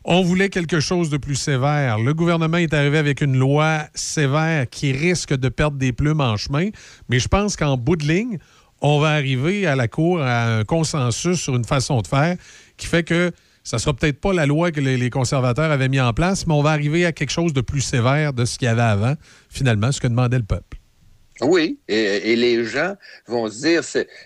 On 0.06 0.22
voulait 0.22 0.50
quelque 0.50 0.82
chose 0.82 1.10
de 1.10 1.18
plus 1.18 1.36
sévère. 1.36 1.98
Le 1.98 2.14
gouvernement 2.14 2.58
est 2.58 2.74
arrivé 2.74 2.98
avec 2.98 3.22
une 3.22 3.38
loi 3.38 3.84
sévère 3.96 4.70
qui 4.70 4.92
risque 4.92 5.34
de 5.34 5.48
perdre 5.48 5.78
des 5.78 5.94
plumes 5.94 6.20
en 6.20 6.36
chemin, 6.36 6.70
mais 7.08 7.20
je 7.20 7.30
pense 7.30 7.56
qu'en 7.56 7.78
bout 7.78 7.96
de 7.96 8.06
ligne, 8.06 8.38
on 8.82 9.00
va 9.00 9.12
arriver 9.12 9.66
à 9.66 9.78
la 9.78 9.88
Cour 9.88 10.22
à 10.22 10.58
un 10.58 10.64
consensus 10.66 11.40
sur 11.40 11.56
une 11.56 11.64
façon 11.64 12.02
de 12.02 12.08
faire 12.08 12.36
qui 12.76 12.88
fait 12.88 13.04
que 13.04 13.32
ça 13.64 13.80
sera 13.80 13.94
peut-être 13.94 14.20
pas 14.20 14.34
la 14.34 14.46
loi 14.46 14.72
que 14.72 14.82
les, 14.82 15.10
conservateurs 15.10 15.72
avaient 15.72 15.88
mis 15.88 16.02
en 16.02 16.12
place, 16.12 16.46
mais 16.48 16.54
on 16.54 16.62
va 16.62 16.72
arriver 16.72 17.06
à 17.06 17.14
quelque 17.14 17.32
chose 17.32 17.54
de 17.54 17.62
plus 17.62 17.80
sévère 17.80 18.34
de 18.34 18.44
ce 18.44 18.58
qu'il 18.58 18.66
y 18.66 18.70
avait 18.70 18.82
avant, 18.82 19.16
finalement, 19.50 19.92
ce 19.94 20.02
que 20.02 20.08
demandait 20.08 20.38
le 20.38 20.44
peuple. 20.44 20.83
Oui, 21.42 21.80
et, 21.88 22.32
et 22.32 22.36
les 22.36 22.64
gens 22.64 22.95
vont 23.28 23.50
se 23.50 23.60
dire, 23.62 23.82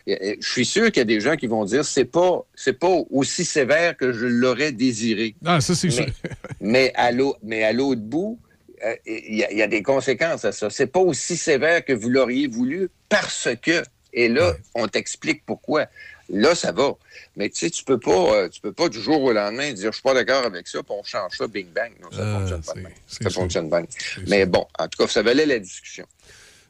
je 0.08 0.36
suis 0.42 0.66
sûr 0.66 0.88
qu'il 0.88 0.98
y 0.98 1.02
a 1.02 1.06
des 1.06 1.22
gens 1.22 1.36
qui 1.38 1.48
vont 1.48 1.64
dire, 1.66 1.86
c'est 1.86 2.06
pas, 2.06 2.46
c'est 2.54 2.78
pas 2.78 2.94
aussi 3.10 3.46
sévère 3.46 3.96
que 3.96 4.12
je 4.12 4.26
l'aurais 4.26 4.72
désiré. 4.74 5.36
Ah, 5.46 5.62
ça, 5.62 5.74
c'est 5.74 5.90
sûr. 5.90 6.06
mais 6.62 6.92
à 6.96 7.12
l'autre, 7.12 7.40
mais 7.44 7.64
à 7.64 7.72
l'autre 7.74 8.02
bout, 8.02 8.40
euh, 8.84 8.94
il 9.06 9.36
y, 9.36 9.44
a- 9.44 9.52
il 9.52 9.58
y 9.58 9.62
a 9.62 9.68
des 9.68 9.82
conséquences 9.84 10.44
à 10.46 10.52
ça. 10.52 10.70
C'est 10.70 10.88
pas 10.88 11.00
aussi 11.00 11.38
sévère 11.38 11.84
que 11.86 11.94
vous 11.94 12.10
l'auriez 12.10 12.48
voulu 12.48 12.90
parce 13.10 13.48
que. 13.62 13.82
Et 14.14 14.30
là, 14.30 14.54
on 14.76 14.88
t'explique 14.88 15.46
pourquoi. 15.46 15.86
Là, 16.30 16.56
ça 16.56 16.72
va. 16.72 16.94
Mais 17.36 17.50
tu 17.50 17.60
sais, 17.60 17.70
tu 17.70 17.84
peux 17.84 18.00
pas, 18.00 18.34
euh, 18.36 18.50
tu 18.50 18.60
peux 18.62 18.72
pas 18.74 18.90
du 18.90 19.00
jour 19.00 19.22
au 19.22 19.32
lendemain 19.32 19.72
dire, 19.74 19.92
je 19.92 19.96
suis 19.98 20.02
pas 20.04 20.14
d'accord 20.14 20.44
avec 20.46 20.68
ça, 20.68 20.80
puis 20.84 20.94
on 20.98 21.04
change 21.04 21.38
ça, 21.38 21.48
bing 21.48 21.68
bang. 21.68 21.92
Non, 22.02 22.10
ça 22.12 22.20
Ah, 22.24 22.40
fonctionne 22.40 22.62
pas. 22.64 22.90
Ça 23.08 23.30
fonctionne 23.30 23.70
pas. 23.70 23.82
Mais 24.28 24.46
bon, 24.46 24.66
en 24.80 24.88
tout 24.88 25.04
cas, 25.04 25.08
ça 25.12 25.22
valait 25.22 25.46
la 25.46 25.60
discussion. 25.60 26.06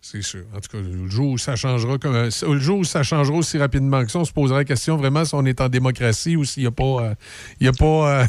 C'est 0.01 0.21
sûr. 0.21 0.43
En 0.55 0.59
tout 0.61 0.69
cas, 0.71 0.77
le 0.77 1.09
jour 1.09 1.31
où 1.31 1.37
ça 1.37 1.55
changera 1.55 1.97
comme 1.97 2.15
euh, 2.15 2.29
le 2.47 2.59
jour 2.59 2.79
où 2.79 2.83
ça 2.85 3.03
changera 3.03 3.35
aussi 3.35 3.57
rapidement 3.57 4.05
que 4.05 4.11
ça, 4.11 4.19
on 4.19 4.25
se 4.25 4.31
posera 4.31 4.59
la 4.59 4.63
question 4.63 4.95
vraiment 4.95 5.25
si 5.25 5.35
on 5.35 5.45
est 5.45 5.59
en 5.59 5.67
démocratie 5.67 6.35
ou 6.37 6.45
s'il 6.45 6.63
n'y 6.63 6.67
a 6.67 6.71
pas, 6.71 6.83
euh, 6.83 7.15
il 7.59 7.65
y 7.65 7.69
a 7.69 7.73
pas 7.73 8.21
euh, 8.21 8.25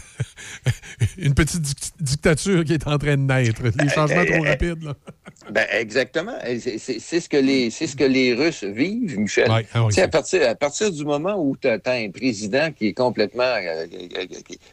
une 1.19 1.35
petite 1.35 1.61
dic- 1.63 1.93
dictature 2.01 2.65
qui 2.65 2.73
est 2.75 2.87
en 2.87 2.99
train 2.99 3.17
de 3.17 3.23
naître. 3.23 3.63
Les 3.81 3.89
changements 3.91 4.25
trop 4.25 4.43
rapides. 4.43 4.83
Là. 4.83 4.95
Ben, 5.51 5.67
exactement. 5.73 6.37
C'est- 6.59 6.79
ce, 6.99 7.29
que 7.29 7.37
les- 7.37 7.71
ce 7.71 7.95
que 7.95 8.05
les 8.05 8.35
Russes 8.35 8.65
vivent, 8.65 9.19
Michel. 9.19 9.51
Ouais, 9.51 9.67
ah 9.73 9.87
à, 9.97 10.09
partir, 10.09 10.49
à 10.49 10.55
partir 10.57 10.91
du 10.91 11.05
moment 11.05 11.37
où 11.41 11.57
tu 11.57 11.69
as, 11.69 11.79
un 11.87 12.11
président 12.11 12.73
qui 12.73 12.89
est 12.89 12.93
complètement 12.95 13.45
euh, 13.45 13.87
euh, 13.93 14.09
euh, 14.19 14.25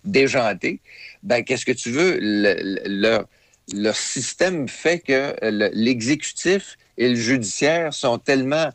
déjanté, 0.05 0.79
ben, 1.23 1.43
qu'est-ce 1.43 1.65
que 1.65 1.71
tu 1.71 1.91
veux? 1.91 2.17
Le- 2.19 2.55
le- 2.83 3.01
leur, 3.01 3.25
leur 3.73 3.95
système 3.95 4.67
fait 4.67 4.99
que 4.99 5.35
le- 5.41 5.69
l'exécutif 5.73 6.77
et 6.97 7.09
le 7.09 7.15
judiciaire 7.15 7.93
sont 7.93 8.17
tellement 8.17 8.69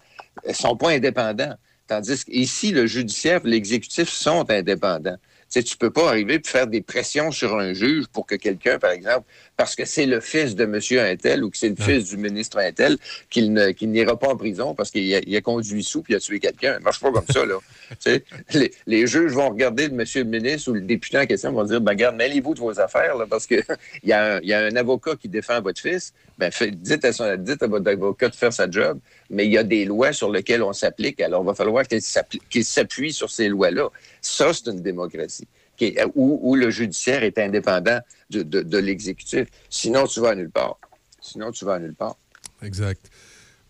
sont 0.52 0.76
pas 0.76 0.90
indépendants. 0.90 1.54
Tandis 1.86 2.24
qu'ici, 2.24 2.70
le 2.70 2.86
judiciaire 2.86 3.40
et 3.44 3.48
l'exécutif 3.48 4.08
sont 4.08 4.48
indépendants. 4.50 5.16
Tu 5.52 5.58
sais, 5.58 5.62
tu 5.64 5.76
peux 5.76 5.90
pas 5.90 6.08
arriver 6.08 6.34
et 6.34 6.40
faire 6.48 6.68
des 6.68 6.80
pressions 6.80 7.32
sur 7.32 7.58
un 7.58 7.72
juge 7.72 8.06
pour 8.12 8.24
que 8.24 8.36
quelqu'un, 8.36 8.78
par 8.78 8.92
exemple, 8.92 9.26
parce 9.56 9.74
que 9.74 9.84
c'est 9.84 10.06
le 10.06 10.20
fils 10.20 10.54
de 10.54 10.64
monsieur 10.64 11.00
Intel 11.02 11.42
ou 11.42 11.50
que 11.50 11.56
c'est 11.58 11.70
le 11.70 11.74
fils 11.74 12.08
du 12.08 12.16
ministre 12.18 12.58
Intel, 12.58 12.96
qu'il 13.28 13.52
ne- 13.52 13.70
qu'il 13.72 13.90
n'ira 13.90 14.16
pas 14.16 14.28
en 14.28 14.36
prison 14.36 14.76
parce 14.76 14.92
qu'il 14.92 15.12
a, 15.12 15.18
il 15.26 15.34
a 15.36 15.40
conduit 15.40 15.82
sous 15.82 16.02
puis 16.02 16.12
il 16.12 16.16
a 16.16 16.20
tué 16.20 16.38
quelqu'un. 16.38 16.74
Ça 16.74 16.78
marche 16.78 17.00
pas 17.00 17.10
comme 17.10 17.26
ça, 17.28 17.44
là. 17.44 17.56
Tu 17.90 17.96
sais, 17.98 18.24
les, 18.54 18.72
les 18.86 19.06
juges 19.08 19.32
vont 19.32 19.48
regarder 19.48 19.88
le 19.88 19.94
monsieur 19.94 20.22
le 20.22 20.30
ministre 20.30 20.70
ou 20.70 20.74
le 20.74 20.82
député 20.82 21.18
en 21.18 21.26
question 21.26 21.50
vont 21.50 21.64
dire, 21.64 21.80
ben, 21.80 21.90
regarde, 21.90 22.14
mêlez-vous 22.14 22.54
de 22.54 22.60
vos 22.60 22.78
affaires, 22.78 23.16
là, 23.16 23.26
parce 23.28 23.48
que 23.48 23.56
il 24.04 24.08
y, 24.08 24.10
y 24.10 24.52
a 24.52 24.60
un 24.60 24.76
avocat 24.76 25.16
qui 25.16 25.28
défend 25.28 25.60
votre 25.60 25.80
fils. 25.80 26.14
Ben, 26.40 26.50
fait- 26.50 26.70
dites, 26.70 27.04
à 27.04 27.12
son- 27.12 27.36
dites 27.36 27.62
à 27.62 27.66
votre 27.66 27.88
avocat 27.90 28.30
de 28.30 28.34
faire 28.34 28.52
sa 28.52 28.68
job, 28.70 28.98
mais 29.28 29.44
il 29.44 29.52
y 29.52 29.58
a 29.58 29.62
des 29.62 29.84
lois 29.84 30.12
sur 30.14 30.30
lesquelles 30.32 30.62
on 30.62 30.72
s'applique. 30.72 31.20
Alors, 31.20 31.42
il 31.42 31.46
va 31.46 31.54
falloir 31.54 31.84
qu'il 31.86 32.64
s'appuie 32.64 33.12
sur 33.12 33.30
ces 33.30 33.48
lois-là. 33.48 33.88
Ça, 34.22 34.52
c'est 34.54 34.68
une 34.70 34.80
démocratie 34.80 35.46
qui 35.76 35.96
où, 36.14 36.40
où 36.42 36.56
le 36.56 36.70
judiciaire 36.70 37.22
est 37.24 37.38
indépendant 37.38 38.00
de, 38.30 38.42
de- 38.42 38.62
de 38.62 38.78
l'exécutif. 38.78 39.48
Sinon, 39.68 40.06
tu 40.06 40.20
vas 40.20 40.30
à 40.30 40.34
nulle 40.34 40.50
part. 40.50 40.78
Sinon, 41.20 41.50
tu 41.52 41.64
vas 41.66 41.74
à 41.74 41.78
nulle 41.78 41.94
part. 41.94 42.16
Exact. 42.62 43.02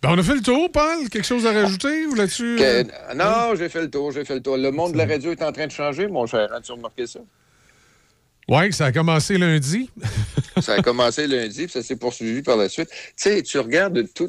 Ben, 0.03 0.11
on 0.13 0.19
a 0.19 0.23
fait 0.23 0.35
le 0.37 0.41
tour, 0.43 0.71
Paul. 0.73 1.09
Quelque 1.11 1.27
chose 1.27 1.45
à 1.47 1.53
rajouter 1.53 2.07
ou 2.07 2.15
là-dessus? 2.15 2.57
Euh? 2.61 2.85
non, 3.17 3.55
j'ai 3.57 3.69
fait 3.69 3.83
le 3.83 3.91
tour, 3.91 4.13
j'ai 4.13 4.25
fait 4.25 4.35
le 4.37 4.43
tour. 4.43 4.57
Le 4.57 4.71
monde 4.71 4.93
de 4.93 4.99
la 4.99 5.07
radio 5.07 5.33
est 5.33 5.43
en 5.43 5.53
train 5.53 5.67
de 5.67 5.73
changer, 5.73 6.07
mon 6.07 6.27
cher. 6.27 6.53
As-tu 6.53 6.73
remarqué 6.73 7.07
ça? 7.07 7.21
Oui, 8.51 8.73
ça 8.73 8.87
a 8.87 8.93
commencé 8.93 9.39
lundi. 9.39 9.89
Ça 10.61 10.75
a 10.75 10.83
commencé 10.83 11.29
lundi, 11.29 11.67
puis 11.67 11.73
ça 11.73 11.85
s'est 11.85 11.95
poursuivi 11.95 12.43
par 12.43 12.57
la 12.57 12.69
suite. 12.69 12.91
Tu 12.91 13.13
sais, 13.17 13.43
tu 13.43 13.61
regardes 13.61 14.13
tout. 14.13 14.29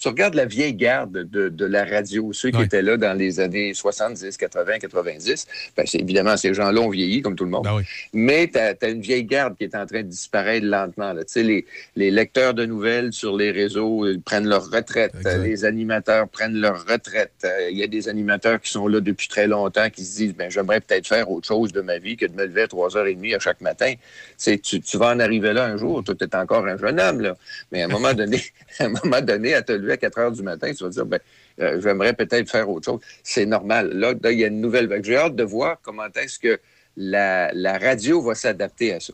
Tu 0.00 0.08
regardes 0.08 0.34
la 0.34 0.46
vieille 0.46 0.74
garde 0.74 1.12
de, 1.12 1.48
de 1.48 1.64
la 1.66 1.84
radio, 1.84 2.32
ceux 2.32 2.50
qui 2.50 2.62
étaient 2.62 2.82
là 2.82 2.96
dans 2.96 3.12
les 3.12 3.38
années 3.38 3.74
70, 3.74 4.36
80, 4.36 4.78
90. 4.78 5.46
Ben, 5.76 5.84
évidemment, 5.94 6.36
ces 6.36 6.54
gens-là 6.54 6.80
ont 6.80 6.88
vieilli, 6.88 7.20
comme 7.20 7.36
tout 7.36 7.44
le 7.44 7.50
monde. 7.50 7.64
Ben 7.64 7.82
Mais 8.12 8.48
tu 8.48 8.58
as, 8.58 8.88
une 8.88 9.02
vieille 9.02 9.24
garde 9.24 9.56
qui 9.56 9.64
est 9.64 9.74
en 9.74 9.84
train 9.84 10.02
de 10.02 10.08
disparaître 10.08 10.66
lentement. 10.66 11.12
là. 11.12 11.22
Les, 11.36 11.66
les 11.96 12.10
lecteurs 12.10 12.54
de 12.54 12.64
nouvelles 12.64 13.12
sur 13.12 13.36
les 13.36 13.50
réseaux 13.50 14.06
ils 14.06 14.20
prennent 14.20 14.48
leur 14.48 14.70
retraite. 14.70 15.12
Les 15.42 15.64
animateurs 15.64 16.28
prennent 16.28 16.56
leur 16.56 16.84
retraite. 16.86 17.46
Il 17.70 17.78
y 17.78 17.82
a 17.82 17.86
des 17.86 18.08
animateurs 18.08 18.60
qui 18.60 18.70
sont 18.70 18.88
là 18.88 19.00
depuis 19.00 19.28
très 19.28 19.46
longtemps 19.46 19.90
qui 19.90 20.04
se 20.04 20.16
disent 20.16 20.34
ben, 20.34 20.50
j'aimerais 20.50 20.80
peut-être 20.80 21.06
faire 21.06 21.30
autre 21.30 21.46
chose 21.46 21.72
de 21.72 21.80
ma 21.80 21.98
vie 21.98 22.16
que 22.16 22.26
de 22.26 22.34
me 22.34 22.46
lever 22.46 22.62
à 22.62 22.66
3h30 22.66 23.36
à 23.36 23.38
chaque 23.38 23.60
matin. 23.60 23.92
Tu, 24.38 24.58
tu 24.58 24.96
vas 24.96 25.08
en 25.08 25.20
arriver 25.20 25.52
là 25.52 25.64
un 25.64 25.76
jour. 25.76 26.02
Toi, 26.04 26.14
tu 26.14 26.24
es 26.24 26.36
encore 26.36 26.66
un 26.66 26.76
jeune 26.76 27.00
homme. 27.00 27.20
Là. 27.20 27.36
Mais 27.72 27.82
à 27.82 27.84
un 27.86 27.88
moment 27.88 28.14
donné, 28.14 28.40
à 28.78 28.84
un 28.84 28.88
moment 28.88 29.20
donné, 29.20 29.54
à 29.54 29.62
te 29.62 29.72
lever 29.72 29.92
à 29.92 29.96
4 29.96 30.18
heures 30.18 30.32
du 30.32 30.42
matin, 30.42 30.72
tu 30.72 30.84
vas 30.84 30.90
dire 30.90 31.06
ben, 31.06 31.20
euh, 31.60 31.80
j'aimerais 31.80 32.12
peut-être 32.12 32.50
faire 32.50 32.68
autre 32.68 32.84
chose. 32.86 33.00
C'est 33.22 33.46
normal. 33.46 33.90
Là, 33.92 34.14
il 34.30 34.38
y 34.38 34.44
a 34.44 34.48
une 34.48 34.60
nouvelle 34.60 34.86
vague. 34.86 35.04
J'ai 35.04 35.16
hâte 35.16 35.36
de 35.36 35.44
voir 35.44 35.78
comment 35.82 36.06
est-ce 36.14 36.38
que 36.38 36.58
la, 36.96 37.52
la 37.52 37.78
radio 37.78 38.22
va 38.22 38.34
s'adapter 38.34 38.94
à 38.94 39.00
ça. 39.00 39.12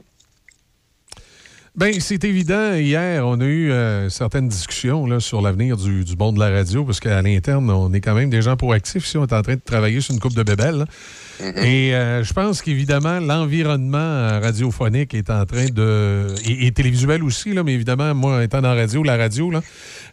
Ben, 1.76 1.92
c'est 2.00 2.24
évident. 2.24 2.72
Hier, 2.74 3.26
on 3.26 3.38
a 3.38 3.44
eu 3.44 3.70
euh, 3.70 4.08
certaines 4.08 4.48
discussions 4.48 5.06
là, 5.06 5.20
sur 5.20 5.42
l'avenir 5.42 5.76
du, 5.76 6.04
du 6.04 6.16
de 6.16 6.38
la 6.38 6.48
radio, 6.48 6.84
parce 6.84 7.00
qu'à 7.00 7.20
l'interne, 7.20 7.70
on 7.70 7.92
est 7.92 8.00
quand 8.00 8.14
même 8.14 8.30
des 8.30 8.40
gens 8.40 8.56
proactifs. 8.56 9.04
Si 9.04 9.18
on 9.18 9.26
est 9.26 9.32
en 9.34 9.42
train 9.42 9.56
de 9.56 9.60
travailler 9.60 10.00
sur 10.00 10.14
une 10.14 10.20
coupe 10.20 10.34
de 10.34 10.42
bébelles. 10.42 10.86
Et 11.40 11.94
euh, 11.94 12.24
je 12.24 12.32
pense 12.32 12.62
qu'évidemment, 12.62 13.20
l'environnement 13.20 13.98
euh, 13.98 14.40
radiophonique 14.40 15.14
est 15.14 15.30
en 15.30 15.44
train 15.44 15.66
de. 15.66 16.26
et, 16.44 16.66
et 16.66 16.72
télévisuel 16.72 17.22
aussi, 17.22 17.52
là, 17.52 17.62
mais 17.62 17.74
évidemment, 17.74 18.14
moi, 18.14 18.42
étant 18.44 18.60
dans 18.62 18.74
la 18.74 18.80
radio, 18.82 19.02
la 19.02 19.16
radio 19.16 19.50
là, 19.50 19.62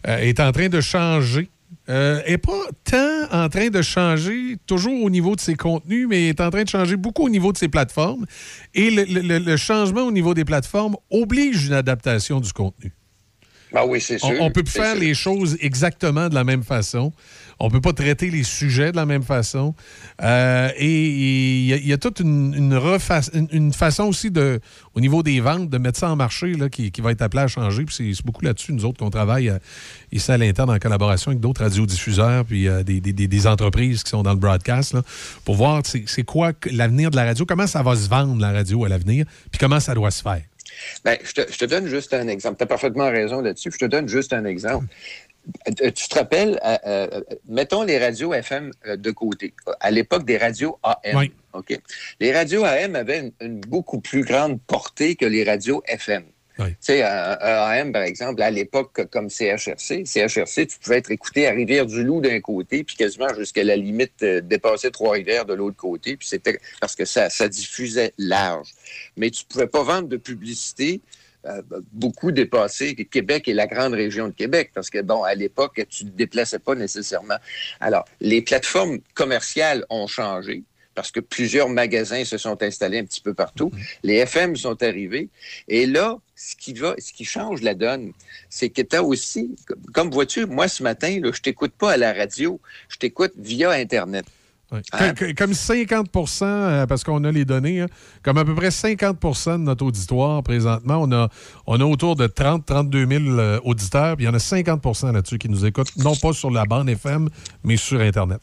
euh, 0.08 0.18
est 0.18 0.40
en 0.40 0.52
train 0.52 0.70
de 0.70 0.82
changer. 0.82 1.50
Euh, 1.90 2.22
est 2.26 2.38
pas 2.38 2.62
tant 2.90 3.24
en 3.32 3.50
train 3.50 3.68
de 3.70 3.82
changer, 3.82 4.56
toujours 4.68 5.04
au 5.04 5.10
niveau 5.10 5.36
de 5.36 5.42
ses 5.42 5.56
contenus, 5.56 6.08
mais 6.10 6.30
est 6.30 6.40
en 6.40 6.50
train 6.50 6.64
de 6.64 6.70
changer 6.70 6.96
beaucoup 6.96 7.26
au 7.26 7.30
niveau 7.30 7.52
de 7.52 7.58
ses 7.58 7.68
plateformes. 7.68 8.26
Et 8.74 8.90
le, 8.90 9.04
le- 9.04 9.20
le- 9.22 9.40
le 9.40 9.58
changement 9.58 10.04
au 10.04 10.12
niveau 10.12 10.34
des 10.34 10.46
plateformes 10.46 10.96
oblige 11.12 11.66
une 11.68 11.74
adaptation 11.74 12.40
du 12.40 12.54
contenu. 12.54 12.94
Ah 13.76 13.86
oui, 13.88 14.00
c'est 14.00 14.20
sûr. 14.20 14.30
On, 14.40 14.46
on 14.46 14.52
peut 14.52 14.64
plus 14.64 14.72
faire 14.72 14.92
sûr. 14.94 15.02
les 15.02 15.14
choses 15.16 15.58
exactement 15.60 16.30
de 16.30 16.36
la 16.36 16.44
même 16.44 16.64
façon. 16.64 17.12
On 17.60 17.70
peut 17.70 17.82
pas 17.82 17.94
traiter 17.94 18.30
les 18.30 18.44
sujets 18.44 18.92
de 18.92 18.96
la 18.98 19.06
même 19.06 19.24
façon. 19.24 19.76
Euh, 20.22 20.70
et 20.78 21.10
il 21.80 21.88
y, 21.88 21.94
a- 21.94 21.98
toute 21.98 22.20
une, 22.20 23.72
façon 23.74 24.04
aussi 24.06 24.32
de, 24.32 24.60
au 24.94 25.00
niveau 25.00 25.24
des 25.24 25.40
ventes 25.40 25.70
de 25.70 25.78
mettre 25.78 26.00
ça 26.00 26.10
en 26.12 26.16
marché 26.16 26.54
qui, 26.72 26.92
qui 26.92 27.02
va 27.02 27.12
être 27.12 27.22
appelé 27.22 27.44
à 27.44 27.48
changer. 27.48 27.86
Puis 27.86 27.96
c'est- 27.96 28.26
beaucoup 28.26 28.44
là-dessus, 28.44 28.74
nous 28.74 28.86
autres, 28.86 29.00
qu'on 29.00 29.10
travaille 29.10 29.50
euh, 29.50 29.58
ici 30.12 30.32
à 30.32 30.38
l'interne 30.38 30.70
en 30.70 30.80
collaboration 30.80 31.32
avec 31.32 31.40
d'autres 31.40 31.62
radiodiffuseurs 31.62 32.46
puis 32.46 32.68
euh, 32.68 32.84
des, 32.84 33.00
des- 33.02 33.48
entreprises 33.48 34.04
qui 34.04 34.10
sont 34.10 34.24
dans 34.24 34.32
le 34.34 34.40
broadcast 34.40 34.96
pour 35.44 35.56
voir 35.56 35.82
c'est 35.86 36.24
quoi 36.24 36.54
l'avenir 36.72 37.12
de 37.12 37.16
la 37.18 37.26
radio, 37.26 37.46
comment 37.46 37.68
ça 37.68 37.84
va 37.84 37.96
se 37.96 38.08
vendre 38.08 38.40
la 38.40 38.52
radio 38.52 38.86
à 38.86 38.90
l'avenir, 38.90 39.26
puis 39.52 39.60
comment 39.60 39.80
ça 39.80 39.94
doit 39.94 40.12
se 40.12 40.22
faire. 40.22 40.42
Te, 41.04 41.42
je 41.52 41.58
te 41.58 41.66
donne 41.66 41.88
juste 41.88 42.14
un 42.14 42.28
exemple. 42.28 42.58
Tu 42.58 42.64
as 42.64 42.68
parfaitement 42.68 43.10
raison 43.10 43.42
là-dessus. 43.42 43.70
Je 43.72 43.78
te 43.78 43.86
donne 43.86 44.08
juste 44.08 44.34
un 44.34 44.46
exemple. 44.46 44.88
Euh, 45.68 45.92
Tu 45.92 46.08
te 46.08 46.16
rappelles, 46.16 46.60
euh, 46.66 46.78
euh, 46.86 47.22
mettons 47.48 47.84
les 47.84 47.98
radios 48.00 48.34
FM 48.34 48.72
de 48.86 49.12
côté. 49.12 49.54
À 49.80 49.92
l'époque 49.92 50.26
des 50.26 50.38
radios 50.38 50.80
AM. 50.84 51.16
Oui. 51.16 51.32
Les 52.20 52.32
radios 52.34 52.64
AM 52.64 52.96
avaient 52.96 53.20
une, 53.20 53.32
une 53.42 53.60
beaucoup 53.60 54.00
plus 54.00 54.24
grande 54.24 54.60
portée 54.62 55.16
que 55.16 55.26
les 55.26 55.44
radios 55.44 55.84
FM. 55.86 56.24
Oui. 56.60 56.68
Tu 56.70 56.76
sais, 56.82 57.02
un, 57.02 57.38
un 57.42 57.70
AM, 57.72 57.92
par 57.92 58.04
exemple, 58.04 58.42
à 58.42 58.52
l'époque, 58.52 59.08
comme 59.12 59.30
CHRC, 59.30 60.06
CHRC, 60.06 60.68
tu 60.68 60.78
pouvais 60.80 60.98
être 60.98 61.10
écouté 61.10 61.48
à 61.48 61.52
Rivière-du-Loup 61.52 62.22
d'un 62.22 62.40
côté, 62.42 62.84
puis 62.84 62.96
quasiment 62.96 63.34
jusqu'à 63.36 63.64
la 63.64 63.76
limite 63.76 64.22
euh, 64.22 64.40
dépasser 64.40 64.92
Trois-Rivières 64.92 65.46
de 65.46 65.56
l'autre 65.56 65.78
côté, 65.78 66.16
puis 66.16 66.28
c'était 66.28 66.60
parce 66.80 66.96
que 66.96 67.06
ça, 67.06 67.30
ça 67.32 67.48
diffusait 67.48 68.14
large. 68.20 68.70
Mais 69.18 69.32
tu 69.32 69.46
pouvais 69.46 69.68
pas 69.68 69.82
vendre 69.84 70.08
de 70.08 70.18
publicité 70.18 71.02
beaucoup 71.92 72.32
dépassé 72.32 72.96
Québec 72.96 73.48
et 73.48 73.54
la 73.54 73.68
grande 73.68 73.94
région 73.94 74.28
de 74.28 74.34
Québec, 74.34 74.72
parce 74.74 74.90
que, 74.90 75.02
bon, 75.02 75.24
à 75.24 75.36
l'époque, 75.36 75.82
tu 75.90 76.06
ne 76.06 76.10
te 76.10 76.16
déplaçais 76.16 76.60
pas 76.60 76.76
nécessairement. 76.76 77.38
Alors, 77.80 78.06
les 78.22 78.42
plateformes 78.42 79.00
commerciales 79.14 79.86
ont 79.90 80.08
changé 80.08 80.64
parce 80.96 81.12
que 81.12 81.20
plusieurs 81.20 81.70
magasins 81.70 82.24
se 82.24 82.38
sont 82.38 82.62
installés 82.62 83.00
un 83.00 83.06
petit 83.06 83.22
peu 83.22 83.34
partout. 83.34 83.72
Les 84.04 84.16
FM 84.18 84.56
sont 84.56 84.82
arrivés. 84.84 85.30
Et 85.68 85.86
là, 85.86 86.18
ce 86.36 86.56
qui 86.56 86.74
va, 86.74 86.96
ce 86.98 87.12
qui 87.12 87.26
change 87.26 87.62
la 87.62 87.74
donne, 87.74 88.14
c'est 88.50 88.70
que 88.70 88.82
tu 88.82 88.96
as 88.96 89.04
aussi, 89.04 89.56
comme 89.94 90.12
vois-tu, 90.12 90.46
moi 90.46 90.68
ce 90.68 90.84
matin, 90.84 91.20
là, 91.22 91.32
je 91.34 91.42
t'écoute 91.42 91.74
pas 91.78 91.94
à 91.94 91.98
la 91.98 92.14
radio, 92.14 92.60
je 92.90 92.98
t'écoute 92.98 93.34
via 93.38 93.72
Internet. 93.72 94.26
Comme- 94.92 95.14
Comme, 95.16 95.34
comme 95.34 95.54
50 95.54 96.10
euh, 96.44 96.86
parce 96.88 97.04
qu'on 97.04 97.24
a 97.24 97.32
les 97.32 97.46
données, 97.46 97.82
hein, 97.82 97.88
comme 98.24 98.38
à 98.38 98.46
peu 98.46 98.56
près 98.56 98.70
50% 98.70 99.54
de 99.54 99.58
notre 99.64 99.86
auditoire 99.86 100.42
présentement, 100.44 100.98
on 101.02 101.12
a, 101.12 101.30
on 101.68 101.80
a 101.80 101.86
autour 101.86 102.16
de 102.16 102.28
30-32 102.28 103.24
000 103.26 103.38
euh, 103.40 103.60
auditeurs, 103.64 104.16
puis 104.16 104.26
il 104.26 104.28
y 104.28 104.32
en 104.32 104.34
a 104.34 104.38
50% 104.38 105.12
là-dessus 105.14 105.38
qui 105.38 105.50
nous 105.50 105.66
écoutent, 105.66 105.96
non 105.98 106.16
pas 106.16 106.34
sur 106.34 106.50
la 106.52 106.66
bande 106.66 106.90
FM, 106.90 107.30
mais 107.64 107.78
sur 107.78 108.00
Internet. 108.02 108.40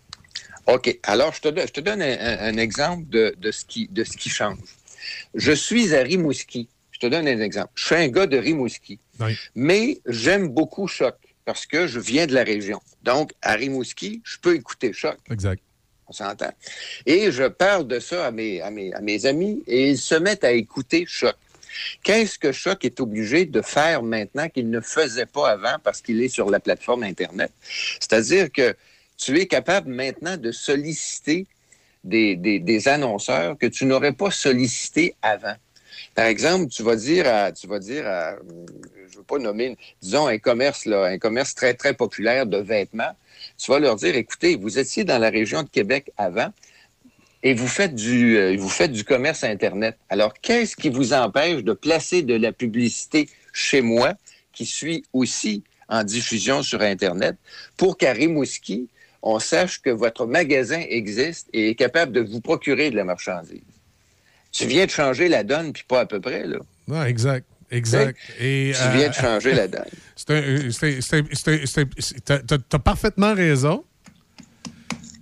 OK. 0.67 0.99
Alors, 1.05 1.33
je 1.34 1.41
te, 1.41 1.49
donne- 1.49 1.67
je 1.67 1.73
te 1.73 1.81
donne 1.81 2.02
un, 2.02 2.12
un- 2.20 2.55
un 2.55 2.57
exemple 2.59 3.09
de, 3.09 3.34
de 3.41 3.50
ce 3.50 3.65
qui, 3.65 3.89
de 3.89 4.05
ce 4.05 4.17
qui 4.17 4.28
change. 4.28 4.59
Je 5.34 5.52
suis 5.52 5.94
à 5.94 6.02
Rimouski. 6.02 6.68
Je 6.92 6.99
te 7.00 7.07
donne 7.07 7.26
un 7.26 7.41
exemple. 7.41 7.70
Je 7.75 7.84
suis 7.86 7.94
un 7.94 8.09
gars 8.09 8.26
de 8.26 8.36
Rimouski. 8.36 8.99
Mais 9.55 9.99
j'aime 10.07 10.49
beaucoup 10.49 10.86
Choc 10.86 11.15
parce 11.47 11.67
que 11.67 11.86
je 11.86 11.99
viens 11.99 12.26
de 12.26 12.34
la 12.34 12.44
région. 12.44 12.78
Donc, 13.02 13.33
à 13.42 13.55
Rimouski, 13.55 14.20
je 14.25 14.36
peux 14.39 14.55
écouter 14.55 14.92
Choc. 14.92 15.17
Exact. 15.31 15.62
On 16.10 16.12
s'entend. 16.12 16.52
Et 17.06 17.30
je 17.30 17.44
parle 17.44 17.86
de 17.86 18.00
ça 18.00 18.26
à 18.26 18.30
mes, 18.32 18.60
amis 18.60 19.62
et 19.68 19.90
ils 19.90 19.98
se 19.98 20.16
mettent 20.16 20.42
à 20.42 20.50
écouter 20.50 21.05
Choc. 21.06 21.36
Qu'est-ce 22.02 22.36
que 22.36 22.50
Choc 22.50 22.84
est 22.84 22.98
obligé 22.98 23.47
de 23.47 23.62
faire 23.62 24.02
maintenant 24.02 24.48
qu'il 24.48 24.70
ne 24.70 24.80
faisait 24.80 25.26
pas 25.26 25.50
avant 25.50 25.76
parce 25.84 26.02
qu'il 26.02 26.20
est 26.20 26.28
sur 26.28 26.50
la 26.50 26.58
plateforme 26.58 27.05
Internet? 27.05 27.52
C'est-à-dire 28.00 28.50
que 28.50 28.74
tu 29.16 29.39
es 29.39 29.47
capable 29.47 29.92
maintenant 29.92 30.36
de 30.36 30.50
solliciter 30.50 31.47
des, 32.02 32.89
annonceurs 32.89 33.56
que 33.56 33.66
tu 33.66 33.84
n'aurais 33.84 34.12
pas 34.12 34.32
sollicités 34.32 35.14
avant. 35.22 35.55
Par 36.16 36.24
exemple, 36.24 36.66
tu 36.70 36.82
vas 36.82 36.97
dire 36.97 37.28
à, 37.28 37.52
tu 37.52 37.68
vas 37.68 37.78
dire 37.78 38.05
à, 38.05 38.34
je 39.12 39.18
veux 39.18 39.22
pas 39.22 39.39
nommer, 39.39 39.78
disons 40.02 40.26
un 40.26 40.39
commerce 40.39 40.86
là, 40.86 41.05
un 41.05 41.18
commerce 41.18 41.55
très 41.55 41.74
très 41.74 41.94
populaire 41.94 42.47
de 42.47 42.56
vêtements. 42.56 43.14
Tu 43.60 43.70
vas 43.70 43.78
leur 43.78 43.97
dire, 43.97 44.16
écoutez, 44.16 44.56
vous 44.56 44.78
étiez 44.78 45.05
dans 45.05 45.18
la 45.18 45.28
région 45.28 45.62
de 45.62 45.68
Québec 45.68 46.10
avant 46.16 46.50
et 47.42 47.52
vous 47.52 47.68
faites 47.68 47.94
du, 47.94 48.39
euh, 48.39 48.56
vous 48.58 49.05
commerce 49.05 49.44
internet. 49.44 49.98
Alors, 50.08 50.32
qu'est-ce 50.32 50.76
qui 50.76 50.89
vous 50.89 51.12
empêche 51.12 51.62
de 51.62 51.74
placer 51.74 52.22
de 52.22 52.34
la 52.34 52.52
publicité 52.52 53.28
chez 53.52 53.82
moi, 53.82 54.14
qui 54.55 54.64
suis 54.64 55.05
aussi 55.12 55.62
en 55.89 56.05
diffusion 56.05 56.62
sur 56.62 56.80
internet, 56.80 57.36
pour 57.76 57.98
qu'à 57.98 58.12
Rimouski, 58.12 58.89
on 59.22 59.39
sache 59.39 59.82
que 59.82 59.90
votre 59.90 60.24
magasin 60.24 60.82
existe 60.89 61.48
et 61.52 61.70
est 61.70 61.74
capable 61.74 62.12
de 62.12 62.20
vous 62.20 62.40
procurer 62.40 62.90
de 62.90 62.97
la 62.97 63.05
marchandise? 63.05 63.60
Tu 64.52 64.66
viens 64.66 64.86
de 64.86 64.90
changer 64.90 65.28
la 65.28 65.44
donne, 65.44 65.72
puis 65.74 65.84
pas 65.86 66.00
à 66.00 66.06
peu 66.06 66.20
près, 66.20 66.47
là. 66.47 66.58
Non, 66.89 67.05
exact. 67.05 67.47
Exact. 67.70 68.16
Et, 68.39 68.73
Tu 68.74 68.99
viens 68.99 69.08
de 69.08 69.15
changer 69.15 69.55
la 69.55 69.68
donne. 69.68 69.84
c'est- 70.16 72.24
T'as 72.24 72.39
t'as 72.58 72.78
parfaitement 72.78 73.34
raison. 73.34 73.84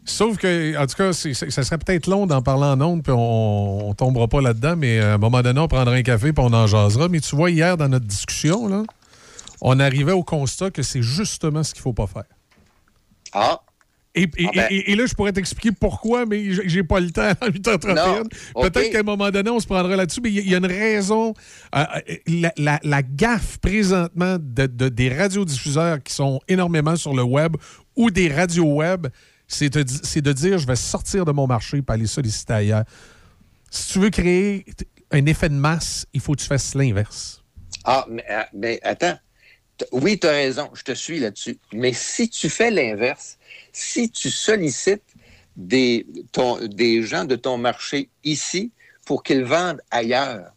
Sauf 0.05 0.39
que, 0.39 0.75
en 0.79 0.87
tout 0.87 0.97
cas, 0.97 1.13
ça 1.13 1.63
serait 1.63 1.77
peut-être 1.77 2.07
long 2.07 2.27
d'en 2.27 2.41
parler 2.41 2.65
en 2.65 2.81
ondes, 2.81 3.03
puis 3.03 3.13
on, 3.15 3.91
on 3.91 3.95
tombera 3.95 4.27
pas 4.27 4.41
là-dedans, 4.41 4.75
mais 4.75 5.01
à 5.01 5.15
un 5.15 5.19
moment 5.19 5.43
donné, 5.43 5.61
on 5.61 5.69
prendra 5.69 5.95
un 5.95 6.03
café, 6.03 6.33
puis 6.33 6.43
on 6.43 6.53
en 6.55 6.67
jasera. 6.67 7.09
Mais 7.09 7.21
tu 7.21 7.37
vois, 7.37 7.51
hier, 7.51 7.77
dans 7.77 7.89
notre 7.89 8.07
discussion, 8.07 8.69
là, 8.69 8.85
on 9.61 9.79
arrivait 9.79 10.13
au 10.13 10.23
constat 10.23 10.71
que 10.71 10.83
c'est 10.83 11.03
justement 11.03 11.63
ce 11.63 11.75
qu'il 11.75 11.83
faut 11.83 11.93
pas 11.93 12.07
faire. 12.07 12.25
Ah! 13.35 13.61
Et, 14.19 14.23
et- 14.37 14.47
Ah 14.47 14.51
ben. 14.55 14.67
et- 14.71 14.93
et 14.93 14.97
là, 14.97 15.07
je 15.07 15.15
pourrais 15.15 15.33
t'expliquer 15.33 15.73
pourquoi, 15.73 16.27
mais 16.27 16.43
j'ai 16.69 16.83
pas 16.83 17.01
le 17.01 17.11
temps 17.11 17.23
à 17.41 17.49
8h31. 17.49 17.95
Non, 17.95 18.23
OK. 18.55 18.71
Peut-être 18.71 18.91
qu'à 18.93 19.01
un 19.01 19.03
moment 19.03 19.31
donné, 19.31 19.51
on 19.51 19.61
se 19.61 19.67
prendra 19.67 19.95
là-dessus, 19.97 20.21
mais 20.23 20.31
il 20.31 20.49
y, 20.49 20.55
a- 20.55 20.59
une 20.59 20.67
raison. 20.67 21.35
Euh, 21.75 21.85
euh, 22.09 22.15
la, 22.27 22.53
la- 22.57 22.81
la 22.83 23.03
gaffe 23.03 23.59
présentement 23.59 24.37
de, 24.41 24.67
de- 24.67 24.89
des 24.89 25.09
radiodiffuseurs 25.09 26.03
qui 26.03 26.13
sont 26.13 26.41
énormément 26.49 26.97
sur 26.97 27.15
le 27.15 27.23
web 27.23 27.57
ou 27.97 28.11
des 28.11 28.29
radios 28.33 28.75
web, 28.75 29.07
c'est 29.47 29.71
de, 29.73 30.33
dire 30.33 30.59
je 30.59 30.67
vais 30.67 30.77
sortir 30.77 31.25
de 31.25 31.33
mon 31.33 31.47
marché 31.47 31.81
pour 31.81 31.95
aller 31.95 32.07
solliciter 32.07 32.53
ailleurs. 32.53 32.85
Si 33.71 33.93
tu 33.93 33.99
veux 33.99 34.11
créer 34.11 34.65
un 35.11 35.25
effet 35.27 35.49
de 35.49 35.55
masse, 35.55 36.07
il 36.13 36.21
faut 36.21 36.33
que 36.35 36.41
tu 36.41 36.47
fasses 36.47 36.75
l'inverse. 36.75 37.43
Ah, 37.85 38.05
mais, 38.11 38.25
euh, 38.31 38.43
mais 38.55 38.81
attends. 38.83 39.17
Oui, 39.93 40.19
tu 40.19 40.27
as 40.27 40.31
raison, 40.33 40.69
je 40.75 40.83
te 40.83 40.93
suis 40.93 41.21
là-dessus. 41.21 41.59
Mais 41.73 41.93
si 41.93 42.29
tu 42.29 42.51
fais 42.51 42.71
l'inverse, 42.71 43.38
si 43.79 44.11
tu 44.11 44.31
sollicites 44.31 45.03
des, 45.57 46.05
ton- 46.33 46.59
des 46.67 47.03
gens 47.03 47.25
de 47.25 47.37
ton 47.37 47.57
marché 47.59 48.09
ici 48.25 48.73
pour 49.07 49.23
qu'ils 49.23 49.45
vendent 49.45 49.81
ailleurs, 49.91 50.53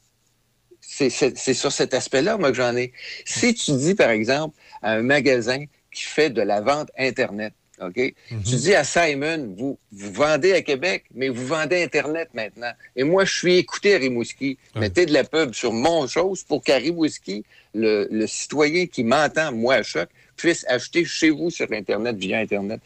c'est 0.82 1.54
sur 1.54 1.72
cet 1.72 1.94
aspect-là, 1.94 2.38
moi, 2.38 2.50
que 2.52 2.58
j'en 2.58 2.76
ai. 2.76 2.92
Si 3.26 3.54
tu 3.54 3.72
dis, 3.74 3.96
par 3.96 4.10
exemple, 4.10 4.58
à 4.82 4.94
un 4.94 5.02
magasin 5.04 5.64
qui 5.94 6.04
fait 6.04 6.30
de 6.30 6.42
la 6.42 6.60
vente 6.62 6.90
Internet. 6.98 7.54
OK? 7.82 7.98
Mhm. 8.30 8.44
Tu 8.44 8.56
dis 8.58 8.76
à 8.76 8.84
Simon, 8.84 9.56
vous, 9.58 9.80
vous 9.92 10.12
vendez 10.14 10.54
à 10.54 10.62
Québec, 10.62 11.06
mais 11.16 11.30
vous 11.30 11.48
vendez 11.48 11.82
Internet 11.82 12.30
maintenant. 12.34 12.72
Et 12.96 13.04
moi, 13.04 13.26
je 13.26 13.34
suis 13.34 13.58
écouté 13.58 13.96
à 13.96 13.98
Rimouski. 13.98 14.58
Mettez 14.82 15.06
de 15.06 15.14
la 15.14 15.24
pub 15.24 15.54
sur 15.54 15.72
mon 15.74 16.06
chose 16.08 16.44
pour 16.44 16.62
qu'à 16.64 16.76
Rimouski, 16.78 17.44
le, 17.74 18.08
le 18.12 18.28
citoyen 18.28 18.86
qui 18.86 19.04
m'entend, 19.04 19.52
moi, 19.52 19.76
à 19.76 19.84
choc, 19.84 20.10
puisse 20.42 20.66
acheter 20.68 21.06
chez 21.06 21.30
vous 21.30 21.50
sur 21.50 21.68
Internet 21.72 22.18
via 22.18 22.40
Internet. 22.40 22.82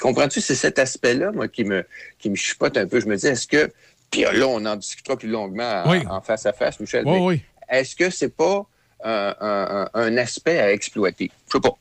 Comprends-tu? 0.00 0.40
C'est 0.40 0.54
cet 0.54 0.78
aspect-là, 0.78 1.30
moi, 1.32 1.48
qui 1.48 1.64
me, 1.64 1.84
qui 2.18 2.30
me 2.30 2.34
chipote 2.36 2.76
un 2.76 2.86
peu. 2.86 3.00
Je 3.00 3.06
me 3.06 3.16
dis, 3.16 3.26
est-ce 3.26 3.46
que. 3.46 3.70
Puis 4.10 4.22
là, 4.22 4.46
on 4.48 4.64
en 4.64 4.76
discutera 4.76 5.16
plus 5.16 5.28
longuement 5.28 5.82
en, 5.84 5.90
Oui. 5.90 5.98
en 6.08 6.20
face 6.20 6.46
à 6.46 6.52
face, 6.52 6.78
Michel. 6.80 7.04
Oui, 7.06 7.18
oui. 7.20 7.42
Est-ce 7.68 7.94
que 7.96 8.10
c'est 8.10 8.34
pas 8.34 8.66
un, 9.04 9.86
un- 9.92 10.16
aspect 10.16 10.58
à 10.58 10.72
exploiter? 10.72 11.30
Je 11.48 11.52
sais 11.52 11.60
pas. 11.60 11.74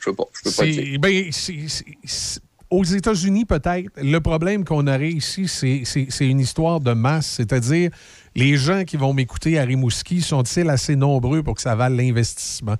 Je 0.00 0.10
sais 0.10 0.16
pas. 0.16 0.24
Je 0.32 0.42
peux 0.42 0.50
pas 0.56 0.64
dire. 0.66 0.98
Ben, 1.00 1.30
c'est- 1.32 2.40
aux 2.70 2.84
États-Unis, 2.84 3.44
peut-être, 3.44 3.90
le 3.96 4.18
problème 4.20 4.64
qu'on 4.64 4.86
aurait 4.86 5.10
ici, 5.10 5.46
c'est 5.46 6.26
une 6.26 6.40
histoire 6.40 6.80
de 6.80 6.92
masse. 6.94 7.26
C'est-à-dire, 7.36 7.90
les 8.34 8.56
gens 8.56 8.84
qui 8.84 8.96
vont 8.96 9.12
m'écouter 9.12 9.58
à 9.58 9.64
Rimouski 9.64 10.22
sont-ils 10.22 10.70
assez 10.70 10.96
nombreux 10.96 11.42
pour 11.42 11.54
que 11.56 11.60
ça 11.60 11.74
vale 11.74 11.94
l'investissement? 11.96 12.76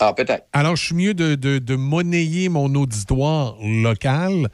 Ah. 0.00 0.14
Alors, 0.52 0.76
je 0.76 0.86
suis 0.86 0.94
mieux 0.94 1.14
de, 1.14 1.76
monnayer 1.76 2.48
mon 2.48 2.74
auditoire 2.74 3.56
local 3.62 4.48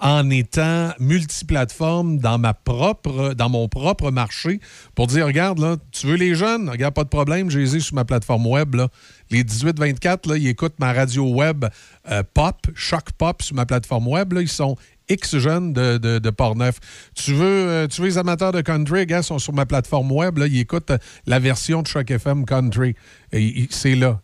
en 0.00 0.30
étant 0.30 0.92
multiplateforme 0.98 2.18
dans 2.18 2.38
ma 2.38 2.54
propre 2.54 3.34
dans 3.34 3.50
mon 3.50 3.68
propre 3.68 4.10
marché 4.10 4.58
pour 4.94 5.06
dire 5.06 5.26
regarde 5.26 5.58
là 5.58 5.76
tu 5.92 6.06
veux 6.06 6.14
les 6.14 6.34
jeunes? 6.34 6.70
Regarde 6.70 6.94
pas 6.94 7.04
de 7.04 7.10
problème 7.10 7.50
j'ai 7.50 7.66
sur 7.80 7.94
ma 7.94 8.06
plateforme 8.06 8.46
web 8.46 8.76
les 9.30 9.44
18 9.44 9.78
24 9.78 10.26
là 10.26 10.36
ils 10.38 10.48
écoutent 10.48 10.78
ma 10.78 10.94
radio 10.94 11.28
web 11.28 11.66
euh, 12.10 12.22
pop 12.32 12.56
choc 12.74 13.12
pop 13.18 13.42
sur 13.42 13.54
ma 13.54 13.66
plateforme 13.66 14.08
web 14.08 14.32
ils 14.40 14.48
sont 14.48 14.74
X 15.10 15.38
jeunes 15.38 15.72
de, 15.72 15.98
de, 15.98 16.30
Portneuf. 16.30 16.78
Tu 17.14 17.34
veux, 17.34 17.44
euh, 17.44 17.86
tu 17.88 18.00
veux 18.00 18.08
les 18.08 18.18
amateurs 18.18 18.52
de 18.52 18.60
country, 18.60 19.06
gars, 19.06 19.22
sont 19.22 19.38
sur 19.38 19.52
ma 19.52 19.66
plateforme 19.66 20.10
web, 20.12 20.38
ils 20.38 20.60
écoutent 20.60 20.92
euh, 20.92 20.98
la 21.26 21.38
version 21.38 21.82
de 21.82 21.86
Choc 21.86 22.10
FM 22.10 22.44
Country. 22.44 22.94
C'est 23.70 23.96
là. 23.96 24.20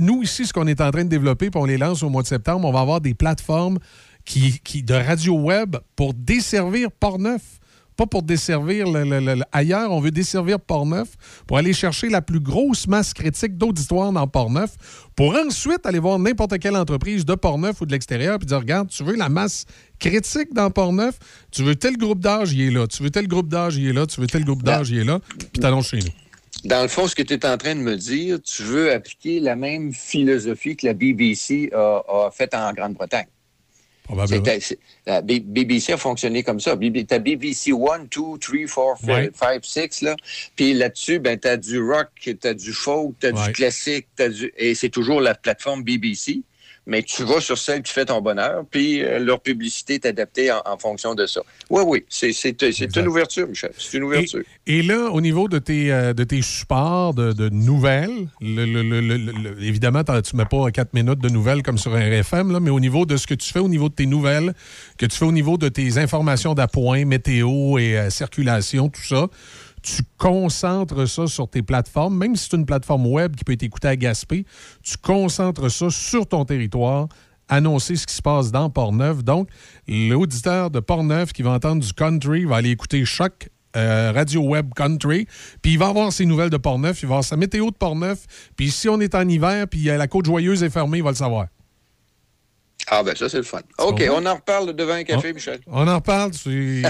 Nous, 0.00 0.22
ici, 0.22 0.46
ce 0.46 0.52
qu'on 0.52 0.66
est 0.66 0.80
en 0.80 0.90
train 0.90 1.04
de 1.04 1.08
développer, 1.08 1.50
puis 1.50 1.60
on 1.60 1.64
les 1.64 1.78
lance 1.78 2.02
au 2.02 2.10
mois 2.10 2.22
de 2.22 2.28
septembre, 2.28 2.68
on 2.68 2.72
va 2.72 2.80
avoir 2.80 3.00
des 3.00 3.14
plateformes 3.14 3.78
qui, 4.24 4.82
de 4.82 4.94
radio 4.94 5.34
web 5.38 5.76
pour 5.96 6.14
desservir 6.14 6.90
Portneuf. 6.92 7.57
Pas 7.98 8.06
pour 8.06 8.22
desservir 8.22 8.86
le- 8.86 9.02
le- 9.02 9.18
le- 9.18 9.34
le- 9.34 9.44
ailleurs, 9.50 9.90
on 9.90 9.98
veut 9.98 10.12
desservir 10.12 10.60
Portneuf 10.60 11.08
pour 11.48 11.58
aller 11.58 11.72
chercher 11.72 12.08
la 12.08 12.22
plus 12.22 12.38
grosse 12.38 12.86
masse 12.86 13.12
critique 13.12 13.58
d'auditoire 13.58 14.12
dans 14.12 14.28
Portneuf 14.28 14.76
pour 15.16 15.34
ensuite 15.34 15.84
aller 15.84 15.98
voir 15.98 16.16
n'importe 16.20 16.60
quelle 16.60 16.76
entreprise 16.76 17.24
de 17.24 17.34
Portneuf 17.34 17.80
ou 17.80 17.86
de 17.86 17.90
l'extérieur 17.90 18.38
puis 18.38 18.46
dire 18.46 18.58
regarde, 18.58 18.88
tu 18.88 19.02
veux 19.02 19.16
la 19.16 19.28
masse 19.28 19.64
critique 19.98 20.54
dans 20.54 20.70
Portneuf, 20.70 21.18
tu 21.50 21.64
veux 21.64 21.74
tel 21.74 21.96
groupe 21.96 22.20
d'âge, 22.20 22.52
il 22.52 22.60
est 22.68 22.70
là, 22.70 22.86
tu 22.86 23.02
veux 23.02 23.10
tel 23.10 23.26
groupe 23.26 23.48
d'âge, 23.48 23.76
il 23.76 23.88
est 23.88 23.92
là, 23.92 24.06
tu 24.06 24.20
veux 24.20 24.28
tel 24.28 24.44
groupe 24.44 24.62
d'âge, 24.62 24.90
il 24.90 24.98
est 25.00 25.04
là, 25.04 25.18
puis 25.36 25.60
t'annonces 25.60 25.88
chez 25.88 25.98
nous. 25.98 26.68
Dans 26.68 26.82
le 26.82 26.88
fond, 26.88 27.08
ce 27.08 27.16
que 27.16 27.22
tu 27.24 27.34
es 27.34 27.44
en 27.46 27.56
train 27.56 27.74
de 27.74 27.80
me 27.80 27.96
dire, 27.96 28.38
tu 28.42 28.62
veux 28.62 28.92
appliquer 28.92 29.40
la 29.40 29.56
même 29.56 29.92
philosophie 29.92 30.76
que 30.76 30.86
la 30.86 30.94
BBC 30.94 31.68
a, 31.74 32.00
a 32.08 32.30
faite 32.30 32.54
en 32.54 32.72
Grande-Bretagne. 32.72 33.26
La 35.06 35.20
BBC 35.22 35.92
a 35.92 35.96
fonctionné 35.96 36.42
comme 36.42 36.60
ça. 36.60 36.76
T'as 37.08 37.18
BBC 37.18 37.72
1, 37.72 38.04
2, 38.04 38.66
3, 38.66 38.96
4, 38.96 39.06
Ouais. 39.06 39.30
5, 39.34 39.64
6, 39.64 40.02
là. 40.02 40.16
Puis 40.56 40.72
là-dessus, 40.74 41.18
ben, 41.18 41.38
t'as 41.38 41.56
du 41.56 41.78
rock, 41.80 42.08
t'as 42.40 42.54
du 42.54 42.72
folk, 42.72 43.14
t'as 43.20 43.32
Ouais. 43.32 43.46
du 43.48 43.52
classique, 43.52 44.06
t'as 44.16 44.28
du... 44.28 44.52
et 44.56 44.74
c'est 44.74 44.88
toujours 44.88 45.20
la 45.20 45.34
plateforme 45.34 45.82
BBC. 45.82 46.42
Mais 46.90 47.02
tu 47.02 47.22
vas 47.22 47.40
sur 47.42 47.58
celle 47.58 47.82
qui 47.82 47.92
fait 47.92 48.06
ton 48.06 48.22
bonheur, 48.22 48.64
puis 48.70 49.04
euh, 49.04 49.18
leur 49.18 49.40
publicité 49.40 49.94
est 49.94 50.06
adaptée 50.06 50.50
en, 50.50 50.62
en 50.64 50.78
fonction 50.78 51.14
de 51.14 51.26
ça. 51.26 51.42
Oui, 51.68 51.82
oui, 51.86 52.04
c'est 52.08 52.32
une 52.96 53.06
ouverture, 53.08 53.46
Michel. 53.46 53.72
C'est 53.76 53.98
une 53.98 54.04
ouverture. 54.04 54.40
Et 54.66 54.82
là, 54.82 55.10
au 55.10 55.20
niveau 55.20 55.48
de 55.48 55.58
tes, 55.58 55.92
euh, 55.92 56.14
de 56.14 56.24
tes 56.24 56.40
supports 56.40 57.12
de, 57.12 57.32
de 57.34 57.50
nouvelles, 57.50 58.28
le- 58.40 58.64
le- 58.64 58.82
le- 58.82 59.00
le- 59.02 59.16
le- 59.18 59.62
évidemment, 59.62 60.02
tu 60.02 60.12
ne 60.34 60.38
mets 60.38 60.46
pas 60.48 60.70
4 60.70 60.94
minutes 60.94 61.20
de 61.20 61.28
nouvelles 61.28 61.62
comme 61.62 61.76
sur 61.76 61.94
un 61.94 62.00
RFM, 62.00 62.52
là, 62.52 62.58
mais 62.58 62.70
au 62.70 62.80
niveau 62.80 63.04
de 63.04 63.18
ce 63.18 63.26
que 63.26 63.34
tu 63.34 63.52
fais 63.52 63.58
au 63.60 63.68
niveau 63.68 63.90
de 63.90 63.94
tes 63.94 64.06
nouvelles, 64.06 64.54
que 64.96 65.04
tu 65.04 65.16
fais 65.18 65.26
au 65.26 65.32
niveau 65.32 65.58
de 65.58 65.68
tes 65.68 65.98
informations 65.98 66.54
d'appoint, 66.54 67.04
météo 67.04 67.76
et 67.76 67.98
euh, 67.98 68.08
circulation, 68.10 68.88
tout 68.88 69.02
ça, 69.04 69.26
tu 69.96 70.02
concentres 70.18 71.08
ça 71.08 71.26
sur 71.26 71.48
tes 71.48 71.62
plateformes, 71.62 72.16
même 72.16 72.36
si 72.36 72.48
c'est 72.48 72.56
une 72.56 72.66
plateforme 72.66 73.06
web 73.06 73.36
qui 73.36 73.44
peut 73.44 73.52
être 73.52 73.62
écoutée 73.62 73.88
à 73.88 73.96
Gaspé, 73.96 74.44
tu 74.82 74.96
concentres 74.98 75.70
ça 75.70 75.90
sur 75.90 76.26
ton 76.26 76.44
territoire, 76.44 77.08
annoncer 77.48 77.96
ce 77.96 78.06
qui 78.06 78.14
se 78.14 78.22
passe 78.22 78.50
dans 78.50 78.68
Portneuf. 78.70 79.24
Donc, 79.24 79.48
l'auditeur 79.86 80.70
de 80.70 80.80
Portneuf 80.80 81.32
qui 81.32 81.42
va 81.42 81.52
entendre 81.52 81.82
du 81.82 81.92
country 81.92 82.44
va 82.44 82.56
aller 82.56 82.70
écouter 82.70 83.04
chaque 83.04 83.48
euh, 83.76 84.12
radio 84.14 84.42
web 84.42 84.72
country, 84.74 85.26
puis 85.62 85.72
il 85.72 85.78
va 85.78 85.88
avoir 85.88 86.12
ses 86.12 86.26
nouvelles 86.26 86.50
de 86.50 86.56
Portneuf, 86.56 87.02
il 87.02 87.06
va 87.06 87.14
avoir 87.16 87.24
sa 87.24 87.36
météo 87.36 87.70
de 87.70 87.76
Portneuf, 87.76 88.26
puis 88.56 88.70
si 88.70 88.88
on 88.88 89.00
est 89.00 89.14
en 89.14 89.28
hiver, 89.28 89.66
puis 89.68 89.88
euh, 89.88 89.96
la 89.96 90.08
côte 90.08 90.26
joyeuse 90.26 90.62
est 90.62 90.70
fermée, 90.70 90.98
il 90.98 91.04
va 91.04 91.10
le 91.10 91.16
savoir. 91.16 91.46
Ah, 92.90 93.02
ben 93.02 93.14
ça, 93.14 93.28
c'est 93.28 93.36
le 93.36 93.42
fun. 93.42 93.60
OK, 93.78 94.02
on 94.10 94.24
en 94.24 94.34
reparle 94.34 94.74
devant 94.74 94.94
un 94.94 95.04
café, 95.04 95.34
Michel. 95.34 95.60
On 95.66 95.86
en 95.86 95.96
reparle. 95.96 96.30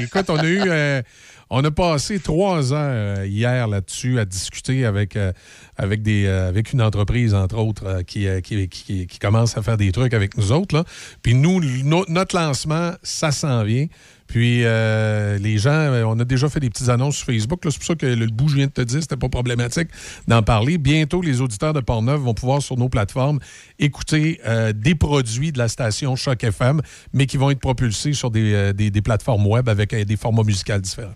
Écoute, 0.01 0.31
on 0.31 0.37
a 0.37 0.47
eu. 0.47 0.63
euh, 0.65 1.03
on 1.51 1.65
a 1.65 1.71
passé 1.71 2.19
trois 2.21 2.73
heures 2.73 3.19
euh, 3.21 3.27
hier 3.27 3.67
là-dessus 3.69 4.19
à 4.19 4.25
discuter 4.25 4.85
avec, 4.85 5.17
euh, 5.17 5.33
avec, 5.77 6.03
des, 6.03 6.27
euh, 6.27 6.49
avec 6.49 6.73
une 6.73 6.83
entreprise, 6.83 7.35
entre 7.35 7.57
autres, 7.59 8.03
qui, 8.03 8.27
qui, 8.43 8.69
qui- 8.69 9.07
commence 9.19 9.57
à 9.57 9.63
faire 9.63 9.77
des 9.77 9.91
trucs 9.93 10.13
avec 10.15 10.37
nous 10.37 10.53
autres. 10.53 10.75
Là. 10.77 10.85
Puis 11.23 11.35
nous, 11.35 11.61
no- 11.85 12.05
notre 12.09 12.37
lancement, 12.37 12.93
ça 13.03 13.31
s'en 13.33 13.65
vient. 13.65 13.87
Puis 14.27 14.59
les 14.63 15.57
gens, 15.59 15.91
on 16.07 16.21
a 16.21 16.25
déjà 16.27 16.51
fait 16.51 16.61
des 16.61 16.69
petites 16.69 16.91
annonces 16.91 17.17
sur 17.17 17.27
Facebook. 17.27 17.61
C'est 17.65 17.75
pour 17.79 17.85
ça 17.87 17.95
que 17.95 18.05
le 18.05 18.27
bout, 18.27 18.49
je 18.49 18.57
viens 18.57 18.67
de 18.67 18.73
te 18.73 18.83
dire, 18.83 19.01
c'était 19.01 19.17
pas 19.17 19.31
problématique 19.31 19.89
d'en 20.29 20.43
parler. 20.43 20.77
Bientôt, 20.77 21.23
les 21.23 21.41
auditeurs 21.41 21.73
de 21.73 21.81
Portneuf 21.81 22.21
vont 22.21 22.35
pouvoir, 22.35 22.61
sur 22.61 22.77
nos 22.77 22.91
plateformes, 22.91 23.39
écouter 23.79 24.39
des 24.75 24.95
produits 24.95 25.51
de 25.51 25.57
la 25.59 25.69
station 25.69 26.15
Choc 26.15 26.45
FM, 26.45 26.83
mais 27.15 27.25
qui 27.25 27.39
vont 27.39 27.51
être 27.51 27.61
propulsés 27.61 28.13
sur 28.13 28.31
des, 28.31 28.73
des- 28.75 28.91
des 28.91 29.03
plateformes 29.03 29.47
web 29.47 29.67
avec 29.69 29.95
des 29.95 30.17
formats 30.17 30.43
musicaux 30.45 30.79
différents. 30.79 31.15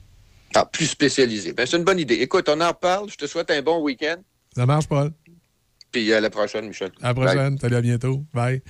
Ah, 0.55 0.67
plus 0.71 0.87
spécialisé. 0.87 1.53
Ben, 1.53 1.67
c'est 1.67 1.77
une 1.77 1.85
bonne 1.85 1.99
idée. 1.99 2.15
Écoute, 2.17 2.49
on 2.49 2.61
en 2.61 2.69
reparle. 2.69 3.09
Je 3.11 3.17
te 3.17 3.27
souhaite 3.27 3.51
un 3.51 3.63
bon 3.63 3.81
week-end. 3.83 4.17
Ça 4.55 4.67
marche, 4.67 4.87
Paul? 4.87 5.13
Puis 5.91 6.13
à 6.13 6.21
la 6.21 6.31
prochaine, 6.31 6.69
Michel. 6.69 6.91
À 7.03 7.09
la 7.09 7.15
prochaine. 7.15 7.59
Salut, 7.59 7.77
à 7.77 7.81
bientôt. 7.81 8.25
Bye. 8.33 8.63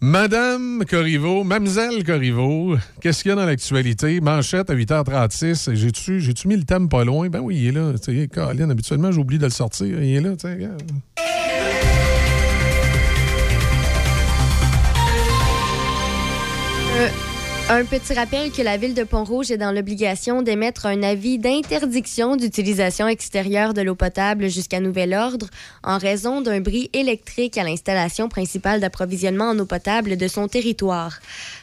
Madame 0.00 0.84
Corriveau, 0.84 1.44
Mademoiselle 1.44 2.02
Corriveau, 2.02 2.76
qu'est-ce 3.00 3.22
qu'il 3.22 3.28
y 3.28 3.32
a 3.32 3.36
dans 3.36 3.44
l'actualité? 3.44 4.20
Manchette 4.20 4.68
à 4.68 4.74
8h36. 4.74 5.74
J'ai-tu, 5.74 6.20
j'ai-tu 6.20 6.48
mis 6.48 6.56
le 6.56 6.64
thème 6.64 6.88
pas 6.88 7.04
loin? 7.04 7.28
Ben 7.28 7.38
oui, 7.38 7.56
il 7.56 7.68
est 7.68 7.72
là. 7.72 7.92
Tu 7.96 8.20
sais, 8.20 8.26
Colin, 8.26 8.68
habituellement, 8.68 9.12
j'oublie 9.12 9.38
de 9.38 9.44
le 9.44 9.50
sortir. 9.50 10.02
Il 10.02 10.16
est 10.16 10.20
là, 10.20 10.32
tu 10.32 10.40
sais, 10.40 10.54
regarde. 10.54 10.82
Euh, 16.98 17.08
un 17.70 17.84
petit 17.84 18.12
rappel 18.12 18.50
que 18.50 18.62
la 18.62 18.76
ville 18.76 18.94
de 18.94 19.04
Pont-Rouge 19.04 19.50
est 19.50 19.56
dans 19.56 19.72
l'obligation 19.72 20.42
d'émettre 20.42 20.86
un 20.86 21.02
avis 21.02 21.38
d'interdiction 21.38 22.36
d'utilisation 22.36 23.08
extérieure 23.08 23.72
de 23.72 23.82
l'eau 23.82 23.94
potable 23.94 24.48
jusqu'à 24.48 24.80
nouvel 24.80 25.14
ordre 25.14 25.46
en 25.82 25.98
raison 25.98 26.40
d'un 26.40 26.60
bris 26.60 26.90
électrique 26.92 27.58
à 27.58 27.64
l'installation 27.64 28.28
principale 28.28 28.80
d'approvisionnement 28.80 29.50
en 29.50 29.58
eau 29.58 29.66
potable 29.66 30.16
de 30.16 30.28
son 30.28 30.48
territoire. 30.48 31.20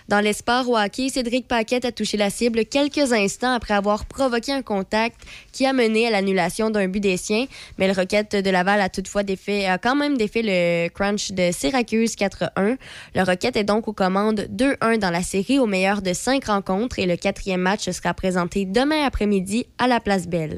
Dans 0.09 0.21
les 0.21 0.33
sports 0.33 0.67
au 0.67 0.75
hockey, 0.75 1.09
Cédric 1.09 1.47
Paquette 1.47 1.85
a 1.85 1.91
touché 1.91 2.17
la 2.17 2.31
cible 2.31 2.65
quelques 2.65 3.13
instants 3.13 3.53
après 3.53 3.75
avoir 3.75 4.05
provoqué 4.05 4.51
un 4.51 4.63
contact 4.63 5.21
qui 5.51 5.67
a 5.67 5.71
mené 5.71 6.07
à 6.07 6.09
l'annulation 6.09 6.71
d'un 6.71 6.87
but 6.87 6.99
des 6.99 7.15
siens, 7.15 7.45
mais 7.77 7.85
le 7.85 7.93
Rocket 7.93 8.35
de 8.35 8.49
Laval 8.49 8.81
a 8.81 8.89
toutefois 8.89 9.21
défait, 9.21 9.67
quand 9.83 9.95
même 9.95 10.17
défait 10.17 10.41
le 10.43 10.89
crunch 10.89 11.31
de 11.31 11.51
Syracuse 11.51 12.15
4-1. 12.15 12.77
Le 13.13 13.23
Rocket 13.23 13.55
est 13.55 13.63
donc 13.63 13.87
aux 13.87 13.93
commandes 13.93 14.47
2-1 14.51 14.97
dans 14.97 15.11
la 15.11 15.21
série 15.21 15.59
au 15.59 15.67
meilleur 15.67 16.01
de 16.01 16.13
cinq 16.13 16.45
rencontres 16.45 16.97
et 16.97 17.05
le 17.05 17.15
quatrième 17.15 17.61
match 17.61 17.87
sera 17.91 18.15
présenté 18.15 18.65
demain 18.65 19.05
après-midi 19.05 19.67
à 19.77 19.85
la 19.85 19.99
Place 19.99 20.27
Belle. 20.27 20.57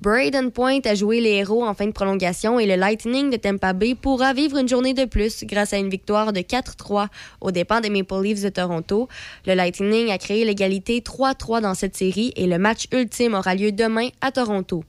Braden 0.00 0.50
Point 0.50 0.80
a 0.86 0.94
joué 0.94 1.20
les 1.20 1.32
héros 1.32 1.62
en 1.62 1.74
fin 1.74 1.84
de 1.84 1.92
prolongation 1.92 2.58
et 2.58 2.64
le 2.64 2.76
Lightning 2.76 3.28
de 3.28 3.36
Tampa 3.36 3.74
Bay 3.74 3.94
pourra 3.94 4.32
vivre 4.32 4.56
une 4.56 4.66
journée 4.66 4.94
de 4.94 5.04
plus 5.04 5.44
grâce 5.44 5.74
à 5.74 5.76
une 5.76 5.90
victoire 5.90 6.32
de 6.32 6.40
4-3 6.40 7.08
aux 7.42 7.50
dépens 7.50 7.82
des 7.82 7.90
Maple 7.90 8.22
Leafs 8.22 8.42
de 8.42 8.48
Toronto. 8.48 9.08
Le 9.46 9.52
Lightning 9.52 10.10
a 10.10 10.16
créé 10.16 10.46
l'égalité 10.46 11.00
3-3 11.00 11.60
dans 11.60 11.74
cette 11.74 11.98
série 11.98 12.32
et 12.36 12.46
le 12.46 12.56
match 12.56 12.86
ultime 12.94 13.34
aura 13.34 13.54
lieu 13.54 13.72
demain 13.72 14.08
à 14.22 14.32
Toronto. 14.32 14.84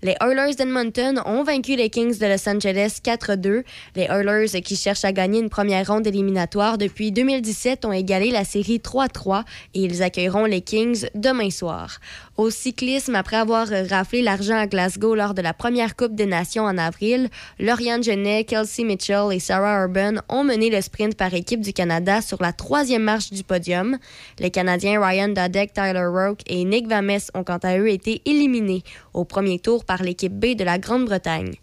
Les 0.00 0.14
Oilers 0.20 0.54
d'Edmonton 0.54 1.20
ont 1.26 1.42
vaincu 1.42 1.74
les 1.74 1.90
Kings 1.90 2.18
de 2.20 2.26
Los 2.26 2.48
Angeles 2.48 3.00
4-2. 3.04 3.64
Les 3.96 4.04
Oilers, 4.04 4.62
qui 4.62 4.76
cherchent 4.76 5.04
à 5.04 5.10
gagner 5.10 5.40
une 5.40 5.48
première 5.48 5.88
ronde 5.88 6.06
éliminatoire 6.06 6.78
depuis 6.78 7.10
2017, 7.10 7.84
ont 7.84 7.90
égalé 7.90 8.30
la 8.30 8.44
série 8.44 8.78
3-3 8.78 9.42
et 9.74 9.80
ils 9.80 10.04
accueilleront 10.04 10.44
les 10.44 10.60
Kings 10.60 11.08
demain 11.16 11.50
soir. 11.50 11.98
Au 12.38 12.50
cyclisme, 12.50 13.16
après 13.16 13.36
avoir 13.36 13.66
raflé 13.90 14.22
l'argent 14.22 14.56
à 14.56 14.68
Glasgow 14.68 15.16
lors 15.16 15.34
de 15.34 15.42
la 15.42 15.52
première 15.52 15.96
Coupe 15.96 16.14
des 16.14 16.24
Nations 16.24 16.62
en 16.62 16.78
avril, 16.78 17.30
Lauriane 17.58 18.04
Genet, 18.04 18.44
Kelsey 18.44 18.84
Mitchell 18.84 19.32
et 19.32 19.40
Sarah 19.40 19.82
Urban 19.82 20.20
ont 20.28 20.44
mené 20.44 20.70
le 20.70 20.80
sprint 20.80 21.16
par 21.16 21.34
équipe 21.34 21.62
du 21.62 21.72
Canada 21.72 22.20
sur 22.20 22.40
la 22.40 22.52
troisième 22.52 23.02
marche 23.02 23.32
du 23.32 23.42
podium. 23.42 23.98
Les 24.38 24.52
Canadiens 24.52 25.04
Ryan 25.04 25.30
Dodek, 25.30 25.72
Tyler 25.72 26.06
Roke 26.06 26.42
et 26.46 26.62
Nick 26.64 26.86
Vames 26.86 27.18
ont 27.34 27.42
quant 27.42 27.58
à 27.58 27.76
eux 27.76 27.90
été 27.90 28.22
éliminés 28.24 28.84
au 29.14 29.24
premier 29.24 29.58
tour 29.58 29.84
par 29.84 30.04
l'équipe 30.04 30.32
B 30.32 30.54
de 30.54 30.62
la 30.62 30.78
Grande-Bretagne. 30.78 31.56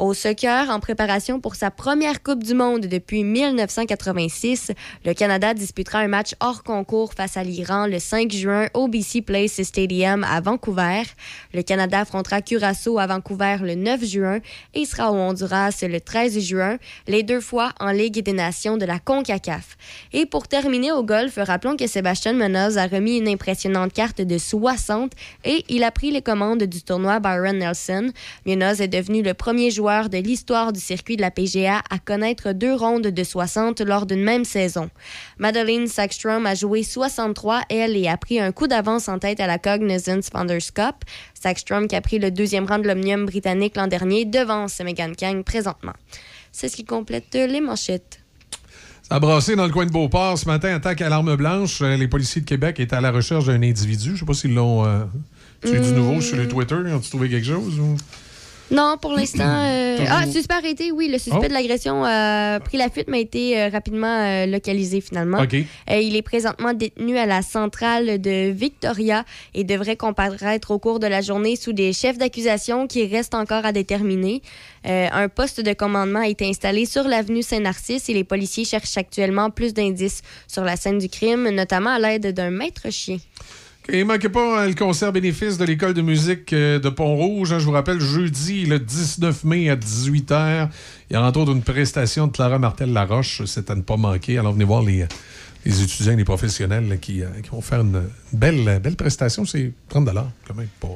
Au 0.00 0.14
soccer, 0.14 0.70
en 0.70 0.80
préparation 0.80 1.40
pour 1.40 1.56
sa 1.56 1.70
première 1.70 2.22
Coupe 2.22 2.42
du 2.42 2.54
Monde 2.54 2.86
depuis 2.86 3.22
1986, 3.22 4.72
le 5.04 5.12
Canada 5.12 5.52
disputera 5.52 5.98
un 5.98 6.08
match 6.08 6.34
hors 6.40 6.62
concours 6.62 7.12
face 7.12 7.36
à 7.36 7.44
l'Iran 7.44 7.86
le 7.86 7.98
5 7.98 8.32
juin 8.32 8.68
au 8.72 8.88
BC 8.88 9.20
Place 9.20 9.62
Stadium 9.62 10.24
à 10.24 10.40
Vancouver. 10.40 11.02
Le 11.52 11.60
Canada 11.60 12.00
affrontera 12.00 12.40
Curaçao 12.40 12.98
à 12.98 13.06
Vancouver 13.06 13.58
le 13.60 13.74
9 13.74 14.02
juin 14.06 14.38
et 14.72 14.86
sera 14.86 15.12
au 15.12 15.16
Honduras 15.16 15.78
le 15.82 16.00
13 16.00 16.40
juin, 16.40 16.78
les 17.06 17.22
deux 17.22 17.42
fois 17.42 17.72
en 17.78 17.90
Ligue 17.90 18.22
des 18.22 18.32
Nations 18.32 18.78
de 18.78 18.86
la 18.86 19.00
CONCACAF. 19.00 19.76
Et 20.14 20.24
pour 20.24 20.48
terminer 20.48 20.92
au 20.92 21.02
golf, 21.02 21.34
rappelons 21.36 21.76
que 21.76 21.86
Sébastien 21.86 22.32
Munoz 22.32 22.78
a 22.78 22.86
remis 22.86 23.18
une 23.18 23.28
impressionnante 23.28 23.92
carte 23.92 24.22
de 24.22 24.38
60 24.38 25.12
et 25.44 25.62
il 25.68 25.84
a 25.84 25.90
pris 25.90 26.10
les 26.10 26.22
commandes 26.22 26.62
du 26.62 26.80
tournoi 26.80 27.20
Byron 27.20 27.58
Nelson. 27.58 28.12
Munoz 28.46 28.80
est 28.80 28.88
devenu 28.88 29.20
le 29.20 29.34
premier 29.34 29.70
joueur 29.70 29.89
de 29.90 30.18
l'histoire 30.18 30.72
du 30.72 30.78
circuit 30.78 31.16
de 31.16 31.20
la 31.20 31.30
PGA 31.32 31.82
à 31.90 31.98
connaître 31.98 32.52
deux 32.52 32.74
rondes 32.74 33.08
de 33.08 33.24
60 33.24 33.80
lors 33.80 34.06
d'une 34.06 34.22
même 34.22 34.44
saison. 34.44 34.88
Madeline 35.38 35.88
Sackstrom 35.88 36.46
a 36.46 36.54
joué 36.54 36.82
63, 36.84 37.62
elle, 37.68 37.96
et 37.96 38.06
a 38.06 38.16
pris 38.16 38.38
un 38.38 38.52
coup 38.52 38.68
d'avance 38.68 39.08
en 39.08 39.18
tête 39.18 39.40
à 39.40 39.46
la 39.48 39.58
Cognizance 39.58 40.30
Founders 40.30 40.72
Cup. 40.74 40.94
Sackstrom 41.34 41.88
qui 41.88 41.96
a 41.96 42.00
pris 42.00 42.18
le 42.20 42.30
deuxième 42.30 42.66
rang 42.66 42.78
de 42.78 42.86
l'Omnium 42.86 43.26
britannique 43.26 43.76
l'an 43.76 43.88
dernier 43.88 44.24
devance 44.24 44.80
Megan 44.80 45.16
Kang 45.16 45.42
présentement. 45.42 45.94
C'est 46.52 46.68
ce 46.68 46.76
qui 46.76 46.84
complète 46.84 47.34
les 47.34 47.60
manchettes. 47.60 48.20
Ça 49.02 49.16
a 49.16 49.18
brassé 49.20 49.56
dans 49.56 49.66
le 49.66 49.72
coin 49.72 49.86
de 49.86 49.90
Beauport 49.90 50.38
ce 50.38 50.46
matin, 50.46 50.72
attaque 50.72 51.00
à 51.02 51.08
l'arme 51.08 51.34
blanche. 51.34 51.82
Euh, 51.82 51.96
Les 51.96 52.06
policiers 52.06 52.42
de 52.42 52.46
Québec 52.46 52.78
étaient 52.78 52.94
à 52.94 53.00
la 53.00 53.10
recherche 53.10 53.46
d'un 53.46 53.60
individu. 53.62 54.12
Je 54.14 54.20
sais 54.20 54.24
pas 54.24 54.34
s'ils 54.34 54.54
l'ont. 54.54 54.84
Euh, 54.86 55.00
tu 55.62 55.72
du 55.72 55.78
Hmm. 55.78 55.94
nouveau 55.96 56.20
sur 56.20 56.36
le 56.36 56.46
Twitter? 56.48 56.74
Ont-tu 56.76 57.10
trouvé 57.10 57.28
quelque 57.28 57.46
chose? 57.46 57.78
ou- 57.80 57.96
Non, 58.70 58.96
pour 59.00 59.12
l'instant. 59.12 59.42
euh. 59.44 59.98
Ah, 60.08 60.26
suspect 60.26 60.54
arrêté, 60.54 60.92
oui. 60.92 61.08
Le 61.08 61.18
suspect 61.18 61.38
Oh. 61.44 61.48
de 61.48 61.52
l'agression 61.52 62.04
a 62.04 62.60
pris 62.60 62.78
la 62.78 62.88
fuite, 62.88 63.08
mais 63.08 63.18
a 63.18 63.20
été 63.20 63.60
euh, 63.60 63.68
rapidement 63.68 64.06
euh, 64.06 64.46
localisé 64.46 65.00
finalement. 65.00 65.40
OK. 65.42 65.54
Euh, 65.54 65.96
il 66.00 66.14
est 66.16 66.22
présentement 66.22 66.72
détenu 66.72 67.18
à 67.18 67.26
la 67.26 67.42
centrale 67.42 68.20
de 68.20 68.50
Victoria 68.50 69.24
et 69.54 69.64
devrait 69.64 69.96
comparaître 69.96 70.70
au 70.70 70.78
cours 70.78 71.00
de 71.00 71.06
la 71.06 71.20
journée 71.20 71.56
sous 71.56 71.72
des 71.72 71.92
chefs 71.92 72.18
d'accusation 72.18 72.86
qui 72.86 73.06
restent 73.06 73.34
encore 73.34 73.66
à 73.66 73.72
déterminer. 73.72 74.42
Un 74.84 75.28
poste 75.28 75.60
de 75.60 75.72
commandement 75.74 76.20
a 76.20 76.28
été 76.28 76.48
installé 76.48 76.86
sur 76.86 77.04
l'avenue 77.04 77.42
Saint-Narcisse 77.42 78.08
et 78.08 78.14
les 78.14 78.24
policiers 78.24 78.64
cherchent 78.64 78.96
actuellement 78.96 79.50
plus 79.50 79.74
d'indices 79.74 80.22
sur 80.48 80.64
la 80.64 80.76
scène 80.76 80.98
du 80.98 81.08
crime, 81.08 81.48
notamment 81.50 81.90
à 81.90 81.98
l'aide 81.98 82.32
d'un 82.32 82.50
maître 82.50 82.88
chien. 82.90 83.18
Et 83.88 84.04
manquez 84.04 84.28
pas 84.28 84.62
euh, 84.62 84.68
le 84.68 84.74
concert 84.74 85.12
bénéfice 85.12 85.58
de 85.58 85.64
l'École 85.64 85.94
de 85.94 86.02
musique 86.02 86.52
euh, 86.52 86.78
de 86.78 86.88
Pont-Rouge. 86.88 87.52
hein, 87.52 87.58
je 87.58 87.64
vous 87.64 87.72
rappelle, 87.72 87.98
jeudi, 88.00 88.66
le 88.66 88.78
19 88.78 89.44
mai 89.44 89.68
à 89.70 89.76
18h, 89.76 90.68
il 91.10 91.14
y 91.14 91.16
a 91.16 91.22
entre 91.22 91.40
autres 91.40 91.52
une 91.52 91.62
prestation 91.62 92.26
de 92.28 92.32
Clara 92.32 92.58
Martel-Laroche. 92.58 93.42
C'est 93.46 93.70
à 93.70 93.74
ne 93.74 93.82
pas 93.82 93.96
manquer. 93.96 94.38
Alors, 94.38 94.52
venez 94.52 94.64
voir 94.64 94.82
les, 94.82 95.06
les 95.64 95.82
étudiants 95.82 96.12
et 96.12 96.16
les 96.16 96.24
professionnels 96.24 96.98
qui, 97.00 97.22
euh, 97.22 97.28
qui 97.42 97.50
vont 97.50 97.60
faire 97.62 97.80
une 97.80 98.02
belle, 98.32 98.80
belle 98.80 98.96
prestation. 98.96 99.44
C'est 99.44 99.72
30 99.88 100.08
quand 100.46 100.54
même. 100.54 100.68
Euh, 100.84 100.88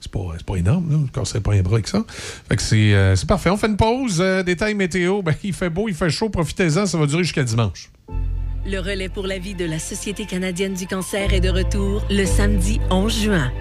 c'est 0.00 0.10
pas, 0.10 0.20
c'est 0.36 0.46
pas 0.46 0.56
énorme, 0.56 0.90
là. 0.90 0.98
Je 1.06 1.12
casserai 1.12 1.40
pas 1.40 1.52
un 1.52 1.62
bras 1.62 1.74
avec 1.74 1.88
ça. 1.88 2.04
Fait 2.48 2.56
que 2.56 2.62
c'est, 2.62 2.94
euh, 2.94 3.16
c'est 3.16 3.28
parfait. 3.28 3.50
On 3.50 3.56
fait 3.56 3.66
une 3.66 3.76
pause. 3.76 4.18
Euh, 4.20 4.42
détail 4.42 4.74
météo. 4.74 5.22
Ben, 5.22 5.34
il 5.42 5.52
fait 5.52 5.70
beau, 5.70 5.88
il 5.88 5.94
fait 5.94 6.10
chaud. 6.10 6.28
Profitez-en. 6.28 6.86
Ça 6.86 6.98
va 6.98 7.06
durer 7.06 7.24
jusqu'à 7.24 7.44
dimanche. 7.44 7.90
Le 8.66 8.80
relais 8.80 9.08
pour 9.08 9.26
la 9.26 9.38
vie 9.38 9.54
de 9.54 9.64
la 9.64 9.78
Société 9.78 10.26
canadienne 10.26 10.74
du 10.74 10.86
cancer 10.86 11.32
est 11.32 11.40
de 11.40 11.48
retour 11.48 12.02
le 12.10 12.24
samedi 12.24 12.80
11 12.90 13.22
juin. 13.22 13.52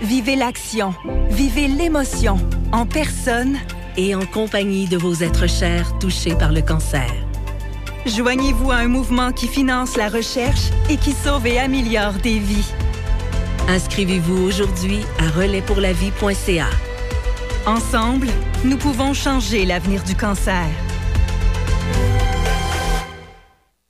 Vivez 0.00 0.36
l'action, 0.36 0.94
vivez 1.30 1.66
l'émotion, 1.66 2.38
en 2.70 2.86
personne 2.86 3.56
et 3.96 4.14
en 4.14 4.24
compagnie 4.26 4.86
de 4.86 4.96
vos 4.96 5.14
êtres 5.14 5.48
chers 5.48 5.98
touchés 5.98 6.34
par 6.36 6.52
le 6.52 6.62
cancer. 6.62 7.10
Joignez-vous 8.06 8.70
à 8.70 8.76
un 8.76 8.88
mouvement 8.88 9.32
qui 9.32 9.48
finance 9.48 9.96
la 9.96 10.08
recherche 10.08 10.70
et 10.88 10.96
qui 10.96 11.12
sauve 11.12 11.46
et 11.46 11.58
améliore 11.58 12.14
des 12.22 12.38
vies. 12.38 12.72
Inscrivez-vous 13.66 14.44
aujourd'hui 14.44 15.00
à 15.18 15.30
relaispourlavie.ca. 15.30 16.68
Ensemble, 17.66 18.28
nous 18.64 18.76
pouvons 18.76 19.14
changer 19.14 19.64
l'avenir 19.64 20.04
du 20.04 20.14
cancer. 20.14 20.68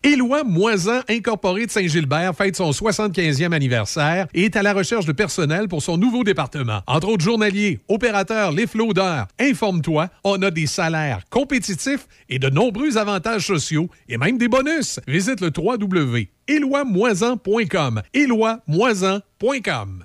Éloi 0.04 0.44
Moisan 0.44 1.00
Incorporé 1.08 1.66
de 1.66 1.72
Saint-Gilbert 1.72 2.32
fête 2.32 2.54
son 2.54 2.70
75e 2.70 3.52
anniversaire 3.52 4.28
et 4.32 4.44
est 4.44 4.54
à 4.54 4.62
la 4.62 4.72
recherche 4.72 5.06
de 5.06 5.12
personnel 5.12 5.66
pour 5.66 5.82
son 5.82 5.96
nouveau 5.96 6.22
département. 6.22 6.82
Entre 6.86 7.08
autres 7.08 7.24
journaliers, 7.24 7.80
opérateurs, 7.88 8.52
les 8.52 8.68
floudeurs. 8.68 9.26
Informe-toi, 9.40 10.08
on 10.22 10.40
a 10.42 10.52
des 10.52 10.68
salaires 10.68 11.22
compétitifs 11.30 12.06
et 12.28 12.38
de 12.38 12.48
nombreux 12.48 12.96
avantages 12.96 13.48
sociaux 13.48 13.90
et 14.08 14.18
même 14.18 14.38
des 14.38 14.46
bonus. 14.46 15.00
Visite 15.08 15.40
le 15.40 15.50
www.éloimoisan.com. 15.56 18.02
éloimoisan.com. 18.14 20.04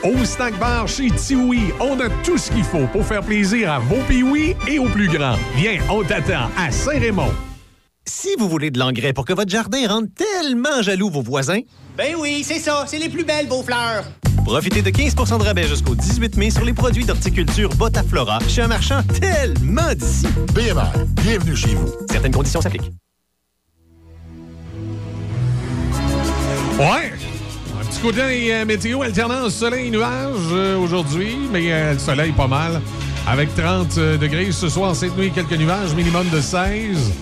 Au 0.06 0.24
snack 0.24 0.56
bar 0.60 0.86
chez 0.86 1.10
Tiwi, 1.10 1.72
on 1.80 1.98
a 1.98 2.08
tout 2.22 2.38
ce 2.38 2.52
qu'il 2.52 2.62
faut 2.62 2.86
pour 2.92 3.04
faire 3.04 3.22
plaisir 3.22 3.72
à 3.72 3.80
vos 3.80 4.00
piouis 4.06 4.54
et 4.68 4.78
aux 4.78 4.88
plus 4.88 5.08
grands. 5.08 5.34
Viens, 5.56 5.78
on 5.90 6.04
t'attend 6.04 6.48
à 6.56 6.70
Saint-Raymond. 6.70 7.32
Si 8.04 8.28
vous 8.38 8.48
voulez 8.48 8.70
de 8.70 8.78
l'engrais 8.78 9.12
pour 9.12 9.24
que 9.24 9.32
votre 9.32 9.50
jardin 9.50 9.88
rende 9.88 10.06
tellement 10.14 10.80
jaloux 10.80 11.10
vos 11.10 11.22
voisins, 11.22 11.60
Ben 11.96 12.14
oui, 12.20 12.44
c'est 12.44 12.60
ça, 12.60 12.84
c'est 12.86 12.98
les 12.98 13.08
plus 13.08 13.24
belles, 13.24 13.48
vos 13.48 13.64
fleurs. 13.64 14.04
profitez 14.44 14.80
de 14.82 14.90
15% 14.90 15.38
de 15.40 15.42
rabais 15.42 15.66
jusqu'au 15.66 15.96
18 15.96 16.36
mai 16.36 16.50
sur 16.50 16.64
les 16.64 16.72
produits 16.72 17.04
d'horticulture 17.04 17.70
Botaflora 17.70 18.38
chez 18.48 18.62
un 18.62 18.68
marchand 18.68 19.00
tellement 19.20 19.92
d'ici. 19.92 20.28
BMR, 20.54 21.04
bienvenue 21.24 21.56
chez 21.56 21.74
vous. 21.74 21.88
Certaines 22.08 22.32
conditions 22.32 22.60
s'appliquent. 22.60 22.92
Ouais! 26.78 27.10
Côté 28.06 28.54
euh, 28.54 28.64
météo, 28.64 29.02
alternance 29.02 29.54
soleil-nuage 29.54 30.52
euh, 30.52 30.78
aujourd'hui, 30.78 31.36
mais 31.50 31.72
euh, 31.72 31.94
le 31.94 31.98
soleil 31.98 32.30
pas 32.30 32.46
mal. 32.46 32.80
Avec 33.26 33.52
30 33.56 33.98
euh, 33.98 34.16
degrés 34.16 34.52
ce 34.52 34.68
soir, 34.68 34.94
cette 34.94 35.18
nuit, 35.18 35.32
quelques 35.32 35.58
nuages, 35.58 35.92
minimum 35.92 36.28
de 36.28 36.40
16. 36.40 37.12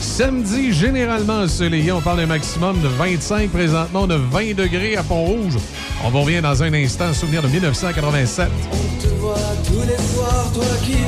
Samedi, 0.00 0.72
généralement 0.72 1.40
ensoleillé. 1.40 1.90
On 1.90 2.00
parle 2.00 2.18
d'un 2.18 2.26
maximum 2.26 2.80
de 2.80 2.86
25 2.86 3.50
présentement, 3.50 4.06
de 4.06 4.14
20 4.14 4.54
degrés 4.54 4.96
à 4.96 5.02
Pont-Rouge. 5.02 5.54
On 6.04 6.10
vous 6.10 6.20
revient 6.20 6.40
dans 6.40 6.62
un 6.62 6.72
instant, 6.72 7.12
souvenir 7.12 7.42
de 7.42 7.48
1987. 7.48 8.48
te 9.00 9.08
vois 9.16 9.34
tous 9.66 9.80
les 9.88 10.14
soirs, 10.14 10.52
toi 10.54 10.64
qui 10.86 10.98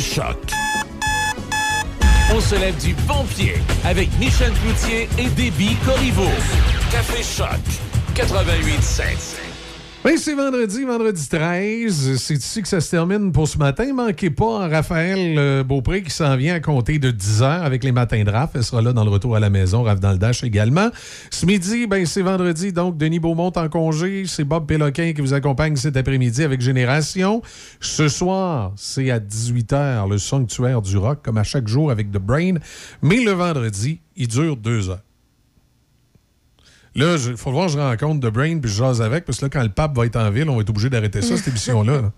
Choc. 0.00 0.36
On 2.34 2.40
se 2.40 2.54
lève 2.54 2.76
du 2.78 2.94
bon 3.06 3.24
pied 3.24 3.54
avec 3.84 4.08
Michel 4.18 4.52
Cloutier 4.52 5.08
et 5.18 5.28
Déby 5.30 5.76
Corriveau. 5.84 6.30
Café 6.90 7.22
Choc 7.22 7.58
88.7. 8.14 9.47
Ben, 10.08 10.16
c'est 10.16 10.32
vendredi, 10.32 10.84
vendredi 10.84 11.28
13. 11.28 12.16
C'est 12.16 12.36
ici 12.36 12.62
que 12.62 12.68
ça 12.68 12.80
se 12.80 12.90
termine 12.90 13.30
pour 13.30 13.46
ce 13.46 13.58
matin. 13.58 13.92
Manquez 13.92 14.30
pas 14.30 14.62
hein, 14.62 14.68
Raphaël 14.68 15.36
euh, 15.36 15.62
Beaupré 15.62 16.02
qui 16.02 16.10
s'en 16.10 16.34
vient 16.34 16.54
à 16.54 16.60
compter 16.60 16.98
de 16.98 17.10
10 17.10 17.42
heures 17.42 17.62
avec 17.62 17.84
les 17.84 17.92
matins 17.92 18.24
de 18.24 18.30
Raph. 18.30 18.52
Elle 18.54 18.64
sera 18.64 18.80
là 18.80 18.94
dans 18.94 19.04
le 19.04 19.10
retour 19.10 19.36
à 19.36 19.40
la 19.40 19.50
maison. 19.50 19.82
Raph 19.82 20.00
dans 20.00 20.12
le 20.12 20.16
Dash 20.16 20.42
également. 20.44 20.88
Ce 21.30 21.44
midi, 21.44 21.86
ben, 21.86 22.06
c'est 22.06 22.22
vendredi. 22.22 22.72
Donc, 22.72 22.96
Denis 22.96 23.18
Beaumont 23.18 23.52
en 23.54 23.68
congé. 23.68 24.24
C'est 24.26 24.44
Bob 24.44 24.64
Péloquin 24.66 25.12
qui 25.12 25.20
vous 25.20 25.34
accompagne 25.34 25.76
cet 25.76 25.98
après-midi 25.98 26.42
avec 26.42 26.62
Génération. 26.62 27.42
Ce 27.78 28.08
soir, 28.08 28.72
c'est 28.76 29.10
à 29.10 29.18
18h, 29.20 30.08
le 30.08 30.16
sanctuaire 30.16 30.80
du 30.80 30.96
rock, 30.96 31.18
comme 31.22 31.36
à 31.36 31.44
chaque 31.44 31.68
jour 31.68 31.90
avec 31.90 32.10
The 32.10 32.16
Brain. 32.16 32.54
Mais 33.02 33.22
le 33.22 33.32
vendredi, 33.32 34.00
il 34.16 34.28
dure 34.28 34.56
deux 34.56 34.88
heures. 34.88 35.02
Là, 36.94 37.16
il 37.16 37.36
faut 37.36 37.52
voir, 37.52 37.68
je 37.68 37.78
rencontre 37.78 38.28
The 38.28 38.32
Brain 38.32 38.58
puis 38.58 38.70
je 38.70 38.76
jase 38.76 39.02
avec, 39.02 39.24
parce 39.24 39.38
que 39.38 39.44
là, 39.46 39.50
quand 39.50 39.62
le 39.62 39.68
pape 39.68 39.96
va 39.96 40.06
être 40.06 40.16
en 40.16 40.30
ville, 40.30 40.48
on 40.48 40.56
va 40.56 40.62
être 40.62 40.70
obligé 40.70 40.90
d'arrêter 40.90 41.22
ça, 41.22 41.36
cette 41.36 41.48
émission-là. 41.48 42.02
là. 42.02 42.12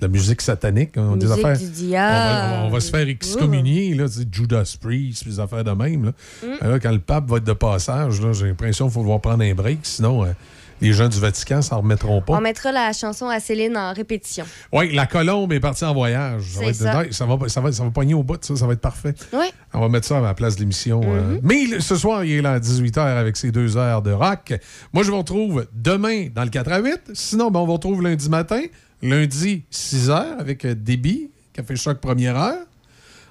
De 0.00 0.06
la 0.06 0.08
musique 0.08 0.40
satanique, 0.40 0.96
hein, 0.96 1.14
des 1.16 1.26
Musique 1.26 1.44
affaires. 1.44 1.58
du 1.58 1.86
On 1.88 2.70
va, 2.70 2.76
on 2.76 2.80
se 2.80 2.90
faire 2.90 3.06
excommunier, 3.06 3.94
là, 3.94 4.06
Judas 4.32 4.76
Priest, 4.80 5.24
puis 5.24 5.32
des 5.32 5.40
affaires 5.40 5.62
de 5.62 5.72
même. 5.72 6.06
Là. 6.06 6.12
Mm. 6.42 6.78
Quand 6.80 6.90
le 6.90 7.00
pape 7.00 7.28
va 7.28 7.36
être 7.36 7.44
de 7.44 7.52
passage, 7.52 8.14
j'ai 8.32 8.46
l'impression 8.46 8.86
qu'il 8.86 8.94
faut 8.94 9.00
devoir 9.00 9.20
prendre 9.20 9.44
un 9.44 9.52
break, 9.52 9.80
sinon 9.82 10.24
euh, 10.24 10.32
les 10.80 10.92
gens 10.92 11.08
du 11.08 11.18
Vatican 11.20 11.62
s'en 11.62 11.78
remettront 11.78 12.20
pas. 12.22 12.34
On 12.34 12.40
mettra 12.40 12.72
la 12.72 12.92
chanson 12.92 13.28
à 13.28 13.40
Céline 13.40 13.76
en 13.76 13.92
répétition. 13.92 14.44
Oui, 14.72 14.92
la 14.92 15.06
colombe 15.06 15.52
est 15.52 15.60
partie 15.60 15.84
en 15.84 15.94
voyage. 15.94 16.42
Ça 16.42 16.60
va, 16.60 16.66
être 16.66 16.76
ça. 16.76 16.92
ça, 17.10 17.26
va, 17.26 17.48
ça, 17.48 17.60
va, 17.60 17.72
ça 17.72 17.84
va 17.84 17.90
pogner 17.90 18.14
au 18.14 18.22
bout, 18.22 18.42
ça, 18.44 18.56
ça 18.56 18.66
va 18.66 18.72
être 18.72 18.80
parfait. 18.80 19.14
Oui. 19.32 19.46
On 19.72 19.80
va 19.80 19.88
mettre 19.88 20.06
ça 20.06 20.18
à 20.18 20.20
la 20.20 20.34
place 20.34 20.56
de 20.56 20.60
l'émission. 20.60 21.00
euh. 21.04 21.36
Mm-hmm. 21.36 21.40
Mais 21.42 21.80
ce 21.80 21.96
soir, 21.96 22.24
il 22.24 22.32
est 22.32 22.42
là 22.42 22.52
à 22.52 22.58
18h 22.58 23.00
avec 23.00 23.36
ses 23.36 23.50
deux 23.52 23.76
heures 23.76 24.02
de 24.02 24.12
rock. 24.12 24.54
Moi, 24.92 25.02
je 25.04 25.10
vous 25.10 25.18
retrouve 25.18 25.66
demain 25.72 26.28
dans 26.34 26.44
le 26.44 26.50
4 26.50 26.72
à 26.72 26.78
8. 26.80 27.00
Sinon, 27.14 27.50
ben, 27.50 27.60
on 27.60 27.66
vous 27.66 27.74
retrouve 27.74 28.02
lundi 28.02 28.28
matin. 28.28 28.60
Lundi, 29.02 29.64
6 29.70 30.08
h 30.10 30.38
avec 30.38 30.64
euh, 30.64 30.74
Déby, 30.74 31.30
Café 31.54 31.74
Choc 31.76 31.98
première 32.00 32.36
heure. 32.36 32.58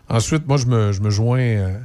Ensuite, 0.10 0.48
moi, 0.48 0.58
je 0.58 0.66
me, 0.66 0.92
je 0.92 1.02
me 1.02 1.10
joins 1.12 1.40
euh, 1.40 1.78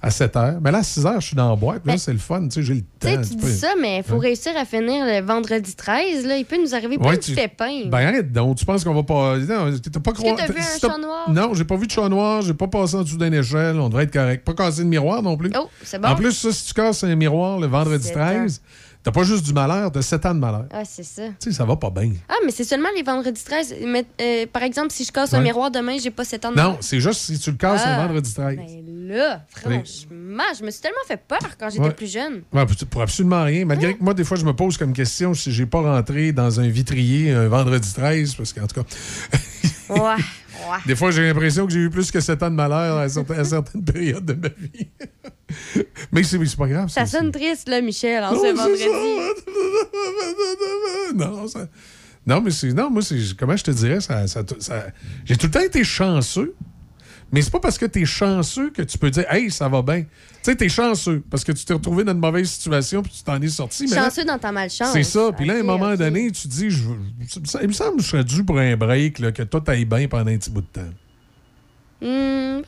à 0.00 0.10
7 0.10 0.34
h. 0.34 0.58
Mais 0.62 0.70
là, 0.70 0.78
à 0.78 0.82
6 0.82 1.00
h, 1.04 1.20
je 1.20 1.26
suis 1.26 1.36
dans 1.36 1.50
la 1.50 1.56
boîte. 1.56 1.84
Là, 1.84 1.92
Ben, 1.94 1.98
c'est 1.98 2.12
le 2.12 2.18
fun. 2.18 2.42
Tu 2.44 2.50
sais, 2.50 2.62
j'ai 2.62 2.74
le 2.74 2.80
temps. 2.82 3.20
tu 3.22 3.28
tu 3.30 3.34
dis 3.34 3.44
peux- 3.44 3.50
ça, 3.50 3.68
mais 3.80 3.98
il 3.98 4.02
faut 4.04 4.18
réussir 4.18 4.52
à 4.56 4.64
finir 4.64 5.04
le 5.04 5.20
vendredi 5.26 5.74
13. 5.74 6.24
Là. 6.24 6.36
Il 6.36 6.44
peut 6.44 6.56
nous 6.62 6.74
arriver 6.74 6.98
plein 6.98 7.08
Ouais, 7.10 7.16
de 7.16 7.22
tu- 7.22 7.34
pépins. 7.34 7.86
Ben 7.86 8.06
arrête 8.06 8.32
donc, 8.32 8.56
tu 8.58 8.64
penses 8.64 8.84
qu'on 8.84 8.94
va 8.94 9.02
pas. 9.02 9.36
Non, 9.38 9.44
t'as 9.46 10.00
pas 10.00 10.10
Est-ce 10.12 10.22
que 10.22 10.36
t'as 10.36 10.46
vu 10.52 10.60
un 10.60 10.78
chat 10.78 10.98
noir? 10.98 11.30
Non, 11.30 11.52
j'ai 11.54 11.64
pas 11.64 11.76
vu 11.76 11.86
de 11.86 11.90
chat 11.92 12.08
noir, 12.08 12.42
j'ai 12.42 12.54
pas 12.54 12.68
passé 12.68 12.94
en 12.96 13.02
dessous 13.02 13.18
d'une 13.18 13.34
échelle, 13.34 13.78
on 13.80 13.88
devrait 13.88 14.04
être 14.04 14.12
correct. 14.12 14.44
Pas 14.44 14.54
casser 14.54 14.82
de 14.84 14.88
miroir 14.88 15.22
non 15.22 15.36
plus. 15.36 15.50
Oh, 15.58 15.68
c'est 15.82 16.00
bon. 16.00 16.08
En 16.08 16.14
plus, 16.14 16.32
ça, 16.32 16.52
si 16.52 16.66
tu 16.66 16.74
casses 16.74 17.02
un 17.02 17.14
miroir 17.16 17.58
le 17.58 17.66
vendredi 17.66 18.04
Sept 18.04 18.14
13, 18.14 18.60
t'as 19.08 19.20
pas 19.20 19.22
juste 19.24 19.44
du 19.46 19.54
malheur, 19.54 19.90
t'as 19.90 20.02
7 20.02 20.26
ans 20.26 20.34
de 20.34 20.40
malheur. 20.40 20.66
Ah, 20.70 20.82
c'est 20.84 21.02
ça. 21.02 21.22
Tu 21.40 21.50
sais, 21.50 21.52
ça 21.52 21.64
va 21.64 21.76
pas 21.76 21.88
bien. 21.88 22.12
Ah, 22.28 22.34
mais 22.44 22.50
c'est 22.50 22.64
seulement 22.64 22.90
les 22.94 23.02
vendredis 23.02 23.42
13. 23.42 23.74
Mais, 23.86 24.04
euh, 24.20 24.44
par 24.52 24.62
exemple, 24.62 24.90
si 24.90 25.02
je 25.04 25.10
casse 25.12 25.32
un 25.32 25.40
miroir 25.40 25.70
demain, 25.70 25.96
j'ai 26.02 26.10
pas 26.10 26.24
7 26.24 26.44
ans 26.44 26.50
de 26.50 26.56
Non, 26.56 26.62
malheur. 26.62 26.78
c'est 26.80 27.00
juste 27.00 27.20
si 27.22 27.38
tu 27.38 27.50
le 27.50 27.56
casses 27.56 27.80
Ah, 27.86 27.96
le 27.96 28.06
vendredi 28.08 28.34
13. 28.34 28.56
Ben 28.56 29.16
là, 29.16 29.40
franchement, 29.48 30.44
je 30.58 30.64
me 30.64 30.70
suis 30.70 30.82
tellement 30.82 30.96
fait 31.06 31.16
peur 31.26 31.38
quand 31.58 31.70
j'étais 31.70 31.82
Ouais. 31.82 31.90
plus 31.94 32.12
jeune. 32.12 32.42
Ouais, 32.52 32.66
pour- 32.66 32.76
pour 32.88 33.00
absolument 33.02 33.42
rien. 33.44 33.64
Malgré 33.64 33.94
que 33.94 34.02
moi, 34.04 34.12
des 34.12 34.24
fois, 34.24 34.36
je 34.36 34.44
me 34.44 34.52
pose 34.52 34.76
comme 34.76 34.92
question 34.92 35.32
si 35.32 35.52
j'ai 35.52 35.64
pas 35.66 35.80
rentré 35.80 36.32
dans 36.32 36.60
un 36.60 36.68
vitrier 36.68 37.32
un 37.32 37.48
vendredi 37.48 37.90
13, 37.94 38.34
parce 38.34 38.52
qu'en 38.52 38.66
tout 38.66 38.82
cas, 38.82 38.86
Ouais, 39.90 40.16
ouais. 40.70 40.78
des 40.86 40.96
fois, 40.96 41.10
j'ai 41.10 41.26
l'impression 41.26 41.66
que 41.66 41.72
j'ai 41.72 41.80
eu 41.80 41.90
plus 41.90 42.10
que 42.10 42.20
7 42.20 42.42
ans 42.42 42.50
de 42.50 42.54
malheur 42.56 42.98
à 42.98 43.08
certaines, 43.08 43.38
à 43.40 43.44
certaines 43.44 43.84
périodes 43.92 44.24
de 44.26 44.34
ma 44.34 44.48
vie. 44.48 44.88
Mais 46.12 46.22
c'est 46.22 46.44
c'est 46.44 46.56
pas 46.58 46.68
grave. 46.68 46.88
Ça 46.90 47.06
sonne 47.06 47.30
triste, 47.32 47.68
là, 47.68 47.80
Michel, 47.80 48.22
en 48.24 48.32
Non, 48.32 48.42
ce 48.42 48.54
vendredi. 48.54 48.84
Non, 51.14 51.48
ça- 51.48 51.68
non, 52.26 52.40
mais 52.42 52.50
c'est. 52.50 52.72
Non, 52.74 52.90
moi, 52.90 53.00
c'est. 53.02 53.16
Comment 53.38 53.56
je 53.56 53.64
te 53.64 53.70
dirais, 53.70 54.00
ça, 54.00 54.26
ça- 54.26 54.42
ça- 54.58 54.86
j'ai 55.24 55.36
tout 55.36 55.46
le 55.46 55.52
temps 55.52 55.60
été 55.60 55.82
chanceux. 55.84 56.54
Mais 57.30 57.42
c'est 57.42 57.50
pas 57.50 57.60
parce 57.60 57.76
que 57.76 57.84
t'es 57.86 58.04
chanceux 58.06 58.70
que 58.70 58.80
tu 58.82 58.96
peux 58.96 59.10
dire, 59.10 59.24
hey, 59.30 59.50
ça 59.50 59.68
va 59.68 59.82
bien. 59.82 60.00
Tu 60.02 60.06
sais, 60.42 60.56
t'es 60.56 60.68
chanceux 60.70 61.22
parce 61.30 61.44
que 61.44 61.52
tu 61.52 61.64
t'es 61.64 61.74
retrouvé 61.74 62.02
dans 62.04 62.12
une 62.12 62.18
mauvaise 62.20 62.48
situation 62.48 63.02
puis 63.02 63.12
tu 63.14 63.22
t'en 63.22 63.40
es 63.40 63.48
sorti. 63.48 63.86
mais 63.88 63.96
là, 63.96 64.04
Chanceux 64.04 64.24
dans 64.24 64.38
ta 64.38 64.50
malchance. 64.50 64.92
c'est 64.94 65.02
ça. 65.02 65.30
Puis 65.36 65.44
là, 65.46 65.54
à 65.54 65.58
un 65.58 65.62
moment 65.62 65.94
donné, 65.94 66.30
tu 66.30 66.42
te 66.42 66.48
dis, 66.48 66.70
je, 66.70 66.84
ça- 67.44 67.58
il 67.60 67.68
me 67.68 67.72
semble 67.74 67.98
que 67.98 68.02
je 68.02 68.08
serais 68.08 68.24
dû 68.24 68.44
pour 68.44 68.58
un 68.58 68.76
break, 68.76 69.18
là, 69.18 69.30
que 69.32 69.42
toi, 69.42 69.60
t'ailles 69.60 69.84
bien 69.84 70.08
pendant 70.08 70.30
un 70.30 70.38
petit 70.38 70.50
bout 70.50 70.62
de 70.62 70.66
temps. 70.66 70.88
Hmm, 72.00 72.62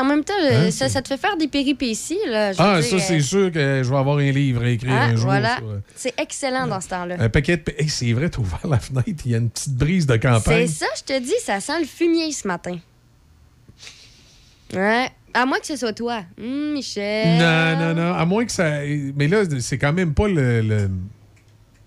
en 0.00 0.04
même 0.04 0.24
temps, 0.24 0.32
Hein, 0.50 0.70
ça, 0.72 0.88
ça 0.88 1.00
te 1.02 1.08
fait 1.08 1.16
faire 1.16 1.36
des 1.36 1.46
péripéties. 1.46 2.18
Là, 2.26 2.52
je 2.52 2.56
Ah, 2.60 2.80
dire, 2.80 2.90
ça, 2.90 2.98
c'est 2.98 3.16
euh, 3.18 3.20
sûr 3.20 3.52
que 3.52 3.82
je 3.84 3.88
vais 3.88 3.96
avoir 3.96 4.18
un 4.18 4.30
livre 4.32 4.62
à 4.62 4.68
écrire 4.70 4.92
ah, 4.92 5.04
un 5.04 5.14
jour. 5.16 5.26
voilà. 5.26 5.56
sur, 5.58 5.66
C'est 5.94 6.14
excellent 6.20 6.66
dans 6.66 6.80
ce 6.80 6.88
temps-là. 6.88 7.16
un 7.20 7.28
paquet 7.28 7.56
de. 7.58 7.62
Hey, 7.78 7.88
c'est 7.88 8.12
vrai, 8.12 8.28
t'as 8.28 8.40
ouvert 8.40 8.66
la 8.68 8.80
fenêtre, 8.80 9.22
il 9.24 9.30
y 9.30 9.34
a 9.36 9.38
une 9.38 9.50
petite 9.50 9.74
brise 9.76 10.06
de 10.06 10.16
campagne. 10.16 10.66
C'est 10.66 10.84
ça, 10.84 10.86
je 10.96 11.02
te 11.14 11.18
dis, 11.20 11.32
ça 11.44 11.60
sent 11.60 11.78
le 11.80 11.86
fumier 11.86 12.32
ce 12.32 12.48
matin. 12.48 12.76
Ouais. 14.74 15.08
À 15.34 15.46
moins 15.46 15.58
que 15.60 15.66
ce 15.66 15.76
soit 15.76 15.92
toi. 15.94 16.22
Hmm, 16.38 16.72
Michel. 16.74 17.38
Non, 17.38 17.78
non, 17.78 17.94
non. 17.94 18.14
À 18.14 18.24
moins 18.26 18.44
que 18.44 18.52
ça. 18.52 18.80
Mais 19.16 19.28
là, 19.28 19.42
c'est 19.60 19.78
quand 19.78 19.92
même 19.92 20.12
pas 20.14 20.28
le, 20.28 20.60
le, 20.60 20.90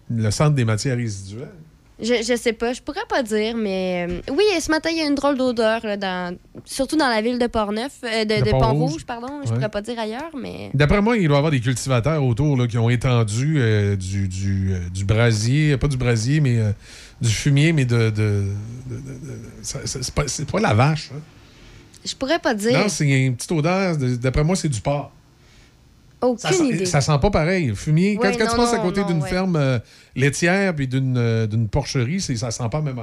le 0.09 0.31
centre 0.31 0.55
des 0.55 0.65
matières 0.65 0.97
résiduelles. 0.97 1.49
Je, 2.01 2.15
je 2.27 2.35
sais 2.35 2.51
pas, 2.51 2.73
je 2.73 2.81
pourrais 2.81 3.05
pas 3.07 3.23
dire, 3.23 3.55
mais 3.55 4.05
euh, 4.09 4.19
oui, 4.33 4.43
ce 4.59 4.69
matin, 4.69 4.89
il 4.91 4.97
y 4.97 5.01
a 5.01 5.05
une 5.07 5.15
drôle 5.15 5.37
d'odeur, 5.37 5.79
là, 5.85 5.95
dans... 5.95 6.35
surtout 6.65 6.97
dans 6.97 7.07
la 7.07 7.21
ville 7.21 7.39
de 7.39 7.47
Portneuf, 7.47 7.93
euh, 8.03 8.25
de, 8.25 8.35
De 8.41 8.45
de 8.47 8.49
Pont-Rouge. 8.51 9.05
Pardon. 9.05 9.27
Je 9.45 9.53
pourrais 9.53 9.69
pas 9.69 9.81
dire 9.81 9.97
ailleurs, 9.97 10.31
mais. 10.37 10.71
D'après 10.73 11.01
moi, 11.01 11.15
il 11.15 11.27
doit 11.27 11.35
y 11.35 11.37
avoir 11.37 11.51
des 11.51 11.61
cultivateurs 11.61 12.21
autour 12.21 12.57
là, 12.57 12.67
qui 12.67 12.77
ont 12.77 12.89
étendu 12.89 13.55
euh, 13.59 13.95
du, 13.95 14.27
du, 14.27 14.73
euh, 14.73 14.79
du 14.93 15.05
brasier, 15.05 15.77
pas 15.77 15.87
du 15.87 15.95
brasier, 15.95 16.41
mais 16.41 16.57
euh, 16.59 16.71
du 17.21 17.29
fumier, 17.29 17.71
mais 17.71 17.85
de. 17.85 18.09
de, 18.09 18.43
de- 18.89 18.99
c'est, 19.61 20.11
pas, 20.13 20.27
c'est 20.27 20.51
pas 20.51 20.59
la 20.59 20.73
vache. 20.73 21.11
hein. 21.15 21.19
Je 22.05 22.15
pourrais 22.15 22.39
pas 22.39 22.53
dire. 22.53 22.77
Non, 22.77 22.87
c'est 22.89 23.07
une 23.07 23.35
petite 23.35 23.51
odeur. 23.51 23.97
de- 23.97 24.15
D'après 24.15 24.43
moi, 24.43 24.55
c'est 24.55 24.69
du 24.69 24.79
porc. 24.81 25.11
Aucune 26.21 26.37
Ça 26.39 26.51
sent, 26.51 26.67
idée. 26.69 26.85
ça 26.85 27.01
sent 27.01 27.17
pas 27.21 27.29
pareil. 27.29 27.67
Le 27.67 27.75
Fumier, 27.75 28.15
quand, 28.15 28.27
Ouais, 28.29 28.37
quand 28.37 28.45
non, 28.45 28.51
tu 28.51 28.55
passes 28.57 28.73
à 28.73 28.79
côté 28.79 29.03
d'une 29.03 29.21
ouais. 29.21 29.29
ferme 29.29 29.55
euh, 29.57 29.79
laitière 30.15 30.73
puis 30.75 30.87
d'une 30.87 31.17
euh, 31.17 31.47
porcherie, 31.69 32.21
ça 32.21 32.51
sent 32.51 32.63
pas 32.71 32.81
même. 32.81 32.99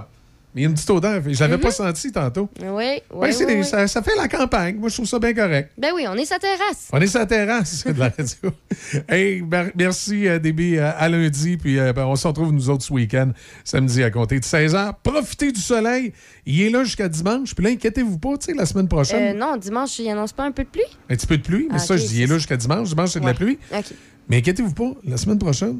Mais 0.54 0.60
il 0.60 0.64
y 0.64 0.66
a 0.66 0.68
une 0.68 0.74
petite 0.74 0.90
odeur. 0.90 1.22
Je 1.26 1.40
l'avais 1.40 1.56
Mhm. 1.56 1.62
pas 1.62 1.70
senti 1.70 2.12
tantôt. 2.12 2.48
Oui, 2.60 2.66
oui. 2.70 2.84
Ouais, 3.14 3.32
c'est 3.32 3.46
oui, 3.46 3.54
des- 3.54 3.58
oui. 3.60 3.64
Ça, 3.64 3.86
ça 3.88 4.02
fait 4.02 4.14
la 4.16 4.28
campagne. 4.28 4.76
Moi, 4.76 4.90
je 4.90 4.94
trouve 4.96 5.06
ça 5.06 5.18
bien 5.18 5.32
correct. 5.32 5.70
Ben 5.78 5.92
oui, 5.94 6.04
on 6.06 6.14
est 6.14 6.26
sa 6.26 6.38
terrasse. 6.38 6.88
On 6.92 7.00
est 7.00 7.14
la 7.14 7.24
terrasse 7.26 7.84
de 7.86 7.98
la 7.98 8.10
radio. 8.10 8.50
hey, 9.08 9.40
mer- 9.42 9.70
merci, 9.74 10.28
euh, 10.28 10.38
Déby. 10.38 10.76
euh, 10.76 10.90
à 10.98 11.08
lundi. 11.08 11.56
Puis 11.56 11.78
euh, 11.78 11.92
ben, 11.94 12.04
on 12.04 12.16
se 12.16 12.26
retrouve, 12.28 12.52
nous 12.52 12.68
autres, 12.68 12.84
ce 12.84 12.92
week-end, 12.92 13.30
samedi, 13.64 14.02
à 14.02 14.10
compter 14.10 14.38
de 14.40 14.44
16h. 14.44 14.92
Profitez 15.02 15.52
du 15.52 15.60
soleil. 15.60 16.12
Il 16.44 16.60
est 16.60 16.70
là 16.70 16.84
jusqu'à 16.84 17.08
dimanche. 17.08 17.54
Puis 17.54 17.64
là, 17.64 17.70
inquiétez-vous 17.70 18.18
pas, 18.18 18.36
tu 18.36 18.46
sais, 18.46 18.54
la 18.54 18.66
semaine 18.66 18.84
Euh, 18.86 18.88
prochaine, 18.88 19.38
non, 19.38 19.56
dimanche, 19.56 19.98
il 20.00 20.08
annonce 20.10 20.32
pas 20.34 20.44
un 20.44 20.52
peu 20.52 20.64
de 20.64 20.68
pluie? 20.68 20.82
un 21.08 21.14
petit 21.16 21.26
peu 21.26 21.38
de 21.38 21.42
pluie. 21.42 21.66
Mais 21.70 21.76
Ah, 21.76 21.78
ça, 21.78 21.96
je 21.96 22.04
dis, 22.06 22.16
il 22.18 22.22
est 22.24 22.26
là 22.26 22.34
jusqu'à 22.36 22.56
dimanche. 22.58 22.88
Dimanche, 22.88 23.10
c'est 23.10 23.20
de 23.20 23.26
la 23.26 23.32
pluie. 23.34 23.58
OK. 23.74 23.84
Mais 24.28 24.36
inquiétez-vous 24.38 24.74
pas, 24.74 24.92
la 25.04 25.16
semaine 25.16 25.38
prochaine, 25.38 25.78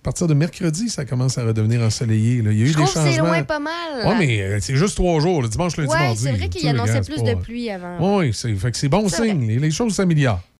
à 0.00 0.02
partir 0.02 0.26
de 0.26 0.32
mercredi, 0.34 0.88
ça 0.88 1.04
commence 1.04 1.36
à 1.36 1.44
redevenir 1.44 1.82
ensoleillé. 1.82 2.40
là. 2.40 2.52
Il 2.52 2.58
y 2.58 2.62
a 2.62 2.64
eu 2.64 2.68
Je 2.68 2.72
des 2.72 2.82
trouve 2.82 2.86
que 2.86 2.92
changements. 3.00 3.12
c'est 3.12 3.18
loin 3.20 3.42
pas 3.42 3.58
mal. 3.58 3.72
Oui, 4.06 4.14
mais 4.18 4.40
euh, 4.40 4.58
c'est 4.60 4.74
juste 4.74 4.96
trois 4.96 5.20
jours, 5.20 5.42
le 5.42 5.48
dimanche, 5.48 5.76
lundi, 5.76 5.90
Ouais, 5.90 5.98
mardi. 5.98 6.22
c'est 6.22 6.32
vrai 6.32 6.48
qu'il 6.48 6.66
annonçait 6.68 7.02
plus 7.02 7.22
de 7.22 7.34
pluie 7.34 7.68
avant. 7.68 8.18
Oui, 8.18 8.32
c'est 8.32 8.54
fait 8.54 8.70
que 8.70 8.78
c'est 8.78 8.88
bon 8.88 9.06
signe. 9.10 9.46
Les, 9.46 9.58
les 9.58 9.70
choses 9.70 9.94
s'améliorent. 9.94 10.40